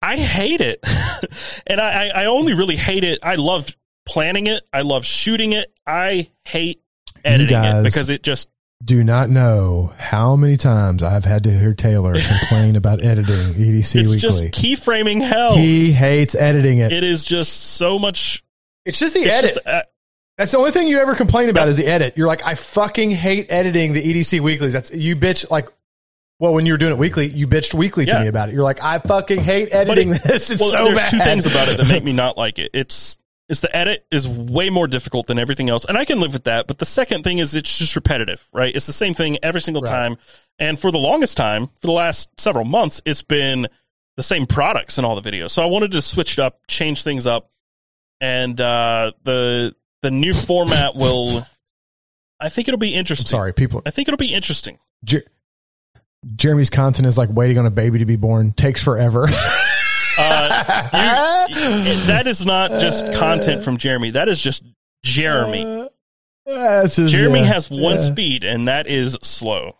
I 0.00 0.16
hate 0.16 0.60
it, 0.60 0.78
and 1.66 1.80
I, 1.80 2.06
I 2.06 2.22
I 2.22 2.26
only 2.26 2.54
really 2.54 2.76
hate 2.76 3.02
it. 3.02 3.18
I 3.20 3.34
love 3.34 3.68
planning 4.08 4.46
it. 4.46 4.62
I 4.72 4.80
love 4.80 5.04
shooting 5.04 5.52
it. 5.52 5.72
I 5.86 6.30
hate 6.44 6.80
editing 7.24 7.56
it 7.62 7.82
because 7.84 8.10
it 8.10 8.22
just 8.22 8.48
Do 8.84 9.02
not 9.04 9.28
know 9.30 9.92
how 9.98 10.34
many 10.36 10.56
times 10.56 11.02
I've 11.02 11.24
had 11.24 11.44
to 11.44 11.50
hear 11.56 11.74
Taylor 11.74 12.14
complain 12.40 12.76
about 12.76 13.04
editing 13.04 13.54
EDC 13.54 13.78
it's 13.80 13.94
Weekly. 13.94 14.18
just 14.18 14.44
keyframing 14.46 15.20
hell. 15.26 15.56
he 15.56 15.92
hates 15.92 16.34
editing 16.34 16.78
it. 16.78 16.92
it 16.92 17.04
is 17.04 17.24
just 17.24 17.52
so 17.76 17.98
much. 17.98 18.42
It's 18.84 18.98
just 18.98 19.14
the 19.14 19.20
It's 19.20 19.34
edit. 19.38 19.54
just 19.54 19.66
uh, 19.66 19.82
That's 20.38 20.52
the 20.52 20.58
only 20.58 20.70
thing 20.70 20.86
you 20.88 20.98
ever 21.00 21.14
complain 21.14 21.48
about 21.48 21.68
is 21.68 21.76
the 21.76 21.86
edit. 21.86 22.14
You're 22.16 22.28
like, 22.28 22.46
I 22.46 22.54
fucking 22.54 23.10
hate 23.10 23.46
editing 23.50 23.92
the 23.92 24.02
EDC 24.02 24.40
weeklies. 24.40 24.72
That's 24.72 24.90
you 24.92 25.16
bitch 25.16 25.50
like. 25.50 25.68
Well, 26.40 26.54
when 26.54 26.64
you 26.66 26.72
were 26.72 26.78
doing 26.78 26.92
it 26.92 26.98
weekly, 26.98 27.26
you 27.26 27.48
bitched 27.48 27.74
weekly 27.74 28.06
to 28.06 28.20
me 28.20 28.28
about 28.28 28.48
it. 28.48 28.54
You're 28.54 28.62
like, 28.62 28.80
I 28.80 29.00
fucking 29.00 29.40
hate 29.40 29.70
editing 29.72 30.10
it- 30.10 30.22
this. 30.24 30.52
It's 30.52 30.60
well, 30.60 30.70
so 30.70 30.84
there's 30.84 30.96
bad. 30.98 31.10
two 31.10 31.18
things 31.18 31.46
about 31.46 31.66
it 31.68 31.78
that 31.78 31.88
make 31.88 32.04
me 32.04 32.12
not 32.24 32.36
like 32.38 32.60
it. 32.60 32.70
It's 32.74 33.18
it's 33.48 33.60
the 33.60 33.74
edit 33.74 34.06
is 34.10 34.28
way 34.28 34.68
more 34.70 34.86
difficult 34.86 35.26
than 35.26 35.38
everything 35.38 35.70
else, 35.70 35.84
and 35.86 35.96
I 35.96 36.04
can 36.04 36.20
live 36.20 36.32
with 36.32 36.44
that. 36.44 36.66
But 36.66 36.78
the 36.78 36.84
second 36.84 37.24
thing 37.24 37.38
is 37.38 37.54
it's 37.54 37.78
just 37.78 37.96
repetitive, 37.96 38.46
right? 38.52 38.74
It's 38.74 38.86
the 38.86 38.92
same 38.92 39.14
thing 39.14 39.38
every 39.42 39.60
single 39.60 39.82
Right. 39.82 39.90
time, 39.90 40.18
and 40.58 40.78
for 40.78 40.90
the 40.90 40.98
longest 40.98 41.36
time, 41.36 41.68
for 41.80 41.86
the 41.86 41.92
last 41.92 42.28
several 42.40 42.64
months, 42.64 43.00
it's 43.04 43.22
been 43.22 43.66
the 44.16 44.22
same 44.22 44.46
products 44.46 44.98
in 44.98 45.04
all 45.04 45.18
the 45.18 45.30
videos. 45.30 45.50
So 45.50 45.62
I 45.62 45.66
wanted 45.66 45.92
to 45.92 46.02
switch 46.02 46.34
it 46.34 46.38
up, 46.40 46.60
change 46.68 47.02
things 47.04 47.26
up, 47.26 47.50
and 48.20 48.60
uh, 48.60 49.12
the 49.24 49.74
the 50.02 50.10
new 50.10 50.34
format 50.34 50.94
will. 50.96 51.46
I 52.40 52.48
think 52.50 52.68
it'll 52.68 52.78
be 52.78 52.94
I'm 52.94 53.00
interesting. 53.00 53.26
sorry, 53.28 53.52
people. 53.52 53.82
I 53.86 53.90
think 53.90 54.08
it'll 54.08 54.16
be 54.18 54.32
interesting. 54.34 54.78
Jer- 55.04 55.24
Jeremy's 56.36 56.70
content 56.70 57.06
is 57.06 57.16
like 57.16 57.30
waiting 57.32 57.58
on 57.58 57.66
a 57.66 57.70
baby 57.70 57.98
to 58.00 58.04
be 58.04 58.16
born. 58.16 58.52
Takes 58.52 58.82
forever. 58.82 59.26
Uh, 60.18 61.46
you- 61.48 61.56
that 62.06 62.26
is 62.26 62.44
not 62.44 62.80
just 62.80 63.12
content 63.14 63.62
from 63.62 63.76
Jeremy. 63.78 64.10
That 64.10 64.28
is 64.28 64.40
just 64.40 64.64
Jeremy. 65.04 65.88
That's 66.46 66.96
just- 66.96 67.12
Jeremy 67.12 67.40
yeah, 67.40 67.46
has 67.46 67.70
one 67.70 67.94
yeah. 67.94 67.98
speed, 67.98 68.44
and 68.44 68.68
that 68.68 68.86
is 68.86 69.16
slow. 69.22 69.76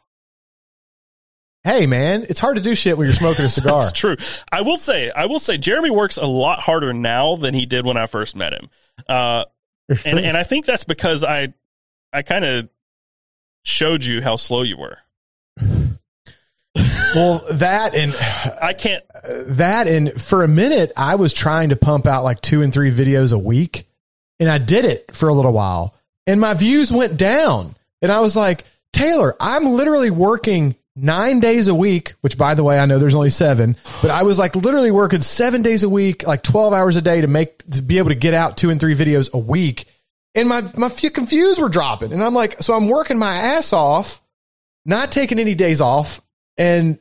Hey, 1.64 1.86
man, 1.86 2.24
it's 2.28 2.40
hard 2.40 2.56
to 2.56 2.62
do 2.62 2.74
shit 2.74 2.96
when 2.96 3.06
you're 3.06 3.14
smoking 3.14 3.44
a 3.44 3.48
cigar. 3.50 3.80
That's 3.80 3.92
true. 3.92 4.16
I 4.50 4.62
will 4.62 4.76
say, 4.76 5.10
I 5.10 5.26
will 5.26 5.40
say, 5.40 5.58
Jeremy 5.58 5.90
works 5.90 6.16
a 6.16 6.24
lot 6.26 6.60
harder 6.60 6.92
now 6.94 7.36
than 7.36 7.52
he 7.52 7.66
did 7.66 7.84
when 7.84 7.96
I 7.96 8.06
first 8.06 8.36
met 8.36 8.54
him. 8.54 8.70
Uh, 9.08 9.44
and 10.04 10.18
and 10.18 10.36
I 10.36 10.44
think 10.44 10.66
that's 10.66 10.84
because 10.84 11.24
I, 11.24 11.52
I 12.12 12.22
kind 12.22 12.44
of 12.44 12.68
showed 13.64 14.04
you 14.04 14.22
how 14.22 14.36
slow 14.36 14.62
you 14.62 14.76
were. 14.78 14.98
Well, 17.14 17.44
that 17.52 17.94
and 17.94 18.14
I 18.60 18.72
can't. 18.72 19.02
that 19.56 19.88
and 19.88 20.20
for 20.20 20.42
a 20.42 20.48
minute 20.48 20.92
I 20.96 21.16
was 21.16 21.32
trying 21.32 21.70
to 21.70 21.76
pump 21.76 22.06
out 22.06 22.24
like 22.24 22.40
two 22.40 22.62
and 22.62 22.72
three 22.72 22.92
videos 22.92 23.32
a 23.32 23.38
week 23.38 23.86
and 24.40 24.48
I 24.48 24.58
did 24.58 24.84
it 24.84 25.14
for 25.14 25.28
a 25.28 25.34
little 25.34 25.52
while 25.52 25.94
and 26.26 26.40
my 26.40 26.54
views 26.54 26.92
went 26.92 27.16
down 27.16 27.76
and 28.00 28.12
I 28.12 28.20
was 28.20 28.36
like 28.36 28.64
Taylor 28.92 29.36
I'm 29.40 29.64
literally 29.72 30.10
working 30.10 30.76
nine 31.02 31.40
days 31.40 31.68
a 31.68 31.74
week, 31.74 32.14
which 32.20 32.36
by 32.36 32.54
the 32.54 32.64
way, 32.64 32.78
I 32.78 32.86
know 32.86 32.98
there's 32.98 33.14
only 33.14 33.30
seven, 33.30 33.76
but 34.02 34.10
I 34.10 34.22
was 34.22 34.38
like 34.38 34.56
literally 34.56 34.90
working 34.90 35.20
seven 35.20 35.62
days 35.62 35.82
a 35.82 35.88
week, 35.88 36.26
like 36.26 36.42
12 36.42 36.72
hours 36.72 36.96
a 36.96 37.02
day 37.02 37.20
to 37.20 37.26
make, 37.26 37.58
to 37.70 37.82
be 37.82 37.98
able 37.98 38.10
to 38.10 38.16
get 38.16 38.34
out 38.34 38.56
two 38.56 38.70
and 38.70 38.80
three 38.80 38.94
videos 38.94 39.32
a 39.32 39.38
week. 39.38 39.86
And 40.34 40.48
my, 40.48 40.62
my 40.76 40.88
few 40.88 41.10
views 41.10 41.58
were 41.58 41.68
dropping. 41.68 42.12
And 42.12 42.22
I'm 42.22 42.34
like, 42.34 42.62
so 42.62 42.74
I'm 42.74 42.88
working 42.88 43.18
my 43.18 43.34
ass 43.34 43.72
off, 43.72 44.20
not 44.84 45.10
taking 45.12 45.38
any 45.38 45.54
days 45.54 45.80
off 45.80 46.20
and 46.58 46.98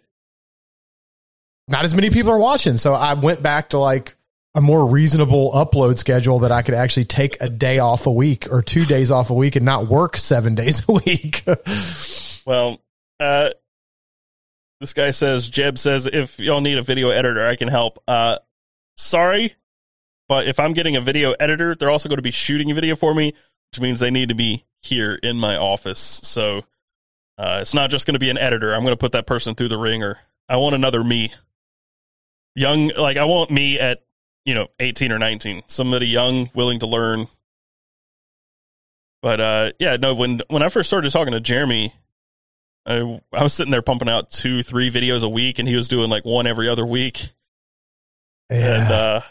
not 1.67 1.83
as 1.83 1.93
many 1.93 2.09
people 2.09 2.31
are 2.31 2.37
watching. 2.37 2.77
So 2.77 2.93
I 2.93 3.13
went 3.15 3.41
back 3.43 3.69
to 3.69 3.79
like 3.79 4.15
a 4.55 4.61
more 4.61 4.87
reasonable 4.87 5.51
upload 5.51 5.99
schedule 5.99 6.39
that 6.39 6.51
I 6.51 6.61
could 6.61 6.73
actually 6.73 7.05
take 7.05 7.37
a 7.41 7.49
day 7.49 7.79
off 7.79 8.07
a 8.07 8.11
week 8.11 8.47
or 8.49 8.61
two 8.61 8.85
days 8.85 9.11
off 9.11 9.29
a 9.29 9.33
week 9.33 9.55
and 9.55 9.65
not 9.65 9.87
work 9.87 10.17
seven 10.17 10.55
days 10.55 10.87
a 10.87 10.93
week. 10.93 11.43
well, 12.45 12.79
uh, 13.19 13.49
this 14.79 14.93
guy 14.93 15.11
says, 15.11 15.49
Jeb 15.49 15.77
says, 15.77 16.07
if 16.07 16.39
y'all 16.39 16.61
need 16.61 16.77
a 16.77 16.83
video 16.83 17.09
editor, 17.09 17.45
I 17.45 17.55
can 17.55 17.67
help. 17.67 18.01
Uh, 18.07 18.37
sorry, 18.95 19.55
but 20.27 20.47
if 20.47 20.59
I'm 20.59 20.73
getting 20.73 20.95
a 20.95 21.01
video 21.01 21.33
editor, 21.39 21.75
they're 21.75 21.89
also 21.89 22.09
going 22.09 22.17
to 22.17 22.23
be 22.23 22.31
shooting 22.31 22.71
a 22.71 22.73
video 22.73 22.95
for 22.95 23.13
me, 23.13 23.33
which 23.71 23.81
means 23.81 23.99
they 23.99 24.11
need 24.11 24.29
to 24.29 24.35
be 24.35 24.65
here 24.81 25.19
in 25.21 25.37
my 25.37 25.55
office. 25.55 25.99
So 25.99 26.63
uh, 27.37 27.59
it's 27.61 27.73
not 27.73 27.89
just 27.89 28.05
going 28.05 28.13
to 28.13 28.19
be 28.19 28.29
an 28.29 28.37
editor. 28.37 28.73
I'm 28.73 28.81
going 28.81 28.93
to 28.93 28.97
put 28.97 29.11
that 29.11 29.27
person 29.27 29.53
through 29.53 29.69
the 29.69 29.77
ringer. 29.77 30.19
I 30.49 30.57
want 30.57 30.75
another 30.75 31.03
me. 31.03 31.33
Young, 32.55 32.91
like 32.97 33.17
I 33.17 33.25
want 33.25 33.51
me 33.51 33.79
at, 33.79 34.03
you 34.45 34.55
know, 34.55 34.67
18 34.79 35.11
or 35.11 35.19
19. 35.19 35.63
Somebody 35.67 36.07
young, 36.07 36.49
willing 36.55 36.79
to 36.79 36.87
learn. 36.87 37.27
But 39.21 39.41
uh, 39.41 39.71
yeah, 39.79 39.97
no, 39.97 40.13
when 40.13 40.41
when 40.47 40.63
I 40.63 40.69
first 40.69 40.89
started 40.89 41.11
talking 41.11 41.33
to 41.33 41.39
Jeremy, 41.39 41.93
I, 42.85 43.19
I 43.33 43.43
was 43.43 43.53
sitting 43.53 43.71
there 43.71 43.81
pumping 43.81 44.09
out 44.09 44.31
two, 44.31 44.63
three 44.63 44.89
videos 44.89 45.23
a 45.23 45.29
week, 45.29 45.59
and 45.59 45.67
he 45.67 45.75
was 45.75 45.87
doing 45.87 46.09
like 46.09 46.23
one 46.23 46.47
every 46.47 46.69
other 46.69 46.85
week. 46.85 47.29
Yeah. 48.49 48.81
And 48.81 48.91
uh, 48.91 49.21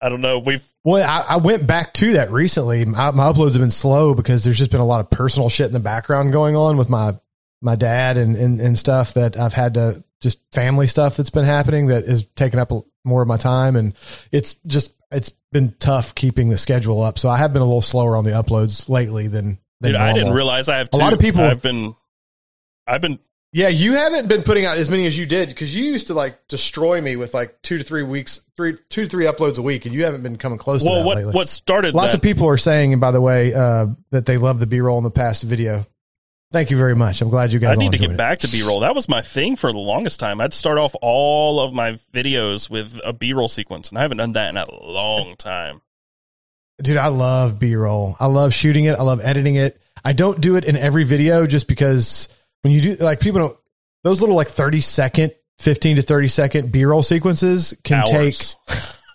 I 0.00 0.08
don't 0.08 0.20
know. 0.20 0.38
We've 0.38 0.64
well, 0.84 1.08
I, 1.08 1.34
I, 1.34 1.36
went 1.38 1.66
back 1.66 1.92
to 1.94 2.14
that 2.14 2.30
recently. 2.30 2.84
My, 2.84 3.10
my, 3.10 3.24
uploads 3.24 3.52
have 3.52 3.60
been 3.60 3.70
slow 3.70 4.14
because 4.14 4.44
there's 4.44 4.58
just 4.58 4.70
been 4.70 4.80
a 4.80 4.86
lot 4.86 5.00
of 5.00 5.10
personal 5.10 5.48
shit 5.48 5.66
in 5.66 5.72
the 5.72 5.80
background 5.80 6.32
going 6.32 6.54
on 6.54 6.76
with 6.76 6.88
my 6.88 7.16
my 7.60 7.76
dad 7.76 8.18
and 8.18 8.36
and, 8.36 8.60
and 8.60 8.78
stuff 8.78 9.14
that 9.14 9.38
I've 9.38 9.52
had 9.52 9.74
to 9.74 10.04
just 10.20 10.40
family 10.52 10.86
stuff 10.86 11.16
that's 11.16 11.30
been 11.30 11.44
happening 11.44 11.88
that 11.88 12.06
has 12.06 12.26
taken 12.36 12.58
up 12.58 12.72
more 13.04 13.22
of 13.22 13.28
my 13.28 13.36
time, 13.36 13.76
and 13.76 13.94
it's 14.32 14.54
just 14.66 14.94
it's 15.10 15.30
been 15.52 15.74
tough 15.78 16.14
keeping 16.14 16.48
the 16.48 16.58
schedule 16.58 17.02
up. 17.02 17.18
So 17.18 17.28
I 17.28 17.38
have 17.38 17.52
been 17.52 17.62
a 17.62 17.66
little 17.66 17.82
slower 17.82 18.16
on 18.16 18.24
the 18.24 18.32
uploads 18.32 18.88
lately 18.88 19.28
than. 19.28 19.58
than 19.80 19.92
Dude, 19.92 20.00
I 20.00 20.12
didn't 20.12 20.32
realize 20.32 20.68
I 20.68 20.78
have 20.78 20.90
two. 20.90 20.98
a 20.98 21.00
lot 21.00 21.12
of 21.12 21.20
people. 21.20 21.42
I've 21.42 21.62
been 21.62 21.94
I've 22.86 23.00
been 23.00 23.18
yeah, 23.52 23.68
you 23.68 23.94
haven't 23.94 24.28
been 24.28 24.42
putting 24.42 24.66
out 24.66 24.76
as 24.76 24.90
many 24.90 25.06
as 25.06 25.16
you 25.16 25.24
did 25.24 25.48
because 25.48 25.74
you 25.74 25.84
used 25.84 26.08
to 26.08 26.14
like 26.14 26.46
destroy 26.46 27.00
me 27.00 27.16
with 27.16 27.32
like 27.32 27.62
two 27.62 27.78
to 27.78 27.84
three 27.84 28.02
weeks, 28.02 28.42
three 28.56 28.76
two 28.90 29.04
to 29.04 29.08
three 29.08 29.24
uploads 29.24 29.58
a 29.58 29.62
week, 29.62 29.86
and 29.86 29.94
you 29.94 30.04
haven't 30.04 30.22
been 30.22 30.36
coming 30.36 30.58
close. 30.58 30.84
Well, 30.84 31.00
to 31.00 31.06
what 31.06 31.16
lately. 31.16 31.32
what 31.32 31.48
started? 31.48 31.94
Lots 31.94 32.12
that, 32.12 32.18
of 32.18 32.22
people 32.22 32.48
are 32.48 32.58
saying, 32.58 32.92
and 32.92 33.00
by 33.00 33.12
the 33.12 33.20
way, 33.20 33.54
uh, 33.54 33.86
that 34.10 34.26
they 34.26 34.36
love 34.36 34.60
the 34.60 34.66
B 34.66 34.80
roll 34.80 34.98
in 34.98 35.04
the 35.04 35.10
past 35.10 35.42
video. 35.42 35.86
Thank 36.52 36.70
you 36.70 36.76
very 36.76 36.94
much. 36.94 37.20
I'm 37.20 37.28
glad 37.28 37.52
you 37.52 37.58
guys. 37.58 37.76
I 37.76 37.80
need 37.80 37.92
to 37.92 37.98
get 37.98 38.12
it. 38.12 38.16
back 38.16 38.38
to 38.40 38.48
B 38.48 38.62
roll. 38.62 38.80
That 38.80 38.94
was 38.94 39.08
my 39.08 39.20
thing 39.20 39.56
for 39.56 39.72
the 39.72 39.78
longest 39.78 40.20
time. 40.20 40.40
I'd 40.40 40.54
start 40.54 40.78
off 40.78 40.94
all 41.02 41.60
of 41.60 41.74
my 41.74 41.98
videos 42.12 42.70
with 42.70 43.00
a 43.04 43.12
B 43.12 43.32
roll 43.32 43.48
sequence, 43.48 43.88
and 43.88 43.98
I 43.98 44.02
haven't 44.02 44.18
done 44.18 44.32
that 44.32 44.50
in 44.50 44.56
a 44.56 44.66
long 44.72 45.34
time. 45.36 45.82
Dude, 46.82 46.98
I 46.98 47.08
love 47.08 47.58
B 47.58 47.74
roll. 47.74 48.16
I 48.20 48.26
love 48.26 48.54
shooting 48.54 48.84
it. 48.84 48.98
I 48.98 49.02
love 49.02 49.20
editing 49.22 49.56
it. 49.56 49.80
I 50.04 50.12
don't 50.12 50.40
do 50.40 50.56
it 50.56 50.64
in 50.64 50.76
every 50.76 51.04
video 51.04 51.46
just 51.46 51.66
because 51.66 52.28
when 52.62 52.72
you 52.72 52.80
do 52.80 52.96
like 52.96 53.18
people 53.20 53.40
don't 53.40 53.58
those 54.04 54.20
little 54.20 54.36
like 54.36 54.48
30 54.48 54.80
second 54.80 55.32
15 55.58 55.96
to 55.96 56.02
30 56.02 56.28
second 56.28 56.72
b-roll 56.72 57.02
sequences 57.02 57.74
can 57.82 58.04
Hours. 58.08 58.56
take 58.68 58.76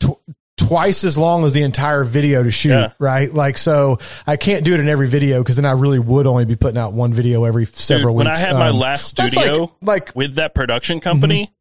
twice 0.67 1.03
as 1.03 1.17
long 1.17 1.43
as 1.45 1.53
the 1.53 1.64
entire 1.64 2.03
video 2.03 2.43
to 2.43 2.51
shoot 2.51 2.69
Yeah. 2.72 2.93
right 2.99 3.33
like 3.33 3.57
so 3.57 3.99
i 4.27 4.38
can't 4.38 4.64
do 4.65 4.73
it 4.73 4.80
in 4.80 4.88
every 4.90 5.07
video 5.07 5.40
because 5.41 5.56
then 5.56 5.65
i 5.65 5.72
really 5.72 5.99
would 5.99 6.27
only 6.27 6.45
be 6.45 6.56
putting 6.56 6.77
out 6.77 6.93
one 6.93 7.14
video 7.14 7.43
every 7.45 7.65
several 7.65 8.14
Dude, 8.14 8.17
when 8.17 8.27
weeks 8.27 8.40
I 8.43 8.48
had 8.48 8.56
my 8.56 8.69
Um, 8.69 8.77
last 8.77 9.07
studio 9.07 9.72
like, 9.81 10.07
like 10.07 10.15
with 10.15 10.35
that 10.35 10.53
production 10.56 10.99
company, 10.99 11.43
Mm-hmm. 11.43 11.53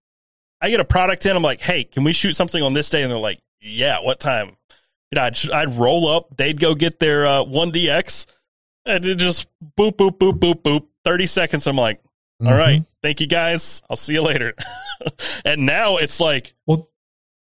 I 0.63 0.69
get 0.69 0.79
a 0.81 0.85
product 0.85 1.25
in. 1.25 1.35
I'm 1.35 1.43
like, 1.43 1.63
hey, 1.63 1.85
can 1.85 2.05
we 2.05 2.13
shoot 2.13 2.33
something 2.35 2.63
on 2.63 2.75
this 2.75 2.91
day? 2.91 3.01
And 3.01 3.11
they're 3.11 3.17
like, 3.19 3.39
yeah, 3.63 4.01
what 4.03 4.21
time? 4.21 4.59
And 5.11 5.19
I'd, 5.19 5.51
I'd 5.51 5.75
roll 5.79 6.07
up. 6.07 6.37
They'd 6.37 6.61
go 6.61 6.75
get 6.75 7.01
their 7.01 7.27
uh, 7.27 7.45
1DX 7.45 8.27
and 8.85 9.07
it 9.07 9.15
just 9.15 9.47
boop, 9.79 9.93
boop, 9.93 10.19
boop, 10.19 10.35
boop, 10.39 10.61
boop. 10.61 10.87
30 11.05 11.27
seconds. 11.29 11.67
I'm 11.67 11.77
like, 11.77 12.03
all 12.43 12.49
Mhm. 12.49 12.59
right, 12.59 12.83
thank 13.03 13.23
you 13.23 13.27
guys. 13.27 13.83
I'll 13.89 13.97
see 13.97 14.13
you 14.13 14.21
later. 14.21 14.53
and 15.47 15.65
now 15.65 15.97
it's 15.97 16.21
like 16.21 16.53
well 16.67 16.90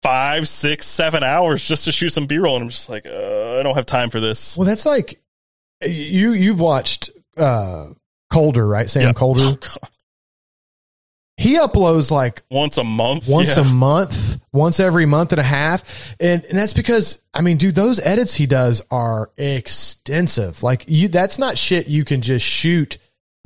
five, 0.03 0.47
six, 0.49 0.87
seven 0.87 1.23
hours 1.23 1.65
just 1.65 1.85
to 1.87 1.93
shoot 1.93 2.11
some 2.11 2.27
B 2.27 2.39
roll. 2.39 2.57
And 2.57 2.65
I'm 2.65 2.71
just 2.71 2.89
like, 2.89 3.07
uh, 3.07 3.59
I 3.59 3.63
don't 3.63 3.75
have 3.75 3.87
time 3.87 4.11
for 4.11 4.21
this. 4.21 4.57
well 4.57 4.67
that's 4.67 4.87
like 4.87 5.21
you 5.83 6.33
you've 6.33 6.61
watched 6.61 7.11
uh 7.37 7.87
Colter 8.31 8.67
right 8.67 8.91
sam 8.91 9.03
Yeah. 9.03 9.13
Colter 9.13 9.41
Oh, 9.43 9.87
he 11.37 11.57
uploads 11.57 12.11
like 12.11 12.43
Once 12.51 12.79
a 12.79 12.85
month. 12.85 13.29
once 13.29 13.57
Yeah. 13.57 13.63
a 13.63 13.65
month, 13.65 14.39
once 14.53 14.81
every 14.81 15.07
month 15.07 15.31
and 15.33 15.39
a 15.41 15.45
half. 15.45 15.85
And, 16.19 16.45
and 16.45 16.59
that's 16.59 16.73
because, 16.73 17.23
I 17.33 17.43
mean, 17.43 17.59
dude, 17.59 17.77
those 17.77 18.01
edits 18.01 18.35
he 18.35 18.47
does 18.47 18.83
are 18.91 19.31
extensive. 19.37 20.65
Like 20.65 20.85
you, 20.89 21.07
that's 21.07 21.39
not 21.39 21.57
shit 21.57 21.87
you 21.87 22.05
can 22.05 22.23
just 22.23 22.45
shoot 22.45 22.99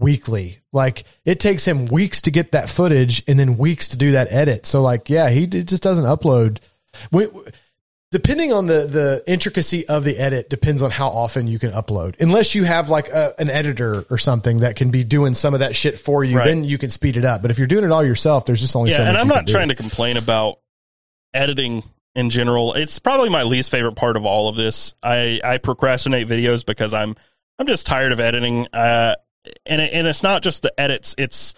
weekly. 0.02 0.60
Like 0.72 1.04
it 1.24 1.40
takes 1.40 1.64
him 1.66 1.86
weeks 1.86 2.20
to 2.22 2.30
get 2.30 2.52
that 2.52 2.68
footage 2.68 3.22
and 3.28 3.38
then 3.38 3.56
weeks 3.56 3.88
to 3.88 3.96
do 3.96 4.12
that 4.12 4.28
edit. 4.30 4.66
So 4.66 4.82
like, 4.82 5.08
yeah, 5.08 5.30
he 5.30 5.46
just 5.46 5.82
doesn't 5.82 6.04
upload. 6.04 6.58
We, 7.10 7.28
depending 8.10 8.52
on 8.52 8.66
the 8.66 8.86
the 8.86 9.22
intricacy 9.26 9.88
of 9.88 10.04
the 10.04 10.18
edit 10.18 10.50
depends 10.50 10.82
on 10.82 10.90
how 10.90 11.08
often 11.08 11.46
you 11.46 11.58
can 11.58 11.70
upload 11.70 12.14
unless 12.20 12.54
you 12.54 12.64
have 12.64 12.90
like 12.90 13.08
a, 13.08 13.32
an 13.38 13.48
editor 13.48 14.04
or 14.10 14.18
something 14.18 14.58
that 14.58 14.76
can 14.76 14.90
be 14.90 15.02
doing 15.02 15.32
some 15.32 15.54
of 15.54 15.60
that 15.60 15.74
shit 15.74 15.98
for 15.98 16.22
you 16.22 16.36
Right. 16.36 16.44
then 16.44 16.62
you 16.64 16.76
can 16.76 16.90
speed 16.90 17.16
it 17.16 17.24
up 17.24 17.40
but 17.40 17.50
if 17.50 17.56
you're 17.56 17.66
doing 17.66 17.84
it 17.84 17.90
all 17.90 18.04
yourself 18.04 18.44
there's 18.44 18.60
just 18.60 18.76
only 18.76 18.90
yeah, 18.90 18.98
so 18.98 19.04
much 19.04 19.08
and 19.08 19.16
I'm 19.16 19.28
not 19.28 19.36
can 19.36 19.44
do. 19.46 19.52
trying 19.54 19.68
to 19.70 19.74
complain 19.74 20.18
about 20.18 20.58
editing 21.32 21.82
in 22.14 22.28
general. 22.28 22.74
It's 22.74 22.98
probably 22.98 23.30
my 23.30 23.42
least 23.44 23.70
favorite 23.70 23.96
part 23.96 24.16
of 24.18 24.26
all 24.26 24.48
of 24.50 24.56
this. 24.56 24.92
I 25.02 25.40
I 25.42 25.56
procrastinate 25.58 26.28
videos 26.28 26.66
because 26.66 26.92
I'm 26.92 27.16
I'm 27.58 27.66
just 27.66 27.86
tired 27.86 28.12
of 28.12 28.20
editing. 28.20 28.66
Uh, 28.72 29.14
and 29.66 29.80
it, 29.80 29.92
and 29.92 30.06
it's 30.06 30.22
not 30.22 30.42
just 30.42 30.62
the 30.62 30.72
edits; 30.80 31.14
it's 31.18 31.54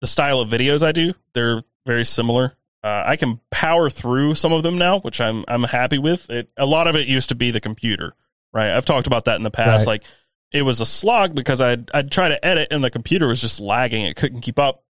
the 0.00 0.06
style 0.06 0.40
of 0.40 0.48
videos 0.48 0.82
I 0.86 0.92
do. 0.92 1.14
They're 1.34 1.62
very 1.86 2.04
similar. 2.04 2.54
Uh, 2.84 3.02
I 3.06 3.16
can 3.16 3.40
power 3.50 3.90
through 3.90 4.34
some 4.36 4.52
of 4.52 4.62
them 4.62 4.78
now, 4.78 5.00
which 5.00 5.20
I'm 5.20 5.44
I'm 5.48 5.64
happy 5.64 5.98
with. 5.98 6.30
It 6.30 6.48
a 6.56 6.66
lot 6.66 6.86
of 6.86 6.94
it 6.96 7.08
used 7.08 7.28
to 7.30 7.34
be 7.34 7.50
the 7.50 7.60
computer, 7.60 8.14
right? 8.52 8.70
I've 8.70 8.84
talked 8.84 9.06
about 9.06 9.24
that 9.26 9.36
in 9.36 9.42
the 9.42 9.50
past. 9.50 9.86
Right. 9.86 9.94
Like 9.94 10.04
it 10.52 10.62
was 10.62 10.80
a 10.80 10.86
slog 10.86 11.34
because 11.34 11.60
I'd 11.60 11.90
I'd 11.92 12.10
try 12.12 12.28
to 12.28 12.44
edit 12.46 12.68
and 12.70 12.82
the 12.84 12.90
computer 12.90 13.26
was 13.26 13.40
just 13.40 13.58
lagging; 13.60 14.04
it 14.06 14.16
couldn't 14.16 14.42
keep 14.42 14.58
up. 14.58 14.84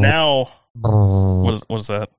Now, 0.00 0.50
what 0.74 1.54
is 1.54 1.62
what 1.68 1.80
is 1.80 1.86
that? 1.88 2.10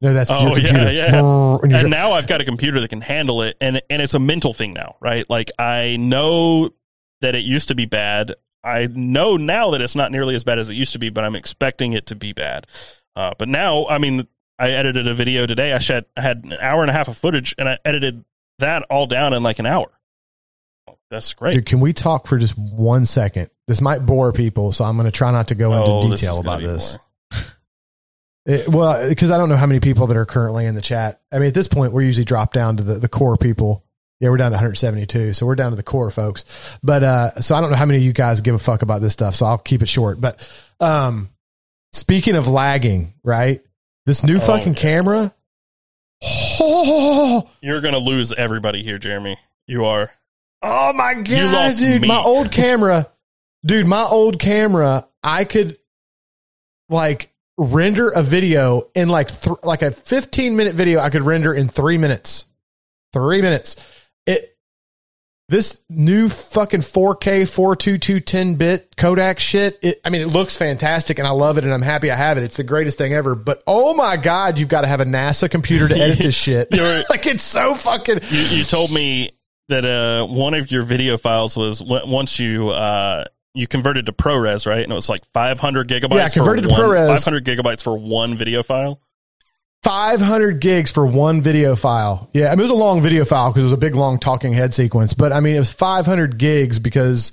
No, 0.00 0.12
that's 0.14 0.30
Oh, 0.30 0.40
your 0.48 0.58
yeah, 0.58 0.68
computer. 0.68 0.92
yeah. 0.92 1.18
And 1.62 1.74
and 1.74 1.90
now 1.90 2.12
I've 2.12 2.26
got 2.26 2.40
a 2.40 2.44
computer 2.44 2.80
that 2.80 2.88
can 2.88 3.00
handle 3.00 3.42
it, 3.42 3.56
and 3.60 3.80
and 3.90 4.00
it's 4.02 4.14
a 4.14 4.18
mental 4.20 4.52
thing 4.52 4.72
now, 4.72 4.96
right? 5.00 5.28
Like 5.28 5.50
I 5.58 5.96
know 5.96 6.70
that 7.20 7.34
it 7.34 7.44
used 7.44 7.68
to 7.68 7.74
be 7.74 7.86
bad. 7.86 8.34
I 8.64 8.88
know 8.92 9.36
now 9.36 9.70
that 9.70 9.80
it's 9.80 9.94
not 9.94 10.10
nearly 10.12 10.34
as 10.34 10.44
bad 10.44 10.58
as 10.58 10.68
it 10.70 10.74
used 10.74 10.92
to 10.92 10.98
be, 10.98 11.08
but 11.10 11.24
I'm 11.24 11.36
expecting 11.36 11.92
it 11.92 12.06
to 12.06 12.14
be 12.16 12.32
bad. 12.32 12.66
Uh, 13.16 13.32
but 13.38 13.48
now, 13.48 13.86
I 13.86 13.98
mean, 13.98 14.26
I 14.58 14.70
edited 14.70 15.06
a 15.08 15.14
video 15.14 15.46
today. 15.46 15.72
I 15.72 15.80
had 15.80 16.06
I 16.16 16.20
had 16.20 16.44
an 16.44 16.54
hour 16.60 16.82
and 16.82 16.90
a 16.90 16.92
half 16.92 17.08
of 17.08 17.16
footage, 17.16 17.54
and 17.58 17.68
I 17.68 17.78
edited 17.84 18.24
that 18.58 18.84
all 18.90 19.06
down 19.06 19.32
in 19.32 19.42
like 19.42 19.58
an 19.58 19.66
hour. 19.66 19.86
That's 21.10 21.32
great. 21.34 21.54
Dude, 21.54 21.66
can 21.66 21.80
we 21.80 21.92
talk 21.92 22.26
for 22.26 22.36
just 22.36 22.58
one 22.58 23.06
second? 23.06 23.50
This 23.66 23.80
might 23.80 24.04
bore 24.04 24.32
people, 24.32 24.72
so 24.72 24.84
I'm 24.84 24.96
going 24.96 25.06
to 25.06 25.12
try 25.12 25.30
not 25.30 25.48
to 25.48 25.54
go 25.54 25.72
into 25.72 25.90
Oh, 25.90 26.08
this 26.08 26.20
detail 26.20 26.34
is 26.34 26.40
gonna 26.40 26.56
about 26.58 26.62
this. 26.74 26.98
It- 28.46 28.68
well, 28.68 29.08
because 29.08 29.30
I 29.30 29.36
don't 29.36 29.48
know 29.50 29.56
how 29.56 29.66
many 29.66 29.80
people 29.80 30.06
that 30.06 30.16
are 30.16 30.24
currently 30.24 30.64
in 30.64 30.74
the 30.74 30.80
chat. 30.80 31.20
I 31.32 31.38
mean, 31.38 31.48
at 31.48 31.54
this 31.54 31.68
point, 31.68 31.92
we're 31.92 32.02
usually 32.02 32.24
dropped 32.24 32.54
down 32.54 32.78
to 32.78 32.82
the, 32.82 32.94
the 32.94 33.08
core 33.08 33.36
people. 33.36 33.84
Yeah, 34.20 34.30
we're 34.30 34.36
down 34.36 34.50
to 34.50 34.56
172, 34.56 35.32
so 35.32 35.46
we're 35.46 35.54
down 35.54 35.70
to 35.70 35.76
the 35.76 35.82
core 35.84 36.10
folks. 36.10 36.44
But 36.82 37.04
uh, 37.04 37.40
so 37.40 37.54
I 37.54 37.60
don't 37.60 37.70
know 37.70 37.76
how 37.76 37.86
many 37.86 37.98
of 37.98 38.04
you 38.04 38.12
guys 38.12 38.40
give 38.40 38.54
a 38.54 38.58
fuck 38.58 38.82
about 38.82 39.00
this 39.00 39.12
stuff, 39.12 39.34
so 39.36 39.46
I'll 39.46 39.58
keep 39.58 39.80
it 39.82 39.88
short. 39.88 40.20
But 40.20 40.46
um, 40.80 41.28
speaking 41.92 42.34
of 42.34 42.48
lagging, 42.48 43.14
right? 43.22 43.62
This 44.06 44.24
new 44.24 44.36
Oh, 44.36 44.40
fucking 44.40 44.72
yeah. 44.74 44.80
camera. 44.80 45.34
Oh, 46.60 47.48
You're 47.60 47.80
gonna 47.80 47.98
lose 47.98 48.32
everybody 48.32 48.82
here, 48.82 48.98
Jeremy. 48.98 49.38
You 49.66 49.84
are. 49.84 50.10
Oh 50.62 50.92
my 50.92 51.14
god, 51.14 51.52
lost 51.54 51.78
dude! 51.78 52.02
me. 52.02 52.08
My 52.08 52.18
old 52.18 52.50
camera, 52.52 53.08
dude. 53.64 53.86
My 53.86 54.02
old 54.02 54.38
camera. 54.38 55.06
I 55.22 55.44
could 55.44 55.78
like 56.88 57.32
render 57.56 58.08
a 58.10 58.22
video 58.22 58.88
in 58.94 59.08
like 59.08 59.28
th- 59.40 59.56
like 59.62 59.82
a 59.82 59.92
15 59.92 60.56
minute 60.56 60.74
video. 60.74 60.98
I 61.00 61.10
could 61.10 61.22
render 61.22 61.54
in 61.54 61.68
three 61.68 61.98
minutes. 61.98 62.46
Three 63.12 63.40
minutes. 63.42 63.76
This 65.50 65.82
new 65.88 66.28
fucking 66.28 66.80
4K 66.80 67.48
422 67.48 68.20
10 68.20 68.56
bit 68.56 68.94
codec 68.96 69.38
shit. 69.38 69.78
It, 69.80 69.98
I 70.04 70.10
mean, 70.10 70.20
it 70.20 70.26
looks 70.26 70.54
fantastic 70.54 71.18
and 71.18 71.26
I 71.26 71.30
love 71.30 71.56
it 71.56 71.64
and 71.64 71.72
I'm 71.72 71.80
happy 71.80 72.10
I 72.10 72.16
have 72.16 72.36
it. 72.36 72.44
It's 72.44 72.58
the 72.58 72.64
greatest 72.64 72.98
thing 72.98 73.14
ever. 73.14 73.34
But 73.34 73.62
oh 73.66 73.94
my 73.94 74.18
God, 74.18 74.58
you've 74.58 74.68
got 74.68 74.82
to 74.82 74.86
have 74.86 75.00
a 75.00 75.06
NASA 75.06 75.50
computer 75.50 75.88
to 75.88 75.96
edit 75.96 76.18
this 76.18 76.34
shit. 76.38 76.68
Like 77.08 77.26
it's 77.26 77.42
so 77.42 77.74
fucking. 77.74 78.20
You, 78.28 78.40
you 78.40 78.64
told 78.64 78.92
me 78.92 79.30
that 79.68 79.84
uh, 79.86 80.26
one 80.26 80.52
of 80.52 80.70
your 80.70 80.82
video 80.82 81.16
files 81.16 81.56
was 81.56 81.82
once 81.82 82.38
you 82.38 82.68
uh, 82.68 83.24
you 83.54 83.66
converted 83.66 84.06
to 84.06 84.12
ProRes, 84.12 84.66
right? 84.66 84.82
And 84.82 84.92
it 84.92 84.94
was 84.94 85.08
like 85.08 85.24
500 85.32 85.88
gigabytes. 85.88 86.14
Yeah, 86.14 86.28
converted 86.28 86.64
for 86.64 86.70
to 86.70 86.74
one, 86.74 86.90
ProRes. 86.90 87.24
500 87.24 87.44
gigabytes 87.44 87.82
for 87.82 87.96
one 87.96 88.36
video 88.36 88.62
file. 88.62 89.00
500 89.82 90.60
gigs 90.60 90.90
for 90.90 91.06
one 91.06 91.40
video 91.40 91.76
file. 91.76 92.28
Yeah, 92.32 92.48
I 92.48 92.50
mean, 92.50 92.60
it 92.60 92.62
was 92.62 92.70
a 92.70 92.74
long 92.74 93.00
video 93.00 93.24
file 93.24 93.50
because 93.50 93.62
it 93.62 93.66
was 93.66 93.72
a 93.72 93.78
big, 93.78 93.94
long 93.94 94.18
talking 94.18 94.52
head 94.52 94.74
sequence. 94.74 95.14
But 95.14 95.32
I 95.32 95.40
mean, 95.40 95.54
it 95.54 95.60
was 95.60 95.72
500 95.72 96.38
gigs 96.38 96.78
because 96.78 97.32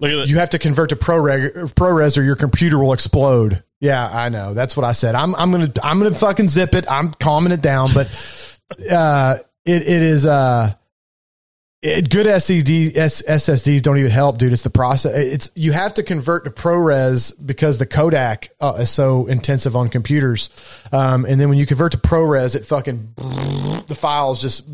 Look 0.00 0.10
at 0.10 0.28
you 0.28 0.38
have 0.38 0.50
to 0.50 0.58
convert 0.58 0.90
to 0.90 0.96
ProRes, 0.96 1.72
ProRes 1.74 2.18
or 2.18 2.22
your 2.22 2.36
computer 2.36 2.78
will 2.78 2.92
explode. 2.92 3.62
Yeah, 3.80 4.06
I 4.06 4.28
know. 4.28 4.54
That's 4.54 4.76
what 4.76 4.84
I 4.84 4.92
said. 4.92 5.14
I'm, 5.14 5.34
I'm 5.36 5.50
gonna, 5.52 5.72
I'm 5.82 5.98
gonna 5.98 6.14
fucking 6.14 6.48
zip 6.48 6.74
it. 6.74 6.84
I'm 6.90 7.12
calming 7.12 7.52
it 7.52 7.62
down. 7.62 7.90
But 7.94 8.08
uh, 8.90 9.36
it, 9.64 9.82
it 9.82 10.02
is 10.02 10.26
uh, 10.26 10.74
it, 11.84 12.08
good 12.10 12.26
SSD 12.26 12.96
S, 12.96 13.22
SSDs 13.22 13.82
don't 13.82 13.98
even 13.98 14.10
help, 14.10 14.38
dude. 14.38 14.52
It's 14.54 14.62
the 14.62 14.70
process. 14.70 15.12
It's 15.14 15.50
you 15.54 15.72
have 15.72 15.94
to 15.94 16.02
convert 16.02 16.44
to 16.44 16.50
ProRes 16.50 17.32
because 17.44 17.76
the 17.78 17.86
codec 17.86 18.48
uh, 18.60 18.76
is 18.80 18.90
so 18.90 19.26
intensive 19.26 19.76
on 19.76 19.90
computers. 19.90 20.48
Um, 20.92 21.24
and 21.26 21.38
then 21.40 21.50
when 21.50 21.58
you 21.58 21.66
convert 21.66 21.92
to 21.92 21.98
ProRes, 21.98 22.56
it 22.56 22.64
fucking 22.66 23.12
the 23.86 23.94
files 23.94 24.40
just 24.40 24.66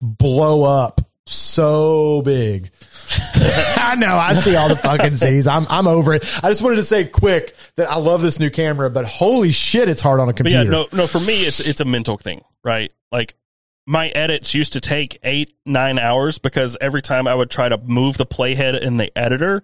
blow 0.00 0.62
up 0.64 1.02
so 1.26 2.22
big. 2.22 2.70
I 3.34 3.94
know. 3.98 4.16
I 4.16 4.32
see 4.34 4.56
all 4.56 4.68
the 4.68 4.76
fucking 4.76 5.14
Z's. 5.16 5.46
I'm 5.46 5.66
I'm 5.68 5.86
over 5.86 6.14
it. 6.14 6.24
I 6.42 6.48
just 6.48 6.62
wanted 6.62 6.76
to 6.76 6.82
say 6.84 7.04
quick 7.04 7.54
that 7.76 7.90
I 7.90 7.96
love 7.96 8.22
this 8.22 8.40
new 8.40 8.50
camera, 8.50 8.88
but 8.90 9.04
holy 9.04 9.52
shit, 9.52 9.88
it's 9.88 10.00
hard 10.00 10.20
on 10.20 10.28
a 10.28 10.32
But 10.32 10.36
computer. 10.38 10.64
yeah, 10.64 10.70
no, 10.70 10.86
no. 10.92 11.06
For 11.06 11.20
me, 11.20 11.42
it's 11.42 11.60
it's 11.60 11.80
a 11.80 11.84
mental 11.84 12.16
thing, 12.16 12.42
right? 12.64 12.92
Like 13.12 13.34
my 13.86 14.08
edits 14.08 14.52
used 14.54 14.72
to 14.74 14.80
take 14.80 15.18
eight, 15.22 15.54
nine 15.64 15.98
hours 15.98 16.38
because 16.38 16.76
every 16.80 17.02
time 17.02 17.28
I 17.28 17.34
would 17.34 17.50
try 17.50 17.68
to 17.68 17.78
move 17.78 18.16
the 18.18 18.26
playhead 18.26 18.80
in 18.80 18.96
the 18.96 19.16
editor, 19.16 19.62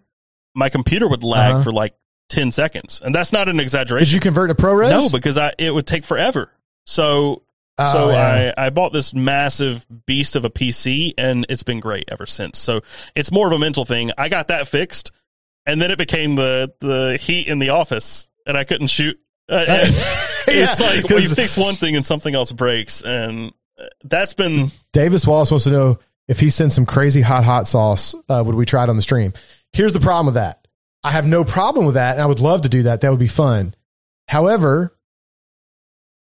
my 0.54 0.68
computer 0.68 1.08
would 1.08 1.24
lag 1.24 1.54
Uh-huh. 1.54 1.62
for 1.64 1.72
like 1.72 1.94
ten 2.28 2.52
seconds, 2.52 3.00
and 3.04 3.14
that's 3.14 3.32
not 3.32 3.48
an 3.48 3.58
exaggeration. 3.60 4.06
Did 4.06 4.12
you 4.12 4.20
convert 4.20 4.48
to 4.50 4.54
ProRes? 4.54 4.90
No, 4.90 5.08
because 5.10 5.36
I 5.36 5.52
it 5.58 5.72
would 5.72 5.86
take 5.86 6.04
forever. 6.04 6.50
So 6.86 7.42
Oh, 7.78 7.92
so 7.92 8.10
yeah. 8.10 8.52
I 8.56 8.66
I 8.66 8.70
bought 8.70 8.92
this 8.92 9.14
massive 9.14 9.86
beast 10.06 10.36
of 10.36 10.44
a 10.44 10.50
PC 10.50 11.14
and 11.16 11.46
it's 11.48 11.62
been 11.62 11.80
great 11.80 12.04
ever 12.08 12.26
since. 12.26 12.58
So 12.58 12.82
it's 13.16 13.32
more 13.32 13.46
of 13.46 13.52
a 13.54 13.58
mental 13.58 13.86
thing. 13.86 14.10
I 14.18 14.28
got 14.28 14.48
that 14.48 14.68
fixed, 14.68 15.10
and 15.66 15.80
then 15.80 15.90
it 15.90 15.96
became 15.98 16.34
the 16.36 16.72
the 16.80 17.18
heat 17.20 17.48
in 17.48 17.58
the 17.60 17.70
office, 17.70 18.28
and 18.46 18.58
I 18.58 18.64
couldn't 18.64 18.88
shoot. 18.88 19.18
Uh, 19.48 19.64
it's 20.46 20.80
Yeah, 20.80 20.86
like 20.86 21.08
well, 21.08 21.18
you 21.20 21.28
fix 21.30 21.56
one 21.56 21.74
thing 21.74 21.96
and 21.96 22.04
something 22.04 22.34
else 22.34 22.52
breaks, 22.52 23.02
and 23.02 23.52
that's 24.04 24.34
been 24.34 24.70
Davis 24.92 25.26
Wallace 25.26 25.50
wants 25.50 25.64
to 25.64 25.70
know 25.70 25.98
if 26.28 26.40
he 26.40 26.50
sends 26.50 26.74
some 26.74 26.86
crazy 26.86 27.20
hot 27.20 27.44
hot 27.44 27.66
sauce, 27.66 28.14
uh, 28.28 28.42
would 28.44 28.54
we 28.54 28.66
try 28.66 28.84
it 28.84 28.88
on 28.88 28.96
the 28.96 29.02
stream? 29.02 29.32
Here's 29.72 29.92
the 29.92 30.00
problem 30.00 30.26
with 30.26 30.36
that. 30.36 30.66
I 31.04 31.10
have 31.10 31.26
no 31.26 31.44
problem 31.44 31.84
with 31.84 31.94
that, 31.94 32.12
and 32.12 32.22
I 32.22 32.26
would 32.26 32.40
love 32.40 32.62
to 32.62 32.68
do 32.68 32.84
that. 32.84 33.00
That 33.00 33.10
would 33.10 33.18
be 33.18 33.26
fun. 33.26 33.74
However, 34.28 34.96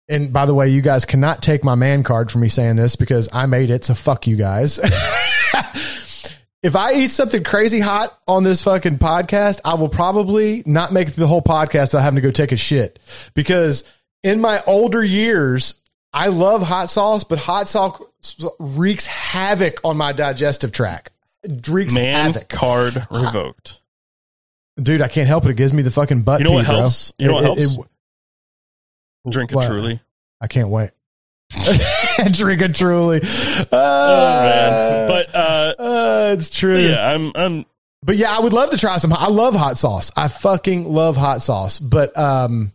and 0.07 0.31
by 0.31 0.45
the 0.45 0.53
way, 0.53 0.69
you 0.69 0.81
guys 0.81 1.05
cannot 1.05 1.41
take 1.41 1.63
my 1.63 1.75
man 1.75 2.03
card 2.03 2.31
for 2.31 2.37
me 2.37 2.49
saying 2.49 2.75
this 2.75 2.95
because 2.95 3.27
I 3.33 3.45
made 3.45 3.69
it. 3.69 3.83
So 3.83 3.93
fuck 3.93 4.27
you 4.27 4.35
guys. 4.35 4.79
if 6.63 6.75
I 6.75 6.93
eat 6.93 7.11
something 7.11 7.43
crazy 7.43 7.79
hot 7.79 8.17
on 8.27 8.43
this 8.43 8.63
fucking 8.63 8.99
podcast, 8.99 9.59
I 9.65 9.75
will 9.75 9.89
probably 9.89 10.63
not 10.65 10.93
make 10.93 11.11
the 11.11 11.27
whole 11.27 11.41
podcast 11.41 11.93
without 11.93 12.03
having 12.03 12.15
to 12.15 12.21
go 12.21 12.31
take 12.31 12.51
a 12.51 12.57
shit. 12.57 12.99
Because 13.33 13.83
in 14.23 14.39
my 14.39 14.63
older 14.65 15.03
years, 15.03 15.73
I 16.17 16.27
love 16.27 16.63
hot 16.63 16.89
sauce, 16.89 17.23
but 17.23 17.37
hot 17.37 17.67
sauce 17.67 18.01
wreaks 18.59 19.05
havoc 19.05 19.79
on 19.83 19.97
my 19.97 20.11
digestive 20.13 20.71
tract. 20.71 21.11
It 21.43 21.67
wreaks 21.67 21.93
man 21.93 22.33
havoc. 22.33 22.49
card 22.49 23.07
revoked. 23.11 23.79
Dude, 24.81 25.01
I 25.01 25.07
can't 25.07 25.27
help 25.27 25.45
it. 25.45 25.51
It 25.51 25.57
gives 25.57 25.73
me 25.73 25.81
the 25.83 25.91
fucking 25.91 26.23
butt. 26.23 26.39
You 26.39 26.45
know 26.45 26.51
what 26.53 26.65
pee, 26.65 26.71
bro. 26.71 26.77
helps? 26.79 27.13
You 27.19 27.27
know 27.27 27.33
what 27.35 27.43
It- 27.45 27.63
it- 27.63 27.69
helps? 27.75 27.77
Drink 29.29 29.51
a 29.51 29.55
what? 29.55 29.67
truly. 29.67 29.99
I 30.41 30.47
can't 30.47 30.69
wait. 30.69 30.91
Drink 32.31 32.61
a 32.61 32.69
truly. 32.69 33.21
Oh 33.23 33.77
Uh, 33.77 34.43
man, 34.43 35.07
but 35.09 35.35
uh, 35.35 35.73
uh, 35.79 36.33
it's 36.37 36.49
true. 36.49 36.77
yeah, 36.79 37.09
I'm 37.13 37.31
I'm 37.35 37.65
But 38.03 38.17
yeah, 38.17 38.35
I 38.35 38.39
would 38.39 38.53
love 38.53 38.69
to 38.71 38.77
try 38.77 38.97
some. 38.97 39.13
I 39.13 39.27
love 39.29 39.55
hot 39.55 39.77
sauce. 39.77 40.11
I 40.15 40.27
fucking 40.27 40.85
love 40.85 41.15
hot 41.17 41.41
sauce. 41.41 41.79
But 41.79 42.17
um, 42.17 42.71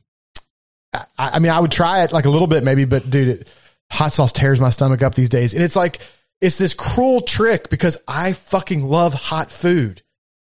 I, 0.92 1.04
I 1.18 1.38
mean, 1.38 1.50
I 1.52 1.58
would 1.60 1.72
try 1.72 2.04
it 2.04 2.12
like 2.12 2.24
a 2.26 2.30
little 2.30 2.46
bit 2.48 2.64
maybe. 2.64 2.84
But 2.84 3.08
dude, 3.10 3.28
it, 3.28 3.52
hot 3.90 4.12
sauce 4.12 4.32
tears 4.32 4.60
my 4.60 4.70
stomach 4.70 5.02
up 5.02 5.14
these 5.14 5.28
days, 5.28 5.54
and 5.54 5.62
it's 5.62 5.76
like 5.76 6.00
it's 6.40 6.58
this 6.58 6.74
cruel 6.74 7.20
trick 7.20 7.70
because 7.70 7.98
I 8.08 8.32
fucking 8.32 8.82
love 8.82 9.14
hot 9.14 9.50
food. 9.50 10.02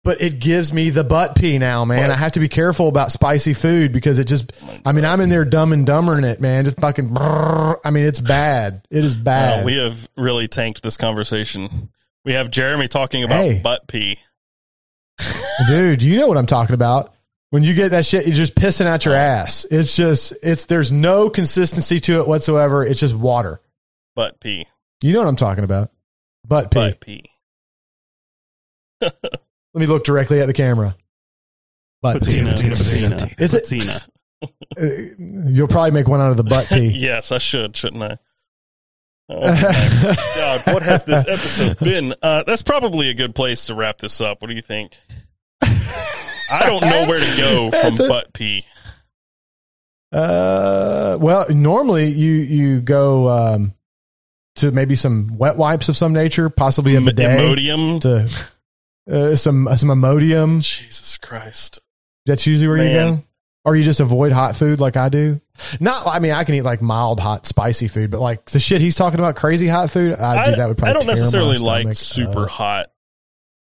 But 0.02 0.20
it 0.20 0.38
gives 0.38 0.70
me 0.70 0.90
the 0.90 1.02
butt 1.02 1.34
pee 1.34 1.56
now, 1.58 1.86
man. 1.86 2.10
I 2.10 2.14
have 2.14 2.32
to 2.32 2.40
be 2.40 2.48
careful 2.48 2.88
about 2.88 3.10
spicy 3.10 3.54
food 3.54 3.90
because 3.90 4.18
it 4.18 4.24
just, 4.26 4.52
I 4.84 4.92
mean, 4.92 5.06
I'm 5.06 5.22
in 5.22 5.30
there 5.30 5.46
dumb 5.46 5.72
and 5.72 5.86
dumber 5.86 6.18
in 6.18 6.24
it, 6.24 6.42
man. 6.42 6.66
Just 6.66 6.78
fucking, 6.78 7.08
brrr. 7.08 7.80
I 7.82 7.90
mean, 7.90 8.04
it's 8.04 8.20
bad. 8.20 8.86
It 8.90 9.02
is 9.02 9.14
bad. 9.14 9.60
Uh, 9.60 9.64
we 9.64 9.78
have 9.78 10.06
really 10.14 10.46
tanked 10.46 10.82
this 10.82 10.98
conversation. 10.98 11.88
We 12.22 12.34
have 12.34 12.50
Jeremy 12.50 12.86
talking 12.86 13.24
about 13.24 13.40
Hey. 13.44 13.60
butt 13.60 13.86
pee. 13.88 14.18
dude 15.68 16.02
you 16.02 16.18
know 16.18 16.26
what 16.26 16.36
i'm 16.36 16.46
talking 16.46 16.74
about 16.74 17.14
when 17.54 17.62
you 17.62 17.72
get 17.72 17.92
that 17.92 18.04
shit 18.04 18.26
you're 18.26 18.34
just 18.34 18.56
pissing 18.56 18.86
out 18.86 19.04
your 19.04 19.14
ass 19.14 19.64
it's 19.70 19.94
just 19.94 20.32
it's 20.42 20.64
there's 20.64 20.90
no 20.90 21.30
consistency 21.30 22.00
to 22.00 22.18
it 22.18 22.26
whatsoever 22.26 22.84
it's 22.84 22.98
just 22.98 23.14
water 23.14 23.60
Butt 24.16 24.40
pee. 24.40 24.66
you 25.04 25.12
know 25.12 25.20
what 25.20 25.28
i'm 25.28 25.36
talking 25.36 25.62
about 25.62 25.92
butt 26.44 26.72
pee 26.72 26.80
Butt 26.80 27.00
pee. 27.00 27.30
let 29.00 29.12
me 29.72 29.86
look 29.86 30.02
directly 30.02 30.40
at 30.40 30.46
the 30.46 30.52
camera 30.52 30.96
butt 32.02 32.24
pee 32.24 32.42
Patina. 32.42 32.74
Patina. 32.74 33.30
Is 33.38 33.54
it- 33.54 33.62
Patina. 33.62 34.00
You'll 35.48 35.68
probably 35.68 35.92
make 35.92 36.08
one 36.08 36.20
out 36.20 36.32
of 36.32 36.36
the 36.36 36.42
butt 36.42 36.66
pee 36.68 36.88
Yes, 36.88 37.30
I 37.30 37.38
should, 37.38 37.76
shouldn't 37.76 38.02
I? 38.02 38.18
Oh 39.28 39.40
my 39.40 40.16
God, 40.36 40.74
what 40.74 40.82
has 40.82 41.04
this 41.04 41.26
episode 41.26 41.78
been? 41.78 42.14
Uh, 42.20 42.42
that's 42.46 42.62
probably 42.62 43.08
a 43.10 43.14
good 43.14 43.34
place 43.34 43.66
to 43.66 43.74
wrap 43.74 43.98
this 43.98 44.20
up. 44.20 44.42
What 44.42 44.48
do 44.50 44.54
you 44.54 44.60
think? 44.60 44.98
I 46.50 46.66
don't 46.66 46.82
know 46.82 47.06
where 47.08 47.20
to 47.20 47.36
go 47.36 47.70
from 47.80 48.04
a- 48.04 48.08
butt 48.08 48.32
pee. 48.32 48.64
uh 50.12 51.18
well 51.20 51.46
normally 51.50 52.10
you 52.10 52.32
you 52.32 52.80
go 52.80 53.28
um 53.28 53.74
to 54.56 54.70
maybe 54.70 54.94
some 54.94 55.36
wet 55.36 55.56
wipes 55.56 55.88
of 55.88 55.96
some 55.96 56.12
nature 56.12 56.48
possibly 56.48 56.94
a 56.94 57.00
bidet 57.00 57.38
Imodium. 57.40 58.00
to 58.02 58.28
uh, 59.10 59.36
some 59.36 59.68
some 59.76 59.88
Imodium. 59.90 60.62
Jesus 60.62 61.18
Christ. 61.18 61.80
That's 62.26 62.46
usually 62.46 62.68
where 62.68 62.76
you 62.78 62.94
go. 62.94 63.22
Or 63.66 63.74
you 63.74 63.82
just 63.82 64.00
avoid 64.00 64.32
hot 64.32 64.56
food 64.56 64.78
like 64.78 64.96
I 64.96 65.08
do. 65.08 65.40
Not, 65.80 66.06
I 66.06 66.18
mean, 66.18 66.32
I 66.32 66.44
can 66.44 66.54
eat 66.54 66.62
like 66.62 66.82
mild, 66.82 67.18
hot, 67.18 67.46
spicy 67.46 67.88
food, 67.88 68.10
but 68.10 68.20
like 68.20 68.44
the 68.46 68.60
shit 68.60 68.82
he's 68.82 68.94
talking 68.94 69.18
about, 69.18 69.36
crazy 69.36 69.66
hot 69.66 69.90
food, 69.90 70.18
I, 70.18 70.42
I, 70.42 70.44
do 70.44 70.56
that 70.56 70.68
would 70.68 70.76
probably. 70.76 70.90
I 70.90 70.92
don't 70.98 71.06
necessarily 71.06 71.56
like 71.56 71.94
super 71.94 72.44
up. 72.44 72.50
hot 72.50 72.92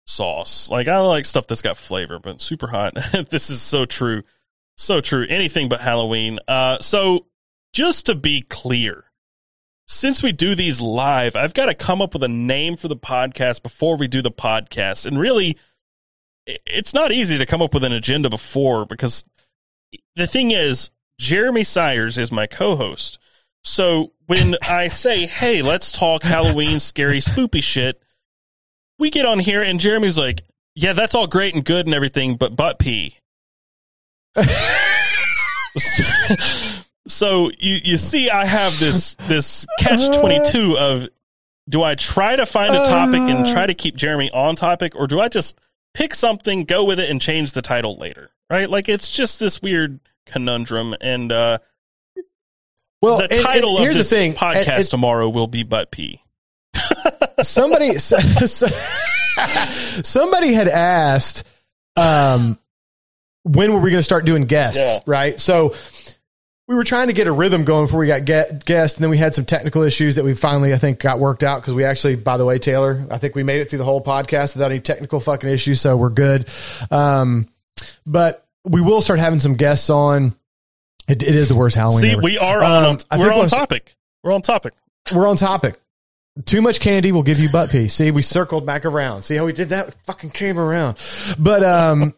sauce. 0.05 0.69
Like 0.69 0.87
I 0.87 0.99
like 0.99 1.25
stuff 1.25 1.47
that's 1.47 1.61
got 1.61 1.77
flavor, 1.77 2.19
but 2.19 2.41
super 2.41 2.67
hot. 2.67 2.93
this 3.29 3.49
is 3.49 3.61
so 3.61 3.85
true. 3.85 4.23
So 4.77 5.01
true. 5.01 5.25
Anything 5.29 5.69
but 5.69 5.81
Halloween. 5.81 6.39
Uh 6.47 6.79
so 6.79 7.27
just 7.73 8.05
to 8.05 8.15
be 8.15 8.41
clear, 8.41 9.05
since 9.87 10.23
we 10.23 10.31
do 10.31 10.55
these 10.55 10.81
live, 10.81 11.35
I've 11.35 11.53
got 11.53 11.65
to 11.65 11.73
come 11.75 12.01
up 12.01 12.13
with 12.13 12.23
a 12.23 12.29
name 12.29 12.77
for 12.77 12.87
the 12.87 12.95
podcast 12.95 13.61
before 13.61 13.97
we 13.97 14.07
do 14.07 14.21
the 14.21 14.31
podcast. 14.31 15.05
And 15.05 15.19
really 15.19 15.57
it's 16.45 16.93
not 16.93 17.11
easy 17.11 17.37
to 17.37 17.45
come 17.45 17.61
up 17.61 17.73
with 17.73 17.83
an 17.83 17.91
agenda 17.91 18.29
before 18.29 18.85
because 18.85 19.23
the 20.15 20.27
thing 20.27 20.51
is 20.51 20.91
Jeremy 21.19 21.63
Sires 21.63 22.17
is 22.17 22.31
my 22.31 22.47
co-host. 22.47 23.19
So 23.63 24.13
when 24.27 24.55
I 24.61 24.87
say, 24.89 25.25
"Hey, 25.25 25.61
let's 25.61 25.91
talk 25.91 26.23
Halloween 26.23 26.79
scary 26.79 27.19
spoopy 27.19 27.63
shit," 27.63 28.01
we 28.99 29.09
get 29.09 29.25
on 29.25 29.39
here 29.39 29.61
and 29.61 29.79
Jeremy's 29.79 30.17
like, 30.17 30.43
"Yeah, 30.75 30.93
that's 30.93 31.15
all 31.15 31.27
great 31.27 31.53
and 31.55 31.63
good 31.65 31.85
and 31.85 31.93
everything, 31.95 32.35
but 32.35 32.55
butt 32.55 32.79
pee." 32.79 33.17
so 37.07 37.49
you 37.59 37.77
you 37.83 37.97
see, 37.97 38.29
I 38.29 38.45
have 38.45 38.77
this 38.79 39.15
this 39.27 39.65
catch 39.79 40.15
twenty 40.17 40.39
two 40.49 40.77
of 40.77 41.07
do 41.67 41.81
I 41.83 41.95
try 41.95 42.35
to 42.35 42.45
find 42.45 42.75
a 42.75 42.85
topic 42.85 43.21
and 43.21 43.45
try 43.47 43.65
to 43.65 43.73
keep 43.73 43.95
Jeremy 43.95 44.29
on 44.31 44.55
topic, 44.55 44.95
or 44.95 45.07
do 45.07 45.19
I 45.19 45.29
just 45.29 45.59
pick 45.93 46.13
something, 46.13 46.63
go 46.63 46.83
with 46.83 46.99
it, 46.99 47.09
and 47.09 47.19
change 47.21 47.53
the 47.53 47.61
title 47.61 47.95
later? 47.97 48.29
Right? 48.49 48.69
Like 48.69 48.87
it's 48.89 49.09
just 49.09 49.39
this 49.39 49.61
weird 49.61 49.99
conundrum, 50.25 50.95
and 51.01 51.31
uh, 51.31 51.57
Well, 53.01 53.17
the 53.17 53.23
and- 53.25 53.33
and 53.33 53.41
title 53.43 53.77
of 53.77 53.83
here's 53.83 53.97
this 53.97 54.09
the 54.09 54.15
thing. 54.15 54.33
podcast 54.33 54.89
tomorrow 54.91 55.27
will 55.29 55.47
be 55.47 55.63
butt 55.63 55.91
pee. 55.91 56.21
Somebody, 57.43 57.97
so, 57.99 58.17
so- 58.19 58.67
Somebody 60.03 60.53
had 60.53 60.67
asked, 60.69 61.45
um, 61.95 62.57
when 63.43 63.73
were 63.73 63.79
we 63.79 63.89
going 63.91 63.99
to 63.99 64.03
start 64.03 64.25
doing 64.25 64.43
guests? 64.45 64.81
Yeah. 64.81 64.99
Right. 65.05 65.39
So 65.39 65.73
we 66.67 66.75
were 66.75 66.83
trying 66.83 67.07
to 67.07 67.13
get 67.13 67.27
a 67.27 67.31
rhythm 67.31 67.63
going 67.65 67.85
before 67.85 67.99
we 67.99 68.07
got 68.07 68.25
get, 68.25 68.65
guests, 68.65 68.97
and 68.97 69.03
then 69.03 69.09
we 69.09 69.17
had 69.17 69.35
some 69.35 69.45
technical 69.45 69.83
issues 69.83 70.15
that 70.15 70.23
we 70.25 70.33
finally, 70.33 70.73
I 70.73 70.77
think, 70.77 70.99
got 70.99 71.19
worked 71.19 71.43
out 71.43 71.61
because 71.61 71.73
we 71.73 71.83
actually, 71.83 72.15
by 72.15 72.37
the 72.37 72.45
way, 72.45 72.57
Taylor, 72.59 73.05
I 73.11 73.17
think 73.17 73.35
we 73.35 73.43
made 73.43 73.61
it 73.61 73.69
through 73.69 73.79
the 73.79 73.85
whole 73.85 74.01
podcast 74.03 74.55
without 74.55 74.71
any 74.71 74.79
technical 74.79 75.19
fucking 75.19 75.49
issues, 75.49 75.79
so 75.81 75.95
we're 75.97 76.09
good. 76.09 76.49
Um, 76.89 77.47
but 78.05 78.45
we 78.63 78.81
will 78.81 79.01
start 79.01 79.19
having 79.19 79.39
some 79.39 79.55
guests 79.55 79.89
on. 79.89 80.35
It, 81.07 81.21
it 81.21 81.35
is 81.35 81.49
the 81.49 81.55
worst 81.55 81.75
Halloween. 81.75 82.01
See, 82.01 82.11
ever. 82.13 82.21
we 82.21 82.37
are 82.39 82.63
Um, 82.63 82.97
on. 83.11 83.19
We're 83.19 83.31
on 83.33 83.47
topic. 83.47 83.95
We're 84.23 84.33
on 84.33 84.41
topic. 84.41 84.73
we're 85.13 85.27
on 85.27 85.35
topic. 85.37 85.75
Too 86.43 86.61
much 86.61 86.81
candy 86.81 87.13
will 87.13 87.23
give 87.23 87.39
you 87.39 87.49
butt 87.49 87.69
pee. 87.69 87.87
See, 87.87 88.11
we 88.11 88.21
circled 88.21 88.65
back 88.65 88.83
around. 88.83 89.21
See 89.21 89.35
how 89.37 89.45
we 89.45 89.53
did 89.53 89.69
that? 89.69 89.95
Fucking 90.05 90.31
came 90.31 90.59
around. 90.59 90.97
But 91.39 91.63
um, 91.63 92.13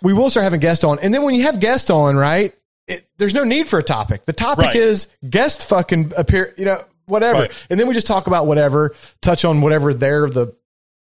we 0.00 0.12
will 0.12 0.30
start 0.30 0.44
having 0.44 0.60
guests 0.60 0.84
on, 0.84 0.98
and 1.00 1.12
then 1.12 1.22
when 1.24 1.34
you 1.34 1.42
have 1.42 1.58
guests 1.58 1.90
on, 1.90 2.16
right? 2.16 2.54
It, 2.86 3.06
there's 3.18 3.34
no 3.34 3.44
need 3.44 3.68
for 3.68 3.78
a 3.78 3.82
topic. 3.82 4.24
The 4.24 4.32
topic 4.32 4.66
Right. 4.66 4.76
is 4.76 5.08
guest 5.28 5.68
fucking 5.68 6.12
appear. 6.16 6.54
You 6.56 6.64
know, 6.66 6.84
whatever. 7.06 7.40
Right. 7.40 7.50
And 7.68 7.78
then 7.78 7.86
we 7.88 7.92
just 7.94 8.06
talk 8.06 8.28
about 8.28 8.46
whatever, 8.46 8.94
touch 9.20 9.44
on 9.44 9.60
whatever 9.60 9.92
they're 9.92 10.30
the 10.30 10.54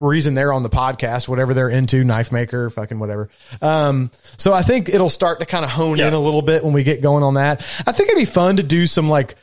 reason 0.02 0.34
they're 0.34 0.52
on 0.52 0.62
the 0.62 0.68
podcast, 0.70 1.28
whatever 1.28 1.54
they're 1.54 1.68
into, 1.70 2.02
knife 2.04 2.32
maker, 2.32 2.68
fucking 2.70 2.98
whatever. 2.98 3.28
Um, 3.62 4.10
so 4.38 4.52
I 4.52 4.62
think 4.62 4.88
it'll 4.88 5.08
start 5.10 5.40
to 5.40 5.46
kind 5.46 5.64
of 5.64 5.70
hone 5.70 5.98
Yeah. 5.98 6.08
in 6.08 6.14
a 6.14 6.20
little 6.20 6.42
bit 6.42 6.64
when 6.64 6.72
we 6.72 6.82
get 6.82 7.00
going 7.00 7.22
on 7.22 7.34
that. 7.34 7.60
I 7.86 7.92
think 7.92 8.08
it'd 8.10 8.18
be 8.18 8.24
fun 8.24 8.56
to 8.56 8.62
do 8.62 8.86
some 8.86 9.08
like 9.08 9.36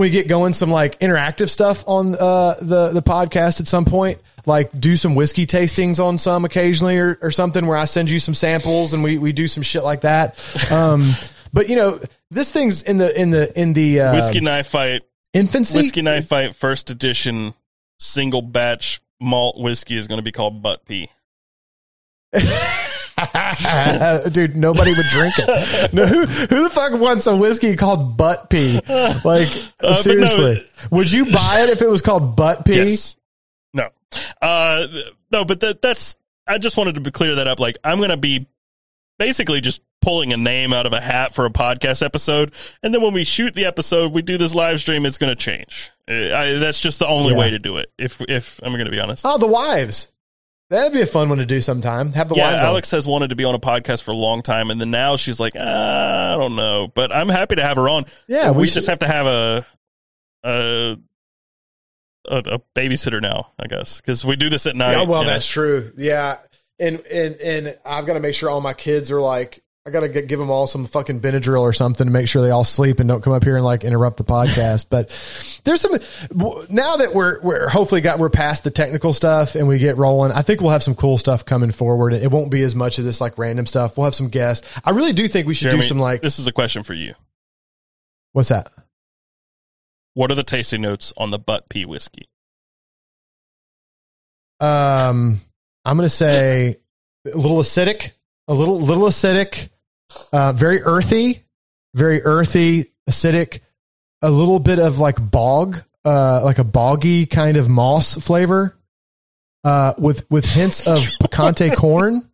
we 0.00 0.10
get 0.10 0.26
going 0.26 0.52
some 0.52 0.70
like 0.70 0.98
interactive 0.98 1.48
stuff 1.48 1.84
on 1.86 2.14
uh, 2.14 2.54
the 2.60 2.90
the 2.90 3.02
podcast 3.02 3.60
at 3.60 3.68
some 3.68 3.84
point 3.84 4.18
like 4.46 4.70
do 4.80 4.96
some 4.96 5.14
whiskey 5.14 5.46
tastings 5.46 6.02
on 6.02 6.18
some 6.18 6.44
occasionally 6.44 6.98
or, 6.98 7.18
or 7.22 7.30
something 7.30 7.66
where 7.66 7.76
i 7.76 7.84
send 7.84 8.10
you 8.10 8.18
some 8.18 8.34
samples 8.34 8.94
and 8.94 9.04
we, 9.04 9.18
we 9.18 9.32
do 9.32 9.46
some 9.46 9.62
shit 9.62 9.84
like 9.84 10.00
that 10.00 10.38
um, 10.72 11.12
but 11.52 11.68
you 11.68 11.76
know 11.76 12.00
this 12.30 12.50
thing's 12.50 12.82
in 12.82 12.96
the 12.98 13.20
in 13.20 13.30
the 13.30 13.60
in 13.60 13.72
the 13.72 14.00
uh, 14.00 14.14
Whiskey 14.14 14.40
knife 14.40 14.68
fight. 14.68 15.02
infancy 15.32 15.78
Whiskey 15.78 16.02
knife 16.02 16.28
fight. 16.28 16.54
First 16.54 16.90
edition. 16.90 17.54
Single 17.98 18.42
batch 18.42 19.00
malt 19.20 19.60
whiskey 19.60 19.96
is 19.96 20.08
going 20.08 20.18
to 20.18 20.22
be 20.22 20.32
called 20.32 20.62
butt 20.62 20.86
pee. 20.86 21.10
dude 24.30 24.56
nobody 24.56 24.92
would 24.94 25.06
drink 25.10 25.34
it 25.38 25.92
no, 25.92 26.06
who, 26.06 26.24
who 26.26 26.62
the 26.64 26.70
fuck 26.70 26.92
wants 27.00 27.26
a 27.26 27.36
whiskey 27.36 27.76
called 27.76 28.16
butt 28.16 28.50
pee 28.50 28.80
like 29.24 29.48
no, 29.82 29.92
seriously 29.92 30.66
would 30.90 31.10
you 31.10 31.26
buy 31.26 31.60
it 31.62 31.70
if 31.70 31.82
it 31.82 31.88
was 31.88 32.02
called 32.02 32.36
butt 32.36 32.64
pee 32.64 32.76
Yes. 32.76 33.16
No. 33.72 33.88
Uh, 34.42 34.86
no, 35.30 35.44
but 35.44 35.60
that, 35.60 35.80
that's. 35.80 36.16
I 36.46 36.58
just 36.58 36.76
wanted 36.76 37.04
to 37.04 37.10
clear 37.12 37.36
that 37.36 37.46
up. 37.46 37.60
Like, 37.60 37.78
I'm 37.84 37.98
going 37.98 38.10
to 38.10 38.16
be 38.16 38.48
basically 39.18 39.60
just 39.60 39.80
pulling 40.02 40.32
a 40.32 40.36
name 40.36 40.72
out 40.72 40.86
of 40.86 40.92
a 40.92 41.00
hat 41.00 41.32
for 41.34 41.46
a 41.46 41.50
podcast 41.50 42.04
episode, 42.04 42.52
and 42.82 42.92
then 42.92 43.00
when 43.02 43.12
we 43.12 43.22
shoot 43.22 43.54
the 43.54 43.66
episode, 43.66 44.12
we 44.12 44.22
do 44.22 44.36
this 44.38 44.52
live 44.54 44.80
stream. 44.80 45.06
It's 45.06 45.18
going 45.18 45.30
to 45.30 45.36
change. 45.36 45.92
Uh, 46.08 46.34
I, 46.34 46.52
that's 46.58 46.80
just 46.80 46.98
the 46.98 47.06
only 47.06 47.32
Yeah. 47.34 47.38
way 47.38 47.50
to 47.50 47.60
do 47.60 47.76
it. 47.76 47.92
If 47.98 48.20
if 48.22 48.58
I'm 48.64 48.72
going 48.72 48.86
to 48.86 48.90
be 48.90 48.98
honest. 48.98 49.24
oh 49.24 49.38
the 49.38 49.46
wives 49.46 50.10
that'd 50.70 50.92
be 50.92 51.02
a 51.02 51.06
fun 51.06 51.28
one 51.28 51.38
to 51.38 51.46
do 51.46 51.60
sometime 51.60 52.12
have 52.12 52.28
the 52.28 52.34
yeah, 52.36 52.50
wives 52.50 52.62
on. 52.62 52.68
Alex 52.68 52.90
has 52.92 53.06
wanted 53.06 53.28
to 53.30 53.36
be 53.36 53.44
on 53.44 53.54
a 53.54 53.58
podcast 53.58 54.02
for 54.02 54.12
a 54.12 54.16
long 54.16 54.42
time, 54.42 54.70
and 54.70 54.80
then 54.80 54.90
now 54.90 55.16
she's 55.16 55.38
like, 55.38 55.54
ah, 55.58 56.34
I 56.34 56.36
don't 56.36 56.56
know, 56.56 56.88
but 56.94 57.12
I'm 57.12 57.28
happy 57.28 57.56
to 57.56 57.62
have 57.62 57.76
her 57.76 57.88
on. 57.88 58.06
Yeah, 58.26 58.52
we, 58.52 58.62
we 58.62 58.66
just 58.66 58.88
have 58.88 59.00
to 59.00 59.08
have 59.08 59.26
a 59.26 59.66
a 60.44 60.96
a, 62.28 62.36
a 62.38 62.58
babysitter 62.74 63.20
now, 63.20 63.52
I 63.58 63.66
guess, 63.66 64.00
because 64.00 64.24
we 64.24 64.36
do 64.36 64.48
this 64.48 64.66
at 64.66 64.76
night. 64.76 64.92
Yeah, 64.92 65.04
well, 65.04 65.20
you 65.20 65.26
know. 65.26 65.32
that's 65.32 65.46
true. 65.46 65.92
Yeah, 65.96 66.38
and 66.78 67.00
and 67.00 67.34
and 67.36 67.78
I've 67.84 68.06
got 68.06 68.14
to 68.14 68.20
make 68.20 68.34
sure 68.34 68.48
all 68.48 68.60
my 68.60 68.74
kids 68.74 69.10
are 69.10 69.20
like. 69.20 69.62
I 69.86 69.90
gotta 69.90 70.08
get, 70.08 70.26
give 70.26 70.38
them 70.38 70.50
all 70.50 70.66
some 70.66 70.84
fucking 70.84 71.20
Benadryl 71.20 71.62
or 71.62 71.72
something 71.72 72.06
to 72.06 72.12
make 72.12 72.28
sure 72.28 72.42
they 72.42 72.50
all 72.50 72.64
sleep 72.64 73.00
and 73.00 73.08
don't 73.08 73.22
come 73.22 73.32
up 73.32 73.42
here 73.42 73.56
and 73.56 73.64
like 73.64 73.82
interrupt 73.82 74.18
the 74.18 74.24
podcast. 74.24 74.86
but 74.90 75.08
there's 75.64 75.80
some 75.80 75.92
now 76.68 76.96
that 76.98 77.14
we're 77.14 77.40
we're 77.40 77.68
hopefully 77.68 78.02
got 78.02 78.18
we're 78.18 78.28
past 78.28 78.62
the 78.62 78.70
technical 78.70 79.14
stuff 79.14 79.54
and 79.54 79.66
we 79.66 79.78
get 79.78 79.96
rolling. 79.96 80.32
I 80.32 80.42
think 80.42 80.60
we'll 80.60 80.70
have 80.70 80.82
some 80.82 80.94
cool 80.94 81.16
stuff 81.16 81.46
coming 81.46 81.70
forward. 81.70 82.12
It 82.12 82.30
won't 82.30 82.50
be 82.50 82.62
as 82.62 82.74
much 82.74 82.98
of 82.98 83.06
this 83.06 83.22
like 83.22 83.38
random 83.38 83.64
stuff. 83.64 83.96
We'll 83.96 84.04
have 84.04 84.14
some 84.14 84.28
guests. 84.28 84.68
I 84.84 84.90
really 84.90 85.14
do 85.14 85.26
think 85.26 85.46
we 85.46 85.54
should 85.54 85.64
Jeremy, 85.70 85.80
do 85.80 85.86
some 85.86 85.98
like 85.98 86.20
this 86.20 86.38
is 86.38 86.46
a 86.46 86.52
question 86.52 86.82
for 86.82 86.92
you. 86.94 87.14
what's 88.32 88.50
that? 88.50 88.70
What 90.12 90.30
are 90.30 90.34
the 90.34 90.42
tasting 90.44 90.82
notes 90.82 91.12
on 91.16 91.30
the 91.30 91.38
butt 91.38 91.70
pee 91.70 91.86
whiskey? 91.86 92.28
Um, 94.60 95.40
I'm 95.86 95.96
gonna 95.96 96.10
say 96.10 96.76
a 97.24 97.36
little 97.36 97.58
acidic, 97.58 98.10
a 98.50 98.54
little 98.54 98.80
little 98.80 99.04
acidic, 99.04 99.70
uh, 100.32 100.52
very 100.52 100.82
earthy, 100.82 101.44
very 101.94 102.20
earthy, 102.22 102.90
acidic, 103.08 103.60
a 104.22 104.30
little 104.30 104.58
bit 104.58 104.80
of 104.80 104.98
like 104.98 105.30
bog, 105.30 105.82
uh, 106.04 106.42
like 106.44 106.58
a 106.58 106.64
boggy 106.64 107.26
kind 107.26 107.56
of 107.56 107.68
moss 107.68 108.16
flavor, 108.16 108.76
uh, 109.62 109.94
with 109.98 110.28
with 110.30 110.44
hints 110.44 110.84
of 110.86 110.98
picante 111.22 111.74
corn. 111.76 112.28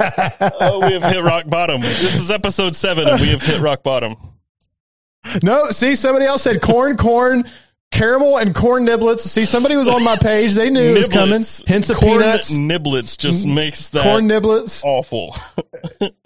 Oh, 0.00 0.84
we 0.84 0.94
have 0.94 1.04
hit 1.04 1.22
rock 1.22 1.48
bottom. 1.48 1.80
This 1.80 2.16
is 2.16 2.28
episode 2.28 2.74
seven, 2.74 3.06
and 3.06 3.20
we 3.20 3.28
have 3.28 3.42
hit 3.42 3.60
rock 3.60 3.84
bottom. 3.84 4.16
No, 5.44 5.70
see, 5.70 5.94
somebody 5.94 6.24
else 6.24 6.42
said 6.42 6.60
corn, 6.60 6.96
corn, 6.96 7.44
caramel, 7.92 8.38
and 8.38 8.54
corn 8.54 8.86
niblets. 8.86 9.20
See, 9.20 9.44
somebody 9.44 9.76
was 9.76 9.88
on 9.88 10.02
my 10.02 10.16
page. 10.16 10.54
They 10.54 10.70
knew 10.70 10.94
it 10.94 10.98
was 10.98 11.08
coming. 11.08 11.42
Hints 11.66 11.90
of 11.90 11.96
corn 11.96 12.20
peanuts, 12.20 12.56
niblets 12.56 13.16
just 13.16 13.46
mm-hmm. 13.46 13.54
makes 13.54 13.90
that 13.90 14.02
corn 14.02 14.28
niblets. 14.28 14.82
awful. 14.84 15.36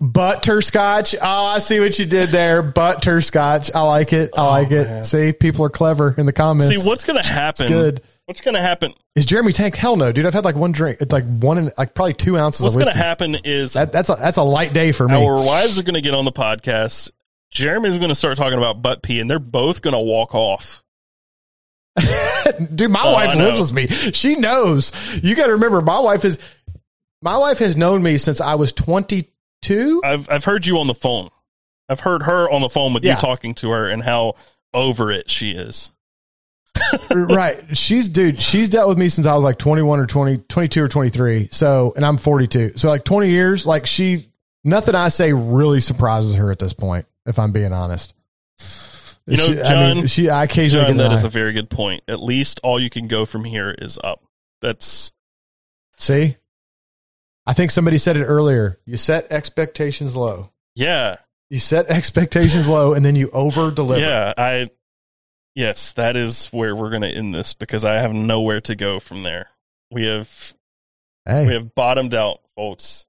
Butterscotch. 0.00 1.14
Oh, 1.20 1.44
I 1.46 1.58
see 1.58 1.80
what 1.80 1.98
you 1.98 2.06
did 2.06 2.30
there. 2.30 2.62
Butterscotch. 2.62 3.70
I 3.74 3.82
like 3.82 4.12
it. 4.12 4.30
I 4.36 4.40
oh, 4.40 4.50
like 4.50 4.70
it. 4.70 5.06
See, 5.06 5.32
people 5.32 5.64
are 5.64 5.70
clever 5.70 6.14
in 6.16 6.26
the 6.26 6.32
comments. 6.32 6.72
Oh, 6.72 6.76
See, 6.78 6.88
what's 6.88 7.04
going 7.04 7.20
to 7.20 7.26
happen? 7.26 7.68
good. 7.68 8.02
What's 8.26 8.40
going 8.40 8.54
to 8.54 8.62
happen? 8.62 8.94
is 9.14 9.26
Jeremy 9.26 9.52
tanked? 9.52 9.76
Hell 9.76 9.96
no, 9.96 10.10
dude. 10.10 10.26
I've 10.26 10.34
had 10.34 10.44
like 10.44 10.56
one 10.56 10.72
drink. 10.72 10.98
It's 11.00 11.12
like 11.12 11.24
one 11.24 11.58
and 11.58 11.72
like 11.76 11.94
probably 11.94 12.14
two 12.14 12.38
ounces 12.38 12.62
What's 12.62 12.76
gonna 12.76 12.96
happen 12.96 13.36
is 13.44 13.74
That, 13.74 13.92
that's 13.92 14.08
a 14.08 14.16
that's 14.16 14.38
a 14.38 14.42
light 14.42 14.72
day 14.72 14.92
for 14.92 15.06
me. 15.06 15.14
our 15.14 15.36
wives 15.36 15.78
are 15.78 15.82
going 15.82 15.94
to 15.94 16.00
get 16.00 16.14
on 16.14 16.24
the 16.24 16.32
podcast. 16.32 17.10
Jeremy's 17.50 17.98
going 17.98 18.08
to 18.08 18.14
start 18.14 18.36
talking 18.36 18.58
about 18.58 18.82
butt 18.82 19.02
pee, 19.02 19.20
and 19.20 19.30
they're 19.30 19.38
both 19.38 19.82
going 19.82 19.92
to 19.94 20.00
walk 20.00 20.34
off. 20.34 20.82
dude, 22.74 22.90
my 22.90 23.02
Oh, 23.04 23.12
wife 23.12 23.36
lives 23.36 23.60
with 23.60 23.72
me. 23.72 23.86
She 23.86 24.34
knows. 24.36 24.92
You 25.22 25.34
got 25.34 25.46
to 25.46 25.52
remember, 25.52 25.80
my 25.80 25.98
wife 26.00 26.24
is 26.24 26.38
my 27.22 27.36
wife 27.38 27.58
has 27.58 27.76
known 27.76 28.02
me 28.02 28.18
since 28.18 28.40
I 28.40 28.54
was 28.56 28.72
twenty 28.72 29.28
two. 29.62 30.00
I've 30.04 30.28
I've 30.28 30.44
heard 30.44 30.66
you 30.66 30.78
on 30.78 30.86
the 30.88 30.94
phone. 30.94 31.30
I've 31.88 32.00
heard 32.00 32.22
her 32.24 32.50
on 32.50 32.62
the 32.62 32.68
phone 32.68 32.94
with 32.94 33.04
Yeah. 33.04 33.14
you 33.14 33.20
talking 33.20 33.54
to 33.56 33.70
her 33.70 33.88
and 33.88 34.02
how 34.02 34.34
over 34.72 35.10
it 35.12 35.30
she 35.30 35.50
is. 35.52 35.90
right. 37.14 37.76
She's 37.76 38.08
dude, 38.08 38.38
she's 38.38 38.68
dealt 38.68 38.88
with 38.88 38.98
me 38.98 39.08
since 39.08 39.26
I 39.26 39.34
was 39.34 39.44
like 39.44 39.58
21 39.58 40.00
or 40.00 40.06
20, 40.06 40.38
22 40.38 40.82
or 40.82 40.88
23. 40.88 41.48
So, 41.52 41.92
and 41.94 42.04
I'm 42.04 42.16
42. 42.16 42.72
So 42.76 42.88
like 42.88 43.04
20 43.04 43.28
years, 43.30 43.64
like 43.66 43.86
she, 43.86 44.26
nothing 44.64 44.94
I 44.96 45.08
say 45.08 45.32
really 45.32 45.80
surprises 45.80 46.34
her 46.34 46.50
at 46.50 46.58
this 46.58 46.72
point, 46.72 47.06
if 47.26 47.38
I'm 47.38 47.52
being 47.52 47.72
honest. 47.72 48.14
You 49.26 49.36
know, 49.38 49.46
she, 49.46 49.60
I 49.60 49.64
John- 49.64 49.96
mean, 49.96 50.06
she, 50.06 50.28
I 50.28 50.44
occasionally 50.44 50.86
John, 50.86 50.96
get 50.96 51.02
that 51.04 51.10
an 51.12 51.16
is 51.18 51.24
a 51.24 51.28
very 51.30 51.52
good 51.52 51.70
point. 51.70 52.02
At 52.08 52.22
least 52.22 52.60
all 52.62 52.78
you 52.78 52.90
can 52.90 53.08
go 53.08 53.24
from 53.24 53.44
here 53.44 53.70
is 53.70 53.98
up. 54.04 54.22
That's 54.60 55.12
See, 55.96 56.36
I 57.46 57.52
think 57.54 57.70
somebody 57.70 57.98
said 57.98 58.16
it 58.16 58.24
earlier. 58.24 58.78
You 58.84 58.96
set 58.96 59.30
expectations 59.30 60.14
low. 60.16 60.50
yeah, 60.74 61.16
You 61.50 61.58
set 61.60 61.86
expectations 61.88 62.68
low 62.68 62.92
and 62.94 63.04
then 63.04 63.16
you 63.16 63.30
over 63.30 63.70
deliver. 63.70 64.00
yeah. 64.04 64.32
I 64.36 64.68
yes, 65.54 65.92
that 65.94 66.16
is 66.16 66.46
where 66.48 66.74
we're 66.76 66.90
going 66.90 67.02
to 67.02 67.08
end 67.08 67.34
this 67.34 67.54
because 67.54 67.84
I 67.84 67.94
have 67.94 68.12
nowhere 68.12 68.60
to 68.62 68.74
go 68.74 69.00
from 69.00 69.22
there. 69.22 69.48
We 69.90 70.06
have 70.06 70.52
Hey, 71.26 71.46
we 71.46 71.52
have 71.54 71.74
bottomed 71.74 72.12
out, 72.12 72.40
folks. 72.56 73.06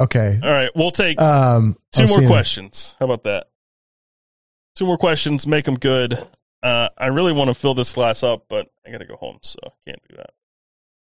Okay. 0.00 0.38
all 0.42 0.50
right, 0.50 0.70
we'll 0.74 0.90
take 0.90 1.20
Um, 1.20 1.76
two 1.92 2.02
I'll 2.02 2.20
more 2.20 2.28
questions. 2.28 2.96
How 2.98 3.06
about 3.06 3.24
that? 3.24 3.48
Two 4.76 4.86
more 4.86 4.98
questions, 4.98 5.46
make 5.46 5.64
them 5.64 5.76
good. 5.76 6.26
Uh, 6.62 6.88
I 6.98 7.06
really 7.06 7.32
want 7.32 7.48
to 7.48 7.54
fill 7.54 7.74
this 7.74 7.94
glass 7.94 8.22
up, 8.22 8.46
but 8.48 8.68
I 8.86 8.90
got 8.90 8.98
to 8.98 9.04
go 9.06 9.16
home, 9.16 9.38
so 9.42 9.58
I 9.64 9.70
can't 9.86 10.02
do 10.08 10.16
that. 10.16 10.30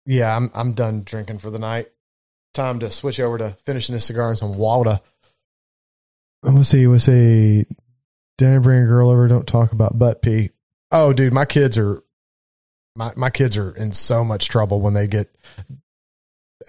Yeah, 0.04 0.36
I'm 0.36 0.50
I'm 0.54 0.72
done 0.72 1.02
drinking 1.04 1.38
for 1.38 1.50
the 1.50 1.58
night. 1.58 1.88
Time 2.54 2.78
to 2.80 2.90
switch 2.90 3.18
over 3.20 3.38
to 3.38 3.56
finishing 3.64 3.94
this 3.94 4.04
cigar 4.06 4.28
and 4.28 4.38
some 4.38 4.56
water. 4.56 5.00
Let's 6.42 6.68
see. 6.68 6.86
Let's 6.86 7.04
see. 7.04 7.66
Didn't 8.38 8.62
bring 8.62 8.82
a 8.82 8.86
girl 8.86 9.10
over. 9.10 9.26
Don't 9.26 9.46
talk 9.46 9.72
about 9.72 9.98
butt 9.98 10.22
pee. 10.22 10.50
Oh, 10.92 11.12
dude, 11.12 11.32
my 11.32 11.44
kids 11.44 11.76
are 11.76 12.02
my 12.94 13.12
my 13.16 13.30
kids 13.30 13.56
are 13.56 13.70
in 13.76 13.92
so 13.92 14.24
much 14.24 14.48
trouble 14.48 14.80
when 14.80 14.94
they 14.94 15.06
get. 15.06 15.34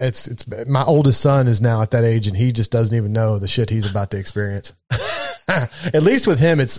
It's 0.00 0.28
it's 0.28 0.46
my 0.66 0.84
oldest 0.84 1.20
son 1.20 1.48
is 1.48 1.60
now 1.60 1.82
at 1.82 1.90
that 1.92 2.04
age 2.04 2.26
and 2.28 2.36
he 2.36 2.52
just 2.52 2.70
doesn't 2.70 2.94
even 2.94 3.12
know 3.12 3.38
the 3.38 3.48
shit 3.48 3.70
he's 3.70 3.90
about 3.90 4.10
to 4.12 4.18
experience. 4.18 4.74
at 5.48 6.02
least 6.02 6.26
with 6.26 6.38
him, 6.38 6.60
it's 6.60 6.78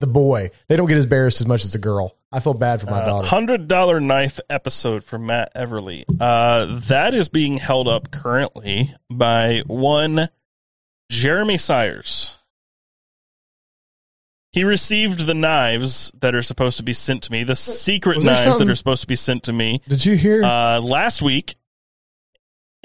the 0.00 0.06
boy. 0.06 0.50
They 0.68 0.76
don't 0.76 0.86
get 0.88 0.98
embarrassed 0.98 1.40
as 1.40 1.46
much 1.46 1.64
as 1.64 1.72
the 1.72 1.78
girl. 1.78 2.14
I 2.30 2.40
feel 2.40 2.54
bad 2.54 2.80
for 2.80 2.86
my 2.86 3.00
Uh, 3.00 3.06
daughter. 3.06 3.28
Hundred 3.28 3.66
dollar 3.66 3.98
knife 4.00 4.38
episode 4.50 5.02
for 5.04 5.18
Matt 5.18 5.54
Everly. 5.54 6.04
Uh, 6.20 6.78
that 6.86 7.14
is 7.14 7.28
being 7.28 7.54
held 7.54 7.88
up 7.88 8.10
currently 8.10 8.94
by 9.10 9.62
one 9.66 10.28
Jeremy 11.10 11.56
Sires. 11.58 12.36
He 14.52 14.64
received 14.64 15.26
the 15.26 15.34
knives 15.34 16.10
that 16.20 16.34
are 16.34 16.42
supposed 16.42 16.78
to 16.78 16.82
be 16.82 16.94
sent 16.94 17.22
to 17.24 17.32
me, 17.32 17.44
the 17.44 17.56
secret 17.56 18.22
knives 18.22 18.58
that 18.58 18.68
are 18.68 18.74
supposed 18.74 19.02
to 19.02 19.06
be 19.06 19.16
sent 19.16 19.42
to 19.44 19.52
me 19.52 19.82
Did 19.88 20.04
you 20.06 20.16
hear? 20.16 20.42
uh, 20.42 20.80
last 20.80 21.20
week, 21.20 21.56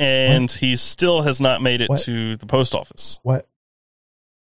and 0.02 0.52
he 0.52 0.76
still 0.76 1.22
has 1.22 1.40
not 1.42 1.62
made 1.62 1.82
it 1.82 1.90
What? 1.90 2.02
to 2.02 2.36
the 2.38 2.46
post 2.46 2.74
office. 2.76 3.20
what? 3.24 3.48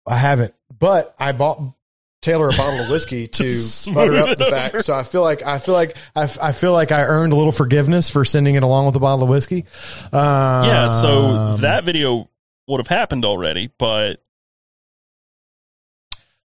I 0.08 0.16
haven't, 0.16 0.54
but 0.80 1.14
I 1.20 1.32
bought 1.34 1.62
Taylor 2.22 2.48
a 2.50 2.52
bottle 2.52 2.86
of 2.86 2.90
whiskey 2.90 3.28
to 3.28 3.44
butter 3.94 4.18
up 4.18 4.38
the 4.38 4.46
over. 4.48 4.56
fact. 4.56 4.86
So 4.86 4.94
I 4.96 5.04
feel 5.04 5.22
like 5.22 5.44
I 5.44 5.60
feel 5.60 5.74
like 5.74 5.98
I, 6.16 6.24
I, 6.42 6.52
feel 6.52 6.74
like 6.74 6.92
I 6.92 7.04
earned 7.04 7.34
a 7.34 7.36
little 7.36 7.52
forgiveness 7.52 8.10
for 8.10 8.24
sending 8.26 8.56
it 8.56 8.64
along 8.64 8.86
with 8.88 8.96
a 8.96 9.00
bottle 9.00 9.24
of 9.24 9.30
whiskey. 9.30 9.66
Um, 10.14 10.66
Yeah, 10.66 10.88
so 10.88 11.58
that 11.58 11.84
video 11.84 12.30
would 12.68 12.80
have 12.80 12.88
happened 12.88 13.24
already, 13.26 13.70
but 13.78 14.22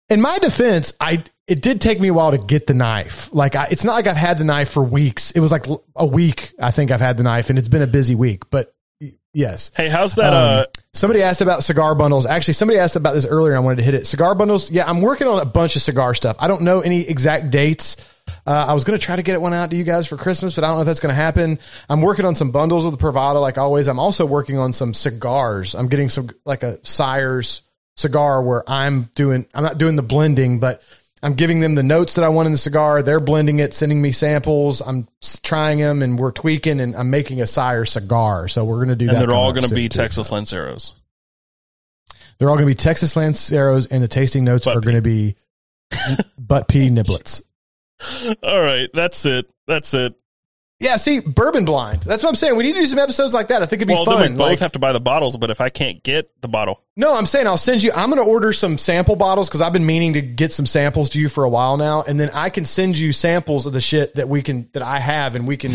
in 0.09 0.21
my 0.21 0.39
defense, 0.39 0.93
I 1.01 1.25
it 1.47 1.63
did 1.63 1.81
take 1.81 2.01
me 2.01 2.09
a 2.09 2.15
while 2.15 2.31
to 2.31 2.39
get 2.39 2.67
the 2.67 2.75
knife. 2.75 3.33
Like 3.33 3.57
I, 3.57 3.69
it's 3.71 3.85
not 3.85 3.95
like 3.95 4.07
I've 4.07 4.17
had 4.17 4.39
the 4.39 4.45
knife 4.45 4.71
for 4.71 4.83
weeks. 4.83 5.31
It 5.33 5.41
was 5.41 5.53
like 5.53 5.67
a 5.97 6.07
week. 6.07 6.53
I 6.61 6.71
think 6.71 6.91
I've 6.91 7.01
had 7.01 7.17
the 7.17 7.23
knife, 7.23 7.51
and 7.51 7.59
it's 7.59 7.69
been 7.69 7.83
a 7.83 7.87
busy 7.87 8.15
week. 8.15 8.43
But 8.51 8.75
yes, 9.33 9.71
hey, 9.77 9.89
how's 9.89 10.15
that? 10.17 10.33
Um, 10.33 10.61
uh, 10.61 10.65
somebody 10.93 11.23
asked 11.23 11.41
about 11.41 11.65
cigar 11.65 11.95
bundles. 11.95 12.27
Actually, 12.27 12.55
somebody 12.55 12.79
asked 12.79 12.97
about 12.97 13.15
this 13.15 13.27
earlier. 13.27 13.57
I 13.57 13.61
wanted 13.61 13.77
to 13.77 13.83
hit 13.83 13.95
it. 13.95 14.07
Cigar 14.07 14.35
bundles. 14.35 14.71
Yeah, 14.71 14.89
I'm 14.89 15.01
working 15.01 15.27
on 15.27 15.41
a 15.41 15.45
bunch 15.45 15.77
of 15.77 15.83
cigar 15.83 16.15
stuff. 16.15 16.37
I 16.39 16.49
don't 16.49 16.63
know 16.63 16.81
any 16.81 17.09
exact 17.09 17.51
dates. 17.51 17.97
Uh, 18.47 18.67
I 18.69 18.75
was 18.75 18.85
going 18.85 18.99
to 18.99 19.05
try 19.05 19.17
to 19.17 19.23
get 19.23 19.35
it 19.35 19.41
one 19.41 19.55
out 19.55 19.71
to 19.71 19.77
you 19.77 19.85
guys 19.85 20.07
for 20.07 20.17
Christmas, 20.17 20.55
but 20.55 20.65
I 20.65 20.69
don't 20.69 20.77
know 20.77 20.83
if 20.83 20.87
that's 20.87 21.01
going 21.01 21.15
to 21.15 21.21
happen. 21.21 21.59
I'm 21.89 22.01
working 22.03 22.25
on 22.25 22.35
some 22.35 22.51
bundles 22.51 22.85
with 22.85 22.99
the 22.99 23.05
Privada, 23.05 23.41
like 23.41 23.59
always. 23.59 23.89
I'm 23.89 23.99
also 23.99 24.27
working 24.27 24.59
on 24.59 24.73
some 24.73 24.95
cigars. 24.95 25.75
I'm 25.75 25.89
getting 25.89 26.09
some 26.09 26.31
like 26.45 26.63
a 26.63 26.85
Sire's 26.85 27.63
cigar 27.97 28.43
where 28.43 28.69
I'm 28.69 29.11
doing. 29.15 29.47
I'm 29.55 29.63
not 29.63 29.79
doing 29.79 29.97
the 29.97 30.03
blending, 30.03 30.61
but 30.61 30.83
I'm 31.23 31.35
giving 31.35 31.61
them 31.61 31.75
the 31.75 31.83
notes 31.83 32.15
that 32.15 32.25
I 32.25 32.29
want 32.29 32.47
in 32.47 32.53
the 32.53 32.59
cigar. 32.59 33.03
They're 33.03 33.21
blending 33.21 33.59
it, 33.59 33.75
sending 33.75 34.01
me 34.01 34.13
samples. 34.13 34.81
I'm 34.81 35.09
trying 35.43 35.79
them, 35.79 36.03
and 36.03 36.19
we're 36.19 36.31
tweaking, 36.31 36.81
and 36.81 36.95
I'm 36.95 37.11
making 37.11 37.41
a 37.41 37.47
Sire 37.47 37.85
cigar. 37.85 38.49
So 38.49 38.65
we're 38.65 38.77
going 38.77 38.89
to 38.89 38.97
do 38.97 39.07
that. 39.07 39.17
and 39.17 39.23
they're 39.23 39.37
all 39.37 39.53
going 39.53 39.67
to 39.67 39.75
be. 39.75 39.89
Texas 39.89 40.31
Lanceros. 40.31 40.93
They're 42.39 42.49
all 42.49 42.57
going 42.57 42.69
to 42.69 42.71
be 42.73 42.77
Texas 42.77 43.17
Lanceros, 43.17 43.89
and 43.91 44.03
the 44.03 44.09
tasting 44.09 44.45
notes 44.45 44.67
Butt 44.67 44.77
are 44.77 44.81
going 44.81 44.95
to 44.97 45.03
be 45.03 45.35
butt 46.39 46.69
pea 46.69 46.89
niblets. 46.89 47.43
All 48.45 48.61
right, 48.61 48.89
that's 48.95 49.27
it. 49.27 49.51
That's 49.67 49.93
it. 49.95 50.15
Yeah, 50.81 50.95
see, 50.97 51.19
bourbon 51.19 51.65
blind. 51.65 52.03
That's 52.05 52.23
what 52.23 52.29
I'm 52.29 52.37
saying. 52.37 52.57
We 52.57 52.63
need 52.63 52.75
to 52.75 52.81
do 52.81 52.87
some 52.87 53.01
episodes 53.01 53.35
like 53.35 53.49
that. 53.49 53.63
I 53.63 53.67
think 53.67 53.79
it'd 53.83 53.89
be 53.89 53.95
Well, 53.95 54.05
fun. 54.05 54.21
then 54.21 54.33
we 54.35 54.39
both 54.39 54.49
Like- 54.51 54.59
have 54.61 54.73
to 54.73 54.79
buy 54.79 54.93
the 54.93 55.01
bottles, 55.01 55.37
but 55.37 55.51
if 55.51 55.61
I 55.61 55.71
can't 55.71 56.01
get 56.05 56.31
the 56.41 56.47
bottle, 56.47 56.85
no, 56.97 57.17
I'm 57.17 57.27
saying 57.27 57.49
I'll 57.49 57.59
send 57.59 57.83
you. 57.83 57.91
I'm 57.97 58.11
going 58.11 58.25
to 58.25 58.31
order 58.31 58.53
some 58.53 58.79
sample 58.79 59.17
bottles 59.17 59.49
because 59.49 59.61
I've 59.61 59.73
been 59.73 59.87
meaning 59.87 60.13
to 60.13 60.21
get 60.21 60.53
some 60.53 60.67
samples 60.67 61.11
to 61.11 61.21
you 61.21 61.29
for 61.29 61.43
a 61.43 61.49
while 61.49 61.77
now, 61.77 62.05
and 62.07 62.21
then 62.21 62.31
I 62.33 62.49
can 62.51 62.65
send 62.65 62.97
you 62.97 63.13
samples 63.13 63.67
of 63.67 63.73
the 63.73 63.81
shit 63.81 64.15
that 64.15 64.29
we 64.29 64.41
can 64.41 64.69
that 64.73 64.83
I 64.85 65.01
have, 65.01 65.35
and 65.35 65.49
we 65.49 65.57
can 65.57 65.73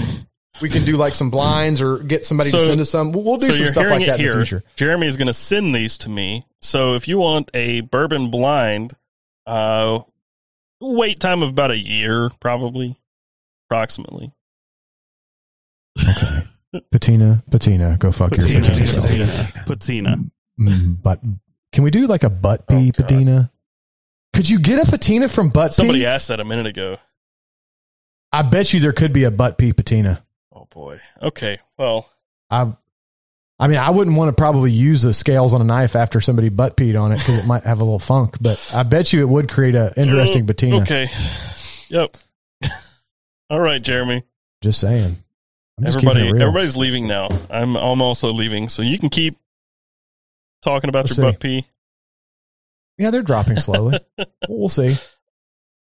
we 0.61 0.69
can 0.69 0.85
do 0.85 0.95
like 0.95 1.15
some 1.15 1.29
blinds 1.29 1.81
or 1.81 1.97
get 1.97 2.25
somebody 2.25 2.51
to 2.51 2.59
send 2.59 2.79
us 2.79 2.89
some. 2.89 3.11
We'll, 3.11 3.23
we'll 3.25 3.37
do 3.37 3.47
so 3.47 3.51
some 3.53 3.67
stuff 3.67 3.89
like 3.89 4.05
that 4.05 4.19
here. 4.21 4.33
in 4.33 4.39
the 4.39 4.45
future. 4.45 4.63
Jeremy 4.77 5.07
is 5.07 5.17
going 5.17 5.27
to 5.27 5.33
send 5.33 5.75
these 5.75 5.97
to 5.99 6.09
me. 6.09 6.45
So 6.61 6.93
if 6.93 7.09
you 7.09 7.17
want 7.17 7.49
a 7.53 7.81
bourbon 7.81 8.29
blind, 8.31 8.93
uh, 9.47 9.99
wait 10.79 11.19
time 11.19 11.43
of 11.43 11.49
about 11.49 11.71
a 11.71 11.77
year, 11.77 12.29
probably, 12.39 12.95
approximately. 13.67 14.31
Patina, 16.91 17.43
patina, 17.51 17.97
go 17.99 18.11
fuck 18.11 18.35
your 18.35 18.45
Patina, 18.47 18.65
patina. 18.67 19.01
patina, 19.01 19.63
patina. 19.67 20.17
Mm, 20.59 21.01
But 21.03 21.21
can 21.71 21.83
we 21.83 21.91
do 21.91 22.07
like 22.07 22.23
a 22.23 22.29
butt 22.29 22.67
pee 22.67 22.89
Oh, 22.89 22.91
patina? 23.01 23.51
Could 24.33 24.49
you 24.49 24.59
get 24.59 24.87
a 24.87 24.89
patina 24.89 25.27
from 25.27 25.49
butt 25.49 25.71
Somebody 25.73 25.99
pee? 25.99 26.05
asked 26.07 26.29
that 26.29 26.39
a 26.39 26.45
minute 26.45 26.65
ago. 26.65 26.97
I 28.31 28.41
bet 28.41 28.73
you 28.73 28.79
there 28.79 28.91
could 28.93 29.13
be 29.13 29.25
a 29.25 29.31
butt 29.31 29.59
pee 29.59 29.73
patina. 29.73 30.23
Oh 30.51 30.65
boy. 30.71 30.99
Okay. 31.21 31.59
Well, 31.77 32.09
I, 32.49 32.73
I 33.59 33.67
mean, 33.67 33.77
I 33.77 33.91
wouldn't 33.91 34.17
want 34.17 34.29
to 34.29 34.33
probably 34.39 34.71
use 34.71 35.03
the 35.03 35.13
scales 35.13 35.53
on 35.53 35.61
a 35.61 35.65
knife 35.65 35.95
after 35.95 36.19
somebody 36.21 36.49
butt 36.49 36.75
peed 36.75 36.99
on 36.99 37.11
it 37.11 37.19
because 37.19 37.37
it 37.37 37.45
might 37.45 37.63
have 37.63 37.81
a 37.81 37.83
little 37.83 37.99
funk. 37.99 38.37
But 38.41 38.59
I 38.73 38.81
bet 38.81 39.13
you 39.13 39.19
it 39.21 39.29
would 39.29 39.47
create 39.49 39.75
a 39.75 39.93
interesting 39.95 40.43
uh, 40.43 40.47
patina. 40.47 40.81
Okay. 40.81 41.07
Yep. 41.89 42.17
All 43.51 43.59
right, 43.59 43.81
Jeremy. 43.81 44.23
Just 44.61 44.79
saying. 44.79 45.17
Everybody, 45.83 46.27
everybody's 46.27 46.77
leaving 46.77 47.07
now. 47.07 47.29
I'm, 47.49 47.75
I'm 47.75 48.01
also 48.01 48.31
leaving, 48.31 48.69
so 48.69 48.81
you 48.81 48.99
can 48.99 49.09
keep 49.09 49.37
talking 50.61 50.89
about 50.89 51.05
Let's 51.05 51.17
your 51.17 51.27
see. 51.27 51.31
butt 51.31 51.39
pee. 51.39 51.65
Yeah, 52.97 53.09
they're 53.09 53.23
dropping 53.23 53.57
slowly. 53.57 53.99
we'll 54.49 54.69
see. 54.69 54.95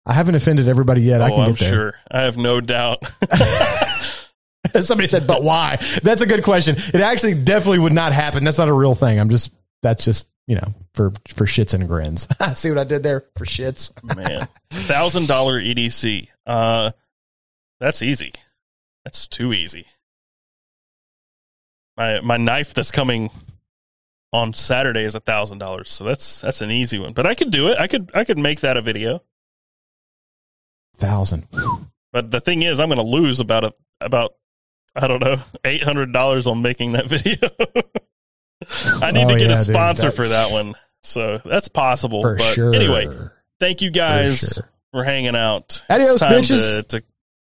I 0.06 0.14
haven't 0.14 0.36
offended 0.36 0.70
everybody 0.70 1.02
yet. 1.02 1.22
I 1.22 1.32
oh, 1.32 1.36
can 1.36 1.40
I'm 1.42 1.50
get 1.52 1.60
there. 1.60 1.74
sure. 1.74 1.94
I 2.10 2.22
have 2.22 2.38
no 2.38 2.62
doubt. 2.62 3.04
Somebody 4.80 5.08
said, 5.08 5.28
but 5.28 5.44
why? 5.44 5.78
That's 6.04 6.22
a 6.22 6.26
good 6.26 6.44
question. 6.44 6.76
It 6.78 6.95
actually 7.02 7.34
definitely 7.36 7.80
would 7.80 7.94
not 7.94 8.14
happen. 8.14 8.44
That's 8.44 8.58
not 8.58 8.70
a 8.70 8.74
real 8.74 8.95
thing. 8.95 9.20
I'm 9.20 9.30
just, 9.30 9.54
that's 9.82 10.06
just, 10.06 10.28
you 10.48 10.56
know, 10.56 10.74
for, 10.94 11.12
for 11.28 11.45
shits 11.45 11.74
and 11.74 11.88
grins. 11.88 12.28
See 12.54 12.70
what 12.70 12.78
I 12.78 12.84
did 12.84 13.04
there? 13.04 13.26
For 13.36 13.45
shits. 13.45 13.92
Man, 14.16 14.48
thousand 14.72 15.28
dollar 15.28 15.60
EDC. 15.60 16.28
Uh, 16.45 16.92
that's 17.80 18.02
easy. 18.02 18.34
That's 19.06 19.27
too 19.27 19.53
easy. 19.53 19.85
My 21.95 22.19
my 22.22 22.38
knife 22.38 22.74
that's 22.74 22.92
coming 22.92 23.30
on 24.34 24.51
Saturday 24.53 25.03
is 25.03 25.16
a 25.16 25.19
thousand 25.22 25.59
dollars, 25.59 25.92
so 25.92 26.03
that's 26.03 26.42
that's 26.42 26.61
an 26.61 26.72
easy 26.72 27.00
one. 27.00 27.14
But 27.14 27.25
I 27.25 27.35
could 27.35 27.51
do 27.51 27.69
it. 27.69 27.80
I 27.80 27.88
could 27.88 28.11
I 28.14 28.24
could 28.25 28.38
make 28.38 28.59
that 28.61 28.75
a 28.75 28.82
video. 28.82 29.22
Thousand. 30.98 31.48
But 32.11 32.32
the 32.32 32.40
thing 32.42 32.61
is, 32.64 32.80
I'm 32.80 32.88
going 32.90 32.98
to 32.98 33.03
lose 33.03 33.40
about 33.40 33.64
a 33.66 33.74
about 34.01 34.34
I 34.95 35.08
don't 35.08 35.22
know 35.22 35.38
eight 35.66 35.84
hundred 35.84 36.11
dollars 36.11 36.48
on 36.48 36.61
making 36.61 36.93
that 36.93 37.06
video. 37.09 37.50
I 39.01 39.11
need 39.11 39.25
Oh, 39.25 39.30
to 39.30 39.38
get 39.38 39.48
yeah, 39.50 39.53
a 39.53 39.58
sponsor 39.58 40.08
that- 40.09 40.16
for 40.16 40.27
that 40.30 40.51
one, 40.51 40.75
so 41.03 41.40
that's 41.45 41.67
possible. 41.67 42.22
For 42.22 42.38
but 42.38 42.53
sure. 42.53 42.74
anyway, 42.74 43.08
thank 43.59 43.82
you 43.82 43.90
For 43.90 43.93
guys 43.93 44.40
sure. 44.40 44.69
for 44.92 45.03
hanging 45.03 45.35
out. 45.35 45.85
Adios, 45.90 46.11
it's 46.14 46.19
time 46.22 46.32
bitches. 46.42 46.75
To, 46.88 47.00
to, 47.00 47.06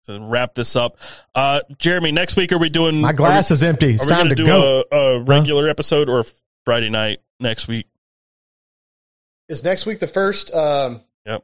to 0.06 0.20
wrap 0.20 0.56
this 0.56 0.76
up. 0.76 0.98
Uh, 1.36 1.62
Jeremy, 1.78 2.12
next 2.12 2.36
week 2.36 2.52
are 2.52 2.58
we 2.58 2.70
doing? 2.70 3.02
My 3.02 3.14
glass 3.14 3.52
are 3.52 3.56
is 3.56 3.64
empty. 3.64 3.88
we, 3.88 3.94
It's 3.94 4.04
are 4.04 4.06
we 4.06 4.10
time 4.10 4.26
gonna 4.26 4.36
do 4.36 4.46
go. 4.46 4.84
A, 4.92 4.96
a 4.98 5.20
regular 5.20 5.68
episode 5.70 6.10
or 6.10 6.26
Friday 6.66 6.90
night 6.90 7.20
next 7.40 7.68
week? 7.68 7.88
Is 9.48 9.64
next 9.64 9.86
week 9.86 10.00
the 10.00 10.08
first? 10.08 10.54
Um, 10.54 11.02
Yep. 11.26 11.44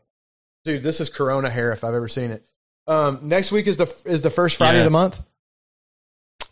Dude, 0.66 0.84
this 0.84 1.00
is 1.02 1.10
Corona 1.10 1.50
hair 1.50 1.72
if 1.72 1.84
I've 1.84 1.94
ever 1.94 2.08
seen 2.08 2.32
it. 2.32 2.46
Um, 2.88 3.20
next 3.24 3.52
week 3.52 3.68
is 3.68 3.78
the 3.78 3.94
is 4.06 4.22
the 4.22 4.30
first 4.30 4.58
Friday 4.58 4.76
Yeah. 4.78 4.82
of 4.82 4.86
the 4.86 4.92
month. 4.92 5.22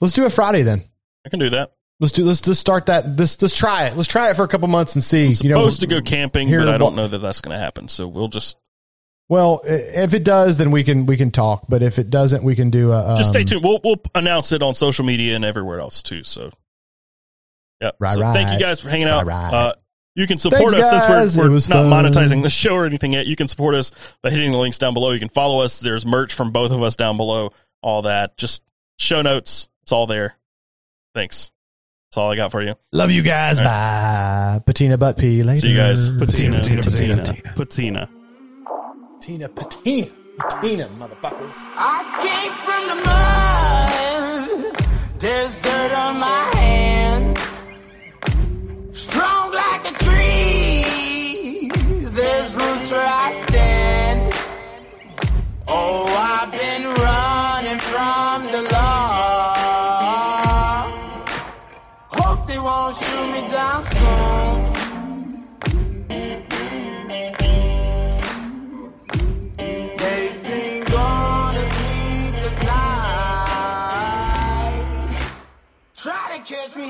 Let's 0.02 0.14
do 0.14 0.26
a 0.26 0.30
Friday 0.30 0.64
then. 0.64 0.84
I 1.26 1.30
can 1.30 1.40
do 1.40 1.50
that. 1.52 1.72
Let's 2.02 2.12
do 2.12 2.26
let's 2.26 2.42
just 2.42 2.60
start 2.60 2.88
that. 2.88 3.18
Let's 3.18 3.42
let's 3.42 3.56
try 3.56 3.86
it. 3.86 3.96
Let's 3.96 4.10
try 4.10 4.30
it 4.30 4.36
for 4.36 4.44
a 4.44 4.48
couple 4.50 4.68
months 4.68 4.96
and 4.96 5.04
see. 5.04 5.28
I'm 5.28 5.34
you 5.42 5.50
know, 5.50 5.60
supposed 5.62 5.80
to 5.82 5.88
go 5.88 6.02
camping, 6.02 6.48
here 6.50 6.60
but 6.60 6.68
I 6.68 6.78
don't 6.78 6.96
know 6.96 7.08
that 7.08 7.20
that's 7.20 7.40
going 7.40 7.56
to 7.56 7.60
happen. 7.60 7.88
So 7.88 8.06
we'll 8.08 8.28
just 8.28 8.58
Well, 9.28 9.62
if 9.66 10.14
it 10.14 10.24
does, 10.24 10.58
then 10.58 10.70
we 10.72 10.84
can 10.84 11.06
we 11.08 11.18
can 11.18 11.32
talk. 11.32 11.66
But 11.68 11.82
if 11.82 11.98
it 11.98 12.10
doesn't, 12.10 12.44
we 12.44 12.56
can 12.56 12.70
do 12.70 12.92
a. 12.92 13.12
Um, 13.12 13.18
just 13.18 13.30
stay 13.30 13.44
tuned. 13.44 13.64
We'll 13.64 13.80
we'll 13.84 14.02
announce 14.14 14.52
it 14.52 14.62
on 14.62 14.76
social 14.76 15.04
media 15.06 15.36
and 15.36 15.44
everywhere 15.44 15.80
else 15.80 16.04
too. 16.04 16.24
So, 16.24 16.52
yeah. 17.82 17.92
Right, 18.00 18.12
so 18.14 18.22
thank 18.34 18.52
you 18.52 18.60
guys 18.60 18.80
for 18.80 18.90
hanging 18.90 19.08
out. 19.08 19.26
Right, 19.26 19.52
right. 19.52 19.54
Uh, 19.54 19.74
you 20.16 20.28
can 20.28 20.38
support 20.38 20.72
Thanks, 20.72 20.88
us 20.88 21.08
guys. 21.08 21.34
since 21.34 21.38
we're, 21.38 21.50
we're 21.50 21.56
not 21.56 21.90
fun. 21.90 22.06
monetizing 22.06 22.42
the 22.42 22.50
show 22.50 22.74
or 22.76 22.86
anything 22.86 23.12
yet. 23.12 23.26
You 23.26 23.36
can 23.36 23.48
support 23.50 23.76
us 23.76 23.92
by 24.22 24.30
hitting 24.30 24.52
the 24.52 24.58
links 24.58 24.78
down 24.78 24.94
below. 24.94 25.12
You 25.12 25.20
can 25.20 25.30
follow 25.30 25.62
us. 25.62 25.80
There's 25.80 26.06
merch 26.06 26.34
from 26.34 26.52
both 26.52 26.72
of 26.72 26.82
us 26.82 26.96
down 26.96 27.18
below. 27.18 27.52
All 27.82 28.04
that. 28.04 28.38
Just 28.38 28.62
show 28.98 29.22
notes. 29.22 29.68
It's 29.82 29.92
all 29.92 30.08
there. 30.08 30.38
Thanks. 31.14 31.52
That's 32.10 32.18
all 32.18 32.32
I 32.32 32.38
got 32.38 32.52
for 32.52 32.62
you. 32.62 32.76
Love 32.94 33.12
you 33.12 33.24
guys. 33.24 33.60
Bye. 33.60 34.62
Patina 34.66 34.98
butt 34.98 35.18
pee 35.18 35.44
later. 35.44 35.60
See 35.60 35.72
you 35.72 35.78
guys. 35.78 36.10
Patina, 36.12 36.58
patina, 36.58 36.82
patina, 36.82 37.18
patina. 37.18 37.24
Patina, 37.24 37.54
patina, 37.56 38.10
Patina, 39.26 39.50
patina, 39.50 40.08
patina, 40.38 40.88
motherfuckers. 41.00 41.58
I 41.76 42.00
came 42.22 42.54
from 42.66 42.82
the 42.92 42.96
mud. 44.70 44.76
There's 45.18 45.54
dirt 45.64 45.92
on 45.94 46.20
my 46.20 46.44
hands. 46.54 47.40
Strong 48.94 49.52
like 49.52 49.90
a 49.90 49.94
tree. 50.06 51.72
There's 52.20 52.54
roots 52.54 52.92
where 52.92 53.10
I 53.26 53.46
stand. 53.48 54.34
Oh, 55.68 56.06
I've 56.06 56.52
been 56.52 56.84
running 56.86 57.80
from 57.80 58.46
the 58.52 58.62
law. 58.72 59.15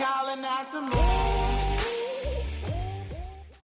Calling 0.06 0.46
out 0.46 0.70
to 0.70 0.82
me. 0.82 1.05